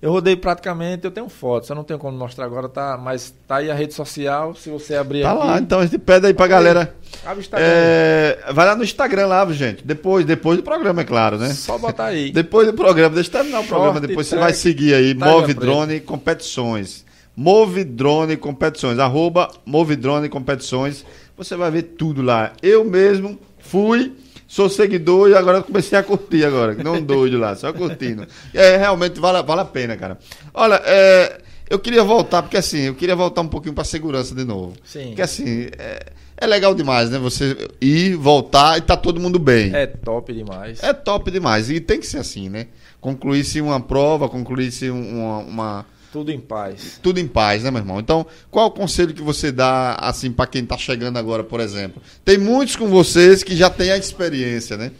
Eu 0.00 0.10
rodei 0.10 0.34
praticamente, 0.34 1.04
eu 1.04 1.12
tenho 1.12 1.28
fotos, 1.28 1.68
eu 1.70 1.76
não 1.76 1.84
tenho 1.84 1.96
como 1.96 2.18
mostrar 2.18 2.44
agora, 2.44 2.68
tá? 2.68 2.98
Mas 3.00 3.32
tá 3.46 3.58
aí 3.58 3.70
a 3.70 3.74
rede 3.74 3.94
social, 3.94 4.52
se 4.52 4.68
você 4.68 4.96
abrir 4.96 5.22
Tá 5.22 5.30
aqui. 5.30 5.38
lá, 5.46 5.58
então 5.60 5.78
a 5.78 5.84
gente 5.84 5.96
pede 5.98 6.26
aí 6.26 6.34
pra 6.34 6.48
galera. 6.48 6.92
Abre 7.24 7.38
o 7.38 7.40
Instagram. 7.40 7.64
É, 7.70 8.38
vai 8.52 8.66
lá 8.66 8.74
no 8.74 8.82
Instagram 8.82 9.26
lá, 9.28 9.46
gente. 9.52 9.86
Depois, 9.86 10.26
depois 10.26 10.56
do 10.58 10.64
programa, 10.64 11.02
é 11.02 11.04
claro, 11.04 11.38
né? 11.38 11.50
Só 11.50 11.78
botar 11.78 12.06
aí. 12.06 12.32
Depois 12.34 12.66
do 12.66 12.72
programa, 12.74 13.14
deixa 13.14 13.28
eu 13.28 13.32
terminar 13.32 13.58
o 13.60 13.62
Short 13.62 13.68
programa, 13.74 14.00
depois 14.00 14.26
você 14.26 14.34
track, 14.34 14.44
vai 14.50 14.54
seguir 14.54 14.92
aí, 14.92 15.14
Taja 15.14 15.30
Move. 15.32 15.54
Drone 15.54 16.00
Competições. 16.00 17.04
Move 17.36 17.84
Drone 17.84 18.36
Competições, 18.36 18.98
arroba 18.98 19.52
Move 19.64 19.94
Drone 19.94 20.28
Competições. 20.28 21.06
Você 21.36 21.54
vai 21.54 21.70
ver 21.70 21.82
tudo 21.82 22.22
lá. 22.22 22.52
Eu 22.60 22.84
mesmo 22.84 23.38
fui, 23.60 24.12
sou 24.52 24.68
seguidor 24.68 25.30
e 25.30 25.34
agora 25.34 25.62
comecei 25.62 25.98
a 25.98 26.02
curtir 26.02 26.44
agora. 26.44 26.74
Não 26.74 27.00
doido 27.02 27.38
lá, 27.38 27.56
só 27.56 27.72
curtindo. 27.72 28.26
É, 28.52 28.76
realmente 28.76 29.18
vale, 29.18 29.42
vale 29.42 29.62
a 29.62 29.64
pena, 29.64 29.96
cara. 29.96 30.18
Olha, 30.52 30.78
é, 30.84 31.38
eu 31.70 31.78
queria 31.78 32.04
voltar, 32.04 32.42
porque 32.42 32.58
assim, 32.58 32.80
eu 32.80 32.94
queria 32.94 33.16
voltar 33.16 33.40
um 33.40 33.48
pouquinho 33.48 33.74
pra 33.74 33.82
segurança 33.82 34.34
de 34.34 34.44
novo. 34.44 34.74
Sim. 34.84 35.06
Porque 35.06 35.22
assim, 35.22 35.68
é, 35.78 36.06
é 36.36 36.46
legal 36.46 36.74
demais, 36.74 37.08
né? 37.08 37.18
Você 37.18 37.56
ir, 37.80 38.14
voltar 38.14 38.76
e 38.76 38.82
tá 38.82 38.94
todo 38.94 39.18
mundo 39.18 39.38
bem. 39.38 39.74
É 39.74 39.86
top 39.86 40.34
demais. 40.34 40.82
É 40.82 40.92
top 40.92 41.30
demais. 41.30 41.70
E 41.70 41.80
tem 41.80 41.98
que 41.98 42.06
ser 42.06 42.18
assim, 42.18 42.50
né? 42.50 42.66
Concluísse 43.00 43.58
uma 43.58 43.80
prova, 43.80 44.28
concluísse 44.28 44.90
uma, 44.90 45.38
uma- 45.38 45.86
Tudo 46.12 46.30
em 46.30 46.38
paz. 46.38 47.00
Tudo 47.02 47.18
em 47.18 47.26
paz, 47.26 47.62
né, 47.62 47.70
meu 47.70 47.80
irmão? 47.80 47.98
Então, 47.98 48.26
qual 48.50 48.66
o 48.66 48.70
conselho 48.70 49.14
que 49.14 49.22
você 49.22 49.50
dá, 49.50 49.94
assim, 49.94 50.30
para 50.30 50.46
quem 50.46 50.64
tá 50.64 50.76
chegando 50.76 51.16
agora, 51.18 51.42
por 51.42 51.58
exemplo? 51.58 52.02
Tem 52.24 52.36
muitos 52.36 52.76
com 52.76 52.86
vocês 52.88 53.42
que 53.42 53.56
já 53.56 53.70
têm 53.70 53.90
a 53.90 53.96
experiência, 53.96 54.76
né? 54.76 54.92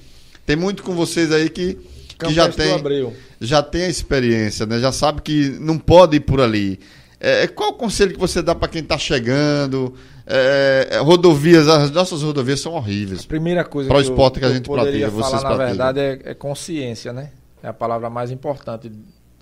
Tem 0.46 0.56
muito 0.56 0.82
com 0.82 0.94
vocês 0.94 1.30
aí 1.30 1.50
que, 1.50 1.78
que 2.18 2.32
já 2.32 2.48
tem, 2.48 2.72
Abreu. 2.74 3.14
já 3.40 3.62
tem 3.62 3.82
a 3.82 3.88
experiência, 3.88 4.64
né? 4.64 4.80
Já 4.80 4.90
sabe 4.90 5.20
que 5.20 5.50
não 5.60 5.78
pode 5.78 6.16
ir 6.16 6.20
por 6.20 6.40
ali. 6.40 6.80
É, 7.20 7.46
qual 7.46 7.70
o 7.70 7.74
conselho 7.74 8.12
que 8.14 8.18
você 8.18 8.40
dá 8.42 8.54
para 8.54 8.66
quem 8.66 8.82
tá 8.82 8.96
chegando? 8.98 9.94
É, 10.26 10.88
é, 10.92 10.98
rodovias, 10.98 11.68
as 11.68 11.90
nossas 11.90 12.22
rodovias 12.22 12.58
são 12.60 12.72
horríveis. 12.72 13.24
Primeira 13.26 13.64
coisa 13.64 13.88
Para 13.88 13.98
o 13.98 14.02
que 14.02 14.08
eu- 14.08 14.12
esporte 14.12 14.38
que 14.40 14.44
a 14.46 14.50
gente 14.52 14.64
poderia 14.66 15.08
pratica, 15.10 15.22
falar, 15.22 15.36
na 15.42 15.56
praticam. 15.56 15.66
verdade, 15.66 16.00
é, 16.00 16.30
é 16.30 16.34
consciência, 16.34 17.12
né? 17.12 17.30
É 17.62 17.68
a 17.68 17.72
palavra 17.72 18.08
mais 18.10 18.30
importante 18.30 18.90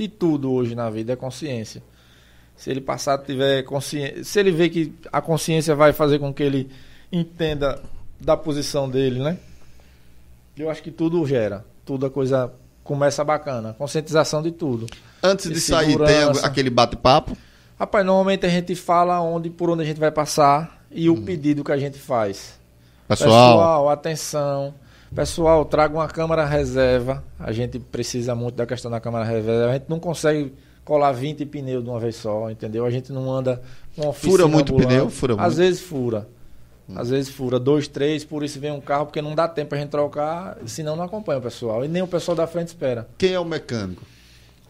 de 0.00 0.08
tudo 0.08 0.50
hoje 0.50 0.74
na 0.74 0.88
vida, 0.88 1.12
é 1.12 1.16
consciência. 1.16 1.82
Se 2.56 2.70
ele 2.70 2.80
passar 2.80 3.18
tiver 3.18 3.62
consciência, 3.64 4.24
se 4.24 4.40
ele 4.40 4.50
vê 4.50 4.68
que 4.68 4.92
a 5.12 5.20
consciência 5.20 5.74
vai 5.74 5.92
fazer 5.92 6.18
com 6.18 6.32
que 6.32 6.42
ele 6.42 6.70
entenda 7.12 7.80
da 8.18 8.36
posição 8.36 8.88
dele, 8.88 9.20
né? 9.20 9.38
Eu 10.56 10.70
acho 10.70 10.82
que 10.82 10.90
tudo 10.90 11.24
gera, 11.26 11.64
tudo 11.84 12.06
a 12.06 12.10
coisa 12.10 12.52
começa 12.82 13.22
bacana, 13.22 13.74
conscientização 13.74 14.42
de 14.42 14.52
tudo. 14.52 14.86
Antes 15.22 15.46
E 15.46 15.52
de 15.52 15.60
sair, 15.60 15.96
tem 15.98 16.22
aquele 16.42 16.70
bate-papo? 16.70 17.36
Rapaz, 17.78 18.04
normalmente 18.04 18.44
a 18.46 18.48
gente 18.48 18.74
fala 18.74 19.20
onde, 19.20 19.48
por 19.48 19.70
onde 19.70 19.82
a 19.82 19.86
gente 19.86 20.00
vai 20.00 20.10
passar 20.10 20.82
e 20.90 21.08
o 21.08 21.22
pedido 21.22 21.62
que 21.62 21.72
a 21.72 21.78
gente 21.78 21.98
faz. 21.98 22.58
Pessoal, 23.06 23.88
atenção. 23.88 24.74
Pessoal, 25.14 25.64
traga 25.64 25.94
uma 25.94 26.06
câmara 26.08 26.44
reserva. 26.44 27.22
A 27.38 27.50
gente 27.52 27.78
precisa 27.78 28.34
muito 28.34 28.54
da 28.54 28.66
questão 28.66 28.90
da 28.90 29.00
câmara 29.00 29.24
reserva. 29.24 29.70
A 29.70 29.72
gente 29.74 29.86
não 29.88 29.98
consegue 29.98 30.52
colar 30.84 31.12
20 31.12 31.44
pneus 31.46 31.82
de 31.82 31.90
uma 31.90 31.98
vez 31.98 32.16
só, 32.16 32.48
entendeu? 32.50 32.84
A 32.84 32.90
gente 32.90 33.12
não 33.12 33.30
anda 33.30 33.60
com 33.96 34.08
oficina 34.08 34.30
Fura 34.32 34.48
muito 34.48 34.72
ambulante. 34.72 34.88
pneu? 34.94 35.10
Fura 35.10 35.34
Às 35.34 35.38
muito? 35.40 35.56
vezes 35.56 35.80
fura. 35.80 36.28
Às 36.94 37.10
vezes 37.10 37.28
fura. 37.30 37.58
Dois, 37.58 37.86
três, 37.88 38.24
por 38.24 38.42
isso 38.44 38.58
vem 38.60 38.70
um 38.72 38.80
carro, 38.80 39.06
porque 39.06 39.20
não 39.22 39.34
dá 39.34 39.46
tempo 39.48 39.74
a 39.74 39.78
gente 39.78 39.90
trocar, 39.90 40.56
senão 40.66 40.96
não 40.96 41.04
acompanha 41.04 41.38
o 41.38 41.42
pessoal. 41.42 41.84
E 41.84 41.88
nem 41.88 42.02
o 42.02 42.06
pessoal 42.06 42.36
da 42.36 42.46
frente 42.46 42.68
espera. 42.68 43.08
quem 43.18 43.32
é 43.32 43.38
o 43.40 43.44
mecânico? 43.44 44.02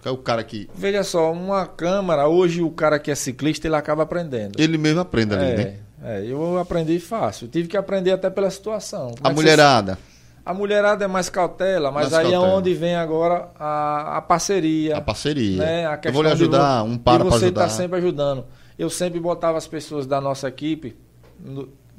É 0.03 0.11
o 0.11 0.17
cara 0.17 0.43
que 0.43 0.69
Veja 0.75 1.03
só, 1.03 1.31
uma 1.31 1.67
câmara, 1.67 2.27
hoje 2.27 2.63
o 2.63 2.71
cara 2.71 2.99
que 2.99 3.11
é 3.11 3.15
ciclista, 3.15 3.67
ele 3.69 3.77
acaba 3.77 4.03
aprendendo. 4.05 4.59
ele 4.59 4.79
mesmo 4.79 5.01
aprende 5.01 5.35
ali, 5.35 5.57
né? 5.57 5.77
É, 6.03 6.21
é, 6.21 6.25
eu 6.27 6.59
aprendi 6.59 6.99
fácil. 6.99 7.47
Tive 7.49 7.69
que 7.69 7.77
aprender 7.77 8.11
até 8.11 8.31
pela 8.31 8.51
situação. 8.51 9.09
Como 9.11 9.19
A 9.23 9.29
é 9.29 9.31
que 9.31 9.35
você 9.37 9.43
mulherada. 9.43 9.99
A 10.45 10.55
mulherada 10.55 11.05
é 11.05 11.09
mais 11.09 11.29
cautela, 11.29 11.91
mas 11.91 12.11
Mais 12.11 12.15
aí 12.15 12.31
cautela. 12.33 12.47
é 12.47 12.57
onde 12.57 12.75
vem 12.75 12.95
agora 12.97 13.51
a, 13.59 14.17
a 14.19 14.23
parceria. 14.23 14.97
A 14.97 15.01
parceria. 15.01 15.59
né? 15.59 15.87
A 15.87 16.01
eu 16.03 16.13
vou 16.13 16.23
lhe 16.23 16.29
de 16.29 16.35
ajudar, 16.35 16.83
um 16.83 16.97
para 16.97 17.25
e 17.25 17.29
pra 17.29 17.37
você 17.39 17.45
ajudar. 17.47 17.63
tá 17.63 17.69
sempre 17.69 17.99
ajudando. 17.99 18.45
Eu 18.79 18.89
sempre 18.89 19.21
botava 19.21 19.59
as 19.59 19.67
pessoas 19.67 20.07
da 20.07 20.21
nossa 20.21 20.49
equipe, 20.49 20.97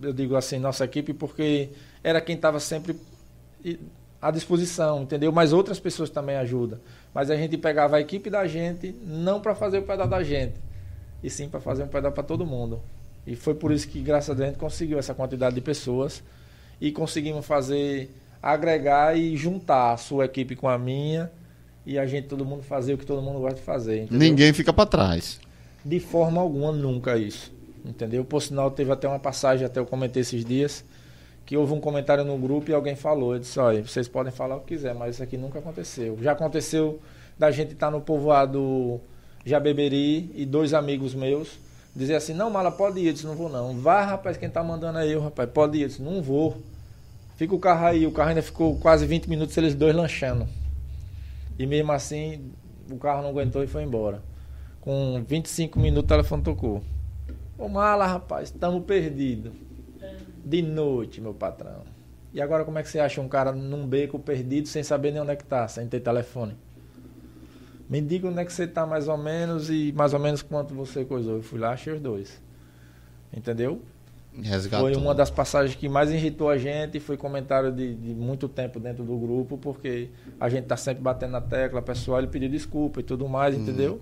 eu 0.01 0.11
digo 0.13 0.35
assim, 0.35 0.57
nossa 0.57 0.83
equipe, 0.85 1.13
porque 1.13 1.69
era 2.03 2.19
quem 2.19 2.35
estava 2.35 2.59
sempre 2.59 2.95
à 4.21 4.31
disposição, 4.31 5.03
entendeu? 5.03 5.31
Mas 5.31 5.53
outras 5.53 5.79
pessoas 5.79 6.09
também 6.09 6.35
ajudam. 6.37 6.79
Mas 7.13 7.29
a 7.29 7.35
gente 7.35 7.57
pegava 7.57 7.97
a 7.97 8.01
equipe 8.01 8.29
da 8.29 8.47
gente, 8.47 8.95
não 9.05 9.39
para 9.39 9.53
fazer 9.53 9.79
o 9.79 9.83
pedal 9.83 10.07
da 10.07 10.23
gente, 10.23 10.55
e 11.23 11.29
sim 11.29 11.47
para 11.49 11.59
fazer 11.59 11.83
um 11.83 11.87
pedal 11.87 12.11
para 12.11 12.23
todo 12.23 12.45
mundo. 12.45 12.81
E 13.27 13.35
foi 13.35 13.53
por 13.53 13.71
isso 13.71 13.87
que, 13.87 13.99
graças 14.01 14.29
a 14.31 14.33
Deus, 14.33 14.47
a 14.47 14.49
gente 14.51 14.59
conseguiu 14.59 14.97
essa 14.97 15.13
quantidade 15.13 15.53
de 15.53 15.61
pessoas 15.61 16.23
e 16.79 16.91
conseguimos 16.91 17.45
fazer, 17.45 18.09
agregar 18.41 19.17
e 19.17 19.35
juntar 19.37 19.93
a 19.93 19.97
sua 19.97 20.25
equipe 20.25 20.55
com 20.55 20.67
a 20.67 20.77
minha 20.77 21.31
e 21.85 21.97
a 21.97 22.05
gente, 22.05 22.27
todo 22.27 22.45
mundo 22.45 22.63
fazer 22.63 22.93
o 22.93 22.97
que 22.97 23.05
todo 23.05 23.21
mundo 23.21 23.39
gosta 23.39 23.55
de 23.55 23.61
fazer. 23.61 24.03
entendeu? 24.03 24.19
Ninguém 24.19 24.53
fica 24.53 24.71
pra 24.71 24.85
trás. 24.85 25.39
De 25.83 25.99
forma 25.99 26.39
alguma, 26.39 26.71
nunca 26.71 27.17
isso. 27.17 27.51
Entendeu? 27.83 28.23
Por 28.23 28.41
sinal, 28.41 28.69
teve 28.69 28.91
até 28.91 29.07
uma 29.07 29.19
passagem, 29.19 29.65
até 29.65 29.79
eu 29.79 29.85
comentei 29.85 30.21
esses 30.21 30.45
dias, 30.45 30.85
que 31.45 31.57
houve 31.57 31.73
um 31.73 31.79
comentário 31.79 32.23
no 32.23 32.37
grupo 32.37 32.69
e 32.69 32.73
alguém 32.73 32.95
falou. 32.95 33.33
Eu 33.33 33.39
disse, 33.39 33.59
olha, 33.59 33.83
vocês 33.83 34.07
podem 34.07 34.31
falar 34.31 34.57
o 34.57 34.59
que 34.61 34.75
quiser, 34.75 34.93
mas 34.93 35.15
isso 35.15 35.23
aqui 35.23 35.37
nunca 35.37 35.59
aconteceu. 35.59 36.17
Já 36.21 36.33
aconteceu 36.33 36.99
da 37.37 37.49
gente 37.49 37.73
estar 37.73 37.89
no 37.89 38.01
povoado 38.01 39.01
Jabeberi 39.43 40.31
e 40.35 40.45
dois 40.45 40.73
amigos 40.73 41.15
meus 41.15 41.57
dizer 41.95 42.15
assim, 42.15 42.33
não, 42.33 42.49
mala, 42.49 42.71
pode 42.71 42.99
ir. 42.99 43.07
Eu 43.07 43.13
disse, 43.13 43.25
não 43.25 43.35
vou 43.35 43.49
não. 43.49 43.77
Vá, 43.77 44.03
rapaz, 44.03 44.37
quem 44.37 44.49
tá 44.49 44.63
mandando 44.63 44.99
é 44.99 45.07
eu, 45.07 45.21
rapaz, 45.21 45.49
pode 45.49 45.77
ir. 45.77 45.81
Eu 45.83 45.87
disse, 45.87 46.01
não 46.01 46.21
vou. 46.21 46.57
Fica 47.41 47.55
o 47.55 47.59
carro 47.59 47.87
aí. 47.87 48.05
O 48.05 48.11
carro 48.11 48.29
ainda 48.29 48.43
ficou 48.43 48.77
quase 48.77 49.03
20 49.03 49.27
minutos, 49.27 49.57
eles 49.57 49.73
dois 49.73 49.95
lanchando. 49.95 50.47
E 51.57 51.65
mesmo 51.65 51.91
assim, 51.91 52.51
o 52.87 52.97
carro 52.97 53.23
não 53.23 53.29
aguentou 53.29 53.63
e 53.63 53.67
foi 53.67 53.81
embora. 53.81 54.21
Com 54.79 55.23
25 55.27 55.79
minutos 55.79 56.03
o 56.03 56.07
telefone 56.07 56.43
tocou. 56.43 56.83
Ô 57.57 57.67
mala, 57.67 58.05
rapaz, 58.05 58.49
estamos 58.49 58.85
perdidos. 58.85 59.53
De 60.45 60.61
noite, 60.61 61.19
meu 61.19 61.33
patrão. 61.33 61.81
E 62.31 62.39
agora 62.39 62.63
como 62.63 62.77
é 62.77 62.83
que 62.83 62.89
você 62.89 62.99
acha 62.99 63.19
um 63.19 63.27
cara 63.27 63.51
num 63.51 63.87
beco 63.87 64.19
perdido 64.19 64.67
sem 64.67 64.83
saber 64.83 65.11
nem 65.11 65.23
onde 65.23 65.31
é 65.31 65.35
que 65.35 65.43
tá, 65.43 65.67
sem 65.67 65.87
ter 65.87 65.99
telefone? 65.99 66.55
Me 67.89 68.01
diga 68.01 68.27
onde 68.27 68.37
é 68.39 68.45
que 68.45 68.53
você 68.53 68.67
tá 68.67 68.85
mais 68.85 69.07
ou 69.07 69.17
menos 69.17 69.67
e 69.67 69.91
mais 69.93 70.13
ou 70.13 70.19
menos 70.19 70.43
quanto 70.43 70.75
você 70.75 71.03
coisou. 71.03 71.37
Eu 71.37 71.41
fui 71.41 71.57
lá, 71.57 71.71
achei 71.71 71.91
os 71.91 71.99
dois. 71.99 72.39
Entendeu? 73.35 73.81
Resgatou. 74.39 74.87
Foi 74.87 74.95
uma 74.95 75.13
das 75.13 75.29
passagens 75.29 75.75
que 75.75 75.89
mais 75.89 76.09
irritou 76.09 76.49
a 76.49 76.57
gente, 76.57 76.99
foi 76.99 77.17
comentário 77.17 77.71
de, 77.71 77.93
de 77.93 78.13
muito 78.13 78.47
tempo 78.47 78.79
dentro 78.79 79.03
do 79.03 79.17
grupo, 79.17 79.57
porque 79.57 80.09
a 80.39 80.47
gente 80.47 80.65
tá 80.65 80.77
sempre 80.77 81.03
batendo 81.03 81.31
na 81.31 81.41
tecla, 81.41 81.81
pessoal, 81.81 82.19
ele 82.19 82.27
pediu 82.27 82.47
desculpa 82.47 83.01
e 83.01 83.03
tudo 83.03 83.27
mais, 83.27 83.55
entendeu? 83.55 84.01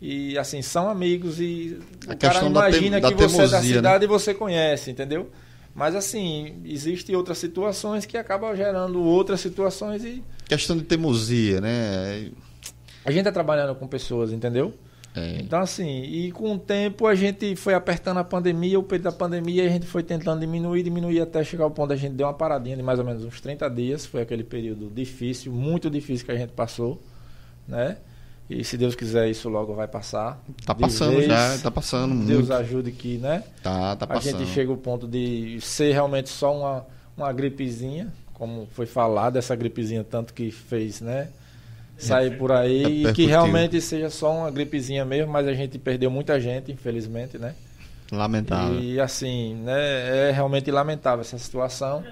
E 0.00 0.36
assim, 0.38 0.62
são 0.62 0.88
amigos 0.88 1.40
e 1.40 1.78
A 2.06 2.12
o 2.12 2.16
cara 2.16 2.40
da 2.40 2.46
imagina 2.46 3.00
da 3.00 3.08
que 3.08 3.14
você 3.14 3.42
é 3.42 3.44
da 3.44 3.50
teimosia, 3.50 3.58
né? 3.58 3.76
cidade 3.76 4.04
e 4.04 4.08
você 4.08 4.34
conhece, 4.34 4.90
entendeu? 4.90 5.30
Mas 5.74 5.94
assim, 5.94 6.56
existem 6.64 7.14
outras 7.14 7.38
situações 7.38 8.04
que 8.04 8.16
acabam 8.16 8.54
gerando 8.56 9.02
outras 9.02 9.40
situações 9.40 10.04
e 10.04 10.22
Questão 10.44 10.76
de 10.76 10.82
teimosia, 10.82 11.60
né? 11.60 12.30
a 13.04 13.10
gente 13.10 13.24
tá 13.24 13.32
trabalhando 13.32 13.74
com 13.74 13.86
pessoas, 13.86 14.32
entendeu? 14.32 14.74
É. 15.18 15.40
Então, 15.40 15.60
assim, 15.60 16.02
e 16.02 16.30
com 16.32 16.54
o 16.54 16.58
tempo 16.58 17.06
a 17.06 17.14
gente 17.14 17.56
foi 17.56 17.74
apertando 17.74 18.18
a 18.18 18.24
pandemia, 18.24 18.78
o 18.78 18.82
período 18.82 19.04
da 19.04 19.12
pandemia, 19.12 19.64
a 19.64 19.68
gente 19.68 19.86
foi 19.86 20.02
tentando 20.02 20.40
diminuir, 20.40 20.82
diminuir 20.82 21.20
até 21.20 21.42
chegar 21.44 21.64
ao 21.64 21.70
ponto 21.70 21.88
da 21.88 21.96
gente 21.96 22.14
deu 22.14 22.26
uma 22.26 22.34
paradinha 22.34 22.76
de 22.76 22.82
mais 22.82 22.98
ou 22.98 23.04
menos 23.04 23.24
uns 23.24 23.40
30 23.40 23.68
dias. 23.70 24.06
Foi 24.06 24.22
aquele 24.22 24.44
período 24.44 24.90
difícil, 24.94 25.52
muito 25.52 25.90
difícil 25.90 26.24
que 26.26 26.32
a 26.32 26.36
gente 26.36 26.52
passou, 26.52 27.02
né? 27.66 27.96
E 28.50 28.64
se 28.64 28.78
Deus 28.78 28.94
quiser, 28.94 29.28
isso 29.28 29.48
logo 29.50 29.74
vai 29.74 29.86
passar. 29.86 30.42
Tá 30.64 30.72
De 30.72 30.80
passando 30.80 31.16
vez. 31.16 31.26
já, 31.26 31.58
tá 31.58 31.70
passando 31.70 32.14
Deus 32.24 32.48
muito. 32.48 32.52
ajude 32.54 32.92
que, 32.92 33.18
né? 33.18 33.44
Tá, 33.62 33.94
tá 33.94 34.04
a 34.06 34.08
passando. 34.08 34.38
gente 34.38 34.50
chega 34.52 34.70
ao 34.70 34.76
ponto 34.78 35.06
de 35.06 35.58
ser 35.60 35.92
realmente 35.92 36.30
só 36.30 36.56
uma, 36.56 36.86
uma 37.14 37.30
gripezinha, 37.30 38.10
como 38.32 38.66
foi 38.72 38.86
falado, 38.86 39.36
essa 39.36 39.54
gripezinha 39.54 40.02
tanto 40.02 40.32
que 40.32 40.50
fez, 40.50 41.02
né? 41.02 41.28
Sair 41.98 42.30
por 42.30 42.52
aí 42.52 43.06
e 43.06 43.12
que 43.12 43.26
realmente 43.26 43.80
seja 43.80 44.08
só 44.08 44.32
uma 44.32 44.50
gripezinha 44.50 45.04
mesmo, 45.04 45.32
mas 45.32 45.46
a 45.48 45.52
gente 45.52 45.78
perdeu 45.78 46.10
muita 46.10 46.40
gente, 46.40 46.70
infelizmente, 46.70 47.36
né? 47.38 47.54
Lamentável. 48.12 48.80
E 48.80 49.00
assim, 49.00 49.54
né? 49.56 50.28
É 50.28 50.32
realmente 50.32 50.70
lamentável 50.70 51.20
essa 51.22 51.36
situação. 51.38 52.04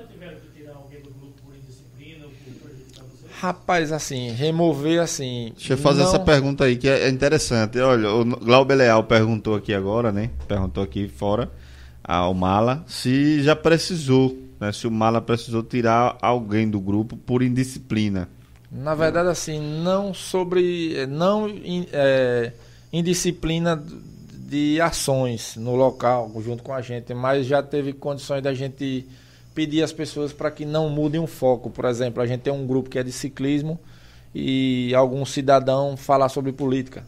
Rapaz, 3.41 3.93
assim, 3.93 4.31
remover 4.31 5.01
assim. 5.01 5.53
Deixa 5.57 5.75
eu 5.75 5.79
fazer 5.79 6.01
não- 6.03 6.09
essa 6.09 6.19
pergunta 6.19 6.65
aí 6.65 6.77
que 6.77 6.89
é 6.89 7.03
é 7.03 7.09
interessante. 7.11 7.79
Olha, 7.79 8.11
o 8.11 8.25
Glauber 8.25 8.75
Leal 8.77 9.05
perguntou 9.05 9.55
aqui 9.55 9.75
agora, 9.75 10.11
né? 10.11 10.31
Perguntou 10.49 10.83
aqui 10.83 11.07
fora 11.07 11.51
ao 12.03 12.33
Mala 12.33 12.83
se 12.89 13.43
já 13.43 13.55
precisou, 13.55 14.37
né? 14.59 14.73
Se 14.73 14.87
o 14.87 14.91
Mala 14.91 15.21
precisou 15.21 15.63
tirar 15.63 16.17
alguém 16.23 16.69
do 16.69 16.81
grupo 16.81 17.17
por 17.17 17.43
indisciplina. 17.43 18.29
Na 18.71 18.95
verdade, 18.95 19.29
assim, 19.29 19.61
não 19.61 20.13
sobre. 20.13 21.07
Não 21.07 21.49
in- 21.49 21.87
é, 21.93 22.53
indisciplina 22.93 23.83
de 24.33 24.81
ações 24.81 25.57
no 25.57 25.75
local, 25.75 26.31
junto 26.43 26.63
com 26.63 26.73
a 26.73 26.81
gente, 26.81 27.13
mas 27.15 27.47
já 27.47 27.63
teve 27.63 27.93
condições 27.93 28.43
da 28.43 28.55
gente 28.55 29.07
pedir 29.55 29.83
às 29.83 29.93
pessoas 29.93 30.33
para 30.33 30.51
que 30.51 30.65
não 30.65 30.89
mudem 30.89 31.21
o 31.21 31.27
foco. 31.27 31.71
Por 31.71 31.85
exemplo, 31.85 32.23
a 32.23 32.27
gente 32.27 32.43
tem 32.43 32.53
um 32.53 32.67
grupo 32.67 32.89
que 32.91 32.99
é 32.99 33.03
de 33.03 33.11
ciclismo 33.11 33.79
e 34.35 34.95
algum 34.95 35.25
cidadão 35.25 35.97
falar 35.97 36.29
sobre 36.29 36.53
política. 36.53 37.03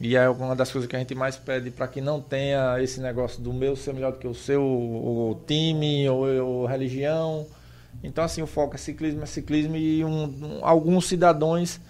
E 0.00 0.16
é 0.16 0.28
uma 0.28 0.56
das 0.56 0.72
coisas 0.72 0.88
que 0.88 0.96
a 0.96 0.98
gente 0.98 1.14
mais 1.14 1.36
pede 1.36 1.70
para 1.70 1.86
que 1.86 2.00
não 2.00 2.20
tenha 2.20 2.82
esse 2.82 3.00
negócio 3.00 3.40
do 3.40 3.52
meu 3.52 3.76
ser 3.76 3.92
melhor 3.92 4.12
do 4.12 4.18
que 4.18 4.26
o 4.26 4.34
seu, 4.34 4.62
o 4.62 5.38
time 5.46 6.08
ou, 6.08 6.26
ou 6.42 6.66
religião. 6.66 7.46
Então, 8.02 8.24
assim, 8.24 8.40
o 8.42 8.46
foco 8.46 8.74
é 8.74 8.78
ciclismo, 8.78 9.22
é 9.22 9.26
ciclismo 9.26 9.76
e 9.76 10.04
um- 10.04 10.24
um- 10.24 10.58
alguns 10.62 11.06
cidadãos 11.06 11.80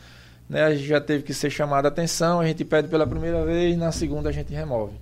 né, 0.49 0.65
a 0.65 0.74
gente 0.74 0.87
já 0.89 1.01
teve 1.01 1.23
que 1.23 1.32
ser 1.32 1.49
chamado 1.49 1.85
a 1.87 1.89
atenção, 1.89 2.41
a 2.41 2.47
gente 2.47 2.65
pede 2.65 2.89
pela 2.89 3.07
primeira 3.07 3.45
vez, 3.45 3.78
na 3.78 3.93
segunda 3.93 4.31
a 4.31 4.32
gente 4.32 4.53
remove. 4.53 4.93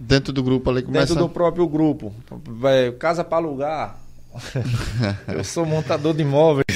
Dentro 0.00 0.32
do 0.32 0.42
grupo 0.42 0.68
ali 0.68 0.82
começa. 0.82 1.06
Dentro 1.14 1.22
do 1.22 1.28
próprio 1.32 1.66
grupo. 1.68 2.12
Vai, 2.44 2.90
casa 2.90 3.22
para 3.22 3.36
alugar. 3.36 3.98
Eu 5.32 5.44
sou 5.44 5.64
montador 5.64 6.12
de 6.12 6.22
imóveis. 6.22 6.66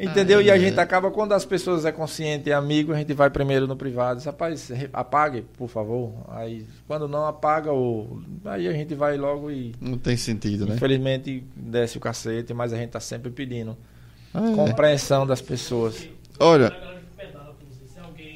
Entendeu? 0.00 0.40
E 0.40 0.50
a 0.50 0.56
gente 0.58 0.80
acaba, 0.80 1.10
quando 1.10 1.32
as 1.32 1.44
pessoas 1.44 1.84
é 1.84 1.92
consciente 1.92 2.48
e 2.48 2.52
amigo, 2.52 2.92
a 2.92 2.96
gente 2.96 3.12
vai 3.12 3.28
primeiro 3.28 3.66
no 3.66 3.76
privado. 3.76 4.16
Diz, 4.16 4.24
Rapaz, 4.24 4.70
apague, 4.92 5.42
por 5.58 5.68
favor. 5.68 6.12
Aí, 6.28 6.66
quando 6.86 7.06
não 7.06 7.26
apaga, 7.26 7.70
ou... 7.70 8.20
aí 8.46 8.66
a 8.66 8.72
gente 8.72 8.94
vai 8.94 9.18
logo 9.18 9.50
e, 9.50 9.74
Não 9.80 9.98
tem 9.98 10.16
sentido, 10.16 10.66
né? 10.66 10.74
infelizmente, 10.76 11.44
desce 11.54 11.98
o 11.98 12.00
cacete, 12.00 12.54
mas 12.54 12.72
a 12.72 12.76
gente 12.76 12.90
tá 12.90 13.00
sempre 13.00 13.30
pedindo 13.30 13.76
Ah, 14.32 14.50
é. 14.50 14.54
compreensão 14.54 15.26
das 15.26 15.42
pessoas. 15.42 16.08
Olha. 16.38 16.72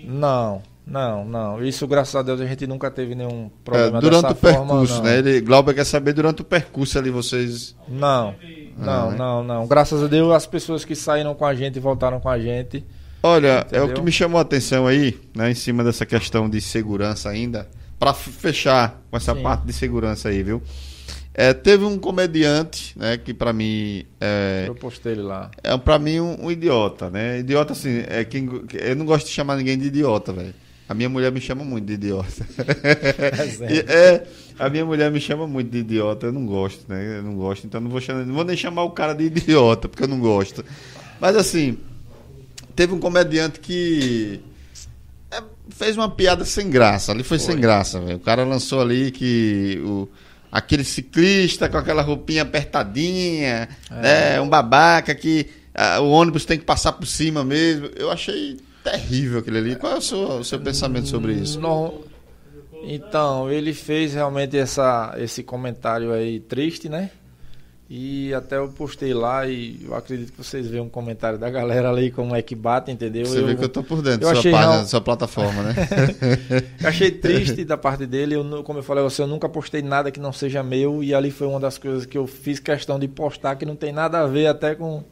Não, 0.07 0.62
não, 0.86 1.24
não. 1.24 1.65
Isso, 1.65 1.86
graças 1.86 2.15
a 2.15 2.23
Deus, 2.23 2.40
a 2.40 2.47
gente 2.47 2.66
nunca 2.66 2.90
teve 2.90 3.15
nenhum 3.15 3.47
é, 3.47 3.51
problema 3.65 4.01
durante 4.01 4.23
dessa 4.23 4.32
o 4.35 4.36
percurso, 4.36 4.94
forma, 4.97 5.11
né? 5.11 5.19
Ele, 5.19 5.40
Glauber 5.40 5.74
quer 5.74 5.85
saber 5.85 6.12
durante 6.12 6.43
o 6.43 6.44
percurso 6.44 6.98
ali 6.98 7.11
vocês. 7.11 7.74
Não, 7.89 8.35
Não, 8.77 8.85
não, 8.86 9.11
né? 9.11 9.16
não, 9.19 9.44
não. 9.44 9.66
Graças 9.66 10.02
a 10.02 10.06
Deus, 10.06 10.32
as 10.35 10.47
pessoas 10.47 10.85
que 10.85 10.94
saíram 10.94 11.35
com 11.35 11.47
a 11.47 11.55
gente 11.55 11.77
e 11.77 11.81
voltaram 11.81 12.20
com 12.20 12.28
a 12.28 12.39
gente. 12.39 12.85
Olha, 13.23 13.66
é 13.73 13.81
o 13.81 13.85
Entendeu? 13.85 13.94
que 13.94 14.02
me 14.02 14.12
chamou 14.12 14.39
a 14.39 14.43
atenção 14.43 14.86
aí, 14.86 15.19
né, 15.35 15.51
em 15.51 15.55
cima 15.55 15.82
dessa 15.82 16.05
questão 16.05 16.48
de 16.51 16.61
segurança 16.61 17.31
ainda, 17.31 17.66
Pra 17.98 18.11
f- 18.12 18.31
fechar 18.31 19.01
com 19.11 19.16
essa 19.16 19.35
Sim. 19.35 19.43
parte 19.43 19.65
de 19.65 19.73
segurança 19.73 20.28
aí, 20.28 20.43
viu? 20.43 20.61
É, 21.32 21.55
teve 21.55 21.85
um 21.85 21.97
comediante, 21.98 22.93
né, 22.98 23.16
que 23.16 23.32
pra 23.32 23.52
mim 23.52 24.05
é, 24.20 24.65
Eu 24.66 24.74
postei 24.74 25.12
ele 25.12 25.23
lá. 25.23 25.51
é 25.62 25.77
para 25.78 25.98
mim 25.98 26.20
um, 26.20 26.44
um 26.47 26.51
idiota, 26.51 27.09
né? 27.09 27.39
Idiota 27.39 27.73
assim, 27.73 28.02
é 28.06 28.24
quem 28.24 28.48
eu 28.74 28.94
não 28.97 29.06
gosto 29.06 29.27
de 29.27 29.32
chamar 29.32 29.56
ninguém 29.56 29.78
de 29.78 29.86
idiota, 29.86 30.32
velho. 30.32 30.55
A 30.89 30.94
minha 30.94 31.09
mulher 31.09 31.32
me 31.32 31.40
chama 31.40 31.65
muito 31.65 31.86
de 31.86 31.94
idiota. 31.94 32.47
E, 33.70 33.78
é, 33.90 34.27
a 34.59 34.69
minha 34.69 34.85
mulher 34.85 35.11
me 35.11 35.20
chama 35.20 35.47
muito 35.47 35.70
de 35.70 35.78
idiota, 35.78 36.27
eu 36.27 36.32
não 36.32 36.47
gosto, 36.47 36.85
né? 36.89 37.19
Eu 37.19 37.23
não 37.23 37.35
gosto, 37.35 37.66
então 37.66 37.81
não 37.81 37.90
vou 37.90 38.01
chamar, 38.01 38.24
não 38.24 38.35
vou 38.35 38.44
nem 38.44 38.56
chamar 38.56 38.85
o 38.85 38.90
cara 38.90 39.15
de 39.15 39.24
idiota, 39.24 39.89
porque 39.89 40.05
eu 40.05 40.09
não 40.09 40.20
gosto. 40.20 40.65
Mas 41.20 41.36
assim, 41.36 41.78
teve 42.77 42.93
um 42.93 43.01
comediante 43.01 43.61
que 43.61 44.40
é, 45.31 45.43
fez 45.70 45.97
uma 45.97 46.11
piada 46.11 46.44
sem 46.44 46.70
graça, 46.70 47.12
ali 47.12 47.23
foi, 47.23 47.39
sem 47.39 47.59
graça, 47.59 47.98
velho. 48.01 48.16
O 48.16 48.20
cara 48.20 48.44
lançou 48.44 48.81
ali 48.81 49.11
que 49.11 49.81
o 49.85 50.09
aquele 50.52 50.85
ciclista 50.85 51.69
com 51.69 51.77
aquela 51.77 52.01
roupinha 52.01 52.43
apertadinha, 52.43 53.69
né, 53.90 54.40
um 54.40 54.48
babaca 54.48 55.12
que 55.12 55.48
ah, 55.74 55.98
o 55.98 56.09
ônibus 56.11 56.44
tem 56.44 56.56
que 56.56 56.65
passar 56.65 56.93
por 56.93 57.06
cima 57.06 57.44
mesmo. 57.44 57.90
Eu 57.97 58.09
achei 58.09 58.59
terrível 58.85 59.40
aquele 59.40 59.59
ali. 59.59 59.77
Qual 59.77 59.94
é 59.94 59.97
o 59.97 60.01
seu, 60.02 60.19
o 60.39 60.44
seu 60.44 60.61
pensamento 60.61 61.09
sobre 61.09 61.32
isso? 61.32 61.59
No- 61.59 62.02
Então, 62.86 63.51
ele 63.51 63.73
fez 63.73 64.12
realmente 64.15 64.56
essa, 64.59 65.15
esse 65.19 65.43
comentário 65.43 66.12
aí 66.12 66.39
triste, 66.39 66.89
né? 66.89 67.11
E 67.89 68.32
até 68.32 68.56
eu 68.56 68.69
postei 68.69 69.12
lá 69.12 69.47
e 69.47 69.78
eu 69.85 69.94
acredito 69.94 70.32
que 70.32 70.43
vocês 70.43 70.66
veem 70.66 70.82
um 70.82 70.89
comentário 70.89 71.39
da 71.39 71.51
galera 71.51 71.90
ali 71.90 72.11
como 72.11 72.35
é 72.35 72.40
que 72.40 72.55
bate, 72.55 72.90
entendeu? 72.90 73.27
Você 73.27 73.43
vê 73.43 73.55
que 73.55 73.62
eu 73.65 73.69
tô 73.69 73.82
por 73.82 74.01
dentro 74.02 74.27
eu 74.27 74.35
da 74.35 74.40
sua 74.40 74.51
página, 74.51 74.78
da 74.78 74.85
sua 74.86 75.01
plataforma, 75.02 75.62
né? 75.62 75.74
Eu 76.81 76.89
achei 76.89 77.11
triste 77.11 77.62
da 77.66 77.77
parte 77.77 78.06
dele. 78.06 78.35
Eu, 78.36 78.62
como 78.65 78.78
eu 78.78 78.82
falei, 78.82 79.05
eu 79.19 79.27
nunca 79.27 79.48
postei 79.51 79.82
nada 79.82 80.11
que 80.11 80.19
não 80.19 80.32
seja 80.32 80.62
meu. 80.62 81.05
E 81.05 81.15
ali 81.15 81.31
foi 81.31 81.47
uma 81.47 81.61
das 81.61 81.77
coisas 81.77 82.06
que 82.06 82.16
eu 82.16 82.27
fiz 82.27 82.59
questão 82.59 82.98
de 82.98 83.06
postar, 83.06 83.56
que 83.56 83.66
não 83.66 83.77
tem 83.77 83.93
nada 83.93 84.20
a 84.20 84.27
ver 84.27 84.47
até 84.47 84.74
com, 84.74 85.05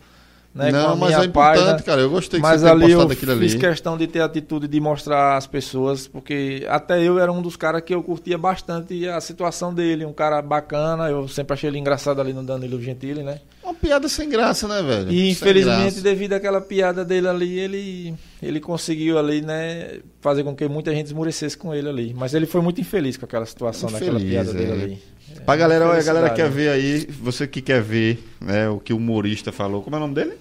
Né, 0.55 0.71
Não, 0.71 0.95
mas 0.97 1.13
é 1.19 1.25
importante, 1.25 1.33
página. 1.33 1.83
cara. 1.83 2.01
Eu 2.03 2.11
gostei 2.11 2.39
que 2.39 2.43
Mas 2.47 2.61
você 2.61 2.69
ali 2.69 2.83
eu 2.83 2.99
postado 2.99 3.13
aquilo 3.15 3.33
ali. 3.33 3.41
fiz 3.49 3.55
questão 3.55 3.97
de 3.97 4.07
ter 4.07 4.21
atitude 4.21 4.69
de 4.69 4.81
mostrar 4.81 5.39
às 5.39 5.47
pessoas, 5.47 6.07
porque 6.07 6.67
até 6.69 7.03
eu 7.03 7.19
era 7.19 7.33
um 7.33 7.41
dos 7.41 7.57
caras 7.57 7.81
que 7.81 7.95
eu 7.95 8.03
curtia 8.03 8.37
bastante 8.37 9.09
a 9.09 9.19
situação 9.21 9.73
dele, 9.73 10.05
um 10.05 10.13
cara 10.13 10.43
bacana, 10.43 11.09
eu 11.09 11.27
sempre 11.27 11.55
achei 11.55 11.71
ele 11.71 11.79
engraçado 11.79 12.21
ali 12.21 12.35
no 12.35 12.43
Danilo 12.43 12.79
Gentili, 12.83 13.23
né? 13.23 13.41
Uma 13.65 13.73
piada 13.73 14.09
sem 14.11 14.29
graça, 14.29 14.69
né, 14.69 14.83
velho? 14.83 15.11
E 15.11 15.19
Sem 15.21 15.31
infelizmente, 15.31 15.83
graça. 15.85 16.01
devido 16.03 16.35
àquela 16.35 16.61
piada 16.61 17.03
dele 17.03 17.29
ali, 17.29 17.59
ele, 17.59 18.15
ele 18.43 18.61
conseguiu 18.61 19.19
ali, 19.19 19.41
né, 19.41 20.01
fazer 20.21 20.45
com 20.45 20.55
que 20.55 20.69
muita 20.69 20.93
gente 20.93 21.07
esmurecesse 21.07 21.57
com 21.57 21.75
ele 21.75 21.89
ali. 21.89 22.15
Mas 22.15 22.35
ele 22.35 22.45
foi 22.45 22.61
muito 22.61 22.79
infeliz 22.81 23.17
com 23.17 23.25
aquela 23.25 23.47
situação 23.47 23.91
daquela 23.91 24.17
Infeliz, 24.19 24.31
piada 24.31 24.51
é. 24.51 24.55
dele 24.55 24.73
ali. 24.73 25.03
Pra 25.45 25.57
galera, 25.57 25.87
a 25.99 26.03
galera 26.03 26.31
quer 26.31 26.49
ver 26.49 26.69
aí, 26.69 27.07
você 27.21 27.47
que 27.47 27.61
quer 27.61 27.83
ver 27.83 28.23
né, 28.41 28.69
o 28.69 28.79
que 28.79 28.93
o 28.93 28.97
humorista 28.97 29.51
falou. 29.51 29.83
Como 29.83 29.97
é 29.97 29.99
o 29.99 30.03
nome 30.03 30.15
dele? 30.15 30.33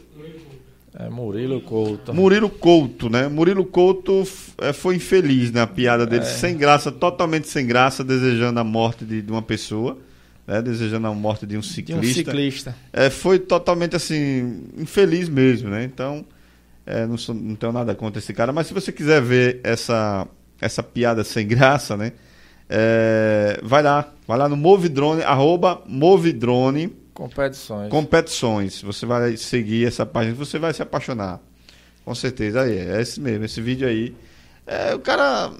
É 0.93 1.09
Murilo 1.09 1.61
Couto. 1.61 2.13
Murilo 2.13 2.49
Couto, 2.49 3.09
né? 3.09 3.27
Murilo 3.27 3.65
Couto 3.65 4.27
é, 4.59 4.73
foi 4.73 4.95
infeliz 4.97 5.51
na 5.51 5.65
piada 5.65 6.05
dele, 6.05 6.23
É. 6.23 6.25
sem 6.27 6.55
graça, 6.57 6.91
totalmente 6.91 7.47
sem 7.47 7.65
graça, 7.65 8.03
desejando 8.03 8.59
a 8.59 8.63
morte 8.63 9.05
de, 9.05 9.21
de 9.21 9.31
uma 9.31 9.41
pessoa, 9.41 9.97
né? 10.45 10.61
desejando 10.61 11.07
a 11.07 11.13
morte 11.13 11.45
de 11.47 11.55
um 11.57 11.61
de 11.61 11.65
um 11.65 11.69
ciclista. 11.71 12.13
ciclista. 12.31 12.75
É, 12.91 13.09
foi 13.09 13.39
totalmente 13.39 13.95
assim, 13.95 14.65
infeliz 14.77 15.29
mesmo, 15.29 15.69
né? 15.69 15.83
Então, 15.85 16.25
é, 16.85 17.05
não, 17.07 17.17
sou- 17.17 17.33
não 17.33 17.55
tenho 17.55 17.71
nada 17.71 17.95
contra 17.95 18.19
esse 18.19 18.33
cara, 18.33 18.51
mas 18.51 18.67
se 18.67 18.73
você 18.73 18.91
quiser 18.91 19.21
ver 19.21 19.61
essa, 19.63 20.27
essa 20.59 20.83
piada 20.83 21.23
sem 21.23 21.47
graça, 21.47 21.95
né? 21.95 22.11
É, 22.73 23.60
vai 23.61 23.84
lá, 23.84 24.10
vai 24.26 24.38
lá 24.38 24.48
no 24.48 24.56
Movidrone, 24.56 25.23
arroba 25.23 25.81
Movidrone 25.85 26.95
Competições. 27.14 27.89
Competições. 27.89 28.81
Você 28.81 29.06
vai 29.06 29.35
seguir 29.35 29.85
essa 29.85 30.06
página, 30.06 30.34
você 30.34 30.57
vai 30.57 30.73
se 30.73 30.81
apaixonar. 30.81 31.39
Com 32.06 32.15
certeza, 32.15 32.61
aí, 32.61 32.77
é 32.77 33.02
esse 33.02 33.19
mesmo, 33.19 33.43
esse 33.45 33.61
vídeo 33.61 33.88
aí. 33.88 34.15
É, 34.65 34.95
o 34.95 34.99
cara, 34.99 35.52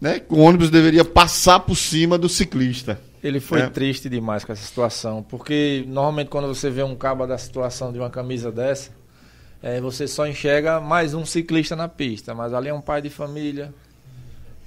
né, 0.00 0.20
o 0.28 0.40
ônibus 0.40 0.68
deveria 0.68 1.04
passar 1.04 1.60
por 1.60 1.76
cima 1.76 2.18
do 2.18 2.28
ciclista. 2.28 3.00
Ele 3.22 3.40
foi 3.40 3.60
É. 3.60 3.70
triste 3.70 4.10
demais 4.10 4.44
com 4.44 4.52
essa 4.52 4.66
situação, 4.66 5.22
porque 5.22 5.84
normalmente 5.86 6.28
quando 6.28 6.48
você 6.48 6.68
vê 6.68 6.82
um 6.82 6.96
cabo 6.96 7.26
da 7.26 7.38
situação 7.38 7.90
de 7.92 7.98
uma 7.98 8.10
camisa 8.10 8.52
dessa, 8.52 8.90
é, 9.62 9.80
você 9.80 10.06
só 10.06 10.26
enxerga 10.26 10.78
mais 10.78 11.14
um 11.14 11.24
ciclista 11.24 11.74
na 11.74 11.88
pista, 11.88 12.34
mas 12.34 12.52
ali 12.52 12.68
é 12.68 12.74
um 12.74 12.82
pai 12.82 13.00
de 13.00 13.08
família, 13.08 13.72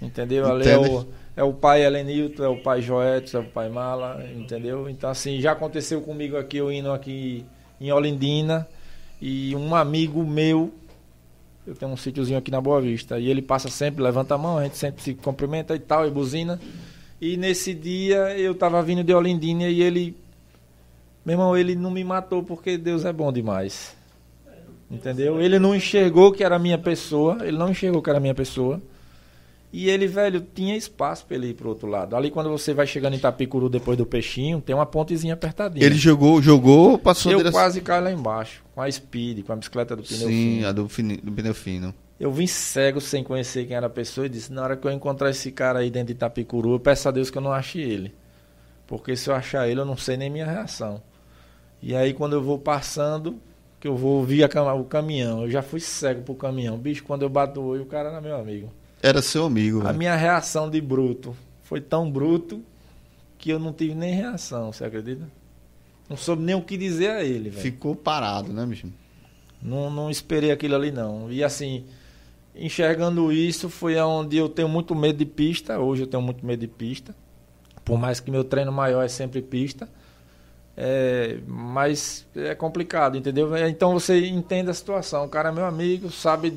entendeu? 0.01 0.45
Ali 0.51 0.67
é 0.67 0.77
o, 0.77 1.07
é 1.35 1.43
o 1.43 1.53
pai 1.53 1.85
Helenilton, 1.85 2.43
é 2.43 2.47
o 2.49 2.61
pai 2.61 2.81
Joetos, 2.81 3.33
é 3.33 3.39
o 3.39 3.43
pai 3.43 3.69
Mala, 3.69 4.23
entendeu? 4.35 4.89
Então 4.89 5.09
assim, 5.09 5.39
já 5.39 5.51
aconteceu 5.51 6.01
comigo 6.01 6.37
aqui, 6.37 6.57
eu 6.57 6.71
indo 6.71 6.91
aqui 6.91 7.45
em 7.79 7.91
Olindina, 7.91 8.67
e 9.21 9.55
um 9.55 9.75
amigo 9.75 10.23
meu, 10.23 10.71
eu 11.65 11.75
tenho 11.75 11.91
um 11.91 11.97
sítiozinho 11.97 12.37
aqui 12.37 12.51
na 12.51 12.61
Boa 12.61 12.81
Vista, 12.81 13.19
e 13.19 13.29
ele 13.29 13.41
passa 13.41 13.69
sempre, 13.69 14.01
levanta 14.01 14.35
a 14.35 14.37
mão, 14.37 14.57
a 14.57 14.63
gente 14.63 14.77
sempre 14.77 15.01
se 15.01 15.13
cumprimenta 15.13 15.75
e 15.75 15.79
tal, 15.79 16.07
e 16.07 16.11
buzina. 16.11 16.59
E 17.19 17.35
nesse 17.35 17.73
dia 17.73 18.37
eu 18.37 18.53
tava 18.53 18.81
vindo 18.83 19.03
de 19.03 19.13
Olindina 19.13 19.67
e 19.67 19.81
ele. 19.81 20.15
Meu 21.25 21.33
irmão, 21.33 21.57
ele 21.57 21.75
não 21.75 21.91
me 21.91 22.03
matou 22.03 22.43
porque 22.43 22.77
Deus 22.77 23.03
é 23.05 23.11
bom 23.11 23.33
demais. 23.33 23.97
Entendeu? 24.89 25.41
Ele 25.41 25.59
não 25.59 25.75
enxergou 25.75 26.31
que 26.31 26.43
era 26.43 26.55
a 26.55 26.59
minha 26.59 26.77
pessoa, 26.77 27.39
ele 27.41 27.57
não 27.57 27.69
enxergou 27.69 28.01
que 28.01 28.09
era 28.09 28.19
a 28.19 28.21
minha 28.21 28.35
pessoa. 28.35 28.81
E 29.71 29.89
ele, 29.89 30.07
velho, 30.07 30.39
tinha 30.55 30.77
espaço 30.77 31.25
pra 31.25 31.35
ele 31.35 31.47
ir 31.49 31.53
pro 31.53 31.67
outro 31.69 31.87
lado. 31.87 32.15
Ali 32.15 32.31
quando 32.31 32.49
você 32.49 32.73
vai 32.73 32.87
chegando 32.87 33.13
em 33.13 33.17
Itapicuru 33.17 33.69
depois 33.69 33.97
do 33.97 34.05
peixinho, 34.05 34.61
tem 34.61 34.73
uma 34.73 34.85
pontezinha 34.85 35.33
apertadinha. 35.33 35.85
Ele 35.85 35.95
jogou, 35.95 36.41
jogou, 36.41 36.97
passou 36.97 37.31
eu 37.33 37.39
direção- 37.39 37.59
quase 37.59 37.81
caio 37.81 38.03
lá 38.05 38.11
embaixo, 38.11 38.63
com 38.73 38.81
a 38.81 38.89
Speed, 38.89 39.43
com 39.45 39.51
a 39.51 39.55
bicicleta 39.57 39.95
do 39.95 40.03
pneu 40.03 40.27
Sim, 40.29 40.55
fino. 40.55 40.67
a 40.67 40.71
do, 40.71 40.87
fini- 40.87 41.17
do 41.17 41.31
pneu 41.31 41.53
fino. 41.53 41.93
Eu 42.19 42.31
vim 42.31 42.47
cego 42.47 42.99
sem 43.01 43.23
conhecer 43.23 43.65
quem 43.67 43.75
era 43.75 43.87
a 43.87 43.89
pessoa 43.89 44.25
e 44.25 44.29
disse: 44.29 44.51
na 44.51 44.63
hora 44.63 44.77
que 44.77 44.87
eu 44.87 44.91
encontrar 44.91 45.29
esse 45.29 45.51
cara 45.51 45.79
aí 45.79 45.91
dentro 45.91 46.07
de 46.07 46.13
Itapicuru, 46.13 46.71
eu 46.73 46.79
peço 46.79 47.07
a 47.07 47.11
Deus 47.11 47.29
que 47.29 47.37
eu 47.37 47.41
não 47.41 47.51
ache 47.51 47.79
ele. 47.79 48.15
Porque 48.87 49.15
se 49.17 49.29
eu 49.29 49.35
achar 49.35 49.67
ele, 49.67 49.81
eu 49.81 49.85
não 49.85 49.97
sei 49.97 50.15
nem 50.15 50.29
minha 50.29 50.45
reação. 50.45 51.01
E 51.81 51.93
aí, 51.93 52.13
quando 52.13 52.33
eu 52.33 52.41
vou 52.41 52.57
passando, 52.57 53.37
que 53.79 53.87
eu 53.87 53.95
vou 53.95 54.13
ouvir 54.17 54.47
cam- 54.49 54.73
o 54.73 54.85
caminhão, 54.85 55.43
eu 55.43 55.51
já 55.51 55.61
fui 55.61 55.79
cego 55.81 56.21
pro 56.23 56.33
caminhão. 56.33 56.77
Bicho, 56.77 57.03
quando 57.03 57.21
eu 57.23 57.29
bato 57.29 57.59
o 57.59 57.65
olho, 57.67 57.83
o 57.83 57.85
cara 57.85 58.09
era 58.09 58.21
meu 58.21 58.35
amigo. 58.37 58.71
Era 59.01 59.21
seu 59.21 59.45
amigo, 59.45 59.85
A 59.87 59.93
minha 59.93 60.15
reação 60.15 60.69
de 60.69 60.81
bruto 60.81 61.35
foi 61.63 61.79
tão 61.79 62.09
bruto 62.09 62.63
que 63.37 63.49
eu 63.49 63.59
não 63.59 63.71
tive 63.71 63.93
nem 63.93 64.13
reação, 64.13 64.71
você 64.71 64.85
acredita? 64.85 65.27
Não 66.09 66.17
soube 66.17 66.41
nem 66.41 66.55
o 66.55 66.61
que 66.61 66.77
dizer 66.77 67.11
a 67.11 67.23
ele, 67.23 67.49
velho. 67.49 67.61
Ficou 67.61 67.95
parado, 67.95 68.51
né, 68.53 68.65
bicho? 68.65 68.87
Não, 69.61 69.89
não 69.89 70.09
esperei 70.09 70.51
aquilo 70.51 70.75
ali, 70.75 70.91
não. 70.91 71.31
E 71.31 71.43
assim, 71.43 71.85
enxergando 72.55 73.31
isso, 73.31 73.69
foi 73.69 73.99
onde 73.99 74.37
eu 74.37 74.49
tenho 74.49 74.69
muito 74.69 74.95
medo 74.95 75.17
de 75.17 75.25
pista. 75.25 75.77
Hoje 75.79 76.03
eu 76.03 76.07
tenho 76.07 76.23
muito 76.23 76.45
medo 76.45 76.59
de 76.59 76.67
pista. 76.67 77.15
Por 77.83 77.97
mais 77.97 78.19
que 78.19 78.31
meu 78.31 78.43
treino 78.43 78.71
maior 78.71 79.03
é 79.03 79.07
sempre 79.07 79.41
pista. 79.41 79.89
É, 80.75 81.39
mas 81.47 82.25
é 82.35 82.53
complicado, 82.53 83.17
entendeu? 83.17 83.55
Então 83.67 83.93
você 83.93 84.27
entende 84.27 84.69
a 84.69 84.73
situação. 84.73 85.25
O 85.25 85.29
cara 85.29 85.49
é 85.49 85.51
meu 85.51 85.65
amigo, 85.65 86.11
sabe, 86.11 86.53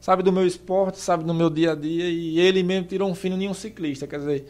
sabe 0.00 0.22
do 0.22 0.32
meu 0.32 0.46
esporte, 0.46 0.98
sabe 0.98 1.22
do 1.24 1.32
meu 1.34 1.48
dia 1.50 1.72
a 1.72 1.74
dia. 1.74 2.08
E 2.08 2.38
ele 2.40 2.62
mesmo 2.62 2.86
tirou 2.88 3.08
um 3.10 3.14
fino 3.14 3.40
em 3.40 3.48
um 3.48 3.54
ciclista. 3.54 4.06
Quer 4.06 4.18
dizer, 4.18 4.46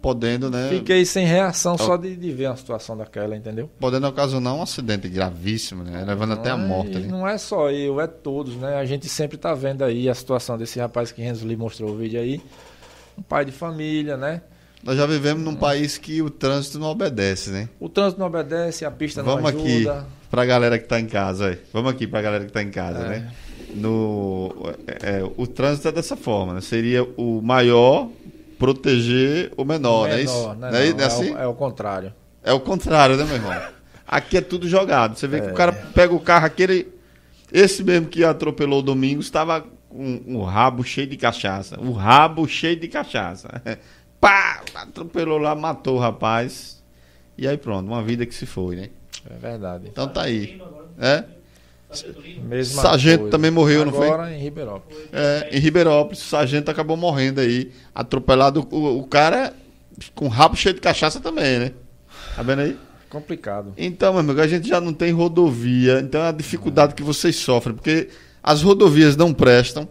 Podendo, 0.00 0.50
né? 0.50 0.68
fiquei 0.68 1.02
sem 1.06 1.24
reação 1.26 1.78
só 1.78 1.96
de, 1.96 2.14
de 2.14 2.30
ver 2.30 2.48
uma 2.48 2.56
situação 2.58 2.94
daquela, 2.94 3.34
entendeu? 3.34 3.70
Podendo 3.80 4.06
ocasionar 4.06 4.54
um 4.54 4.60
acidente 4.62 5.08
gravíssimo, 5.08 5.82
né? 5.82 6.04
Levando 6.06 6.34
até 6.34 6.50
a 6.50 6.56
Não 6.58 6.64
é- 6.64 6.68
morte 6.68 6.96
ali. 6.96 7.06
Não 7.08 7.26
é 7.26 7.38
só 7.38 7.70
eu, 7.70 7.98
é 7.98 8.06
todos, 8.06 8.54
né? 8.56 8.76
A 8.76 8.84
gente 8.84 9.08
sempre 9.08 9.38
tá 9.38 9.54
vendo 9.54 9.82
aí 9.82 10.06
a 10.06 10.14
situação 10.14 10.58
desse 10.58 10.78
rapaz 10.78 11.10
que 11.10 11.22
Renzo 11.22 11.46
Lee 11.46 11.56
mostrou 11.56 11.90
o 11.90 11.96
vídeo 11.96 12.20
aí. 12.20 12.38
Um 13.16 13.22
pai 13.22 13.46
de 13.46 13.52
família, 13.52 14.14
né? 14.18 14.42
Nós 14.82 14.98
já 14.98 15.06
vivemos 15.06 15.42
num 15.42 15.54
país 15.56 15.96
que 15.96 16.20
o 16.20 16.28
trânsito 16.28 16.78
não 16.78 16.88
obedece, 16.88 17.48
né? 17.48 17.70
O 17.80 17.88
trânsito 17.88 18.20
não 18.20 18.26
obedece, 18.26 18.84
a 18.84 18.90
pista 18.90 19.22
não 19.22 19.36
Vamos 19.36 19.48
aqui 19.48 19.76
ajuda. 19.88 20.06
pra 20.30 20.44
galera 20.44 20.78
que 20.78 20.86
tá 20.86 21.00
em 21.00 21.06
casa, 21.06 21.46
aí. 21.48 21.58
Vamos 21.72 21.90
aqui 21.90 22.06
pra 22.06 22.20
galera 22.20 22.44
que 22.44 22.52
tá 22.52 22.62
em 22.62 22.70
casa, 22.70 22.98
É. 22.98 23.08
né? 23.08 23.32
No, 23.74 24.54
é, 24.86 25.18
é, 25.18 25.30
o 25.36 25.46
trânsito 25.46 25.88
é 25.88 25.92
dessa 25.92 26.16
forma, 26.16 26.54
né? 26.54 26.60
Seria 26.60 27.02
o 27.16 27.40
maior 27.42 28.08
proteger 28.58 29.52
o 29.56 29.64
menor, 29.64 30.08
não 30.08 30.14
é 30.14 30.22
isso? 30.22 30.34
Menor, 30.34 30.56
né? 30.56 30.70
Não 30.70 30.78
é, 30.78 30.88
Não, 30.90 30.96
não 30.96 31.02
é 31.02 31.06
assim? 31.06 31.30
o, 31.32 31.38
é 31.38 31.46
o 31.46 31.54
contrário. 31.54 32.14
É 32.42 32.52
o 32.52 32.60
contrário, 32.60 33.16
né, 33.16 33.24
meu 33.24 33.34
irmão? 33.36 33.52
Aqui 34.06 34.36
é 34.36 34.40
tudo 34.40 34.68
jogado. 34.68 35.16
Você 35.18 35.26
vê 35.26 35.40
que 35.40 35.48
É. 35.48 35.50
o 35.50 35.54
cara 35.54 35.72
pega 35.72 36.14
o 36.14 36.20
carro, 36.20 36.46
aquele. 36.46 36.88
Esse 37.52 37.82
mesmo 37.82 38.06
que 38.08 38.24
atropelou 38.24 38.80
o 38.80 38.82
domingo 38.82 39.20
estava 39.20 39.64
com 39.88 40.20
o 40.26 40.42
rabo 40.42 40.82
cheio 40.84 41.06
de 41.06 41.16
cachaça. 41.16 41.78
O 41.80 41.92
rabo 41.92 42.46
cheio 42.46 42.76
de 42.76 42.88
cachaça. 42.88 43.48
Pá! 44.20 44.60
Atropelou 44.74 45.38
lá, 45.38 45.54
matou 45.54 45.96
o 45.96 46.00
rapaz. 46.00 46.82
E 47.36 47.46
aí 47.48 47.56
pronto, 47.56 47.86
uma 47.88 48.02
vida 48.02 48.24
que 48.26 48.34
se 48.34 48.46
foi, 48.46 48.76
né? 48.76 48.90
É 49.28 49.34
verdade. 49.38 49.88
Então 49.90 50.06
tá 50.08 50.22
aí. 50.22 50.60
É? 50.98 51.24
Mesma 52.44 52.82
Sargento 52.82 53.18
coisa. 53.20 53.30
também 53.30 53.50
morreu, 53.50 53.84
não 53.84 53.92
foi? 53.92 54.06
Agora 54.08 54.32
em 54.34 54.38
Ribeirópolis. 54.38 54.98
É, 55.12 55.48
em 55.52 55.58
Ribeirópolis, 55.58 56.20
o 56.22 56.24
sargento 56.28 56.70
acabou 56.70 56.96
morrendo 56.96 57.40
aí. 57.40 57.70
Atropelado. 57.94 58.66
O, 58.70 58.98
o 58.98 59.06
cara 59.06 59.52
com 60.14 60.26
o 60.26 60.28
rabo 60.28 60.56
cheio 60.56 60.74
de 60.74 60.80
cachaça 60.80 61.20
também, 61.20 61.58
né? 61.58 61.72
Tá 62.34 62.42
vendo 62.42 62.60
aí? 62.62 62.76
Complicado. 63.08 63.72
Então, 63.76 64.12
meu 64.12 64.20
amigo, 64.20 64.40
a 64.40 64.46
gente 64.46 64.66
já 64.68 64.80
não 64.80 64.92
tem 64.92 65.12
rodovia, 65.12 66.00
então 66.00 66.20
é 66.20 66.28
a 66.28 66.32
dificuldade 66.32 66.94
que 66.94 67.02
vocês 67.02 67.36
sofrem, 67.36 67.76
porque 67.76 68.08
as 68.42 68.60
rodovias 68.62 69.16
não 69.16 69.32
prestam, 69.32 69.88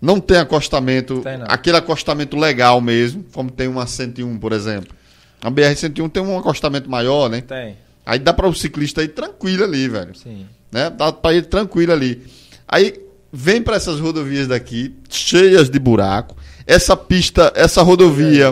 não 0.00 0.20
tem 0.20 0.36
acostamento, 0.36 1.20
Tem 1.22 1.38
não. 1.38 1.46
aquele 1.48 1.78
acostamento 1.78 2.36
legal 2.36 2.78
mesmo, 2.80 3.24
como 3.32 3.50
tem 3.50 3.68
uma 3.68 3.86
101, 3.86 4.38
por 4.38 4.52
exemplo. 4.52 4.94
A 5.40 5.50
BR-101 5.50 6.10
tem 6.10 6.22
um 6.22 6.38
acostamento 6.38 6.90
maior, 6.90 7.30
né? 7.30 7.40
Tem, 7.40 7.76
Aí 8.04 8.18
dá 8.18 8.32
para 8.34 8.46
o 8.48 8.54
ciclista 8.54 9.02
ir 9.02 9.08
tranquilo 9.08 9.64
ali, 9.64 9.88
velho. 9.88 10.14
sim. 10.14 10.46
Né? 10.72 10.88
Dá 10.90 11.12
para 11.12 11.36
ir 11.36 11.46
tranquilo 11.46 11.92
ali. 11.92 12.22
Aí 12.66 12.98
vem 13.30 13.62
para 13.62 13.76
essas 13.76 14.00
rodovias 14.00 14.48
daqui, 14.48 14.94
cheias 15.10 15.68
de 15.68 15.78
buraco. 15.78 16.34
Essa 16.66 16.96
pista, 16.96 17.52
essa 17.54 17.82
rodovia. 17.82 18.50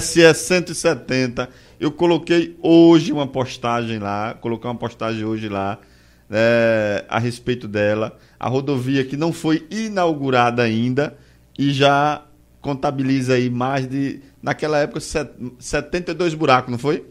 SE 0.00 0.34
170. 0.34 1.48
Eu 1.78 1.92
coloquei 1.92 2.56
hoje 2.62 3.12
uma 3.12 3.26
postagem 3.26 3.98
lá, 3.98 4.34
coloquei 4.34 4.68
uma 4.68 4.76
postagem 4.76 5.24
hoje 5.24 5.48
lá 5.48 5.78
né, 6.28 7.04
a 7.08 7.18
respeito 7.18 7.68
dela. 7.68 8.16
A 8.38 8.48
rodovia 8.48 9.04
que 9.04 9.16
não 9.16 9.32
foi 9.32 9.66
inaugurada 9.70 10.62
ainda 10.62 11.16
e 11.58 11.70
já 11.72 12.22
contabiliza 12.60 13.34
aí 13.34 13.48
mais 13.50 13.86
de. 13.86 14.20
Naquela 14.42 14.78
época, 14.78 15.00
set- 15.00 15.32
72 15.58 16.34
buracos, 16.34 16.70
não 16.70 16.78
foi? 16.78 17.04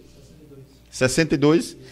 62? 0.89 1.65
62 1.65 1.86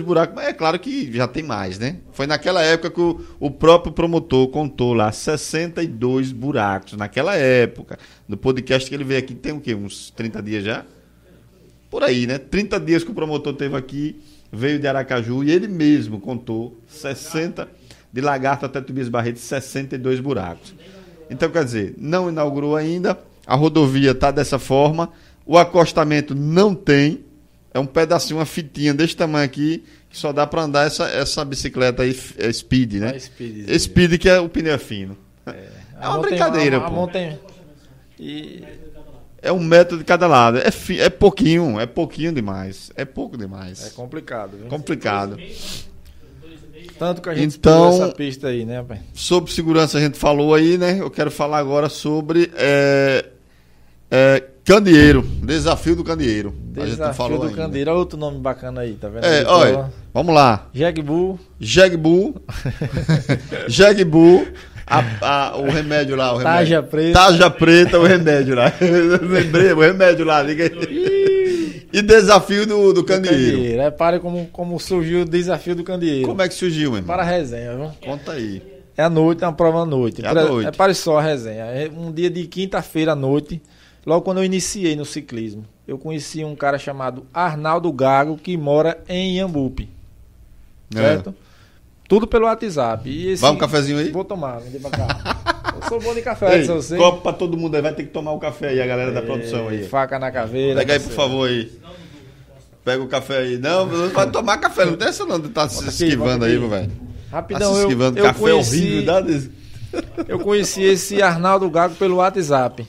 buracos. 0.00 0.34
Mas 0.34 0.48
é 0.48 0.52
claro 0.52 0.78
que 0.78 1.10
já 1.12 1.26
tem 1.26 1.42
mais, 1.42 1.78
né? 1.78 1.96
Foi 2.12 2.26
naquela 2.26 2.62
época 2.62 2.90
que 2.90 3.00
o, 3.00 3.20
o 3.40 3.50
próprio 3.50 3.92
promotor 3.92 4.48
contou 4.48 4.92
lá 4.92 5.10
62 5.10 6.32
buracos. 6.32 6.92
Naquela 6.94 7.34
época. 7.34 7.98
No 8.28 8.36
podcast 8.36 8.88
que 8.88 8.94
ele 8.94 9.04
veio 9.04 9.20
aqui, 9.20 9.34
tem 9.34 9.52
o 9.52 9.60
quê? 9.60 9.74
Uns 9.74 10.10
30 10.10 10.42
dias 10.42 10.64
já? 10.64 10.84
Por 11.90 12.02
aí, 12.02 12.26
né? 12.26 12.38
30 12.38 12.78
dias 12.80 13.02
que 13.02 13.10
o 13.10 13.14
promotor 13.14 13.54
teve 13.54 13.76
aqui 13.76 14.20
veio 14.52 14.78
de 14.78 14.86
Aracaju 14.86 15.42
e 15.42 15.50
ele 15.50 15.66
mesmo 15.66 16.20
contou 16.20 16.78
60 16.86 17.66
de 18.12 18.20
lagarto 18.20 18.66
até 18.66 18.80
Tobias 18.82 19.08
Barreto, 19.08 19.38
62 19.38 20.20
buracos. 20.20 20.74
Então, 21.30 21.50
quer 21.50 21.64
dizer, 21.64 21.94
não 21.96 22.28
inaugurou 22.28 22.76
ainda, 22.76 23.18
a 23.46 23.54
rodovia 23.54 24.10
está 24.10 24.30
dessa 24.30 24.58
forma, 24.58 25.10
o 25.46 25.56
acostamento 25.56 26.34
não 26.34 26.74
tem, 26.74 27.24
é 27.74 27.78
um 27.78 27.86
pedacinho, 27.86 28.38
uma 28.38 28.46
fitinha 28.46 28.92
desse 28.94 29.16
tamanho 29.16 29.44
aqui, 29.44 29.82
que 30.10 30.16
só 30.18 30.32
dá 30.32 30.46
para 30.46 30.62
andar 30.62 30.86
essa, 30.86 31.04
essa 31.08 31.44
bicicleta 31.44 32.02
aí, 32.02 32.18
é 32.38 32.52
speed, 32.52 32.94
né? 32.94 33.10
A 33.14 33.18
Speed. 33.18 33.78
Speed 33.78 34.18
que 34.18 34.28
é 34.28 34.38
o 34.38 34.48
pneu 34.48 34.78
fino. 34.78 35.16
É, 35.46 35.68
A 35.98 36.10
uma 36.10 36.20
brincadeira, 36.22 36.78
a, 36.78 36.86
a 36.86 36.90
pô. 36.90 37.08
E 38.18 38.62
É 39.40 39.50
um 39.50 39.58
metro 39.60 39.98
de 39.98 40.04
cada 40.04 40.26
lado. 40.26 40.58
É, 40.58 40.70
fi- 40.70 41.00
é 41.00 41.08
pouquinho, 41.10 41.80
é 41.80 41.86
pouquinho 41.86 42.32
demais. 42.32 42.92
É 42.94 43.04
pouco 43.04 43.34
é 43.34 43.38
demais. 43.38 43.88
complicado, 43.96 44.56
viu? 44.56 44.66
Complicado. 44.66 45.36
Tanto 46.98 47.20
que 47.22 47.28
a 47.28 47.34
gente 47.34 47.56
Então- 47.56 47.88
essa 47.88 48.08
pista 48.14 48.48
aí, 48.48 48.64
né, 48.64 48.82
pai? 48.86 49.00
Sobre 49.14 49.50
segurança 49.50 49.98
a 49.98 50.00
gente 50.00 50.16
falou 50.18 50.54
aí, 50.54 50.78
né? 50.78 51.00
Eu 51.00 51.10
quero 51.10 51.30
falar 51.30 51.58
agora 51.58 51.88
sobre 51.88 52.50
é, 52.54 53.24
é, 54.10 54.44
candeeiro. 54.64 55.22
Desafio 55.22 55.96
do 55.96 56.04
candeeiro. 56.04 56.54
Desafio 56.56 57.38
do 57.38 57.42
ainda. 57.44 57.56
Candeiro. 57.56 57.90
Olha 57.90 57.98
outro 57.98 58.18
nome 58.18 58.38
bacana 58.38 58.80
aí, 58.82 58.94
tá 58.94 59.08
vendo? 59.08 59.24
É, 59.24 59.44
olha, 59.46 59.90
vamos 60.12 60.34
lá. 60.34 60.68
Jegbu. 60.72 61.38
Jegbu. 61.60 62.40
Jegbu. 63.68 64.46
A, 64.86 65.02
a- 65.52 65.56
o 65.56 65.70
remédio 65.70 66.16
lá, 66.16 66.34
o 66.34 66.38
remédio. 66.38 66.58
Taja 66.58 66.82
preta. 66.82 67.12
Taja 67.18 67.50
preta, 67.50 67.98
o 68.00 68.04
remédio 68.04 68.54
lá. 68.54 68.72
Lembrei, 69.22 69.72
o 69.72 69.80
remédio 69.80 70.24
lá. 70.24 70.42
liga 70.42 70.64
aí. 70.64 71.86
E 71.92 72.02
desafio 72.02 72.66
do, 72.66 72.92
do 72.92 73.04
candeeiro. 73.04 73.56
Candeeiro. 73.58 73.82
Repare 73.82 74.18
como, 74.18 74.46
como 74.46 74.78
surgiu 74.80 75.22
o 75.22 75.24
desafio 75.24 75.74
do 75.76 75.84
Candeeiro. 75.84 76.26
Como 76.26 76.40
é 76.40 76.48
que 76.48 76.54
surgiu, 76.54 76.92
irmão? 76.94 77.02
Para 77.04 77.22
a 77.22 77.24
resenha, 77.26 77.76
viu? 77.76 77.90
Conta 78.02 78.32
aí. 78.32 78.62
É 78.96 79.02
à 79.02 79.10
noite, 79.10 79.44
é 79.44 79.46
uma 79.46 79.52
prova 79.52 79.82
à 79.82 79.86
noite. 79.86 80.24
É 80.24 80.28
à 80.28 80.34
noite. 80.34 80.64
Repare 80.66 80.94
só 80.94 81.18
a 81.18 81.22
resenha. 81.22 81.64
É 81.64 81.90
um 81.94 82.10
dia 82.10 82.30
de 82.30 82.46
quinta-feira 82.46 83.12
à 83.12 83.14
noite, 83.16 83.60
logo 84.04 84.22
quando 84.22 84.38
eu 84.38 84.44
iniciei 84.44 84.96
no 84.96 85.04
ciclismo, 85.04 85.64
eu 85.86 85.98
conheci 85.98 86.44
um 86.44 86.54
cara 86.54 86.78
chamado 86.78 87.26
Arnaldo 87.32 87.92
Gago, 87.92 88.36
que 88.36 88.56
mora 88.56 89.02
em 89.08 89.36
Iambupe. 89.36 89.88
Certo? 90.90 91.34
Tudo 92.08 92.26
pelo 92.26 92.44
WhatsApp. 92.44 93.08
E 93.08 93.30
esse... 93.30 93.42
É. 93.42 93.46
Vai 93.46 93.56
um 93.56 93.58
cafezinho 93.58 93.98
aí? 93.98 94.10
Vou 94.10 94.24
tomar, 94.24 94.60
me 94.60 94.68
dê 94.68 94.78
pra 94.78 94.90
cá. 94.90 95.72
eu 95.80 95.88
sou 95.88 96.00
bom 96.00 96.14
de 96.14 96.20
café, 96.20 96.58
Ei, 96.58 96.64
se 96.64 96.72
você. 96.72 96.96
copo 96.96 97.22
pra 97.22 97.32
todo 97.32 97.56
mundo 97.56 97.74
aí. 97.74 97.80
Vai 97.80 97.94
ter 97.94 98.04
que 98.04 98.10
tomar 98.10 98.32
o 98.32 98.38
café 98.38 98.68
aí, 98.68 98.82
a 98.82 98.86
galera 98.86 99.12
da 99.12 99.22
produção 99.22 99.68
aí. 99.68 99.84
Faca 99.84 100.18
na 100.18 100.30
caveira. 100.30 100.80
Pega 100.80 100.92
aí, 100.92 101.00
por 101.00 101.12
favor, 101.12 101.48
aí. 101.48 101.72
Pega 102.84 103.02
o 103.02 103.08
café 103.08 103.38
aí. 103.38 103.58
Não, 103.58 103.86
vai 104.12 104.30
tomar 104.30 104.58
café. 104.58 104.84
Não 104.84 104.94
dessa 104.94 105.24
não, 105.24 105.40
tá 105.40 105.68
se 105.68 105.88
esquivando 105.88 106.44
aí, 106.44 106.58
velho. 106.58 106.90
Tá 107.30 107.36
Rapidão, 107.36 107.72
se 107.72 107.80
eu, 107.80 107.82
esquivando. 107.88 108.18
eu 108.18 108.24
café 108.24 108.40
conheci, 108.40 108.76
horrível. 108.76 109.04
Dá 109.06 109.20
desse... 109.20 109.50
Eu 110.28 110.38
conheci 110.38 110.82
esse 110.82 111.22
Arnaldo 111.22 111.70
Gago 111.70 111.94
pelo 111.94 112.16
WhatsApp. 112.16 112.86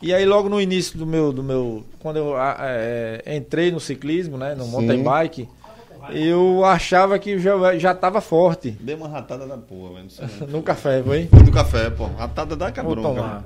E 0.00 0.14
aí 0.14 0.24
logo 0.24 0.48
no 0.48 0.60
início 0.60 0.96
do 0.96 1.04
meu, 1.04 1.32
do 1.32 1.42
meu, 1.42 1.84
quando 1.98 2.18
eu 2.18 2.36
ah, 2.36 2.56
é, 2.60 3.36
entrei 3.36 3.72
no 3.72 3.80
ciclismo, 3.80 4.38
né, 4.38 4.54
no 4.54 4.66
mountain 4.66 5.02
bike, 5.02 5.48
eu 6.12 6.64
achava 6.64 7.18
que 7.18 7.38
já 7.38 7.76
já 7.76 7.92
estava 7.92 8.20
forte 8.20 8.70
Dei 8.70 8.94
uma 8.94 9.08
ratada 9.08 9.46
da 9.46 9.58
porra, 9.58 9.94
velho. 9.94 10.08
No 10.48 10.62
café, 10.62 11.02
foi? 11.02 11.24
Do 11.24 11.50
café, 11.50 11.90
pô. 11.90 12.06
Ratada 12.06 12.54
da 12.56 12.70
cabrão, 12.70 13.14
cara. 13.14 13.44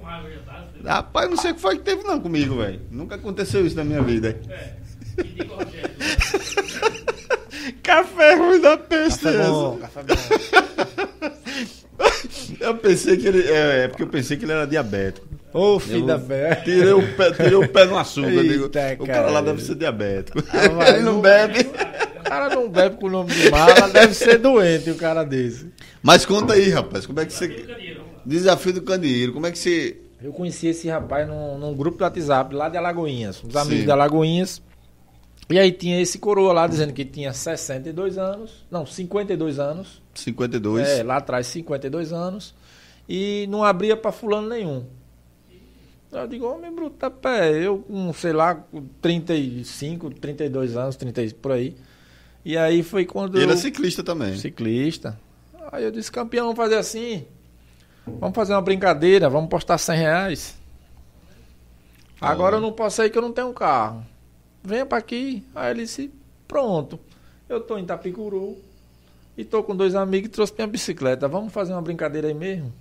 Rapaz, 0.85 1.31
não 1.31 1.37
sei 1.37 1.53
o 1.53 1.55
que 1.55 1.61
foi 1.61 1.77
que 1.77 1.83
teve 1.83 2.03
não 2.03 2.20
comigo, 2.20 2.57
velho. 2.57 2.81
Nunca 2.91 3.15
aconteceu 3.15 3.65
isso 3.66 3.77
na 3.77 3.85
minha 3.85 4.03
vida. 4.03 4.39
Café 7.83 8.35
ruim 8.35 8.61
da 8.61 8.77
peste. 8.77 9.24
Café 9.24 9.39
essa. 9.39 9.51
bom, 9.51 9.79
café 9.79 10.03
bom. 10.03 10.15
Eu 12.61 12.77
pensei 12.77 13.16
que 13.16 13.27
ele. 13.27 13.43
É, 13.43 13.85
é 13.85 13.89
porque 13.89 14.03
eu 14.05 14.09
pensei 14.09 14.37
que 14.37 14.45
ele 14.45 14.53
era 14.53 14.66
diabético. 14.66 15.27
Ô, 15.53 15.79
filho 15.79 16.01
Eu 16.01 16.07
da 16.07 16.19
pé. 16.19 16.55
Tirei 16.57 16.93
o 16.93 17.16
pé, 17.16 17.31
tirei 17.33 17.55
o 17.55 17.69
pé 17.69 17.85
no 17.85 17.99
açúcar. 17.99 18.31
digo, 18.31 18.65
Eita, 18.65 18.97
o 19.03 19.07
cara 19.07 19.31
lá 19.31 19.41
deve 19.41 19.62
ser 19.62 19.74
diabético. 19.74 20.39
Ah, 20.53 20.69
vai, 20.69 20.91
ele 20.97 21.01
não 21.01 21.15
não- 21.15 21.20
bebe. 21.20 21.61
O 21.61 22.23
cara 22.24 22.49
não 22.55 22.69
bebe 22.70 22.97
com 22.97 23.07
o 23.07 23.11
nome 23.11 23.33
de 23.35 23.51
mala, 23.51 23.89
deve 23.91 24.15
ser 24.15 24.39
doente 24.39 24.91
o 24.91 24.95
cara 24.95 25.23
desse. 25.24 25.70
Mas 26.03 26.24
conta 26.24 26.55
aí, 26.55 26.70
rapaz, 26.70 27.05
como 27.05 27.20
é 27.20 27.27
que 27.27 27.33
você. 27.33 27.66
Desafio 28.24 28.73
do 28.73 28.83
candeeiro, 28.83 29.33
como 29.33 29.47
é 29.47 29.51
que 29.51 29.59
você. 29.59 29.99
Eu 30.23 30.33
conheci 30.33 30.69
esse 30.69 30.89
rapaz 30.89 31.27
num, 31.29 31.59
num 31.59 31.74
grupo 31.74 31.99
do 31.99 32.05
WhatsApp 32.05 32.55
lá 32.55 32.69
de 32.69 32.79
Alagoinhas, 32.79 33.43
os 33.43 33.55
amigos 33.57 33.81
Sim. 33.81 33.85
de 33.85 33.91
Alagoinhas. 33.91 34.62
E 35.51 35.59
aí 35.59 35.73
tinha 35.73 36.01
esse 36.01 36.19
coroa 36.19 36.53
lá 36.53 36.66
dizendo 36.66 36.93
que 36.93 37.05
tinha 37.05 37.33
62 37.33 38.16
anos, 38.16 38.65
não, 38.70 38.87
52 38.87 39.59
anos. 39.59 40.01
52. 40.15 40.89
É, 40.89 41.03
lá 41.03 41.16
atrás 41.16 41.49
52 41.49 42.12
anos. 42.12 42.55
E 43.09 43.47
não 43.51 43.65
abria 43.65 43.97
pra 43.97 44.12
fulano 44.12 44.49
nenhum. 44.49 44.85
Eu 46.13 46.29
digo, 46.29 46.47
homem 46.47 46.71
bruto, 46.71 46.97
tá 46.97 47.11
pé. 47.11 47.53
Eu 47.53 47.79
com, 47.79 48.13
sei 48.13 48.35
lá, 48.35 48.55
com 48.55 48.85
35, 49.01 50.11
32 50.11 50.77
anos, 50.77 50.95
30 50.97 51.23
e 51.23 51.33
por 51.33 51.53
aí. 51.53 51.75
E 52.45 52.57
aí 52.57 52.83
foi 52.83 53.07
quando 53.07 53.41
Ele 53.41 53.51
eu... 53.51 53.55
é 53.55 53.57
ciclista 53.57 54.05
também. 54.05 54.37
Ciclista. 54.37 55.19
Aí 55.71 55.85
eu 55.85 55.91
disse, 55.91 56.13
campeão, 56.13 56.45
vamos 56.47 56.59
fazer 56.59 56.77
assim. 56.77 57.25
Vamos 58.07 58.35
fazer 58.35 58.53
uma 58.53 58.61
brincadeira, 58.61 59.31
vamos 59.31 59.49
postar 59.49 59.79
100 59.79 59.97
reais. 59.97 60.63
Agora 62.21 62.57
eu 62.57 62.61
não 62.61 62.73
posso 62.73 62.97
sair 62.97 63.11
que 63.11 63.17
eu 63.17 63.23
não 63.23 63.33
tenho 63.33 63.49
um 63.49 63.55
carro. 63.55 64.05
Venha 64.63 64.85
pra 64.85 64.99
aqui. 64.99 65.43
Aí 65.55 65.71
ele 65.71 65.83
disse, 65.83 66.13
pronto. 66.47 67.01
Eu 67.49 67.61
tô 67.61 67.79
em 67.79 67.85
Tapicuru 67.85 68.59
e 69.37 69.45
tô 69.45 69.63
com 69.63 69.75
dois 69.75 69.95
amigos 69.95 70.29
e 70.29 70.31
trouxe 70.31 70.53
minha 70.57 70.67
bicicleta. 70.67 71.27
Vamos 71.27 71.53
fazer 71.53 71.73
uma 71.73 71.83
brincadeira 71.83 72.29
aí 72.29 72.35
mesmo? 72.35 72.73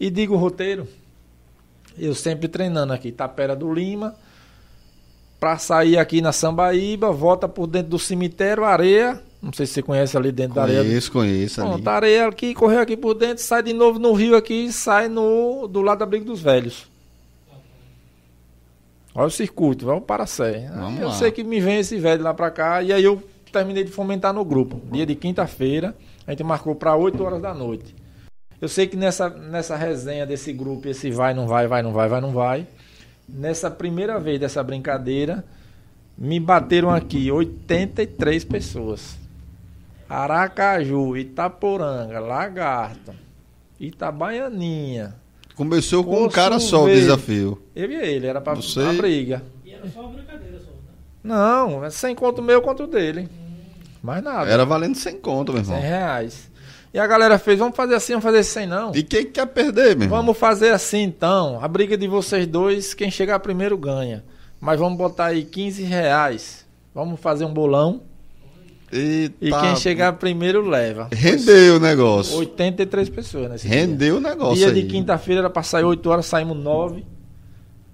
E 0.00 0.10
digo 0.10 0.34
o 0.34 0.38
roteiro. 0.38 0.88
Eu 1.98 2.14
sempre 2.14 2.48
treinando 2.48 2.92
aqui, 2.92 3.12
Tapera 3.12 3.54
do 3.54 3.72
Lima. 3.72 4.14
Pra 5.38 5.58
sair 5.58 5.98
aqui 5.98 6.20
na 6.20 6.30
Sambaíba, 6.30 7.10
volta 7.10 7.48
por 7.48 7.66
dentro 7.66 7.90
do 7.90 7.98
cemitério, 7.98 8.64
areia. 8.64 9.20
Não 9.42 9.52
sei 9.52 9.66
se 9.66 9.72
você 9.72 9.82
conhece 9.82 10.16
ali 10.16 10.30
dentro 10.30 10.54
da 10.54 10.62
areia. 10.62 10.84
Conheço, 10.84 11.10
conheço 11.10 11.60
ali. 11.60 11.70
Pronto, 11.70 11.88
areia 11.88 12.28
aqui, 12.28 12.54
correu 12.54 12.80
aqui 12.80 12.96
por 12.96 13.14
dentro, 13.14 13.42
sai 13.42 13.62
de 13.62 13.72
novo 13.72 13.98
no 13.98 14.12
rio 14.12 14.36
aqui 14.36 14.66
e 14.66 14.72
sai 14.72 15.08
no, 15.08 15.66
do 15.66 15.82
lado 15.82 15.98
da 15.98 16.06
Briga 16.06 16.24
dos 16.24 16.40
Velhos. 16.40 16.86
Olha 19.14 19.26
o 19.26 19.30
circuito, 19.30 19.84
vai 19.84 19.96
o 19.96 20.00
Paracé. 20.00 20.70
Vamos 20.74 21.00
eu 21.00 21.08
lá. 21.08 21.14
sei 21.14 21.30
que 21.32 21.42
me 21.42 21.60
vem 21.60 21.78
esse 21.80 21.98
velho 21.98 22.22
lá 22.22 22.32
pra 22.32 22.50
cá 22.50 22.82
e 22.82 22.92
aí 22.92 23.04
eu 23.04 23.22
terminei 23.52 23.84
de 23.84 23.90
fomentar 23.90 24.32
no 24.32 24.44
grupo. 24.44 24.80
Dia 24.90 25.04
de 25.04 25.14
quinta-feira, 25.14 25.94
a 26.26 26.30
gente 26.30 26.44
marcou 26.44 26.74
pra 26.74 26.96
8 26.96 27.22
horas 27.22 27.42
da 27.42 27.52
noite. 27.52 27.94
Eu 28.62 28.68
sei 28.68 28.86
que 28.86 28.96
nessa, 28.96 29.28
nessa 29.28 29.74
resenha 29.76 30.24
desse 30.24 30.52
grupo, 30.52 30.88
esse 30.88 31.10
vai, 31.10 31.34
não 31.34 31.48
vai, 31.48 31.66
vai, 31.66 31.82
não 31.82 31.92
vai, 31.92 32.08
vai, 32.08 32.20
não 32.20 32.30
vai. 32.32 32.64
Nessa 33.28 33.68
primeira 33.68 34.20
vez 34.20 34.38
dessa 34.38 34.62
brincadeira, 34.62 35.44
me 36.16 36.38
bateram 36.38 36.88
aqui 36.88 37.28
83 37.30 38.44
pessoas. 38.44 39.18
Aracaju, 40.08 41.16
Itaporanga, 41.16 42.20
Lagarto, 42.20 43.12
Itabaianinha. 43.80 45.14
Começou 45.56 46.04
com 46.04 46.24
um 46.24 46.28
cara 46.28 46.60
só 46.60 46.84
o 46.84 46.88
desafio. 46.88 47.60
Eu 47.74 47.90
e 47.90 47.96
ele, 47.96 48.26
era 48.26 48.40
pra, 48.40 48.54
Você- 48.54 48.80
pra 48.80 48.92
briga. 48.92 49.42
E 49.64 49.72
era 49.72 49.88
só 49.90 50.02
uma 50.02 50.10
brincadeira 50.12 50.58
só, 50.60 50.66
né? 50.70 50.76
Não, 51.24 51.84
é 51.84 51.90
sem 51.90 52.14
conto 52.14 52.40
meu, 52.40 52.62
conto 52.62 52.86
dele. 52.86 53.28
Mais 54.02 54.22
nada. 54.22 54.50
Era 54.50 54.64
valendo 54.64 54.94
sem 54.96 55.18
conta, 55.18 55.52
meu 55.52 55.64
100 55.64 55.74
irmão. 55.74 55.88
reais. 55.88 56.50
E 56.94 56.98
a 56.98 57.06
galera 57.06 57.38
fez, 57.38 57.58
vamos 57.58 57.74
fazer 57.74 57.94
assim, 57.94 58.12
vamos 58.12 58.24
fazer 58.24 58.42
sem 58.44 58.66
não. 58.66 58.92
E 58.94 59.02
quem 59.02 59.24
quer 59.24 59.46
perder, 59.46 59.96
meu? 59.96 60.08
Vamos 60.08 60.36
fazer 60.36 60.70
assim 60.72 61.02
então. 61.02 61.58
A 61.62 61.66
briga 61.66 61.96
de 61.96 62.06
vocês 62.06 62.46
dois, 62.46 62.92
quem 62.92 63.10
chegar 63.10 63.38
primeiro 63.40 63.78
ganha. 63.78 64.22
Mas 64.60 64.78
vamos 64.78 64.98
botar 64.98 65.26
aí 65.26 65.42
15 65.44 65.82
reais. 65.84 66.66
Vamos 66.94 67.18
fazer 67.18 67.44
um 67.46 67.52
bolão. 67.52 68.02
Eita, 68.92 69.34
E 69.40 69.50
quem 69.50 69.74
chegar 69.76 70.12
primeiro 70.14 70.68
leva. 70.68 71.08
Rendeu 71.10 71.76
o 71.76 71.80
negócio. 71.80 72.36
83 72.36 73.08
pessoas 73.08 73.50
nesse 73.50 73.66
dia. 73.66 73.74
Rendeu 73.80 74.16
o 74.18 74.20
negócio 74.20 74.56
Dia 74.56 74.68
aí. 74.68 74.74
de 74.82 74.86
quinta-feira 74.86 75.40
era 75.40 75.50
pra 75.50 75.62
sair 75.62 75.84
8 75.84 76.10
horas, 76.10 76.26
saímos 76.26 76.58
9. 76.58 77.06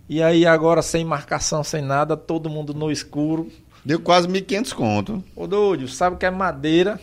E 0.09 0.21
aí 0.21 0.45
agora 0.45 0.83
sem 0.83 1.05
marcação, 1.05 1.63
sem 1.63 1.83
nada, 1.83 2.17
todo 2.17 2.51
mundo 2.51 2.75
no 2.75 2.91
escuro. 2.91 3.49
Deu 3.85 4.01
quase 4.01 4.27
1.500 4.27 4.73
conto. 4.75 5.25
Ô 5.37 5.47
doido, 5.47 5.87
sabe 5.87 6.17
que 6.17 6.27
é 6.27 6.31
madeira? 6.31 6.99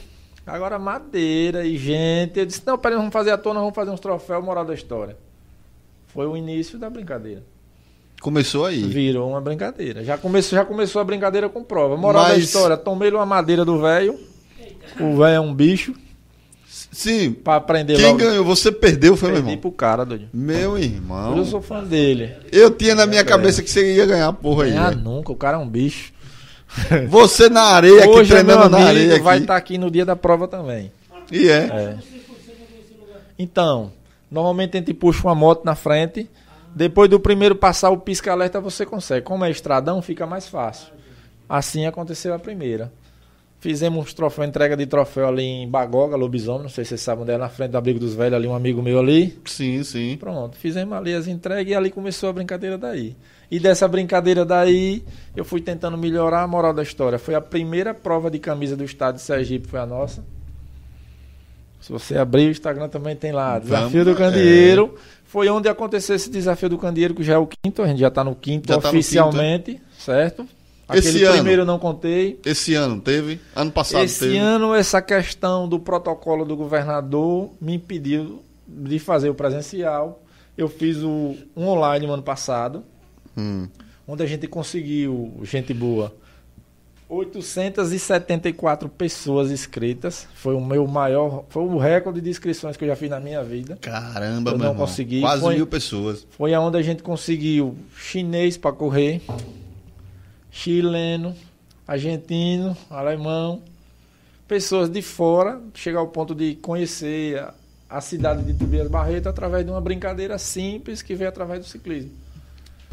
Agora 0.45 0.77
madeira 0.77 1.65
e 1.65 1.77
gente. 1.77 2.39
Eu 2.39 2.45
disse, 2.45 2.61
não, 2.65 2.77
peraí, 2.77 2.97
vamos 2.97 3.11
fazer 3.13 3.31
a 3.31 3.37
tona, 3.37 3.59
vamos 3.59 3.73
fazer 3.75 3.89
uns 3.91 3.99
troféus, 3.99 4.43
moral 4.43 4.63
da 4.65 4.73
história. 4.73 5.17
Foi 6.07 6.25
o 6.27 6.37
início 6.37 6.77
da 6.77 6.89
brincadeira. 6.89 7.43
Começou 8.21 8.65
aí. 8.65 8.81
Virou 8.83 9.29
uma 9.29 9.41
brincadeira. 9.41 10.03
Já 10.03 10.17
começou, 10.17 10.57
já 10.57 10.63
começou 10.65 11.01
a 11.01 11.03
brincadeira 11.03 11.49
com 11.49 11.63
prova. 11.63 11.97
Moral 11.97 12.23
da 12.23 12.29
Mas- 12.29 12.43
história, 12.43 12.77
tomei 12.77 13.11
uma 13.11 13.25
madeira 13.25 13.65
do 13.65 13.79
velho. 13.81 14.17
O 14.99 15.17
velho 15.17 15.35
é 15.35 15.39
um 15.39 15.53
bicho. 15.53 15.93
Sim. 16.67 17.33
Pra 17.33 17.55
aprender 17.57 17.95
Quem 17.97 18.05
logo. 18.05 18.17
ganhou? 18.19 18.45
Você 18.45 18.71
perdeu, 18.71 19.17
foi, 19.17 19.29
meu 19.29 19.35
Perdi 19.37 19.49
irmão? 19.51 19.61
pro 19.61 19.71
cara, 19.71 20.05
doido. 20.05 20.29
Meu 20.33 20.77
irmão. 20.77 21.35
Eu 21.37 21.43
sou 21.45 21.61
fã 21.61 21.83
dele. 21.83 22.33
Eu 22.51 22.71
tinha 22.71 22.95
na 22.95 23.05
minha 23.05 23.23
cabeça 23.25 23.61
que 23.61 23.69
você 23.69 23.95
ia 23.95 24.05
ganhar 24.05 24.31
porra 24.31 24.63
aí. 24.65 24.77
Ah, 24.77 24.89
velho. 24.91 25.01
nunca, 25.01 25.31
o 25.31 25.35
cara 25.35 25.57
é 25.57 25.59
um 25.59 25.67
bicho. 25.67 26.13
Você 27.07 27.49
na 27.49 27.61
areia, 27.61 27.99
aqui 27.99 28.09
Hoje 28.09 28.33
meu 28.33 28.43
treinando 28.43 28.69
na 28.69 28.85
areia. 28.85 29.21
vai 29.21 29.35
aqui. 29.35 29.43
estar 29.43 29.55
aqui 29.55 29.77
no 29.77 29.89
dia 29.89 30.05
da 30.05 30.15
prova 30.15 30.47
também. 30.47 30.91
E 31.31 31.49
é. 31.49 31.65
É. 31.65 31.97
Então, 33.37 33.91
normalmente 34.29 34.77
a 34.77 34.79
gente 34.79 34.93
puxa 34.93 35.27
uma 35.27 35.35
moto 35.35 35.63
na 35.65 35.75
frente. 35.75 36.29
Depois 36.73 37.09
do 37.09 37.19
primeiro 37.19 37.55
passar 37.55 37.89
o 37.89 37.97
pisca-alerta, 37.97 38.59
você 38.59 38.85
consegue. 38.85 39.25
Como 39.25 39.45
é 39.45 39.49
estradão, 39.49 40.01
fica 40.01 40.25
mais 40.25 40.47
fácil. 40.47 40.87
Assim 41.47 41.85
aconteceu 41.85 42.33
a 42.33 42.39
primeira. 42.39 42.91
Fizemos 43.59 44.13
troféu, 44.13 44.43
entrega 44.43 44.75
de 44.75 44.85
troféu 44.85 45.27
ali 45.27 45.43
em 45.43 45.67
Bagoga, 45.67 46.15
Lobisomem. 46.15 46.63
Não 46.63 46.69
sei 46.69 46.83
se 46.83 46.89
vocês 46.89 47.01
sabem 47.01 47.23
onde 47.23 47.31
é, 47.31 47.37
na 47.37 47.49
frente 47.49 47.71
do 47.71 47.77
Abrigo 47.77 47.97
dos 47.97 48.13
Velhos, 48.13 48.35
ali, 48.35 48.47
um 48.47 48.53
amigo 48.53 48.81
meu 48.81 48.99
ali. 48.99 49.39
Sim, 49.45 49.83
sim. 49.83 50.17
Pronto, 50.17 50.57
fizemos 50.57 50.93
ali 50.95 51.13
as 51.13 51.27
entregas 51.27 51.71
e 51.71 51.73
ali 51.73 51.89
começou 51.89 52.29
a 52.29 52.33
brincadeira 52.33 52.77
daí. 52.77 53.15
E 53.49 53.59
dessa 53.59 53.87
brincadeira 53.87 54.43
daí, 54.43 55.03
eu 55.35 55.45
fui 55.45 55.61
tentando 55.61 55.97
melhorar 55.97 56.43
a 56.43 56.47
moral 56.47 56.73
da 56.73 56.83
história. 56.83 57.19
Foi 57.19 57.35
a 57.35 57.41
primeira 57.41 57.93
prova 57.93 58.29
de 58.29 58.39
camisa 58.39 58.75
do 58.75 58.83
estado 58.83 59.15
de 59.15 59.21
Sergipe, 59.21 59.67
foi 59.67 59.79
a 59.79 59.85
nossa. 59.85 60.23
Se 61.79 61.91
você 61.91 62.17
abrir 62.17 62.47
o 62.47 62.51
Instagram 62.51 62.89
também 62.89 63.15
tem 63.15 63.31
lá, 63.31 63.59
Desafio 63.59 64.03
Vamos, 64.03 64.05
do 64.05 64.15
Candeeiro. 64.15 64.95
Foi 65.25 65.47
onde 65.49 65.69
aconteceu 65.69 66.15
esse 66.15 66.29
Desafio 66.29 66.69
do 66.69 66.77
Candeeiro, 66.77 67.13
que 67.13 67.23
já 67.23 67.33
é 67.33 67.37
o 67.37 67.47
quinto, 67.47 67.81
a 67.83 67.87
gente 67.87 67.99
já 67.99 68.07
está 68.07 68.23
no 68.23 68.33
quinto 68.33 68.67
Já 68.67 68.79
tá 68.79 68.91
no 68.91 68.97
oficialmente, 68.97 69.79
certo? 69.99 70.47
Esse 70.93 71.09
Aquele 71.09 71.25
ano? 71.25 71.33
primeiro 71.33 71.61
eu 71.63 71.65
não 71.65 71.79
contei. 71.79 72.39
Esse 72.45 72.75
ano 72.75 73.01
teve? 73.01 73.39
Ano 73.55 73.71
passado 73.71 74.03
Esse 74.03 74.19
teve. 74.19 74.37
ano, 74.37 74.73
essa 74.73 75.01
questão 75.01 75.67
do 75.67 75.79
protocolo 75.79 76.45
do 76.45 76.55
governador 76.55 77.51
me 77.59 77.75
impediu 77.75 78.43
de 78.67 78.99
fazer 78.99 79.29
o 79.29 79.35
presencial. 79.35 80.23
Eu 80.57 80.69
fiz 80.69 80.97
o 80.97 81.35
um 81.55 81.67
online 81.67 82.05
no 82.05 82.13
ano 82.13 82.23
passado, 82.23 82.83
Hum. 83.37 83.67
onde 84.07 84.23
a 84.23 84.25
gente 84.25 84.47
conseguiu, 84.47 85.33
gente 85.43 85.73
boa, 85.73 86.13
874 87.07 88.89
pessoas 88.89 89.51
inscritas. 89.51 90.27
Foi 90.35 90.55
o 90.55 90.61
meu 90.63 90.87
maior, 90.87 91.43
foi 91.49 91.63
o 91.63 91.77
recorde 91.77 92.21
de 92.21 92.29
inscrições 92.29 92.75
que 92.77 92.83
eu 92.83 92.87
já 92.87 92.95
fiz 92.95 93.09
na 93.09 93.19
minha 93.19 93.43
vida. 93.43 93.77
Caramba, 93.81 94.51
Eu 94.51 94.57
meu 94.57 94.65
não 94.65 94.73
irmão. 94.73 94.85
consegui, 94.87 95.21
Quase 95.21 95.41
foi- 95.41 95.55
mil 95.55 95.67
pessoas. 95.67 96.25
Foi 96.31 96.53
aonde 96.53 96.77
a 96.77 96.81
gente 96.81 97.03
conseguiu 97.03 97.75
chinês 97.95 98.57
para 98.57 98.71
correr, 98.71 99.21
chileno, 100.51 101.35
argentino, 101.87 102.75
alemão, 102.89 103.61
pessoas 104.47 104.89
de 104.89 105.01
fora, 105.01 105.61
chegar 105.73 105.99
ao 105.99 106.07
ponto 106.07 106.33
de 106.33 106.55
conhecer 106.55 107.39
a, 107.39 107.53
a 107.89 108.01
cidade 108.01 108.43
de 108.43 108.53
Tobias 108.53 108.87
Barreto 108.89 109.27
através 109.29 109.65
de 109.65 109.71
uma 109.71 109.81
brincadeira 109.81 110.37
simples 110.37 111.01
que 111.01 111.13
veio 111.15 111.29
através 111.29 111.59
do 111.59 111.65
ciclismo. 111.65 112.11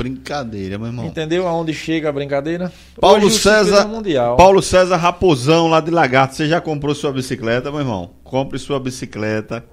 Brincadeira, 0.02 0.78
meu 0.78 0.88
irmão. 0.88 1.06
Entendeu 1.06 1.46
aonde 1.46 1.72
chega 1.72 2.08
a 2.08 2.12
brincadeira? 2.12 2.72
Paulo 3.00 3.26
Hoje 3.26 3.38
César, 3.38 3.82
é 3.82 3.84
mundial. 3.84 4.36
Paulo 4.36 4.60
César 4.60 4.96
Raposão 4.96 5.68
lá 5.68 5.80
de 5.80 5.92
Lagarto, 5.92 6.34
você 6.34 6.48
já 6.48 6.60
comprou 6.60 6.92
sua 6.92 7.12
bicicleta, 7.12 7.70
meu 7.70 7.80
irmão? 7.80 8.10
Compre 8.24 8.58
sua 8.58 8.80
bicicleta, 8.80 9.64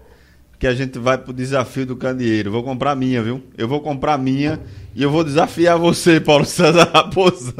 que 0.59 0.67
a 0.67 0.75
gente 0.75 0.99
vai 0.99 1.17
pro 1.17 1.33
desafio 1.33 1.83
do 1.83 1.95
candeeiro. 1.95 2.51
Vou 2.51 2.61
comprar 2.61 2.91
a 2.91 2.95
minha, 2.95 3.23
viu? 3.23 3.41
Eu 3.57 3.67
vou 3.67 3.81
comprar 3.81 4.13
a 4.13 4.17
minha 4.19 4.59
e 4.93 5.01
eu 5.01 5.09
vou 5.09 5.23
desafiar 5.23 5.79
você, 5.79 6.19
Paulo 6.19 6.45
César 6.45 6.91
Raposão. 6.93 7.53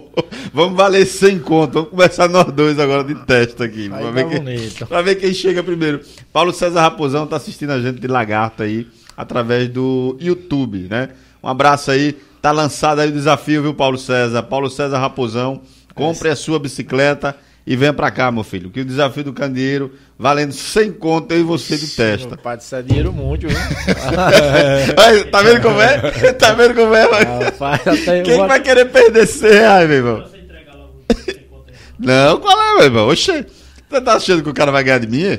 Vamos 0.54 0.76
valer 0.76 1.04
100 1.04 1.40
conto. 1.40 1.72
Vamos 1.72 1.90
começar 1.90 2.26
nós 2.28 2.50
dois 2.52 2.78
agora 2.78 3.04
de 3.04 3.14
teste 3.26 3.62
aqui. 3.62 3.82
Aí 3.82 3.88
pra, 3.90 4.00
tá 4.00 4.10
ver 4.10 4.28
quem, 4.28 4.38
bonito. 4.38 4.86
pra 4.86 5.02
ver 5.02 5.14
quem 5.16 5.34
chega 5.34 5.62
primeiro. 5.62 6.00
Paulo 6.32 6.54
César 6.54 6.80
Raposão 6.80 7.26
tá 7.26 7.36
assistindo 7.36 7.70
a 7.70 7.80
gente 7.80 8.00
de 8.00 8.06
Lagarto 8.06 8.62
aí, 8.62 8.86
através 9.14 9.68
do 9.68 10.16
YouTube, 10.18 10.86
né? 10.88 11.10
Um 11.44 11.48
abraço 11.48 11.90
aí. 11.90 12.16
Tá 12.40 12.50
lançado 12.50 13.00
aí 13.00 13.08
o 13.08 13.12
desafio, 13.12 13.62
viu, 13.62 13.74
Paulo 13.74 13.96
César? 13.98 14.42
Paulo 14.42 14.68
César 14.70 14.98
Raposão, 14.98 15.60
compre 15.94 16.28
a 16.30 16.36
sua 16.36 16.58
bicicleta 16.58 17.34
e 17.66 17.74
venha 17.76 17.92
pra 17.92 18.10
cá, 18.10 18.30
meu 18.30 18.42
filho. 18.44 18.70
Que 18.70 18.80
o 18.80 18.84
desafio 18.84 19.24
do 19.24 19.32
candeeiro, 19.32 19.92
valendo 20.18 20.52
100 20.52 20.92
conto, 20.92 21.32
eu 21.32 21.40
e 21.40 21.42
você 21.42 21.76
de 21.78 21.86
testa. 21.88 22.28
Meu 22.28 22.38
pai, 22.38 22.56
isso 22.58 22.74
é 22.76 22.82
dinheiro 22.82 23.12
muito, 23.12 23.46
viu? 23.48 23.56
Tá 25.30 25.42
vendo 25.42 25.62
como 25.62 25.80
é? 25.80 25.98
Tá 26.34 26.52
vendo 26.52 26.74
como 26.74 26.94
é? 26.94 27.10
mano? 27.10 27.44
Rapaz, 27.44 27.80
Quem 28.24 28.36
vou- 28.36 28.46
vai 28.48 28.60
querer 28.60 28.86
perder 28.86 29.26
100 29.26 29.50
reais, 29.50 29.88
meu 29.88 29.96
irmão? 29.98 30.24
Sem 30.30 31.34
conta. 31.50 31.72
Não, 31.98 32.38
qual 32.40 32.60
é, 32.62 32.74
meu 32.74 32.84
irmão? 32.84 33.08
Oxê, 33.08 33.46
você 33.88 34.00
tá 34.00 34.14
achando 34.14 34.42
que 34.42 34.48
o 34.50 34.54
cara 34.54 34.70
vai 34.72 34.84
ganhar 34.84 34.98
de 34.98 35.06
mim? 35.06 35.38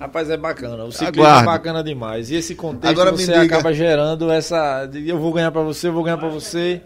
Rapaz, 0.00 0.30
é 0.30 0.36
bacana. 0.36 0.84
O 0.84 0.90
ciclismo 0.90 1.22
Aguarde. 1.22 1.42
é 1.42 1.52
bacana 1.52 1.84
demais. 1.84 2.30
E 2.30 2.34
esse 2.36 2.54
contexto 2.54 2.90
Agora 2.90 3.10
você 3.12 3.32
acaba 3.34 3.72
gerando 3.72 4.30
essa. 4.30 4.88
Eu 4.94 5.18
vou 5.18 5.32
ganhar 5.32 5.52
pra 5.52 5.62
você, 5.62 5.88
eu 5.88 5.92
vou 5.92 6.02
ganhar 6.02 6.16
pra 6.16 6.28
você. 6.28 6.80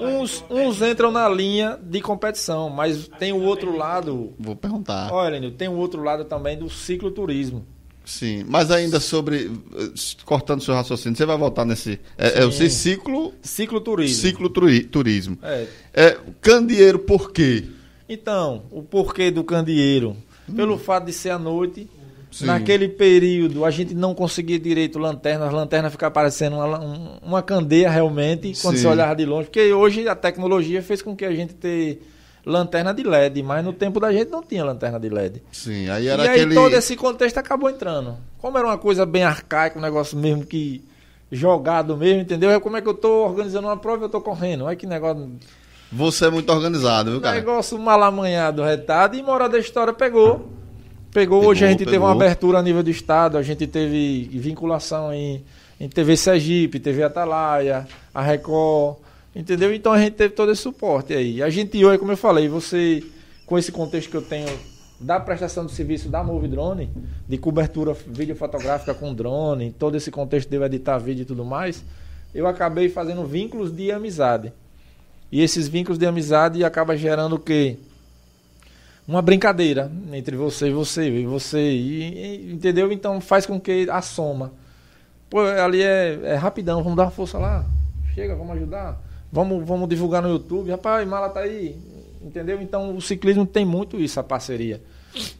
Uns, 0.00 0.44
uns 0.50 0.80
entram 0.82 1.10
na 1.10 1.28
linha 1.28 1.78
de 1.82 2.00
competição, 2.00 2.68
mas 2.70 3.08
tem 3.18 3.32
o 3.32 3.42
outro 3.42 3.74
lado. 3.76 4.32
Vou 4.38 4.54
perguntar. 4.54 5.10
Olha, 5.12 5.30
Lenil, 5.32 5.52
tem 5.52 5.66
o 5.66 5.72
outro 5.76 6.02
lado 6.04 6.24
também 6.24 6.56
do 6.58 6.68
cicloturismo. 6.70 7.64
Sim, 8.04 8.44
mas 8.48 8.70
ainda 8.70 9.00
sobre. 9.00 9.50
eh, 9.76 9.90
Cortando 10.24 10.62
seu 10.62 10.72
raciocínio, 10.74 11.16
você 11.16 11.26
vai 11.26 11.36
voltar 11.36 11.64
nesse. 11.64 11.98
É, 12.16 12.42
é 12.42 12.44
o 12.44 12.52
ciclo. 12.52 13.34
Cicloturismo. 13.42 14.16
Ciclo 14.16 14.48
turi- 14.48 14.84
turismo. 14.84 15.36
É. 15.42 15.66
É, 15.92 16.18
candeeiro, 16.40 16.98
por 17.00 17.32
quê? 17.32 17.64
Então, 18.08 18.62
o 18.70 18.82
porquê 18.82 19.30
do 19.30 19.42
candeeiro? 19.44 20.16
Pelo 20.56 20.78
fato 20.78 21.04
de 21.06 21.12
ser 21.12 21.30
à 21.30 21.38
noite. 21.38 21.86
Sim. 22.30 22.46
Naquele 22.46 22.88
período 22.88 23.64
a 23.64 23.70
gente 23.70 23.94
não 23.94 24.14
conseguia 24.14 24.58
direito 24.58 24.98
lanterna, 24.98 25.46
as 25.46 25.52
lanternas 25.52 25.90
ficavam 25.92 26.12
parecendo 26.12 26.56
uma, 26.56 26.78
um- 26.78 27.18
uma 27.22 27.42
candeia 27.42 27.88
realmente 27.90 28.52
quando 28.60 28.76
Sim. 28.76 28.82
você 28.82 28.88
olhava 28.88 29.16
de 29.16 29.24
longe. 29.24 29.46
Porque 29.46 29.72
hoje 29.72 30.06
a 30.08 30.14
tecnologia 30.14 30.82
fez 30.82 31.00
com 31.00 31.16
que 31.16 31.24
a 31.24 31.32
gente 31.34 31.54
ter 31.54 32.02
lanterna 32.44 32.92
de 32.94 33.02
LED, 33.02 33.42
mas 33.42 33.64
no 33.64 33.72
tempo 33.72 33.98
da 34.00 34.12
gente 34.12 34.30
não 34.30 34.42
tinha 34.42 34.64
lanterna 34.64 34.98
de 35.00 35.08
LED. 35.08 35.42
Sim, 35.52 35.88
aí 35.88 36.06
era 36.06 36.24
e 36.24 36.28
aí 36.28 36.34
aquele. 36.40 36.54
todo 36.54 36.72
esse 36.74 36.96
contexto 36.96 37.38
acabou 37.38 37.68
entrando. 37.70 38.16
Como 38.38 38.56
era 38.58 38.66
uma 38.66 38.78
coisa 38.78 39.04
bem 39.06 39.22
arcaica, 39.24 39.78
um 39.78 39.82
negócio 39.82 40.16
mesmo 40.16 40.44
que 40.46 40.82
jogado 41.30 41.96
mesmo, 41.96 42.20
entendeu? 42.22 42.50
É 42.50 42.58
como 42.60 42.76
é 42.76 42.80
que 42.80 42.88
eu 42.88 42.94
tô 42.94 43.26
organizando 43.26 43.66
uma 43.68 43.76
prova 43.76 44.02
e 44.02 44.04
eu 44.04 44.08
tô 44.08 44.20
correndo. 44.20 44.64
Olha 44.64 44.76
que 44.76 44.86
negócio, 44.86 45.30
Você 45.92 46.26
é 46.26 46.30
muito 46.30 46.50
organizado, 46.50 47.10
viu, 47.10 47.20
cara? 47.20 47.36
negócio 47.36 47.78
malamanhado, 47.78 48.62
retado 48.62 49.16
e 49.16 49.22
moral 49.22 49.48
da 49.48 49.58
história 49.58 49.92
pegou. 49.92 50.48
Pegou, 51.12 51.38
Pegou, 51.38 51.50
hoje 51.50 51.64
a 51.64 51.68
gente 51.68 51.84
teve 51.84 51.98
uma 51.98 52.08
pegou. 52.08 52.22
abertura 52.22 52.58
a 52.58 52.62
nível 52.62 52.82
do 52.82 52.90
estado, 52.90 53.38
a 53.38 53.42
gente 53.42 53.66
teve 53.66 54.28
vinculação 54.32 55.12
em, 55.12 55.42
em 55.80 55.88
TV 55.88 56.16
Sergipe, 56.16 56.78
TV 56.78 57.02
Atalaia, 57.02 57.86
a 58.14 58.20
Record, 58.20 58.98
entendeu? 59.34 59.74
Então 59.74 59.92
a 59.92 59.98
gente 59.98 60.14
teve 60.14 60.34
todo 60.34 60.52
esse 60.52 60.60
suporte 60.60 61.14
aí. 61.14 61.42
A 61.42 61.48
gente 61.48 61.82
hoje, 61.82 61.98
como 61.98 62.12
eu 62.12 62.16
falei, 62.16 62.48
você, 62.48 63.02
com 63.46 63.58
esse 63.58 63.72
contexto 63.72 64.10
que 64.10 64.16
eu 64.16 64.22
tenho 64.22 64.48
da 65.00 65.18
prestação 65.18 65.64
do 65.64 65.70
serviço 65.70 66.08
da 66.10 66.22
Move 66.22 66.46
Drone, 66.46 66.90
de 67.26 67.38
cobertura 67.38 67.94
videofotográfica 68.06 68.92
com 68.92 69.14
drone, 69.14 69.74
todo 69.78 69.96
esse 69.96 70.10
contexto 70.10 70.50
de 70.50 70.56
eu 70.56 70.64
editar 70.64 70.98
vídeo 70.98 71.22
e 71.22 71.24
tudo 71.24 71.44
mais, 71.44 71.84
eu 72.34 72.46
acabei 72.46 72.88
fazendo 72.88 73.24
vínculos 73.24 73.74
de 73.74 73.90
amizade. 73.90 74.52
E 75.30 75.40
esses 75.40 75.68
vínculos 75.68 75.98
de 75.98 76.06
amizade 76.06 76.64
acaba 76.64 76.96
gerando 76.96 77.36
o 77.36 77.38
quê? 77.38 77.78
Uma 79.08 79.22
brincadeira 79.22 79.90
entre 80.12 80.36
você 80.36 80.68
e 80.68 80.70
você, 80.72 81.08
e 81.08 81.24
você, 81.26 81.58
e, 81.58 82.02
e- 82.02 82.52
entendeu? 82.52 82.92
Então 82.92 83.18
faz 83.22 83.46
com 83.46 83.58
que 83.58 83.88
a 83.90 84.02
soma. 84.02 84.52
Pô, 85.30 85.40
ali 85.40 85.80
é, 85.82 86.20
é 86.24 86.34
rapidão, 86.34 86.82
vamos 86.82 86.96
dar 86.98 87.04
uma 87.04 87.10
força 87.10 87.38
lá. 87.38 87.64
Chega, 88.14 88.36
vamos 88.36 88.54
ajudar. 88.56 89.02
Vamos, 89.32 89.66
vamos 89.66 89.88
divulgar 89.88 90.20
no 90.20 90.28
YouTube. 90.28 90.70
Rapaz, 90.70 91.08
Mala 91.08 91.30
tá 91.30 91.40
aí. 91.40 91.74
Entendeu? 92.22 92.60
Então 92.60 92.94
o 92.96 93.00
ciclismo 93.00 93.46
tem 93.46 93.64
muito 93.64 93.98
isso, 93.98 94.20
a 94.20 94.22
parceria. 94.22 94.82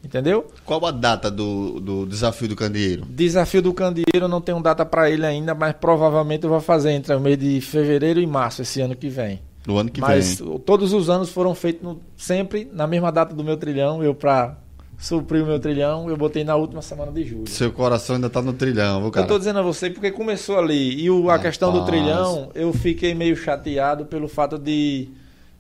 Entendeu? 0.03 0.47
Qual 0.65 0.85
a 0.86 0.90
data 0.90 1.31
do, 1.31 1.78
do 1.78 2.07
desafio 2.07 2.49
do 2.49 2.57
candeeiro? 2.57 3.05
Desafio 3.05 3.61
do 3.61 3.74
Candeeiro, 3.74 4.24
eu 4.24 4.28
não 4.28 4.40
tenho 4.40 4.61
data 4.62 4.85
para 4.85 5.11
ele 5.11 5.27
ainda, 5.27 5.55
mas 5.55 5.74
provavelmente 5.74 6.45
eu 6.45 6.51
vou 6.51 6.61
fazer 6.61 6.93
entre 6.93 7.15
o 7.15 7.20
mês 7.20 7.39
de 7.39 7.61
fevereiro 7.61 8.19
e 8.19 8.27
março 8.27 8.62
esse 8.62 8.81
ano 8.81 8.97
que 8.97 9.09
vem. 9.11 9.40
No 9.69 9.77
ano 9.77 9.90
que 9.90 10.01
Mas 10.01 10.40
vem. 10.40 10.49
o- 10.49 10.59
todos 10.59 10.95
os 10.95 11.11
anos 11.11 11.28
foram 11.28 11.55
feitos 11.55 11.82
no- 11.82 12.01
sempre 12.16 12.66
na 12.73 12.86
mesma 12.86 13.12
data 13.12 13.35
do 13.35 13.45
meu 13.45 13.55
trilhão. 13.59 14.03
Eu, 14.03 14.15
pra 14.15 14.57
suprir 14.97 15.43
o 15.45 15.47
meu 15.47 15.61
trilhão, 15.61 16.09
eu 16.09 16.16
botei 16.16 16.43
na 16.43 16.57
última 16.57 16.81
semana 16.81 17.12
de 17.12 17.23
julho. 17.23 17.47
Seu 17.49 17.70
coração 17.70 18.16
ainda 18.16 18.31
tá 18.31 18.40
no 18.40 18.55
trilhão, 18.55 19.03
viu, 19.03 19.11
cara? 19.11 19.27
Eu 19.27 19.28
tô 19.28 19.39
dizendo 19.39 19.59
a 19.59 19.62
você 19.62 19.90
porque 19.90 20.11
começou 20.11 20.59
ali. 20.59 21.03
E 21.05 21.11
o, 21.11 21.28
a 21.28 21.32
Rapaz. 21.32 21.43
questão 21.43 21.70
do 21.70 21.85
trilhão, 21.85 22.51
eu 22.55 22.73
fiquei 22.73 23.15
meio 23.15 23.36
chateado 23.36 24.07
pelo 24.07 24.27
fato 24.27 24.59
de 24.59 25.09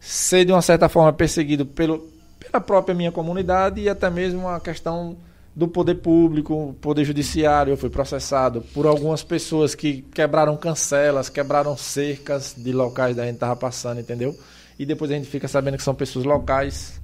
ser, 0.00 0.46
de 0.46 0.52
uma 0.52 0.62
certa 0.62 0.88
forma, 0.88 1.12
perseguido 1.12 1.66
pelo, 1.66 2.08
pela 2.40 2.60
própria 2.62 2.94
minha 2.94 3.12
comunidade 3.12 3.80
e 3.82 3.88
até 3.90 4.08
mesmo 4.08 4.48
a 4.48 4.58
questão 4.58 5.16
do 5.58 5.66
poder 5.66 5.96
público, 5.96 6.76
poder 6.80 7.04
judiciário. 7.04 7.72
Eu 7.72 7.76
fui 7.76 7.90
processado 7.90 8.60
por 8.72 8.86
algumas 8.86 9.24
pessoas 9.24 9.74
que 9.74 10.02
quebraram 10.14 10.56
cancelas, 10.56 11.28
quebraram 11.28 11.76
cercas 11.76 12.54
de 12.56 12.72
locais 12.72 13.16
da 13.16 13.26
gente 13.26 13.38
tava 13.38 13.56
passando, 13.56 13.98
entendeu? 13.98 14.38
E 14.78 14.86
depois 14.86 15.10
a 15.10 15.14
gente 15.14 15.26
fica 15.26 15.48
sabendo 15.48 15.76
que 15.76 15.82
são 15.82 15.96
pessoas 15.96 16.24
locais. 16.24 17.00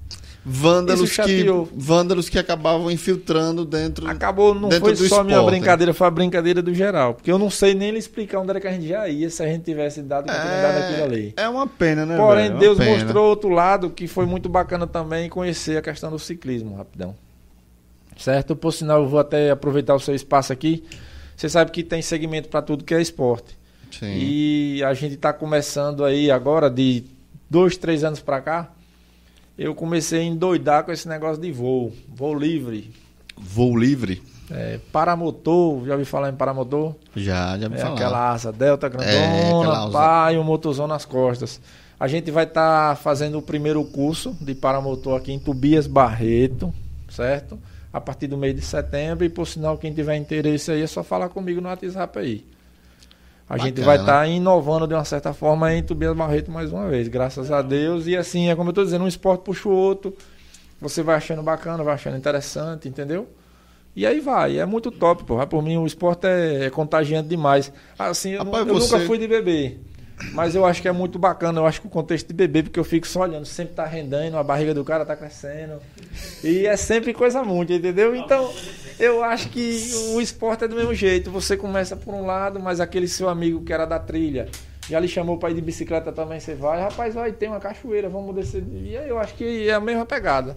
Vândalos 0.46 1.16
que, 1.16 1.44
vândalos 1.74 2.28
que 2.28 2.38
acabavam 2.38 2.90
infiltrando 2.92 3.64
dentro. 3.64 4.06
Acabou, 4.08 4.54
não 4.54 4.68
dentro 4.68 4.94
foi 4.94 5.08
só 5.08 5.22
a 5.22 5.24
minha 5.24 5.38
esporte. 5.38 5.56
brincadeira, 5.56 5.92
foi 5.92 6.06
a 6.06 6.10
brincadeira 6.10 6.62
do 6.62 6.72
geral. 6.72 7.14
Porque 7.14 7.32
eu 7.32 7.38
não 7.38 7.50
sei 7.50 7.74
nem 7.74 7.90
lhe 7.90 7.98
explicar 7.98 8.38
onde 8.38 8.50
era 8.50 8.60
que 8.60 8.68
a 8.68 8.72
gente 8.72 8.86
já 8.86 9.08
ia 9.08 9.28
se 9.30 9.42
a 9.42 9.46
gente 9.46 9.64
tivesse 9.64 10.00
dado 10.00 10.26
continuidade 10.26 10.78
naquilo 10.78 11.04
ali. 11.04 11.34
É, 11.36 11.42
é 11.42 11.48
uma 11.48 11.66
pena, 11.66 12.06
né? 12.06 12.16
Porém, 12.16 12.44
velho? 12.48 12.56
É 12.56 12.60
Deus 12.60 12.78
pena. 12.78 12.90
mostrou 12.92 13.26
outro 13.26 13.48
lado 13.48 13.90
que 13.90 14.06
foi 14.06 14.26
muito 14.26 14.48
bacana 14.48 14.86
também 14.86 15.28
conhecer 15.28 15.76
a 15.76 15.82
questão 15.82 16.08
do 16.08 16.20
ciclismo, 16.20 16.76
rapidão. 16.76 17.16
Certo? 18.16 18.54
Por 18.54 18.72
sinal, 18.72 19.02
eu 19.02 19.08
vou 19.08 19.18
até 19.18 19.50
aproveitar 19.50 19.94
o 19.94 20.00
seu 20.00 20.14
espaço 20.14 20.52
aqui. 20.52 20.84
Você 21.36 21.48
sabe 21.48 21.70
que 21.70 21.82
tem 21.82 22.00
segmento 22.00 22.48
para 22.48 22.62
tudo 22.62 22.84
que 22.84 22.94
é 22.94 23.00
esporte. 23.02 23.56
Sim. 23.90 24.06
E 24.16 24.82
a 24.84 24.94
gente 24.94 25.14
está 25.14 25.32
começando 25.32 26.04
aí 26.04 26.30
agora, 26.30 26.70
de 26.70 27.04
dois, 27.50 27.76
três 27.76 28.04
anos 28.04 28.20
para 28.20 28.40
cá, 28.40 28.70
eu 29.58 29.74
comecei 29.74 30.20
a 30.20 30.24
endoidar 30.24 30.84
com 30.84 30.92
esse 30.92 31.08
negócio 31.08 31.40
de 31.40 31.50
voo, 31.52 31.92
voo 32.08 32.34
livre. 32.34 32.90
Voo 33.36 33.76
livre? 33.76 34.22
É, 34.50 34.78
paramotor, 34.92 35.84
já 35.86 35.92
ouviu 35.92 36.06
falar 36.06 36.28
em 36.28 36.34
paramotor? 36.34 36.94
Já, 37.16 37.56
já 37.58 37.68
me 37.68 37.76
É 37.76 37.78
falaram. 37.78 37.94
aquela 37.96 38.30
asa 38.32 38.52
delta 38.52 38.86
É, 38.86 38.90
grandona, 38.90 39.78
asa. 39.84 39.90
pá, 39.92 40.32
e 40.32 40.38
um 40.38 40.44
motorzão 40.44 40.86
nas 40.86 41.04
costas. 41.04 41.60
A 41.98 42.06
gente 42.08 42.30
vai 42.30 42.44
estar 42.44 42.96
fazendo 42.98 43.38
o 43.38 43.42
primeiro 43.42 43.82
curso 43.84 44.36
de 44.40 44.54
paramotor 44.54 45.16
aqui 45.16 45.32
em 45.32 45.38
Tobias 45.38 45.86
Barreto, 45.86 46.74
certo? 47.08 47.58
A 47.94 48.00
partir 48.00 48.26
do 48.26 48.36
mês 48.36 48.54
de 48.56 48.60
setembro. 48.62 49.24
E 49.24 49.28
por 49.28 49.46
sinal, 49.46 49.78
quem 49.78 49.92
tiver 49.94 50.16
interesse 50.16 50.72
aí 50.72 50.82
é 50.82 50.86
só 50.86 51.04
falar 51.04 51.28
comigo 51.28 51.60
no 51.60 51.68
WhatsApp 51.68 52.18
aí. 52.18 52.44
A 53.48 53.56
gente 53.58 53.80
Bacana. 53.80 53.86
vai 53.86 53.96
estar 53.98 54.26
inovando 54.28 54.86
de 54.88 54.94
uma 54.94 55.04
certa 55.04 55.32
forma 55.32 55.72
em 55.72 55.82
Tobias 55.82 56.16
Barreto 56.16 56.50
mais 56.50 56.72
uma 56.72 56.88
vez, 56.88 57.06
graças 57.08 57.52
a 57.52 57.62
Deus. 57.62 58.06
E 58.06 58.16
assim, 58.16 58.48
é 58.50 58.56
como 58.56 58.68
eu 58.68 58.72
estou 58.72 58.84
dizendo, 58.84 59.04
um 59.04 59.08
esporte 59.08 59.42
puxa 59.42 59.68
o 59.68 59.72
outro. 59.72 60.12
Você 60.80 61.02
vai 61.02 61.14
achando 61.16 61.42
bacana, 61.42 61.84
vai 61.84 61.94
achando 61.94 62.16
interessante, 62.16 62.88
entendeu? 62.88 63.28
E 63.94 64.04
aí 64.06 64.18
vai, 64.18 64.58
é 64.58 64.66
muito 64.66 64.90
top, 64.90 65.22
porra. 65.24 65.46
Por 65.46 65.62
mim, 65.62 65.76
o 65.76 65.86
esporte 65.86 66.26
é, 66.26 66.64
é 66.64 66.70
contagiante 66.70 67.28
demais. 67.28 67.70
Assim, 67.98 68.30
eu, 68.30 68.42
Rapaz, 68.42 68.66
eu 68.66 68.74
você- 68.74 68.92
nunca 68.94 69.06
fui 69.06 69.18
de 69.18 69.28
beber. 69.28 69.80
Mas 70.32 70.54
eu 70.54 70.64
acho 70.64 70.80
que 70.80 70.88
é 70.88 70.92
muito 70.92 71.18
bacana, 71.18 71.58
eu 71.60 71.66
acho 71.66 71.80
que 71.80 71.86
o 71.86 71.90
contexto 71.90 72.28
de 72.28 72.34
beber, 72.34 72.62
porque 72.64 72.78
eu 72.78 72.84
fico 72.84 73.06
só 73.06 73.20
olhando, 73.22 73.44
sempre 73.44 73.74
tá 73.74 73.84
rendendo, 73.84 74.36
a 74.36 74.42
barriga 74.44 74.72
do 74.72 74.84
cara 74.84 75.04
tá 75.04 75.16
crescendo. 75.16 75.74
E 76.42 76.66
é 76.66 76.76
sempre 76.76 77.12
coisa 77.12 77.42
muito, 77.42 77.72
entendeu? 77.72 78.14
Então, 78.14 78.52
eu 78.98 79.24
acho 79.24 79.48
que 79.50 79.90
o 80.14 80.20
esporte 80.20 80.64
é 80.64 80.68
do 80.68 80.76
mesmo 80.76 80.94
jeito. 80.94 81.30
Você 81.30 81.56
começa 81.56 81.96
por 81.96 82.14
um 82.14 82.24
lado, 82.24 82.60
mas 82.60 82.78
aquele 82.80 83.08
seu 83.08 83.28
amigo 83.28 83.62
que 83.62 83.72
era 83.72 83.84
da 83.84 83.98
trilha, 83.98 84.48
já 84.88 85.00
lhe 85.00 85.08
chamou 85.08 85.36
pra 85.36 85.50
ir 85.50 85.54
de 85.54 85.60
bicicleta 85.60 86.12
também, 86.12 86.38
você 86.38 86.54
vai, 86.54 86.80
rapaz, 86.80 87.12
vai, 87.14 87.32
tem 87.32 87.48
uma 87.48 87.58
cachoeira, 87.60 88.08
vamos 88.08 88.34
descer. 88.34 88.62
E 88.84 88.96
aí 88.96 89.08
eu 89.08 89.18
acho 89.18 89.34
que 89.34 89.68
é 89.68 89.72
a 89.74 89.80
mesma 89.80 90.06
pegada 90.06 90.56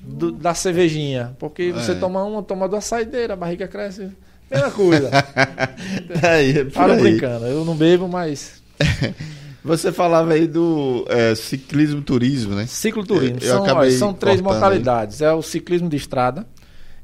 do- 0.00 0.32
da 0.32 0.54
cervejinha. 0.54 1.36
Porque 1.38 1.70
você 1.72 1.92
É. 1.92 1.94
toma 1.94 2.22
uma, 2.24 2.42
toma 2.42 2.68
duas 2.68 2.84
saideiras, 2.84 3.30
a 3.30 3.36
barriga 3.36 3.68
cresce. 3.68 4.10
Mesma 4.50 4.70
coisa. 4.72 5.10
É, 6.22 6.50
é 6.50 6.64
Para 6.64 6.94
aí. 6.94 7.00
brincando, 7.00 7.46
eu 7.46 7.64
não 7.64 7.76
bebo, 7.76 8.08
mas. 8.08 8.62
Você 9.64 9.92
falava 9.92 10.32
aí 10.32 10.46
do 10.46 11.04
é, 11.08 11.34
ciclismo 11.34 12.00
turismo, 12.00 12.54
né? 12.54 12.66
Cicloturismo. 12.66 13.38
Eu- 13.42 13.48
eu 13.48 13.66
São, 13.66 13.76
olha, 13.76 13.90
são 13.90 14.14
três 14.14 14.40
modalidades. 14.40 15.20
É 15.20 15.32
o 15.32 15.42
ciclismo 15.42 15.88
de 15.88 15.96
estrada, 15.96 16.46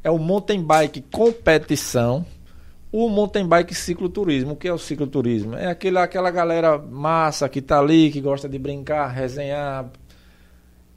é 0.03 0.11
o 0.11 0.19
mountain 0.19 0.63
bike 0.63 1.03
competição, 1.13 2.25
o 2.93 3.09
mountain 3.09 3.47
bike 3.47 3.75
cicloturismo. 3.75 4.53
O 4.53 4.57
que 4.57 4.69
é 4.69 4.73
o 4.73 4.79
cicloturismo? 4.79 5.55
É 5.57 5.67
aquele, 5.67 5.99
aquela 5.99 6.31
galera 6.31 6.79
massa 6.79 7.49
que 7.49 7.61
tá 7.61 7.81
ali, 7.81 8.11
que 8.11 8.21
gosta 8.21 8.49
de 8.49 8.59
brincar, 8.59 9.09
resenhar, 9.09 9.87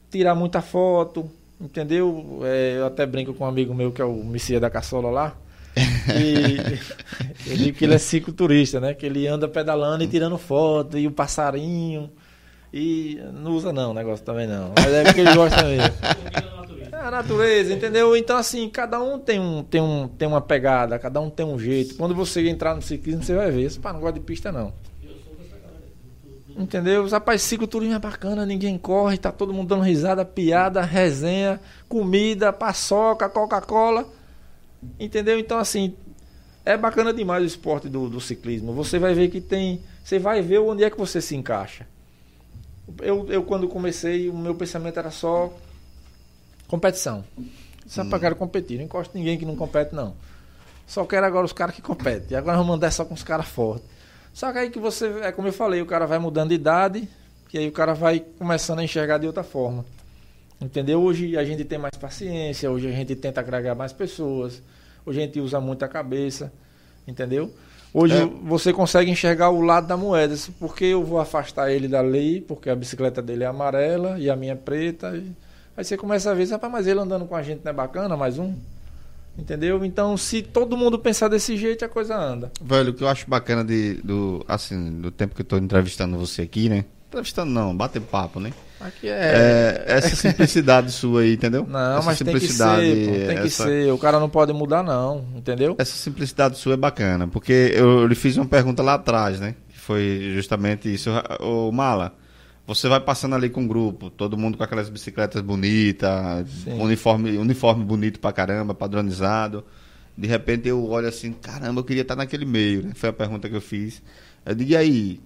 tirar 0.09 0.35
muita 0.35 0.61
foto, 0.61 1.29
entendeu? 1.59 2.39
É, 2.43 2.75
eu 2.77 2.85
até 2.85 3.05
brinco 3.05 3.33
com 3.33 3.43
um 3.43 3.47
amigo 3.47 3.73
meu 3.73 3.91
que 3.91 4.01
é 4.01 4.05
o 4.05 4.23
Messia 4.23 4.59
da 4.59 4.69
Caçola 4.69 5.09
lá. 5.09 5.35
E 5.77 6.79
eu 7.51 7.57
digo 7.57 7.77
que 7.77 7.85
ele 7.85 7.95
é 7.95 7.97
cicloturista, 7.97 8.79
né? 8.79 8.93
Que 8.93 9.05
ele 9.05 9.27
anda 9.27 9.47
pedalando 9.47 10.03
e 10.03 10.07
tirando 10.07 10.37
foto, 10.37 10.97
e 10.97 11.07
o 11.07 11.11
passarinho. 11.11 12.11
E 12.73 13.19
não 13.33 13.51
usa 13.51 13.71
não 13.71 13.91
o 13.91 13.93
negócio 13.93 14.25
também 14.25 14.47
não. 14.47 14.73
Mas 14.75 14.93
é 14.93 15.03
porque 15.03 15.21
ele 15.21 15.33
gosta 15.33 15.63
mesmo. 15.63 15.93
É 16.89 16.99
a 16.99 17.11
natureza, 17.11 17.73
entendeu? 17.73 18.17
Então, 18.17 18.35
assim, 18.37 18.67
cada 18.69 18.99
um 18.99 19.19
tem, 19.19 19.39
um, 19.39 19.61
tem, 19.61 19.79
um, 19.79 20.07
tem 20.07 20.27
uma 20.27 20.41
pegada, 20.41 20.97
cada 20.97 21.21
um 21.21 21.29
tem 21.29 21.45
um 21.45 21.59
jeito. 21.59 21.95
Quando 21.95 22.15
você 22.15 22.47
entrar 22.49 22.73
no 22.73 22.81
ciclismo, 22.81 23.21
você 23.21 23.35
vai 23.35 23.51
ver. 23.51 23.71
Pá, 23.79 23.93
não 23.93 23.99
gosta 23.99 24.17
de 24.17 24.25
pista, 24.25 24.51
não. 24.51 24.73
Entendeu? 26.57 27.07
Rapaz, 27.07 27.43
cicloturismo 27.43 27.93
é 27.93 27.99
bacana, 27.99 28.43
ninguém 28.47 28.79
corre, 28.79 29.15
tá 29.15 29.31
todo 29.31 29.53
mundo 29.53 29.67
dando 29.67 29.83
risada, 29.83 30.25
piada, 30.25 30.81
resenha, 30.81 31.59
comida, 31.87 32.51
paçoca, 32.51 33.29
Coca-Cola. 33.29 34.16
Entendeu? 34.99 35.39
Então, 35.39 35.57
assim, 35.57 35.95
é 36.65 36.77
bacana 36.77 37.13
demais 37.13 37.43
o 37.43 37.45
esporte 37.45 37.89
do, 37.89 38.09
do 38.09 38.19
ciclismo. 38.19 38.73
Você 38.73 38.99
vai 38.99 39.13
ver 39.13 39.29
que 39.29 39.41
tem. 39.41 39.81
Você 40.03 40.19
vai 40.19 40.41
ver 40.41 40.59
onde 40.59 40.83
é 40.83 40.89
que 40.89 40.97
você 40.97 41.21
se 41.21 41.35
encaixa. 41.35 41.87
Eu, 43.01 43.25
eu 43.29 43.43
quando 43.43 43.67
comecei, 43.67 44.29
o 44.29 44.37
meu 44.37 44.55
pensamento 44.55 44.97
era 44.97 45.11
só 45.11 45.53
competição. 46.67 47.23
Só 47.85 48.03
pra 48.05 48.19
quero 48.19 48.35
competir. 48.35 48.77
Não 48.77 48.85
encosto 48.85 49.17
ninguém 49.17 49.37
que 49.37 49.45
não 49.45 49.55
compete, 49.55 49.95
não. 49.95 50.13
Só 50.85 51.05
quero 51.05 51.25
agora 51.25 51.45
os 51.45 51.53
caras 51.53 51.75
que 51.75 51.81
competem. 51.81 52.27
E 52.31 52.35
agora 52.35 52.57
vamos 52.57 52.71
mandar 52.71 52.91
só 52.91 53.03
com 53.03 53.13
os 53.13 53.23
caras 53.23 53.47
fortes. 53.47 53.87
Só 54.33 54.51
que 54.51 54.59
aí 54.59 54.69
que 54.69 54.79
você, 54.79 55.07
é 55.21 55.31
como 55.31 55.47
eu 55.47 55.53
falei, 55.53 55.81
o 55.81 55.85
cara 55.85 56.05
vai 56.05 56.19
mudando 56.19 56.49
de 56.49 56.55
idade, 56.55 57.09
e 57.51 57.57
aí 57.57 57.67
o 57.67 57.71
cara 57.71 57.93
vai 57.93 58.19
começando 58.19 58.79
a 58.79 58.83
enxergar 58.83 59.17
de 59.17 59.25
outra 59.25 59.43
forma. 59.43 59.83
Entendeu? 60.59 61.01
Hoje 61.01 61.37
a 61.37 61.43
gente 61.43 61.63
tem 61.63 61.77
mais 61.77 61.95
paciência, 61.99 62.69
hoje 62.71 62.87
a 62.87 62.91
gente 62.91 63.15
tenta 63.15 63.39
agregar 63.41 63.75
mais 63.75 63.93
pessoas, 63.93 64.61
hoje 65.05 65.19
a 65.21 65.25
gente 65.25 65.39
usa 65.39 65.59
muito 65.61 65.83
a 65.85 65.87
cabeça, 65.87 66.51
entendeu? 67.07 67.53
Hoje 67.93 68.15
É. 68.15 68.25
você 68.25 68.73
consegue 68.73 69.09
enxergar 69.11 69.49
o 69.51 69.61
lado 69.61 69.87
da 69.87 69.95
moeda, 69.95 70.35
porque 70.59 70.85
eu 70.85 71.03
vou 71.03 71.19
afastar 71.19 71.71
ele 71.71 71.87
da 71.87 72.01
lei, 72.01 72.41
porque 72.41 72.69
a 72.69 72.75
bicicleta 72.75 73.21
dele 73.21 73.43
é 73.43 73.47
amarela 73.47 74.17
e 74.19 74.29
a 74.29 74.35
minha 74.35 74.53
é 74.53 74.55
preta. 74.55 75.15
e- 75.15 75.31
Aí 75.75 75.83
você 75.85 75.95
começa 75.95 76.31
a 76.31 76.33
ver, 76.33 76.49
rapaz, 76.49 76.71
mas 76.73 76.87
ele 76.87 76.99
andando 76.99 77.25
com 77.25 77.35
a 77.35 77.43
gente 77.43 77.61
não 77.63 77.69
é 77.69 77.73
bacana, 77.73 78.17
mais 78.17 78.39
um? 78.39 78.55
Entendeu? 79.37 79.85
Então, 79.85 80.17
se 80.17 80.41
todo 80.41 80.75
mundo 80.75 80.97
pensar 80.97 81.27
desse 81.27 81.55
jeito, 81.55 81.85
a 81.85 81.87
coisa 81.89 82.17
anda. 82.17 82.51
Velho, 82.59 82.89
o 82.89 82.93
que 82.95 83.03
eu 83.03 83.07
acho 83.07 83.29
bacana 83.29 83.63
de, 83.63 83.93
do, 84.03 84.43
assim, 84.47 84.99
do 84.99 85.11
tempo 85.11 85.35
que 85.35 85.41
eu 85.41 85.45
tô 85.45 85.55
entrevistando 85.57 86.17
você 86.17 86.41
aqui, 86.41 86.67
né? 86.67 86.83
Entrevistando 87.09 87.51
não, 87.51 87.77
bater 87.77 88.01
papo, 88.01 88.39
né? 88.39 88.51
Aqui 88.79 89.07
é. 89.09 89.11
É, 89.11 89.83
essa 89.87 90.15
simplicidade 90.15 90.91
sua 90.93 91.21
aí, 91.21 91.33
entendeu? 91.33 91.65
Não, 91.67 91.97
essa 91.97 92.05
mas 92.05 92.19
tem 92.19 92.33
que 92.33 92.47
ser, 92.47 92.63
pô, 92.63 93.27
tem 93.27 93.37
que 93.41 93.47
essa- 93.47 93.63
ser. 93.63 93.91
O 93.91 93.97
cara 93.97 94.19
não 94.19 94.29
pode 94.29 94.53
mudar, 94.53 94.83
não, 94.83 95.25
entendeu? 95.35 95.75
Essa 95.79 95.95
simplicidade 95.95 96.57
sua 96.57 96.73
é 96.73 96.77
bacana, 96.77 97.27
porque 97.27 97.71
eu, 97.73 98.05
lhe 98.05 98.15
fiz 98.15 98.37
uma 98.37 98.45
pergunta 98.45 98.83
lá 98.83 98.93
atrás, 98.95 99.39
né? 99.39 99.55
Que 99.69 99.79
foi 99.79 100.31
justamente 100.35 100.93
isso. 100.93 101.09
Ô, 101.39 101.71
Mala, 101.71 102.13
você 102.67 102.87
vai 102.87 102.99
passando 102.99 103.33
ali 103.35 103.49
com 103.49 103.63
o 103.65 103.67
grupo, 103.67 104.09
todo 104.09 104.37
mundo 104.37 104.57
com 104.57 104.63
aquelas 104.63 104.89
bicicletas 104.89 105.41
bonitas, 105.41 106.47
Sim. 106.63 106.79
uniforme, 106.79 107.37
uniforme 107.37 107.83
bonito 107.83 108.19
pra 108.19 108.31
caramba, 108.31 108.73
padronizado. 108.75 109.63
De 110.15 110.27
repente 110.27 110.67
eu 110.67 110.83
olho 110.89 111.07
assim, 111.07 111.31
caramba, 111.31 111.79
eu 111.79 111.83
queria 111.83 112.01
estar 112.01 112.15
naquele 112.15 112.45
meio, 112.45 112.83
né? 112.83 112.91
Foi 112.95 113.09
a 113.09 113.13
pergunta 113.13 113.47
que 113.49 113.55
eu 113.55 113.61
fiz. 113.61 114.01
Eu 114.45 114.53
digo, 114.55 114.71
e 114.71 114.75
aí? 114.77 115.19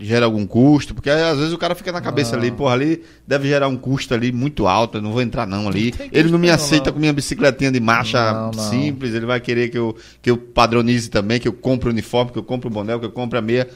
Gera 0.00 0.26
algum 0.26 0.46
custo? 0.46 0.94
Porque 0.94 1.10
às 1.10 1.36
vezes 1.38 1.52
o 1.52 1.58
cara 1.58 1.74
fica 1.74 1.90
na 1.90 2.00
cabeça 2.00 2.36
Não. 2.36 2.38
ali, 2.42 2.52
porra, 2.52 2.74
ali 2.74 3.02
deve 3.26 3.48
gerar 3.48 3.66
um 3.66 3.76
custo 3.76 4.14
ali 4.14 4.30
muito 4.30 4.68
alto, 4.68 4.98
eu 4.98 5.02
não 5.02 5.10
vou 5.10 5.20
entrar 5.20 5.44
não 5.44 5.66
ali. 5.66 5.90
tem 5.90 6.08
Ele 6.12 6.30
não 6.30 6.38
me 6.38 6.46
não, 6.46 6.54
aceita 6.54 6.86
não. 6.86 6.92
com 6.92 7.00
minha 7.00 7.12
bicicletinha 7.12 7.72
de 7.72 7.80
marcha 7.80 8.32
Não, 8.32 8.50
não. 8.52 8.52
simples, 8.52 9.12
ele 9.12 9.26
vai 9.26 9.40
querer 9.40 9.70
que 9.70 9.76
eu, 9.78 9.96
que 10.22 10.30
eu 10.30 10.36
padronize 10.36 11.10
também, 11.10 11.40
que 11.40 11.48
eu 11.48 11.52
compre 11.52 11.88
o 11.88 11.92
uniforme, 11.92 12.30
que 12.30 12.38
eu 12.38 12.44
compre 12.44 12.68
o 12.68 12.70
boné, 12.70 12.96
que 12.96 13.06
eu 13.06 13.10
compre 13.10 13.40
a 13.40 13.42
meia. 13.42 13.66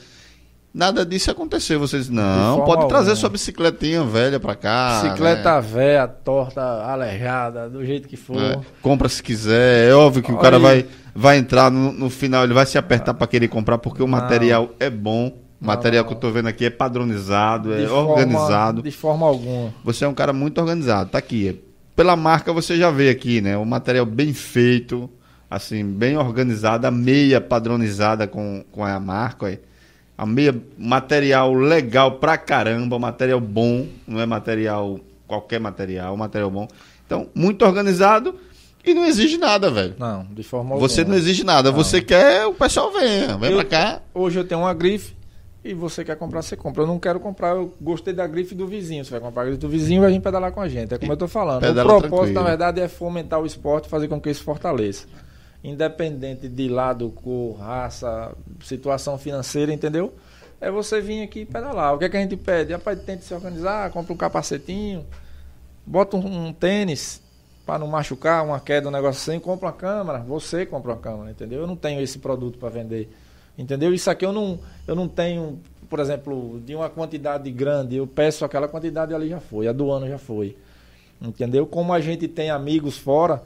Nada 0.74 1.04
disso 1.04 1.30
aconteceu. 1.30 1.78
Vocês, 1.80 2.08
não, 2.08 2.64
pode 2.64 2.88
trazer 2.88 3.10
alguma. 3.10 3.16
sua 3.16 3.28
bicicletinha 3.28 4.04
velha 4.04 4.38
pra 4.40 4.54
cá. 4.54 5.00
Bicicleta 5.02 5.56
né? 5.56 5.60
véia, 5.60 6.06
torta, 6.08 6.62
aleijada, 6.62 7.68
do 7.68 7.84
jeito 7.84 8.08
que 8.08 8.16
for. 8.16 8.40
É, 8.40 8.58
compra 8.80 9.08
se 9.08 9.22
quiser. 9.22 9.90
É 9.90 9.94
óbvio 9.94 10.22
que 10.22 10.30
o 10.30 10.34
Olha 10.34 10.42
cara 10.42 10.56
aí. 10.56 10.62
vai, 10.62 10.86
vai 11.14 11.36
entrar 11.36 11.70
no, 11.70 11.92
no 11.92 12.08
final, 12.08 12.44
ele 12.44 12.54
vai 12.54 12.64
se 12.64 12.78
apertar 12.78 13.12
pra 13.12 13.26
querer 13.26 13.48
comprar, 13.48 13.76
porque 13.78 14.02
o 14.02 14.06
Não. 14.06 14.12
material 14.18 14.70
é 14.80 14.88
bom. 14.88 15.36
O 15.62 15.66
material 15.66 16.02
não. 16.04 16.08
que 16.10 16.16
eu 16.16 16.20
tô 16.20 16.30
vendo 16.30 16.48
aqui 16.48 16.64
é 16.64 16.70
padronizado, 16.70 17.72
é 17.72 17.82
De 17.82 17.86
forma- 17.86 18.10
organizado. 18.10 18.82
de 18.82 18.90
forma 18.90 19.26
alguma. 19.26 19.72
Você 19.84 20.04
é 20.04 20.08
um 20.08 20.14
cara 20.14 20.32
muito 20.32 20.58
organizado. 20.60 21.10
Tá 21.10 21.18
aqui. 21.18 21.60
Pela 21.94 22.16
marca 22.16 22.52
você 22.52 22.76
já 22.76 22.90
vê 22.90 23.08
aqui, 23.10 23.40
né? 23.40 23.56
O 23.56 23.64
material 23.64 24.04
bem 24.06 24.32
feito, 24.32 25.08
assim, 25.50 25.84
bem 25.84 26.16
organizado, 26.16 26.86
a 26.86 26.90
meia 26.90 27.40
padronizada 27.40 28.26
com, 28.26 28.64
com 28.72 28.84
a 28.84 28.98
marca. 28.98 29.46
Aí. 29.46 29.60
A 30.16 30.26
meia, 30.26 30.54
material 30.76 31.52
legal 31.54 32.12
pra 32.12 32.36
caramba, 32.36 32.98
material 32.98 33.40
bom, 33.40 33.86
não 34.06 34.20
é 34.20 34.26
material, 34.26 34.98
qualquer 35.26 35.58
material, 35.60 36.16
material 36.16 36.50
bom. 36.50 36.68
Então, 37.06 37.28
muito 37.34 37.64
organizado 37.64 38.34
e 38.84 38.94
não 38.94 39.04
exige 39.04 39.36
nada, 39.38 39.70
velho. 39.70 39.94
Não, 39.98 40.24
de 40.30 40.42
forma 40.42 40.76
Você 40.76 41.02
não 41.02 41.10
alguma. 41.12 41.18
exige 41.18 41.44
nada, 41.44 41.70
Não. 41.70 41.76
você 41.76 42.00
quer, 42.00 42.46
o 42.46 42.52
pessoal 42.54 42.92
venha, 42.92 43.36
vem 43.38 43.50
Eu- 43.50 43.56
pra 43.58 43.64
cá. 43.64 44.00
Hoje 44.14 44.38
eu 44.38 44.44
tenho 44.44 44.60
uma 44.62 44.74
grife 44.74 45.14
e 45.64 45.74
você 45.74 46.04
quer 46.04 46.16
comprar, 46.16 46.42
você 46.42 46.56
compra. 46.56 46.82
Eu 46.82 46.86
não 46.88 46.98
quero 46.98 47.20
comprar, 47.20 47.50
eu 47.50 47.72
gostei 47.80 48.12
da 48.12 48.26
grife 48.26 48.54
do 48.54 48.66
vizinho. 48.66 49.04
Você 49.04 49.12
vai 49.12 49.20
comprar 49.20 49.42
a 49.42 49.44
grife 49.46 49.60
do 49.60 49.68
vizinho 49.68 50.00
vai 50.00 50.10
vir 50.10 50.20
pedalar 50.20 50.50
com 50.50 50.60
a 50.60 50.68
gente. 50.68 50.92
É 50.92 50.98
como 50.98 51.12
eu 51.12 51.14
estou 51.14 51.28
falando. 51.28 51.62
O 51.62 51.74
propósito, 51.74 52.10
tranquilo. 52.10 52.34
na 52.34 52.42
verdade, 52.42 52.80
é 52.80 52.88
fomentar 52.88 53.40
o 53.40 53.46
esporte, 53.46 53.88
fazer 53.88 54.08
com 54.08 54.20
que 54.20 54.28
isso 54.28 54.42
fortaleça. 54.42 55.06
Independente 55.62 56.48
de 56.48 56.68
lado, 56.68 57.08
cor, 57.10 57.56
raça, 57.58 58.32
situação 58.64 59.16
financeira, 59.16 59.72
entendeu? 59.72 60.12
É 60.60 60.68
você 60.68 61.00
vir 61.00 61.22
aqui 61.22 61.40
e 61.40 61.46
pedalar. 61.46 61.94
O 61.94 61.98
que, 61.98 62.06
é 62.06 62.08
que 62.08 62.16
a 62.16 62.20
gente 62.20 62.36
pede? 62.36 62.72
Rapaz, 62.72 63.00
tente 63.02 63.24
se 63.24 63.32
organizar, 63.32 63.88
compra 63.92 64.12
um 64.12 64.16
capacetinho, 64.16 65.06
bota 65.86 66.16
um, 66.16 66.48
um 66.48 66.52
tênis 66.52 67.22
para 67.64 67.78
não 67.78 67.86
machucar, 67.86 68.44
uma 68.44 68.58
queda, 68.58 68.88
um 68.88 68.90
negócio 68.90 69.32
assim, 69.32 69.40
compra 69.40 69.66
uma 69.66 69.72
câmera, 69.72 70.18
você 70.18 70.66
compra 70.66 70.90
uma 70.92 70.98
câmera, 70.98 71.30
entendeu? 71.30 71.60
Eu 71.60 71.66
não 71.68 71.76
tenho 71.76 72.00
esse 72.00 72.18
produto 72.18 72.58
para 72.58 72.68
vender. 72.68 73.08
Entendeu? 73.56 73.92
Isso 73.92 74.10
aqui 74.10 74.24
eu 74.24 74.32
não, 74.32 74.58
eu 74.86 74.94
não 74.94 75.06
tenho, 75.06 75.60
por 75.88 76.00
exemplo, 76.00 76.60
de 76.64 76.74
uma 76.74 76.88
quantidade 76.88 77.50
grande, 77.50 77.96
eu 77.96 78.06
peço 78.06 78.44
aquela 78.44 78.66
quantidade 78.66 79.14
ali 79.14 79.28
já 79.28 79.40
foi, 79.40 79.68
a 79.68 79.72
do 79.72 79.90
ano 79.90 80.08
já 80.08 80.18
foi. 80.18 80.56
Entendeu? 81.20 81.66
Como 81.66 81.92
a 81.92 82.00
gente 82.00 82.26
tem 82.26 82.50
amigos 82.50 82.98
fora, 82.98 83.42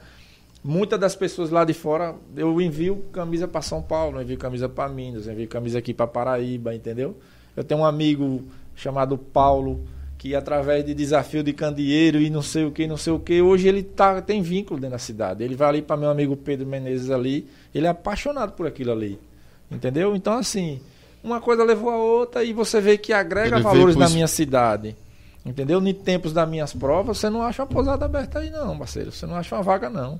muitas 0.64 0.98
das 0.98 1.14
pessoas 1.14 1.50
lá 1.50 1.64
de 1.64 1.74
fora, 1.74 2.14
eu 2.36 2.60
envio 2.60 3.04
camisa 3.12 3.46
para 3.46 3.62
São 3.62 3.82
Paulo, 3.82 4.18
eu 4.18 4.22
envio 4.22 4.38
camisa 4.38 4.68
para 4.68 4.88
Minas, 4.88 5.26
eu 5.26 5.32
envio 5.32 5.48
camisa 5.48 5.78
aqui 5.78 5.92
para 5.92 6.06
Paraíba, 6.06 6.74
entendeu? 6.74 7.16
Eu 7.56 7.64
tenho 7.64 7.80
um 7.80 7.84
amigo 7.84 8.44
chamado 8.74 9.18
Paulo, 9.18 9.84
que 10.16 10.34
através 10.34 10.84
de 10.84 10.94
desafio 10.94 11.42
de 11.42 11.52
candeeiro 11.52 12.20
e 12.20 12.30
não 12.30 12.42
sei 12.42 12.64
o 12.64 12.70
que, 12.70 12.86
não 12.86 12.96
sei 12.96 13.12
o 13.12 13.18
que, 13.18 13.42
hoje 13.42 13.68
ele 13.68 13.82
tá, 13.82 14.22
tem 14.22 14.40
vínculo 14.40 14.80
dentro 14.80 14.92
da 14.92 14.98
cidade. 14.98 15.44
Ele 15.44 15.54
vai 15.54 15.68
ali 15.68 15.82
para 15.82 15.96
meu 15.96 16.10
amigo 16.10 16.36
Pedro 16.36 16.66
Menezes 16.66 17.10
ali, 17.10 17.46
ele 17.74 17.86
é 17.86 17.90
apaixonado 17.90 18.52
por 18.52 18.66
aquilo 18.66 18.92
ali. 18.92 19.18
Entendeu? 19.70 20.14
Então, 20.14 20.38
assim, 20.38 20.80
uma 21.22 21.40
coisa 21.40 21.64
levou 21.64 21.90
a 21.90 21.96
outra 21.96 22.44
e 22.44 22.52
você 22.52 22.80
vê 22.80 22.96
que 22.96 23.12
agrega 23.12 23.56
Ele 23.56 23.62
valores 23.62 23.96
na 23.96 24.08
minha 24.08 24.28
cidade. 24.28 24.96
Entendeu? 25.44 25.80
Em 25.80 25.94
tempos 25.94 26.32
das 26.32 26.48
minhas 26.48 26.72
provas, 26.72 27.18
você 27.18 27.30
não 27.30 27.42
acha 27.42 27.62
uma 27.62 27.68
pousada 27.68 28.04
aberta 28.04 28.40
aí, 28.40 28.50
não, 28.50 28.76
parceiro. 28.76 29.12
Você 29.12 29.26
não 29.26 29.36
acha 29.36 29.54
uma 29.54 29.62
vaga, 29.62 29.88
não. 29.88 30.18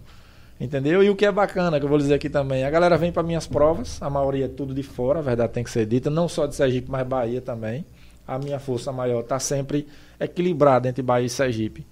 Entendeu? 0.59 1.03
E 1.03 1.11
o 1.11 1.17
que 1.17 1.27
é 1.27 1.33
bacana, 1.33 1.79
que 1.79 1.85
eu 1.85 1.89
vou 1.89 1.99
dizer 1.99 2.15
aqui 2.15 2.31
também, 2.31 2.65
a 2.65 2.71
galera 2.71 2.97
vem 2.97 3.13
para 3.13 3.23
minhas 3.23 3.47
provas, 3.47 4.01
a 4.01 4.09
maioria 4.09 4.47
é 4.47 4.49
tudo 4.49 4.73
de 4.73 4.83
fora, 4.83 5.19
a 5.19 5.23
verdade 5.23 5.53
tem 5.53 5.63
que 5.63 5.71
ser 5.71 5.85
dita, 5.85 6.09
não 6.09 6.29
só 6.29 6.47
de 6.47 6.55
Sergipe, 6.55 6.91
mas 6.91 7.07
Bahia 7.07 7.41
também. 7.41 7.85
A 8.27 8.39
minha 8.39 8.59
força 8.59 8.91
maior 8.91 9.21
está 9.21 9.39
sempre 9.39 9.87
equilibrada 10.19 10.89
entre 10.89 11.03
Bahia 11.03 11.27
e 11.27 11.31
Sergipe. 11.31 11.87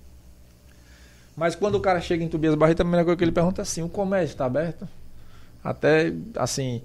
Mas 1.36 1.54
quando 1.54 1.74
o 1.74 1.80
cara 1.80 2.00
chega 2.00 2.24
em 2.24 2.28
Tobias 2.28 2.54
Barreto, 2.54 2.80
a 2.80 2.84
primeira 2.84 3.04
coisa 3.04 3.18
que 3.18 3.24
ele 3.24 3.32
pergunta 3.32 3.60
é 3.60 3.64
assim: 3.64 3.82
o 3.82 3.88
comércio 3.88 4.34
está 4.34 4.46
aberto? 4.46 4.88
Até, 5.62 6.12
assim, 6.36 6.82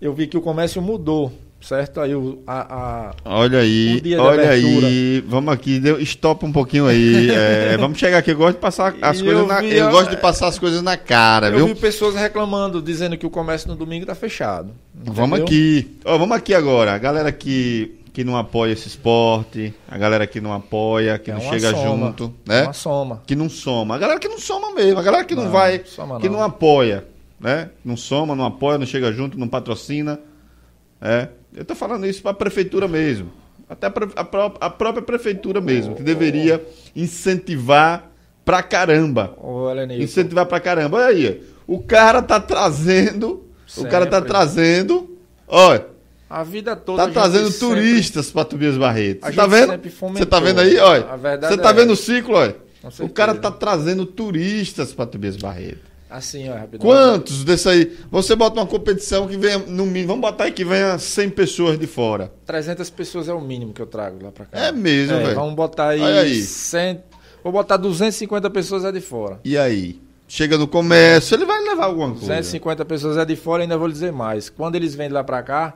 eu 0.00 0.12
vi 0.14 0.26
que 0.26 0.36
o 0.36 0.40
comércio 0.40 0.80
mudou, 0.82 1.32
certo? 1.60 2.00
Aí 2.00 2.14
o, 2.14 2.38
a, 2.46 2.74
a- 3.10 3.14
Olha 3.24 3.60
aí, 3.60 4.02
olha 4.18 4.50
aí. 4.50 5.24
Vamos 5.26 5.52
aqui, 5.52 5.78
deu, 5.80 6.00
stop 6.00 6.44
um 6.44 6.52
pouquinho 6.52 6.86
aí. 6.86 7.30
é, 7.34 7.76
vamos 7.78 7.98
chegar 7.98 8.18
aqui. 8.18 8.30
Eu 8.30 8.36
gosto 8.36 8.56
de 8.56 8.60
passar 8.60 8.94
as 9.00 9.18
E 9.20 9.24
coisas 9.24 9.40
eu 9.42 9.46
na, 9.46 9.60
vi 9.60 9.74
eu 9.76 9.90
gosto 9.90 10.10
de 10.10 10.16
passar 10.16 10.48
as 10.48 10.58
coisas 10.58 10.82
na 10.82 10.96
cara, 10.96 11.48
eu 11.48 11.56
viu? 11.56 11.66
vi 11.68 11.74
pessoas 11.74 12.14
reclamando, 12.14 12.80
dizendo 12.82 13.16
que 13.16 13.26
o 13.26 13.30
comércio 13.30 13.68
no 13.68 13.76
domingo 13.76 14.02
está 14.04 14.14
fechado. 14.14 14.70
Vamos 14.94 15.38
entendeu? 15.40 15.44
aqui. 15.46 15.96
Ó, 16.04 16.18
vamos 16.18 16.36
aqui 16.36 16.54
agora. 16.54 16.92
A 16.94 16.98
galera 16.98 17.32
que, 17.32 17.96
que 18.12 18.22
não 18.24 18.36
apoia 18.36 18.72
esse 18.72 18.88
esporte, 18.88 19.72
a 19.88 19.96
galera 19.98 20.26
que 20.26 20.40
não 20.40 20.52
apoia, 20.52 21.18
que 21.18 21.30
É 21.30 21.34
não 21.34 21.40
chega 21.40 21.70
soma, 21.70 22.06
junto, 22.06 22.34
É 22.48 22.52
né? 22.52 22.62
uma 22.64 22.72
soma. 22.72 23.22
Que 23.26 23.34
não 23.34 23.48
soma. 23.48 23.94
A 23.96 23.98
galera 23.98 24.20
que 24.20 24.28
não 24.28 24.38
soma 24.38 24.72
mesmo, 24.74 24.98
a 25.00 25.02
galera 25.02 25.24
que 25.24 25.34
não, 25.34 25.44
Não, 25.44 25.50
vai, 25.50 25.78
que 25.78 26.28
não. 26.28 26.36
não 26.38 26.42
apoia, 26.42 27.04
né? 27.40 27.70
Não 27.84 27.96
soma, 27.96 28.34
não 28.34 28.44
apoia, 28.44 28.78
não 28.78 28.86
chega 28.86 29.12
junto, 29.12 29.38
não 29.38 29.48
patrocina. 29.48 30.18
É. 31.00 31.28
Eu 31.54 31.64
tô 31.64 31.74
falando 31.74 32.06
isso 32.06 32.22
para 32.22 32.32
a 32.32 32.34
prefeitura 32.34 32.86
mesmo. 32.88 33.30
Até 33.68 33.86
a, 33.88 33.90
a 33.90 34.66
a 34.66 34.70
própria 34.70 35.02
prefeitura 35.02 35.60
mesmo, 35.60 35.94
que 35.94 36.02
deveria 36.02 36.64
incentivar 36.94 38.10
pra 38.44 38.62
caramba. 38.62 39.36
Helenilson, 39.42 40.04
Incentivar 40.04 40.46
pra 40.46 40.60
caramba. 40.60 40.98
Olha 40.98 41.06
aí, 41.06 41.42
o 41.66 41.80
cara 41.80 42.22
tá 42.22 42.38
trazendo, 42.38 43.44
o 43.76 43.84
cara 43.86 44.06
tá 44.06 44.18
Sempre. 44.18 44.28
trazendo, 44.30 45.16
olha, 45.48 45.86
a 46.30 46.42
vida 46.44 46.76
toda. 46.76 47.06
tá 47.06 47.12
trazendo 47.12 47.50
sempre- 47.50 47.76
turistas 47.76 48.30
pra 48.30 48.44
Tobias 48.44 48.76
Barreto. 48.76 49.26
Você 49.26 49.32
tá 49.32 49.46
vendo? 49.46 49.70
sempre. 49.72 49.90
Você 49.90 50.26
tá 50.26 50.40
vendo 50.40 50.60
aí, 50.60 50.78
olha? 50.78 51.06
Você 51.40 51.56
tá 51.56 51.70
é 51.70 51.72
vendo 51.72 51.92
o 51.92 51.96
ciclo, 51.96 52.34
olha? 52.36 52.56
O 53.00 53.08
cara 53.08 53.34
tá 53.34 53.50
trazendo 53.50 54.06
turistas 54.06 54.92
pra 54.92 55.06
Tobias 55.06 55.36
Barreto. 55.36 55.95
Assim, 56.16 56.48
ó, 56.48 56.54
rapidão. 56.54 56.86
Quantos 56.88 57.44
desse 57.44 57.68
aí? 57.68 57.96
Você 58.10 58.34
bota 58.34 58.58
uma 58.58 58.66
competição 58.66 59.26
que 59.28 59.36
venha, 59.36 59.58
no 59.58 59.84
mínimo, 59.84 60.08
vamos 60.08 60.22
botar 60.22 60.44
aí 60.44 60.52
que 60.52 60.64
venha 60.64 60.98
100 60.98 61.28
pessoas 61.30 61.78
de 61.78 61.86
fora. 61.86 62.32
300 62.46 62.88
pessoas 62.88 63.28
é 63.28 63.34
o 63.34 63.40
mínimo 63.40 63.74
que 63.74 63.82
eu 63.82 63.86
trago 63.86 64.24
lá 64.24 64.32
pra 64.32 64.46
cá. 64.46 64.58
É 64.58 64.72
mesmo, 64.72 65.14
É, 65.14 65.22
velho. 65.24 65.34
Vamos 65.34 65.54
botar 65.54 65.88
aí, 65.88 66.02
aí. 66.02 66.40
100, 66.42 67.02
vou 67.44 67.52
botar 67.52 67.76
250 67.76 68.48
pessoas 68.48 68.84
é 68.86 68.90
de 68.92 69.00
fora. 69.02 69.38
E 69.44 69.58
aí? 69.58 70.00
Chega 70.26 70.56
no 70.56 70.66
comércio, 70.66 71.34
ele 71.36 71.44
vai 71.44 71.62
levar 71.62 71.84
alguma 71.84 72.08
coisa. 72.08 72.20
250 72.22 72.84
pessoas 72.86 73.18
é 73.18 73.24
de 73.26 73.36
fora, 73.36 73.62
ainda 73.62 73.76
vou 73.76 73.88
dizer 73.88 74.10
mais. 74.10 74.48
Quando 74.48 74.74
eles 74.74 74.94
vêm 74.94 75.10
lá 75.10 75.22
pra 75.22 75.42
cá, 75.42 75.74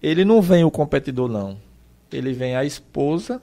ele 0.00 0.24
não 0.24 0.40
vem 0.40 0.62
o 0.62 0.70
competidor, 0.70 1.28
não. 1.28 1.58
Ele 2.12 2.32
vem 2.32 2.54
a 2.54 2.64
esposa, 2.64 3.42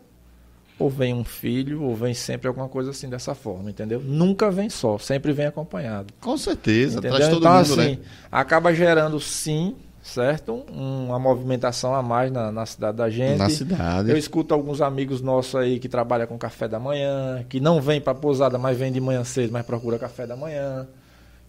ou 0.79 0.89
vem 0.89 1.13
um 1.13 1.23
filho, 1.25 1.83
ou 1.83 1.93
vem 1.95 2.13
sempre 2.13 2.47
alguma 2.47 2.69
coisa 2.69 2.91
assim 2.91 3.09
dessa 3.09 3.35
forma, 3.35 3.69
entendeu? 3.69 3.99
Nunca 4.01 4.49
vem 4.49 4.69
só, 4.69 4.97
sempre 4.97 5.33
vem 5.33 5.45
acompanhado. 5.45 6.13
Com 6.21 6.37
certeza, 6.37 6.99
Entendeu? 6.99 7.17
traz 7.17 7.29
todo 7.29 7.41
então, 7.41 7.53
mundo, 7.53 7.73
assim, 7.81 7.91
né? 7.91 7.97
acaba 8.31 8.73
gerando 8.73 9.19
sim, 9.19 9.75
certo? 10.01 10.63
Um- 10.73 11.07
Uma 11.07 11.19
movimentação 11.19 11.93
a 11.93 12.01
mais 12.01 12.31
na, 12.31 12.51
na 12.51 12.65
cidade 12.65 12.97
da 12.97 13.09
gente. 13.09 13.37
Na 13.37 13.49
cidade. 13.49 14.09
Eu 14.09 14.17
escuto 14.17 14.53
alguns 14.53 14.79
amigos 14.81 15.21
nossos 15.21 15.55
aí 15.55 15.79
que 15.79 15.89
trabalham 15.89 16.25
com 16.27 16.37
café 16.37 16.67
da 16.67 16.79
manhã, 16.79 17.43
que 17.49 17.59
não 17.59 17.81
vem 17.81 17.99
para 17.99 18.15
pousada, 18.15 18.57
mas 18.57 18.77
vem 18.77 18.91
de 18.91 19.01
manhã 19.01 19.23
cedo, 19.25 19.51
mas 19.51 19.65
procura 19.65 19.99
café 19.99 20.25
da 20.25 20.35
manhã. 20.37 20.87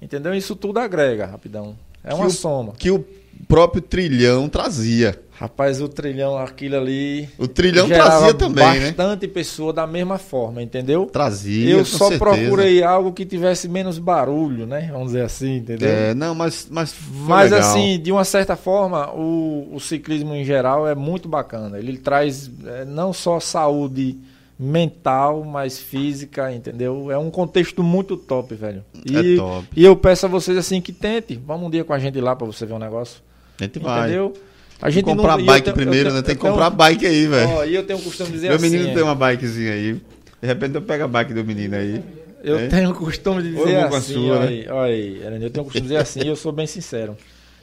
Entendeu? 0.03 0.35
Isso 0.35 0.57
tudo 0.57 0.79
agrega, 0.79 1.27
rapidão. 1.27 1.77
É 2.03 2.13
uma 2.15 2.27
o- 2.27 2.31
soma. 2.31 2.73
Que 2.73 2.91
o 2.91 3.05
próprio 3.47 3.81
trilhão 3.83 4.49
trazia. 4.49 5.21
Rapaz, 5.41 5.81
o 5.81 5.89
trilhão, 5.89 6.37
aquilo 6.37 6.77
ali. 6.77 7.27
O 7.39 7.49
trilhão 7.49 7.89
trazia 7.89 8.35
também, 8.35 8.79
né? 8.79 8.87
bastante 8.89 9.27
pessoa 9.27 9.73
da 9.73 9.87
mesma 9.87 10.19
forma, 10.19 10.63
entendeu? 10.63 11.07
Trazia. 11.07 11.71
Eu 11.71 11.83
só 11.83 12.11
certeza. 12.11 12.19
procurei 12.19 12.83
algo 12.83 13.11
que 13.11 13.25
tivesse 13.25 13.67
menos 13.67 13.99
barulho, 13.99 14.67
né? 14.67 14.91
Vamos 14.93 15.13
dizer 15.13 15.23
assim, 15.23 15.57
entendeu? 15.57 15.89
É, 15.89 16.13
não, 16.13 16.35
mas. 16.35 16.69
Mas, 16.71 16.95
Mas 17.27 17.53
legal. 17.53 17.71
assim, 17.71 17.99
de 17.99 18.13
uma 18.13 18.23
certa 18.23 18.55
forma, 18.55 19.11
o, 19.15 19.67
o 19.73 19.81
ciclismo 19.81 20.35
em 20.35 20.45
geral 20.45 20.87
é 20.87 20.95
muito 20.95 21.27
bacana. 21.27 21.79
Ele 21.79 21.97
traz 21.97 22.51
é, 22.67 22.85
não 22.85 23.11
só 23.11 23.41
saúde 23.41 24.19
mental, 24.59 25.43
mas 25.43 25.79
física, 25.79 26.53
entendeu? 26.53 27.11
É 27.11 27.17
um 27.17 27.31
contexto 27.31 27.83
muito 27.83 28.15
top, 28.15 28.55
velho. 28.55 28.85
E, 29.07 29.17
É 29.17 29.37
top. 29.39 29.69
e 29.75 29.83
eu 29.83 29.97
peço 29.97 30.27
a 30.27 30.29
vocês 30.29 30.59
assim 30.59 30.83
que 30.83 30.93
tente. 30.93 31.41
Vamos 31.47 31.69
um 31.69 31.71
dia 31.71 31.83
com 31.83 31.95
a 31.95 31.99
gente 31.99 32.21
lá 32.21 32.37
pra 32.37 32.47
você 32.47 32.67
ver 32.67 32.75
um 32.75 32.79
negócio. 32.79 33.23
A 33.59 33.65
gente 33.65 33.79
vai. 33.79 34.09
Entendeu? 34.11 34.35
A 34.81 34.85
Tem 34.85 34.93
gente 34.93 35.05
que 35.05 35.11
comprar 35.11 35.37
não, 35.37 35.45
bike 35.45 35.65
tenho- 35.65 35.77
primeiro, 35.77 36.09
tenho- 36.09 36.17
né? 36.21 36.23
Tem 36.27 36.35
que 36.35 36.41
comprar 36.41 36.71
bike 36.71 37.07
aí, 37.07 37.27
velho. 37.27 37.49
Ó, 37.51 37.65
e 37.65 37.75
eu 37.75 37.85
tenho 37.85 37.99
o 37.99 38.03
costume 38.03 38.29
de 38.31 38.35
dizer 38.37 38.49
Meu 38.49 38.57
assim. 38.57 38.71
menino 38.71 38.91
é, 38.91 38.95
tem 38.95 39.03
uma 39.03 39.15
bikezinha 39.15 39.73
aí. 39.73 39.93
De 40.41 40.47
repente 40.47 40.75
eu 40.75 40.83
pego 40.83 41.05
a 41.05 41.09
bike 41.09 41.35
do 41.35 41.45
menino 41.45 41.77
aí. 41.77 42.03
Eu 42.43 42.59
É? 42.59 42.67
tenho 42.69 42.91
o 42.91 42.95
costume 42.95 43.43
de 43.43 43.51
dizer 43.55 43.77
assim, 43.85 44.15
sua, 44.15 44.37
olha 44.39 44.41
né? 44.41 44.47
aí, 44.49 44.69
olha 44.71 45.35
aí, 45.37 45.43
eu 45.43 45.51
tenho 45.51 45.63
o 45.63 45.65
costume 45.65 45.83
de 45.83 45.89
dizer 45.89 45.97
assim, 45.99 46.21
e 46.25 46.29
eu 46.29 46.37
sou 46.37 46.51
bem 46.53 46.67
sincero. 46.67 47.15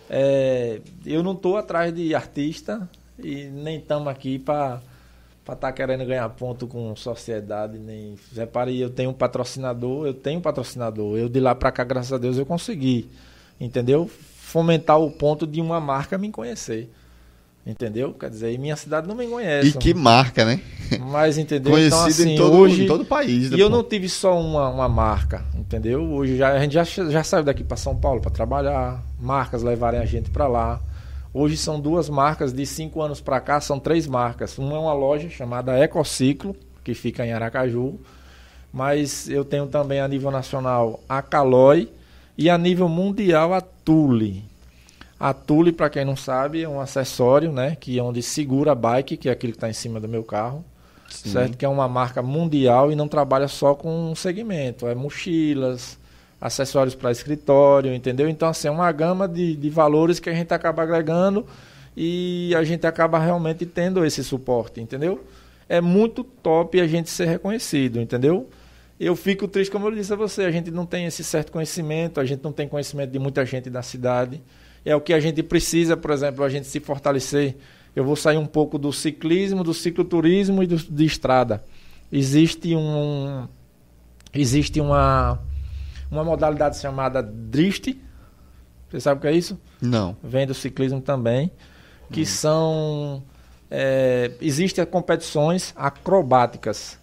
É, 0.10 0.80
eu 1.06 1.24
não 1.24 1.32
estou 1.34 1.58
atrás 1.58 1.94
de 1.94 2.14
artista 2.14 2.88
e 3.22 3.46
nem 3.46 3.78
estamos 3.80 4.08
aqui 4.08 4.38
para 4.38 4.80
estar 5.42 5.56
tá 5.56 5.72
querendo 5.72 6.06
ganhar 6.06 6.30
ponto 6.30 6.68
com 6.68 6.96
sociedade, 6.96 7.80
nem. 7.80 8.14
Repare, 8.36 8.80
eu 8.80 8.90
tenho 8.92 9.10
um 9.10 9.14
patrocinador, 9.14 10.06
eu 10.06 10.14
tenho 10.14 10.38
um 10.38 10.42
patrocinador. 10.42 11.18
Eu 11.18 11.28
de 11.28 11.40
lá 11.40 11.56
para 11.56 11.72
cá, 11.72 11.84
graças 11.84 12.14
a 12.14 12.18
Deus, 12.20 12.38
eu 12.38 12.46
consegui. 12.46 13.10
Entendeu? 13.60 14.08
Fomentar 14.38 15.00
o 15.02 15.10
ponto 15.10 15.48
de 15.48 15.60
uma 15.60 15.80
marca 15.82 16.18
me 16.18 16.32
conhecer. 16.32 16.88
Entendeu? 17.68 18.14
Quer 18.14 18.30
dizer, 18.30 18.54
e 18.54 18.58
minha 18.58 18.78
cidade 18.78 19.10
não 19.10 19.16
me 19.16 19.28
conhece. 19.28 19.68
E 19.68 19.74
que 19.74 19.94
marca, 19.94 20.46
né? 20.46 20.62
Mas 21.12 21.38
entendeu? 21.38 21.74
Conhecido 21.74 21.98
então, 21.98 22.08
assim, 22.08 22.34
em, 22.34 22.38
todo, 22.38 22.58
hoje, 22.58 22.84
em 22.86 22.88
todo 22.88 23.02
o 23.02 23.06
país. 23.06 23.52
né, 23.52 23.58
e 23.58 23.60
eu 23.60 23.70
pô? 23.70 23.76
não 23.76 23.84
tive 23.84 24.08
só 24.08 24.40
uma, 24.40 24.70
uma 24.70 24.88
marca, 24.88 25.44
entendeu? 25.54 26.02
Hoje 26.02 26.38
já, 26.38 26.54
a 26.54 26.60
gente 26.60 26.72
já, 26.72 26.86
já 26.86 27.22
saiu 27.26 27.44
daqui 27.44 27.66
para 27.66 27.76
São 27.76 27.94
Paulo 27.94 28.22
para 28.22 28.32
trabalhar, 28.32 29.04
marcas 29.20 29.64
levarem 29.64 30.00
a 30.00 30.06
gente 30.06 30.30
para 30.30 30.48
lá. 30.48 30.80
Hoje 31.34 31.58
são 31.58 31.78
duas 31.78 32.10
marcas, 32.10 32.54
de 32.54 32.66
cinco 32.66 33.02
anos 33.02 33.20
para 33.20 33.42
cá 33.42 33.60
são 33.60 33.78
três 33.78 34.08
marcas. 34.08 34.58
Uma 34.58 34.78
é 34.78 34.80
uma 34.80 34.94
loja 34.94 35.30
chamada 35.30 35.78
Ecociclo, 35.78 36.56
que 36.86 36.94
fica 36.94 37.26
em 37.26 37.34
Aracaju, 37.34 38.00
mas 38.72 39.28
eu 39.28 39.44
tenho 39.44 39.68
também 39.68 40.00
a 40.00 40.08
nível 40.08 40.32
nacional 40.32 41.02
a 41.08 41.22
Caloi 41.22 41.90
e 42.38 42.50
a 42.50 42.58
nível 42.58 42.88
mundial 42.88 43.54
a 43.54 43.60
Tule. 43.60 44.46
A 45.20 45.34
Tule, 45.34 45.72
para 45.72 45.90
quem 45.90 46.06
não 46.06 46.16
sabe, 46.16 46.62
é 46.62 46.70
um 46.70 46.80
acessório, 46.80 47.52
né, 47.52 47.76
que 47.80 47.98
é 47.98 48.04
onde 48.04 48.22
segura 48.22 48.74
a 48.74 48.76
bike, 48.76 49.18
que 49.18 49.30
é 49.30 49.32
aquilo 49.32 49.54
que 49.54 49.58
está 49.58 49.70
em 49.70 49.74
cima 49.74 50.00
do 50.00 50.08
meu 50.08 50.24
carro 50.24 50.64
Sim. 51.10 51.30
certo? 51.30 51.58
Que 51.58 51.66
é 51.66 51.70
uma 51.70 51.88
marca 51.88 52.22
mundial 52.22 52.92
e 52.92 52.96
não 52.96 53.08
trabalha 53.08 53.48
só 53.48 53.74
com 53.74 54.12
um 54.12 54.16
segmento, 54.16 54.88
é 54.88 54.96
mochilas, 54.96 55.98
acessórios 56.40 56.96
para 56.96 57.12
escritório, 57.12 57.94
entendeu? 57.94 58.30
Então, 58.30 58.50
assim, 58.50 58.68
é 58.68 58.72
uma 58.72 58.92
gama 58.92 59.28
de, 59.28 59.56
de 59.56 59.70
valores 59.70 60.20
que 60.20 60.30
a 60.30 60.34
gente 60.34 60.54
acaba 60.54 60.84
agregando 60.84 61.46
e 61.96 62.54
a 62.56 62.64
gente 62.64 62.86
acaba 62.86 63.18
realmente 63.18 63.66
tendo 63.66 64.06
esse 64.06 64.24
suporte, 64.24 64.80
entendeu? 64.80 65.24
É 65.68 65.82
muito 65.82 66.24
top 66.24 66.80
a 66.80 66.88
gente 66.88 67.10
ser 67.10 67.26
reconhecido, 67.26 68.00
entendeu? 68.00 68.50
Eu 69.00 69.16
fico 69.16 69.48
triste, 69.48 69.72
como 69.72 69.88
eu 69.88 69.92
disse 69.92 70.14
a 70.14 70.16
você, 70.16 70.44
a 70.44 70.52
gente 70.52 70.72
não 70.72 70.86
tem 70.86 71.06
esse 71.06 71.24
certo 71.24 71.52
conhecimento, 71.52 72.20
a 72.20 72.26
gente 72.26 72.44
não 72.44 72.52
tem 72.52 72.68
conhecimento 72.68 73.12
de 73.12 73.20
muita 73.20 73.46
gente 73.46 73.70
da 73.70 73.82
cidade. 73.82 74.42
É 74.88 74.96
o 74.96 75.02
que 75.02 75.12
a 75.12 75.20
gente 75.20 75.44
precisa, 75.44 75.98
por 75.98 76.12
exemplo, 76.12 76.46
a 76.46 76.50
gente 76.50 76.66
se 76.66 76.80
fortalecer. 76.80 77.58
Eu 77.94 78.06
vou 78.06 78.16
sair 78.16 78.38
um 78.38 78.46
pouco 78.46 78.80
do 78.80 78.94
ciclismo, 78.94 79.62
do 79.62 79.74
cicloturismo 79.74 80.64
e 80.64 80.68
do, 80.68 80.78
de 80.78 81.04
estrada. 81.04 81.62
Existe 82.10 82.74
um 82.74 83.46
existe 84.34 84.80
uma 84.80 85.40
uma 86.10 86.24
modalidade 86.24 86.78
chamada 86.80 87.22
drift. 87.22 88.02
Você 88.90 89.02
sabe 89.02 89.18
o 89.18 89.22
que 89.24 89.28
é 89.28 89.34
isso? 89.34 89.60
Não. 89.82 90.16
Vem 90.24 90.48
do 90.48 90.54
ciclismo 90.54 91.02
também, 91.02 91.52
que 92.10 92.26
são 92.26 93.22
é, 93.70 94.32
existem 94.40 94.86
competições 94.86 95.74
acrobáticas, 95.76 96.98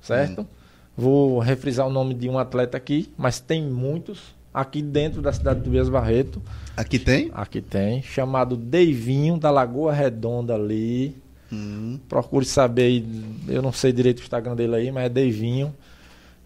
certo? 0.00 0.48
Vou 0.96 1.38
refrisar 1.38 1.86
o 1.86 1.90
nome 1.90 2.14
de 2.14 2.30
um 2.30 2.38
atleta 2.38 2.78
aqui, 2.78 3.12
mas 3.18 3.40
tem 3.40 3.62
muitos 3.62 4.39
aqui 4.52 4.82
dentro 4.82 5.20
da 5.22 5.32
cidade 5.32 5.60
do 5.60 5.70
Vias 5.70 5.88
Barreto. 5.88 6.42
Aqui 6.76 6.98
tem? 6.98 7.30
Aqui 7.34 7.60
tem, 7.60 8.02
chamado 8.02 8.56
Deivinho 8.56 9.38
da 9.38 9.50
Lagoa 9.50 9.92
Redonda 9.92 10.54
ali. 10.54 11.16
Hum. 11.52 11.98
Procure 12.08 12.44
saber, 12.44 12.82
aí, 12.82 13.24
eu 13.48 13.60
não 13.60 13.72
sei 13.72 13.92
direito 13.92 14.20
o 14.20 14.22
Instagram 14.22 14.54
dele 14.54 14.76
aí, 14.76 14.90
mas 14.92 15.04
é 15.06 15.08
Deivinho. 15.08 15.74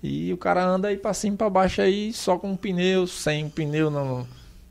E 0.02 0.32
o 0.32 0.36
cara 0.36 0.64
anda 0.66 0.88
aí 0.88 0.96
pra 0.96 1.14
cima 1.14 1.34
e 1.34 1.38
pra 1.38 1.48
baixo 1.48 1.80
aí, 1.80 2.12
só 2.12 2.36
com 2.38 2.50
um 2.52 2.56
pneu, 2.56 3.06
sem 3.06 3.48
pneu, 3.48 3.90
não. 3.90 4.26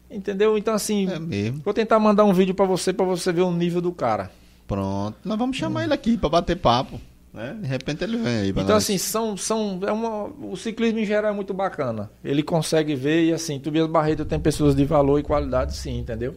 Entendeu? 0.09 0.57
Então 0.57 0.73
assim, 0.75 1.07
É 1.09 1.17
mesmo. 1.17 1.61
vou 1.65 1.73
tentar 1.73 1.97
mandar 1.99 2.23
um 2.23 2.33
vídeo 2.33 2.53
pra 2.53 2.65
você, 2.65 2.93
pra 2.93 3.05
você 3.05 3.31
ver 3.31 3.41
o 3.41 3.51
nível 3.51 3.81
do 3.81 3.91
cara. 3.91 4.31
Pronto. 4.67 5.17
Nós 5.25 5.37
vamos 5.37 5.57
chamar 5.57 5.83
ele 5.83 5.93
aqui 5.93 6.17
pra 6.17 6.29
bater 6.29 6.55
papo. 6.55 6.99
Né? 7.33 7.57
De 7.61 7.67
repente 7.67 8.03
ele 8.03 8.17
vem 8.17 8.35
aí 8.41 8.49
Então, 8.49 8.63
nós. 8.63 8.83
assim, 8.83 8.97
são, 8.97 9.35
são, 9.35 9.79
é 9.87 9.91
uma, 9.91 10.25
o 10.25 10.55
ciclismo 10.55 10.99
em 10.99 11.05
geral 11.05 11.31
é 11.31 11.33
muito 11.35 11.53
bacana. 11.53 12.11
Ele 12.23 12.43
consegue 12.43 12.93
ver 12.95 13.23
e, 13.25 13.33
assim, 13.33 13.59
Tobias 13.59 13.87
Barreto 13.87 14.23
tem 14.23 14.39
pessoas 14.39 14.75
de 14.75 14.85
valor 14.85 15.19
e 15.19 15.23
qualidade, 15.23 15.75
sim, 15.75 15.97
entendeu? 15.97 16.35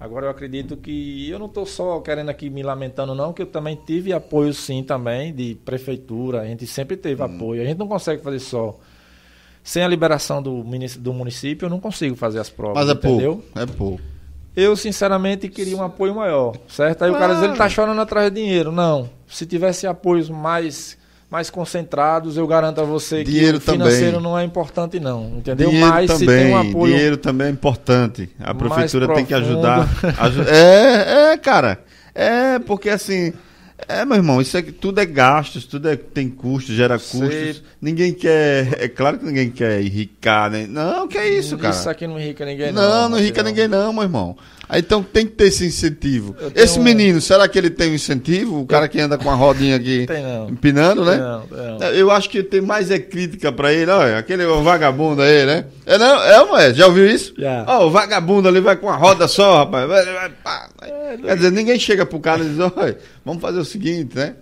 Agora, 0.00 0.26
eu 0.26 0.30
acredito 0.30 0.76
que 0.76 1.30
eu 1.30 1.38
não 1.38 1.46
estou 1.46 1.64
só 1.64 2.00
querendo 2.00 2.28
aqui 2.28 2.50
me 2.50 2.60
lamentando, 2.60 3.14
não, 3.14 3.32
que 3.32 3.40
eu 3.42 3.46
também 3.46 3.78
tive 3.86 4.12
apoio, 4.12 4.52
sim, 4.52 4.82
também, 4.82 5.32
de 5.32 5.54
prefeitura. 5.64 6.40
A 6.40 6.44
gente 6.44 6.66
sempre 6.66 6.96
teve 6.96 7.22
apoio. 7.22 7.62
A 7.62 7.64
gente 7.64 7.78
não 7.78 7.86
consegue 7.86 8.20
fazer 8.20 8.40
só. 8.40 8.76
Sem 9.62 9.84
a 9.84 9.86
liberação 9.86 10.42
do, 10.42 10.64
do 10.98 11.12
município, 11.12 11.66
eu 11.66 11.70
não 11.70 11.78
consigo 11.78 12.16
fazer 12.16 12.40
as 12.40 12.50
provas, 12.50 12.84
Mas 12.84 12.88
é 12.88 12.98
entendeu? 12.98 13.36
pouco. 13.36 13.58
É 13.60 13.64
pouco. 13.66 14.00
Eu, 14.56 14.74
sinceramente, 14.74 15.48
queria 15.48 15.76
um 15.76 15.82
apoio 15.84 16.16
maior, 16.16 16.56
certo? 16.68 17.04
Aí 17.04 17.10
o 17.12 17.14
cara 17.14 17.34
diz, 17.34 17.44
ele 17.44 17.56
tá 17.56 17.68
chorando 17.68 18.00
atrás 18.00 18.28
de 18.28 18.40
dinheiro. 18.40 18.72
Não. 18.72 19.08
Se 19.32 19.46
tivesse 19.46 19.86
apoios 19.86 20.28
mais, 20.28 20.96
mais 21.30 21.48
concentrados, 21.50 22.36
eu 22.36 22.46
garanto 22.46 22.80
a 22.80 22.84
você 22.84 23.24
Dinheiro 23.24 23.58
que 23.60 23.68
o 23.70 23.72
financeiro 23.72 24.16
também. 24.16 24.22
não 24.22 24.38
é 24.38 24.44
importante, 24.44 25.00
não. 25.00 25.38
Entendeu? 25.38 25.70
Dinheiro 25.70 25.90
Mas 25.90 26.10
se 26.12 26.18
também, 26.26 26.44
tem 26.44 26.52
um 26.54 26.58
apoio. 26.58 26.92
dinheiro 26.92 27.16
também 27.16 27.46
é 27.46 27.50
importante. 27.50 28.28
A 28.38 28.54
prefeitura 28.54 29.08
tem 29.14 29.24
que 29.24 29.34
ajudar. 29.34 29.88
Aju- 30.18 30.42
é, 30.48 31.32
é, 31.32 31.36
cara. 31.38 31.80
É, 32.14 32.58
porque 32.58 32.88
assim. 32.90 33.32
É, 33.88 34.04
meu 34.04 34.14
irmão, 34.16 34.40
isso 34.40 34.56
é, 34.56 34.62
tudo 34.62 35.00
é 35.00 35.04
gastos, 35.04 35.64
tudo 35.66 35.88
é, 35.88 35.96
tem 35.96 36.28
custos, 36.30 36.72
gera 36.76 37.00
Sei. 37.00 37.20
custos. 37.20 37.62
Ninguém 37.80 38.12
quer. 38.12 38.80
É 38.80 38.86
claro 38.86 39.18
que 39.18 39.24
ninguém 39.24 39.50
quer 39.50 39.82
enricar, 39.82 40.48
né? 40.48 40.66
Não, 40.68 41.08
que 41.08 41.18
é 41.18 41.28
isso, 41.28 41.58
cara. 41.58 41.74
Isso 41.74 41.90
aqui 41.90 42.06
não 42.06 42.16
enrica 42.20 42.44
ninguém, 42.44 42.70
não. 42.70 42.80
Não, 42.80 43.08
não 43.08 43.18
enrica 43.18 43.42
ninguém 43.42 43.66
não, 43.66 43.92
meu 43.92 44.04
irmão. 44.04 44.36
Aí, 44.72 44.80
então 44.80 45.02
tem 45.02 45.26
que 45.26 45.32
ter 45.32 45.48
esse 45.48 45.66
incentivo. 45.66 46.34
Esse 46.54 46.78
um- 46.78 46.82
menino, 46.82 47.20
será 47.20 47.46
que 47.46 47.58
ele 47.58 47.68
tem 47.68 47.90
um 47.90 47.94
incentivo? 47.94 48.60
O 48.60 48.66
cara 48.66 48.88
que 48.88 48.98
anda 48.98 49.18
com 49.18 49.28
a 49.30 49.34
rodinha 49.34 49.76
aqui 49.76 50.06
Tem 50.08 50.22
não. 50.22 50.48
empinando, 50.48 51.04
né? 51.04 51.16
Não, 51.18 51.46
não. 51.78 51.86
Eu 51.88 52.10
acho 52.10 52.30
que 52.30 52.42
tem 52.42 52.62
mais 52.62 52.90
é 52.90 52.98
crítica 52.98 53.52
pra 53.52 53.70
ele, 53.70 53.90
olha, 53.90 54.16
aquele 54.16 54.46
vagabundo 54.62 55.20
aí, 55.20 55.44
né? 55.44 55.66
É, 55.84 55.98
não, 55.98 56.22
é, 56.24 56.36
não 56.38 56.58
é? 56.58 56.72
Já 56.72 56.86
ouviu 56.86 57.06
isso? 57.06 57.34
Já. 57.36 57.64
Ó, 57.68 57.86
o 57.86 57.90
vagabundo 57.90 58.48
ali 58.48 58.60
vai 58.60 58.74
com 58.76 58.86
uma 58.86 58.96
roda 58.96 59.28
só, 59.28 59.58
rapaz. 59.58 59.86
Vai, 59.86 60.04
vai, 60.06 60.30
pá. 60.42 60.68
É, 60.80 61.16
Quer 61.22 61.36
dizer, 61.36 61.52
ninguém 61.52 61.78
chega 61.78 62.06
pro 62.06 62.18
cara 62.18 62.42
e 62.42 62.48
diz, 62.48 62.58
olha, 62.58 62.96
vamos 63.24 63.42
fazer 63.42 63.58
o 63.58 63.64
seguinte, 63.66 64.16
né? 64.16 64.36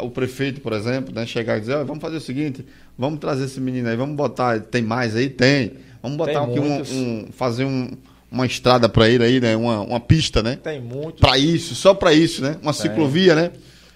O 0.00 0.10
prefeito, 0.10 0.60
por 0.60 0.72
exemplo, 0.72 1.14
né, 1.14 1.24
chegar 1.24 1.56
e 1.56 1.60
dizer, 1.60 1.74
olha, 1.74 1.84
vamos 1.84 2.02
fazer 2.02 2.16
o 2.16 2.20
seguinte, 2.20 2.66
vamos 2.98 3.20
trazer 3.20 3.44
esse 3.44 3.60
menino 3.60 3.88
aí, 3.88 3.94
vamos 3.94 4.16
botar, 4.16 4.58
tem 4.58 4.82
mais 4.82 5.14
aí? 5.14 5.28
Tem. 5.30 5.74
Vamos 6.02 6.16
botar 6.18 6.40
Tem 6.40 6.50
aqui 6.50 6.58
um, 6.58 6.80
um- 6.96 7.28
fazer 7.30 7.64
um- 7.64 7.90
uma 8.30 8.46
estrada 8.46 8.88
pra 8.88 9.08
ele 9.08 9.24
aí, 9.24 9.40
né? 9.40 9.56
Uma, 9.56 9.80
uma 9.80 10.00
pista, 10.00 10.42
né? 10.42 10.56
Tem 10.62 10.80
muito. 10.80 11.20
Pra 11.20 11.38
isso, 11.38 11.74
só 11.74 11.94
pra 11.94 12.12
isso, 12.12 12.42
né? 12.42 12.56
Uma 12.62 12.72
ciclovia, 12.72 13.34
né? 13.34 13.50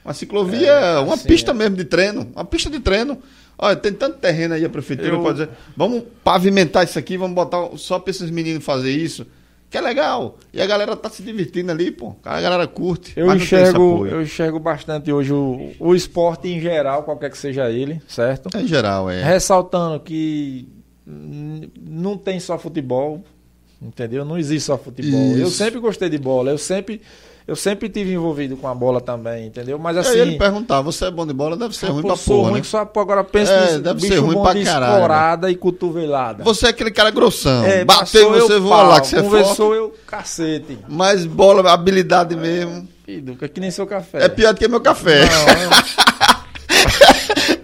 Uma 0.05 0.15
ciclovia, 0.15 0.71
É, 0.71 0.99
uma 0.99 1.15
assim, 1.15 1.29
pista 1.29 1.51
é. 1.53 1.55
mesmo 1.55 1.77
de 1.77 1.85
treino. 1.85 2.29
Uma 2.35 2.45
pista 2.45 2.69
de 2.71 2.81
treino. 2.81 3.19
Olha, 3.59 3.77
tem 3.77 3.93
tanto 3.93 4.19
terreno 4.19 4.55
aí, 4.55 4.65
a 4.65 4.69
prefeitura 4.69 5.11
Eu- 5.15 5.21
pode 5.23 5.39
dizer, 5.39 5.51
vamos 5.77 6.03
pavimentar 6.25 6.83
isso 6.85 6.99
aqui, 6.99 7.17
vamos 7.17 7.35
botar 7.37 7.69
só 7.77 7.99
pra 7.99 8.11
esses 8.11 8.29
meninos 8.31 8.65
fazer 8.65 8.91
isso. 8.91 9.25
Que 9.71 9.79
é 9.79 9.81
legal. 9.81 10.37
E 10.53 10.61
a 10.61 10.67
galera 10.67 10.95
tá 10.97 11.09
se 11.09 11.23
divertindo 11.23 11.71
ali, 11.73 11.91
pô. 11.91 12.15
A 12.25 12.41
galera 12.41 12.67
curte. 12.67 13.13
Eu 13.17 13.29
tem 13.29 13.37
enxergo, 13.37 14.07
eu 14.07 14.21
enxergo 14.23 14.59
bastante 14.59 15.11
hoje 15.13 15.33
o, 15.33 15.71
o 15.79 15.95
esporte 15.95 16.49
em 16.49 16.61
geral, 16.61 17.05
qualquer 17.05 17.31
que 17.31 17.39
seja 17.39 17.71
ele, 17.71 18.03
certo? 18.09 18.55
Em 18.59 18.67
geral, 18.67 19.09
é. 19.09 19.23
Ressaltando 19.23 20.01
que 20.01 20.69
não 21.07 22.17
tem 22.19 22.39
só 22.41 22.59
futebol, 22.59 23.23
entendeu? 23.87 24.25
Não 24.25 24.39
existe 24.39 24.67
só 24.67 24.79
futebol. 24.79 25.21
Eu 25.37 25.49
Isso. 25.49 25.57
sempre 25.57 25.81
gostei 25.81 26.09
de 26.09 26.19
bola, 26.19 26.51
eu 26.51 26.59
sempre, 26.59 27.01
eu 27.47 27.57
sempre 27.57 27.89
tive 27.89 28.13
envolvido 28.13 28.57
com 28.57 28.69
a 28.69 28.75
bola 28.75 29.01
também, 29.01 29.47
entendeu? 29.47 29.79
Mas 29.79 29.97
Assim, 29.97 30.11
eu 30.11 30.17
ia 30.19 30.25
lhe 30.25 30.39
perguntar, 30.39 30.81
você 30.81 31.07
é 31.07 31.11
bom 31.11 31.27
de 31.27 31.33
bola, 31.33 31.57
deve 31.57 31.77
ser 31.77 31.89
ruim 31.89 32.03
pra 32.03 32.17
sou 32.17 32.37
porra, 32.37 32.49
ruim 32.51 32.59
né? 32.59 32.61
que 32.63 32.67
só 32.67 32.85
pô, 32.85 33.01
agora 33.01 33.25
pensa 33.25 33.53
É, 33.53 33.79
deve 33.79 34.01
bicho 34.01 34.15
ser 34.15 34.21
ruim 34.21 34.35
bom 34.35 34.43
pra 34.43 34.53
de 34.55 34.65
caralho, 34.65 34.93
esporada 34.95 35.51
e 35.51 35.57
cotovelada. 35.57 36.45
Você 36.45 36.67
é 36.67 36.69
aquele 36.71 36.91
cara 36.91 37.11
grossão. 37.11 37.65
É, 37.65 37.85
Bateu 37.85 38.31
você 38.31 38.55
eu 38.55 38.63
voa 38.63 38.77
pau, 38.77 38.89
lá 38.89 39.01
que 39.01 39.09
você 39.09 39.17
é. 39.17 39.23
Conversou 39.23 39.75
eu 39.75 39.95
cacete. 40.07 40.79
Mas 40.89 41.27
bola, 41.27 41.71
habilidade 41.73 42.37
mesmo. 42.37 42.89
Filho, 43.05 43.37
que 43.37 43.61
nem 43.61 43.71
seu 43.71 43.87
café. 43.87 44.25
É 44.25 44.29
pior 44.29 44.55
do 44.55 44.59
que 44.59 44.69
meu 44.69 44.81
café. 44.81 45.25
Não, 45.25 45.71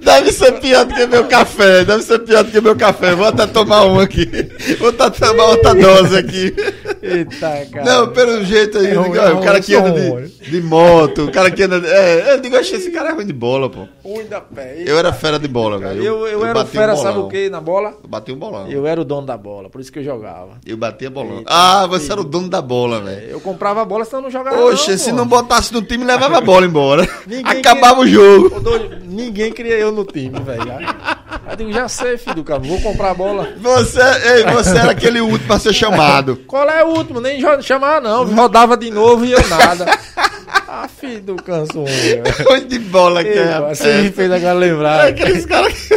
Deve 0.08 0.32
ser 0.32 0.52
pior 0.60 0.84
do 0.86 0.94
que 0.94 1.06
meu 1.06 1.24
café. 1.26 1.84
Deve 1.84 2.02
ser 2.02 2.18
pior 2.20 2.42
do 2.44 2.50
que 2.50 2.60
meu 2.60 2.74
café. 2.74 3.14
Vou 3.14 3.26
até 3.26 3.46
tomar 3.46 3.84
um 3.84 4.00
aqui. 4.00 4.26
Vou 4.78 4.88
até 4.88 5.10
tomar 5.10 5.44
outra 5.46 5.74
dose 5.74 6.16
aqui. 6.16 6.54
Eita, 7.02 7.66
cara. 7.70 7.84
Não, 7.84 8.08
pelo 8.12 8.42
jeito 8.44 8.78
aí. 8.78 8.86
É 8.86 8.94
eu 8.94 9.02
ruim, 9.02 9.10
digo, 9.12 9.22
é 9.24 9.32
o 9.32 9.40
cara 9.40 9.52
ruim, 9.58 9.62
que 9.62 9.72
eu 9.72 9.84
anda 9.84 10.00
de, 10.00 10.50
de 10.50 10.62
moto, 10.62 11.24
o 11.24 11.30
cara 11.32 11.50
que 11.50 11.62
anda. 11.62 11.86
É, 11.86 12.32
eu 12.34 12.40
digo, 12.40 12.56
achei 12.56 12.78
esse 12.78 12.90
cara 12.90 13.10
é 13.10 13.12
ruim 13.12 13.26
de 13.26 13.32
bola, 13.32 13.68
pô. 13.68 13.86
Ruim 14.02 14.26
da 14.26 14.40
pé. 14.40 14.82
Eu 14.86 14.98
era 14.98 15.12
fera 15.12 15.38
de 15.38 15.46
bola, 15.46 15.78
velho. 15.78 16.02
Eu, 16.02 16.26
eu, 16.26 16.42
era 16.44 16.52
o 16.52 16.54
bati 16.54 16.70
um 16.76 16.80
fera, 16.80 16.96
sabe 16.96 17.18
o 17.18 17.28
que 17.28 17.50
na 17.50 17.60
bola? 17.60 17.94
Eu 18.02 18.08
bati 18.08 18.32
um 18.32 18.36
bolão. 18.36 18.66
Eu, 18.66 18.78
Eu 18.78 18.86
era 18.86 19.00
o 19.00 19.04
dono 19.04 19.26
da 19.26 19.36
bola, 19.36 19.68
por 19.68 19.80
isso 19.80 19.92
que 19.92 19.98
eu 19.98 20.04
jogava. 20.04 20.58
batia 20.76 21.10
bolão. 21.10 21.38
Eita, 21.38 21.50
Ah, 21.52 21.86
você 21.86 22.00
filho. 22.04 22.12
era 22.12 22.20
o 22.22 22.24
dono 22.24 22.48
da 22.48 22.62
bola, 22.62 23.00
velho. 23.00 23.28
Eu 23.30 23.40
comprava 23.40 23.82
a 23.82 23.84
bola, 23.84 24.04
senão 24.04 24.20
eu 24.20 24.22
não 24.24 24.30
jogava. 24.30 24.64
Oxe, 24.64 24.90
não, 24.92 24.98
se 24.98 25.10
pô. 25.10 25.16
não 25.16 25.26
botasse 25.26 25.72
no 25.72 25.82
time, 25.82 26.04
levava 26.04 26.38
a 26.38 26.40
bola 26.40 26.64
embora. 26.66 27.08
Ninguém 27.26 27.58
Acabava 27.58 28.00
o 28.00 28.06
jogo. 28.06 28.50
Ninguém 29.04 29.52
queria 29.52 29.74
eu 29.74 29.90
no 29.98 30.04
time, 30.04 30.38
velho. 30.40 30.72
Aí 30.72 30.86
Eu 31.50 31.56
digo, 31.56 31.72
já 31.72 31.88
sei, 31.88 32.16
filho 32.18 32.36
do 32.36 32.44
cara, 32.44 32.58
vou 32.60 32.80
comprar 32.80 33.10
a 33.10 33.14
bola. 33.14 33.48
Você, 33.58 34.00
ei, 34.00 34.44
você 34.52 34.76
era 34.76 34.92
aquele 34.92 35.20
último 35.20 35.52
a 35.52 35.58
ser 35.58 35.72
chamado. 35.72 36.36
Qual 36.46 36.68
é 36.68 36.84
o 36.84 36.88
último? 36.88 37.20
Nem 37.20 37.40
chamava, 37.62 38.00
não. 38.00 38.24
Rodava 38.34 38.76
de 38.76 38.90
novo 38.90 39.24
e 39.24 39.32
eu 39.32 39.48
nada. 39.48 39.86
Ah, 40.70 40.86
filho 40.88 41.20
do 41.22 41.36
canso, 41.36 41.84
velho. 41.84 42.22
Ruim 42.48 42.66
de 42.66 42.78
bola 42.78 43.22
que 43.24 43.30
é. 43.30 43.58
Você 43.68 44.02
me 44.02 44.10
fez 44.10 44.30
agora 44.30 44.50
É 44.50 44.54
lembrar. 44.54 45.06
aqueles 45.06 45.46
caras 45.46 45.72
que. 45.72 45.94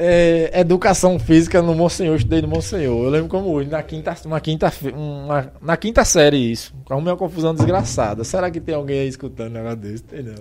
É, 0.00 0.60
educação 0.60 1.18
física 1.18 1.60
no 1.60 1.74
Monsenhor, 1.74 2.12
eu 2.14 2.16
estudei 2.18 2.40
no 2.40 2.46
Monsenhor. 2.46 3.04
Eu 3.04 3.10
lembro 3.10 3.28
como 3.28 3.48
hoje, 3.50 3.68
na 3.68 3.82
quinta, 3.82 4.14
uma 4.24 4.40
quinta, 4.40 4.72
uma, 4.94 5.52
na 5.60 5.76
quinta 5.76 6.04
série 6.04 6.36
isso. 6.36 6.72
Arrumei 6.88 7.10
uma 7.12 7.18
confusão 7.18 7.52
desgraçada. 7.52 8.22
Será 8.22 8.48
que 8.48 8.60
tem 8.60 8.76
alguém 8.76 9.00
aí 9.00 9.08
escutando 9.08 9.50
um 9.50 9.54
negócio 9.54 9.76
desse? 9.78 10.04
Tem 10.04 10.22
não. 10.22 10.34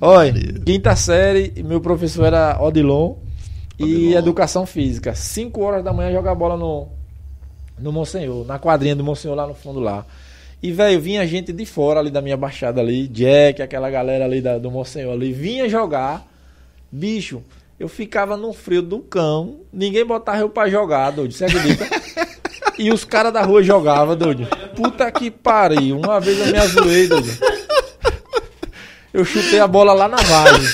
Olha, 0.00 0.32
quinta 0.64 0.96
série, 0.96 1.62
meu 1.62 1.82
professor 1.82 2.24
era 2.24 2.56
Odilon 2.62 3.16
e 3.78 3.84
Odilon. 3.84 4.18
educação 4.18 4.64
física. 4.64 5.14
5 5.14 5.60
horas 5.60 5.84
da 5.84 5.92
manhã 5.92 6.10
jogar 6.10 6.34
bola 6.34 6.56
no, 6.56 6.88
no 7.78 7.92
Monsenhor, 7.92 8.46
na 8.46 8.58
quadrinha 8.58 8.96
do 8.96 9.04
Monsenhor 9.04 9.36
lá 9.36 9.46
no 9.46 9.54
fundo 9.54 9.80
lá. 9.80 10.06
E, 10.62 10.72
velho, 10.72 10.98
vinha 10.98 11.26
gente 11.26 11.52
de 11.52 11.66
fora 11.66 12.00
ali 12.00 12.10
da 12.10 12.22
minha 12.22 12.36
baixada 12.38 12.80
ali, 12.80 13.06
Jack, 13.08 13.60
aquela 13.60 13.90
galera 13.90 14.24
ali 14.24 14.40
da- 14.40 14.56
do 14.58 14.70
Monsenhor 14.70 15.12
ali, 15.12 15.30
vinha 15.32 15.68
jogar. 15.68 16.26
Bicho, 16.90 17.42
eu 17.82 17.88
ficava 17.88 18.36
no 18.36 18.52
frio 18.52 18.80
do 18.80 19.00
cão, 19.00 19.62
ninguém 19.72 20.06
botava 20.06 20.38
eu 20.38 20.48
pra 20.48 20.70
jogar, 20.70 21.10
doido, 21.10 21.34
você 21.34 21.46
acredita? 21.46 21.84
E 22.78 22.92
os 22.92 23.04
caras 23.04 23.32
da 23.32 23.42
rua 23.42 23.60
jogavam, 23.60 24.14
doido. 24.14 24.46
Puta 24.76 25.10
que 25.10 25.32
pariu, 25.32 25.98
uma 25.98 26.20
vez 26.20 26.38
eu 26.38 26.46
me 26.46 26.58
azoei, 26.58 27.08
doido. 27.08 27.28
Eu 29.12 29.24
chutei 29.24 29.58
a 29.58 29.66
bola 29.66 29.92
lá 29.92 30.06
na 30.06 30.16
vargem. 30.16 30.68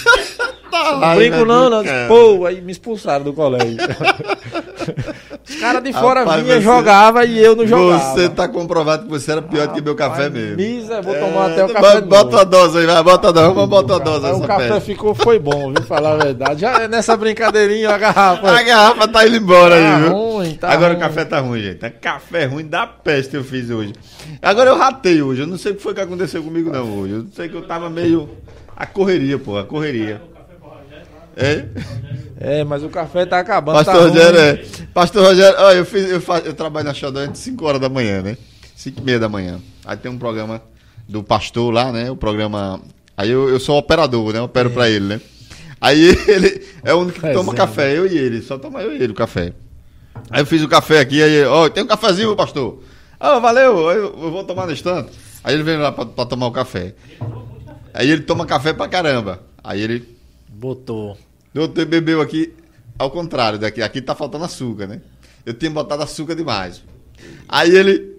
Não 1.01 1.17
brinco 1.17 1.47
não, 1.47 1.71
não. 1.71 1.83
Pô, 2.09 2.45
aí 2.45 2.61
me 2.61 2.73
expulsaram 2.73 3.25
do 3.25 3.33
colégio. 3.33 3.79
Os 5.49 5.57
caras 5.57 5.83
de 5.83 5.93
fora 5.93 6.21
Rapaz, 6.21 6.43
vinham, 6.43 6.57
você- 6.57 6.63
jogava 6.63 7.25
e 7.25 7.39
eu 7.43 7.57
não 7.57 7.67
jogava. 7.67 8.15
Você 8.15 8.29
tá 8.29 8.47
comprovado 8.47 9.05
que 9.05 9.09
você 9.11 9.33
era 9.33 9.41
pior 9.41 9.67
do 9.69 9.75
que 9.75 9.81
meu 9.81 9.95
café 9.95 10.25
Rapaz, 10.25 10.33
mesmo. 10.33 10.57
Misa, 10.57 11.01
vou 11.01 11.15
tomar 11.15 11.49
É, 11.51 11.53
até 11.53 11.65
o 11.65 11.69
café. 11.71 12.01
Bota 12.03 12.41
a 12.41 12.45
dose 12.45 12.79
aí, 12.79 12.87
vai, 12.87 13.03
bota 13.03 13.29
a 13.29 13.33
dose, 13.33 13.55
vamos 13.55 13.69
botar 13.71 13.95
a 13.97 13.99
dose 13.99 14.27
o 14.43 14.47
café 14.47 14.63
pedra. 14.65 14.81
ficou, 14.81 15.15
foi 15.15 15.39
bom, 15.39 15.73
viu? 15.73 15.83
Falar 15.85 16.13
a 16.13 16.17
verdade. 16.17 16.61
Já 16.61 16.87
nessa 16.87 17.17
brincadeirinha, 17.17 17.91
a 17.91 17.99
garrafa. 17.99 18.51
A 18.51 18.63
garrafa 18.63 19.09
tá 19.09 19.27
indo 19.27 19.37
embora 19.37 19.77
Tá 19.77 19.97
aí, 19.97 20.03
viu? 20.03 20.13
ruim, 20.13 20.55
tá 20.55 20.71
Agora 20.71 20.89
ruim. 20.93 20.97
o 20.97 21.01
café 21.01 21.25
tá 21.25 21.41
ruim, 21.41 21.61
gente. 21.63 21.85
É 21.85 21.91
café 21.91 22.45
ruim 22.45 22.67
da 22.67 22.87
peste 22.87 23.35
eu 23.37 23.43
fiz 23.45 23.71
hoje. 23.71 23.95
Agora 24.43 24.69
eu 24.71 24.77
ratei 24.77 25.23
hoje. 25.23 25.41
Eu 25.41 25.47
não 25.47 25.57
sei 25.57 25.73
o 25.73 25.75
que 25.77 25.83
foi 25.83 25.95
que 25.95 26.01
aconteceu 26.01 26.43
comigo, 26.43 26.71
não, 26.71 26.85
hoje. 27.01 27.15
Eu 27.15 27.27
sei 27.35 27.49
que 27.49 27.55
eu 27.57 27.63
tava 27.67 27.89
meio. 27.89 28.29
A 28.77 28.87
correria, 28.87 29.39
pô, 29.39 29.57
a 29.59 29.65
correria. 29.65 30.21
É? 31.39 31.65
É, 32.41 32.65
mas 32.65 32.83
o 32.83 32.89
café 32.89 33.25
tá 33.27 33.39
acabando. 33.39 33.77
Pastor 33.77 33.95
tá 33.95 34.01
Rogério, 34.09 34.39
é. 34.41 34.65
Pastor 34.93 35.25
Rogério, 35.25 35.57
ó, 35.59 35.73
eu, 35.73 35.85
fiz, 35.85 36.09
eu, 36.11 36.21
fa- 36.21 36.39
eu 36.41 36.53
trabalho 36.55 36.87
na 36.87 36.95
Xodó 36.95 37.25
de 37.27 37.39
5 37.39 37.65
horas 37.65 37.81
da 37.81 37.89
manhã, 37.89 38.23
né? 38.23 38.37
5 38.77 39.01
e 39.01 39.03
meia 39.05 39.19
da 39.19 39.29
manhã. 39.29 39.61
Aí 39.85 39.97
tem 39.97 40.11
um 40.11 40.19
programa 40.19 40.63
do 41.09 41.23
pastor 41.23 41.73
lá, 41.73 41.91
né? 41.93 42.11
O 42.11 42.17
programa. 42.17 42.81
Aí 43.17 43.31
eu, 43.31 43.49
eu 43.49 43.59
sou 43.59 43.77
operador, 43.79 44.33
né? 44.33 44.39
Eu 44.39 44.45
opero 44.45 44.71
pra 44.71 44.89
ele, 44.89 45.05
né? 45.07 45.21
Aí 45.81 46.17
ele 46.29 46.65
é 46.85 46.93
o 46.95 46.99
único 46.99 47.21
que 47.21 47.33
toma 47.33 47.53
café, 47.55 47.97
eu 47.97 48.07
e 48.07 48.17
ele. 48.19 48.43
Só 48.43 48.59
toma 48.59 48.83
eu 48.83 48.93
e 48.93 49.03
ele 49.03 49.13
o 49.13 49.17
café. 49.17 49.53
Aí 50.31 50.41
eu 50.43 50.47
fiz 50.47 50.63
o 50.63 50.69
café 50.69 51.01
aqui, 51.01 51.23
aí, 51.23 51.45
ó, 51.45 51.69
tem 51.69 51.83
um 51.85 51.87
cafezinho, 51.87 52.35
pastor. 52.37 52.83
Ah, 53.19 53.39
valeu, 53.39 53.91
eu, 53.91 54.17
eu 54.23 54.31
vou 54.31 54.45
tomar 54.45 54.67
no 54.67 54.73
instante. 54.73 55.11
Aí 55.43 55.55
ele 55.55 55.63
vem 55.63 55.77
lá 55.79 55.91
pra, 55.93 56.05
pra 56.07 56.27
tomar 56.27 56.47
o 56.47 56.53
café. 56.53 56.95
Aí 57.95 58.11
ele 58.11 58.23
toma 58.23 58.45
café 58.47 58.73
pra 58.73 58.87
caramba. 58.89 59.41
Aí 59.63 59.81
ele 59.81 60.17
Botou. 60.49 61.17
Doutor 61.53 61.85
bebeu 61.87 62.21
aqui, 62.21 62.53
ao 62.99 63.11
contrário 63.11 63.59
daqui. 63.59 63.83
Aqui 63.83 64.01
tá 64.01 64.15
faltando 64.15 64.45
açúcar, 64.45 64.87
né? 64.87 65.01
Eu 65.47 65.55
tinha 65.55 65.71
botado 65.71 66.03
açúcar 66.03 66.35
demais. 66.35 66.83
Aí 67.49 67.75
ele 67.75 68.17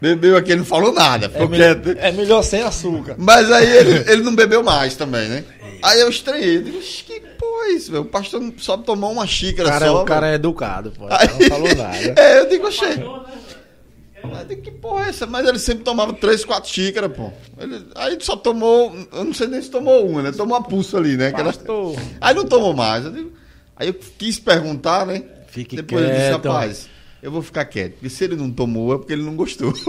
bebeu 0.00 0.36
aqui, 0.36 0.50
ele 0.52 0.60
não 0.60 0.66
falou 0.66 0.92
nada, 0.92 1.30
É, 1.34 1.46
melhor, 1.46 1.74
quieto. 1.80 1.98
é 1.98 2.10
melhor 2.12 2.42
sem 2.42 2.62
açúcar. 2.62 3.14
Mas 3.18 3.50
aí 3.52 3.70
ele, 3.76 4.04
ele 4.10 4.22
não 4.22 4.34
bebeu 4.34 4.62
mais 4.62 4.96
também, 4.96 5.28
né? 5.28 5.44
Aí 5.82 6.00
eu 6.00 6.08
estranhei. 6.08 6.56
eu 6.58 6.62
digo, 6.62 6.78
"Ixi, 6.78 7.04
que 7.04 7.20
porra 7.20 7.66
é 7.66 7.72
isso, 7.72 7.92
meu? 7.92 8.02
O 8.02 8.06
pastor 8.06 8.42
só 8.58 8.76
tomou 8.76 9.12
uma 9.12 9.26
xícara 9.26 9.68
Cara, 9.68 9.86
só. 9.86 10.02
o 10.02 10.04
cara 10.04 10.20
velho." 10.22 10.32
é 10.32 10.34
educado, 10.36 10.90
pô. 10.92 11.06
Aí- 11.10 11.28
Não 11.28 11.48
falou 11.48 11.74
nada. 11.74 12.14
É, 12.20 12.40
eu 12.40 12.48
digo, 12.48 12.66
achei. 12.66 12.96
Eu 14.22 14.44
digo, 14.46 14.62
que 14.62 14.70
porra 14.70 15.06
é 15.06 15.08
essa? 15.10 15.26
Mas 15.26 15.46
ele 15.46 15.58
sempre 15.58 15.84
tomava 15.84 16.12
três, 16.12 16.44
quatro 16.44 16.68
xícaras, 16.70 17.12
pô. 17.12 17.30
Ele, 17.58 17.86
aí 17.94 18.16
só 18.20 18.36
tomou, 18.36 18.94
eu 19.12 19.24
não 19.24 19.32
sei 19.34 19.46
nem 19.48 19.60
se 19.62 19.70
tomou 19.70 20.06
uma, 20.08 20.22
né? 20.22 20.32
Tomou 20.32 20.56
uma 20.56 20.62
pulsa 20.66 20.98
ali, 20.98 21.16
né? 21.16 21.28
Aquela-. 21.28 21.54
Aí 22.20 22.34
não 22.34 22.44
tomou 22.44 22.74
mais. 22.74 23.04
Eu 23.04 23.12
digo- 23.12 23.32
aí 23.76 23.88
eu 23.88 23.94
quis 23.94 24.38
perguntar, 24.38 25.06
né? 25.06 25.22
Fique 25.48 25.76
Depois 25.76 26.02
eu 26.04 26.10
disse, 26.10 26.28
quieto. 26.30 26.46
rapaz, 26.48 26.88
eu 27.22 27.30
vou 27.30 27.42
ficar 27.42 27.64
quieto. 27.64 27.92
Porque 27.94 28.08
se 28.10 28.24
ele 28.24 28.36
não 28.36 28.50
tomou, 28.50 28.94
é 28.94 28.98
porque 28.98 29.12
ele 29.12 29.22
não 29.22 29.34
gostou. 29.36 29.72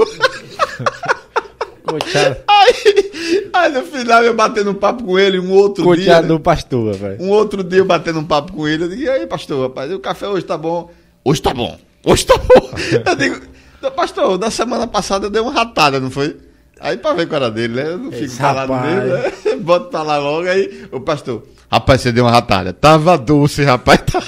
Coitado, 1.84 2.38
aí, 2.48 3.50
aí 3.52 3.72
no 3.72 3.84
final 3.84 4.24
eu 4.24 4.36
batendo 4.36 4.70
um 4.70 4.74
papo 4.76 5.04
com 5.04 5.18
ele, 5.18 5.40
um 5.40 5.52
outro 5.52 5.84
dia. 5.84 5.94
coitado 5.96 6.22
né? 6.22 6.28
do 6.28 6.40
pastor, 6.40 6.94
velho. 6.96 7.22
Um 7.22 7.30
outro 7.30 7.64
dia 7.64 7.80
eu 7.80 7.86
batendo 7.86 8.20
um 8.20 8.24
papo 8.24 8.54
com 8.54 8.68
ele, 8.68 8.84
eu 8.84 8.88
digo, 8.90 9.02
e 9.02 9.10
aí, 9.10 9.26
pastor, 9.26 9.68
rapaz, 9.68 9.92
o 9.92 10.00
café 10.00 10.28
hoje 10.28 10.46
tá 10.46 10.56
bom? 10.58 10.92
Hoje 11.26 11.42
tá 11.42 11.54
bom, 11.54 11.78
hoje 12.06 12.26
tá 12.26 12.38
bom. 12.38 12.70
eu 13.06 13.16
digo, 13.16 13.36
"Não, 13.36 13.51
pastor, 13.90 14.38
da 14.38 14.52
semana 14.52 14.86
passada 14.86 15.26
eu 15.26 15.30
dei 15.30 15.42
uma 15.42 15.52
ratada, 15.52 16.00
não 16.00 16.12
foi? 16.12 16.38
Aí 16.80 16.98
pra 16.98 17.14
ver 17.14 17.28
com 17.28 17.36
a 17.36 17.40
cara 17.40 17.52
dele, 17.52 17.76
né? 17.76 17.88
Eu 17.88 17.98
não 17.98 18.12
fico 18.12 18.36
rapaz. 18.36 18.86
nele, 18.86 19.14
né? 19.56 19.56
Boto 19.62 19.90
pra 19.90 20.04
lá 20.04 20.18
logo, 20.18 20.48
aí 20.48 20.86
o 20.92 21.00
pastor, 21.00 21.44
rapaz, 21.72 22.02
você 22.02 22.12
deu 22.12 22.26
uma 22.26 22.32
ratada. 22.32 22.74
Tava 22.74 23.18
doce, 23.18 23.64
rapaz. 23.64 24.02
Tava... 24.06 24.26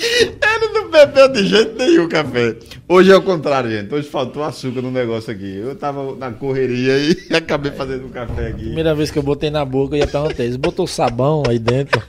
Ele 0.00 0.68
não 0.72 0.90
bebeu 0.90 1.28
de 1.28 1.46
jeito 1.46 1.76
nenhum 1.76 2.08
café. 2.08 2.56
Hoje 2.88 3.10
é 3.10 3.16
o 3.16 3.22
contrário, 3.22 3.70
gente. 3.70 3.92
Hoje 3.92 4.08
faltou 4.08 4.42
açúcar 4.42 4.80
no 4.80 4.90
negócio 4.90 5.32
aqui. 5.32 5.58
Eu 5.58 5.74
tava 5.74 6.14
na 6.16 6.30
correria 6.32 6.96
e 6.98 7.16
acabei 7.34 7.72
fazendo 7.72 8.06
um 8.06 8.10
café 8.10 8.48
aqui. 8.48 8.64
Primeira 8.64 8.94
vez 8.94 9.10
que 9.10 9.18
eu 9.18 9.22
botei 9.22 9.50
na 9.50 9.64
boca, 9.64 9.96
eu 9.96 10.00
ia 10.00 10.06
perguntar 10.06 10.44
isso. 10.44 10.58
Botou 10.58 10.86
sabão 10.86 11.42
aí 11.48 11.58
dentro? 11.58 12.02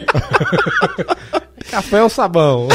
Café 1.70 2.02
ou 2.02 2.10
sabão? 2.10 2.68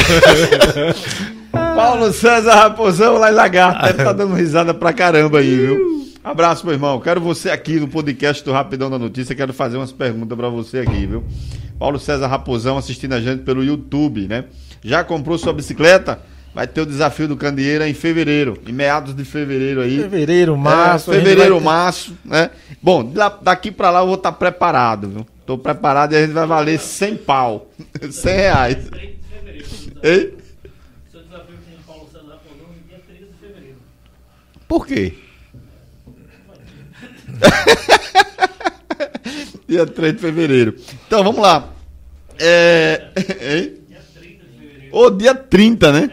Paulo 1.55 2.13
César 2.13 2.55
Raposão 2.55 3.19
lá 3.19 3.31
em 3.31 3.35
Lagarto. 3.35 3.83
Deve 3.87 4.05
tá 4.05 4.13
dando 4.13 4.35
risada 4.35 4.75
pra 4.75 4.93
caramba 4.93 5.39
aí, 5.39 5.57
viu? 5.57 6.05
Abraço, 6.23 6.65
meu 6.65 6.75
irmão. 6.75 7.01
Quero 7.01 7.21
você 7.21 7.51
aqui 7.51 7.79
no 7.79 7.89
podcast 7.89 8.43
do 8.45 8.53
Rapidão 8.53 8.91
da 8.91 8.99
Notícia. 8.99 9.35
Quero 9.35 9.53
fazer 9.53 9.77
umas 9.77 9.93
perguntas 9.93 10.37
pra 10.37 10.49
você 10.49 10.79
aqui, 10.79 11.07
viu? 11.07 11.25
Paulo 11.79 11.99
César 11.99 12.27
Raposão 12.29 12.79
assistindo 12.79 13.13
a 13.13 13.21
gente 13.21 13.43
pelo 13.43 13.63
YouTube, 13.63 14.27
né? 14.27 14.45
Já 14.83 15.05
comprou 15.05 15.37
sua 15.37 15.53
bicicleta? 15.53 16.21
Vai 16.55 16.69
ter 16.69 16.81
o 16.83 16.87
desafio 16.87 17.27
do 17.27 17.37
Candeeira 17.37 17.89
em 17.89 17.95
fevereiro, 17.95 18.57
em 18.65 18.73
meados 18.73 19.13
de 19.15 19.25
fevereiro 19.25 19.81
aí. 19.81 19.99
Fevereiro, 19.99 20.57
março. 20.57 21.11
É, 21.11 21.17
a 21.17 21.19
gente 21.19 21.29
fevereiro, 21.29 21.59
ter- 21.59 21.65
março, 21.65 22.17
né? 22.25 22.51
Bom, 22.81 23.05
da- 23.05 23.29
daqui 23.43 23.73
pra 23.73 23.91
lá 23.91 24.01
eu 24.03 24.07
vou 24.07 24.15
estar 24.15 24.31
preparado, 24.33 25.09
viu? 25.09 25.27
Tô 25.45 25.59
preparado 25.59 26.13
e 26.13 26.17
a 26.17 26.21
gente 26.23 26.33
vai 26.33 26.47
valer 26.47 26.79
100 26.79 27.17
pau. 27.17 27.69
100 28.09 28.35
reais. 28.37 28.77
30 28.89 28.91
de 28.93 29.19
fevereiro. 29.29 29.67
Ei? 30.05 30.35
Seu 31.11 31.23
desafio 31.23 31.57
com 31.57 31.75
o 31.75 31.85
Paulo 31.95 32.09
César 32.13 32.25
Raposão 32.31 32.69
no 32.69 32.89
dia 32.89 33.01
30 33.05 33.25
de 33.25 33.39
fevereiro. 33.41 33.77
Por 34.75 34.89
quê? 34.89 35.15
Dia 39.69 39.87
3 39.87 40.15
de 40.15 40.19
fevereiro. 40.21 40.75
Então 41.07 41.23
vamos 41.23 41.41
lá. 41.41 41.69
É. 42.41 43.07
Hein? 43.41 43.75
Dia 43.89 44.01
30 44.13 44.45
de 44.45 44.59
fevereiro. 44.59 44.97
Ô, 44.97 45.11
dia 45.11 45.33
30, 45.33 45.93
né? 45.93 46.11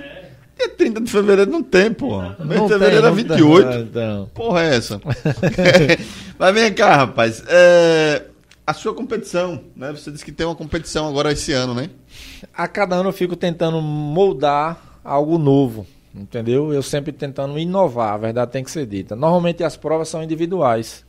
Dia 0.56 0.70
30 0.70 1.02
de 1.02 1.12
fevereiro 1.12 1.50
não 1.50 1.64
tem, 1.64 1.92
pô. 1.92 2.22
Mês 2.22 2.62
de 2.62 2.68
fevereiro 2.68 3.08
é 3.08 3.10
tem, 3.10 3.10
não 3.10 3.16
28. 3.16 3.68
tem. 3.70 3.82
Então. 3.82 4.30
Porra, 4.32 4.62
é 4.62 4.76
essa? 4.76 5.02
Mas 6.38 6.54
vem 6.54 6.72
cá, 6.72 6.98
rapaz. 6.98 7.44
É, 7.48 8.26
A 8.68 8.76
sua 8.76 8.94
competição, 8.94 9.60
né? 9.76 9.92
Você 9.92 10.12
disse 10.12 10.24
que 10.24 10.32
tem 10.32 10.46
uma 10.46 10.56
competição 10.56 11.10
agora 11.10 11.32
esse 11.32 11.52
ano, 11.52 11.74
né? 11.74 11.90
A 12.54 12.68
cada 12.68 12.96
ano 12.96 13.10
eu 13.10 13.14
fico 13.14 13.36
tentando 13.36 13.82
moldar 13.82 15.00
algo 15.04 15.40
novo, 15.40 15.88
entendeu? 16.14 16.74
Eu 16.74 16.84
sempre 16.84 17.12
tentando 17.12 17.58
inovar, 17.58 18.14
a 18.14 18.18
verdade 18.18 18.52
tem 18.52 18.64
que 18.64 18.72
ser 18.72 18.86
dita. 18.86 19.16
Normalmente 19.16 19.64
as 19.64 19.78
provas 19.78 20.10
são 20.10 20.24
individuais. 20.24 21.06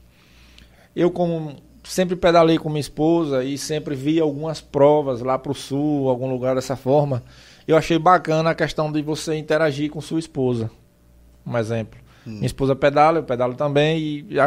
Eu, 0.95 1.11
como 1.11 1.57
sempre 1.85 2.15
pedalei 2.17 2.59
com 2.59 2.69
minha 2.69 2.81
esposa 2.81 3.43
e 3.45 3.59
sempre 3.59 3.95
vi 3.95 4.21
algumas 4.21 4.61
provas 4.61 5.21
lá 5.21 5.39
pro 5.39 5.55
sul, 5.55 6.09
algum 6.09 6.31
lugar 6.31 6.55
dessa 6.55 6.77
forma, 6.77 7.23
eu 7.67 7.77
achei 7.77 7.99
bacana 7.99 8.51
a 8.51 8.55
questão 8.55 8.91
de 8.91 9.03
você 9.03 9.37
interagir 9.37 9.91
com 9.91 10.01
sua 10.01 10.19
esposa. 10.19 10.71
Um 11.45 11.57
exemplo. 11.57 12.01
Minha 12.25 12.47
esposa 12.47 12.77
pedala, 12.77 13.19
eu 13.19 13.25
pedalo 13.25 13.55
também, 13.55 13.99
e 13.99 14.23
de 14.23 14.39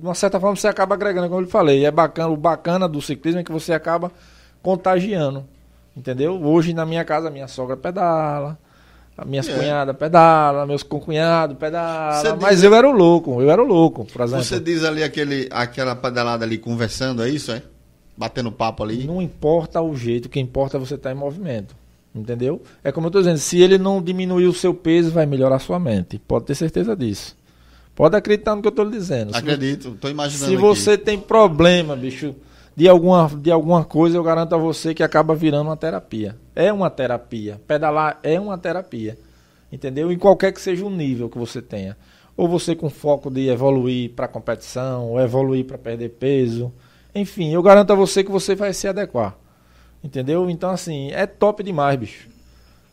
uma 0.00 0.14
certa 0.14 0.38
forma 0.38 0.54
você 0.54 0.68
acaba 0.68 0.94
agregando, 0.94 1.26
como 1.26 1.40
eu 1.40 1.44
lhe 1.44 1.50
falei. 1.50 1.84
É 1.84 1.90
bacana, 1.90 2.28
o 2.28 2.36
bacana 2.36 2.88
do 2.88 3.02
ciclismo 3.02 3.40
é 3.40 3.44
que 3.44 3.50
você 3.50 3.72
acaba 3.72 4.12
contagiando. 4.62 5.44
Entendeu? 5.96 6.40
Hoje 6.40 6.72
na 6.72 6.86
minha 6.86 7.04
casa, 7.04 7.30
minha 7.30 7.48
sogra 7.48 7.76
pedala, 7.76 8.56
minhas 9.24 9.48
É. 9.48 9.54
cunhadas 9.56 9.96
pedala, 9.96 10.66
meus 10.66 10.82
concunhados 10.82 11.56
pedala. 11.56 12.36
Mas 12.40 12.56
diz- 12.56 12.64
eu 12.64 12.74
era 12.74 12.88
o 12.88 12.92
louco, 12.92 13.40
eu 13.40 13.50
era 13.50 13.62
o 13.62 13.66
louco, 13.66 14.04
por 14.04 14.22
exemplo. 14.22 14.44
Você 14.44 14.58
diz 14.58 14.82
ali 14.84 15.02
aquele, 15.02 15.48
aquela 15.52 15.94
pedalada 15.94 16.44
ali 16.44 16.58
conversando, 16.58 17.22
é 17.22 17.28
isso, 17.28 17.52
é? 17.52 17.62
Batendo 18.16 18.50
papo 18.50 18.82
ali. 18.82 19.04
Não 19.04 19.20
importa 19.20 19.80
o 19.80 19.94
jeito, 19.96 20.26
o 20.26 20.28
que 20.28 20.40
importa 20.40 20.76
é 20.76 20.80
você 20.80 20.94
estar 20.94 21.10
em 21.12 21.14
movimento. 21.16 21.74
Entendeu? 22.14 22.62
É 22.84 22.92
como 22.92 23.06
eu 23.06 23.08
estou 23.08 23.22
dizendo, 23.22 23.38
se 23.38 23.60
ele 23.60 23.76
não 23.76 24.00
diminuir 24.00 24.46
o 24.46 24.52
seu 24.52 24.72
peso, 24.72 25.10
vai 25.10 25.26
melhorar 25.26 25.56
a 25.56 25.58
sua 25.58 25.80
mente. 25.80 26.16
Pode 26.18 26.44
ter 26.46 26.54
certeza 26.54 26.94
disso. 26.94 27.36
Pode 27.92 28.16
acreditar 28.16 28.54
no 28.54 28.62
que 28.62 28.68
eu 28.68 28.70
estou 28.70 28.84
lhe 28.84 28.92
dizendo. 28.92 29.34
Acredito, 29.36 29.96
tô 30.00 30.08
imaginando. 30.08 30.46
Se 30.48 30.52
aqui. 30.54 30.62
você 30.62 30.96
tem 30.98 31.18
problema, 31.18 31.96
bicho, 31.96 32.34
de 32.76 32.88
alguma, 32.88 33.28
de 33.28 33.50
alguma 33.50 33.84
coisa, 33.84 34.16
eu 34.16 34.22
garanto 34.22 34.54
a 34.54 34.58
você 34.58 34.92
que 34.94 35.02
acaba 35.02 35.34
virando 35.34 35.68
uma 35.68 35.76
terapia. 35.76 36.36
É 36.56 36.72
uma 36.72 36.90
terapia. 36.90 37.60
Pedalar 37.66 38.18
é 38.22 38.38
uma 38.38 38.58
terapia. 38.58 39.16
Entendeu? 39.70 40.10
Em 40.10 40.18
qualquer 40.18 40.52
que 40.52 40.60
seja 40.60 40.84
o 40.84 40.90
nível 40.90 41.28
que 41.28 41.38
você 41.38 41.62
tenha. 41.62 41.96
Ou 42.36 42.48
você 42.48 42.74
com 42.74 42.90
foco 42.90 43.30
de 43.30 43.48
evoluir 43.48 44.10
para 44.10 44.26
competição, 44.26 45.10
ou 45.10 45.20
evoluir 45.20 45.64
para 45.64 45.78
perder 45.78 46.10
peso. 46.10 46.72
Enfim, 47.14 47.52
eu 47.52 47.62
garanto 47.62 47.92
a 47.92 47.96
você 47.96 48.24
que 48.24 48.30
você 48.30 48.56
vai 48.56 48.72
se 48.72 48.88
adequar. 48.88 49.36
Entendeu? 50.02 50.50
Então, 50.50 50.70
assim, 50.70 51.10
é 51.12 51.26
top 51.26 51.62
demais, 51.62 51.98
bicho. 51.98 52.33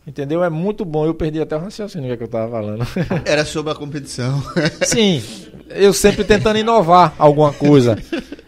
Entendeu? 0.06 0.44
É 0.44 0.50
muito 0.50 0.84
bom. 0.84 1.06
Eu 1.06 1.14
perdi 1.14 1.40
até 1.40 1.56
o 1.56 1.60
raciocínio 1.60 2.08
que, 2.08 2.14
é 2.14 2.18
que 2.18 2.24
eu 2.24 2.28
tava 2.28 2.50
falando. 2.52 2.86
Era 3.24 3.46
sobre 3.46 3.72
a 3.72 3.76
competição. 3.76 4.42
Sim, 4.84 5.22
eu 5.70 5.94
sempre 5.94 6.24
tentando 6.24 6.58
inovar 6.58 7.14
alguma 7.20 7.54
coisa. 7.54 7.98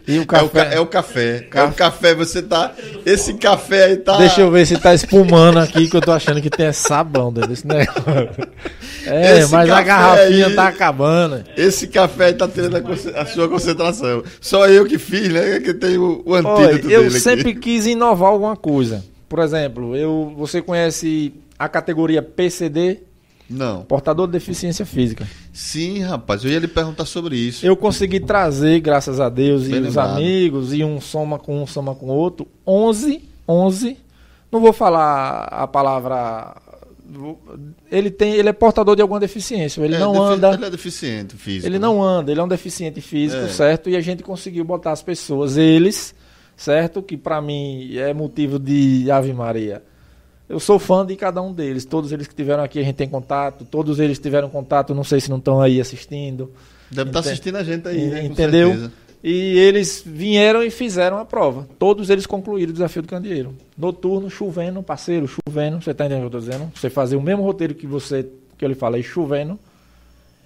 E 0.06 0.18
o 0.18 0.20
É 0.20 0.22
o, 0.22 0.26
café. 0.26 0.48
ca- 0.64 0.74
é 0.74 0.80
o 0.80 0.86
café. 0.86 1.48
É 1.54 1.62
o 1.62 1.72
café, 1.72 2.14
você 2.14 2.42
tá. 2.42 2.72
Esse 3.06 3.34
café 3.34 3.84
aí 3.84 3.96
tá. 3.98 4.18
Deixa 4.18 4.40
eu 4.40 4.50
ver 4.50 4.66
se 4.66 4.76
tá 4.78 4.92
espumando 4.92 5.58
aqui, 5.60 5.88
que 5.88 5.96
eu 5.96 6.00
tô 6.00 6.10
achando 6.12 6.42
que 6.42 6.50
tem 6.50 6.70
sabão 6.72 7.32
dentro 7.32 7.50
desse 7.50 7.66
negócio. 7.66 8.02
É, 9.06 9.38
Esse 9.38 9.52
mas 9.52 9.70
a 9.70 9.74
café 9.76 9.84
garrafinha 9.84 10.46
aí- 10.48 10.54
tá 10.56 10.66
acabando. 10.68 11.44
Esse 11.56 11.86
café 11.86 12.26
aí 12.26 12.34
tá 12.34 12.48
tirando 12.48 12.76
a, 12.76 13.20
a 13.20 13.26
sua 13.26 13.48
concentração. 13.48 14.24
Só 14.40 14.66
eu 14.66 14.84
que 14.86 14.98
fiz, 14.98 15.28
né? 15.32 15.60
Que 15.60 15.72
tem 15.72 15.96
o, 15.96 16.20
o 16.26 16.32
Olha, 16.32 16.48
antídoto 16.66 16.90
eu 16.90 17.04
dele 17.04 17.20
sempre 17.20 17.50
aqui. 17.52 17.60
quis 17.60 17.86
inovar 17.86 18.30
alguma 18.30 18.56
coisa. 18.56 19.04
Por 19.28 19.38
exemplo, 19.38 19.96
eu, 19.96 20.32
você 20.36 20.60
conhece 20.60 21.32
a 21.64 21.68
categoria 21.68 22.22
PCD, 22.22 23.00
Não. 23.48 23.82
portador 23.82 24.26
de 24.26 24.32
deficiência 24.32 24.84
física. 24.86 25.26
Sim, 25.52 26.00
rapaz, 26.00 26.44
eu 26.44 26.50
ia 26.50 26.58
lhe 26.58 26.68
perguntar 26.68 27.04
sobre 27.06 27.36
isso. 27.36 27.64
Eu 27.66 27.76
consegui 27.76 28.20
trazer, 28.20 28.80
graças 28.80 29.20
a 29.20 29.28
Deus, 29.28 29.66
Bem 29.68 29.82
e 29.84 29.88
os 29.88 29.98
amigos, 29.98 30.72
e 30.72 30.84
um 30.84 31.00
soma 31.00 31.38
com 31.38 31.62
um, 31.62 31.66
soma 31.66 31.94
com 31.94 32.06
o 32.06 32.14
outro, 32.14 32.46
11, 32.66 33.22
11, 33.48 33.96
não 34.50 34.60
vou 34.60 34.72
falar 34.72 35.44
a 35.44 35.66
palavra... 35.66 36.56
Ele, 37.92 38.10
tem, 38.10 38.32
ele 38.34 38.48
é 38.48 38.52
portador 38.52 38.96
de 38.96 39.02
alguma 39.02 39.20
deficiência, 39.20 39.80
ele 39.82 39.94
É, 39.94 39.98
não 39.98 40.12
defi- 40.12 40.24
anda... 40.24 40.54
Ele 40.54 40.64
é 40.64 40.70
deficiente 40.70 41.36
físico. 41.36 41.66
Ele 41.66 41.78
né? 41.78 41.86
não 41.86 42.02
anda, 42.02 42.30
ele 42.32 42.40
é 42.40 42.42
um 42.42 42.48
deficiente 42.48 43.00
físico, 43.00 43.42
É. 43.42 43.48
certo? 43.48 43.88
E 43.90 43.96
a 43.96 44.00
gente 44.00 44.22
conseguiu 44.22 44.64
botar 44.64 44.90
as 44.92 45.02
pessoas, 45.02 45.56
eles, 45.56 46.14
certo? 46.56 47.02
Que 47.02 47.16
pra 47.16 47.40
mim 47.40 47.94
é 47.96 48.12
motivo 48.14 48.58
de 48.58 49.08
Ave 49.10 49.32
Maria. 49.32 49.82
Eu 50.54 50.60
sou 50.60 50.78
fã 50.78 51.04
de 51.04 51.16
cada 51.16 51.42
um 51.42 51.52
deles. 51.52 51.84
Todos 51.84 52.12
eles 52.12 52.28
que 52.28 52.34
tiveram 52.34 52.62
aqui 52.62 52.78
a 52.78 52.82
gente 52.84 52.94
tem 52.94 53.08
contato, 53.08 53.64
todos 53.64 53.98
eles 53.98 54.20
tiveram 54.20 54.48
contato, 54.48 54.94
não 54.94 55.02
sei 55.02 55.18
se 55.20 55.28
não 55.28 55.38
estão 55.38 55.60
aí 55.60 55.80
assistindo. 55.80 56.52
Deve 56.90 57.10
estar 57.10 57.18
Ente- 57.20 57.28
assistindo 57.30 57.56
a 57.56 57.64
gente 57.64 57.88
aí, 57.88 58.06
né? 58.06 58.24
Entendeu? 58.24 58.68
certeza. 58.68 58.92
E 59.26 59.58
eles 59.58 60.02
vieram 60.06 60.62
e 60.62 60.70
fizeram 60.70 61.18
a 61.18 61.24
prova. 61.24 61.66
Todos 61.78 62.08
eles 62.08 62.24
concluíram 62.24 62.70
o 62.70 62.72
desafio 62.72 63.02
do 63.02 63.08
candeeiro. 63.08 63.54
Noturno, 63.76 64.30
chovendo, 64.30 64.80
parceiro, 64.82 65.26
chovendo. 65.26 65.80
Você 65.82 65.92
tá 65.92 66.04
entendendo 66.06 66.26
o 66.26 66.30
que 66.30 66.36
eu 66.36 66.40
tô 66.40 66.46
dizendo? 66.46 66.70
Você 66.74 66.88
fazer 66.88 67.16
o 67.16 67.22
mesmo 67.22 67.42
roteiro 67.42 67.74
que 67.74 67.86
você 67.86 68.28
que 68.56 68.64
eu 68.64 68.68
lhe 68.68 68.74
falei, 68.76 69.02
chovendo. 69.02 69.58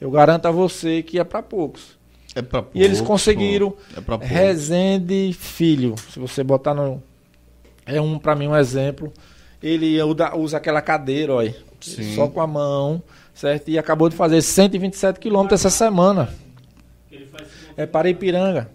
Eu 0.01 0.11
garanto 0.11 0.47
a 0.47 0.51
você 0.51 1.03
que 1.03 1.19
é 1.19 1.25
para 1.25 1.43
poucos. 1.43 1.99
É 2.35 2.41
pra 2.41 2.65
E 2.73 2.83
eles 2.83 2.99
poucos, 2.99 3.09
conseguiram. 3.25 3.75
É 3.97 4.01
pra 4.01 4.17
poucos. 4.17 4.29
Rezende 4.35 5.33
Filho. 5.39 5.97
Se 6.15 6.19
você 6.19 6.43
botar 6.43 6.73
no. 6.73 7.03
É 7.85 8.01
um, 8.01 8.19
para 8.19 8.35
mim, 8.37 8.47
um 8.47 8.57
exemplo. 8.57 9.13
Ele 9.63 10.01
usa, 10.03 10.37
usa 10.37 10.57
aquela 10.57 10.81
cadeira, 10.81 11.35
olha. 11.35 11.55
Sim. 11.81 12.15
Só 12.15 12.29
com 12.29 12.41
a 12.41 12.47
mão, 12.47 13.03
certo? 13.35 13.69
E 13.69 13.79
acabou 13.79 14.09
de 14.09 14.17
fazer 14.17 14.43
127 14.43 15.21
quilômetros 15.21 15.61
essa 15.61 15.71
semana. 15.71 16.29
É 17.77 17.87
para 17.87 18.11
Ipiranga. 18.11 18.69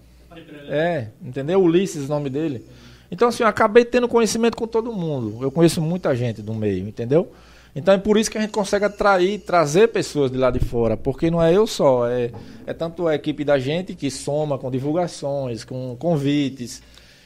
É, 0.69 1.07
entendeu? 1.21 1.61
Ulisses, 1.61 2.05
o 2.05 2.07
nome 2.07 2.29
dele. 2.29 2.65
Então, 3.11 3.27
assim, 3.27 3.43
eu 3.43 3.49
acabei 3.49 3.85
tendo 3.85 4.07
conhecimento 4.07 4.55
com 4.55 4.65
todo 4.65 4.93
mundo. 4.93 5.39
Eu 5.41 5.51
conheço 5.51 5.81
muita 5.81 6.15
gente 6.15 6.41
do 6.41 6.53
meio, 6.53 6.87
entendeu? 6.87 7.31
Então 7.75 7.93
é 7.93 7.97
por 7.97 8.17
isso 8.17 8.29
que 8.29 8.37
a 8.37 8.41
gente 8.41 8.51
consegue 8.51 8.85
atrair, 8.85 9.39
trazer 9.39 9.87
pessoas 9.87 10.31
de 10.31 10.37
lá 10.37 10.51
de 10.51 10.59
fora, 10.59 10.95
porque 10.95 11.31
não 11.31 11.41
é 11.41 11.55
eu 11.55 11.65
só, 11.65 12.07
é, 12.07 12.31
é 12.67 12.73
tanto 12.73 13.07
a 13.07 13.15
equipe 13.15 13.43
da 13.43 13.57
gente 13.57 13.95
que 13.95 14.11
soma 14.11 14.59
com 14.59 14.69
divulgações, 14.69 15.63
com 15.63 15.95
convites, 15.97 16.83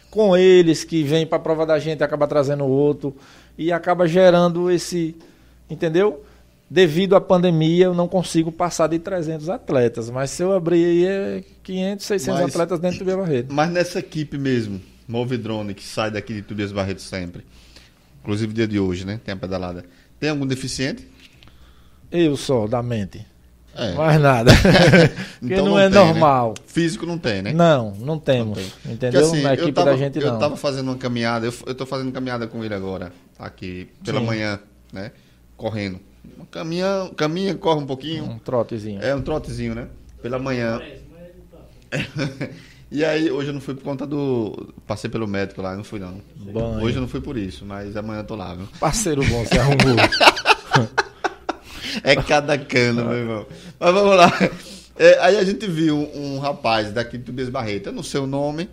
com 0.10 0.38
eles 0.38 0.86
que 0.86 1.03
vêm 1.03 1.27
para 1.27 1.38
a 1.38 1.42
prova 1.42 1.66
da 1.66 1.77
gente 1.80 2.00
e 2.00 2.03
acaba 2.03 2.26
trazendo 2.27 2.66
outro 2.66 3.14
e 3.58 3.72
acaba 3.72 4.08
gerando 4.08 4.69
esse, 4.69 5.16
entendeu? 5.69 6.24
Devido 6.69 7.16
à 7.16 7.22
pandemia, 7.22 7.86
eu 7.86 7.94
não 7.94 8.08
consigo 8.10 8.52
passar 8.52 8.88
de 8.88 9.00
300 9.00 9.48
atletas, 9.50 10.10
mas 10.10 10.32
se 10.32 10.44
eu 10.44 10.52
abrir 10.53 10.84
aí 10.86 11.06
é 11.06 11.44
500, 11.64 12.06
600 12.06 12.42
Mas- 12.42 12.50
atletas 12.52 12.80
dentro 12.80 13.00
do 13.00 13.06
Bia 13.06 13.16
Barreto. 13.18 13.53
Mas 13.53 13.72
nessa 13.72 14.00
equipe 14.00 14.38
mesmo, 14.38 14.82
Move 15.08 15.38
Drone, 15.38 15.74
que 15.74 15.84
sai 15.84 16.11
daqui 16.11 16.34
de 16.34 16.42
Tobias 16.42 16.74
Barreto 16.74 17.02
sempre, 17.02 17.45
inclusive 18.22 18.52
dia 18.53 18.68
de 18.68 18.77
hoje, 18.80 19.06
né? 19.06 19.19
Tem 19.24 19.34
a 19.34 19.38
pedalada. 19.38 19.86
Tem 20.19 20.30
algum 20.30 20.45
deficiente? 20.45 21.08
Eu 22.11 22.36
só, 22.36 22.68
da 22.68 22.84
mente. 22.84 23.26
É. 23.77 23.93
Mais 23.93 24.19
nada. 24.19 24.51
Porque 25.39 25.53
Então 25.53 25.65
não, 25.65 25.72
não 25.73 25.80
é 25.80 25.89
tem, 25.89 25.99
né? 25.99 26.06
normal. 26.06 26.53
Físico 26.65 27.06
não 27.06 27.17
tem, 27.17 27.41
né? 27.43 27.53
Não, 27.53 27.91
não 27.99 28.17
temos. 28.17 28.57
tem. 28.57 28.93
Entendeu? 28.93 29.22
Porque, 29.22 29.35
assim, 29.35 29.43
Na 29.43 29.49
eu 29.51 29.53
equipe 29.53 29.72
tava, 29.73 29.91
da 29.91 29.97
gente 29.97 30.19
eu 30.19 30.31
não. 30.31 30.39
tava 30.39 30.57
fazendo 30.57 30.88
uma 30.88 30.97
caminhada, 30.97 31.45
eu, 31.45 31.53
eu 31.65 31.75
tô 31.75 31.85
fazendo 31.85 32.11
caminhada 32.11 32.47
com 32.47 32.64
ele 32.65 32.73
agora, 32.73 33.11
aqui, 33.38 33.88
pela 34.03 34.19
Sim. 34.19 34.25
manhã, 34.25 34.59
né? 34.91 35.11
Correndo. 35.56 35.99
Caminha, 36.51 37.09
caminha, 37.15 37.56
corre 37.56 37.81
um 37.81 37.85
pouquinho. 37.85 38.23
Um 38.25 38.39
trotezinho. 38.39 39.01
É 39.01 39.15
um 39.15 39.22
trotezinho, 39.22 39.75
né? 39.75 39.88
Pela 40.22 40.39
manhã. 40.39 40.81
E 42.89 43.03
aí, 43.03 43.30
hoje 43.30 43.49
eu 43.49 43.53
não 43.53 43.59
fui 43.59 43.75
por 43.75 43.83
conta 43.83 44.07
do. 44.07 44.73
Passei 44.88 45.09
pelo 45.09 45.27
médico 45.27 45.61
lá, 45.61 45.75
não 45.75 45.83
fui 45.83 45.99
não. 45.99 46.22
Banho. 46.38 46.81
Hoje 46.81 46.95
eu 46.95 47.01
não 47.01 47.07
fui 47.09 47.19
por 47.19 47.35
isso, 47.35 47.65
mas 47.65 47.97
amanhã 47.97 48.22
eu 48.22 48.23
tô 48.23 48.33
lá, 48.33 48.53
viu? 48.53 48.65
Parceiro 48.80 49.22
bom, 49.25 49.43
você 49.43 49.59
arrumou. 49.59 49.97
É 52.10 52.16
cada 52.16 52.58
cano, 52.58 53.03
meu 53.06 53.18
irmão. 53.18 53.45
Mas 53.80 53.94
vamos 53.94 54.16
lá. 54.16 54.32
É, 55.00 55.19
aí 55.19 55.38
a 55.38 55.44
gente 55.44 55.68
viu 55.68 55.95
um, 55.95 56.36
um 56.36 56.40
rapaz 56.40 56.92
daqui 56.92 57.18
de 57.19 57.24
Tobias 57.26 57.50
Barreto, 57.50 57.88
eu 57.90 57.94
não 57.94 58.02
sei 58.02 58.19
o 58.19 58.26
nome, 58.26 58.68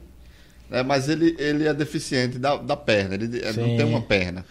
né, 0.71 0.83
mas 0.83 1.09
ele, 1.09 1.37
ele 1.39 1.67
é 1.69 1.75
deficiente 1.75 2.39
da, 2.39 2.57
da 2.57 2.77
perna, 2.77 3.15
ele 3.15 3.41
é, 3.41 3.47
não 3.53 3.65
Sim. 3.69 3.77
tem 3.77 3.85
uma 3.85 4.01
perna. 4.01 4.45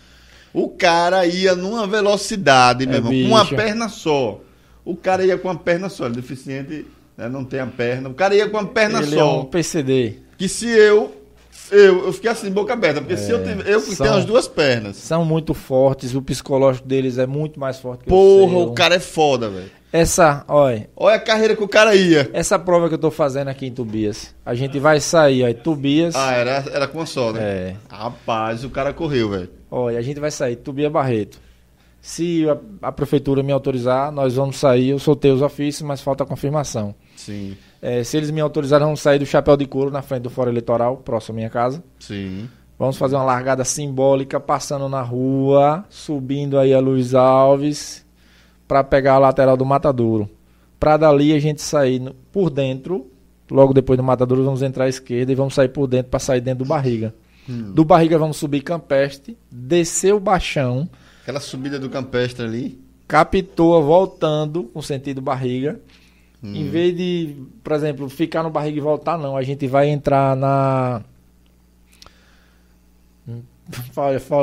O 0.54 0.70
cara 0.70 1.26
ia 1.26 1.56
numa 1.56 1.88
velocidade, 1.88 2.86
meu 2.86 2.94
É, 2.96 2.98
irmão, 2.98 3.12
com 3.12 3.28
uma 3.36 3.44
bicho. 3.44 3.56
perna 3.56 3.90
só. 3.90 4.40
O 4.86 4.96
cara 4.96 5.26
ia 5.26 5.36
com 5.38 5.48
uma 5.48 5.58
perna 5.58 5.90
só, 5.90 6.06
ele 6.06 6.14
é 6.14 6.22
deficiente, 6.22 6.86
né, 7.18 7.28
não 7.28 7.44
tem 7.44 7.60
a 7.60 7.66
perna. 7.66 8.10
O 8.10 8.14
cara 8.14 8.36
ia 8.36 8.48
com 8.48 8.58
uma 8.58 8.68
perna 8.68 9.02
Ele 9.02 9.16
é 9.16 9.18
só. 9.18 9.42
um 9.42 9.46
PCD. 9.46 10.18
Que 10.38 10.48
se 10.48 10.68
eu, 10.68 11.23
eu. 11.72 12.06
Eu 12.06 12.14
fiquei 12.14 12.30
assim, 12.30 12.50
boca 12.52 12.74
aberta, 12.74 13.00
porque 13.02 13.18
se 13.18 13.32
eu 13.32 13.40
É, 13.40 13.44
tiver. 13.44 13.68
Eu 13.70 13.80
são- 13.80 14.06
tenho 14.06 14.18
as 14.18 14.26
duas 14.26 14.48
pernas. 14.48 14.96
São 14.98 15.24
muito 15.26 15.54
fortes, 15.54 16.14
o 16.16 16.22
psicológico 16.22 16.88
deles 16.88 17.18
é 17.18 17.26
muito 17.28 17.60
mais 17.60 17.80
forte 17.80 18.04
que 18.04 18.10
Porra, 18.10 18.54
o 18.58 18.70
o 18.72 18.74
cara 18.74 18.96
é 18.96 19.00
foda, 19.00 19.50
velho. 19.50 19.72
Essa, 19.92 20.44
olha, 20.48 20.90
Olha 20.96 21.18
a 21.18 21.20
carreira 21.20 21.56
que 21.56 21.64
o 21.64 21.68
cara 21.68 21.94
ia. 21.96 22.28
essa 22.34 22.58
prova 22.58 22.88
que 22.90 22.96
eu 22.96 23.00
tô 23.00 23.12
fazendo 23.12 23.50
aqui 23.50 23.68
em 23.68 23.72
Tubias, 23.72 24.34
a 24.44 24.56
gente 24.56 24.80
vai 24.80 25.00
sair, 25.00 25.44
ó, 25.48 25.54
Tubias. 25.54 26.16
Ah, 26.16 26.32
era, 26.34 26.64
era 26.74 26.88
com 26.88 26.98
uma 26.98 27.06
só, 27.06 27.32
né? 27.32 27.40
É. 27.44 27.76
Rapaz, 27.90 28.64
o 28.64 28.72
cara 28.72 28.92
correu, 28.92 29.30
velho. 29.30 29.50
Olha, 29.70 30.00
a 30.00 30.02
gente 30.02 30.20
vai 30.20 30.32
sair 30.32 30.56
Tubia 30.56 30.90
Barreto. 30.90 31.40
Se 32.02 32.46
a, 32.50 32.58
a 32.88 32.92
prefeitura 32.92 33.42
me 33.44 33.52
autorizar, 33.52 34.12
nós 34.12 34.34
vamos 34.36 34.58
sair. 34.58 34.90
Eu 34.90 35.00
soltei 35.00 35.32
os 35.32 35.42
ofícios, 35.42 35.88
mas 35.88 36.02
falta 36.02 36.24
a 36.24 36.28
confirmação. 36.28 36.94
Sim, 37.16 37.56
É, 37.86 38.02
se 38.04 38.16
eles 38.16 38.32
me 38.32 38.40
autorizarem, 38.40 38.86
vamos 38.86 39.02
sair 39.02 39.20
do 39.20 39.26
Chapéu 39.26 39.58
de 39.58 39.66
Couro 39.66 39.92
na 39.92 40.02
frente 40.02 40.22
do 40.24 40.30
Fórum 40.30 40.52
Eleitoral, 40.52 40.96
próximo 40.98 41.36
à 41.36 41.38
minha 41.38 41.50
casa. 41.50 41.84
sim. 42.00 42.48
Vamos 42.80 42.98
fazer 42.98 43.16
uma 43.16 43.24
largada 43.24 43.64
simbólica, 43.64 44.40
passando 44.40 44.90
na 44.90 45.02
rua, 45.02 45.86
subindo 45.90 46.58
aí 46.58 46.74
a 46.74 46.80
Luiz 46.80 47.14
Alves, 47.14 48.04
para 48.68 48.84
pegar 48.84 49.14
a 49.14 49.20
lateral 49.20 49.56
do 49.56 49.64
Matadouro. 49.66 50.28
Para 50.80 50.98
dali 50.98 51.34
a 51.34 51.40
gente 51.40 51.62
sair 51.62 52.00
no- 52.00 52.14
por 52.32 52.50
dentro, 52.50 53.08
logo 53.50 53.74
depois 53.74 53.96
do 53.96 54.04
Matadouro, 54.04 54.44
vamos 54.44 54.62
entrar 54.64 54.86
à 54.86 54.90
esquerda 54.90 55.32
e 55.32 55.36
vamos 55.36 55.54
sair 55.54 55.70
por 55.70 55.88
dentro 55.88 56.10
para 56.10 56.20
sair 56.20 56.42
dentro 56.42 56.66
do 56.66 56.68
Barriga. 56.68 57.14
Hum. 57.48 57.72
Do 57.74 57.86
Barriga 57.86 58.18
vamos 58.18 58.38
subir 58.38 58.62
Campestre, 58.62 59.38
descer 59.52 60.14
o 60.14 60.20
Baixão, 60.20 60.90
Aquela 61.22 61.40
subida 61.40 61.80
do 61.80 61.90
campestre 61.90 62.44
ali. 62.44 62.82
Capitoa 63.08 63.80
voltando 63.82 64.64
com 64.74 64.82
sentido 64.82 65.22
Barriga. 65.22 65.80
Hum. 66.44 66.54
Em 66.56 66.68
vez 66.70 66.96
de, 66.96 67.36
por 67.64 67.72
exemplo, 67.74 68.10
ficar 68.10 68.44
no 68.44 68.50
Barriga 68.50 68.78
e 68.78 68.82
voltar, 68.82 69.18
não. 69.18 69.38
A 69.38 69.44
gente 69.44 69.66
vai 69.68 69.90
entrar 69.90 70.36
na. 70.36 71.02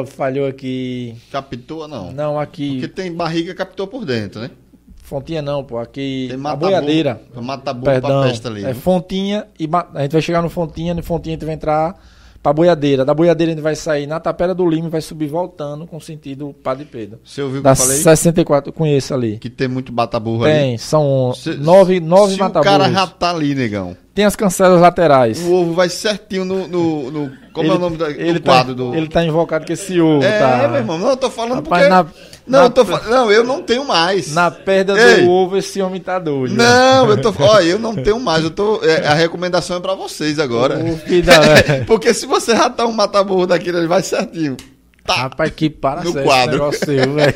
Falhou 0.08 0.46
aqui. 0.48 1.14
Captou, 1.30 1.86
não. 1.86 2.10
Não, 2.10 2.40
aqui. 2.40 2.72
Porque 2.72 2.88
tem 2.88 3.12
barriga 3.12 3.54
captou 3.54 3.86
por 3.86 4.06
dentro, 4.06 4.40
né? 4.40 4.50
Fontinha 4.96 5.42
não, 5.42 5.62
pô. 5.62 5.78
Aqui. 5.78 6.26
Tem 6.28 6.36
a 6.36 6.38
matabu- 6.38 6.66
boiadeira. 6.66 7.20
Matabu 7.34 7.84
Perdão. 7.84 8.22
pra 8.22 8.30
peste 8.30 8.46
ali. 8.46 8.62
É 8.62 8.68
né? 8.68 8.74
Fontinha 8.74 9.46
e 9.58 9.68
a 9.94 10.02
gente 10.02 10.12
vai 10.12 10.22
chegar 10.22 10.40
no 10.40 10.48
Fontinha, 10.48 10.94
no 10.94 11.02
Fontinha 11.02 11.34
a 11.34 11.38
gente 11.38 11.44
vai 11.44 11.54
entrar 11.54 12.00
pra 12.42 12.52
boiadeira. 12.52 13.04
Da 13.04 13.12
boiadeira 13.14 13.52
gente 13.52 13.62
vai 13.62 13.74
sair 13.76 14.06
na 14.06 14.18
Tapera 14.20 14.54
do 14.54 14.68
Lima 14.68 14.88
e 14.88 14.90
vai 14.90 15.00
subir 15.00 15.26
voltando 15.28 15.86
com 15.86 15.98
sentido 16.00 16.54
Padre 16.62 16.84
Pedro. 16.84 17.18
Você 17.24 17.42
ouviu 17.42 17.60
o 17.60 17.62
que 17.62 17.68
eu 17.68 17.76
falei? 17.76 17.96
64, 17.98 18.68
eu 18.70 18.72
conheço 18.72 19.12
ali. 19.14 19.38
Que 19.38 19.50
tem 19.50 19.68
muito 19.68 19.92
bataburro 19.92 20.44
ali. 20.44 20.52
Tem, 20.52 20.78
são 20.78 21.32
Se- 21.34 21.54
nove, 21.56 22.00
nove 22.00 22.34
Se 22.34 22.40
o 22.40 22.44
mataburros. 22.44 22.78
cara 22.78 22.92
já 22.92 23.06
tá 23.06 23.30
ali, 23.30 23.54
negão. 23.54 23.96
Tem 24.14 24.24
as 24.24 24.34
cancelas 24.34 24.80
laterais. 24.80 25.40
O 25.40 25.52
ovo 25.52 25.72
vai 25.74 25.88
certinho 25.88 26.44
no. 26.44 26.66
no, 26.66 27.10
no- 27.10 27.32
como 27.52 27.70
é 27.70 27.74
o 27.74 27.78
nome 27.78 27.96
da, 27.96 28.10
ele 28.10 28.34
do 28.34 28.40
tá, 28.40 28.52
quadro 28.52 28.74
do. 28.74 28.94
Ele 28.94 29.08
tá 29.08 29.24
invocado 29.24 29.66
com 29.66 29.72
esse 29.72 30.00
ovo, 30.00 30.22
é, 30.24 30.38
tá? 30.38 30.68
meu 30.68 30.78
irmão. 30.80 30.98
Não, 30.98 31.10
eu 31.10 31.16
tô 31.16 31.30
falando 31.30 31.62
Rapaz, 31.64 31.82
porque. 31.84 31.88
na- 31.88 32.06
não, 32.46 32.58
na 32.60 32.64
eu 32.66 32.70
tô 32.70 32.84
não, 32.84 33.30
eu 33.30 33.44
não 33.44 33.62
tenho 33.62 33.84
mais. 33.86 34.32
Na 34.34 34.50
perda 34.50 34.98
Ei! 34.98 35.22
do 35.22 35.30
ovo, 35.30 35.56
esse 35.56 35.80
homem 35.80 36.00
tá 36.00 36.18
doido. 36.18 36.54
Não, 36.54 37.08
eu 37.08 37.20
tô. 37.20 37.32
Olha, 37.42 37.64
eu 37.64 37.78
não 37.78 37.94
tenho 37.94 38.18
mais. 38.18 38.42
Eu 38.44 38.50
tô. 38.50 38.80
é, 38.84 39.06
a 39.06 39.14
recomendação 39.14 39.76
é 39.76 39.80
pra 39.80 39.94
vocês 39.94 40.38
agora. 40.40 40.80
É. 40.80 41.80
Porque 41.86 42.12
se 42.12 42.26
você 42.26 42.52
ratar 42.52 42.86
um 42.86 42.92
mataburro 42.92 43.46
daquele, 43.46 43.78
ele 43.78 43.86
vai 43.86 44.02
certinho. 44.02 44.56
Tá. 45.04 45.14
Rapaz, 45.14 45.52
que 45.54 45.70
para 45.70 46.02
No 46.02 46.12
sério 46.12 46.26
quadro. 46.28 46.52
negócio 46.52 46.84
seu, 46.84 47.14
velho. 47.14 47.34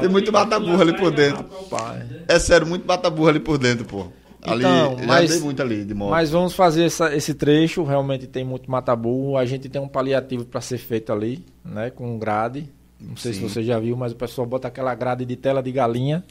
Tem 0.00 0.08
muito 0.08 0.32
mataburro 0.32 0.80
ali 0.80 0.96
por 0.96 1.10
dentro. 1.10 1.44
Rapaz. 1.70 2.02
É 2.28 2.38
sério, 2.38 2.66
muito 2.66 2.86
mataburro 2.86 3.28
ali 3.28 3.40
por 3.40 3.58
dentro, 3.58 3.84
pô. 3.84 4.06
Ali, 4.44 4.60
Então, 4.60 4.98
já 4.98 5.06
mas- 5.06 5.30
andei 5.30 5.42
muito 5.42 5.62
ali 5.62 5.84
de 5.84 5.94
moto. 5.94 6.10
Mas 6.10 6.30
vamos 6.30 6.52
fazer 6.54 6.84
essa- 6.84 7.14
esse 7.16 7.32
trecho, 7.34 7.82
realmente 7.82 8.26
tem 8.26 8.44
muito 8.44 8.70
mataburro. 8.70 9.36
A 9.38 9.44
gente 9.46 9.68
tem 9.68 9.80
um 9.80 9.88
paliativo 9.88 10.44
para 10.44 10.60
ser 10.60 10.78
feito 10.78 11.12
ali, 11.12 11.44
né? 11.64 11.90
Com 11.90 12.18
grade. 12.18 12.68
Não 13.00 13.16
sei 13.16 13.32
Sim. 13.32 13.40
se 13.48 13.48
você 13.54 13.62
já 13.62 13.78
viu, 13.78 13.96
mas 13.96 14.12
o 14.12 14.16
pessoal 14.16 14.46
bota 14.46 14.68
aquela 14.68 14.94
grade 14.94 15.24
de 15.24 15.34
tela 15.36 15.62
de 15.62 15.72
galinha 15.72 16.22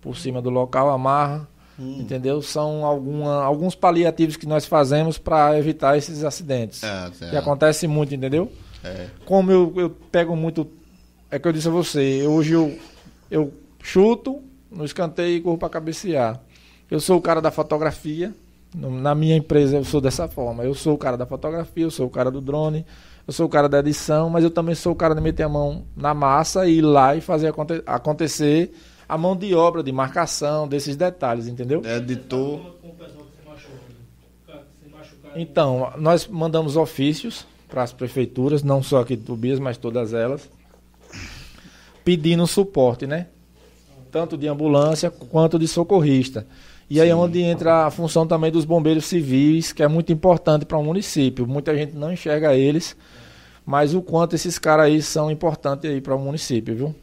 por 0.00 0.16
cima 0.16 0.40
do 0.40 0.50
local, 0.50 0.88
amarra. 0.90 1.48
Hum. 1.78 1.98
Entendeu? 2.00 2.40
São 2.42 2.84
alguma, 2.84 3.42
alguns 3.42 3.74
paliativos 3.74 4.36
que 4.36 4.46
nós 4.46 4.66
fazemos 4.66 5.16
para 5.18 5.58
evitar 5.58 5.96
esses 5.96 6.22
acidentes. 6.22 6.82
É, 6.82 7.10
Que 7.30 7.36
acontece 7.36 7.86
muito, 7.88 8.14
entendeu? 8.14 8.52
é. 8.84 9.06
Como 9.24 9.50
eu, 9.50 9.72
eu 9.76 9.90
pego 9.90 10.36
muito 10.36 10.68
é 11.30 11.38
que 11.38 11.48
eu 11.48 11.52
disse 11.52 11.66
a 11.68 11.70
você, 11.70 12.26
hoje 12.26 12.52
eu, 12.52 12.76
eu 13.30 13.52
chuto 13.82 14.42
no 14.70 14.84
escanteio 14.84 15.36
e 15.36 15.40
corro 15.40 15.56
para 15.58 15.70
cabecear. 15.70 16.40
Eu 16.92 17.00
sou 17.00 17.16
o 17.16 17.22
cara 17.22 17.40
da 17.40 17.50
fotografia, 17.50 18.34
na 18.74 19.14
minha 19.14 19.34
empresa 19.34 19.78
eu 19.78 19.84
sou 19.84 19.98
dessa 19.98 20.28
forma. 20.28 20.62
Eu 20.62 20.74
sou 20.74 20.92
o 20.94 20.98
cara 20.98 21.16
da 21.16 21.24
fotografia, 21.24 21.84
eu 21.84 21.90
sou 21.90 22.06
o 22.06 22.10
cara 22.10 22.30
do 22.30 22.38
drone, 22.38 22.84
eu 23.26 23.32
sou 23.32 23.46
o 23.46 23.48
cara 23.48 23.66
da 23.66 23.78
edição, 23.78 24.28
mas 24.28 24.44
eu 24.44 24.50
também 24.50 24.74
sou 24.74 24.92
o 24.92 24.94
cara 24.94 25.14
de 25.14 25.20
meter 25.22 25.44
a 25.44 25.48
mão 25.48 25.84
na 25.96 26.12
massa 26.12 26.66
e 26.66 26.76
ir 26.78 26.82
lá 26.82 27.16
e 27.16 27.22
fazer 27.22 27.48
aconte- 27.48 27.82
acontecer 27.86 28.74
a 29.08 29.16
mão 29.16 29.34
de 29.34 29.54
obra, 29.54 29.82
de 29.82 29.90
marcação, 29.90 30.68
desses 30.68 30.94
detalhes, 30.94 31.46
entendeu? 31.48 31.80
Editor. 31.82 32.60
Se 34.82 34.90
machucar. 34.90 35.32
Então, 35.34 35.94
nós 35.96 36.28
mandamos 36.28 36.76
ofícios 36.76 37.46
para 37.70 37.82
as 37.84 37.92
prefeituras, 37.94 38.62
não 38.62 38.82
só 38.82 39.00
aqui 39.00 39.16
de 39.16 39.22
Tobias, 39.24 39.58
mas 39.58 39.78
todas 39.78 40.12
elas, 40.12 40.46
pedindo 42.04 42.46
suporte, 42.46 43.06
né? 43.06 43.28
Tanto 44.10 44.36
de 44.36 44.46
ambulância 44.46 45.10
quanto 45.10 45.58
de 45.58 45.66
socorrista. 45.66 46.46
E 46.92 47.00
aí 47.00 47.08
é 47.08 47.16
onde 47.16 47.40
entra 47.40 47.86
a 47.86 47.90
função 47.90 48.26
também 48.26 48.52
dos 48.52 48.66
bombeiros 48.66 49.06
civis, 49.06 49.72
que 49.72 49.82
é 49.82 49.88
muito 49.88 50.12
importante 50.12 50.66
para 50.66 50.76
o 50.76 50.84
município. 50.84 51.46
Muita 51.46 51.74
gente 51.74 51.96
não 51.96 52.12
enxerga 52.12 52.54
eles, 52.54 52.94
mas 53.64 53.94
o 53.94 54.02
quanto 54.02 54.34
esses 54.34 54.58
caras 54.58 54.84
aí 54.84 55.00
são 55.00 55.30
importantes 55.30 55.90
aí 55.90 56.02
para 56.02 56.14
o 56.14 56.18
município, 56.18 56.76
viu? 56.76 56.94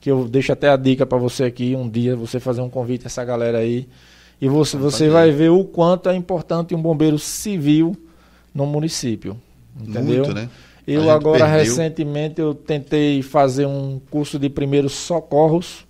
Que 0.00 0.10
eu 0.10 0.26
deixo 0.26 0.50
até 0.50 0.70
a 0.70 0.76
dica 0.76 1.04
para 1.04 1.18
você 1.18 1.44
aqui, 1.44 1.76
um 1.76 1.86
dia 1.86 2.16
você 2.16 2.40
fazer 2.40 2.62
um 2.62 2.70
convite 2.70 3.04
a 3.04 3.08
essa 3.08 3.22
galera 3.22 3.58
aí. 3.58 3.86
E 4.40 4.48
você, 4.48 4.78
você 4.78 5.10
vai 5.10 5.30
ver 5.30 5.50
o 5.50 5.62
quanto 5.62 6.08
é 6.08 6.16
importante 6.16 6.74
um 6.74 6.80
bombeiro 6.80 7.18
civil 7.18 7.94
no 8.54 8.64
município. 8.64 9.38
Entendeu? 9.78 10.24
Muito, 10.24 10.32
né? 10.32 10.48
Eu 10.86 11.10
agora 11.10 11.44
perdeu. 11.44 11.58
recentemente 11.58 12.40
eu 12.40 12.54
tentei 12.54 13.20
fazer 13.20 13.66
um 13.66 14.00
curso 14.10 14.38
de 14.38 14.48
primeiros 14.48 14.94
socorros 14.94 15.84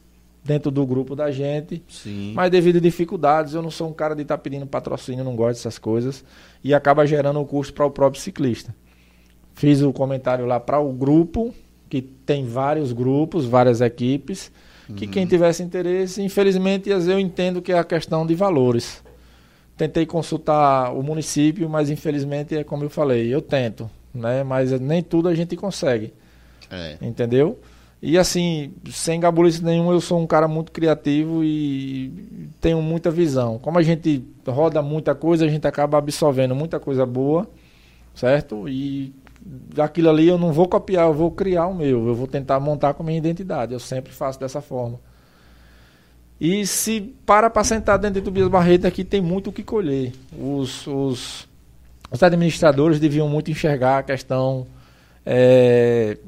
dentro 0.44 0.70
do 0.70 0.86
grupo 0.86 1.16
da 1.16 1.30
gente, 1.30 1.82
Sim. 1.88 2.32
mas 2.34 2.50
devido 2.50 2.76
a 2.76 2.80
dificuldades, 2.80 3.54
eu 3.54 3.62
não 3.62 3.70
sou 3.70 3.88
um 3.88 3.92
cara 3.94 4.14
de 4.14 4.22
estar 4.22 4.36
pedindo 4.38 4.66
patrocínio, 4.66 5.24
não 5.24 5.34
gosto 5.34 5.54
dessas 5.56 5.78
coisas 5.78 6.22
e 6.62 6.74
acaba 6.74 7.06
gerando 7.06 7.40
o 7.40 7.46
custo 7.46 7.72
para 7.72 7.86
o 7.86 7.90
próprio 7.90 8.20
ciclista. 8.20 8.74
Fiz 9.54 9.80
o 9.80 9.92
comentário 9.92 10.44
lá 10.44 10.60
para 10.60 10.78
o 10.80 10.92
grupo, 10.92 11.54
que 11.88 12.02
tem 12.02 12.44
vários 12.44 12.92
grupos, 12.92 13.46
várias 13.46 13.80
equipes, 13.80 14.52
que 14.96 15.06
quem 15.06 15.26
tivesse 15.26 15.62
interesse, 15.62 16.20
infelizmente, 16.20 16.90
eu 16.90 17.18
entendo 17.18 17.62
que 17.62 17.72
é 17.72 17.78
a 17.78 17.84
questão 17.84 18.26
de 18.26 18.34
valores. 18.34 19.02
Tentei 19.78 20.04
consultar 20.04 20.92
o 20.94 21.02
município, 21.02 21.68
mas 21.70 21.88
infelizmente 21.88 22.54
é 22.54 22.62
como 22.62 22.84
eu 22.84 22.90
falei, 22.90 23.32
eu 23.34 23.40
tento, 23.40 23.90
né? 24.14 24.44
Mas 24.44 24.78
nem 24.78 25.02
tudo 25.02 25.28
a 25.28 25.34
gente 25.34 25.56
consegue, 25.56 26.12
É. 26.70 26.98
entendeu? 27.00 27.58
E 28.06 28.18
assim, 28.18 28.74
sem 28.90 29.18
gabulice 29.18 29.64
nenhum, 29.64 29.90
eu 29.90 29.98
sou 29.98 30.20
um 30.20 30.26
cara 30.26 30.46
muito 30.46 30.70
criativo 30.70 31.42
e 31.42 32.12
tenho 32.60 32.82
muita 32.82 33.10
visão. 33.10 33.58
Como 33.58 33.78
a 33.78 33.82
gente 33.82 34.22
roda 34.46 34.82
muita 34.82 35.14
coisa, 35.14 35.46
a 35.46 35.48
gente 35.48 35.66
acaba 35.66 35.96
absorvendo 35.96 36.54
muita 36.54 36.78
coisa 36.78 37.06
boa, 37.06 37.48
certo? 38.14 38.68
E 38.68 39.14
aquilo 39.78 40.10
ali 40.10 40.28
eu 40.28 40.36
não 40.36 40.52
vou 40.52 40.68
copiar, 40.68 41.06
eu 41.06 41.14
vou 41.14 41.30
criar 41.30 41.66
o 41.66 41.74
meu, 41.74 42.06
eu 42.06 42.14
vou 42.14 42.26
tentar 42.26 42.60
montar 42.60 42.92
com 42.92 43.02
a 43.02 43.06
minha 43.06 43.16
identidade. 43.16 43.72
Eu 43.72 43.80
sempre 43.80 44.12
faço 44.12 44.38
dessa 44.38 44.60
forma. 44.60 45.00
E 46.38 46.66
se 46.66 47.00
para 47.24 47.48
para 47.48 47.64
sentar 47.64 47.98
dentro 47.98 48.20
do 48.20 48.24
Tobias 48.26 48.48
Barreto 48.48 48.86
aqui 48.86 49.02
tem 49.02 49.22
muito 49.22 49.48
o 49.48 49.52
que 49.52 49.62
colher. 49.62 50.12
Os, 50.38 50.86
os, 50.86 51.48
os 52.10 52.22
administradores 52.22 53.00
deviam 53.00 53.30
muito 53.30 53.50
enxergar 53.50 54.00
a 54.00 54.02
questão 54.02 54.66
eh, 55.24 56.18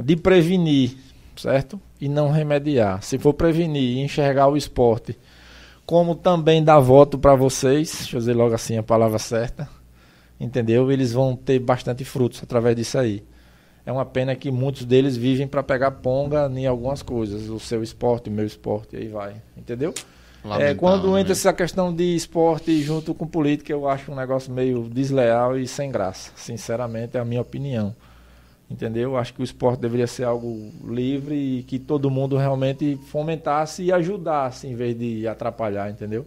de 0.00 0.14
prevenir, 0.14 1.07
certo? 1.40 1.80
E 2.00 2.08
não 2.08 2.30
remediar. 2.30 3.02
Se 3.02 3.18
for 3.18 3.34
prevenir 3.34 3.96
e 3.96 4.00
enxergar 4.00 4.48
o 4.48 4.56
esporte, 4.56 5.18
como 5.86 6.14
também 6.14 6.62
dar 6.62 6.78
voto 6.80 7.18
para 7.18 7.34
vocês, 7.34 7.94
deixa 7.98 8.16
eu 8.16 8.20
dizer 8.20 8.34
logo 8.34 8.54
assim 8.54 8.76
a 8.76 8.82
palavra 8.82 9.18
certa, 9.18 9.68
entendeu? 10.38 10.92
Eles 10.92 11.12
vão 11.12 11.34
ter 11.34 11.58
bastante 11.58 12.04
frutos 12.04 12.42
através 12.42 12.76
disso 12.76 12.98
aí. 12.98 13.24
É 13.86 13.90
uma 13.90 14.04
pena 14.04 14.36
que 14.36 14.50
muitos 14.50 14.84
deles 14.84 15.16
vivem 15.16 15.46
para 15.46 15.62
pegar 15.62 15.92
ponga 15.92 16.46
em 16.54 16.66
algumas 16.66 17.02
coisas, 17.02 17.48
o 17.48 17.58
seu 17.58 17.82
esporte, 17.82 18.28
o 18.28 18.32
meu 18.32 18.44
esporte, 18.44 18.96
aí 18.96 19.08
vai, 19.08 19.36
entendeu? 19.56 19.94
É, 20.58 20.74
quando 20.74 21.12
né? 21.12 21.20
entra 21.20 21.32
essa 21.32 21.52
questão 21.52 21.94
de 21.94 22.14
esporte 22.14 22.80
junto 22.82 23.14
com 23.14 23.26
política, 23.26 23.72
eu 23.72 23.88
acho 23.88 24.12
um 24.12 24.14
negócio 24.14 24.52
meio 24.52 24.88
desleal 24.88 25.58
e 25.58 25.66
sem 25.66 25.90
graça. 25.90 26.30
Sinceramente, 26.36 27.16
é 27.16 27.20
a 27.20 27.24
minha 27.24 27.40
opinião. 27.40 27.94
Entendeu? 28.70 29.16
Acho 29.16 29.32
que 29.32 29.40
o 29.40 29.44
esporte 29.44 29.80
deveria 29.80 30.06
ser 30.06 30.24
algo 30.24 30.70
livre 30.84 31.34
e 31.34 31.62
que 31.62 31.78
todo 31.78 32.10
mundo 32.10 32.36
realmente 32.36 32.96
fomentasse 33.06 33.82
e 33.82 33.90
ajudasse 33.92 34.66
em 34.66 34.74
vez 34.74 34.96
de 34.98 35.26
atrapalhar, 35.26 35.90
entendeu? 35.90 36.26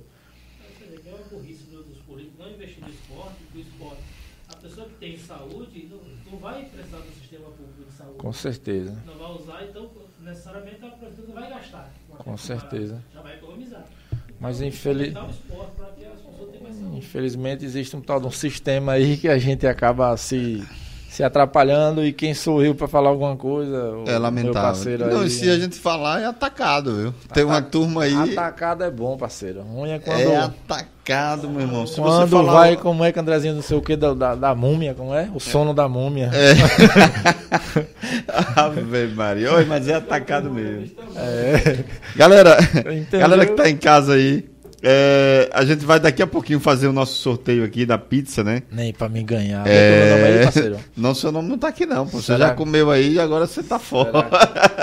É 1.06 1.10
uma 1.14 1.20
burrice 1.40 1.66
do- 1.66 1.84
dos 1.84 2.00
políticos 2.00 2.40
não 2.40 2.50
investir 2.52 2.84
no 2.84 2.90
esporte, 2.90 3.36
porque 3.44 3.58
o 3.60 3.62
esporte, 3.62 4.02
a 4.50 4.56
pessoa 4.56 4.88
que 4.88 4.94
tem 4.96 5.18
saúde 5.18 5.88
não, 5.92 6.32
não 6.32 6.40
vai 6.40 6.66
precisar 6.66 6.98
do 6.98 7.12
sistema 7.14 7.46
público 7.46 7.84
de 7.88 7.96
saúde. 7.96 8.18
Com 8.18 8.34
certeza. 8.34 9.04
Não 9.06 9.18
vai 9.18 9.32
usar, 9.36 9.64
então 9.70 9.90
necessariamente 10.22 10.84
a 10.84 10.90
prefeitura 10.90 11.32
vai 11.40 11.50
gastar. 11.50 11.94
Com 12.18 12.38
certeza. 12.38 13.04
Já 13.14 13.22
vai 13.22 13.36
economizar. 13.36 13.84
Mas 14.40 14.58
Então, 14.58 14.68
infeliz... 14.68 15.14
fomentar 15.14 15.28
o 15.28 15.32
esporte 15.32 15.72
para 15.76 15.86
que 15.92 16.06
as 16.06 16.20
pessoas 16.22 16.50
tenham 16.50 16.64
mais 16.64 16.76
saúde. 16.76 16.98
infelizmente 16.98 17.66
existe 17.66 17.96
um 17.96 18.02
tal 18.02 18.20
de 18.20 18.26
um 18.26 18.32
sistema 18.32 18.94
aí 18.94 19.16
que 19.18 19.28
a 19.28 19.38
gente 19.38 19.68
acaba 19.68 20.18
se, 20.18 20.64
se 21.22 21.26
atrapalhando 21.26 22.04
e 22.04 22.12
quem 22.12 22.34
sou 22.34 22.64
eu 22.64 22.74
para 22.74 22.88
falar 22.88 23.10
alguma 23.10 23.38
coisa? 23.38 23.94
É 24.08 24.18
lamentável. 24.18 24.98
Não, 25.08 25.22
aí, 25.22 25.30
se 25.30 25.48
a 25.48 25.60
gente 25.60 25.78
falar, 25.78 26.20
é 26.20 26.26
atacado, 26.26 26.96
viu? 26.96 27.14
Tem 27.32 27.44
uma 27.44 27.62
turma 27.62 28.04
aí. 28.04 28.32
Atacado 28.32 28.84
é 28.84 28.90
bom, 28.90 29.16
parceiro. 29.18 29.62
Ruim 29.62 29.92
é 29.92 30.00
quando, 30.00 30.20
É 30.20 30.38
atacado, 30.38 31.48
meu 31.48 31.62
irmão. 31.62 31.86
Se 31.86 32.02
quando 32.02 32.38
falar. 32.38 32.54
vai, 32.54 32.76
como 32.76 33.06
é 33.06 33.12
que 33.12 33.20
Andrezinho, 33.20 33.54
não 33.54 33.62
sei 33.62 33.78
o 33.78 33.82
que, 33.84 33.96
da, 33.96 34.16
da, 34.16 34.34
da 34.34 34.56
múmia, 34.56 34.96
como 34.96 35.14
é? 35.14 35.30
O 35.32 35.40
sono 35.40 35.76
da 35.76 35.88
múmia. 35.88 36.32
É. 36.34 36.54
Ave 38.60 39.08
Maria. 39.14 39.54
Oi, 39.54 39.66
mas 39.66 39.88
é 39.88 39.94
atacado 39.94 40.50
mesmo. 40.50 40.90
É. 41.16 41.84
Galera, 42.16 42.58
Entendeu? 42.80 43.20
galera 43.20 43.46
que 43.46 43.54
tá 43.54 43.70
em 43.70 43.78
casa 43.78 44.14
aí, 44.14 44.50
é, 44.84 45.50
a 45.54 45.64
gente 45.64 45.86
vai 45.86 46.00
daqui 46.00 46.22
a 46.22 46.28
pouquinho 46.28 46.60
fazer 46.60 46.88
o 46.88 46.94
nosso 46.94 47.14
sorteio 47.16 47.64
aqui 47.64 47.86
da 47.86 47.98
pizza, 47.98 48.44
né? 48.44 48.64
Nem 48.72 48.92
pra 48.92 49.08
me 49.08 49.22
ganhar. 49.24 49.66
É 49.68 50.24
aí, 50.26 50.38
É... 50.40 50.44
parceiro? 50.44 50.80
Não, 50.98 51.14
seu 51.14 51.32
nome 51.32 51.50
não 51.50 51.58
tá 51.58 51.68
aqui 51.68 51.86
não, 51.86 52.06
pô. 52.08 52.18
Você 52.20 52.34
Será? 52.34 52.48
já 52.48 52.54
comeu 52.56 52.90
aí 52.90 53.14
e 53.14 53.20
agora 53.20 53.46
você 53.48 53.62
tá 53.62 53.78
fora. 53.80 54.28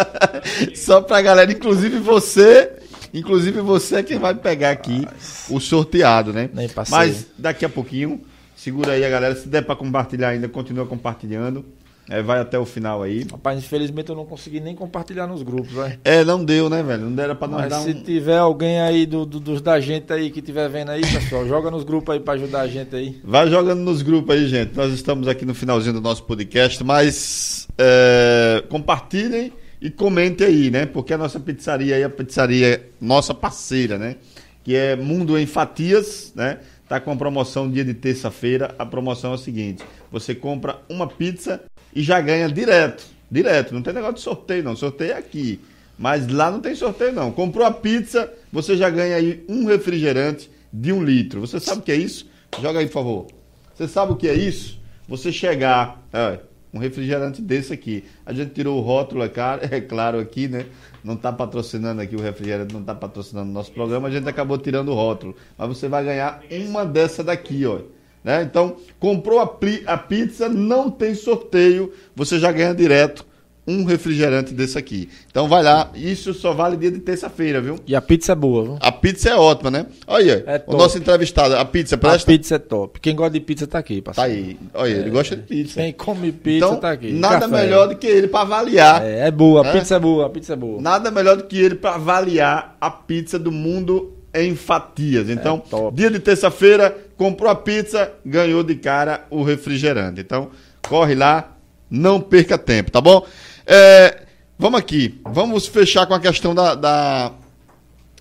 Só 0.75 1.01
pra 1.01 1.21
galera, 1.21 1.51
inclusive 1.51 1.99
você, 1.99 2.71
inclusive 3.13 3.61
você 3.61 3.97
é 3.97 4.03
quem 4.03 4.19
vai 4.19 4.35
pegar 4.35 4.71
aqui 4.71 5.07
o 5.51 5.59
sorteado, 5.61 6.33
né? 6.33 6.49
Nem 6.53 6.69
passei. 6.69 6.97
Mas 6.97 7.27
daqui 7.37 7.65
a 7.65 7.69
pouquinho, 7.69 8.21
segura 8.57 8.93
aí 8.93 9.05
a 9.05 9.11
galera, 9.11 9.35
se 9.35 9.49
der 9.49 9.63
pra 9.63 9.75
compartilhar 9.77 10.29
ainda, 10.29 10.49
continua 10.49 10.87
compartilhando. 10.87 11.65
É, 12.11 12.23
vai 12.23 12.41
até 12.41 12.59
o 12.59 12.65
final 12.65 13.03
aí. 13.03 13.27
Rapaz, 13.31 13.59
infelizmente 13.59 14.09
eu 14.09 14.17
não 14.17 14.25
consegui 14.25 14.61
nem 14.61 14.75
compartilhar 14.75 15.27
nos 15.27 15.43
grupos, 15.43 15.73
velho. 15.73 15.99
É, 16.05 16.25
não 16.25 16.43
deu, 16.43 16.71
né, 16.71 16.83
velho? 16.83 17.03
Não 17.05 17.13
dera 17.15 17.35
pra 17.35 17.47
nós 17.47 17.61
Mas 17.63 17.71
dar 17.71 17.81
se 17.81 17.91
um... 17.91 18.03
tiver 18.03 18.39
alguém 18.39 18.81
aí 18.81 19.05
do, 19.05 19.27
do- 19.27 19.39
dos 19.39 19.61
da 19.61 19.79
gente 19.79 20.11
aí 20.13 20.31
que 20.31 20.41
tiver 20.41 20.69
vendo 20.71 20.91
aí, 20.91 21.03
pessoal, 21.03 21.47
joga 21.47 21.71
nos 21.71 21.85
grupos 21.85 22.15
aí 22.15 22.21
pra 22.21 22.35
ajudar 22.35 22.61
a 22.63 22.67
gente 22.67 22.97
aí. 22.97 23.21
Vai 23.23 23.51
jogando 23.51 23.81
nos 23.81 24.01
grupos 24.01 24.35
aí, 24.35 24.47
gente. 24.49 24.75
Nós 24.75 24.93
estamos 24.93 25.29
aqui 25.29 25.45
no 25.45 25.55
finalzinho 25.55 25.93
do 25.95 26.01
nosso 26.01 26.23
podcast, 26.25 26.83
mas 26.83 27.69
é, 27.77 28.65
compartilhem 28.71 29.53
e 29.81 29.91
comentem 29.91 30.47
aí, 30.47 30.71
né? 30.71 30.87
Porque 30.87 31.13
a 31.13 31.19
nossa 31.19 31.39
pizzaria 31.39 31.95
aí, 31.95 32.03
a 32.05 32.09
pizzaria 32.11 32.89
nossa 33.01 33.35
parceira, 33.35 33.99
né? 33.99 34.17
Que 34.65 34.75
é 34.75 34.97
Mundo 34.97 35.39
em 35.39 35.47
Fatias, 35.47 36.33
né? 36.35 36.59
Tá 36.89 36.99
com 36.99 37.13
a 37.13 37.17
promoção 37.17 37.71
dia 37.71 37.85
de 37.85 37.93
terça-feira. 37.93 38.75
A 38.79 38.87
promoção 38.87 39.33
é 39.33 39.35
a 39.35 39.39
seguinte: 39.39 39.85
você 40.11 40.35
compra 40.35 40.79
uma 40.89 41.07
pizza 41.07 41.61
e 41.95 42.03
já 42.03 42.21
ganha 42.21 42.49
direto. 42.49 43.05
Direto, 43.31 43.75
não 43.75 43.83
tem 43.83 43.93
negócio 43.93 44.17
de 44.17 44.21
sorteio, 44.21 44.65
não. 44.65 44.75
Sorteio 44.75 45.13
é 45.13 45.17
aqui. 45.17 45.61
Mas 45.99 46.29
lá 46.29 46.51
não 46.51 46.61
tem 46.61 46.75
sorteio, 46.75 47.13
não. 47.13 47.31
Comprou 47.33 47.67
a 47.67 47.71
pizza, 47.71 48.33
você 48.53 48.77
já 48.77 48.89
ganha 48.89 49.17
aí 49.17 49.45
um 49.49 49.67
refrigerante 49.67 50.51
de 50.73 50.93
um 50.93 51.03
litro. 51.03 51.41
Você 51.41 51.59
sabe 51.59 51.81
o 51.81 51.83
que 51.83 51.93
é 51.93 51.97
isso? 51.97 52.27
Joga 52.61 52.79
aí, 52.79 52.87
por 52.87 52.93
favor. 52.93 53.27
Você 53.75 53.89
sabe 53.89 54.13
o 54.13 54.17
que 54.17 54.29
é 54.29 54.35
isso? 54.35 54.79
Você 55.09 55.33
chegar. 55.33 56.03
é, 56.13 56.39
um 56.73 56.79
refrigerante 56.79 57.41
desse 57.41 57.73
aqui. 57.73 58.05
A 58.25 58.33
gente 58.33 58.53
tirou 58.53 58.79
o 58.79 58.81
rótulo, 58.81 59.23
é 59.23 59.29
claro, 59.29 59.63
é 59.71 59.81
claro 59.81 60.19
aqui, 60.19 60.49
né? 60.49 60.67
Não 61.03 61.15
está 61.15 61.33
patrocinando 61.33 62.01
aqui 62.01 62.17
o 62.17 62.21
refrigerante, 62.21 62.73
não 62.73 62.81
está 62.81 62.95
patrocinando 62.95 63.51
o 63.51 63.53
nosso 63.53 63.73
programa, 63.73 64.09
a 64.09 64.11
gente 64.11 64.29
acabou 64.29 64.59
tirando 64.59 64.91
o 64.91 64.95
rótulo. 64.95 65.35
Mas 65.57 65.69
você 65.69 65.89
vai 65.89 66.05
ganhar 66.05 66.43
uma 66.51 66.85
dessa 66.85 67.23
daqui, 67.25 67.65
ó. 67.67 67.81
Né? 68.29 68.43
Então, 68.43 68.77
comprou 69.01 69.39
a, 69.41 69.45
a 69.87 69.97
pizza, 69.97 70.51
não 70.51 70.91
tem 70.91 71.15
sorteio, 71.15 71.95
você 72.15 72.39
já 72.39 72.53
ganha 72.53 72.75
direto 72.75 73.25
um 73.67 73.85
refrigerante 73.85 74.53
desse 74.53 74.77
aqui. 74.77 75.09
Então 75.31 75.49
vai 75.49 75.63
lá, 75.63 75.91
isso 75.95 76.35
só 76.35 76.53
vale 76.53 76.77
dia 76.77 76.91
de 76.91 76.99
terça-feira, 76.99 77.59
viu? 77.61 77.77
E 77.87 77.95
a 77.97 78.03
pizza 78.03 78.33
é 78.33 78.35
boa, 78.35 78.65
viu? 78.65 78.79
A 78.81 78.93
pizza 78.93 79.31
é 79.31 79.35
ótima, 79.35 79.71
né? 79.71 79.87
Olha, 80.07 80.45
É 80.47 80.63
o 80.67 80.77
nosso 80.77 80.99
entrevistado, 80.99 81.57
a 81.57 81.65
pizza 81.65 81.95
A 81.95 81.99
presta? 81.99 82.31
pizza 82.31 82.57
é 82.57 82.59
top. 82.59 83.01
Quem 83.01 83.15
gosta 83.17 83.31
de 83.33 83.41
pizza 83.41 83.67
tá 83.67 83.79
aqui, 83.79 84.03
Tá 84.03 84.13
parceiro. 84.13 84.47
aí. 84.47 84.59
Olha, 84.75 84.91
ele 84.93 85.11
gosta 85.11 85.35
de 85.37 85.43
pizza. 85.43 85.81
Quem 85.81 85.93
come 85.95 86.31
pizza 86.33 86.67
então, 86.67 86.77
tá 86.81 86.91
aqui. 86.91 87.13
nada 87.13 87.41
Café. 87.49 87.63
melhor 87.63 87.89
do 87.89 87.97
que 87.97 88.07
ele 88.07 88.29
para 88.29 88.41
avaliar. 88.41 89.03
É, 89.05 89.29
é 89.29 89.31
boa, 89.31 89.65
a 89.65 89.69
É? 89.69 89.73
pizza 89.73 89.95
é 89.97 89.99
boa, 89.99 90.27
a 90.27 90.31
pizza 90.31 90.53
é 90.53 90.57
boa. 90.57 90.83
Nada 90.83 91.11
melhor 91.11 91.37
do 91.39 91.45
que 91.45 91.59
ele 91.59 91.75
para 91.77 91.95
avaliar 91.95 92.77
a 92.79 92.91
pizza 92.91 93.39
do 93.39 93.51
mundo 93.51 94.15
em 94.45 94.55
fatias. 94.57 95.29
Então, 95.29 95.63
É 95.73 95.91
dia 95.93 96.11
de 96.11 96.19
terça-feira, 96.19 96.97
comprou 97.17 97.51
a 97.51 97.55
pizza, 97.55 98.13
ganhou 98.25 98.63
de 98.63 98.75
cara 98.75 99.27
o 99.31 99.43
refrigerante. 99.43 100.21
Então, 100.21 100.51
corre 100.89 101.15
lá, 101.15 101.57
não 101.91 102.21
perca 102.21 102.57
tempo, 102.59 102.91
tá 102.91 103.01
bom? 103.01 103.27
É, 103.67 104.23
vamos 104.59 104.79
aqui, 104.81 105.21
vamos 105.25 105.67
fechar 105.67 106.07
com 106.07 106.15
a 106.15 106.21
questão 106.21 106.55
da, 106.55 106.75
da, 106.75 107.33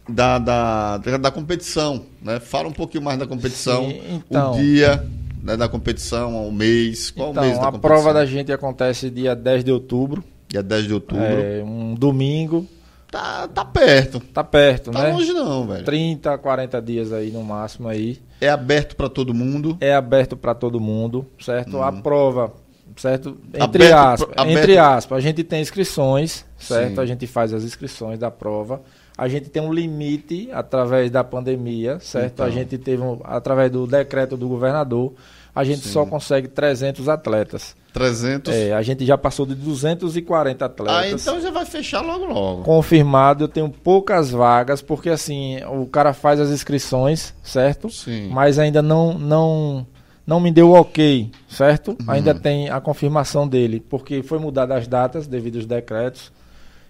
da, 0.08 0.40
da, 0.40 0.98
da- 1.18 1.32
competição. 1.32 2.06
Né? 2.22 2.40
Fala 2.40 2.68
um 2.68 2.74
pouquinho 2.74 3.04
mais 3.04 3.18
da 3.20 3.28
competição, 3.28 3.90
Sim, 3.90 4.02
então. 4.28 4.54
o 4.54 4.58
dia 4.58 5.06
né, 5.44 5.56
da 5.58 5.68
competição, 5.70 6.48
o 6.48 6.52
mês. 6.52 7.12
Qual 7.12 7.32
o 7.32 7.34
mês 7.34 7.48
Então, 7.48 7.62
da 7.62 7.68
a 7.68 7.72
competição? 7.72 7.80
prova 8.02 8.14
da 8.14 8.26
gente 8.26 8.52
acontece 8.52 9.10
dia 9.10 9.36
10 9.36 9.64
de 9.64 9.72
outubro, 9.72 10.24
Dia 10.50 10.64
10 10.64 10.88
de 10.88 10.94
outubro. 10.94 11.24
é 11.24 11.62
um 11.64 11.94
domingo. 11.94 12.66
Tá, 13.12 13.48
tá 13.48 13.64
perto. 13.64 14.20
Tá 14.20 14.44
perto, 14.44 14.92
Tá 14.92 15.04
né? 15.04 15.12
longe 15.14 15.32
não, 15.34 15.66
velho. 15.66 15.86
30, 15.86 16.38
40 16.38 16.82
dias 16.82 17.14
aí 17.14 17.32
no 17.32 17.42
máximo 17.44 17.88
aí. 17.88 18.20
É 18.42 18.50
aberto 18.50 18.96
para 18.96 19.08
todo 19.10 19.34
mundo. 19.34 19.78
É 19.80 19.94
aberto 19.96 20.36
para 20.36 20.54
todo 20.54 20.80
mundo, 20.80 21.26
certo? 21.40 21.82
A 21.82 21.92
prova, 21.92 22.54
certo? 22.98 23.38
Entre. 23.54 23.62
Aberto 23.92 23.94
aspas, 23.94 24.30
aberto- 24.38 24.58
entre 24.60 24.78
aspas, 24.78 25.18
a 25.18 25.22
gente 25.22 25.44
tem 25.44 25.62
inscrições, 25.62 26.46
certo? 26.58 26.96
Sim. 26.96 27.02
A 27.02 27.06
gente 27.06 27.26
faz 27.26 27.54
as 27.54 27.64
inscrições 27.64 28.20
da 28.20 28.30
prova. 28.30 28.82
A 29.18 29.28
gente 29.28 29.50
tem 29.50 29.64
um 29.64 29.74
limite 29.74 30.50
através 30.52 31.10
da 31.10 31.24
pandemia, 31.24 32.00
certo? 32.00 32.34
Então. 32.34 32.46
A 32.46 32.50
gente 32.52 32.78
teve 32.78 33.02
um, 33.02 33.20
através 33.24 33.72
do 33.72 33.88
decreto 33.88 34.38
do 34.38 34.48
governador, 34.48 35.14
a 35.56 35.64
gente 35.64 35.82
Sim. 35.82 35.90
só 35.90 36.06
consegue 36.06 36.48
300 36.50 37.10
atletas. 37.10 37.76
300. 37.98 38.54
É, 38.54 38.74
a 38.74 38.82
gente 38.82 39.06
já 39.06 39.18
passou 39.18 39.46
de 39.46 39.56
240 39.56 40.66
atletas. 40.66 40.96
ah, 40.96 41.10
então 41.10 41.42
já 41.42 41.52
vai 41.52 41.66
fechar 41.66 42.02
logo 42.02 42.26
logo. 42.26 42.64
Confirmado, 42.64 43.44
eu 43.46 43.48
tenho 43.48 43.70
poucas 43.70 44.30
vagas, 44.32 44.82
porque 44.82 45.10
assim, 45.10 45.58
o 45.66 45.86
cara 45.86 46.14
faz 46.14 46.40
as 46.40 46.50
inscrições, 46.50 47.34
certo? 47.44 47.90
Sim. 47.90 48.30
Mas 48.30 48.60
ainda 48.60 48.82
não 48.82 49.14
não 49.18 49.88
não 50.26 50.40
me 50.40 50.52
deu 50.52 50.70
o 50.72 50.74
ok, 50.74 51.32
certo? 51.48 51.92
Uhum. 51.92 52.12
Ainda 52.12 52.36
tem 52.36 52.70
a 52.70 52.82
confirmação 52.82 53.48
dele, 53.48 53.80
porque 53.80 54.22
foi 54.22 54.38
mudada 54.40 54.76
as 54.76 54.86
datas 54.88 55.26
devido 55.26 55.56
aos 55.56 55.66
decretos. 55.66 56.32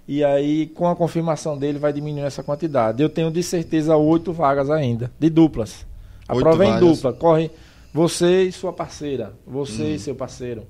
E 0.08 0.24
aí, 0.24 0.68
com 0.68 0.88
a 0.88 0.96
confirmação 0.96 1.58
dele, 1.58 1.78
vai 1.78 1.92
diminuir 1.94 2.24
essa 2.24 2.42
quantidade. 2.42 3.04
Eu 3.04 3.10
tenho 3.10 3.30
de 3.30 3.44
certeza 3.44 3.96
oito 3.98 4.32
vagas 4.34 4.70
ainda, 4.72 5.12
de 5.20 5.30
duplas. 5.30 5.86
A 6.28 6.34
Oito 6.34 6.44
prova 6.44 6.66
é 6.66 6.70
em 6.70 6.80
dupla. 6.80 7.12
Corre 7.14 7.52
você 7.94 8.44
e 8.44 8.52
sua 8.52 8.72
parceira. 8.74 9.34
Você 9.46 9.84
Hum. 9.84 9.94
e 9.96 10.00
seu 10.00 10.16
parceiro. 10.16 10.64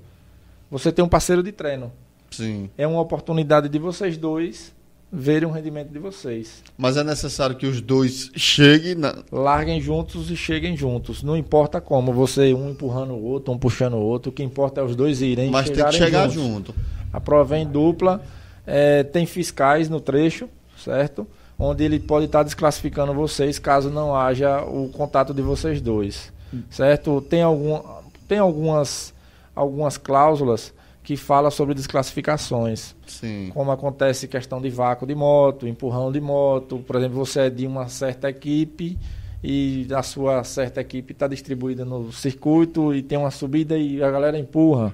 Você 0.70 0.92
tem 0.92 1.04
um 1.04 1.08
parceiro 1.08 1.42
de 1.42 1.52
treino 1.52 1.92
Sim. 2.30 2.68
é 2.76 2.86
uma 2.86 3.00
oportunidade 3.00 3.68
de 3.68 3.78
vocês 3.78 4.16
dois 4.16 4.76
verem 5.10 5.48
o 5.48 5.50
rendimento 5.50 5.90
de 5.90 5.98
vocês. 5.98 6.62
Mas 6.76 6.98
é 6.98 7.02
necessário 7.02 7.56
que 7.56 7.66
os 7.66 7.80
dois 7.80 8.30
cheguem 8.36 8.94
na. 8.94 9.22
Larguem 9.32 9.80
juntos 9.80 10.30
e 10.30 10.36
cheguem 10.36 10.76
juntos. 10.76 11.22
Não 11.22 11.36
importa 11.36 11.80
como, 11.80 12.12
você 12.12 12.52
um 12.52 12.70
empurrando 12.70 13.14
o 13.14 13.22
outro, 13.24 13.52
um 13.52 13.58
puxando 13.58 13.94
o 13.94 14.00
outro. 14.00 14.30
O 14.30 14.32
que 14.32 14.42
importa 14.42 14.82
é 14.82 14.84
os 14.84 14.94
dois 14.94 15.22
irem 15.22 15.50
Mas 15.50 15.70
tem 15.70 15.82
que 15.84 15.92
chegar 15.92 16.28
juntos. 16.28 16.74
junto. 16.74 16.74
A 17.12 17.18
prova 17.20 17.56
é 17.56 17.60
em 17.60 17.66
dupla. 17.66 18.22
é, 18.66 19.02
tem 19.02 19.24
fiscais 19.24 19.88
no 19.88 19.98
trecho, 19.98 20.46
certo? 20.76 21.26
Onde 21.58 21.82
ele 21.82 21.98
pode 21.98 22.26
estar 22.26 22.42
desclassificando 22.42 23.14
vocês 23.14 23.58
caso 23.58 23.88
não 23.88 24.14
haja 24.14 24.62
o 24.62 24.90
contato 24.90 25.32
de 25.32 25.40
vocês 25.40 25.80
dois, 25.80 26.30
certo? 26.70 27.22
Tem, 27.22 27.40
algum, 27.40 27.80
tem 28.28 28.38
algumas, 28.38 29.14
algumas 29.58 29.96
cláusulas 29.98 30.72
que 31.02 31.16
falam 31.16 31.50
sobre 31.50 31.74
desclassificações. 31.74 32.94
Sim. 33.06 33.50
como 33.54 33.70
acontece 33.70 34.28
questão 34.28 34.60
de 34.60 34.68
vácuo 34.70 35.06
de 35.06 35.14
moto, 35.14 35.66
empurrão 35.66 36.12
de 36.12 36.20
moto. 36.20 36.78
Por 36.86 36.96
exemplo, 36.96 37.16
você 37.16 37.40
é 37.40 37.50
de 37.50 37.66
uma 37.66 37.88
certa 37.88 38.28
equipe 38.28 38.98
e 39.42 39.86
a 39.94 40.02
sua 40.02 40.44
certa 40.44 40.80
equipe 40.80 41.12
está 41.12 41.26
distribuída 41.26 41.84
no 41.84 42.12
circuito 42.12 42.94
e 42.94 43.02
tem 43.02 43.16
uma 43.16 43.30
subida 43.30 43.76
e 43.78 44.02
a 44.02 44.10
galera 44.10 44.38
empurra. 44.38 44.92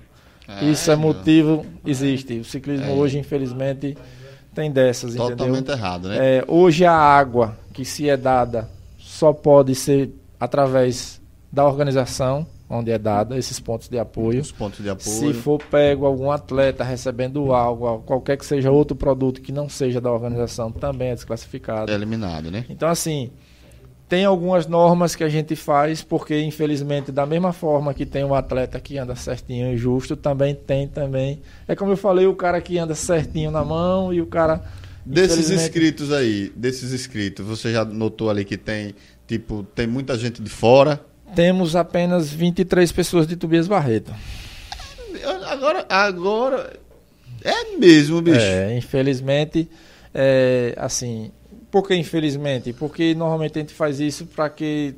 Isso 0.62 0.90
é 0.90 0.96
motivo, 0.96 1.64
existe. 1.84 2.38
O 2.40 2.44
ciclismo 2.44 2.86
É. 2.86 2.90
hoje, 2.92 3.18
infelizmente, 3.18 3.96
tem 4.54 4.70
dessas, 4.70 5.14
Totalmente 5.14 5.58
entendeu? 5.62 5.74
errado, 5.74 6.08
né? 6.08 6.18
É, 6.38 6.44
hoje 6.46 6.84
a 6.84 6.92
água 6.92 7.56
que 7.72 7.84
se 7.84 8.08
é 8.08 8.16
dada 8.16 8.68
só 8.98 9.32
pode 9.32 9.74
ser 9.74 10.10
através 10.38 11.20
da 11.50 11.64
organização 11.66 12.46
onde 12.68 12.90
é 12.90 12.98
dada 12.98 13.36
esses 13.36 13.60
pontos 13.60 13.88
de 13.88 13.98
apoio. 13.98 14.40
Os 14.40 14.52
pontos 14.52 14.82
de 14.82 14.88
apoio. 14.88 15.16
Se 15.16 15.32
for 15.34 15.62
pego 15.62 16.06
algum 16.06 16.30
atleta 16.30 16.82
recebendo 16.82 17.52
algo, 17.52 17.98
qualquer 18.00 18.36
que 18.36 18.46
seja 18.46 18.70
outro 18.70 18.96
produto 18.96 19.40
que 19.40 19.52
não 19.52 19.68
seja 19.68 20.00
da 20.00 20.10
organização, 20.10 20.72
também 20.72 21.08
é 21.08 21.14
desclassificado. 21.14 21.90
É 21.90 21.94
eliminado, 21.94 22.50
né? 22.50 22.64
Então, 22.68 22.88
assim, 22.88 23.30
tem 24.08 24.24
algumas 24.24 24.66
normas 24.66 25.14
que 25.14 25.24
a 25.24 25.28
gente 25.28 25.56
faz, 25.56 26.02
porque 26.02 26.40
infelizmente, 26.40 27.10
da 27.12 27.26
mesma 27.26 27.52
forma 27.52 27.92
que 27.94 28.06
tem 28.06 28.24
um 28.24 28.34
atleta 28.34 28.80
que 28.80 28.98
anda 28.98 29.14
certinho 29.14 29.72
e 29.72 29.76
justo, 29.76 30.16
também 30.16 30.54
tem 30.54 30.86
também. 30.88 31.40
É 31.66 31.74
como 31.74 31.92
eu 31.92 31.96
falei, 31.96 32.26
o 32.26 32.34
cara 32.34 32.60
que 32.60 32.78
anda 32.78 32.94
certinho 32.94 33.50
na 33.50 33.64
mão 33.64 34.12
e 34.12 34.20
o 34.20 34.26
cara. 34.26 34.62
Desses 35.06 35.32
infelizmente- 35.32 35.62
inscritos 35.64 36.12
aí, 36.12 36.50
desses 36.56 36.92
inscritos, 36.94 37.44
você 37.46 37.72
já 37.72 37.84
notou 37.84 38.30
ali 38.30 38.42
que 38.42 38.56
tem, 38.56 38.94
tipo, 39.26 39.62
tem 39.74 39.86
muita 39.86 40.16
gente 40.16 40.40
de 40.40 40.48
fora. 40.48 40.98
Temos 41.34 41.74
apenas 41.76 42.30
23 42.30 42.90
pessoas 42.92 43.26
de 43.26 43.36
Tobias 43.36 43.66
Barreto. 43.66 44.12
Agora, 45.46 45.86
agora 45.88 46.72
é 47.42 47.76
mesmo, 47.76 48.20
bicho. 48.20 48.38
É, 48.40 48.76
infelizmente, 48.76 49.68
é, 50.12 50.74
assim, 50.76 51.30
por 51.70 51.86
que 51.86 51.94
infelizmente? 51.94 52.72
Porque 52.72 53.14
normalmente 53.14 53.58
a 53.58 53.62
gente 53.62 53.72
faz 53.74 54.00
isso 54.00 54.26
para 54.26 54.48
que 54.50 54.94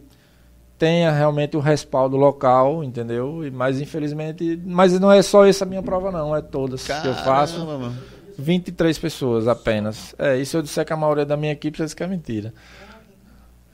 tenha 0.78 1.10
realmente 1.10 1.56
o 1.56 1.60
respaldo 1.60 2.16
local, 2.16 2.82
entendeu? 2.84 3.44
E- 3.46 3.50
Mas 3.50 3.80
infelizmente, 3.80 4.60
mas 4.64 4.98
não 5.00 5.10
é 5.10 5.22
só 5.22 5.46
essa 5.46 5.64
minha 5.64 5.82
prova 5.82 6.10
não, 6.12 6.34
é 6.36 6.42
todas 6.42 6.84
que 6.84 6.92
eu 6.92 7.14
faço. 7.14 7.54
Caramba, 7.54 7.78
mano. 7.78 7.96
23 8.38 8.98
pessoas 8.98 9.48
apenas. 9.48 10.14
É, 10.18 10.36
e 10.36 10.44
se 10.44 10.54
eu 10.56 10.60
disser 10.60 10.84
que 10.84 10.92
a 10.92 10.96
maioria 10.96 11.24
da 11.24 11.36
minha 11.38 11.52
equipe, 11.52 11.78
vocês 11.78 11.94
que 11.94 12.02
é 12.02 12.06
mentira. 12.06 12.52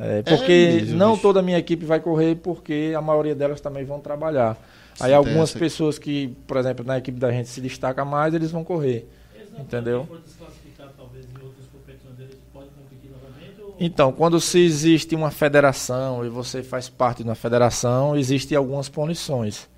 É, 0.04 0.22
porque 0.22 0.48
mesmo, 0.80 0.98
não 0.98 1.10
bicho. 1.12 1.22
toda 1.22 1.38
a 1.40 1.42
minha 1.42 1.58
equipe 1.58 1.84
vai 1.84 2.00
correr, 2.00 2.34
porque 2.36 2.92
a 2.96 3.00
maioria 3.00 3.34
delas 3.36 3.60
também 3.60 3.84
vão 3.84 4.00
trabalhar. 4.00 4.56
Sim, 4.96 5.04
Aí 5.04 5.14
algumas 5.14 5.50
essa- 5.50 5.58
pessoas 5.60 5.96
que, 5.98 6.28
por 6.46 6.56
exemplo, 6.56 6.84
na 6.84 6.98
equipe 6.98 7.18
da 7.20 7.30
gente 7.30 7.48
se 7.48 7.60
destaca 7.60 8.04
mais, 8.04 8.34
eles 8.34 8.50
vão 8.50 8.64
correr. 8.64 9.06
Eles 9.34 9.48
não 9.56 9.64
Entendeu? 9.64 10.00
podem, 10.06 10.22
se 10.26 10.32
for 10.34 10.46
desclassificar, 10.48 10.88
talvez, 10.96 11.24
em 11.24 11.44
outras 11.44 11.66
competições 11.72 12.16
deles, 12.16 12.36
podem 12.52 12.68
competir 12.70 13.10
novamente? 13.10 13.54
Ou... 13.62 13.76
Então, 13.78 14.12
quando 14.12 14.40
se 14.40 14.58
existe 14.58 15.14
uma 15.14 15.30
federação 15.30 16.24
e 16.26 16.28
você 16.28 16.62
faz 16.64 16.88
parte 16.88 17.22
de 17.22 17.28
uma 17.28 17.34
federação, 17.36 18.16
existem 18.16 18.58
algumas 18.58 18.88
punições, 18.88 19.68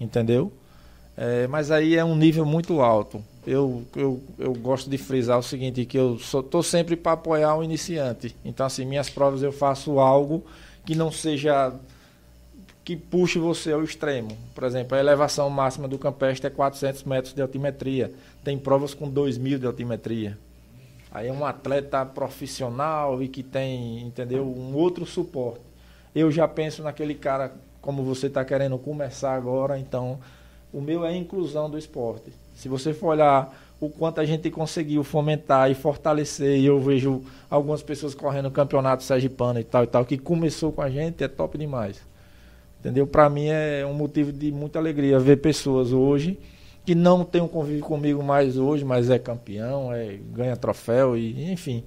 entendeu? 0.00 0.52
É, 1.16 1.46
mas 1.48 1.70
aí 1.70 1.96
é 1.96 2.04
um 2.04 2.16
nível 2.16 2.44
muito 2.46 2.80
alto. 2.80 3.22
Eu, 3.46 3.84
eu, 3.94 4.22
eu 4.38 4.54
gosto 4.54 4.88
de 4.88 4.96
frisar 4.96 5.38
o 5.38 5.42
seguinte, 5.42 5.84
que 5.84 5.98
eu 5.98 6.16
estou 6.16 6.62
sempre 6.62 6.96
para 6.96 7.12
apoiar 7.12 7.56
o 7.56 7.62
iniciante. 7.62 8.34
Então, 8.44 8.64
assim, 8.64 8.84
minhas 8.84 9.10
provas 9.10 9.42
eu 9.42 9.52
faço 9.52 9.98
algo 9.98 10.44
que 10.84 10.94
não 10.94 11.10
seja 11.12 11.72
que 12.84 12.94
puxe 12.96 13.38
você 13.38 13.72
ao 13.72 13.82
extremo. 13.82 14.36
Por 14.54 14.64
exemplo, 14.64 14.96
a 14.96 15.00
elevação 15.00 15.48
máxima 15.48 15.88
do 15.88 15.98
campestre 15.98 16.46
é 16.46 16.50
400 16.50 17.04
metros 17.04 17.34
de 17.34 17.40
altimetria. 17.40 18.12
Tem 18.44 18.58
provas 18.58 18.92
com 18.92 19.08
2 19.08 19.38
mil 19.38 19.58
de 19.58 19.66
altimetria. 19.66 20.38
Aí 21.10 21.28
é 21.28 21.32
um 21.32 21.46
atleta 21.46 22.04
profissional 22.04 23.22
e 23.22 23.28
que 23.28 23.42
tem, 23.42 24.02
entendeu, 24.02 24.44
um 24.44 24.74
outro 24.74 25.06
suporte. 25.06 25.60
Eu 26.14 26.30
já 26.30 26.46
penso 26.46 26.82
naquele 26.82 27.14
cara, 27.14 27.52
como 27.80 28.02
você 28.02 28.26
está 28.26 28.44
querendo 28.44 28.76
começar 28.78 29.34
agora, 29.34 29.78
então 29.78 30.18
o 30.74 30.80
meu 30.80 31.04
é 31.04 31.10
a 31.10 31.16
inclusão 31.16 31.70
do 31.70 31.78
esporte. 31.78 32.32
Se 32.52 32.68
você 32.68 32.92
for 32.92 33.08
olhar 33.08 33.56
o 33.80 33.88
quanto 33.88 34.20
a 34.20 34.24
gente 34.24 34.50
conseguiu 34.50 35.04
fomentar 35.04 35.70
e 35.70 35.74
fortalecer, 35.74 36.58
e 36.58 36.66
eu 36.66 36.80
vejo 36.80 37.22
algumas 37.48 37.80
pessoas 37.80 38.12
correndo 38.12 38.46
o 38.46 38.50
campeonato 38.50 39.04
sergipano 39.04 39.60
e 39.60 39.64
tal 39.64 39.84
e 39.84 39.86
tal, 39.86 40.04
que 40.04 40.18
começou 40.18 40.72
com 40.72 40.82
a 40.82 40.90
gente, 40.90 41.22
é 41.22 41.28
top 41.28 41.56
demais. 41.56 42.00
Entendeu? 42.80 43.06
Para 43.06 43.30
mim 43.30 43.46
é 43.46 43.86
um 43.86 43.94
motivo 43.94 44.32
de 44.32 44.50
muita 44.50 44.80
alegria 44.80 45.18
ver 45.18 45.36
pessoas 45.36 45.92
hoje 45.92 46.38
que 46.84 46.94
não 46.94 47.24
tem 47.24 47.40
um 47.40 47.48
convívio 47.48 47.82
comigo 47.82 48.22
mais 48.22 48.58
hoje, 48.58 48.84
mas 48.84 49.08
é 49.08 49.18
campeão, 49.18 49.92
é, 49.92 50.18
ganha 50.32 50.56
troféu 50.56 51.16
e 51.16 51.50
enfim. 51.50 51.84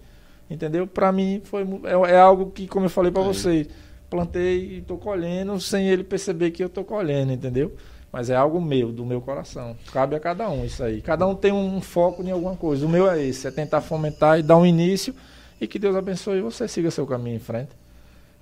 Entendeu? 0.49 0.87
Para 0.87 1.11
mim 1.11 1.41
foi 1.43 1.63
é, 1.83 2.13
é 2.13 2.19
algo 2.19 2.51
que, 2.51 2.67
como 2.67 2.85
eu 2.85 2.89
falei 2.89 3.11
para 3.11 3.21
vocês, 3.21 3.67
plantei 4.09 4.77
e 4.77 4.81
tô 4.81 4.97
colhendo 4.97 5.59
sem 5.59 5.87
ele 5.89 6.03
perceber 6.03 6.51
que 6.51 6.63
eu 6.63 6.69
tô 6.69 6.83
colhendo, 6.83 7.33
entendeu? 7.33 7.73
Mas 8.17 8.31
é 8.31 8.35
algo 8.35 8.59
meu, 8.59 8.91
do 8.91 9.05
meu 9.05 9.21
coração. 9.21 9.77
Cabe 9.93 10.15
a 10.15 10.19
cada 10.19 10.49
um 10.49 10.65
isso 10.65 10.83
aí. 10.83 11.01
Cada 11.01 11.27
um 11.27 11.35
tem 11.35 11.51
um 11.51 11.79
foco 11.79 12.23
em 12.23 12.31
alguma 12.31 12.55
coisa. 12.55 12.83
O 12.83 12.89
meu 12.89 13.07
é 13.07 13.23
esse, 13.23 13.45
é 13.45 13.51
tentar 13.51 13.79
fomentar 13.79 14.39
e 14.39 14.41
dar 14.41 14.57
um 14.57 14.65
início 14.65 15.13
e 15.61 15.67
que 15.67 15.77
Deus 15.77 15.95
abençoe 15.95 16.39
e 16.39 16.41
você 16.41 16.67
siga 16.67 16.89
seu 16.89 17.05
caminho 17.05 17.35
em 17.35 17.39
frente. 17.39 17.69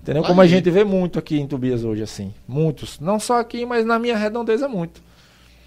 Entendeu? 0.01 0.23
Como 0.23 0.39
a 0.39 0.47
gente 0.47 0.71
vê 0.71 0.85
muito 0.85 1.19
aqui 1.19 1.41
em 1.41 1.45
Tobias 1.45 1.83
hoje, 1.83 2.01
assim. 2.01 2.33
Muitos. 2.47 3.01
Não 3.01 3.19
só 3.19 3.37
aqui, 3.37 3.65
mas 3.65 3.85
na 3.85 3.99
minha 3.99 4.15
redondeza 4.15 4.65
muito. 4.69 5.01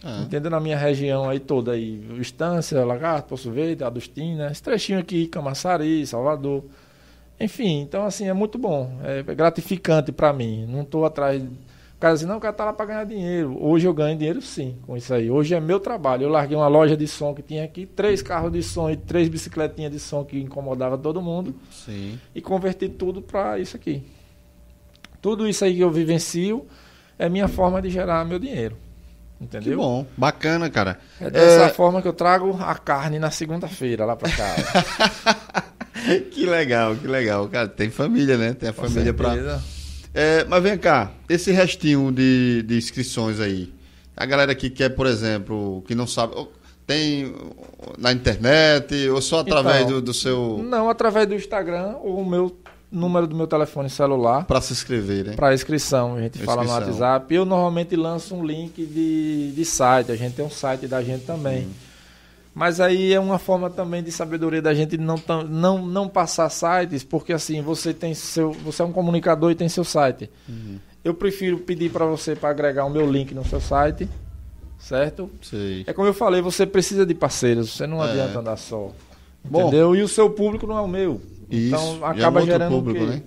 Ah. 0.03 0.23
Entendeu? 0.23 0.51
Na 0.51 0.59
minha 0.59 0.78
região 0.78 1.28
aí 1.28 1.39
toda 1.39 1.73
aí. 1.73 2.03
Estância, 2.19 2.83
Lagarto, 2.87 3.28
Poço 3.28 3.51
Verde, 3.51 3.85
Adustina. 3.85 4.51
Esse 4.51 4.62
trechinho 4.62 5.01
aqui, 5.01 5.27
Camaçari, 5.27 6.07
Salvador. 6.07 6.65
Enfim, 7.39 7.83
então 7.83 8.07
assim, 8.07 8.27
é 8.27 8.33
muito 8.33 8.57
bom. 8.57 8.91
É 9.05 9.35
gratificante 9.35 10.12
para 10.12 10.33
mim. 10.33 10.65
Não 10.67 10.81
estou 10.81 11.05
atrás 11.05 11.43
o 11.99 12.01
cara 12.01 12.15
diz, 12.15 12.23
não, 12.23 12.36
o 12.36 12.41
cara 12.41 12.55
tá 12.55 12.65
lá 12.65 12.73
para 12.73 12.86
ganhar 12.86 13.05
dinheiro. 13.05 13.59
Hoje 13.60 13.85
eu 13.85 13.93
ganho 13.93 14.17
dinheiro 14.17 14.41
sim 14.41 14.78
com 14.86 14.97
isso 14.97 15.12
aí. 15.12 15.28
Hoje 15.28 15.52
é 15.52 15.59
meu 15.59 15.81
trabalho. 15.81 16.23
Eu 16.23 16.28
larguei 16.28 16.57
uma 16.57 16.68
loja 16.68 16.97
de 16.97 17.09
som 17.09 17.35
que 17.35 17.43
tinha 17.43 17.65
aqui, 17.65 17.86
três 17.86 18.23
carros 18.23 18.52
de 18.52 18.62
som 18.62 18.89
e 18.89 18.97
três 18.97 19.28
bicicletinhas 19.28 19.91
de 19.91 19.99
som 19.99 20.25
que 20.25 20.39
incomodava 20.39 20.97
todo 20.97 21.20
mundo. 21.20 21.57
Sim. 21.73 22.17
E 22.33 22.41
converti 22.41 22.89
tudo 22.89 23.20
para 23.20 23.59
isso 23.59 23.75
aqui. 23.75 24.05
Tudo 25.20 25.49
isso 25.49 25.65
aí 25.65 25.75
que 25.75 25.81
eu 25.81 25.91
vivencio 25.91 26.65
é 27.18 27.28
minha 27.28 27.49
forma 27.49 27.83
de 27.83 27.91
gerar 27.91 28.25
meu 28.25 28.39
dinheiro. 28.39 28.77
Entendeu? 29.41 29.73
Que 29.73 29.77
bom, 29.77 30.07
bacana, 30.17 30.70
cara. 30.70 31.01
É 31.20 31.28
dessa 31.28 31.65
é... 31.65 31.68
forma 31.68 32.01
que 32.01 32.07
eu 32.07 32.12
trago 32.12 32.57
a 32.60 32.77
carne 32.77 33.18
na 33.18 33.33
segunda-feira 33.33 34.05
lá 34.05 34.15
para 34.15 34.31
casa. 34.31 34.85
que 36.31 36.47
legal, 36.47 36.94
que 36.94 37.09
legal. 37.09 37.49
Cara, 37.49 37.67
tem 37.67 37.91
família, 37.91 38.39
né? 38.39 38.52
Tem 38.52 38.68
a 38.68 38.73
com 38.73 38.83
família 38.83 39.12
para 39.12 39.60
é, 40.15 40.45
mas 40.45 40.62
vem 40.62 40.78
cá, 40.78 41.12
esse 41.28 41.53
restinho 41.53 42.11
de, 42.11 42.62
de 42.62 42.77
inscrições 42.77 43.41
aí, 43.41 43.73
a 44.17 44.27
galera 44.27 44.55
que 44.55 44.69
quer, 44.70 44.91
por 44.91 45.07
exemplo, 45.07 45.83
que 45.87 45.95
não 45.95 46.07
sabe, 46.07 46.35
tem 46.87 47.35
na 47.99 48.12
internet 48.12 49.09
ou 49.11 49.20
só 49.20 49.41
através 49.41 49.83
então, 49.83 49.97
do, 49.97 50.03
do, 50.03 50.15
seu. 50.15 50.59
Não, 50.65 50.89
através 50.89 51.27
do 51.27 51.35
Instagram 51.35 51.97
ou 52.03 52.20
o 52.20 52.27
meu 52.27 52.57
número 52.91 53.27
do 53.27 53.37
meu 53.37 53.47
telefone 53.47 53.91
celular. 53.91 54.47
Para 54.47 54.61
se 54.61 54.73
inscrever, 54.73 55.27
né? 55.27 55.33
Para 55.35 55.53
inscrição, 55.53 56.17
a 56.17 56.20
gente 56.23 56.39
fala 56.39 56.65
no 56.65 56.70
WhatsApp. 56.70 57.33
Eu 57.33 57.45
normalmente 57.45 57.95
lanço 57.95 58.35
um 58.35 58.45
link 58.45 58.85
de, 58.85 59.53
de 59.53 59.65
site, 59.65 60.11
a 60.11 60.17
gente 60.17 60.35
tem 60.35 60.45
um 60.45 60.51
site 60.51 60.87
da 60.87 61.03
gente 61.03 61.25
também. 61.25 61.67
Hum. 61.67 61.88
Mas 62.59 62.81
aí 62.81 63.12
é 63.12 63.20
uma 63.20 63.39
forma 63.39 63.70
também 63.70 64.03
de 64.03 64.11
sabedoria 64.11 64.61
da 64.61 64.75
gente 64.75 64.99
não, 64.99 65.15
não, 65.49 65.87
não 65.87 66.09
passar 66.09 66.51
sites, 66.51 67.05
porque 67.05 67.33
assim, 67.33 67.62
você 67.62 67.95
tem 67.95 68.15
seu. 68.15 68.51
Você 68.51 68.83
é 68.83 68.85
um 68.85 68.91
comunicador 68.91 69.53
e 69.53 69.55
tem 69.55 69.69
seu 69.69 69.85
site. 69.85 70.28
Uhum. 70.49 70.77
Eu 71.05 71.15
prefiro 71.15 71.59
pedir 71.59 71.89
para 71.93 72.05
você 72.05 72.35
para 72.35 72.49
agregar 72.49 72.85
o 72.85 72.91
meu 72.91 73.09
link 73.09 73.33
no 73.33 73.45
seu 73.45 73.61
site. 73.61 74.09
Certo? 74.77 75.31
Sei. 75.41 75.85
É 75.87 75.93
como 75.93 76.09
eu 76.09 76.15
falei, 76.15 76.43
você 76.43 76.67
precisa 76.67 77.07
de 77.07 77.15
parceiros, 77.15 77.70
você 77.77 77.87
não 77.87 78.05
é. 78.05 78.11
adianta 78.11 78.41
andar 78.41 78.57
só. 78.57 78.91
Entendeu? 79.45 79.91
Bom, 79.91 79.95
e 79.95 80.03
o 80.03 80.09
seu 80.09 80.28
público 80.28 80.67
não 80.67 80.77
é 80.77 80.81
o 80.81 80.89
meu. 80.89 81.20
Isso, 81.49 81.69
então 81.69 82.05
acaba 82.05 82.41
é 82.41 82.43
um 82.43 82.47
gerando 82.47 82.70
público, 82.73 83.07
né? 83.07 83.23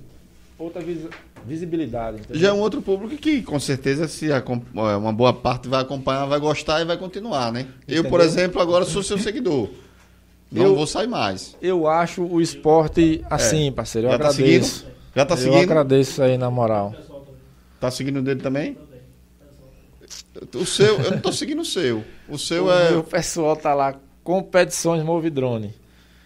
outra 0.59 0.81
visão 0.81 1.09
visibilidade. 1.45 2.17
Entendeu? 2.17 2.41
Já 2.41 2.49
é 2.49 2.53
um 2.53 2.59
outro 2.59 2.81
público 2.81 3.15
que, 3.15 3.41
com 3.41 3.59
certeza, 3.59 4.07
se 4.07 4.31
é, 4.31 4.43
uma 4.97 5.13
boa 5.13 5.33
parte 5.33 5.67
vai 5.67 5.81
acompanhar, 5.81 6.25
vai 6.25 6.39
gostar 6.39 6.81
e 6.81 6.85
vai 6.85 6.97
continuar, 6.97 7.51
né? 7.51 7.67
Entendeu? 7.83 8.03
Eu, 8.03 8.09
por 8.09 8.21
exemplo, 8.21 8.61
agora 8.61 8.85
sou 8.85 9.03
seu 9.03 9.17
seguidor. 9.17 9.69
Não 10.51 10.65
eu, 10.65 10.75
vou 10.75 10.85
sair 10.85 11.07
mais. 11.07 11.55
Eu 11.61 11.87
acho 11.87 12.23
o 12.23 12.41
esporte 12.41 13.23
assim, 13.29 13.69
é. 13.69 13.71
parceiro. 13.71 14.07
Eu 14.07 14.11
Já 14.11 14.19
tá 14.19 14.29
agradeço. 14.29 14.83
Tá 14.83 14.91
Já 15.15 15.25
tá 15.25 15.37
seguindo? 15.37 15.57
Eu 15.57 15.61
agradeço 15.61 16.21
aí, 16.23 16.37
na 16.37 16.51
moral. 16.51 16.93
Tá 17.79 17.89
seguindo 17.89 18.19
o 18.19 18.21
dele 18.21 18.41
também? 18.41 18.77
O 20.55 20.65
seu, 20.65 20.99
eu 20.99 21.11
não 21.11 21.19
tô 21.19 21.31
seguindo 21.31 21.61
o 21.61 21.65
seu. 21.65 22.03
O 22.27 22.37
seu 22.37 22.65
o 22.65 22.71
é. 22.71 22.91
O 22.95 23.03
pessoal 23.03 23.55
tá 23.55 23.73
lá, 23.73 23.95
competições 24.23 25.03
Movidrone. 25.03 25.73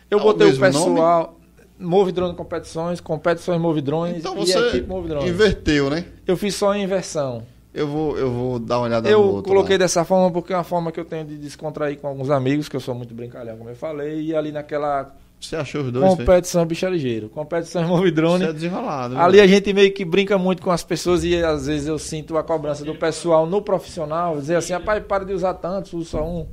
Eu 0.10 0.20
ah, 0.20 0.24
botei 0.24 0.48
o, 0.48 0.56
o 0.56 0.60
pessoal. 0.60 1.22
Nome? 1.22 1.45
Move 1.80 2.12
Drone 2.12 2.36
Competições, 2.36 3.02
Competições 3.02 3.60
Move 3.60 3.82
Drones 3.82 4.18
então 4.18 4.36
você 4.36 4.58
e 4.58 4.68
equipe 4.70 4.88
Move 4.88 5.10
Drones. 5.10 5.30
inverteu, 5.30 5.90
né? 5.90 6.06
Eu 6.26 6.38
fiz 6.38 6.56
só 6.56 6.74
em 6.74 6.84
inversão. 6.84 7.44
Eu 7.74 7.88
vou, 7.88 8.18
eu 8.18 8.32
vou 8.32 8.60
dar 8.60 8.78
uma 8.78 8.86
olhada 8.86 9.10
eu 9.10 9.20
no 9.20 9.26
outro. 9.26 9.40
Eu 9.40 9.56
coloquei 9.56 9.76
lá. 9.76 9.80
dessa 9.80 10.06
forma 10.06 10.32
porque 10.32 10.54
é 10.54 10.56
uma 10.56 10.64
forma 10.64 10.92
que 10.92 11.00
eu 11.00 11.04
tenho 11.04 11.26
de 11.26 11.38
descontrair 11.38 11.98
com 11.98 12.08
alguns 12.08 12.30
amigos, 12.30 12.70
que 12.70 12.76
eu 12.76 12.80
sou 12.80 12.96
muito 12.96 13.14
brincalhão, 13.14 13.58
como 13.58 13.70
eu 13.70 13.76
falei, 13.76 14.22
e 14.22 14.36
ali 14.36 14.52
naquela 14.52 15.14
você 15.40 15.56
achou 15.56 15.82
os 15.82 15.92
dois? 15.92 16.06
Competição 16.06 16.62
foi? 16.62 16.70
bicha 16.70 16.90
ligeiro. 16.90 17.30
Competição 17.30 17.84
Move 17.88 18.10
Drone. 18.12 18.44
Você 18.44 18.50
é 18.50 18.54
desenrolado. 18.54 19.18
Ali 19.18 19.40
a 19.40 19.48
gente 19.48 19.72
meio 19.74 19.94
que 19.94 20.04
brinca 20.04 20.38
muito 20.38 20.62
com 20.62 20.72
as 20.72 20.84
pessoas 20.84 21.24
e 21.24 21.36
às 21.36 21.68
vezes 21.68 21.88
eu 21.88 22.00
sinto 22.00 22.38
a 22.38 22.44
cobrança 22.44 22.84
do 22.84 22.96
pessoal 22.96 23.46
no 23.46 23.62
profissional, 23.62 24.38
dizer 24.38 24.56
assim, 24.56 24.74
rapaz, 24.74 25.04
para 25.06 25.26
de 25.26 25.34
usar 25.34 25.54
tanto, 25.56 25.98
usa 25.98 26.12
só 26.12 26.26
um. 26.26 26.48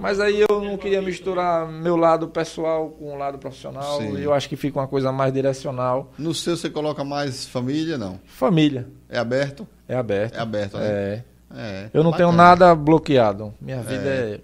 Mas 0.00 0.18
aí 0.18 0.40
eu 0.48 0.60
não 0.62 0.76
queria 0.76 1.02
misturar 1.02 1.68
meu 1.68 1.96
lado 1.96 2.28
pessoal 2.28 2.88
com 2.90 3.12
o 3.12 3.18
lado 3.18 3.38
profissional. 3.38 3.98
Sim. 3.98 4.18
Eu 4.18 4.32
acho 4.32 4.48
que 4.48 4.56
fica 4.56 4.78
uma 4.78 4.88
coisa 4.88 5.12
mais 5.12 5.32
direcional. 5.32 6.10
No 6.18 6.34
seu 6.34 6.56
você 6.56 6.70
coloca 6.70 7.04
mais 7.04 7.46
família, 7.46 7.98
não? 7.98 8.18
Família. 8.24 8.88
É 9.08 9.18
aberto? 9.18 9.66
É 9.86 9.94
aberto. 9.94 10.36
É 10.36 10.40
aberto, 10.40 10.78
né? 10.78 10.86
É. 10.86 11.22
é. 11.54 11.90
Eu 11.92 12.02
não 12.02 12.12
Bacana. 12.12 12.30
tenho 12.30 12.36
nada 12.36 12.74
bloqueado. 12.74 13.52
Minha 13.60 13.82
vida 13.82 14.08
é. 14.08 14.40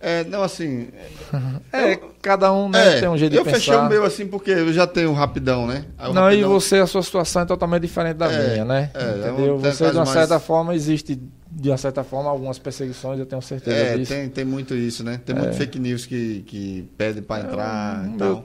é... 0.00 0.20
é 0.20 0.24
não, 0.24 0.42
assim. 0.42 0.88
é, 1.72 1.94
eu, 1.94 2.10
cada 2.20 2.52
um 2.52 2.68
né, 2.68 2.96
é, 2.96 3.00
tem 3.00 3.08
um 3.08 3.16
jeito 3.16 3.32
de 3.32 3.38
pensar. 3.38 3.50
Eu 3.50 3.54
fechei 3.54 3.76
o 3.76 3.88
meu 3.88 4.04
assim 4.04 4.26
porque 4.26 4.50
eu 4.50 4.72
já 4.72 4.86
tenho 4.86 5.12
rapidão, 5.12 5.66
né? 5.66 5.84
não, 5.98 6.24
rapidão... 6.24 6.32
e 6.32 6.42
você, 6.44 6.78
a 6.78 6.86
sua 6.86 7.02
situação 7.02 7.42
é 7.42 7.44
totalmente 7.44 7.82
diferente 7.82 8.16
da 8.16 8.32
é, 8.32 8.48
minha, 8.48 8.64
né? 8.64 8.90
É, 8.94 9.28
Entendeu? 9.28 9.58
Você, 9.58 9.90
de 9.90 9.96
uma 9.96 10.06
certa 10.06 10.34
mais... 10.34 10.44
forma, 10.44 10.74
existe 10.74 11.20
de 11.54 11.70
uma 11.70 11.76
certa 11.76 12.02
forma, 12.02 12.28
algumas 12.28 12.58
perseguições, 12.58 13.18
eu 13.18 13.26
tenho 13.26 13.40
certeza 13.40 13.76
é, 13.76 13.96
disso. 13.96 14.12
Tem, 14.12 14.28
tem 14.28 14.44
muito 14.44 14.74
isso, 14.74 15.04
né? 15.04 15.20
Tem 15.24 15.36
é. 15.36 15.38
muito 15.38 15.54
fake 15.54 15.78
news 15.78 16.04
que, 16.04 16.42
que 16.46 16.88
pede 16.98 17.22
para 17.22 17.44
é, 17.44 17.46
entrar 17.46 18.10
e 18.12 18.18
tal. 18.18 18.44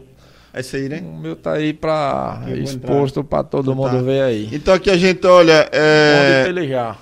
É 0.53 0.59
isso 0.61 0.75
aí, 0.75 0.89
né? 0.89 1.01
O 1.01 1.17
meu 1.17 1.35
tá 1.35 1.53
aí 1.53 1.73
para 1.73 2.43
exposto 2.57 3.23
para 3.23 3.43
todo 3.43 3.75
mundo 3.75 3.97
tá. 3.97 4.01
ver 4.01 4.21
aí. 4.21 4.49
Então 4.51 4.73
aqui 4.73 4.89
a 4.89 4.97
gente 4.97 5.25
olha. 5.25 5.69
É... 5.71 6.43
pelejar. 6.45 6.99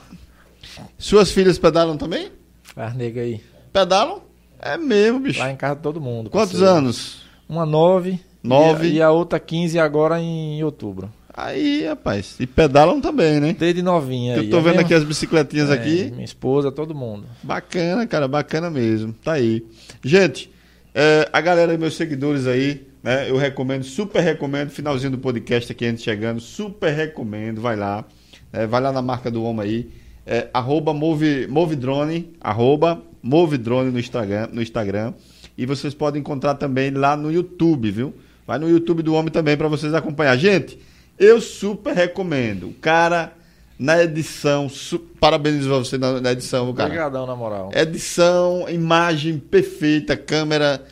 Suas 0.97 1.31
filhas 1.31 1.57
pedalam 1.57 1.97
também? 1.97 2.29
As 2.75 2.93
nega 2.93 3.21
aí. 3.21 3.41
Pedalam? 3.71 4.21
É 4.59 4.77
mesmo, 4.77 5.19
bicho. 5.19 5.39
Lá 5.39 5.51
em 5.51 5.55
casa 5.55 5.75
todo 5.75 6.01
mundo. 6.01 6.29
Quantos 6.29 6.61
anos? 6.61 7.23
Uma 7.47 7.65
nove. 7.65 8.19
Nove. 8.43 8.87
E 8.87 8.91
a, 8.91 8.93
e 8.95 9.01
a 9.01 9.11
outra 9.11 9.39
quinze 9.39 9.79
agora 9.79 10.19
em 10.19 10.63
outubro. 10.63 11.11
Aí, 11.37 11.85
rapaz, 11.85 12.35
e 12.39 12.47
pedalam 12.47 12.99
também, 12.99 13.39
né? 13.39 13.53
Desde 13.53 13.83
novinha. 13.83 14.37
Eu 14.37 14.49
tô 14.49 14.59
vendo 14.59 14.79
aqui 14.79 14.91
as 14.91 15.03
bicicletinhas 15.03 15.69
é, 15.69 15.73
aqui. 15.73 16.09
Minha 16.09 16.25
esposa, 16.25 16.71
todo 16.71 16.95
mundo. 16.95 17.27
Bacana, 17.43 18.07
cara, 18.07 18.27
bacana 18.27 18.71
mesmo. 18.71 19.13
Tá 19.13 19.33
aí. 19.33 19.63
Gente, 20.03 20.49
é, 20.95 21.29
a 21.31 21.39
galera, 21.39 21.77
meus 21.77 21.95
seguidores 21.95 22.47
aí, 22.47 22.87
né? 23.03 23.29
Eu 23.29 23.37
recomendo, 23.37 23.83
super 23.83 24.19
recomendo. 24.19 24.71
Finalzinho 24.71 25.11
do 25.11 25.19
podcast 25.19 25.71
aqui, 25.71 25.85
a 25.85 25.89
gente 25.89 26.01
chegando. 26.01 26.39
Super 26.39 26.91
recomendo, 26.91 27.61
vai 27.61 27.75
lá. 27.75 28.03
É, 28.51 28.65
vai 28.65 28.81
lá 28.81 28.91
na 28.91 29.03
marca 29.03 29.29
do 29.29 29.43
homem 29.43 29.63
aí. 29.63 29.89
É, 30.25 30.47
arroba 30.51 30.91
move, 30.91 31.45
movedrone, 31.45 32.33
arroba 32.41 32.99
movedrone 33.21 33.91
no 33.91 33.99
Instagram, 33.99 34.49
no 34.51 34.59
Instagram. 34.59 35.13
E 35.55 35.67
vocês 35.67 35.93
podem 35.93 36.19
encontrar 36.19 36.55
também 36.55 36.89
lá 36.89 37.15
no 37.15 37.31
YouTube, 37.31 37.91
viu? 37.91 38.15
Vai 38.47 38.57
no 38.57 38.67
YouTube 38.67 39.03
do 39.03 39.13
homem 39.13 39.31
também 39.31 39.55
para 39.55 39.67
vocês 39.67 39.93
acompanhar. 39.93 40.35
Gente, 40.35 40.79
eu 41.17 41.41
super 41.41 41.93
recomendo. 41.93 42.69
O 42.69 42.73
cara, 42.73 43.33
na 43.77 44.01
edição, 44.03 44.69
su... 44.69 44.99
parabenizo 44.99 45.69
você 45.69 45.97
na, 45.97 46.19
na 46.21 46.31
edição, 46.31 46.71
cara. 46.73 46.89
Obrigadão, 46.89 47.25
na 47.25 47.35
moral. 47.35 47.71
Edição, 47.73 48.65
imagem 48.69 49.37
perfeita, 49.37 50.15
câmera. 50.17 50.83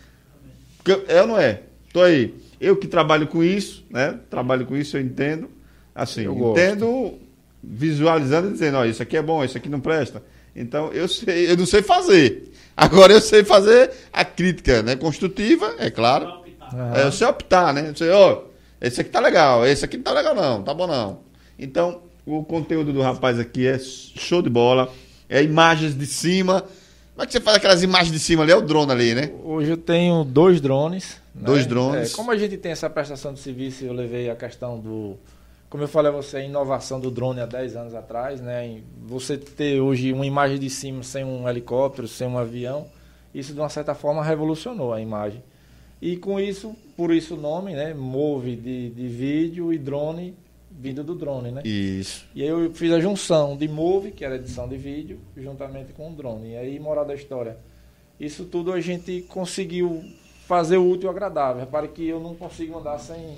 É 1.08 1.22
ou 1.22 1.28
não 1.28 1.40
é? 1.40 1.62
Tô 1.92 2.02
aí. 2.02 2.34
Eu 2.60 2.76
que 2.78 2.88
trabalho 2.88 3.28
com 3.28 3.44
isso, 3.44 3.84
né? 3.90 4.18
Trabalho 4.30 4.66
com 4.66 4.76
isso, 4.76 4.98
eu 4.98 5.02
entendo. 5.02 5.50
Assim, 5.94 6.24
eu 6.24 6.52
entendo 6.52 6.86
gosto. 6.86 7.20
visualizando 7.64 8.50
e 8.50 8.52
dizendo, 8.52 8.78
ó, 8.78 8.86
isso 8.86 9.02
aqui 9.02 9.18
é 9.18 9.22
bom, 9.22 9.44
isso 9.44 9.58
aqui 9.58 9.70
não 9.70 9.80
presta. 9.80 10.22
Então, 10.56 10.92
eu 10.94 11.08
sei, 11.08 11.52
eu 11.52 11.58
não 11.58 11.66
sei 11.66 11.82
fazer. 11.82 12.52
Agora 12.76 13.14
eu 13.14 13.22
sei 13.22 13.44
fazer 13.44 13.92
a 14.12 14.24
crítica, 14.24 14.82
né? 14.84 14.96
Construtiva, 14.96 15.76
é 15.80 15.90
claro. 15.90 16.26
Uhum. 16.74 16.96
É, 16.96 17.04
eu 17.04 17.12
sei 17.12 17.28
optar, 17.28 17.74
né? 17.74 17.90
Eu 17.90 17.96
sei, 17.96 18.10
ó, 18.10 18.42
esse 18.88 19.02
aqui 19.02 19.10
tá 19.10 19.20
legal, 19.20 19.66
esse 19.66 19.84
aqui 19.84 19.98
não 19.98 20.04
tá 20.04 20.14
legal 20.14 20.36
não, 20.36 20.62
tá 20.62 20.74
bom 20.74 20.86
não. 20.86 21.20
Então, 21.58 22.02
o 22.26 22.44
conteúdo 22.44 22.94
do 22.94 23.02
rapaz 23.02 23.40
aqui 23.40 23.66
é 23.66 23.80
show 23.80 24.42
de 24.42 24.50
bola. 24.50 24.92
É 25.28 25.42
imagens 25.42 25.98
de 25.98 26.06
cima. 26.06 26.62
Como 27.14 27.24
é 27.24 27.26
que 27.26 27.32
você 27.32 27.40
faz 27.40 27.58
aquelas 27.58 27.82
imagens 27.82 28.12
de 28.12 28.20
cima 28.20 28.44
ali? 28.44 28.52
É 28.52 28.56
o 28.56 28.62
drone 28.62 28.92
ali, 28.92 29.16
né? 29.16 29.32
Hoje 29.44 29.72
eu 29.72 29.78
tenho 29.78 30.24
dois 30.24 30.62
drones. 30.62 31.20
Dois 31.34 31.64
né? 31.64 31.70
drones. 31.70 32.14
É, 32.14 32.16
como 32.16 32.30
a 32.30 32.38
gente 32.38 32.58
tem 32.58 32.72
essa 32.72 32.90
prestação 32.90 33.34
de 33.34 33.40
serviço, 33.40 33.86
eu 33.86 33.94
levei 33.94 34.30
a 34.30 34.36
questão 34.36 34.80
do. 34.80 35.18
Como 35.70 35.84
eu 35.84 35.88
falei 35.88 36.12
a 36.12 36.16
você, 36.16 36.38
a 36.38 36.44
inovação 36.44 37.00
do 37.00 37.10
drone 37.10 37.42
há 37.42 37.46
10 37.46 37.76
anos 37.76 37.96
atrás, 37.96 38.40
né? 38.40 38.82
Você 39.08 39.36
ter 39.36 39.82
hoje 39.82 40.14
uma 40.14 40.26
imagem 40.26 40.60
de 40.60 40.70
cima 40.70 41.02
sem 41.02 41.24
um 41.24 41.50
helicóptero, 41.50 42.08
sem 42.08 42.28
um 42.28 42.38
avião, 42.38 42.86
isso 43.34 43.52
de 43.52 43.60
uma 43.60 43.70
certa 43.70 43.96
forma 43.96 44.24
revolucionou 44.24 44.94
a 44.94 45.02
imagem. 45.02 45.44
E 46.06 46.18
com 46.18 46.40
isso, 46.40 46.76
por 46.96 47.12
isso 47.12 47.34
o 47.34 47.42
nome, 47.42 47.74
né? 47.74 47.92
Move 47.92 48.56
de, 48.56 48.92
de 48.92 49.08
vídeo 49.08 49.74
e 49.74 49.78
drone 49.80 50.36
vindo 50.70 51.04
do 51.04 51.16
drone, 51.16 51.50
né? 51.50 51.64
Isso. 51.66 52.28
E 52.36 52.44
aí 52.44 52.48
eu 52.48 52.72
fiz 52.76 52.92
a 52.92 53.00
junção 53.00 53.58
de 53.58 53.68
Move, 53.68 54.12
que 54.12 54.24
era 54.24 54.36
edição 54.36 54.68
de 54.68 54.78
vídeo, 54.78 55.20
juntamente 55.36 55.94
com 55.94 56.12
o 56.12 56.14
drone. 56.14 56.52
E 56.52 56.58
aí, 56.58 56.80
moral 56.80 57.06
da 57.06 57.16
história, 57.16 57.58
isso 58.20 58.46
tudo 58.46 58.72
a 58.72 58.80
gente 58.80 59.26
conseguiu 59.30 60.04
fazer 60.46 60.78
o 60.78 60.88
útil 60.88 61.10
e 61.10 61.12
agradável. 61.12 61.62
Repare 61.62 61.88
que 61.88 62.08
eu 62.08 62.20
não 62.20 62.36
consigo 62.36 62.78
andar 62.78 63.00
sem, 63.00 63.38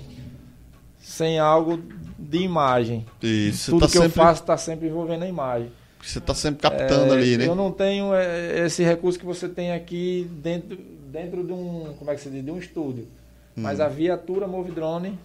sem 0.98 1.38
algo 1.38 1.82
de 2.18 2.38
imagem. 2.38 3.06
Isso. 3.22 3.70
tudo 3.70 3.80
tá 3.80 3.86
que 3.86 3.92
sempre, 3.92 4.08
eu 4.08 4.12
faço 4.12 4.42
está 4.42 4.58
sempre 4.58 4.88
envolvendo 4.88 5.22
a 5.22 5.26
imagem. 5.26 5.72
Você 6.02 6.20
tá 6.20 6.34
sempre 6.34 6.60
captando 6.60 7.14
É, 7.14 7.16
ali, 7.16 7.38
né? 7.38 7.46
Eu 7.46 7.54
não 7.54 7.72
tenho 7.72 8.14
é, 8.14 8.66
esse 8.66 8.82
recurso 8.84 9.18
que 9.18 9.24
você 9.24 9.48
tem 9.48 9.72
aqui 9.72 10.28
dentro, 10.30 10.78
dentro 11.10 11.44
de 11.44 11.52
um, 11.52 11.94
como 11.98 12.10
é 12.10 12.14
que 12.14 12.20
se 12.20 12.30
diz, 12.30 12.44
de 12.44 12.50
um 12.50 12.58
estúdio. 12.58 13.04
Hum. 13.56 13.62
Mas 13.62 13.80
a 13.80 13.88
viatura 13.88 14.46
Move 14.46 14.70
Drone 14.72 15.18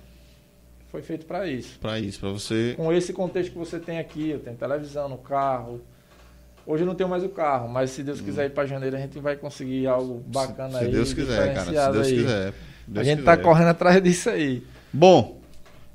foi 0.92 1.02
feito 1.02 1.26
para 1.26 1.48
isso. 1.48 1.78
Pra 1.80 2.00
isso, 2.00 2.20
pra 2.20 2.30
você. 2.30 2.74
Com 2.78 2.92
esse 2.94 3.14
contexto 3.14 3.52
que 3.52 3.58
você 3.58 3.80
tem 3.80 4.00
aqui, 4.00 4.30
eu 4.30 4.40
tenho 4.40 4.56
televisão 4.56 5.10
no 5.10 5.18
carro. 5.18 5.82
Hoje 6.66 6.84
eu 6.84 6.88
não 6.88 6.96
tenho 6.96 7.10
mais 7.10 7.24
o 7.24 7.30
carro, 7.30 7.68
mas 7.68 7.90
se 7.90 8.02
Deus 8.04 8.22
quiser 8.22 8.46
ir 8.46 8.52
para 8.52 8.66
janeiro, 8.66 8.96
a 8.96 9.00
gente 9.00 9.20
vai 9.20 9.36
conseguir 9.36 9.86
algo 9.86 10.24
bacana 10.28 10.80
Se 10.80 10.86
aí. 10.86 10.92
Deus 10.92 11.14
quiser, 11.14 11.54
cara. 11.54 11.66
Se 11.66 11.92
Deus 11.92 12.08
aí. 12.08 12.16
quiser. 12.16 12.48
A 12.50 12.54
Deus 12.88 13.06
gente 13.06 13.20
quiser. 13.20 13.36
tá 13.38 13.38
correndo 13.38 13.68
atrás 13.68 14.02
disso 14.02 14.30
aí. 14.30 14.64
Bom, 14.92 15.40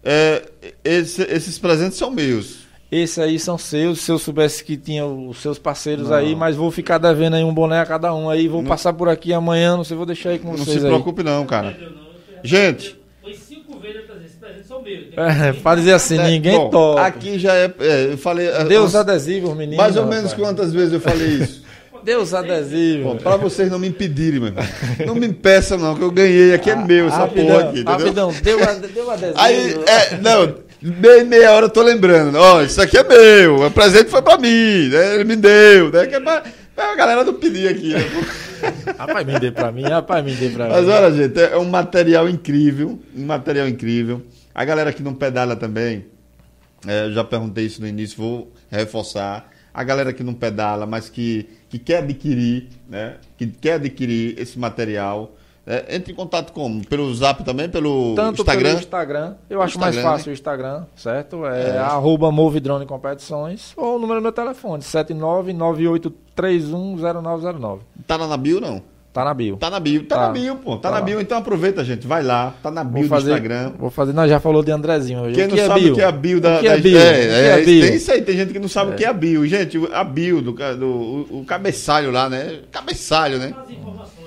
é, 0.04 0.46
esse- 0.84 1.22
esses 1.22 1.58
presentes 1.58 1.96
são 1.96 2.10
meus. 2.10 2.67
Esse 2.90 3.20
aí 3.20 3.38
são 3.38 3.58
seus, 3.58 4.00
se 4.00 4.10
eu 4.10 4.18
soubesse 4.18 4.64
que 4.64 4.74
tinha 4.76 5.04
os 5.04 5.42
seus 5.42 5.58
parceiros 5.58 6.08
Não. 6.08 6.16
aí, 6.16 6.34
mas 6.34 6.56
vou 6.56 6.70
ficar 6.70 6.96
devendo 6.96 7.34
aí 7.36 7.44
um 7.44 7.52
boné 7.52 7.80
a 7.80 7.84
cada 7.86 8.14
um 8.14 8.30
aí, 8.30 8.48
vou 8.48 8.62
Não- 8.62 8.68
passar 8.68 8.94
por 8.94 9.10
aqui 9.10 9.30
amanhã, 9.32 9.76
não 9.76 9.84
sei, 9.84 9.94
vou 9.96 10.06
deixar 10.06 10.30
aí 10.30 10.38
com 10.38 10.48
Não 10.48 10.56
vocês 10.56 10.78
se 10.80 10.86
aí. 10.86 10.90
preocupe 10.90 11.22
não, 11.22 11.44
cara. 11.44 11.68
Entendeu, 11.72 11.90
não? 11.90 11.98
Eu- 11.98 12.08
Gente. 12.42 12.98
Foi 13.20 13.34
cinco 13.34 13.78
vezes 13.78 14.00
esses 14.54 14.66
são 14.66 14.80
meus. 14.80 15.06
É, 15.16 15.52
pra 15.52 15.74
dizer 15.74 15.92
assim, 15.92 16.16
ninguém 16.18 16.56
Bom, 16.56 16.70
toca. 16.70 17.02
Aqui 17.02 17.38
já 17.38 17.54
é. 17.54 17.70
é, 17.78 18.12
eu 18.12 18.16
falei. 18.18 18.46
é, 18.48 18.64
Deus 18.64 18.94
umas- 18.94 19.06
adesivos, 19.06 19.54
menino. 19.54 19.76
Mais 19.76 19.94
ou 19.96 20.06
menos 20.06 20.30
rapaz. 20.32 20.40
quantas 20.48 20.72
vezes 20.72 20.94
eu 20.94 21.00
falei 21.00 21.26
isso? 21.28 21.62
Deus 22.04 22.32
adesivo. 22.32 23.04
Bom, 23.10 23.16
pra 23.16 23.36
vocês 23.36 23.70
não 23.70 23.78
me 23.78 23.88
impedirem, 23.88 24.42
irmão. 24.42 24.64
Não 25.04 25.14
me 25.14 25.26
impeçam, 25.26 25.76
não, 25.76 25.94
que 25.94 26.00
eu 26.02 26.10
ganhei 26.10 26.54
aqui 26.54 26.70
é 26.70 26.76
meu, 26.76 27.08
essa 27.08 27.16
Ah, 27.16 27.18
Rapidão, 27.20 27.46
porra 27.46 27.60
aqui, 27.68 27.80
entendeu? 27.80 27.92
Rapidão, 27.98 28.32
deu, 28.42 28.58
deu 28.94 29.10
adesivo. 29.10 29.34
Aí, 29.36 29.74
é, 29.86 30.16
não, 30.22 30.54
meia, 30.82 31.24
meia 31.24 31.52
hora 31.52 31.66
eu 31.66 31.70
tô 31.70 31.82
lembrando. 31.82 32.36
Ó, 32.36 32.62
isso 32.62 32.80
aqui 32.80 32.96
é 32.96 33.04
meu, 33.04 33.64
o 33.66 33.70
presente 33.70 34.10
foi 34.10 34.22
pra 34.22 34.38
mim, 34.38 34.88
né? 34.88 35.14
Ele 35.14 35.24
me 35.24 35.36
deu, 35.36 35.90
né? 35.90 36.06
Que 36.06 36.14
é 36.14 36.20
pra, 36.20 36.42
pra 36.74 36.94
galera 36.96 37.24
não 37.24 37.34
pedir 37.34 37.68
aqui, 37.68 37.92
né? 37.94 38.00
Rapaz, 38.98 39.24
me 39.26 39.38
dê 39.38 39.52
pra 39.52 39.70
mim, 39.70 39.82
rapaz, 39.82 40.24
me 40.24 40.32
dê 40.34 40.48
pra 40.48 40.68
Mas 40.68 40.84
mim. 40.84 40.90
olha, 40.90 41.12
gente, 41.12 41.40
é 41.40 41.56
um 41.56 41.64
material 41.64 42.28
incrível, 42.28 42.98
um 43.16 43.24
material 43.24 43.68
incrível. 43.68 44.22
A 44.52 44.64
galera 44.64 44.92
que 44.92 45.02
não 45.02 45.14
pedala 45.14 45.54
também, 45.54 46.06
é, 46.86 47.04
eu 47.06 47.12
já 47.12 47.22
perguntei 47.22 47.66
isso 47.66 47.80
no 47.80 47.86
início, 47.86 48.16
vou 48.16 48.52
reforçar. 48.68 49.48
A 49.72 49.84
galera 49.84 50.12
que 50.12 50.24
não 50.24 50.34
pedala, 50.34 50.86
mas 50.86 51.08
que, 51.08 51.48
que 51.68 51.78
quer 51.78 51.98
adquirir, 51.98 52.66
né? 52.88 53.14
Que 53.36 53.46
quer 53.46 53.74
adquirir 53.74 54.34
esse 54.36 54.58
material, 54.58 55.36
é, 55.68 55.96
entre 55.96 56.12
em 56.12 56.16
contato 56.16 56.52
como? 56.52 56.82
Pelo 56.86 57.14
Zap 57.14 57.44
também, 57.44 57.68
pelo 57.68 58.14
Tanto 58.14 58.40
Instagram? 58.40 58.68
pelo 58.70 58.78
Instagram, 58.80 59.34
eu 59.50 59.60
acho 59.60 59.78
mais 59.78 59.94
Instagram, 59.94 60.16
fácil 60.16 60.30
o 60.30 60.32
Instagram, 60.32 60.84
certo? 60.96 61.44
É, 61.46 61.76
É. 61.76 61.78
arroba 61.78 62.30
Move 62.32 62.58
Drone 62.60 62.86
Competições 62.86 63.74
ou 63.76 63.96
o 63.96 63.98
número 63.98 64.20
do 64.20 64.22
meu 64.22 64.32
telefone, 64.32 64.82
7998310909. 64.82 67.80
Tá 68.06 68.16
lá 68.16 68.26
na 68.26 68.36
bio, 68.36 68.60
não? 68.60 68.82
Tá 69.12 69.24
na 69.24 69.34
bio. 69.34 69.56
Tá 69.56 69.70
na 69.70 69.80
bio, 69.80 70.04
tá, 70.04 70.16
Tá. 70.16 70.26
na 70.26 70.32
bio, 70.32 70.56
pô. 70.56 70.76
Tá, 70.76 70.82
Tá 70.82 70.90
na 70.90 70.98
lá. 71.00 71.04
bio, 71.04 71.20
então 71.20 71.38
aproveita, 71.38 71.82
gente. 71.84 72.06
Vai 72.06 72.22
lá, 72.22 72.54
tá 72.62 72.70
na 72.70 72.84
bio 72.84 73.00
Vou 73.00 73.08
fazer, 73.08 73.30
do 73.30 73.36
Instagram. 73.36 73.72
vou 73.78 73.90
fazer, 73.90 74.12
nós 74.12 74.30
já 74.30 74.38
falou 74.38 74.62
de 74.62 74.70
Andrezinho. 74.70 75.22
hoje. 75.22 75.34
Quem 75.34 75.48
não 75.48 75.54
que 75.56 75.60
é 75.60 75.66
sabe 75.66 75.80
bio? 75.80 75.92
o 75.92 75.96
que 75.96 76.02
é 76.02 76.04
a 76.04 76.12
bio 76.12 76.40
da. 76.40 76.58
O 76.58 76.60
que 76.60 76.68
é 76.68 76.76
da- 76.76 76.82
bio? 76.82 76.98
É, 76.98 77.00
O 77.00 77.02
que 77.02 77.18
é 77.18 77.48
é, 77.48 77.56
bio? 77.64 77.86
tem 77.86 77.94
isso 77.96 78.12
aí, 78.12 78.22
tem 78.22 78.36
gente 78.36 78.52
que 78.52 78.58
não 78.58 78.68
sabe 78.68 78.92
o 78.92 78.94
que 78.94 79.04
é 79.04 79.08
a 79.08 79.12
bio. 79.12 79.46
Gente, 79.46 79.78
o- 79.78 79.88
a 79.92 80.04
bio 80.04 80.40
do, 80.42 80.52
do 80.52 80.86
o, 80.86 81.40
o 81.40 81.44
cabeçalho 81.44 82.10
lá, 82.12 82.28
né? 82.28 82.60
Cabeçalho, 82.70 83.38
né? 83.38 83.54
As 83.60 83.70
informações 83.70 83.72
Instagram. 83.72 84.17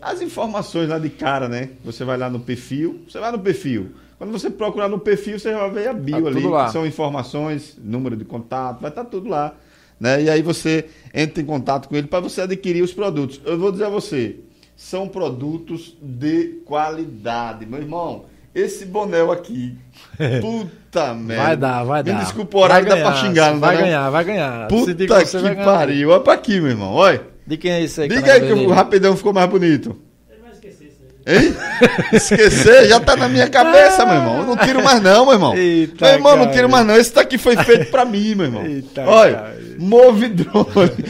As 0.00 0.20
informações 0.22 0.88
lá 0.88 0.98
de 0.98 1.10
cara, 1.10 1.48
né? 1.48 1.70
Você 1.84 2.04
vai 2.04 2.16
lá 2.16 2.30
no 2.30 2.40
perfil, 2.40 3.00
você 3.08 3.18
vai 3.18 3.30
no 3.32 3.38
perfil. 3.38 3.90
Quando 4.18 4.32
você 4.32 4.50
procurar 4.50 4.88
no 4.88 4.98
perfil, 4.98 5.38
você 5.38 5.52
vai 5.52 5.70
ver 5.70 5.88
a 5.88 5.92
bio 5.92 6.22
Tá 6.22 6.28
ali. 6.28 6.46
lá. 6.46 6.66
que 6.66 6.72
São 6.72 6.86
informações, 6.86 7.76
número 7.82 8.16
de 8.16 8.24
contato, 8.24 8.80
vai 8.80 8.90
estar 8.90 9.04
tudo 9.04 9.28
lá. 9.28 9.54
Né? 9.98 10.22
E 10.24 10.30
aí 10.30 10.40
você 10.42 10.86
entra 11.12 11.42
em 11.42 11.46
contato 11.46 11.88
com 11.88 11.96
ele 11.96 12.06
para 12.06 12.20
você 12.20 12.40
adquirir 12.42 12.82
os 12.82 12.92
produtos. 12.92 13.40
Eu 13.44 13.58
vou 13.58 13.70
dizer 13.70 13.84
a 13.84 13.88
você, 13.90 14.36
são 14.76 15.06
produtos 15.08 15.94
de 16.00 16.60
qualidade. 16.64 17.66
Meu 17.66 17.80
irmão, 17.80 18.24
esse 18.54 18.86
boné 18.86 19.20
aqui, 19.30 19.74
puta 20.40 21.12
merda. 21.14 21.42
Vai 21.44 21.56
dar, 21.56 21.84
vai 21.84 22.02
Me 22.02 22.12
dar. 22.12 22.18
desculpa 22.20 22.56
o 22.56 22.60
horário, 22.60 22.88
Vai 22.88 22.96
dá 22.98 23.02
pra 23.04 23.12
ganhar, 23.12 23.26
xingar, 23.26 23.52
não 23.52 23.60
Vai 23.60 23.74
não? 23.76 23.82
ganhar, 23.82 24.10
vai 24.10 24.24
ganhar. 24.24 24.68
Puta 24.68 24.94
que 24.94 25.06
vai 25.06 25.24
ganhar. 25.54 25.64
pariu. 25.64 26.10
Olha 26.10 26.20
pra 26.20 26.32
aqui, 26.32 26.60
meu 26.60 26.70
irmão. 26.70 26.92
Olha. 26.94 27.29
De 27.46 27.56
quem 27.56 27.72
é 27.72 27.80
isso 27.82 28.00
aí? 28.00 28.08
Diga 28.08 28.34
aí 28.34 28.40
que 28.40 28.52
o 28.52 28.70
rapidão 28.70 29.16
ficou 29.16 29.32
mais 29.32 29.48
bonito. 29.48 29.96
Ele 30.30 30.40
vai 30.42 30.52
esquecer 30.52 30.84
isso 30.86 31.02
aí. 31.26 31.36
Hein? 31.36 31.56
Esquecer 32.12 32.88
já 32.88 33.00
tá 33.00 33.16
na 33.16 33.28
minha 33.28 33.48
cabeça, 33.48 34.04
meu 34.06 34.14
irmão. 34.14 34.38
Eu 34.38 34.46
não 34.46 34.56
tiro 34.56 34.82
mais 34.82 35.02
não, 35.02 35.24
meu 35.24 35.34
irmão. 35.34 35.56
Eita, 35.56 36.06
meu 36.06 36.14
irmão, 36.14 36.36
não 36.36 36.44
cara. 36.44 36.56
tiro 36.56 36.68
mais 36.68 36.86
não. 36.86 36.96
Esse 36.96 37.14
daqui 37.14 37.38
foi 37.38 37.56
feito 37.56 37.90
pra 37.90 38.04
mim, 38.04 38.34
meu 38.34 38.46
irmão. 38.46 38.64
Eita, 38.64 39.02
Olha, 39.02 39.34
cara. 39.34 39.56
Move 39.78 40.28
Drone. 40.28 41.04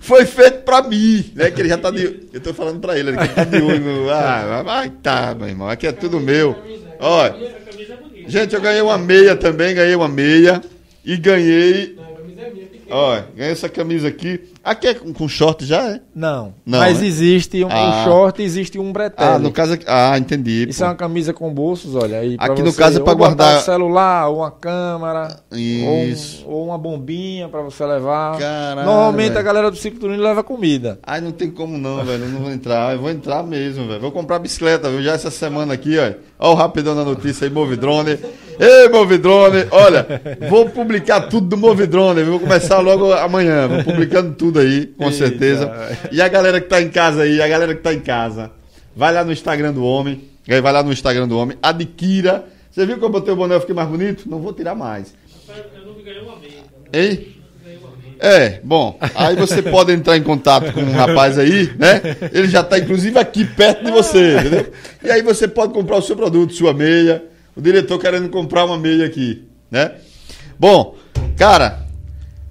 foi 0.00 0.24
feito 0.24 0.62
pra 0.62 0.82
mim. 0.82 1.32
Né? 1.34 1.50
Que 1.50 1.60
ele 1.60 1.68
já 1.68 1.76
tá 1.76 1.90
de... 1.90 2.28
Eu 2.32 2.40
tô 2.40 2.54
falando 2.54 2.80
pra 2.80 2.98
ele, 2.98 3.10
ele 3.10 3.18
que 3.18 3.28
tá 3.28 3.44
de 3.44 3.60
olho. 3.60 4.10
Ah, 4.10 4.62
vai 4.64 4.90
tá, 4.90 5.34
meu 5.38 5.48
irmão. 5.48 5.68
Aqui 5.68 5.86
é 5.86 5.92
tudo 5.92 6.20
meu. 6.20 6.56
Olha, 7.00 7.34
é 7.34 8.28
gente, 8.28 8.54
eu 8.54 8.60
ganhei 8.60 8.80
uma 8.80 8.96
meia 8.96 9.36
também, 9.36 9.74
ganhei 9.74 9.94
uma 9.94 10.08
meia. 10.08 10.62
E 11.04 11.16
ganhei... 11.16 11.94
Não, 11.96 12.04
a 12.04 12.16
camisa 12.16 12.40
é 12.40 12.50
minha, 12.50 12.66
pequena. 12.66 12.96
Olha, 12.96 13.26
ganhei 13.34 13.52
essa 13.52 13.68
camisa 13.68 14.08
aqui. 14.08 14.40
Aqui 14.62 14.86
é 14.88 14.94
com, 14.94 15.28
short 15.28 15.64
já, 15.64 15.82
é? 15.94 16.00
Não, 16.14 16.52
Não, 16.66 16.78
mas 16.78 17.00
né? 17.00 17.06
existe 17.06 17.64
um, 17.64 17.68
Ah. 17.70 18.02
um 18.02 18.04
short, 18.04 18.42
existe 18.42 18.78
um 18.78 18.92
bretelle. 18.92 19.30
Ah, 19.36 19.38
no 19.38 19.50
caso... 19.50 19.78
Ah, 19.86 20.18
entendi. 20.18 20.66
Isso 20.68 20.80
pô. 20.80 20.84
é 20.84 20.88
uma 20.88 20.94
camisa 20.94 21.32
com 21.32 21.52
bolsos, 21.52 21.94
olha 21.94 22.18
aí. 22.18 22.36
Aqui 22.38 22.62
no 22.62 22.72
caso 22.72 22.96
é 22.96 23.00
botar 23.00 23.14
guardar- 23.14 23.58
um 23.58 23.60
celular, 23.62 24.28
ou 24.28 24.38
uma 24.38 24.50
câmera, 24.50 25.40
Isso. 25.52 26.44
Ou, 26.46 26.54
ou 26.58 26.66
uma 26.66 26.78
bombinha 26.78 27.48
pra 27.48 27.60
você 27.62 27.84
levar. 27.84 28.38
Caralho, 28.38 28.84
Normalmente 28.86 29.28
velho. 29.28 29.38
a 29.38 29.42
galera 29.42 29.70
do 29.70 29.76
cicloturismo 29.76 30.22
leva 30.22 30.42
comida. 30.42 30.98
Ai, 31.02 31.20
não 31.20 31.32
tem 31.32 31.50
como 31.50 31.76
não, 31.78 32.04
velho. 32.04 32.24
Eu 32.24 32.28
não 32.30 32.40
vou 32.40 32.50
entrar. 32.52 32.92
Eu 32.94 33.00
vou 33.00 33.10
entrar 33.10 33.42
mesmo, 33.42 33.86
velho. 33.86 34.00
Vou 34.00 34.12
comprar 34.12 34.38
bicicleta, 34.38 34.88
viu? 34.90 35.02
Já 35.02 35.12
essa 35.12 35.30
semana 35.30 35.74
aqui, 35.74 35.96
ó. 35.98 36.12
Ó 36.38 36.52
o 36.52 36.54
rapidão 36.54 36.94
da 36.94 37.04
notícia 37.04 37.46
aí, 37.46 37.52
Movidrone. 37.52 38.18
Ei, 38.60 38.88
Movidrone! 38.88 39.66
Olha, 39.70 40.06
vou 40.48 40.68
publicar 40.68 41.22
tudo 41.22 41.46
do 41.48 41.56
Movidrone. 41.56 42.22
Vou 42.24 42.40
começar 42.40 42.78
logo 42.80 43.12
amanhã. 43.12 43.68
Vou 43.68 43.84
publicando 43.84 44.34
tudo 44.34 44.47
aí, 44.56 44.86
com 44.86 45.04
Eita. 45.04 45.16
certeza. 45.16 45.70
E 46.12 46.20
a 46.22 46.28
galera 46.28 46.60
que 46.60 46.68
tá 46.68 46.80
em 46.80 46.88
casa 46.88 47.22
aí, 47.22 47.40
a 47.42 47.48
galera 47.48 47.74
que 47.74 47.82
tá 47.82 47.92
em 47.92 48.00
casa, 48.00 48.50
vai 48.94 49.12
lá 49.12 49.24
no 49.24 49.32
Instagram 49.32 49.72
do 49.72 49.84
homem. 49.84 50.22
aí 50.48 50.60
Vai 50.60 50.72
lá 50.72 50.82
no 50.82 50.92
Instagram 50.92 51.26
do 51.28 51.36
homem, 51.36 51.56
adquira. 51.62 52.44
Você 52.70 52.86
viu 52.86 52.98
que 52.98 53.04
eu 53.04 53.10
botei 53.10 53.32
o 53.32 53.36
boné 53.36 53.56
e 53.56 53.60
fiquei 53.60 53.74
mais 53.74 53.88
bonito? 53.88 54.28
Não 54.30 54.40
vou 54.40 54.52
tirar 54.52 54.74
mais. 54.74 55.12
Eu 55.48 55.86
não 55.86 56.02
ganhei 56.02 56.20
uma 56.20 56.36
meia. 56.36 56.52
então. 56.60 57.00
Hein? 57.00 57.10
Eu 57.58 57.64
ganhei 57.64 57.78
uma 57.78 57.90
meia. 57.96 58.16
É, 58.20 58.60
bom, 58.62 58.98
aí 59.14 59.34
você 59.36 59.60
pode 59.62 59.92
entrar 59.92 60.16
em 60.16 60.22
contato 60.22 60.72
com 60.72 60.80
um 60.80 60.92
rapaz 60.92 61.38
aí, 61.38 61.72
né? 61.78 62.00
Ele 62.32 62.48
já 62.48 62.62
tá 62.62 62.78
inclusive 62.78 63.18
aqui 63.18 63.44
perto 63.44 63.84
de 63.84 63.90
você, 63.90 64.38
entendeu? 64.38 64.72
E 65.02 65.10
aí 65.10 65.22
você 65.22 65.48
pode 65.48 65.72
comprar 65.72 65.96
o 65.96 66.02
seu 66.02 66.14
produto, 66.16 66.52
sua 66.52 66.72
meia. 66.72 67.24
O 67.56 67.60
diretor 67.60 67.98
querendo 67.98 68.28
comprar 68.28 68.64
uma 68.64 68.78
meia 68.78 69.06
aqui, 69.06 69.44
né? 69.70 69.92
Bom, 70.58 70.96
cara, 71.36 71.80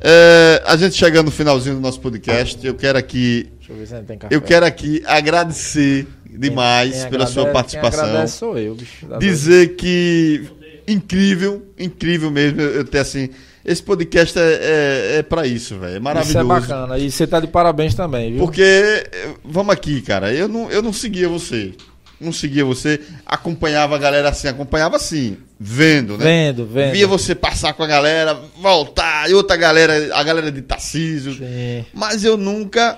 é, 0.01 0.61
a 0.65 0.75
gente 0.77 0.95
chegando 0.95 1.25
no 1.25 1.31
finalzinho 1.31 1.75
do 1.75 1.81
nosso 1.81 1.99
podcast, 1.99 2.65
eu 2.65 2.73
quero 2.75 2.97
aqui, 2.97 3.49
Deixa 3.57 3.73
eu 3.73 3.77
ver 3.77 3.87
se 3.87 4.01
tem 4.03 4.17
café. 4.17 4.35
eu 4.35 4.41
quero 4.41 4.65
aqui 4.65 5.01
agradecer 5.05 6.07
Quem- 6.27 6.39
demais 6.39 7.01
quem 7.01 7.09
pela 7.09 7.27
sua 7.27 7.47
participação. 7.47 8.01
Quem 8.03 8.09
agradece 8.11 8.37
sou 8.37 8.57
eu, 8.57 8.75
bicho. 8.75 9.05
Dá 9.07 9.17
dizer 9.17 9.75
que 9.75 10.43
incrível, 10.87 11.65
incrível 11.77 12.31
mesmo 12.31 12.61
eu 12.61 12.75
eu 12.75 12.85
ter 12.85 12.99
assim. 12.99 13.29
Esse 13.65 13.83
podcast 13.83 14.39
é, 14.39 14.41
é, 14.41 15.17
é 15.17 15.23
para 15.23 15.45
isso, 15.45 15.77
velho. 15.77 15.97
É 15.97 15.99
maravilhoso. 15.99 16.39
Isso 16.39 16.39
é 16.39 16.43
bacana. 16.59 16.97
E 16.97 17.11
você 17.11 17.27
tá 17.27 17.41
de 17.41 17.47
parabéns 17.47 17.93
também, 17.93 18.31
viu? 18.31 18.39
Porque, 18.39 18.61
eh, 18.61 19.29
vamos 19.43 19.73
aqui, 19.73 20.01
cara, 20.01 20.33
eu 20.33 20.47
não, 20.47 20.71
eu 20.71 20.81
não 20.81 20.93
seguia 20.93 21.27
você. 21.27 21.73
Não 22.19 22.31
seguia 22.31 22.65
você, 22.65 22.99
acompanhava 23.25 23.95
a 23.95 23.99
galera 23.99 24.29
assim, 24.29 24.47
acompanhava 24.47 24.95
assim, 24.95 25.37
vendo, 25.59 26.17
né? 26.17 26.25
Vendo, 26.25 26.65
vendo. 26.65 26.93
Via 26.93 27.05
você 27.05 27.35
passar 27.35 27.73
com 27.73 27.83
a 27.83 27.87
galera, 27.87 28.39
voltar, 28.59 29.29
e 29.29 29.35
outra 29.35 29.55
galera, 29.55 30.15
a 30.15 30.23
galera 30.23 30.51
de 30.51 30.61
Tarcísio. 30.63 31.33
Sim. 31.33 31.85
Mas 31.93 32.23
eu 32.23 32.35
nunca 32.35 32.97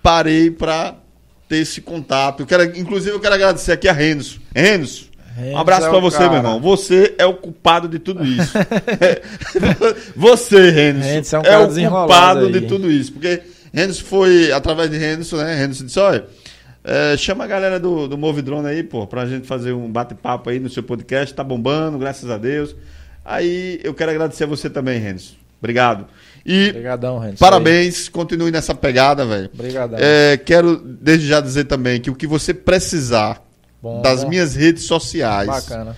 parei 0.00 0.50
pra 0.50 0.94
ter 1.48 1.58
esse 1.58 1.80
contato. 1.80 2.40
Eu 2.40 2.46
quero, 2.46 2.78
inclusive, 2.78 3.14
eu 3.14 3.20
quero 3.20 3.34
agradecer 3.34 3.72
aqui 3.72 3.88
a 3.88 3.92
Renzo. 3.92 4.40
Renzo, 4.54 5.10
um 5.38 5.58
abraço 5.58 5.86
é 5.86 5.88
pra 5.88 5.98
o 5.98 6.00
você, 6.00 6.18
cara. 6.18 6.30
meu 6.30 6.38
irmão. 6.38 6.60
Você 6.60 7.14
é 7.18 7.26
o 7.26 7.34
culpado 7.34 7.88
de 7.88 7.98
tudo 7.98 8.22
isso. 8.26 8.52
você, 10.14 10.70
Renzo, 10.70 11.36
é 11.36 11.38
um 11.38 11.42
é, 11.42 11.58
o 11.58 11.90
culpado 11.90 12.46
aí. 12.46 12.52
de 12.52 12.60
tudo 12.62 12.90
isso. 12.90 13.12
Porque 13.12 13.42
Renzo 13.72 14.04
foi, 14.04 14.52
através 14.52 14.90
de 14.90 14.98
Renzo, 14.98 15.36
né? 15.36 15.54
Renzo 15.54 15.84
disse, 15.84 15.98
olha, 15.98 16.26
é, 16.84 17.16
chama 17.16 17.44
a 17.44 17.46
galera 17.46 17.78
do, 17.78 18.08
do 18.08 18.18
Move 18.18 18.42
Drone 18.42 18.66
aí, 18.68 18.82
pô, 18.82 19.06
pra 19.06 19.26
gente 19.26 19.46
fazer 19.46 19.72
um 19.72 19.90
bate-papo 19.90 20.50
aí 20.50 20.58
no 20.58 20.68
seu 20.68 20.82
podcast. 20.82 21.34
Tá 21.34 21.44
bombando, 21.44 21.98
graças 21.98 22.28
a 22.30 22.36
Deus. 22.36 22.74
Aí 23.24 23.80
eu 23.84 23.94
quero 23.94 24.10
agradecer 24.10 24.44
a 24.44 24.46
você 24.48 24.68
também, 24.68 24.98
Renzo. 24.98 25.36
Obrigado. 25.60 26.06
E 26.44 26.70
Obrigadão, 26.70 27.18
Renzo. 27.20 27.38
parabéns, 27.38 28.08
continue 28.08 28.50
nessa 28.50 28.74
pegada, 28.74 29.24
velho. 29.24 29.48
Obrigadão. 29.54 29.98
É, 30.00 30.36
quero 30.36 30.76
desde 30.76 31.28
já 31.28 31.40
dizer 31.40 31.64
também 31.64 32.00
que 32.00 32.10
o 32.10 32.16
que 32.16 32.26
você 32.26 32.52
precisar 32.52 33.40
Bom, 33.80 34.02
das 34.02 34.24
bom. 34.24 34.30
minhas 34.30 34.56
redes 34.56 34.82
sociais. 34.84 35.46
Bacana. 35.46 35.96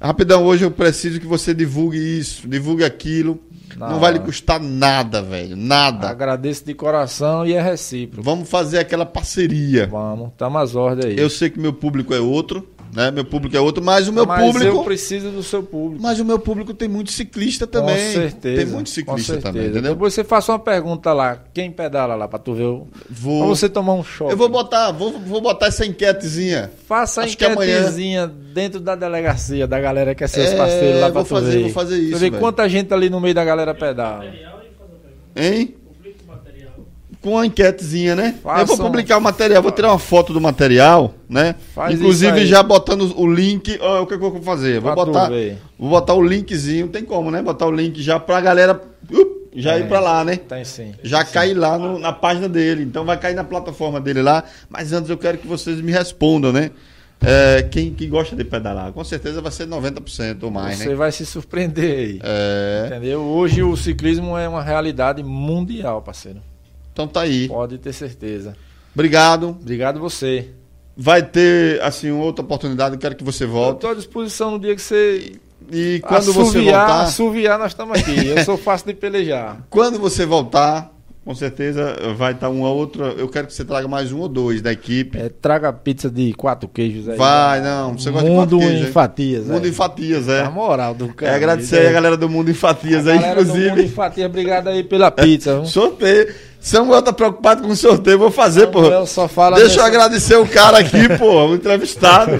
Rapidão, 0.00 0.44
hoje 0.44 0.64
eu 0.64 0.70
preciso 0.70 1.18
que 1.18 1.26
você 1.26 1.52
divulgue 1.52 1.98
isso, 1.98 2.48
divulgue 2.48 2.84
aquilo. 2.84 3.40
Na 3.76 3.90
não 3.90 4.00
vai 4.00 4.12
lhe 4.12 4.20
custar 4.20 4.60
nada, 4.60 5.20
velho. 5.22 5.56
Nada. 5.56 6.08
Agradeço 6.08 6.64
de 6.64 6.72
coração 6.72 7.46
e 7.46 7.52
é 7.52 7.60
recíproco. 7.60 8.22
Vamos 8.22 8.48
fazer 8.48 8.78
aquela 8.78 9.04
parceria. 9.04 9.86
Vamos, 9.86 10.32
tamo 10.36 10.58
às 10.58 10.74
ordens 10.74 11.06
aí. 11.06 11.18
Eu 11.18 11.28
sei 11.28 11.50
que 11.50 11.58
meu 11.58 11.72
público 11.72 12.14
é 12.14 12.20
outro, 12.20 12.66
né? 12.94 13.10
Meu 13.10 13.24
público 13.24 13.56
é 13.56 13.60
outro, 13.60 13.82
mas 13.84 14.08
o 14.08 14.12
meu 14.12 14.26
Mas 14.26 14.44
eu 14.46 14.52
público. 14.52 14.84
preciso 14.84 15.30
do 15.30 15.42
seu 15.42 15.62
público. 15.62 16.02
Mas 16.02 16.18
o 16.20 16.24
meu 16.24 16.38
público 16.38 16.72
tem 16.74 16.88
muito 16.88 17.12
ciclista 17.12 17.66
também. 17.66 17.94
Com 17.96 18.12
certeza. 18.12 18.56
Tem 18.56 18.66
muito 18.66 18.90
ciclista 18.90 19.36
também, 19.38 19.64
entendeu? 19.66 19.92
Depois 19.92 20.14
você 20.14 20.24
faça 20.24 20.52
uma 20.52 20.58
pergunta 20.58 21.12
lá. 21.12 21.38
Quem 21.52 21.70
pedala 21.70 22.14
lá 22.14 22.26
pra 22.28 22.38
tu 22.38 22.54
ver? 22.54 22.64
o- 22.64 22.88
Vou. 23.10 23.40
Pra 23.40 23.48
você 23.48 23.68
tomar 23.68 23.94
um 23.94 24.02
choque. 24.04 24.32
Eu 24.32 24.36
vou 24.36 24.48
botar, 24.48 24.90
vou, 24.92 25.12
vou 25.18 25.40
botar 25.40 25.66
essa 25.66 25.84
enquetezinha. 25.86 26.70
Faça 26.86 27.20
a 27.20 27.24
Acho 27.24 27.36
que 27.36 27.44
amanhã- 27.44 27.78
enquetezinha 27.78 28.26
dentro 28.26 28.80
da 28.80 28.94
delegacia 28.94 29.66
da 29.66 29.78
galera 29.80 30.14
que 30.14 30.24
é 30.24 30.26
seus 30.26 30.48
É, 30.48 30.56
parceiros 30.56 31.00
lá 31.00 31.10
pra 31.10 31.22
vou 31.22 31.24
tu 31.24 31.28
fazer- 31.28 31.50
ver. 31.56 31.62
vou 31.64 31.70
fazer 31.70 31.98
isso, 31.98 32.18
vê 32.18 32.30
velho. 32.30 32.40
quanta 32.40 32.68
gente 32.68 32.92
ali 32.92 33.08
no 33.10 33.20
meio 33.20 33.34
da 33.34 33.44
galera 33.44 33.74
pedala. 33.74 34.24
Hein? 35.36 35.74
Com 37.28 37.34
uma 37.34 37.44
enquetezinha, 37.46 38.16
né? 38.16 38.34
Façam- 38.42 38.60
Eu 38.60 38.66
vou 38.66 38.76
publicar 38.86 39.18
o 39.18 39.20
material, 39.20 39.62
vou 39.62 39.70
tirar 39.70 39.88
uma 39.90 39.98
foto 39.98 40.32
do 40.32 40.40
material, 40.40 41.12
né? 41.28 41.54
Faz 41.74 41.94
Inclusive 41.94 42.46
já 42.46 42.62
botando 42.62 43.12
o 43.20 43.26
link. 43.30 43.78
Ó, 43.82 44.02
o 44.02 44.06
que, 44.06 44.16
que 44.16 44.24
eu 44.24 44.30
vou 44.30 44.42
fazer? 44.42 44.80
Vou 44.80 44.94
botar, 44.94 45.30
vou 45.78 45.90
botar 45.90 46.14
o 46.14 46.22
linkzinho, 46.22 46.88
tem 46.88 47.04
como, 47.04 47.30
né? 47.30 47.42
Botar 47.42 47.66
o 47.66 47.70
link 47.70 48.00
já 48.02 48.18
pra 48.18 48.40
galera 48.40 48.72
up, 49.12 49.26
já 49.54 49.74
É. 49.74 49.80
ir 49.80 49.88
pra 49.88 50.00
lá, 50.00 50.24
né? 50.24 50.36
Tem 50.36 50.64
sim. 50.64 50.94
Já 51.02 51.22
cair 51.22 51.52
lá 51.54 51.76
no- 51.78 51.98
na 51.98 52.12
página 52.14 52.48
dele. 52.48 52.82
Então 52.82 53.04
vai 53.04 53.18
cair 53.18 53.34
na 53.34 53.44
plataforma 53.44 54.00
dele 54.00 54.22
lá. 54.22 54.42
Mas 54.70 54.92
antes 54.94 55.10
eu 55.10 55.18
quero 55.18 55.36
que 55.36 55.46
vocês 55.46 55.80
me 55.82 55.92
respondam, 55.92 56.50
né? 56.52 56.70
É, 57.20 57.62
quem, 57.68 57.92
quem 57.92 58.08
gosta 58.08 58.36
de 58.36 58.44
pedalar? 58.44 58.92
Com 58.92 59.02
certeza 59.02 59.40
vai 59.42 59.50
ser 59.50 59.66
90% 59.66 60.44
ou 60.44 60.50
mais, 60.52 60.78
Você 60.78 60.88
né? 60.90 60.94
vai 60.94 61.10
se 61.10 61.26
surpreender 61.26 61.98
aí. 61.98 62.20
É, 62.22 62.84
Entendeu? 62.86 63.20
Hoje 63.22 63.60
o 63.62 63.76
ciclismo 63.76 64.38
é 64.38 64.48
uma 64.48 64.62
realidade 64.62 65.22
mundial, 65.22 66.00
parceiro. 66.00 66.38
Então 66.98 67.06
tá 67.06 67.20
aí. 67.20 67.46
Pode 67.46 67.78
ter 67.78 67.92
certeza. 67.92 68.56
Obrigado. 68.92 69.50
Obrigado 69.50 70.00
você. 70.00 70.48
Vai 70.96 71.22
ter, 71.22 71.80
assim, 71.80 72.10
outra 72.10 72.44
oportunidade. 72.44 72.96
Eu 72.96 72.98
quero 72.98 73.14
que 73.14 73.22
você 73.22 73.44
Eu 73.44 73.50
volte. 73.50 73.80
tô 73.82 73.88
à 73.88 73.94
disposição 73.94 74.50
no 74.50 74.58
dia 74.58 74.74
que 74.74 74.82
você 74.82 75.34
E 75.70 76.00
quando 76.00 76.24
você 76.24 76.40
assoviar, 76.40 76.86
voltar, 76.88 77.02
assoviar, 77.02 77.58
nós 77.58 77.70
estamos 77.70 77.96
aqui. 77.96 78.26
Eu 78.26 78.44
sou 78.44 78.58
fácil 78.58 78.88
de 78.88 78.94
pelejar. 78.94 79.58
quando 79.70 80.00
você 80.00 80.26
voltar, 80.26 80.92
com 81.24 81.34
certeza 81.34 81.94
vai 82.16 82.32
estar 82.32 82.48
uma 82.48 82.70
outra. 82.70 83.08
Eu 83.18 83.28
quero 83.28 83.46
que 83.46 83.52
você 83.52 83.64
traga 83.64 83.86
mais 83.86 84.10
um 84.10 84.18
ou 84.18 84.28
dois 84.28 84.60
da 84.62 84.72
equipe. 84.72 85.18
É, 85.18 85.28
traga 85.28 85.72
pizza 85.72 86.10
de 86.10 86.32
quatro 86.32 86.66
queijos 86.68 87.08
aí. 87.08 87.16
Vai, 87.16 87.60
não, 87.60 87.96
você 87.96 88.10
gosta 88.10 88.28
de 88.28 88.34
Mundo 88.34 88.56
quatro 88.56 88.66
queijos, 88.66 88.88
em 88.88 88.92
fatias. 88.92 89.46
Mundo 89.46 89.66
é. 89.66 89.68
em 89.68 89.72
fatias, 89.72 90.28
é. 90.28 90.42
Na 90.42 90.50
moral 90.50 90.94
do 90.94 91.04
É 91.04 91.12
cara. 91.12 91.36
agradecer 91.36 91.80
aí 91.80 91.86
a 91.86 91.92
galera 91.92 92.16
do 92.16 92.28
Mundo 92.28 92.50
em 92.50 92.54
Fatias 92.54 93.06
aí, 93.06 93.18
galera 93.18 93.44
do 93.44 93.48
Mundo 93.48 93.60
em 93.60 93.66
inclusive. 93.66 93.88
Fatias, 93.94 94.26
obrigado 94.26 94.68
aí 94.68 94.82
pela 94.82 95.10
pizza. 95.10 95.54
viu? 95.60 95.66
Sorteio. 95.66 96.34
Samuel 96.68 97.00
tá 97.00 97.14
preocupado 97.14 97.62
com 97.62 97.68
o 97.68 97.76
sorteio, 97.76 98.18
vou 98.18 98.30
fazer, 98.30 98.66
pô. 98.66 98.82
Samuel 98.82 99.06
só 99.06 99.26
fala 99.26 99.56
Deixa 99.56 99.80
eu 99.80 99.84
agradecer 99.84 100.36
o 100.36 100.46
cara 100.46 100.80
aqui, 100.80 101.08
pô, 101.16 101.46
o 101.46 101.54
entrevistado. 101.54 102.32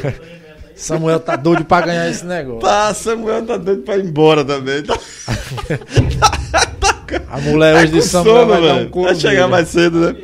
Samuel 0.77 1.19
tá 1.19 1.35
doido 1.35 1.65
pra 1.65 1.81
ganhar 1.81 2.11
esse 2.11 2.27
negócio. 2.27 2.61
Tá, 2.61 2.93
Samuel 2.93 3.47
tá 3.47 3.57
doido 3.57 3.85
pra 3.85 3.97
ir 3.97 4.05
embora 4.05 4.45
também. 4.45 4.83
Tá, 4.83 4.99
A 7.31 7.41
mulher 7.41 7.75
tá 7.75 7.81
hoje 7.81 7.93
de 7.93 8.01
com 8.01 8.07
Samuel 8.07 8.37
sono, 8.37 8.47
vai 8.49 8.63
dar 8.63 8.75
um 8.75 8.91
couro 8.91 9.09
Vai 9.09 9.19
chegar 9.19 9.33
nele. 9.33 9.51
mais 9.51 9.69
cedo, 9.69 9.99
né? 9.99 10.15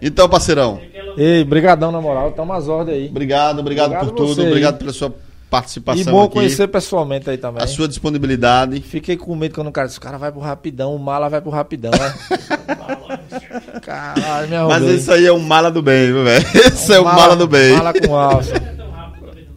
Então, 0.00 0.28
parceirão, 0.28 0.80
Ei, 1.18 1.42
brigadão 1.42 1.90
na 1.90 2.00
moral. 2.00 2.30
Tamo 2.30 2.52
às 2.52 2.68
ordens 2.68 2.98
aí. 2.98 3.08
obrigado, 3.08 3.58
obrigado, 3.58 3.86
Obrigado 3.86 4.10
por 4.10 4.14
tudo, 4.14 4.34
você 4.36 4.46
obrigado 4.46 4.78
pela 4.78 4.92
sua 4.92 5.12
participação 5.50 6.00
E 6.00 6.04
bom 6.04 6.22
aqui, 6.24 6.34
conhecer 6.34 6.68
pessoalmente 6.68 7.28
aí 7.28 7.36
também. 7.36 7.62
a 7.62 7.66
sua 7.66 7.88
disponibilidade. 7.88 8.80
Fiquei 8.80 9.16
com 9.16 9.34
medo 9.34 9.54
quando 9.56 9.66
o 9.66 9.72
cara 9.72 9.86
disse, 9.88 9.98
o 9.98 10.02
cara 10.02 10.16
vai 10.16 10.30
pro 10.30 10.40
rapidão, 10.40 10.94
o 10.94 10.98
mala 10.98 11.28
vai 11.28 11.40
pro 11.40 11.50
rapidão, 11.50 11.90
né? 11.90 12.14
Caralho, 13.82 14.48
me 14.48 14.56
Mas 14.56 14.70
arrumei. 14.76 14.94
isso 14.96 15.12
aí 15.12 15.26
é 15.26 15.32
um 15.32 15.40
mala 15.40 15.70
do 15.70 15.82
bem, 15.82 16.06
viu, 16.12 16.24
velho? 16.24 16.46
Esse 16.54 16.92
é 16.94 17.00
o 17.00 17.04
mala, 17.04 17.36
do 17.36 17.46
bem. 17.46 17.76
Mala 17.76 17.92
com 17.92 18.16
alça. 18.16 18.54
É. 18.56 18.80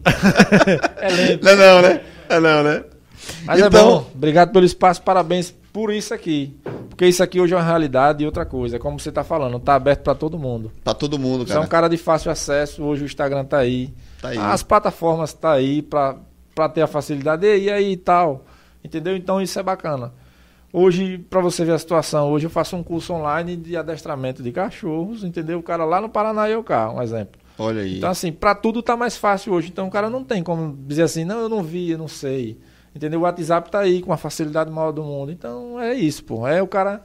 É 1.00 1.08
lento. 1.08 1.44
Não 1.44 1.52
é 1.52 1.56
não, 1.56 1.82
né? 1.82 2.00
É 2.28 2.40
não, 2.40 2.62
né? 2.62 2.82
Mas 3.44 3.60
é 3.60 3.66
Então- 3.66 3.86
bom. 3.88 4.10
Obrigado 4.14 4.52
pelo 4.52 4.64
espaço, 4.66 5.00
parabéns 5.02 5.54
por 5.74 5.92
isso 5.92 6.14
aqui. 6.14 6.56
Porque 6.88 7.04
isso 7.04 7.20
aqui 7.20 7.40
hoje 7.40 7.52
é 7.52 7.56
uma 7.56 7.62
realidade 7.64 8.22
e 8.22 8.26
outra 8.26 8.46
coisa. 8.46 8.76
É 8.76 8.78
como 8.78 9.00
você 9.00 9.10
tá 9.10 9.24
falando, 9.24 9.58
tá 9.58 9.74
aberto 9.74 10.02
pra 10.04 10.14
todo 10.14 10.38
mundo. 10.38 10.70
Pra 10.84 10.94
todo 10.94 11.18
mundo, 11.18 11.44
Você 11.44 11.52
é 11.52 11.56
um 11.56 11.62
cara. 11.62 11.68
cara 11.68 11.88
de 11.88 11.96
fácil 11.96 12.30
acesso, 12.30 12.84
hoje 12.84 13.02
o 13.02 13.06
Instagram 13.06 13.44
tá 13.44 13.58
aí. 13.58 13.92
Tá 14.22 14.28
aí. 14.28 14.38
As 14.38 14.62
plataformas 14.62 15.32
tá 15.32 15.50
aí 15.50 15.82
pra, 15.82 16.16
pra 16.54 16.68
ter 16.68 16.80
a 16.80 16.86
facilidade. 16.86 17.44
E 17.44 17.68
aí 17.68 17.92
e 17.92 17.96
tal. 17.96 18.44
Entendeu? 18.84 19.16
Então 19.16 19.42
isso 19.42 19.58
é 19.58 19.62
bacana. 19.64 20.12
Hoje, 20.72 21.18
pra 21.18 21.40
você 21.40 21.64
ver 21.64 21.72
a 21.72 21.78
situação, 21.78 22.30
hoje 22.30 22.46
eu 22.46 22.50
faço 22.50 22.76
um 22.76 22.82
curso 22.82 23.12
online 23.12 23.56
de 23.56 23.76
adestramento 23.76 24.42
de 24.44 24.52
cachorros, 24.52 25.24
entendeu? 25.24 25.58
O 25.58 25.62
cara 25.62 25.84
lá 25.84 26.00
no 26.00 26.08
Paraná 26.08 26.48
e 26.48 26.52
eu 26.52 26.62
cá, 26.62 26.90
um 26.92 27.02
exemplo. 27.02 27.40
Olha 27.58 27.82
aí. 27.82 27.98
Então, 27.98 28.10
assim, 28.10 28.30
pra 28.30 28.54
tudo 28.54 28.80
tá 28.82 28.96
mais 28.96 29.16
fácil 29.16 29.52
hoje. 29.52 29.68
Então, 29.70 29.88
o 29.88 29.90
cara 29.90 30.08
não 30.08 30.22
tem 30.22 30.40
como 30.42 30.76
dizer 30.86 31.02
assim, 31.02 31.24
não, 31.24 31.40
eu 31.40 31.48
não 31.48 31.62
vi, 31.64 31.90
eu 31.90 31.98
não 31.98 32.08
sei. 32.08 32.58
Entendeu? 32.94 33.20
O 33.20 33.22
WhatsApp 33.24 33.70
tá 33.70 33.80
aí 33.80 34.00
com 34.02 34.12
a 34.12 34.16
facilidade 34.16 34.70
maior 34.70 34.92
do 34.92 35.02
mundo. 35.02 35.32
Então, 35.32 35.80
é 35.80 35.94
isso, 35.94 36.22
pô. 36.24 36.46
É 36.46 36.62
o 36.62 36.66
cara 36.66 37.02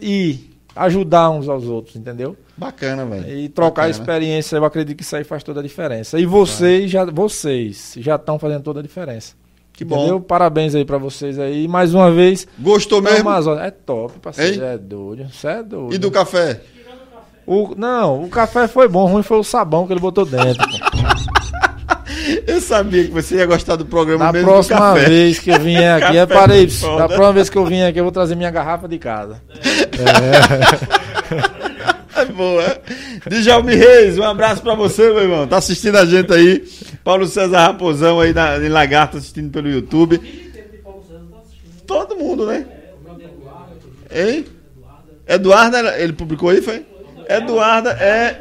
ir 0.00 0.50
ajudar 0.74 1.30
uns 1.30 1.48
aos 1.48 1.64
outros, 1.66 1.96
entendeu? 1.96 2.36
Bacana, 2.56 3.04
velho. 3.04 3.28
E 3.38 3.48
trocar 3.48 3.82
Bacana. 3.82 3.90
experiência, 3.90 4.56
eu 4.56 4.64
acredito 4.64 4.96
que 4.96 5.02
isso 5.02 5.16
aí 5.16 5.24
faz 5.24 5.42
toda 5.42 5.60
a 5.60 5.62
diferença. 5.62 6.18
E 6.18 6.24
vocês 6.26 6.90
já 6.90 7.04
vocês 7.04 7.94
já 7.98 8.16
estão 8.16 8.38
fazendo 8.38 8.62
toda 8.62 8.80
a 8.80 8.82
diferença. 8.82 9.34
Que 9.72 9.84
entendeu? 9.84 10.18
bom. 10.20 10.24
Parabéns 10.26 10.74
aí 10.74 10.84
pra 10.84 10.98
vocês 10.98 11.38
aí. 11.38 11.66
Mais 11.66 11.92
uma 11.94 12.10
vez, 12.10 12.46
Gostou 12.58 13.02
mesmo? 13.02 13.28
Amazon, 13.28 13.58
é 13.58 13.70
top, 13.70 14.18
parceiro. 14.20 14.62
É 14.64 14.78
doido. 14.78 15.26
Você 15.32 15.48
é 15.48 15.62
doido. 15.62 15.94
E 15.94 15.98
do 15.98 16.10
café? 16.10 16.60
O- 17.46 17.74
não, 17.76 18.22
o 18.22 18.28
café 18.28 18.68
foi 18.68 18.86
bom, 18.86 19.06
ruim 19.06 19.22
foi 19.22 19.38
o 19.38 19.42
sabão 19.42 19.86
que 19.86 19.92
ele 19.92 20.00
botou 20.00 20.24
dentro. 20.24 20.62
Eu 22.46 22.60
sabia 22.60 23.04
que 23.04 23.10
você 23.10 23.36
ia 23.36 23.46
gostar 23.46 23.76
do 23.76 23.84
programa 23.86 24.26
Da 24.26 24.32
mesmo 24.32 24.46
do 24.48 24.52
próxima 24.52 24.78
café. 24.78 25.08
vez 25.08 25.38
que 25.38 25.50
eu 25.50 25.58
vier 25.60 25.90
aqui, 26.02 26.16
é 26.16 26.26
parei. 26.26 26.66
Da 26.66 27.06
próxima 27.08 27.32
vez 27.32 27.50
que 27.50 27.58
eu 27.58 27.66
vim 27.66 27.82
aqui, 27.82 27.98
eu 27.98 28.04
vou 28.04 28.12
trazer 28.12 28.34
minha 28.34 28.50
garrafa 28.50 28.88
de 28.88 28.98
casa. 28.98 29.42
É 32.16 32.24
boa. 32.32 32.80
Djalme 33.28 33.74
Reis, 33.74 34.18
um 34.18 34.22
abraço 34.24 34.62
pra 34.62 34.74
você, 34.74 35.02
meu 35.12 35.22
irmão. 35.22 35.46
Tá 35.46 35.56
assistindo 35.58 35.96
a 35.96 36.04
gente 36.04 36.32
aí. 36.32 36.64
Paulo 37.04 37.26
César 37.26 37.66
Raposão 37.66 38.20
aí 38.20 38.32
na, 38.32 38.58
em 38.58 38.68
Lagarto 38.68 39.16
assistindo 39.16 39.50
pelo 39.50 39.68
YouTube. 39.68 40.20
Todo 41.86 42.16
mundo, 42.16 42.46
né? 42.46 42.64
É, 44.10 44.30
Hein? 44.30 44.44
Eduarda, 45.26 45.98
ele 45.98 46.12
publicou 46.12 46.50
aí, 46.50 46.60
foi? 46.60 46.84
Eduarda 47.28 47.90
é. 47.92 48.40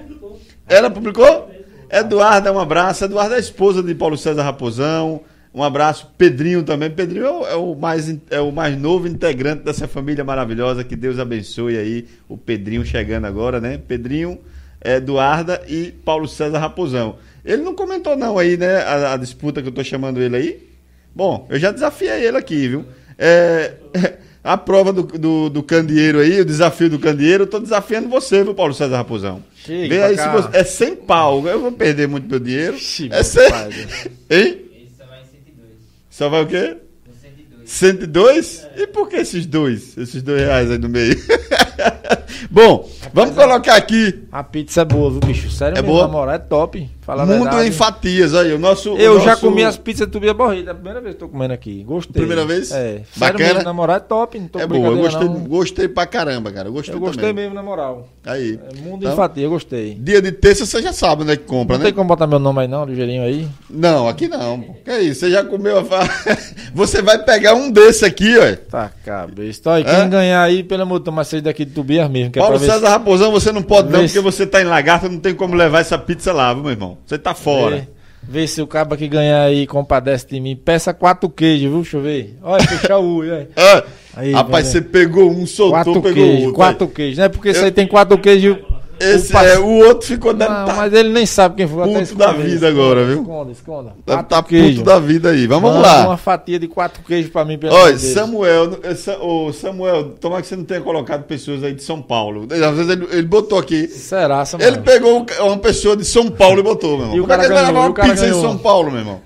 Ela 0.68 0.90
publicou? 0.90 1.51
Eduarda, 1.92 2.54
um 2.54 2.60
abraço. 2.60 3.04
Eduarda 3.04 3.36
é 3.36 3.40
esposa 3.40 3.84
de 3.84 3.94
Paulo 3.94 4.18
César 4.18 4.44
Raposão. 4.44 5.22
Um 5.54 5.62
abraço. 5.62 6.10
Pedrinho 6.18 6.64
também. 6.64 6.90
Pedrinho 6.90 7.26
é 7.26 7.56
o, 7.58 7.74
é 7.74 7.76
mais, 7.76 8.18
é 8.30 8.40
o 8.40 8.50
mais 8.50 8.80
novo 8.80 9.10
integrante 9.10 9.64
dessa 9.64 9.90
família 9.90 10.24
maravilhosa. 10.24 10.86
Que 10.86 10.96
Deus 10.96 11.20
abençoe 11.20 11.78
aí. 11.78 12.08
O 12.30 12.38
Pedrinho 12.38 12.86
chegando 12.86 13.26
agora, 13.26 13.60
né? 13.60 13.78
Pedrinho, 13.78 14.40
Eduarda 14.82 15.62
e 15.68 15.92
Paulo 15.92 16.30
César 16.30 16.60
Raposão. 16.60 17.18
Ele 17.44 17.62
não 17.62 17.76
comentou, 17.76 18.16
não, 18.16 18.40
aí, 18.40 18.56
né? 18.56 18.78
A, 18.78 19.14
a 19.14 19.18
disputa 19.18 19.62
que 19.62 19.68
eu 19.68 19.74
tô 19.74 19.84
chamando 19.84 20.22
ele 20.22 20.38
aí. 20.38 20.70
Bom, 21.14 21.46
eu 21.50 21.60
já 21.60 21.72
desafiei 21.72 22.26
ele 22.26 22.38
aqui, 22.38 22.70
viu? 22.70 22.86
É, 23.18 23.74
a 24.44 24.58
prova 24.58 24.92
do, 24.92 25.04
do, 25.04 25.50
do 25.50 25.64
candeeiro 25.64 26.20
aí, 26.20 26.42
o 26.42 26.46
desafio 26.46 26.90
do 26.90 26.98
candeeiro, 26.98 27.44
eu 27.44 27.48
tô 27.48 27.60
desafiando 27.60 28.10
você, 28.10 28.44
viu, 28.44 28.56
Paulo 28.56 28.74
César 28.74 28.98
Raposão? 28.98 29.44
Chega 29.56 29.88
Vê 29.88 30.04
aí 30.04 30.18
se 30.18 30.28
você. 30.30 30.58
É 30.58 30.64
sem 30.64 30.96
pau, 30.96 31.48
eu 31.48 31.60
vou 31.62 31.72
perder 31.72 32.08
muito 32.08 32.28
meu 32.28 32.40
dinheiro. 32.40 32.76
Ixi, 32.76 33.06
é 33.06 33.16
meu 33.16 33.24
sem... 33.24 33.50
pai. 33.50 33.70
Hein? 34.30 34.62
Esse 34.74 34.98
só 34.98 35.06
vai 35.06 35.20
em 35.20 35.26
102. 35.26 35.70
Só 36.10 36.30
vai 36.30 36.44
o 36.44 36.48
quê? 36.48 36.78
No 37.08 37.14
102. 37.14 37.70
102? 37.70 38.68
E 38.78 38.88
por 38.88 39.08
que 39.08 39.18
esses 39.18 39.46
dois? 39.46 39.96
Esses 39.98 40.24
dois 40.24 40.42
reais 40.42 40.72
aí 40.72 40.80
no 40.80 40.90
meio? 40.90 41.16
Bom, 42.50 42.90
vamos 43.14 43.36
colocar 43.36 43.76
aqui 43.76 44.24
A 44.32 44.44
pizza 44.44 44.82
é 44.82 44.86
boa, 44.86 45.12
viu, 45.12 45.20
bicho? 45.20 45.52
Sério 45.52 45.78
É 45.78 45.82
mesmo, 45.82 45.94
boa? 45.94 46.08
moral, 46.08 46.36
é 46.36 46.38
top. 46.40 46.90
Fala 47.02 47.24
a 47.24 47.26
Mundo 47.26 47.44
verdade. 47.44 47.68
em 47.68 47.72
Fatias. 47.72 48.34
Aí, 48.34 48.54
o 48.54 48.60
nosso. 48.60 48.94
o 48.94 48.98
Eu 48.98 49.20
já 49.20 49.32
nosso- 49.32 49.42
comi 49.42 49.62
as 49.64 49.76
pizzas 49.76 50.08
de 50.08 50.14
tubia 50.14 50.34
borrida. 50.34 50.70
É 50.70 50.72
a 50.72 50.76
primeira 50.76 51.02
vez 51.02 51.16
que 51.16 51.20
tô 51.20 51.28
comendo 51.28 51.54
aqui. 51.54 51.84
Gostei. 51.84 52.14
Primeira 52.22 52.46
vez? 52.46 52.72
É. 52.72 52.76
Sério 52.76 53.04
Bacana? 53.18 53.44
mesmo, 53.46 53.64
na 53.64 53.74
moral, 53.74 53.96
é 53.98 54.00
top. 54.00 54.40
Não 54.40 54.48
tô 54.48 54.60
É 54.60 54.66
boa, 54.66 54.88
eu 54.88 54.98
gostei, 54.98 55.28
não. 55.28 55.40
gostei 55.42 55.88
pra 55.90 56.06
caramba, 56.06 56.50
cara. 56.52 56.70
Eu 56.70 56.74
gostei, 56.74 56.96
Eu 56.96 57.00
gostei 57.02 57.22
também. 57.30 57.44
mesmo, 57.44 57.54
na 57.56 57.62
moral. 57.62 58.08
Aí. 58.26 58.58
É 58.72 58.76
mundo 58.82 59.00
Então, 59.02 59.12
em 59.12 59.16
fatia, 59.18 59.44
eu 59.44 59.50
gostei. 59.50 59.96
Dia 59.96 60.22
de 60.22 60.32
terça 60.32 60.66
você 60.66 60.82
já 60.82 60.94
sabe 60.94 61.24
onde 61.24 61.32
é 61.34 61.36
que 61.36 61.44
compra, 61.44 61.74
Não 61.76 61.80
né? 61.80 61.86
tem 61.90 61.94
como 61.94 62.08
botar 62.08 62.26
meu 62.28 62.40
nome 62.40 62.62
aí 62.62 62.68
não, 62.70 62.86
ligeirinho 62.86 63.24
aí. 63.24 63.50
Não, 63.70 64.08
aqui 64.08 64.30
não. 64.30 64.62
Que 64.86 64.98
isso? 65.00 65.22
Você 65.22 65.32
já 65.32 65.44
comeu 65.44 65.80
a. 65.80 65.84
Você 66.74 67.02
vai 67.02 67.18
pegar 67.22 67.54
um 67.56 67.70
desse 67.70 68.06
aqui, 68.06 68.38
ó. 68.38 68.56
Tá, 68.70 68.90
cabeça. 69.04 69.60
Então, 69.60 69.74
aí, 69.74 69.84
quem 69.84 70.10
ganhar 70.10 70.42
aí, 70.42 70.64
pelo 70.64 70.84
amor 70.84 71.00
de 71.00 71.06
Deus, 71.06 71.16
mas 71.16 71.42
daqui 71.42 71.66
de 71.66 71.72
Tubias 71.74 72.10
mesmo. 72.10 72.32
É 72.34 72.40
Paulo 72.40 72.58
César 72.60 72.88
Raposão, 72.88 73.30
você 73.32 73.52
não 73.52 73.62
pode 73.62 73.92
não, 73.92 74.00
Vê 74.00 74.21
porque 74.22 74.36
você 74.36 74.46
tá 74.48 74.62
em 74.62 74.66
lagarto, 74.66 75.10
não 75.10 75.20
tem 75.20 75.34
como 75.34 75.56
levar 75.56 75.80
essa 75.80 75.98
pizza 75.98 76.32
lá, 76.34 76.54
viu, 76.54 76.64
meu 76.64 76.72
irmão? 76.72 76.98
Você 77.06 77.18
tá 77.18 77.34
fora. 77.34 77.88
Vê, 78.24 78.42
vê 78.42 78.48
se 78.48 78.62
o 78.62 78.68
cabo 78.68 78.96
que 78.96 79.08
ganhar 79.08 79.42
aí 79.44 79.66
compadece 79.68 80.28
de 80.28 80.40
mim. 80.40 80.56
Peça 80.56 80.94
quatro 80.94 81.30
queijos, 81.30 81.70
viu? 81.70 81.82
Deixa 81.82 81.98
eu 81.98 82.02
ver. 82.02 82.38
Olha, 82.44 82.68
fechar 82.68 82.98
o 83.00 83.16
olho. 83.18 83.48
Ah, 83.56 83.84
Aí, 84.14 84.34
rapaz, 84.34 84.68
você 84.68 84.82
pegou 84.82 85.32
um, 85.32 85.46
soltou, 85.46 85.72
Quatro 85.72 86.02
pegou 86.02 86.14
queijos, 86.14 86.40
outro. 86.42 86.54
quatro 86.54 86.88
queijos. 86.90 87.18
Não 87.18 87.26
é 87.26 87.30
porque 87.30 87.50
isso 87.50 87.62
Eu- 87.62 87.66
aí 87.66 87.72
tem 87.72 87.88
quatro 87.88 88.18
queijos. 88.18 88.58
Esse 89.02 89.30
o 89.30 89.34
pass- 89.34 89.48
é, 89.48 89.60
o 89.60 89.68
outro 89.86 90.08
ficou 90.08 90.34
deve 90.34 90.54
Não, 90.54 90.66
tá, 90.66 90.74
mas 90.76 90.94
ele 90.94 91.10
nem 91.10 91.26
sabe 91.26 91.56
quem 91.56 91.68
foi. 91.68 91.84
puto 91.88 92.16
da 92.16 92.32
vida 92.34 92.68
agora, 92.68 93.04
viu? 93.06 93.22
Esconda, 93.22 93.52
esconda. 93.52 93.94
deve 94.06 94.24
tá 94.24 94.44
queijos. 94.44 94.76
puto 94.80 94.86
da 94.86 95.00
vida 95.00 95.30
aí. 95.30 95.48
Vamos 95.48 95.72
Manda 95.74 95.82
lá. 95.88 96.06
uma 96.08 96.18
fatia 96.18 96.60
de 96.60 96.68
quatro 96.68 97.02
queijos 97.04 97.32
pra 97.32 97.44
mim, 97.46 97.58
pelo 97.58 97.74
amor 97.74 97.86
Olha, 97.86 97.96
de 97.96 98.02
Deus. 98.02 98.14
Samuel, 98.14 98.80
ô, 99.22 99.52
Samuel, 99.54 100.04
tomara 100.20 100.42
que 100.42 100.48
você 100.48 100.56
não 100.56 100.64
tenha 100.64 100.82
colocado 100.82 101.24
pessoas 101.24 101.64
aí 101.64 101.74
de 101.74 101.84
São 101.84 102.02
Paulo. 102.02 102.48
Às 102.52 102.76
vezes 102.78 102.90
ele, 102.92 103.08
ele 103.12 103.28
botou 103.28 103.58
aqui. 103.60 103.88
Será, 103.88 104.46
Samuel? 104.46 104.68
Ele 104.70 104.78
pegou 104.82 105.26
uma 105.40 105.58
pessoa 105.58 105.96
de 105.98 106.06
São 106.06 106.30
Paulo 106.30 106.60
e 106.60 106.64
botou, 106.64 106.92
meu 106.98 107.02
irmão. 107.02 107.16
E 107.18 107.20
o 107.20 107.24
Como 107.24 107.34
é 107.34 107.38
que 107.38 107.42
cara 107.42 107.46
ele 107.46 107.54
vai 107.54 107.64
ganhou, 107.64 107.74
levar 107.76 107.86
o 107.86 107.90
uma 107.90 107.96
cara 107.96 108.10
pizza 108.10 108.26
em 108.26 108.30
ganhou. 108.30 108.42
São 108.42 108.58
Paulo, 108.58 108.92
meu 108.92 109.00
irmão? 109.00 109.22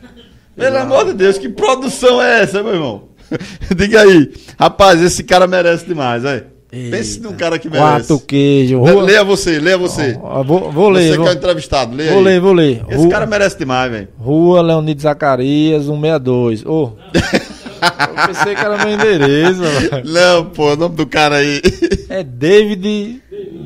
Pelo 0.55 0.77
amor 0.77 1.05
de 1.05 1.13
Deus, 1.13 1.37
que 1.37 1.49
produção 1.49 2.21
é 2.21 2.41
essa, 2.43 2.63
meu 2.63 2.73
irmão? 2.73 3.03
Diga 3.75 4.01
aí. 4.03 4.31
Rapaz, 4.57 5.01
esse 5.01 5.23
cara 5.23 5.47
merece 5.47 5.85
demais, 5.85 6.23
aí. 6.23 6.43
Pense 6.91 7.19
num 7.19 7.33
cara 7.33 7.57
que 7.59 7.69
merece. 7.69 8.07
Quatro 8.07 8.19
queijos. 8.19 8.83
Le- 8.85 8.91
Rua... 8.91 9.03
Leia 9.03 9.23
você, 9.23 9.59
leia 9.59 9.77
você. 9.77 10.17
Ó, 10.21 10.43
vou, 10.43 10.71
vou 10.71 10.91
você 10.93 10.99
ler, 10.99 11.11
que 11.11 11.17
vou, 11.17 11.27
é 11.27 11.29
o 11.31 11.33
entrevistado, 11.33 11.95
leia 11.95 12.09
vou 12.11 12.19
aí. 12.19 12.25
ler, 12.25 12.39
vou 12.41 12.53
ler. 12.53 12.83
Esse 12.89 12.97
Rua, 12.97 13.09
cara 13.09 13.25
merece 13.25 13.57
demais, 13.57 13.91
velho. 13.91 14.07
Rua 14.19 14.61
Leonido 14.61 15.01
Zacarias, 15.01 15.85
162. 15.85 16.65
Ô, 16.65 16.93
eu 17.15 18.27
pensei 18.27 18.55
que 18.55 18.61
era 18.61 18.77
meu 18.77 18.93
endereço. 18.93 19.59
mano. 19.61 20.03
Não, 20.05 20.45
pô, 20.45 20.73
o 20.73 20.75
nome 20.75 20.95
do 20.95 21.05
cara 21.07 21.37
aí. 21.37 21.61
É 22.09 22.23
David 22.23 23.21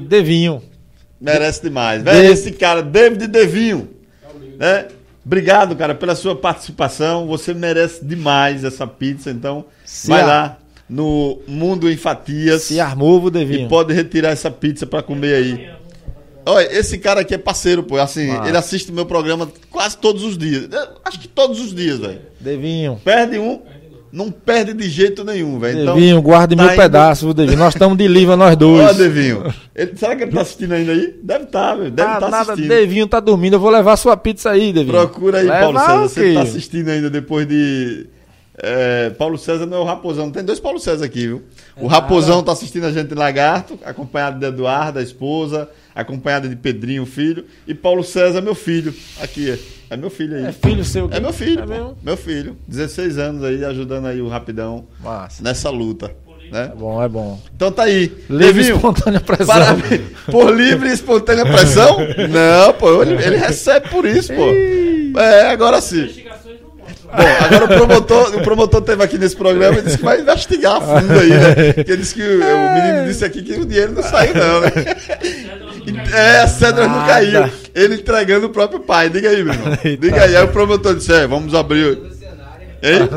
Devinho. 0.08 0.62
Merece 1.20 1.62
demais. 1.64 2.02
Velho, 2.04 2.28
De- 2.28 2.34
esse 2.34 2.52
cara, 2.52 2.82
David 2.82 3.28
Devinho. 3.28 3.90
Né? 4.58 4.86
Obrigado, 5.26 5.76
cara, 5.76 5.94
pela 5.94 6.16
sua 6.16 6.36
participação. 6.36 7.28
Você 7.28 7.54
merece 7.54 8.04
demais 8.04 8.64
essa 8.64 8.88
pizza. 8.88 9.30
Então, 9.30 9.66
Se 9.86 10.10
vai 10.10 10.22
a- 10.22 10.26
lá 10.26 10.58
no 10.90 11.40
Mundo 11.48 11.90
em 11.90 11.96
Fatias 11.96 12.64
Se 12.64 12.80
armou 12.80 13.22
o 13.24 13.38
e 13.38 13.68
pode 13.68 13.94
retirar 13.94 14.30
essa 14.30 14.50
pizza 14.50 14.86
pra 14.88 15.04
comer 15.04 15.36
aí. 15.36 15.70
Olha, 16.46 16.68
esse 16.78 16.98
cara 16.98 17.22
aqui 17.22 17.36
é 17.36 17.38
parceiro, 17.38 17.84
pô. 17.84 17.98
Assim, 17.98 18.32
Ah. 18.32 18.48
ele 18.48 18.58
assiste 18.58 18.92
meu 18.92 19.06
programa 19.06 19.48
quase 19.70 19.98
todos 19.98 20.24
os 20.24 20.38
dias. 20.38 20.68
Acho 21.06 21.20
que 21.20 21.28
todos 21.28 21.60
os 21.60 21.76
dias, 21.76 22.00
velho. 22.00 22.20
Devinho. 22.40 23.00
Perde 23.04 23.38
um, 23.38 23.60
não 24.12 24.32
perde 24.32 24.74
de 24.74 24.90
jeito 24.90 25.24
nenhum, 25.24 25.60
velho. 25.60 25.82
Então, 25.82 25.94
Devinho, 25.94 26.20
guarde 26.24 26.56
tá 26.56 26.64
mil 26.64 26.72
indo- 26.74 26.82
pedaços, 26.82 27.34
Devinho? 27.36 27.60
Nós 27.60 27.76
estamos 27.76 27.96
de 27.98 28.08
livro, 28.08 28.36
nós 28.36 28.56
dois. 28.56 28.90
Ó, 28.90 28.94
Devinho. 28.94 29.54
Ele- 29.76 29.92
será 29.96 30.16
que 30.16 30.24
ele 30.24 30.32
tá 30.32 30.42
assistindo 30.42 30.72
ainda 30.74 30.92
aí? 30.92 31.14
Deve 31.22 31.44
estar, 31.44 31.76
velho. 31.76 31.92
Deve 31.92 32.10
Ah, 32.10 32.14
estar 32.16 32.30
nada, 32.32 32.54
assistindo. 32.54 32.68
Devinho 32.70 33.06
tá 33.08 33.20
dormindo. 33.20 33.54
Eu 33.58 33.60
vou 33.60 33.70
levar 33.70 33.96
sua 33.98 34.18
pizza 34.18 34.50
aí, 34.50 34.74
Devinho. 34.74 34.94
Procura 34.98 35.38
aí, 35.40 35.46
Leva 35.46 35.60
Paulo 35.60 35.80
César. 35.80 36.08
Você 36.10 36.34
tá 36.34 36.42
assistindo 36.42 36.90
ainda 36.90 37.10
depois 37.12 37.48
de. 37.48 38.08
É, 38.62 39.10
Paulo 39.12 39.38
César 39.38 39.66
não 39.66 39.78
é 39.78 39.80
o 39.82 39.84
Raposão. 39.84 40.30
Tem 40.32 40.44
dois 40.44 40.60
Paulo 40.60 40.80
César 40.80 41.06
aqui, 41.06 41.28
viu? 41.28 41.44
O 41.78 41.88
Raposão 41.88 42.44
tá 42.44 42.52
assistindo 42.52 42.86
a 42.86 42.92
gente 42.92 43.12
em 43.14 43.18
Lagarto, 43.18 43.78
acompanhado 43.86 44.40
de 44.40 44.46
Eduardo, 44.46 45.00
a 45.00 45.02
esposa, 45.02 45.70
acompanhado 45.96 46.48
de 46.50 46.56
Pedrinho, 46.56 47.04
o 47.04 47.06
filho. 47.06 47.46
E 47.68 47.74
Paulo 47.74 48.04
César, 48.04 48.42
meu 48.42 48.56
filho. 48.56 48.94
Aqui, 49.22 49.50
é, 49.52 49.60
é 49.92 49.98
meu 49.98 50.10
filho 50.10 50.36
aí. 50.38 50.46
É 50.46 50.52
filho 50.52 50.84
seu 50.84 51.10
É 51.12 51.20
meu 51.20 51.34
filho, 51.34 51.62
É 51.62 51.66
mesmo? 51.66 51.98
meu 52.04 52.18
filho. 52.18 52.58
16 52.68 53.18
anos 53.18 53.44
aí, 53.44 53.64
ajudando 53.66 54.08
aí 54.08 54.22
o 54.22 54.28
Rapidão 54.28 54.86
Massa. 55.02 55.42
nessa 55.44 55.70
luta. 55.70 56.12
Né? 56.52 56.72
É 56.74 56.76
bom, 56.76 57.04
é 57.04 57.08
bom. 57.08 57.40
Então 57.56 57.72
tá 57.72 57.84
aí. 57.84 58.12
Livre 58.28 58.54
Devinho, 58.54 58.76
espontânea 58.76 59.20
pressão. 59.20 59.46
Parabéns. 59.46 60.02
Por 60.32 60.56
livre 60.56 60.90
e 60.90 60.94
espontânea 60.94 61.46
pressão? 61.46 61.98
Não, 62.28 62.74
pô, 62.74 63.04
ele, 63.04 63.24
ele 63.24 63.38
recebe 63.38 63.88
por 63.90 64.04
isso, 64.04 64.34
pô. 64.34 65.20
É, 65.20 65.52
agora 65.52 65.80
sim. 65.80 66.06
Investigações. 66.06 66.59
Bom, 67.06 67.46
agora 67.46 67.66
o 67.66 67.68
promotor, 67.68 68.36
o 68.36 68.42
promotor 68.42 68.82
teve 68.82 69.04
aqui 69.04 69.18
nesse 69.18 69.36
programa 69.36 69.80
e 69.80 69.82
disse 69.82 69.98
que 69.98 70.04
vai 70.04 70.22
investigar 70.22 70.78
a 70.78 70.82
fundo 70.82 71.20
aí, 71.20 71.30
né? 71.30 71.74
Porque 71.74 71.98
disse 71.98 72.14
que 72.14 72.22
o, 72.22 72.40
o 72.40 72.74
menino 72.74 73.06
disse 73.08 73.26
aqui 73.26 73.42
que 73.42 73.54
o 73.54 73.66
dinheiro 73.66 73.94
não 73.94 74.04
saiu, 74.04 74.34
não, 74.36 74.62
né? 74.62 74.72
É, 76.14 76.42
a 76.42 76.48
cédula 76.48 76.88
não 76.88 77.06
caiu. 77.06 77.50
Ele 77.74 77.96
entregando 77.96 78.48
o 78.48 78.50
próprio 78.50 78.80
pai. 78.80 79.10
Diga 79.10 79.30
aí, 79.30 79.44
meu 79.44 79.54
irmão. 79.54 79.78
Diga 80.00 80.24
aí. 80.24 80.36
Aí 80.36 80.44
o 80.44 80.50
promotor 80.50 80.96
disse: 80.96 81.12
é, 81.12 81.26
vamos 81.26 81.56
abrir. 81.56 81.98
Hein? 82.84 83.10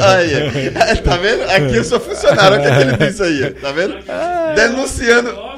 aí, 0.00 0.34
é. 0.34 0.94
tá 0.96 1.16
vendo? 1.16 1.42
Aqui 1.50 1.76
eu 1.76 1.84
sou 1.84 2.00
funcionário. 2.00 2.58
O 2.58 2.62
que, 2.62 2.68
é 2.68 2.76
que 2.76 2.82
ele 2.82 2.96
disse 2.96 3.22
aí? 3.22 3.50
Tá 3.54 3.72
vendo? 3.72 3.96
Denunciando. 4.54 5.51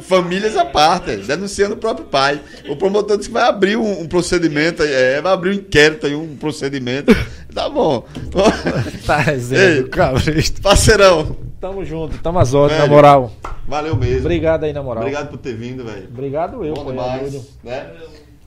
Famílias 0.00 0.56
à 0.56 0.64
parte, 0.64 1.16
denunciando 1.16 1.74
o 1.74 1.78
próprio 1.78 2.06
pai. 2.06 2.40
O 2.68 2.76
promotor 2.76 3.16
disse 3.16 3.28
que 3.28 3.34
vai 3.34 3.48
abrir 3.48 3.76
um, 3.76 4.00
um 4.00 4.08
procedimento, 4.08 4.82
é, 4.82 5.20
vai 5.20 5.32
abrir 5.32 5.50
um 5.50 5.54
inquérito 5.54 6.06
aí, 6.06 6.14
um 6.14 6.36
procedimento. 6.36 7.14
Tá 7.54 7.68
bom. 7.68 8.06
Tá 9.06 9.16
resenha, 9.16 9.82
cabrista. 9.88 10.60
Parceirão, 10.62 11.36
Tamo 11.60 11.84
junto, 11.84 12.16
tamo 12.22 12.38
às 12.38 12.54
ordens, 12.54 12.80
na 12.80 12.86
moral. 12.86 13.32
valeu 13.68 13.94
mesmo. 13.94 14.20
Obrigado 14.20 14.64
aí, 14.64 14.72
na 14.72 14.82
moral. 14.82 15.02
Obrigado 15.02 15.28
por 15.28 15.38
ter 15.38 15.54
vindo, 15.54 15.84
velho. 15.84 16.08
Obrigado 16.08 16.64
eu, 16.64 16.74
Bom 16.74 16.86
demais, 16.86 17.34
né? 17.62 17.90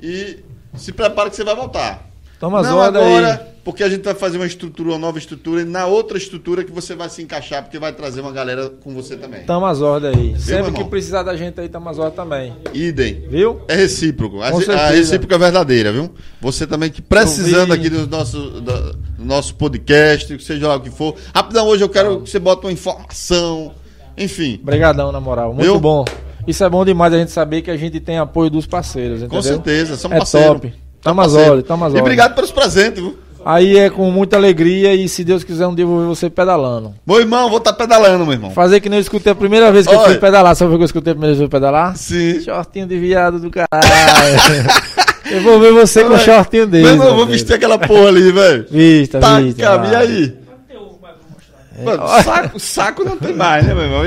E 0.01 0.40
se 0.75 0.91
prepara 0.91 1.30
que 1.30 1.35
você 1.35 1.43
vai 1.43 1.56
voltar. 1.56 2.09
Tamo 2.40 2.57
às 2.57 2.67
ordens 2.67 3.03
agora, 3.06 3.33
aí. 3.48 3.52
Porque 3.64 3.83
a 3.83 3.90
gente 3.90 4.03
vai 4.03 4.14
fazer 4.14 4.38
uma 4.38 4.45
estrutura, 4.45 4.90
uma 4.90 4.98
nova 4.98 5.17
estrutura, 5.17 5.61
e 5.61 5.66
na 5.66 5.85
outra 5.85 6.17
estrutura 6.17 6.64
que 6.64 6.72
você 6.72 6.95
vai 6.95 7.09
se 7.09 7.22
encaixar, 7.22 7.64
porque 7.64 7.80
vai 7.80 7.93
trazer 7.93 8.22
uma 8.22 8.32
galera 8.32 8.69
com 8.69 8.93
você 8.93 9.16
também. 9.16 9.43
Tamo 9.43 9.66
às 9.66 9.82
ordens 9.82 10.16
aí. 10.17 10.30
meu 10.32 10.40
Sempre 10.40 10.72
que 10.74 10.83
precisar 10.83 11.24
da 11.24 11.35
gente 11.38 11.59
aí, 11.61 11.69
tamo 11.69 11.88
às 11.90 11.98
ordens 11.98 12.16
também. 12.16 12.53
Idem. 12.74 13.24
Viu? 13.30 13.61
É 13.67 13.75
recíproco. 13.75 14.42
A, 14.42 14.48
a 14.50 14.90
recíproca 14.90 15.35
é 15.35 15.38
verdadeira, 15.38 15.92
viu? 15.92 16.11
Você 16.42 16.67
também 16.67 16.90
que 16.92 17.01
precisando 17.01 17.72
aqui 17.72 17.90
do 17.90 18.06
nosso, 18.08 18.38
do 18.61 18.98
nosso 19.17 19.56
podcast, 19.56 20.38
seja 20.43 20.67
lá 20.67 20.75
o 20.75 20.82
que 20.82 20.90
for. 20.90 21.16
Rapidão, 21.33 21.66
hoje 21.67 21.83
eu 21.83 21.90
quero 21.90 22.22
que 22.22 22.30
você 22.30 22.40
bota 22.40 22.67
uma 22.67 22.74
informação. 22.74 23.72
Enfim, 24.17 24.59
Obrigadão, 24.61 25.11
na 25.11 25.19
moral. 25.19 25.53
Muito 25.53 25.64
Viu? 25.64 25.80
bom. 25.80 26.06
Isso 26.45 26.64
é 26.64 26.69
bom 26.69 26.83
demais 26.83 27.14
a 27.14 27.17
gente 27.17 27.32
saber 27.32 27.61
que 27.61 27.72
a 27.72 27.77
gente 27.77 28.00
tem 28.00 28.17
apoio 28.17 28.50
dos 28.50 28.66
parceiros, 28.67 29.19
entendeu? 29.19 29.30
com 29.38 29.42
certeza, 29.42 29.95
somos 29.95 30.16
É 30.16 30.19
parceiros. 30.19 30.50
top. 30.61 30.74
Tamo 31.01 31.22
às 31.22 31.33
ordens, 31.33 31.64
tamo 31.67 31.83
às 31.85 31.90
E 31.90 31.95
ordens. 31.95 32.01
obrigado 32.01 32.35
pelos 32.35 32.51
presentes, 32.51 33.01
viu? 33.01 33.17
Aí 33.46 33.78
é 33.78 33.90
com 33.90 34.10
muita 34.12 34.38
alegria 34.38 34.94
e 34.96 35.08
se 35.10 35.24
Deus 35.24 35.44
quiser 35.44 35.68
um 35.68 35.76
dia 35.76 35.84
eu 35.84 35.90
vou 35.90 36.00
ver 36.02 36.08
você 36.08 36.30
pedalando. 36.30 36.94
Meu 37.06 37.20
irmão, 37.20 37.50
vou 37.50 37.58
estar 37.58 37.74
pedalando, 37.74 38.24
meu 38.26 38.34
irmão. 38.34 38.52
Fazer 38.52 38.80
que 38.80 38.90
nem 38.90 39.00
eu 39.00 39.02
escutei 39.02 39.32
a 39.32 39.36
primeira 39.36 39.72
vez 39.72 39.86
que 39.88 39.94
eu 39.94 39.98
Olha. 40.00 40.10
fui 40.10 40.18
pedalar. 40.18 40.56
Sabe 40.56 40.74
o 40.74 40.78
que 40.78 40.82
eu 40.84 40.86
escutei 40.86 41.12
a 41.12 41.16
primeira 41.16 41.36
vez 41.36 41.38
que 41.40 41.44
eu 41.44 41.50
fui 41.50 41.60
pedalar? 41.60 41.96
Sim. 41.98 42.40
Shortinho 42.42 42.88
de 42.88 42.98
viado 42.98 43.40
do 43.40 43.50
caralho. 43.50 43.70
eu 45.32 45.42
vou 45.42 45.60
ver 45.60 45.74
você 45.74 46.04
com 46.04 46.10
um 46.10 46.14
Olha. 46.14 46.20
shortinho 46.24 46.68
desse. 46.68 46.84
Meu 46.84 46.94
irmão, 46.94 47.08
eu 47.10 47.16
vou 47.16 47.26
vestir 47.26 47.54
aquela 47.54 47.78
porra 47.78 48.08
ali, 48.10 48.32
velho. 48.32 48.66
Vista, 48.70 49.20
Tá, 49.20 49.40
vista. 49.40 49.62
e 49.62 49.96
aí? 49.96 50.34
Não 50.48 50.58
tem 50.68 50.78
ovo 50.78 51.00
mais 51.02 51.16
pra 51.16 51.26
mostrar. 51.34 51.62
Mano, 51.82 52.08
saco, 52.24 52.60
saco 52.60 53.03
não 53.03 53.18
tem 53.18 53.34
mais, 53.34 53.66
né, 53.66 53.74
meu 53.74 53.84
irmão? 53.84 54.03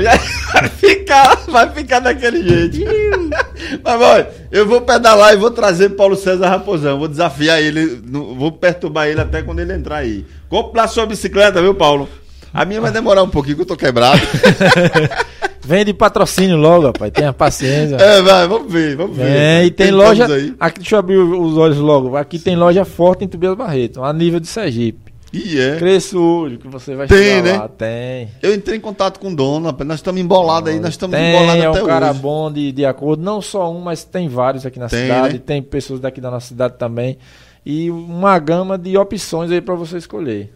Vai 0.53 0.69
ficar, 0.69 1.35
vai 1.47 1.69
ficar 1.71 1.99
daquele 1.99 2.47
jeito. 2.47 2.77
Mas, 3.83 4.01
olha, 4.01 4.29
eu 4.51 4.65
vou 4.65 4.81
pedalar 4.81 5.33
e 5.33 5.37
vou 5.37 5.51
trazer 5.51 5.89
Paulo 5.89 6.15
César 6.15 6.47
Raposão. 6.49 6.97
Vou 6.97 7.07
desafiar 7.07 7.61
ele, 7.61 8.01
vou 8.05 8.51
perturbar 8.51 9.07
ele 9.07 9.19
até 9.19 9.41
quando 9.41 9.59
ele 9.59 9.73
entrar 9.73 9.97
aí. 9.97 10.25
Compre 10.47 10.79
lá 10.79 10.87
sua 10.87 11.05
bicicleta, 11.05 11.61
viu, 11.61 11.75
Paulo? 11.75 12.07
A 12.53 12.63
minha 12.63 12.79
vai 12.79 12.91
demorar 12.91 13.21
um 13.23 13.29
pouquinho, 13.29 13.57
que 13.57 13.61
eu 13.63 13.67
tô 13.67 13.75
quebrado. 13.75 14.19
Vem 15.67 15.83
de 15.83 15.93
patrocínio 15.93 16.55
logo, 16.55 16.85
rapaz. 16.85 17.11
Tenha 17.11 17.33
paciência. 17.33 17.97
é, 17.97 18.21
vai, 18.21 18.47
vamos 18.47 18.71
ver, 18.71 18.95
vamos 18.95 19.17
ver. 19.17 19.27
É, 19.27 19.65
e 19.65 19.71
tem 19.71 19.87
Tentamos 19.87 20.17
loja. 20.17 20.55
Aqui, 20.57 20.79
deixa 20.79 20.95
eu 20.95 20.99
abrir 20.99 21.17
os 21.17 21.57
olhos 21.57 21.77
logo. 21.77 22.15
Aqui 22.15 22.39
tem 22.39 22.55
loja 22.55 22.85
forte 22.85 23.25
em 23.25 23.27
Tobias 23.27 23.53
Barreto, 23.53 24.01
a 24.01 24.13
nível 24.13 24.39
de 24.39 24.47
Sergipe. 24.47 25.06
Ih, 25.33 25.59
é. 25.59 25.75
Cresça 25.77 26.17
o 26.17 26.41
olho 26.41 26.57
que 26.57 26.67
você 26.67 26.95
vai 26.95 27.05
Tem, 27.07 27.17
chegar 27.17 27.43
né? 27.43 27.57
lá. 27.57 27.67
Tem. 27.67 28.29
Eu 28.41 28.53
entrei 28.53 28.77
em 28.77 28.81
contato 28.81 29.19
com 29.19 29.29
o 29.29 29.35
dono. 29.35 29.75
Nós 29.85 29.99
estamos 29.99 30.21
embolados 30.21 30.71
aí, 30.71 30.79
nós 30.79 30.91
estamos 30.91 31.17
tem, 31.17 31.29
embolados 31.35 31.63
é 31.63 31.67
até 31.67 31.83
um 31.83 31.85
cara 31.85 32.11
hoje. 32.11 32.19
bom 32.19 32.51
de, 32.51 32.71
de 32.71 32.85
acordo. 32.85 33.21
Não 33.23 33.41
só 33.41 33.71
um, 33.71 33.81
mas 33.81 34.03
tem 34.05 34.29
vários 34.29 34.65
aqui 34.65 34.79
na 34.79 34.87
Tem, 34.87 35.01
cidade. 35.01 35.33
né? 35.35 35.41
Tem 35.45 35.61
pessoas 35.61 35.99
daqui 35.99 36.21
da 36.21 36.31
nossa 36.31 36.47
cidade 36.47 36.75
também. 36.77 37.17
E 37.65 37.91
uma 37.91 38.39
gama 38.39 38.77
de 38.77 38.97
opções 38.97 39.51
aí 39.51 39.59
pra 39.59 39.75
você 39.75 39.97
escolher. 39.97 40.53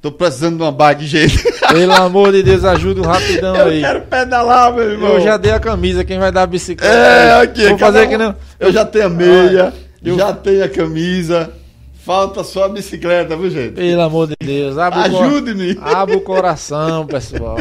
Tô 0.00 0.10
precisando 0.12 0.56
de 0.56 0.62
uma 0.62 0.72
bike, 0.72 1.04
gente. 1.06 1.42
Pelo 1.68 1.92
amor 1.92 2.32
de 2.32 2.42
Deus, 2.42 2.64
ajuda 2.64 3.02
rapidão 3.06 3.54
Eu 3.56 3.66
aí. 3.66 3.80
quero 3.80 4.02
pedalar, 4.02 4.72
meu 4.72 4.90
irmão. 4.92 5.08
Eu 5.14 5.20
já 5.20 5.36
dei 5.36 5.50
a 5.52 5.60
camisa, 5.60 6.04
quem 6.04 6.18
vai 6.18 6.32
dar 6.32 6.42
a 6.42 6.46
bicicleta? 6.46 6.94
É, 6.94 7.42
aqui. 7.42 7.68
Vou 7.68 7.76
fazer 7.78 8.06
um- 8.06 8.08
que 8.08 8.16
não. 8.16 8.34
Eu 8.58 8.72
já 8.72 8.84
tenho 8.86 9.06
a 9.06 9.10
meia, 9.10 9.74
eu- 10.02 10.16
já 10.16 10.32
tenho 10.32 10.64
a 10.64 10.68
camisa. 10.68 11.50
Falta 12.08 12.42
só 12.42 12.64
a 12.64 12.68
bicicleta, 12.70 13.36
viu, 13.36 13.50
gente? 13.50 13.74
Pelo 13.74 14.00
amor 14.00 14.28
de 14.28 14.34
Deus, 14.40 14.78
Ajude-me. 14.78 15.76
abre 15.78 16.16
o 16.16 16.22
coração, 16.22 17.06
pessoal. 17.06 17.58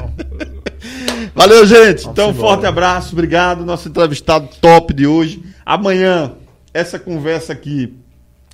Valeu, 1.36 1.66
gente. 1.66 2.04
Vamos 2.04 2.06
então, 2.06 2.30
embora. 2.30 2.34
forte 2.48 2.66
abraço, 2.66 3.12
obrigado. 3.12 3.66
Nosso 3.66 3.90
entrevistado 3.90 4.48
top 4.62 4.94
de 4.94 5.06
hoje. 5.06 5.44
Amanhã, 5.66 6.32
essa 6.74 6.98
conversa 6.98 7.52
aqui 7.52 7.94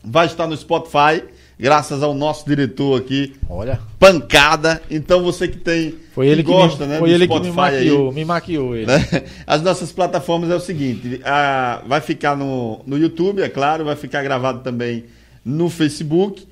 vai 0.04 0.26
estar 0.26 0.48
no 0.48 0.58
Spotify, 0.58 1.24
graças 1.60 2.02
ao 2.02 2.16
nosso 2.16 2.44
diretor 2.44 3.00
aqui, 3.00 3.36
Olha, 3.48 3.80
Pancada. 4.00 4.82
Então, 4.90 5.22
você 5.24 5.48
que 5.48 5.60
tem. 5.60 5.94
foi 6.16 6.28
ele 6.28 6.42
que, 6.44 6.50
gosta, 6.50 6.88
me, 6.88 6.94
né, 6.94 6.98
foi 6.98 7.12
ele 7.12 7.28
que 7.28 7.34
me 7.40 7.52
Spotify 7.52 7.76
aí, 7.76 7.86
maquiou, 7.86 8.12
me 8.12 8.26
maquiou 8.26 8.76
ele. 8.76 8.88
né? 8.88 9.06
As 9.46 9.62
nossas 9.62 9.92
plataformas 9.92 10.50
é 10.50 10.56
o 10.56 10.60
seguinte: 10.60 11.22
a- 11.24 11.84
vai 11.86 12.02
ficar 12.02 12.36
no, 12.36 12.82
no 12.84 12.98
YouTube, 12.98 13.44
é 13.44 13.48
claro, 13.48 13.86
vai 13.86 13.96
ficar 13.96 14.24
gravado 14.24 14.62
também 14.64 15.06
no 15.44 15.70
Facebook, 15.70 16.48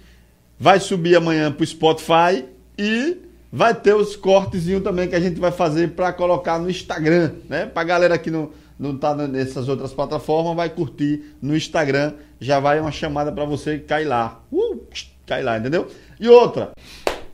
vai 0.60 0.80
subir 0.80 1.16
amanhã 1.16 1.52
pro 1.52 1.66
Spotify 1.66 2.46
e 2.78 3.18
vai 3.52 3.74
ter 3.74 3.94
os 3.96 4.16
cortezinhos 4.16 4.84
também 4.84 5.08
que 5.08 5.16
a 5.16 5.20
gente 5.20 5.40
vai 5.40 5.52
fazer 5.52 5.92
para 5.92 6.14
colocar 6.14 6.60
no 6.60 6.70
Instagram, 6.70 7.32
né? 7.50 7.66
Pra 7.66 7.84
galera 7.84 8.18
que 8.18 8.30
não, 8.32 8.52
não 8.80 8.98
tá 8.98 9.14
nessas 9.16 9.68
outras 9.68 9.94
plataformas, 9.94 10.56
vai 10.56 10.70
curtir 10.70 11.36
no 11.42 11.56
Instagram, 11.56 12.14
já 12.40 12.60
vai 12.60 12.80
uma 12.80 12.92
chamada 12.92 13.32
para 13.32 13.46
você 13.46 13.80
cair 13.80 14.06
lá. 14.06 14.42
Uh, 14.52 14.82
cai 15.26 15.44
lá, 15.44 15.58
entendeu? 15.58 15.88
E 16.20 16.28
outra, 16.30 16.72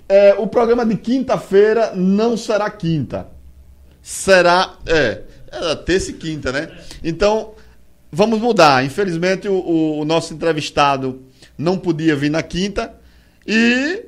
é, 0.10 0.34
o 0.38 0.48
programa 0.48 0.86
de 0.86 0.96
quinta-feira 0.98 1.94
não 1.96 2.36
será 2.38 2.70
quinta 2.70 3.28
será. 4.02 4.76
É, 4.86 5.22
é 5.52 5.76
terça 5.76 6.12
e 6.12 6.14
quinta, 6.14 6.52
né? 6.52 6.70
Então, 7.04 7.52
vamos 8.12 8.40
mudar. 8.40 8.86
Infelizmente, 8.86 9.48
o, 9.50 9.54
o- 9.56 10.00
o 10.00 10.06
nosso 10.06 10.34
entrevistado 10.34 11.22
não 11.58 11.78
podia 11.78 12.16
vir 12.16 12.30
na 12.30 12.44
quinta 12.44 12.94
e 13.46 14.06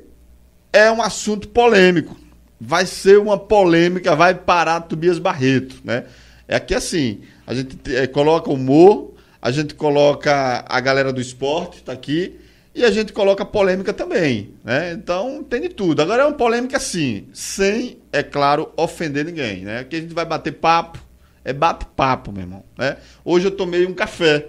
é 0.72 0.90
um 0.90 1.02
assunto 1.02 1.48
polêmico. 1.48 2.16
Vai 2.60 2.86
ser 2.86 3.18
uma 3.18 3.38
polêmica, 3.38 4.14
vai 4.14 4.34
parar 4.34 4.82
Tobias 4.82 5.18
Barreto, 5.18 5.76
né? 5.82 6.04
É 6.46 6.60
que 6.60 6.74
assim, 6.74 7.20
a 7.46 7.54
gente 7.54 7.78
eh, 7.94 8.06
coloca 8.06 8.50
humor, 8.50 9.14
a 9.40 9.50
gente 9.50 9.74
coloca 9.74 10.64
a 10.68 10.80
galera 10.80 11.12
do 11.12 11.20
esporte, 11.20 11.82
tá 11.82 11.92
aqui, 11.92 12.38
e 12.74 12.84
a 12.84 12.90
gente 12.90 13.12
coloca 13.12 13.44
polêmica 13.44 13.92
também, 13.92 14.50
né? 14.64 14.92
Então 14.92 15.42
tem 15.42 15.62
de 15.62 15.70
tudo. 15.70 16.02
Agora 16.02 16.22
é 16.22 16.26
uma 16.26 16.36
polêmica 16.36 16.76
assim, 16.76 17.26
sem, 17.32 17.98
é 18.12 18.22
claro, 18.22 18.72
ofender 18.76 19.24
ninguém, 19.24 19.64
né? 19.64 19.78
Aqui 19.78 19.96
a 19.96 20.00
gente 20.00 20.14
vai 20.14 20.24
bater 20.24 20.52
papo, 20.52 20.98
é 21.44 21.52
bate-papo, 21.52 22.30
meu 22.30 22.42
irmão, 22.42 22.64
né? 22.76 22.98
Hoje 23.24 23.46
eu 23.46 23.50
tomei 23.50 23.86
um 23.86 23.94
café, 23.94 24.46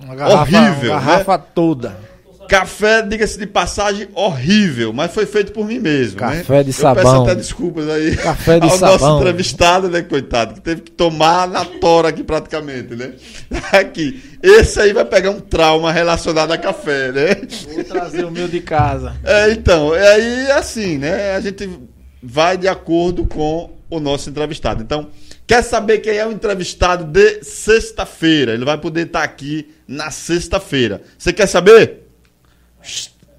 Uma 0.00 0.14
garrafa, 0.14 0.40
Horrível, 0.40 0.92
uma 0.92 1.00
garrafa 1.00 1.38
toda. 1.38 1.96
Café, 2.48 3.02
diga-se 3.02 3.38
de 3.38 3.46
passagem, 3.46 4.08
horrível, 4.14 4.92
mas 4.92 5.12
foi 5.12 5.26
feito 5.26 5.52
por 5.52 5.66
mim 5.66 5.78
mesmo. 5.78 6.18
Café 6.18 6.34
né? 6.36 6.62
de 6.64 6.70
Eu 6.70 6.74
peço 6.74 6.80
sabão. 6.80 7.22
até 7.22 7.34
desculpas 7.34 7.88
aí 7.88 8.16
Café 8.16 8.58
de 8.58 8.64
ao 8.64 8.78
nosso 8.78 8.98
sabão. 8.98 9.18
entrevistado, 9.18 9.88
né, 9.90 10.00
coitado, 10.02 10.54
que 10.54 10.60
teve 10.60 10.80
que 10.80 10.90
tomar 10.90 11.46
na 11.46 11.64
tora 11.64 12.08
aqui 12.08 12.24
praticamente, 12.24 12.96
né? 12.96 13.12
Aqui, 13.70 14.22
esse 14.42 14.80
aí 14.80 14.94
vai 14.94 15.04
pegar 15.04 15.30
um 15.30 15.40
trauma 15.40 15.92
relacionado 15.92 16.50
a 16.52 16.58
café, 16.58 17.12
né? 17.12 17.36
Vou 17.74 17.84
trazer 17.84 18.24
o 18.24 18.30
meu 18.30 18.48
de 18.48 18.60
casa. 18.60 19.14
É, 19.22 19.50
então, 19.50 19.94
é 19.94 20.08
aí 20.08 20.50
assim, 20.52 20.96
né? 20.96 21.34
A 21.34 21.40
gente 21.40 21.68
vai 22.22 22.56
de 22.56 22.66
acordo 22.66 23.26
com 23.26 23.70
o 23.90 24.00
nosso 24.00 24.30
entrevistado. 24.30 24.82
Então, 24.82 25.08
quer 25.46 25.62
saber 25.62 25.98
quem 25.98 26.16
é 26.16 26.26
o 26.26 26.32
entrevistado 26.32 27.04
de 27.04 27.44
sexta-feira? 27.44 28.52
Ele 28.52 28.64
vai 28.64 28.78
poder 28.78 29.06
estar 29.06 29.22
aqui 29.22 29.68
na 29.86 30.10
sexta-feira. 30.10 31.02
Você 31.18 31.32
quer 31.32 31.46
saber? 31.46 32.07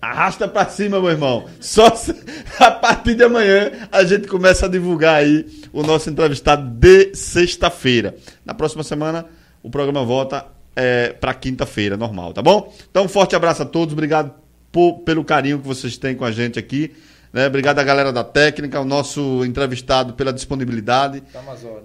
Arrasta 0.02 0.48
pra 0.48 0.66
cima, 0.66 1.00
meu 1.00 1.10
irmão. 1.10 1.46
Só 1.60 1.94
se- 1.94 2.16
a 2.60 2.72
partir 2.72 3.16
de 3.16 3.24
amanhã 3.24 3.70
a 3.92 4.04
gente 4.06 4.28
começa 4.28 4.66
a 4.66 4.70
divulgar 4.70 5.16
aí 5.16 5.46
o 5.74 5.84
nosso 5.84 6.10
entrevistado 6.10 6.70
de 6.70 7.14
sexta-feira. 7.16 8.16
Na 8.46 8.54
próxima 8.54 8.84
semana 8.84 9.26
o 9.62 9.70
programa 9.70 10.06
volta 10.06 10.46
é, 10.76 11.10
para 11.20 11.34
quinta-feira, 11.34 11.98
normal, 11.98 12.32
tá 12.32 12.42
bom? 12.42 12.74
Então, 12.90 13.04
um 13.04 13.10
forte 13.10 13.36
abraço 13.36 13.62
a 13.64 13.66
todos. 13.66 13.92
Obrigado 13.92 14.32
por- 14.72 15.00
pelo 15.00 15.24
carinho 15.26 15.60
que 15.60 15.68
vocês 15.68 15.98
têm 15.98 16.16
com 16.16 16.24
a 16.24 16.32
gente 16.32 16.58
aqui. 16.58 16.94
Né? 17.34 17.46
Obrigado 17.48 17.78
à 17.80 17.84
galera 17.84 18.12
da 18.14 18.24
técnica, 18.24 18.78
ao 18.78 18.86
nosso 18.86 19.44
entrevistado 19.46 20.14
pela 20.14 20.32
disponibilidade. 20.32 21.22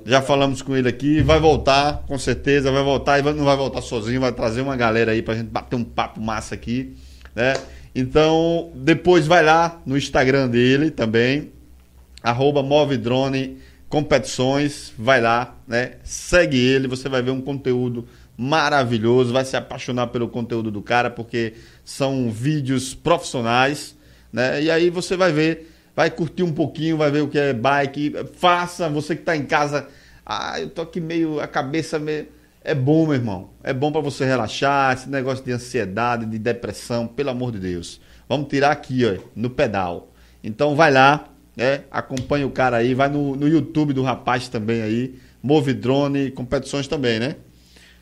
Já 0.06 0.22
falamos 0.22 0.62
com 0.62 0.76
ele 0.76 0.88
aqui, 0.88 1.20
vai 1.20 1.38
voltar, 1.40 2.02
com 2.06 2.16
certeza, 2.16 2.70
vai 2.70 2.82
voltar 2.84 3.18
e 3.18 3.22
vai- 3.22 3.34
não 3.34 3.44
vai 3.44 3.56
voltar 3.56 3.82
sozinho, 3.82 4.20
vai 4.20 4.32
trazer 4.32 4.60
uma 4.62 4.76
galera 4.76 5.10
aí 5.12 5.20
pra 5.20 5.34
gente 5.34 5.48
bater 5.48 5.74
um 5.76 5.84
papo 5.84 6.20
massa 6.20 6.54
aqui, 6.54 6.94
né? 7.34 7.54
Então, 7.94 8.72
depois 8.74 9.26
vai 9.26 9.44
lá 9.44 9.80
no 9.86 9.96
Instagram 9.96 10.48
dele 10.48 10.90
também, 10.90 11.52
arroba 12.22 12.62
Movedrone 12.62 13.58
Competições, 13.88 14.92
vai 14.98 15.20
lá, 15.20 15.56
né? 15.68 15.92
Segue 16.02 16.58
ele, 16.58 16.88
você 16.88 17.08
vai 17.08 17.22
ver 17.22 17.30
um 17.30 17.40
conteúdo 17.40 18.08
maravilhoso, 18.36 19.32
vai 19.32 19.44
se 19.44 19.56
apaixonar 19.56 20.08
pelo 20.08 20.28
conteúdo 20.28 20.70
do 20.70 20.82
cara, 20.82 21.08
porque 21.08 21.54
são 21.84 22.28
vídeos 22.30 22.92
profissionais, 22.92 23.96
né? 24.32 24.60
E 24.60 24.70
aí 24.70 24.90
você 24.90 25.16
vai 25.16 25.32
ver, 25.32 25.70
vai 25.94 26.10
curtir 26.10 26.42
um 26.42 26.52
pouquinho, 26.52 26.96
vai 26.96 27.10
ver 27.10 27.20
o 27.22 27.28
que 27.28 27.38
é 27.38 27.52
bike, 27.52 28.14
faça, 28.36 28.88
você 28.88 29.14
que 29.14 29.22
tá 29.22 29.36
em 29.36 29.44
casa, 29.44 29.86
ah, 30.26 30.60
eu 30.60 30.70
tô 30.70 30.82
aqui 30.82 31.00
meio, 31.00 31.38
a 31.38 31.46
cabeça 31.46 31.98
meio... 31.98 32.26
É 32.64 32.74
bom, 32.74 33.04
meu 33.04 33.14
irmão. 33.14 33.50
É 33.62 33.74
bom 33.74 33.92
para 33.92 34.00
você 34.00 34.24
relaxar, 34.24 34.94
esse 34.94 35.10
negócio 35.10 35.44
de 35.44 35.52
ansiedade, 35.52 36.24
de 36.24 36.38
depressão, 36.38 37.06
pelo 37.06 37.28
amor 37.28 37.52
de 37.52 37.58
Deus. 37.58 38.00
Vamos 38.26 38.48
tirar 38.48 38.70
aqui, 38.70 39.04
ó, 39.04 39.22
no 39.36 39.50
pedal. 39.50 40.10
Então 40.42 40.74
vai 40.74 40.90
lá, 40.90 41.28
né? 41.54 41.82
Acompanha 41.90 42.46
o 42.46 42.50
cara 42.50 42.78
aí, 42.78 42.94
vai 42.94 43.10
no, 43.10 43.36
no 43.36 43.46
YouTube 43.46 43.92
do 43.92 44.02
rapaz 44.02 44.48
também 44.48 44.80
aí, 44.80 45.14
Move 45.42 45.74
Drone, 45.74 46.30
competições 46.30 46.88
também, 46.88 47.20
né? 47.20 47.36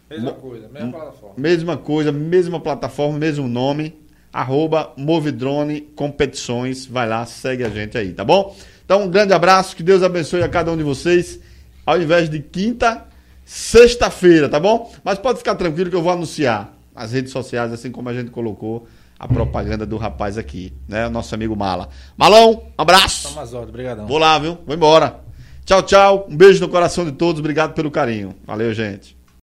Mesma 0.08 0.32
coisa, 0.32 0.68
mesma 0.68 0.92
plataforma. 0.92 1.34
Mesma 1.36 1.76
coisa, 1.76 2.12
mesma 2.12 2.60
plataforma, 2.60 3.18
mesmo 3.18 3.48
nome, 3.48 3.98
arroba 4.32 4.92
Movedrone 4.96 5.80
Competições, 5.96 6.86
vai 6.86 7.08
lá, 7.08 7.26
segue 7.26 7.64
a 7.64 7.68
gente 7.68 7.98
aí, 7.98 8.12
tá 8.12 8.24
bom? 8.24 8.56
Então 8.84 9.02
um 9.02 9.10
grande 9.10 9.32
abraço, 9.32 9.74
que 9.74 9.82
Deus 9.82 10.04
abençoe 10.04 10.42
a 10.42 10.48
cada 10.48 10.70
um 10.70 10.76
de 10.76 10.84
vocês, 10.84 11.40
ao 11.84 12.00
invés 12.00 12.30
de 12.30 12.40
quinta, 12.40 13.06
sexta-feira, 13.44 14.48
tá 14.48 14.58
bom? 14.58 14.92
Mas 15.04 15.18
pode 15.18 15.38
ficar 15.38 15.54
tranquilo 15.54 15.90
que 15.90 15.96
eu 15.96 16.02
vou 16.02 16.12
anunciar 16.12 16.72
nas 16.94 17.12
redes 17.12 17.32
sociais, 17.32 17.72
assim 17.72 17.90
como 17.90 18.08
a 18.08 18.14
gente 18.14 18.30
colocou 18.30 18.86
a 19.18 19.28
propaganda 19.28 19.86
do 19.86 19.96
rapaz 19.96 20.36
aqui, 20.36 20.72
né? 20.88 21.06
O 21.06 21.10
nosso 21.10 21.34
amigo 21.34 21.54
Mala. 21.54 21.88
Malão, 22.16 22.64
um 22.76 22.82
abraço! 22.82 23.32
Tamo 23.34 23.62
obrigadão. 23.62 24.06
Vou 24.06 24.18
lá, 24.18 24.38
viu? 24.38 24.58
Vou 24.66 24.74
embora. 24.74 25.20
Tchau, 25.64 25.82
tchau. 25.82 26.26
Um 26.28 26.36
beijo 26.36 26.60
no 26.60 26.68
coração 26.68 27.04
de 27.04 27.12
todos. 27.12 27.38
Obrigado 27.38 27.72
pelo 27.72 27.90
carinho. 27.90 28.34
Valeu, 28.44 28.74
gente. 28.74 29.16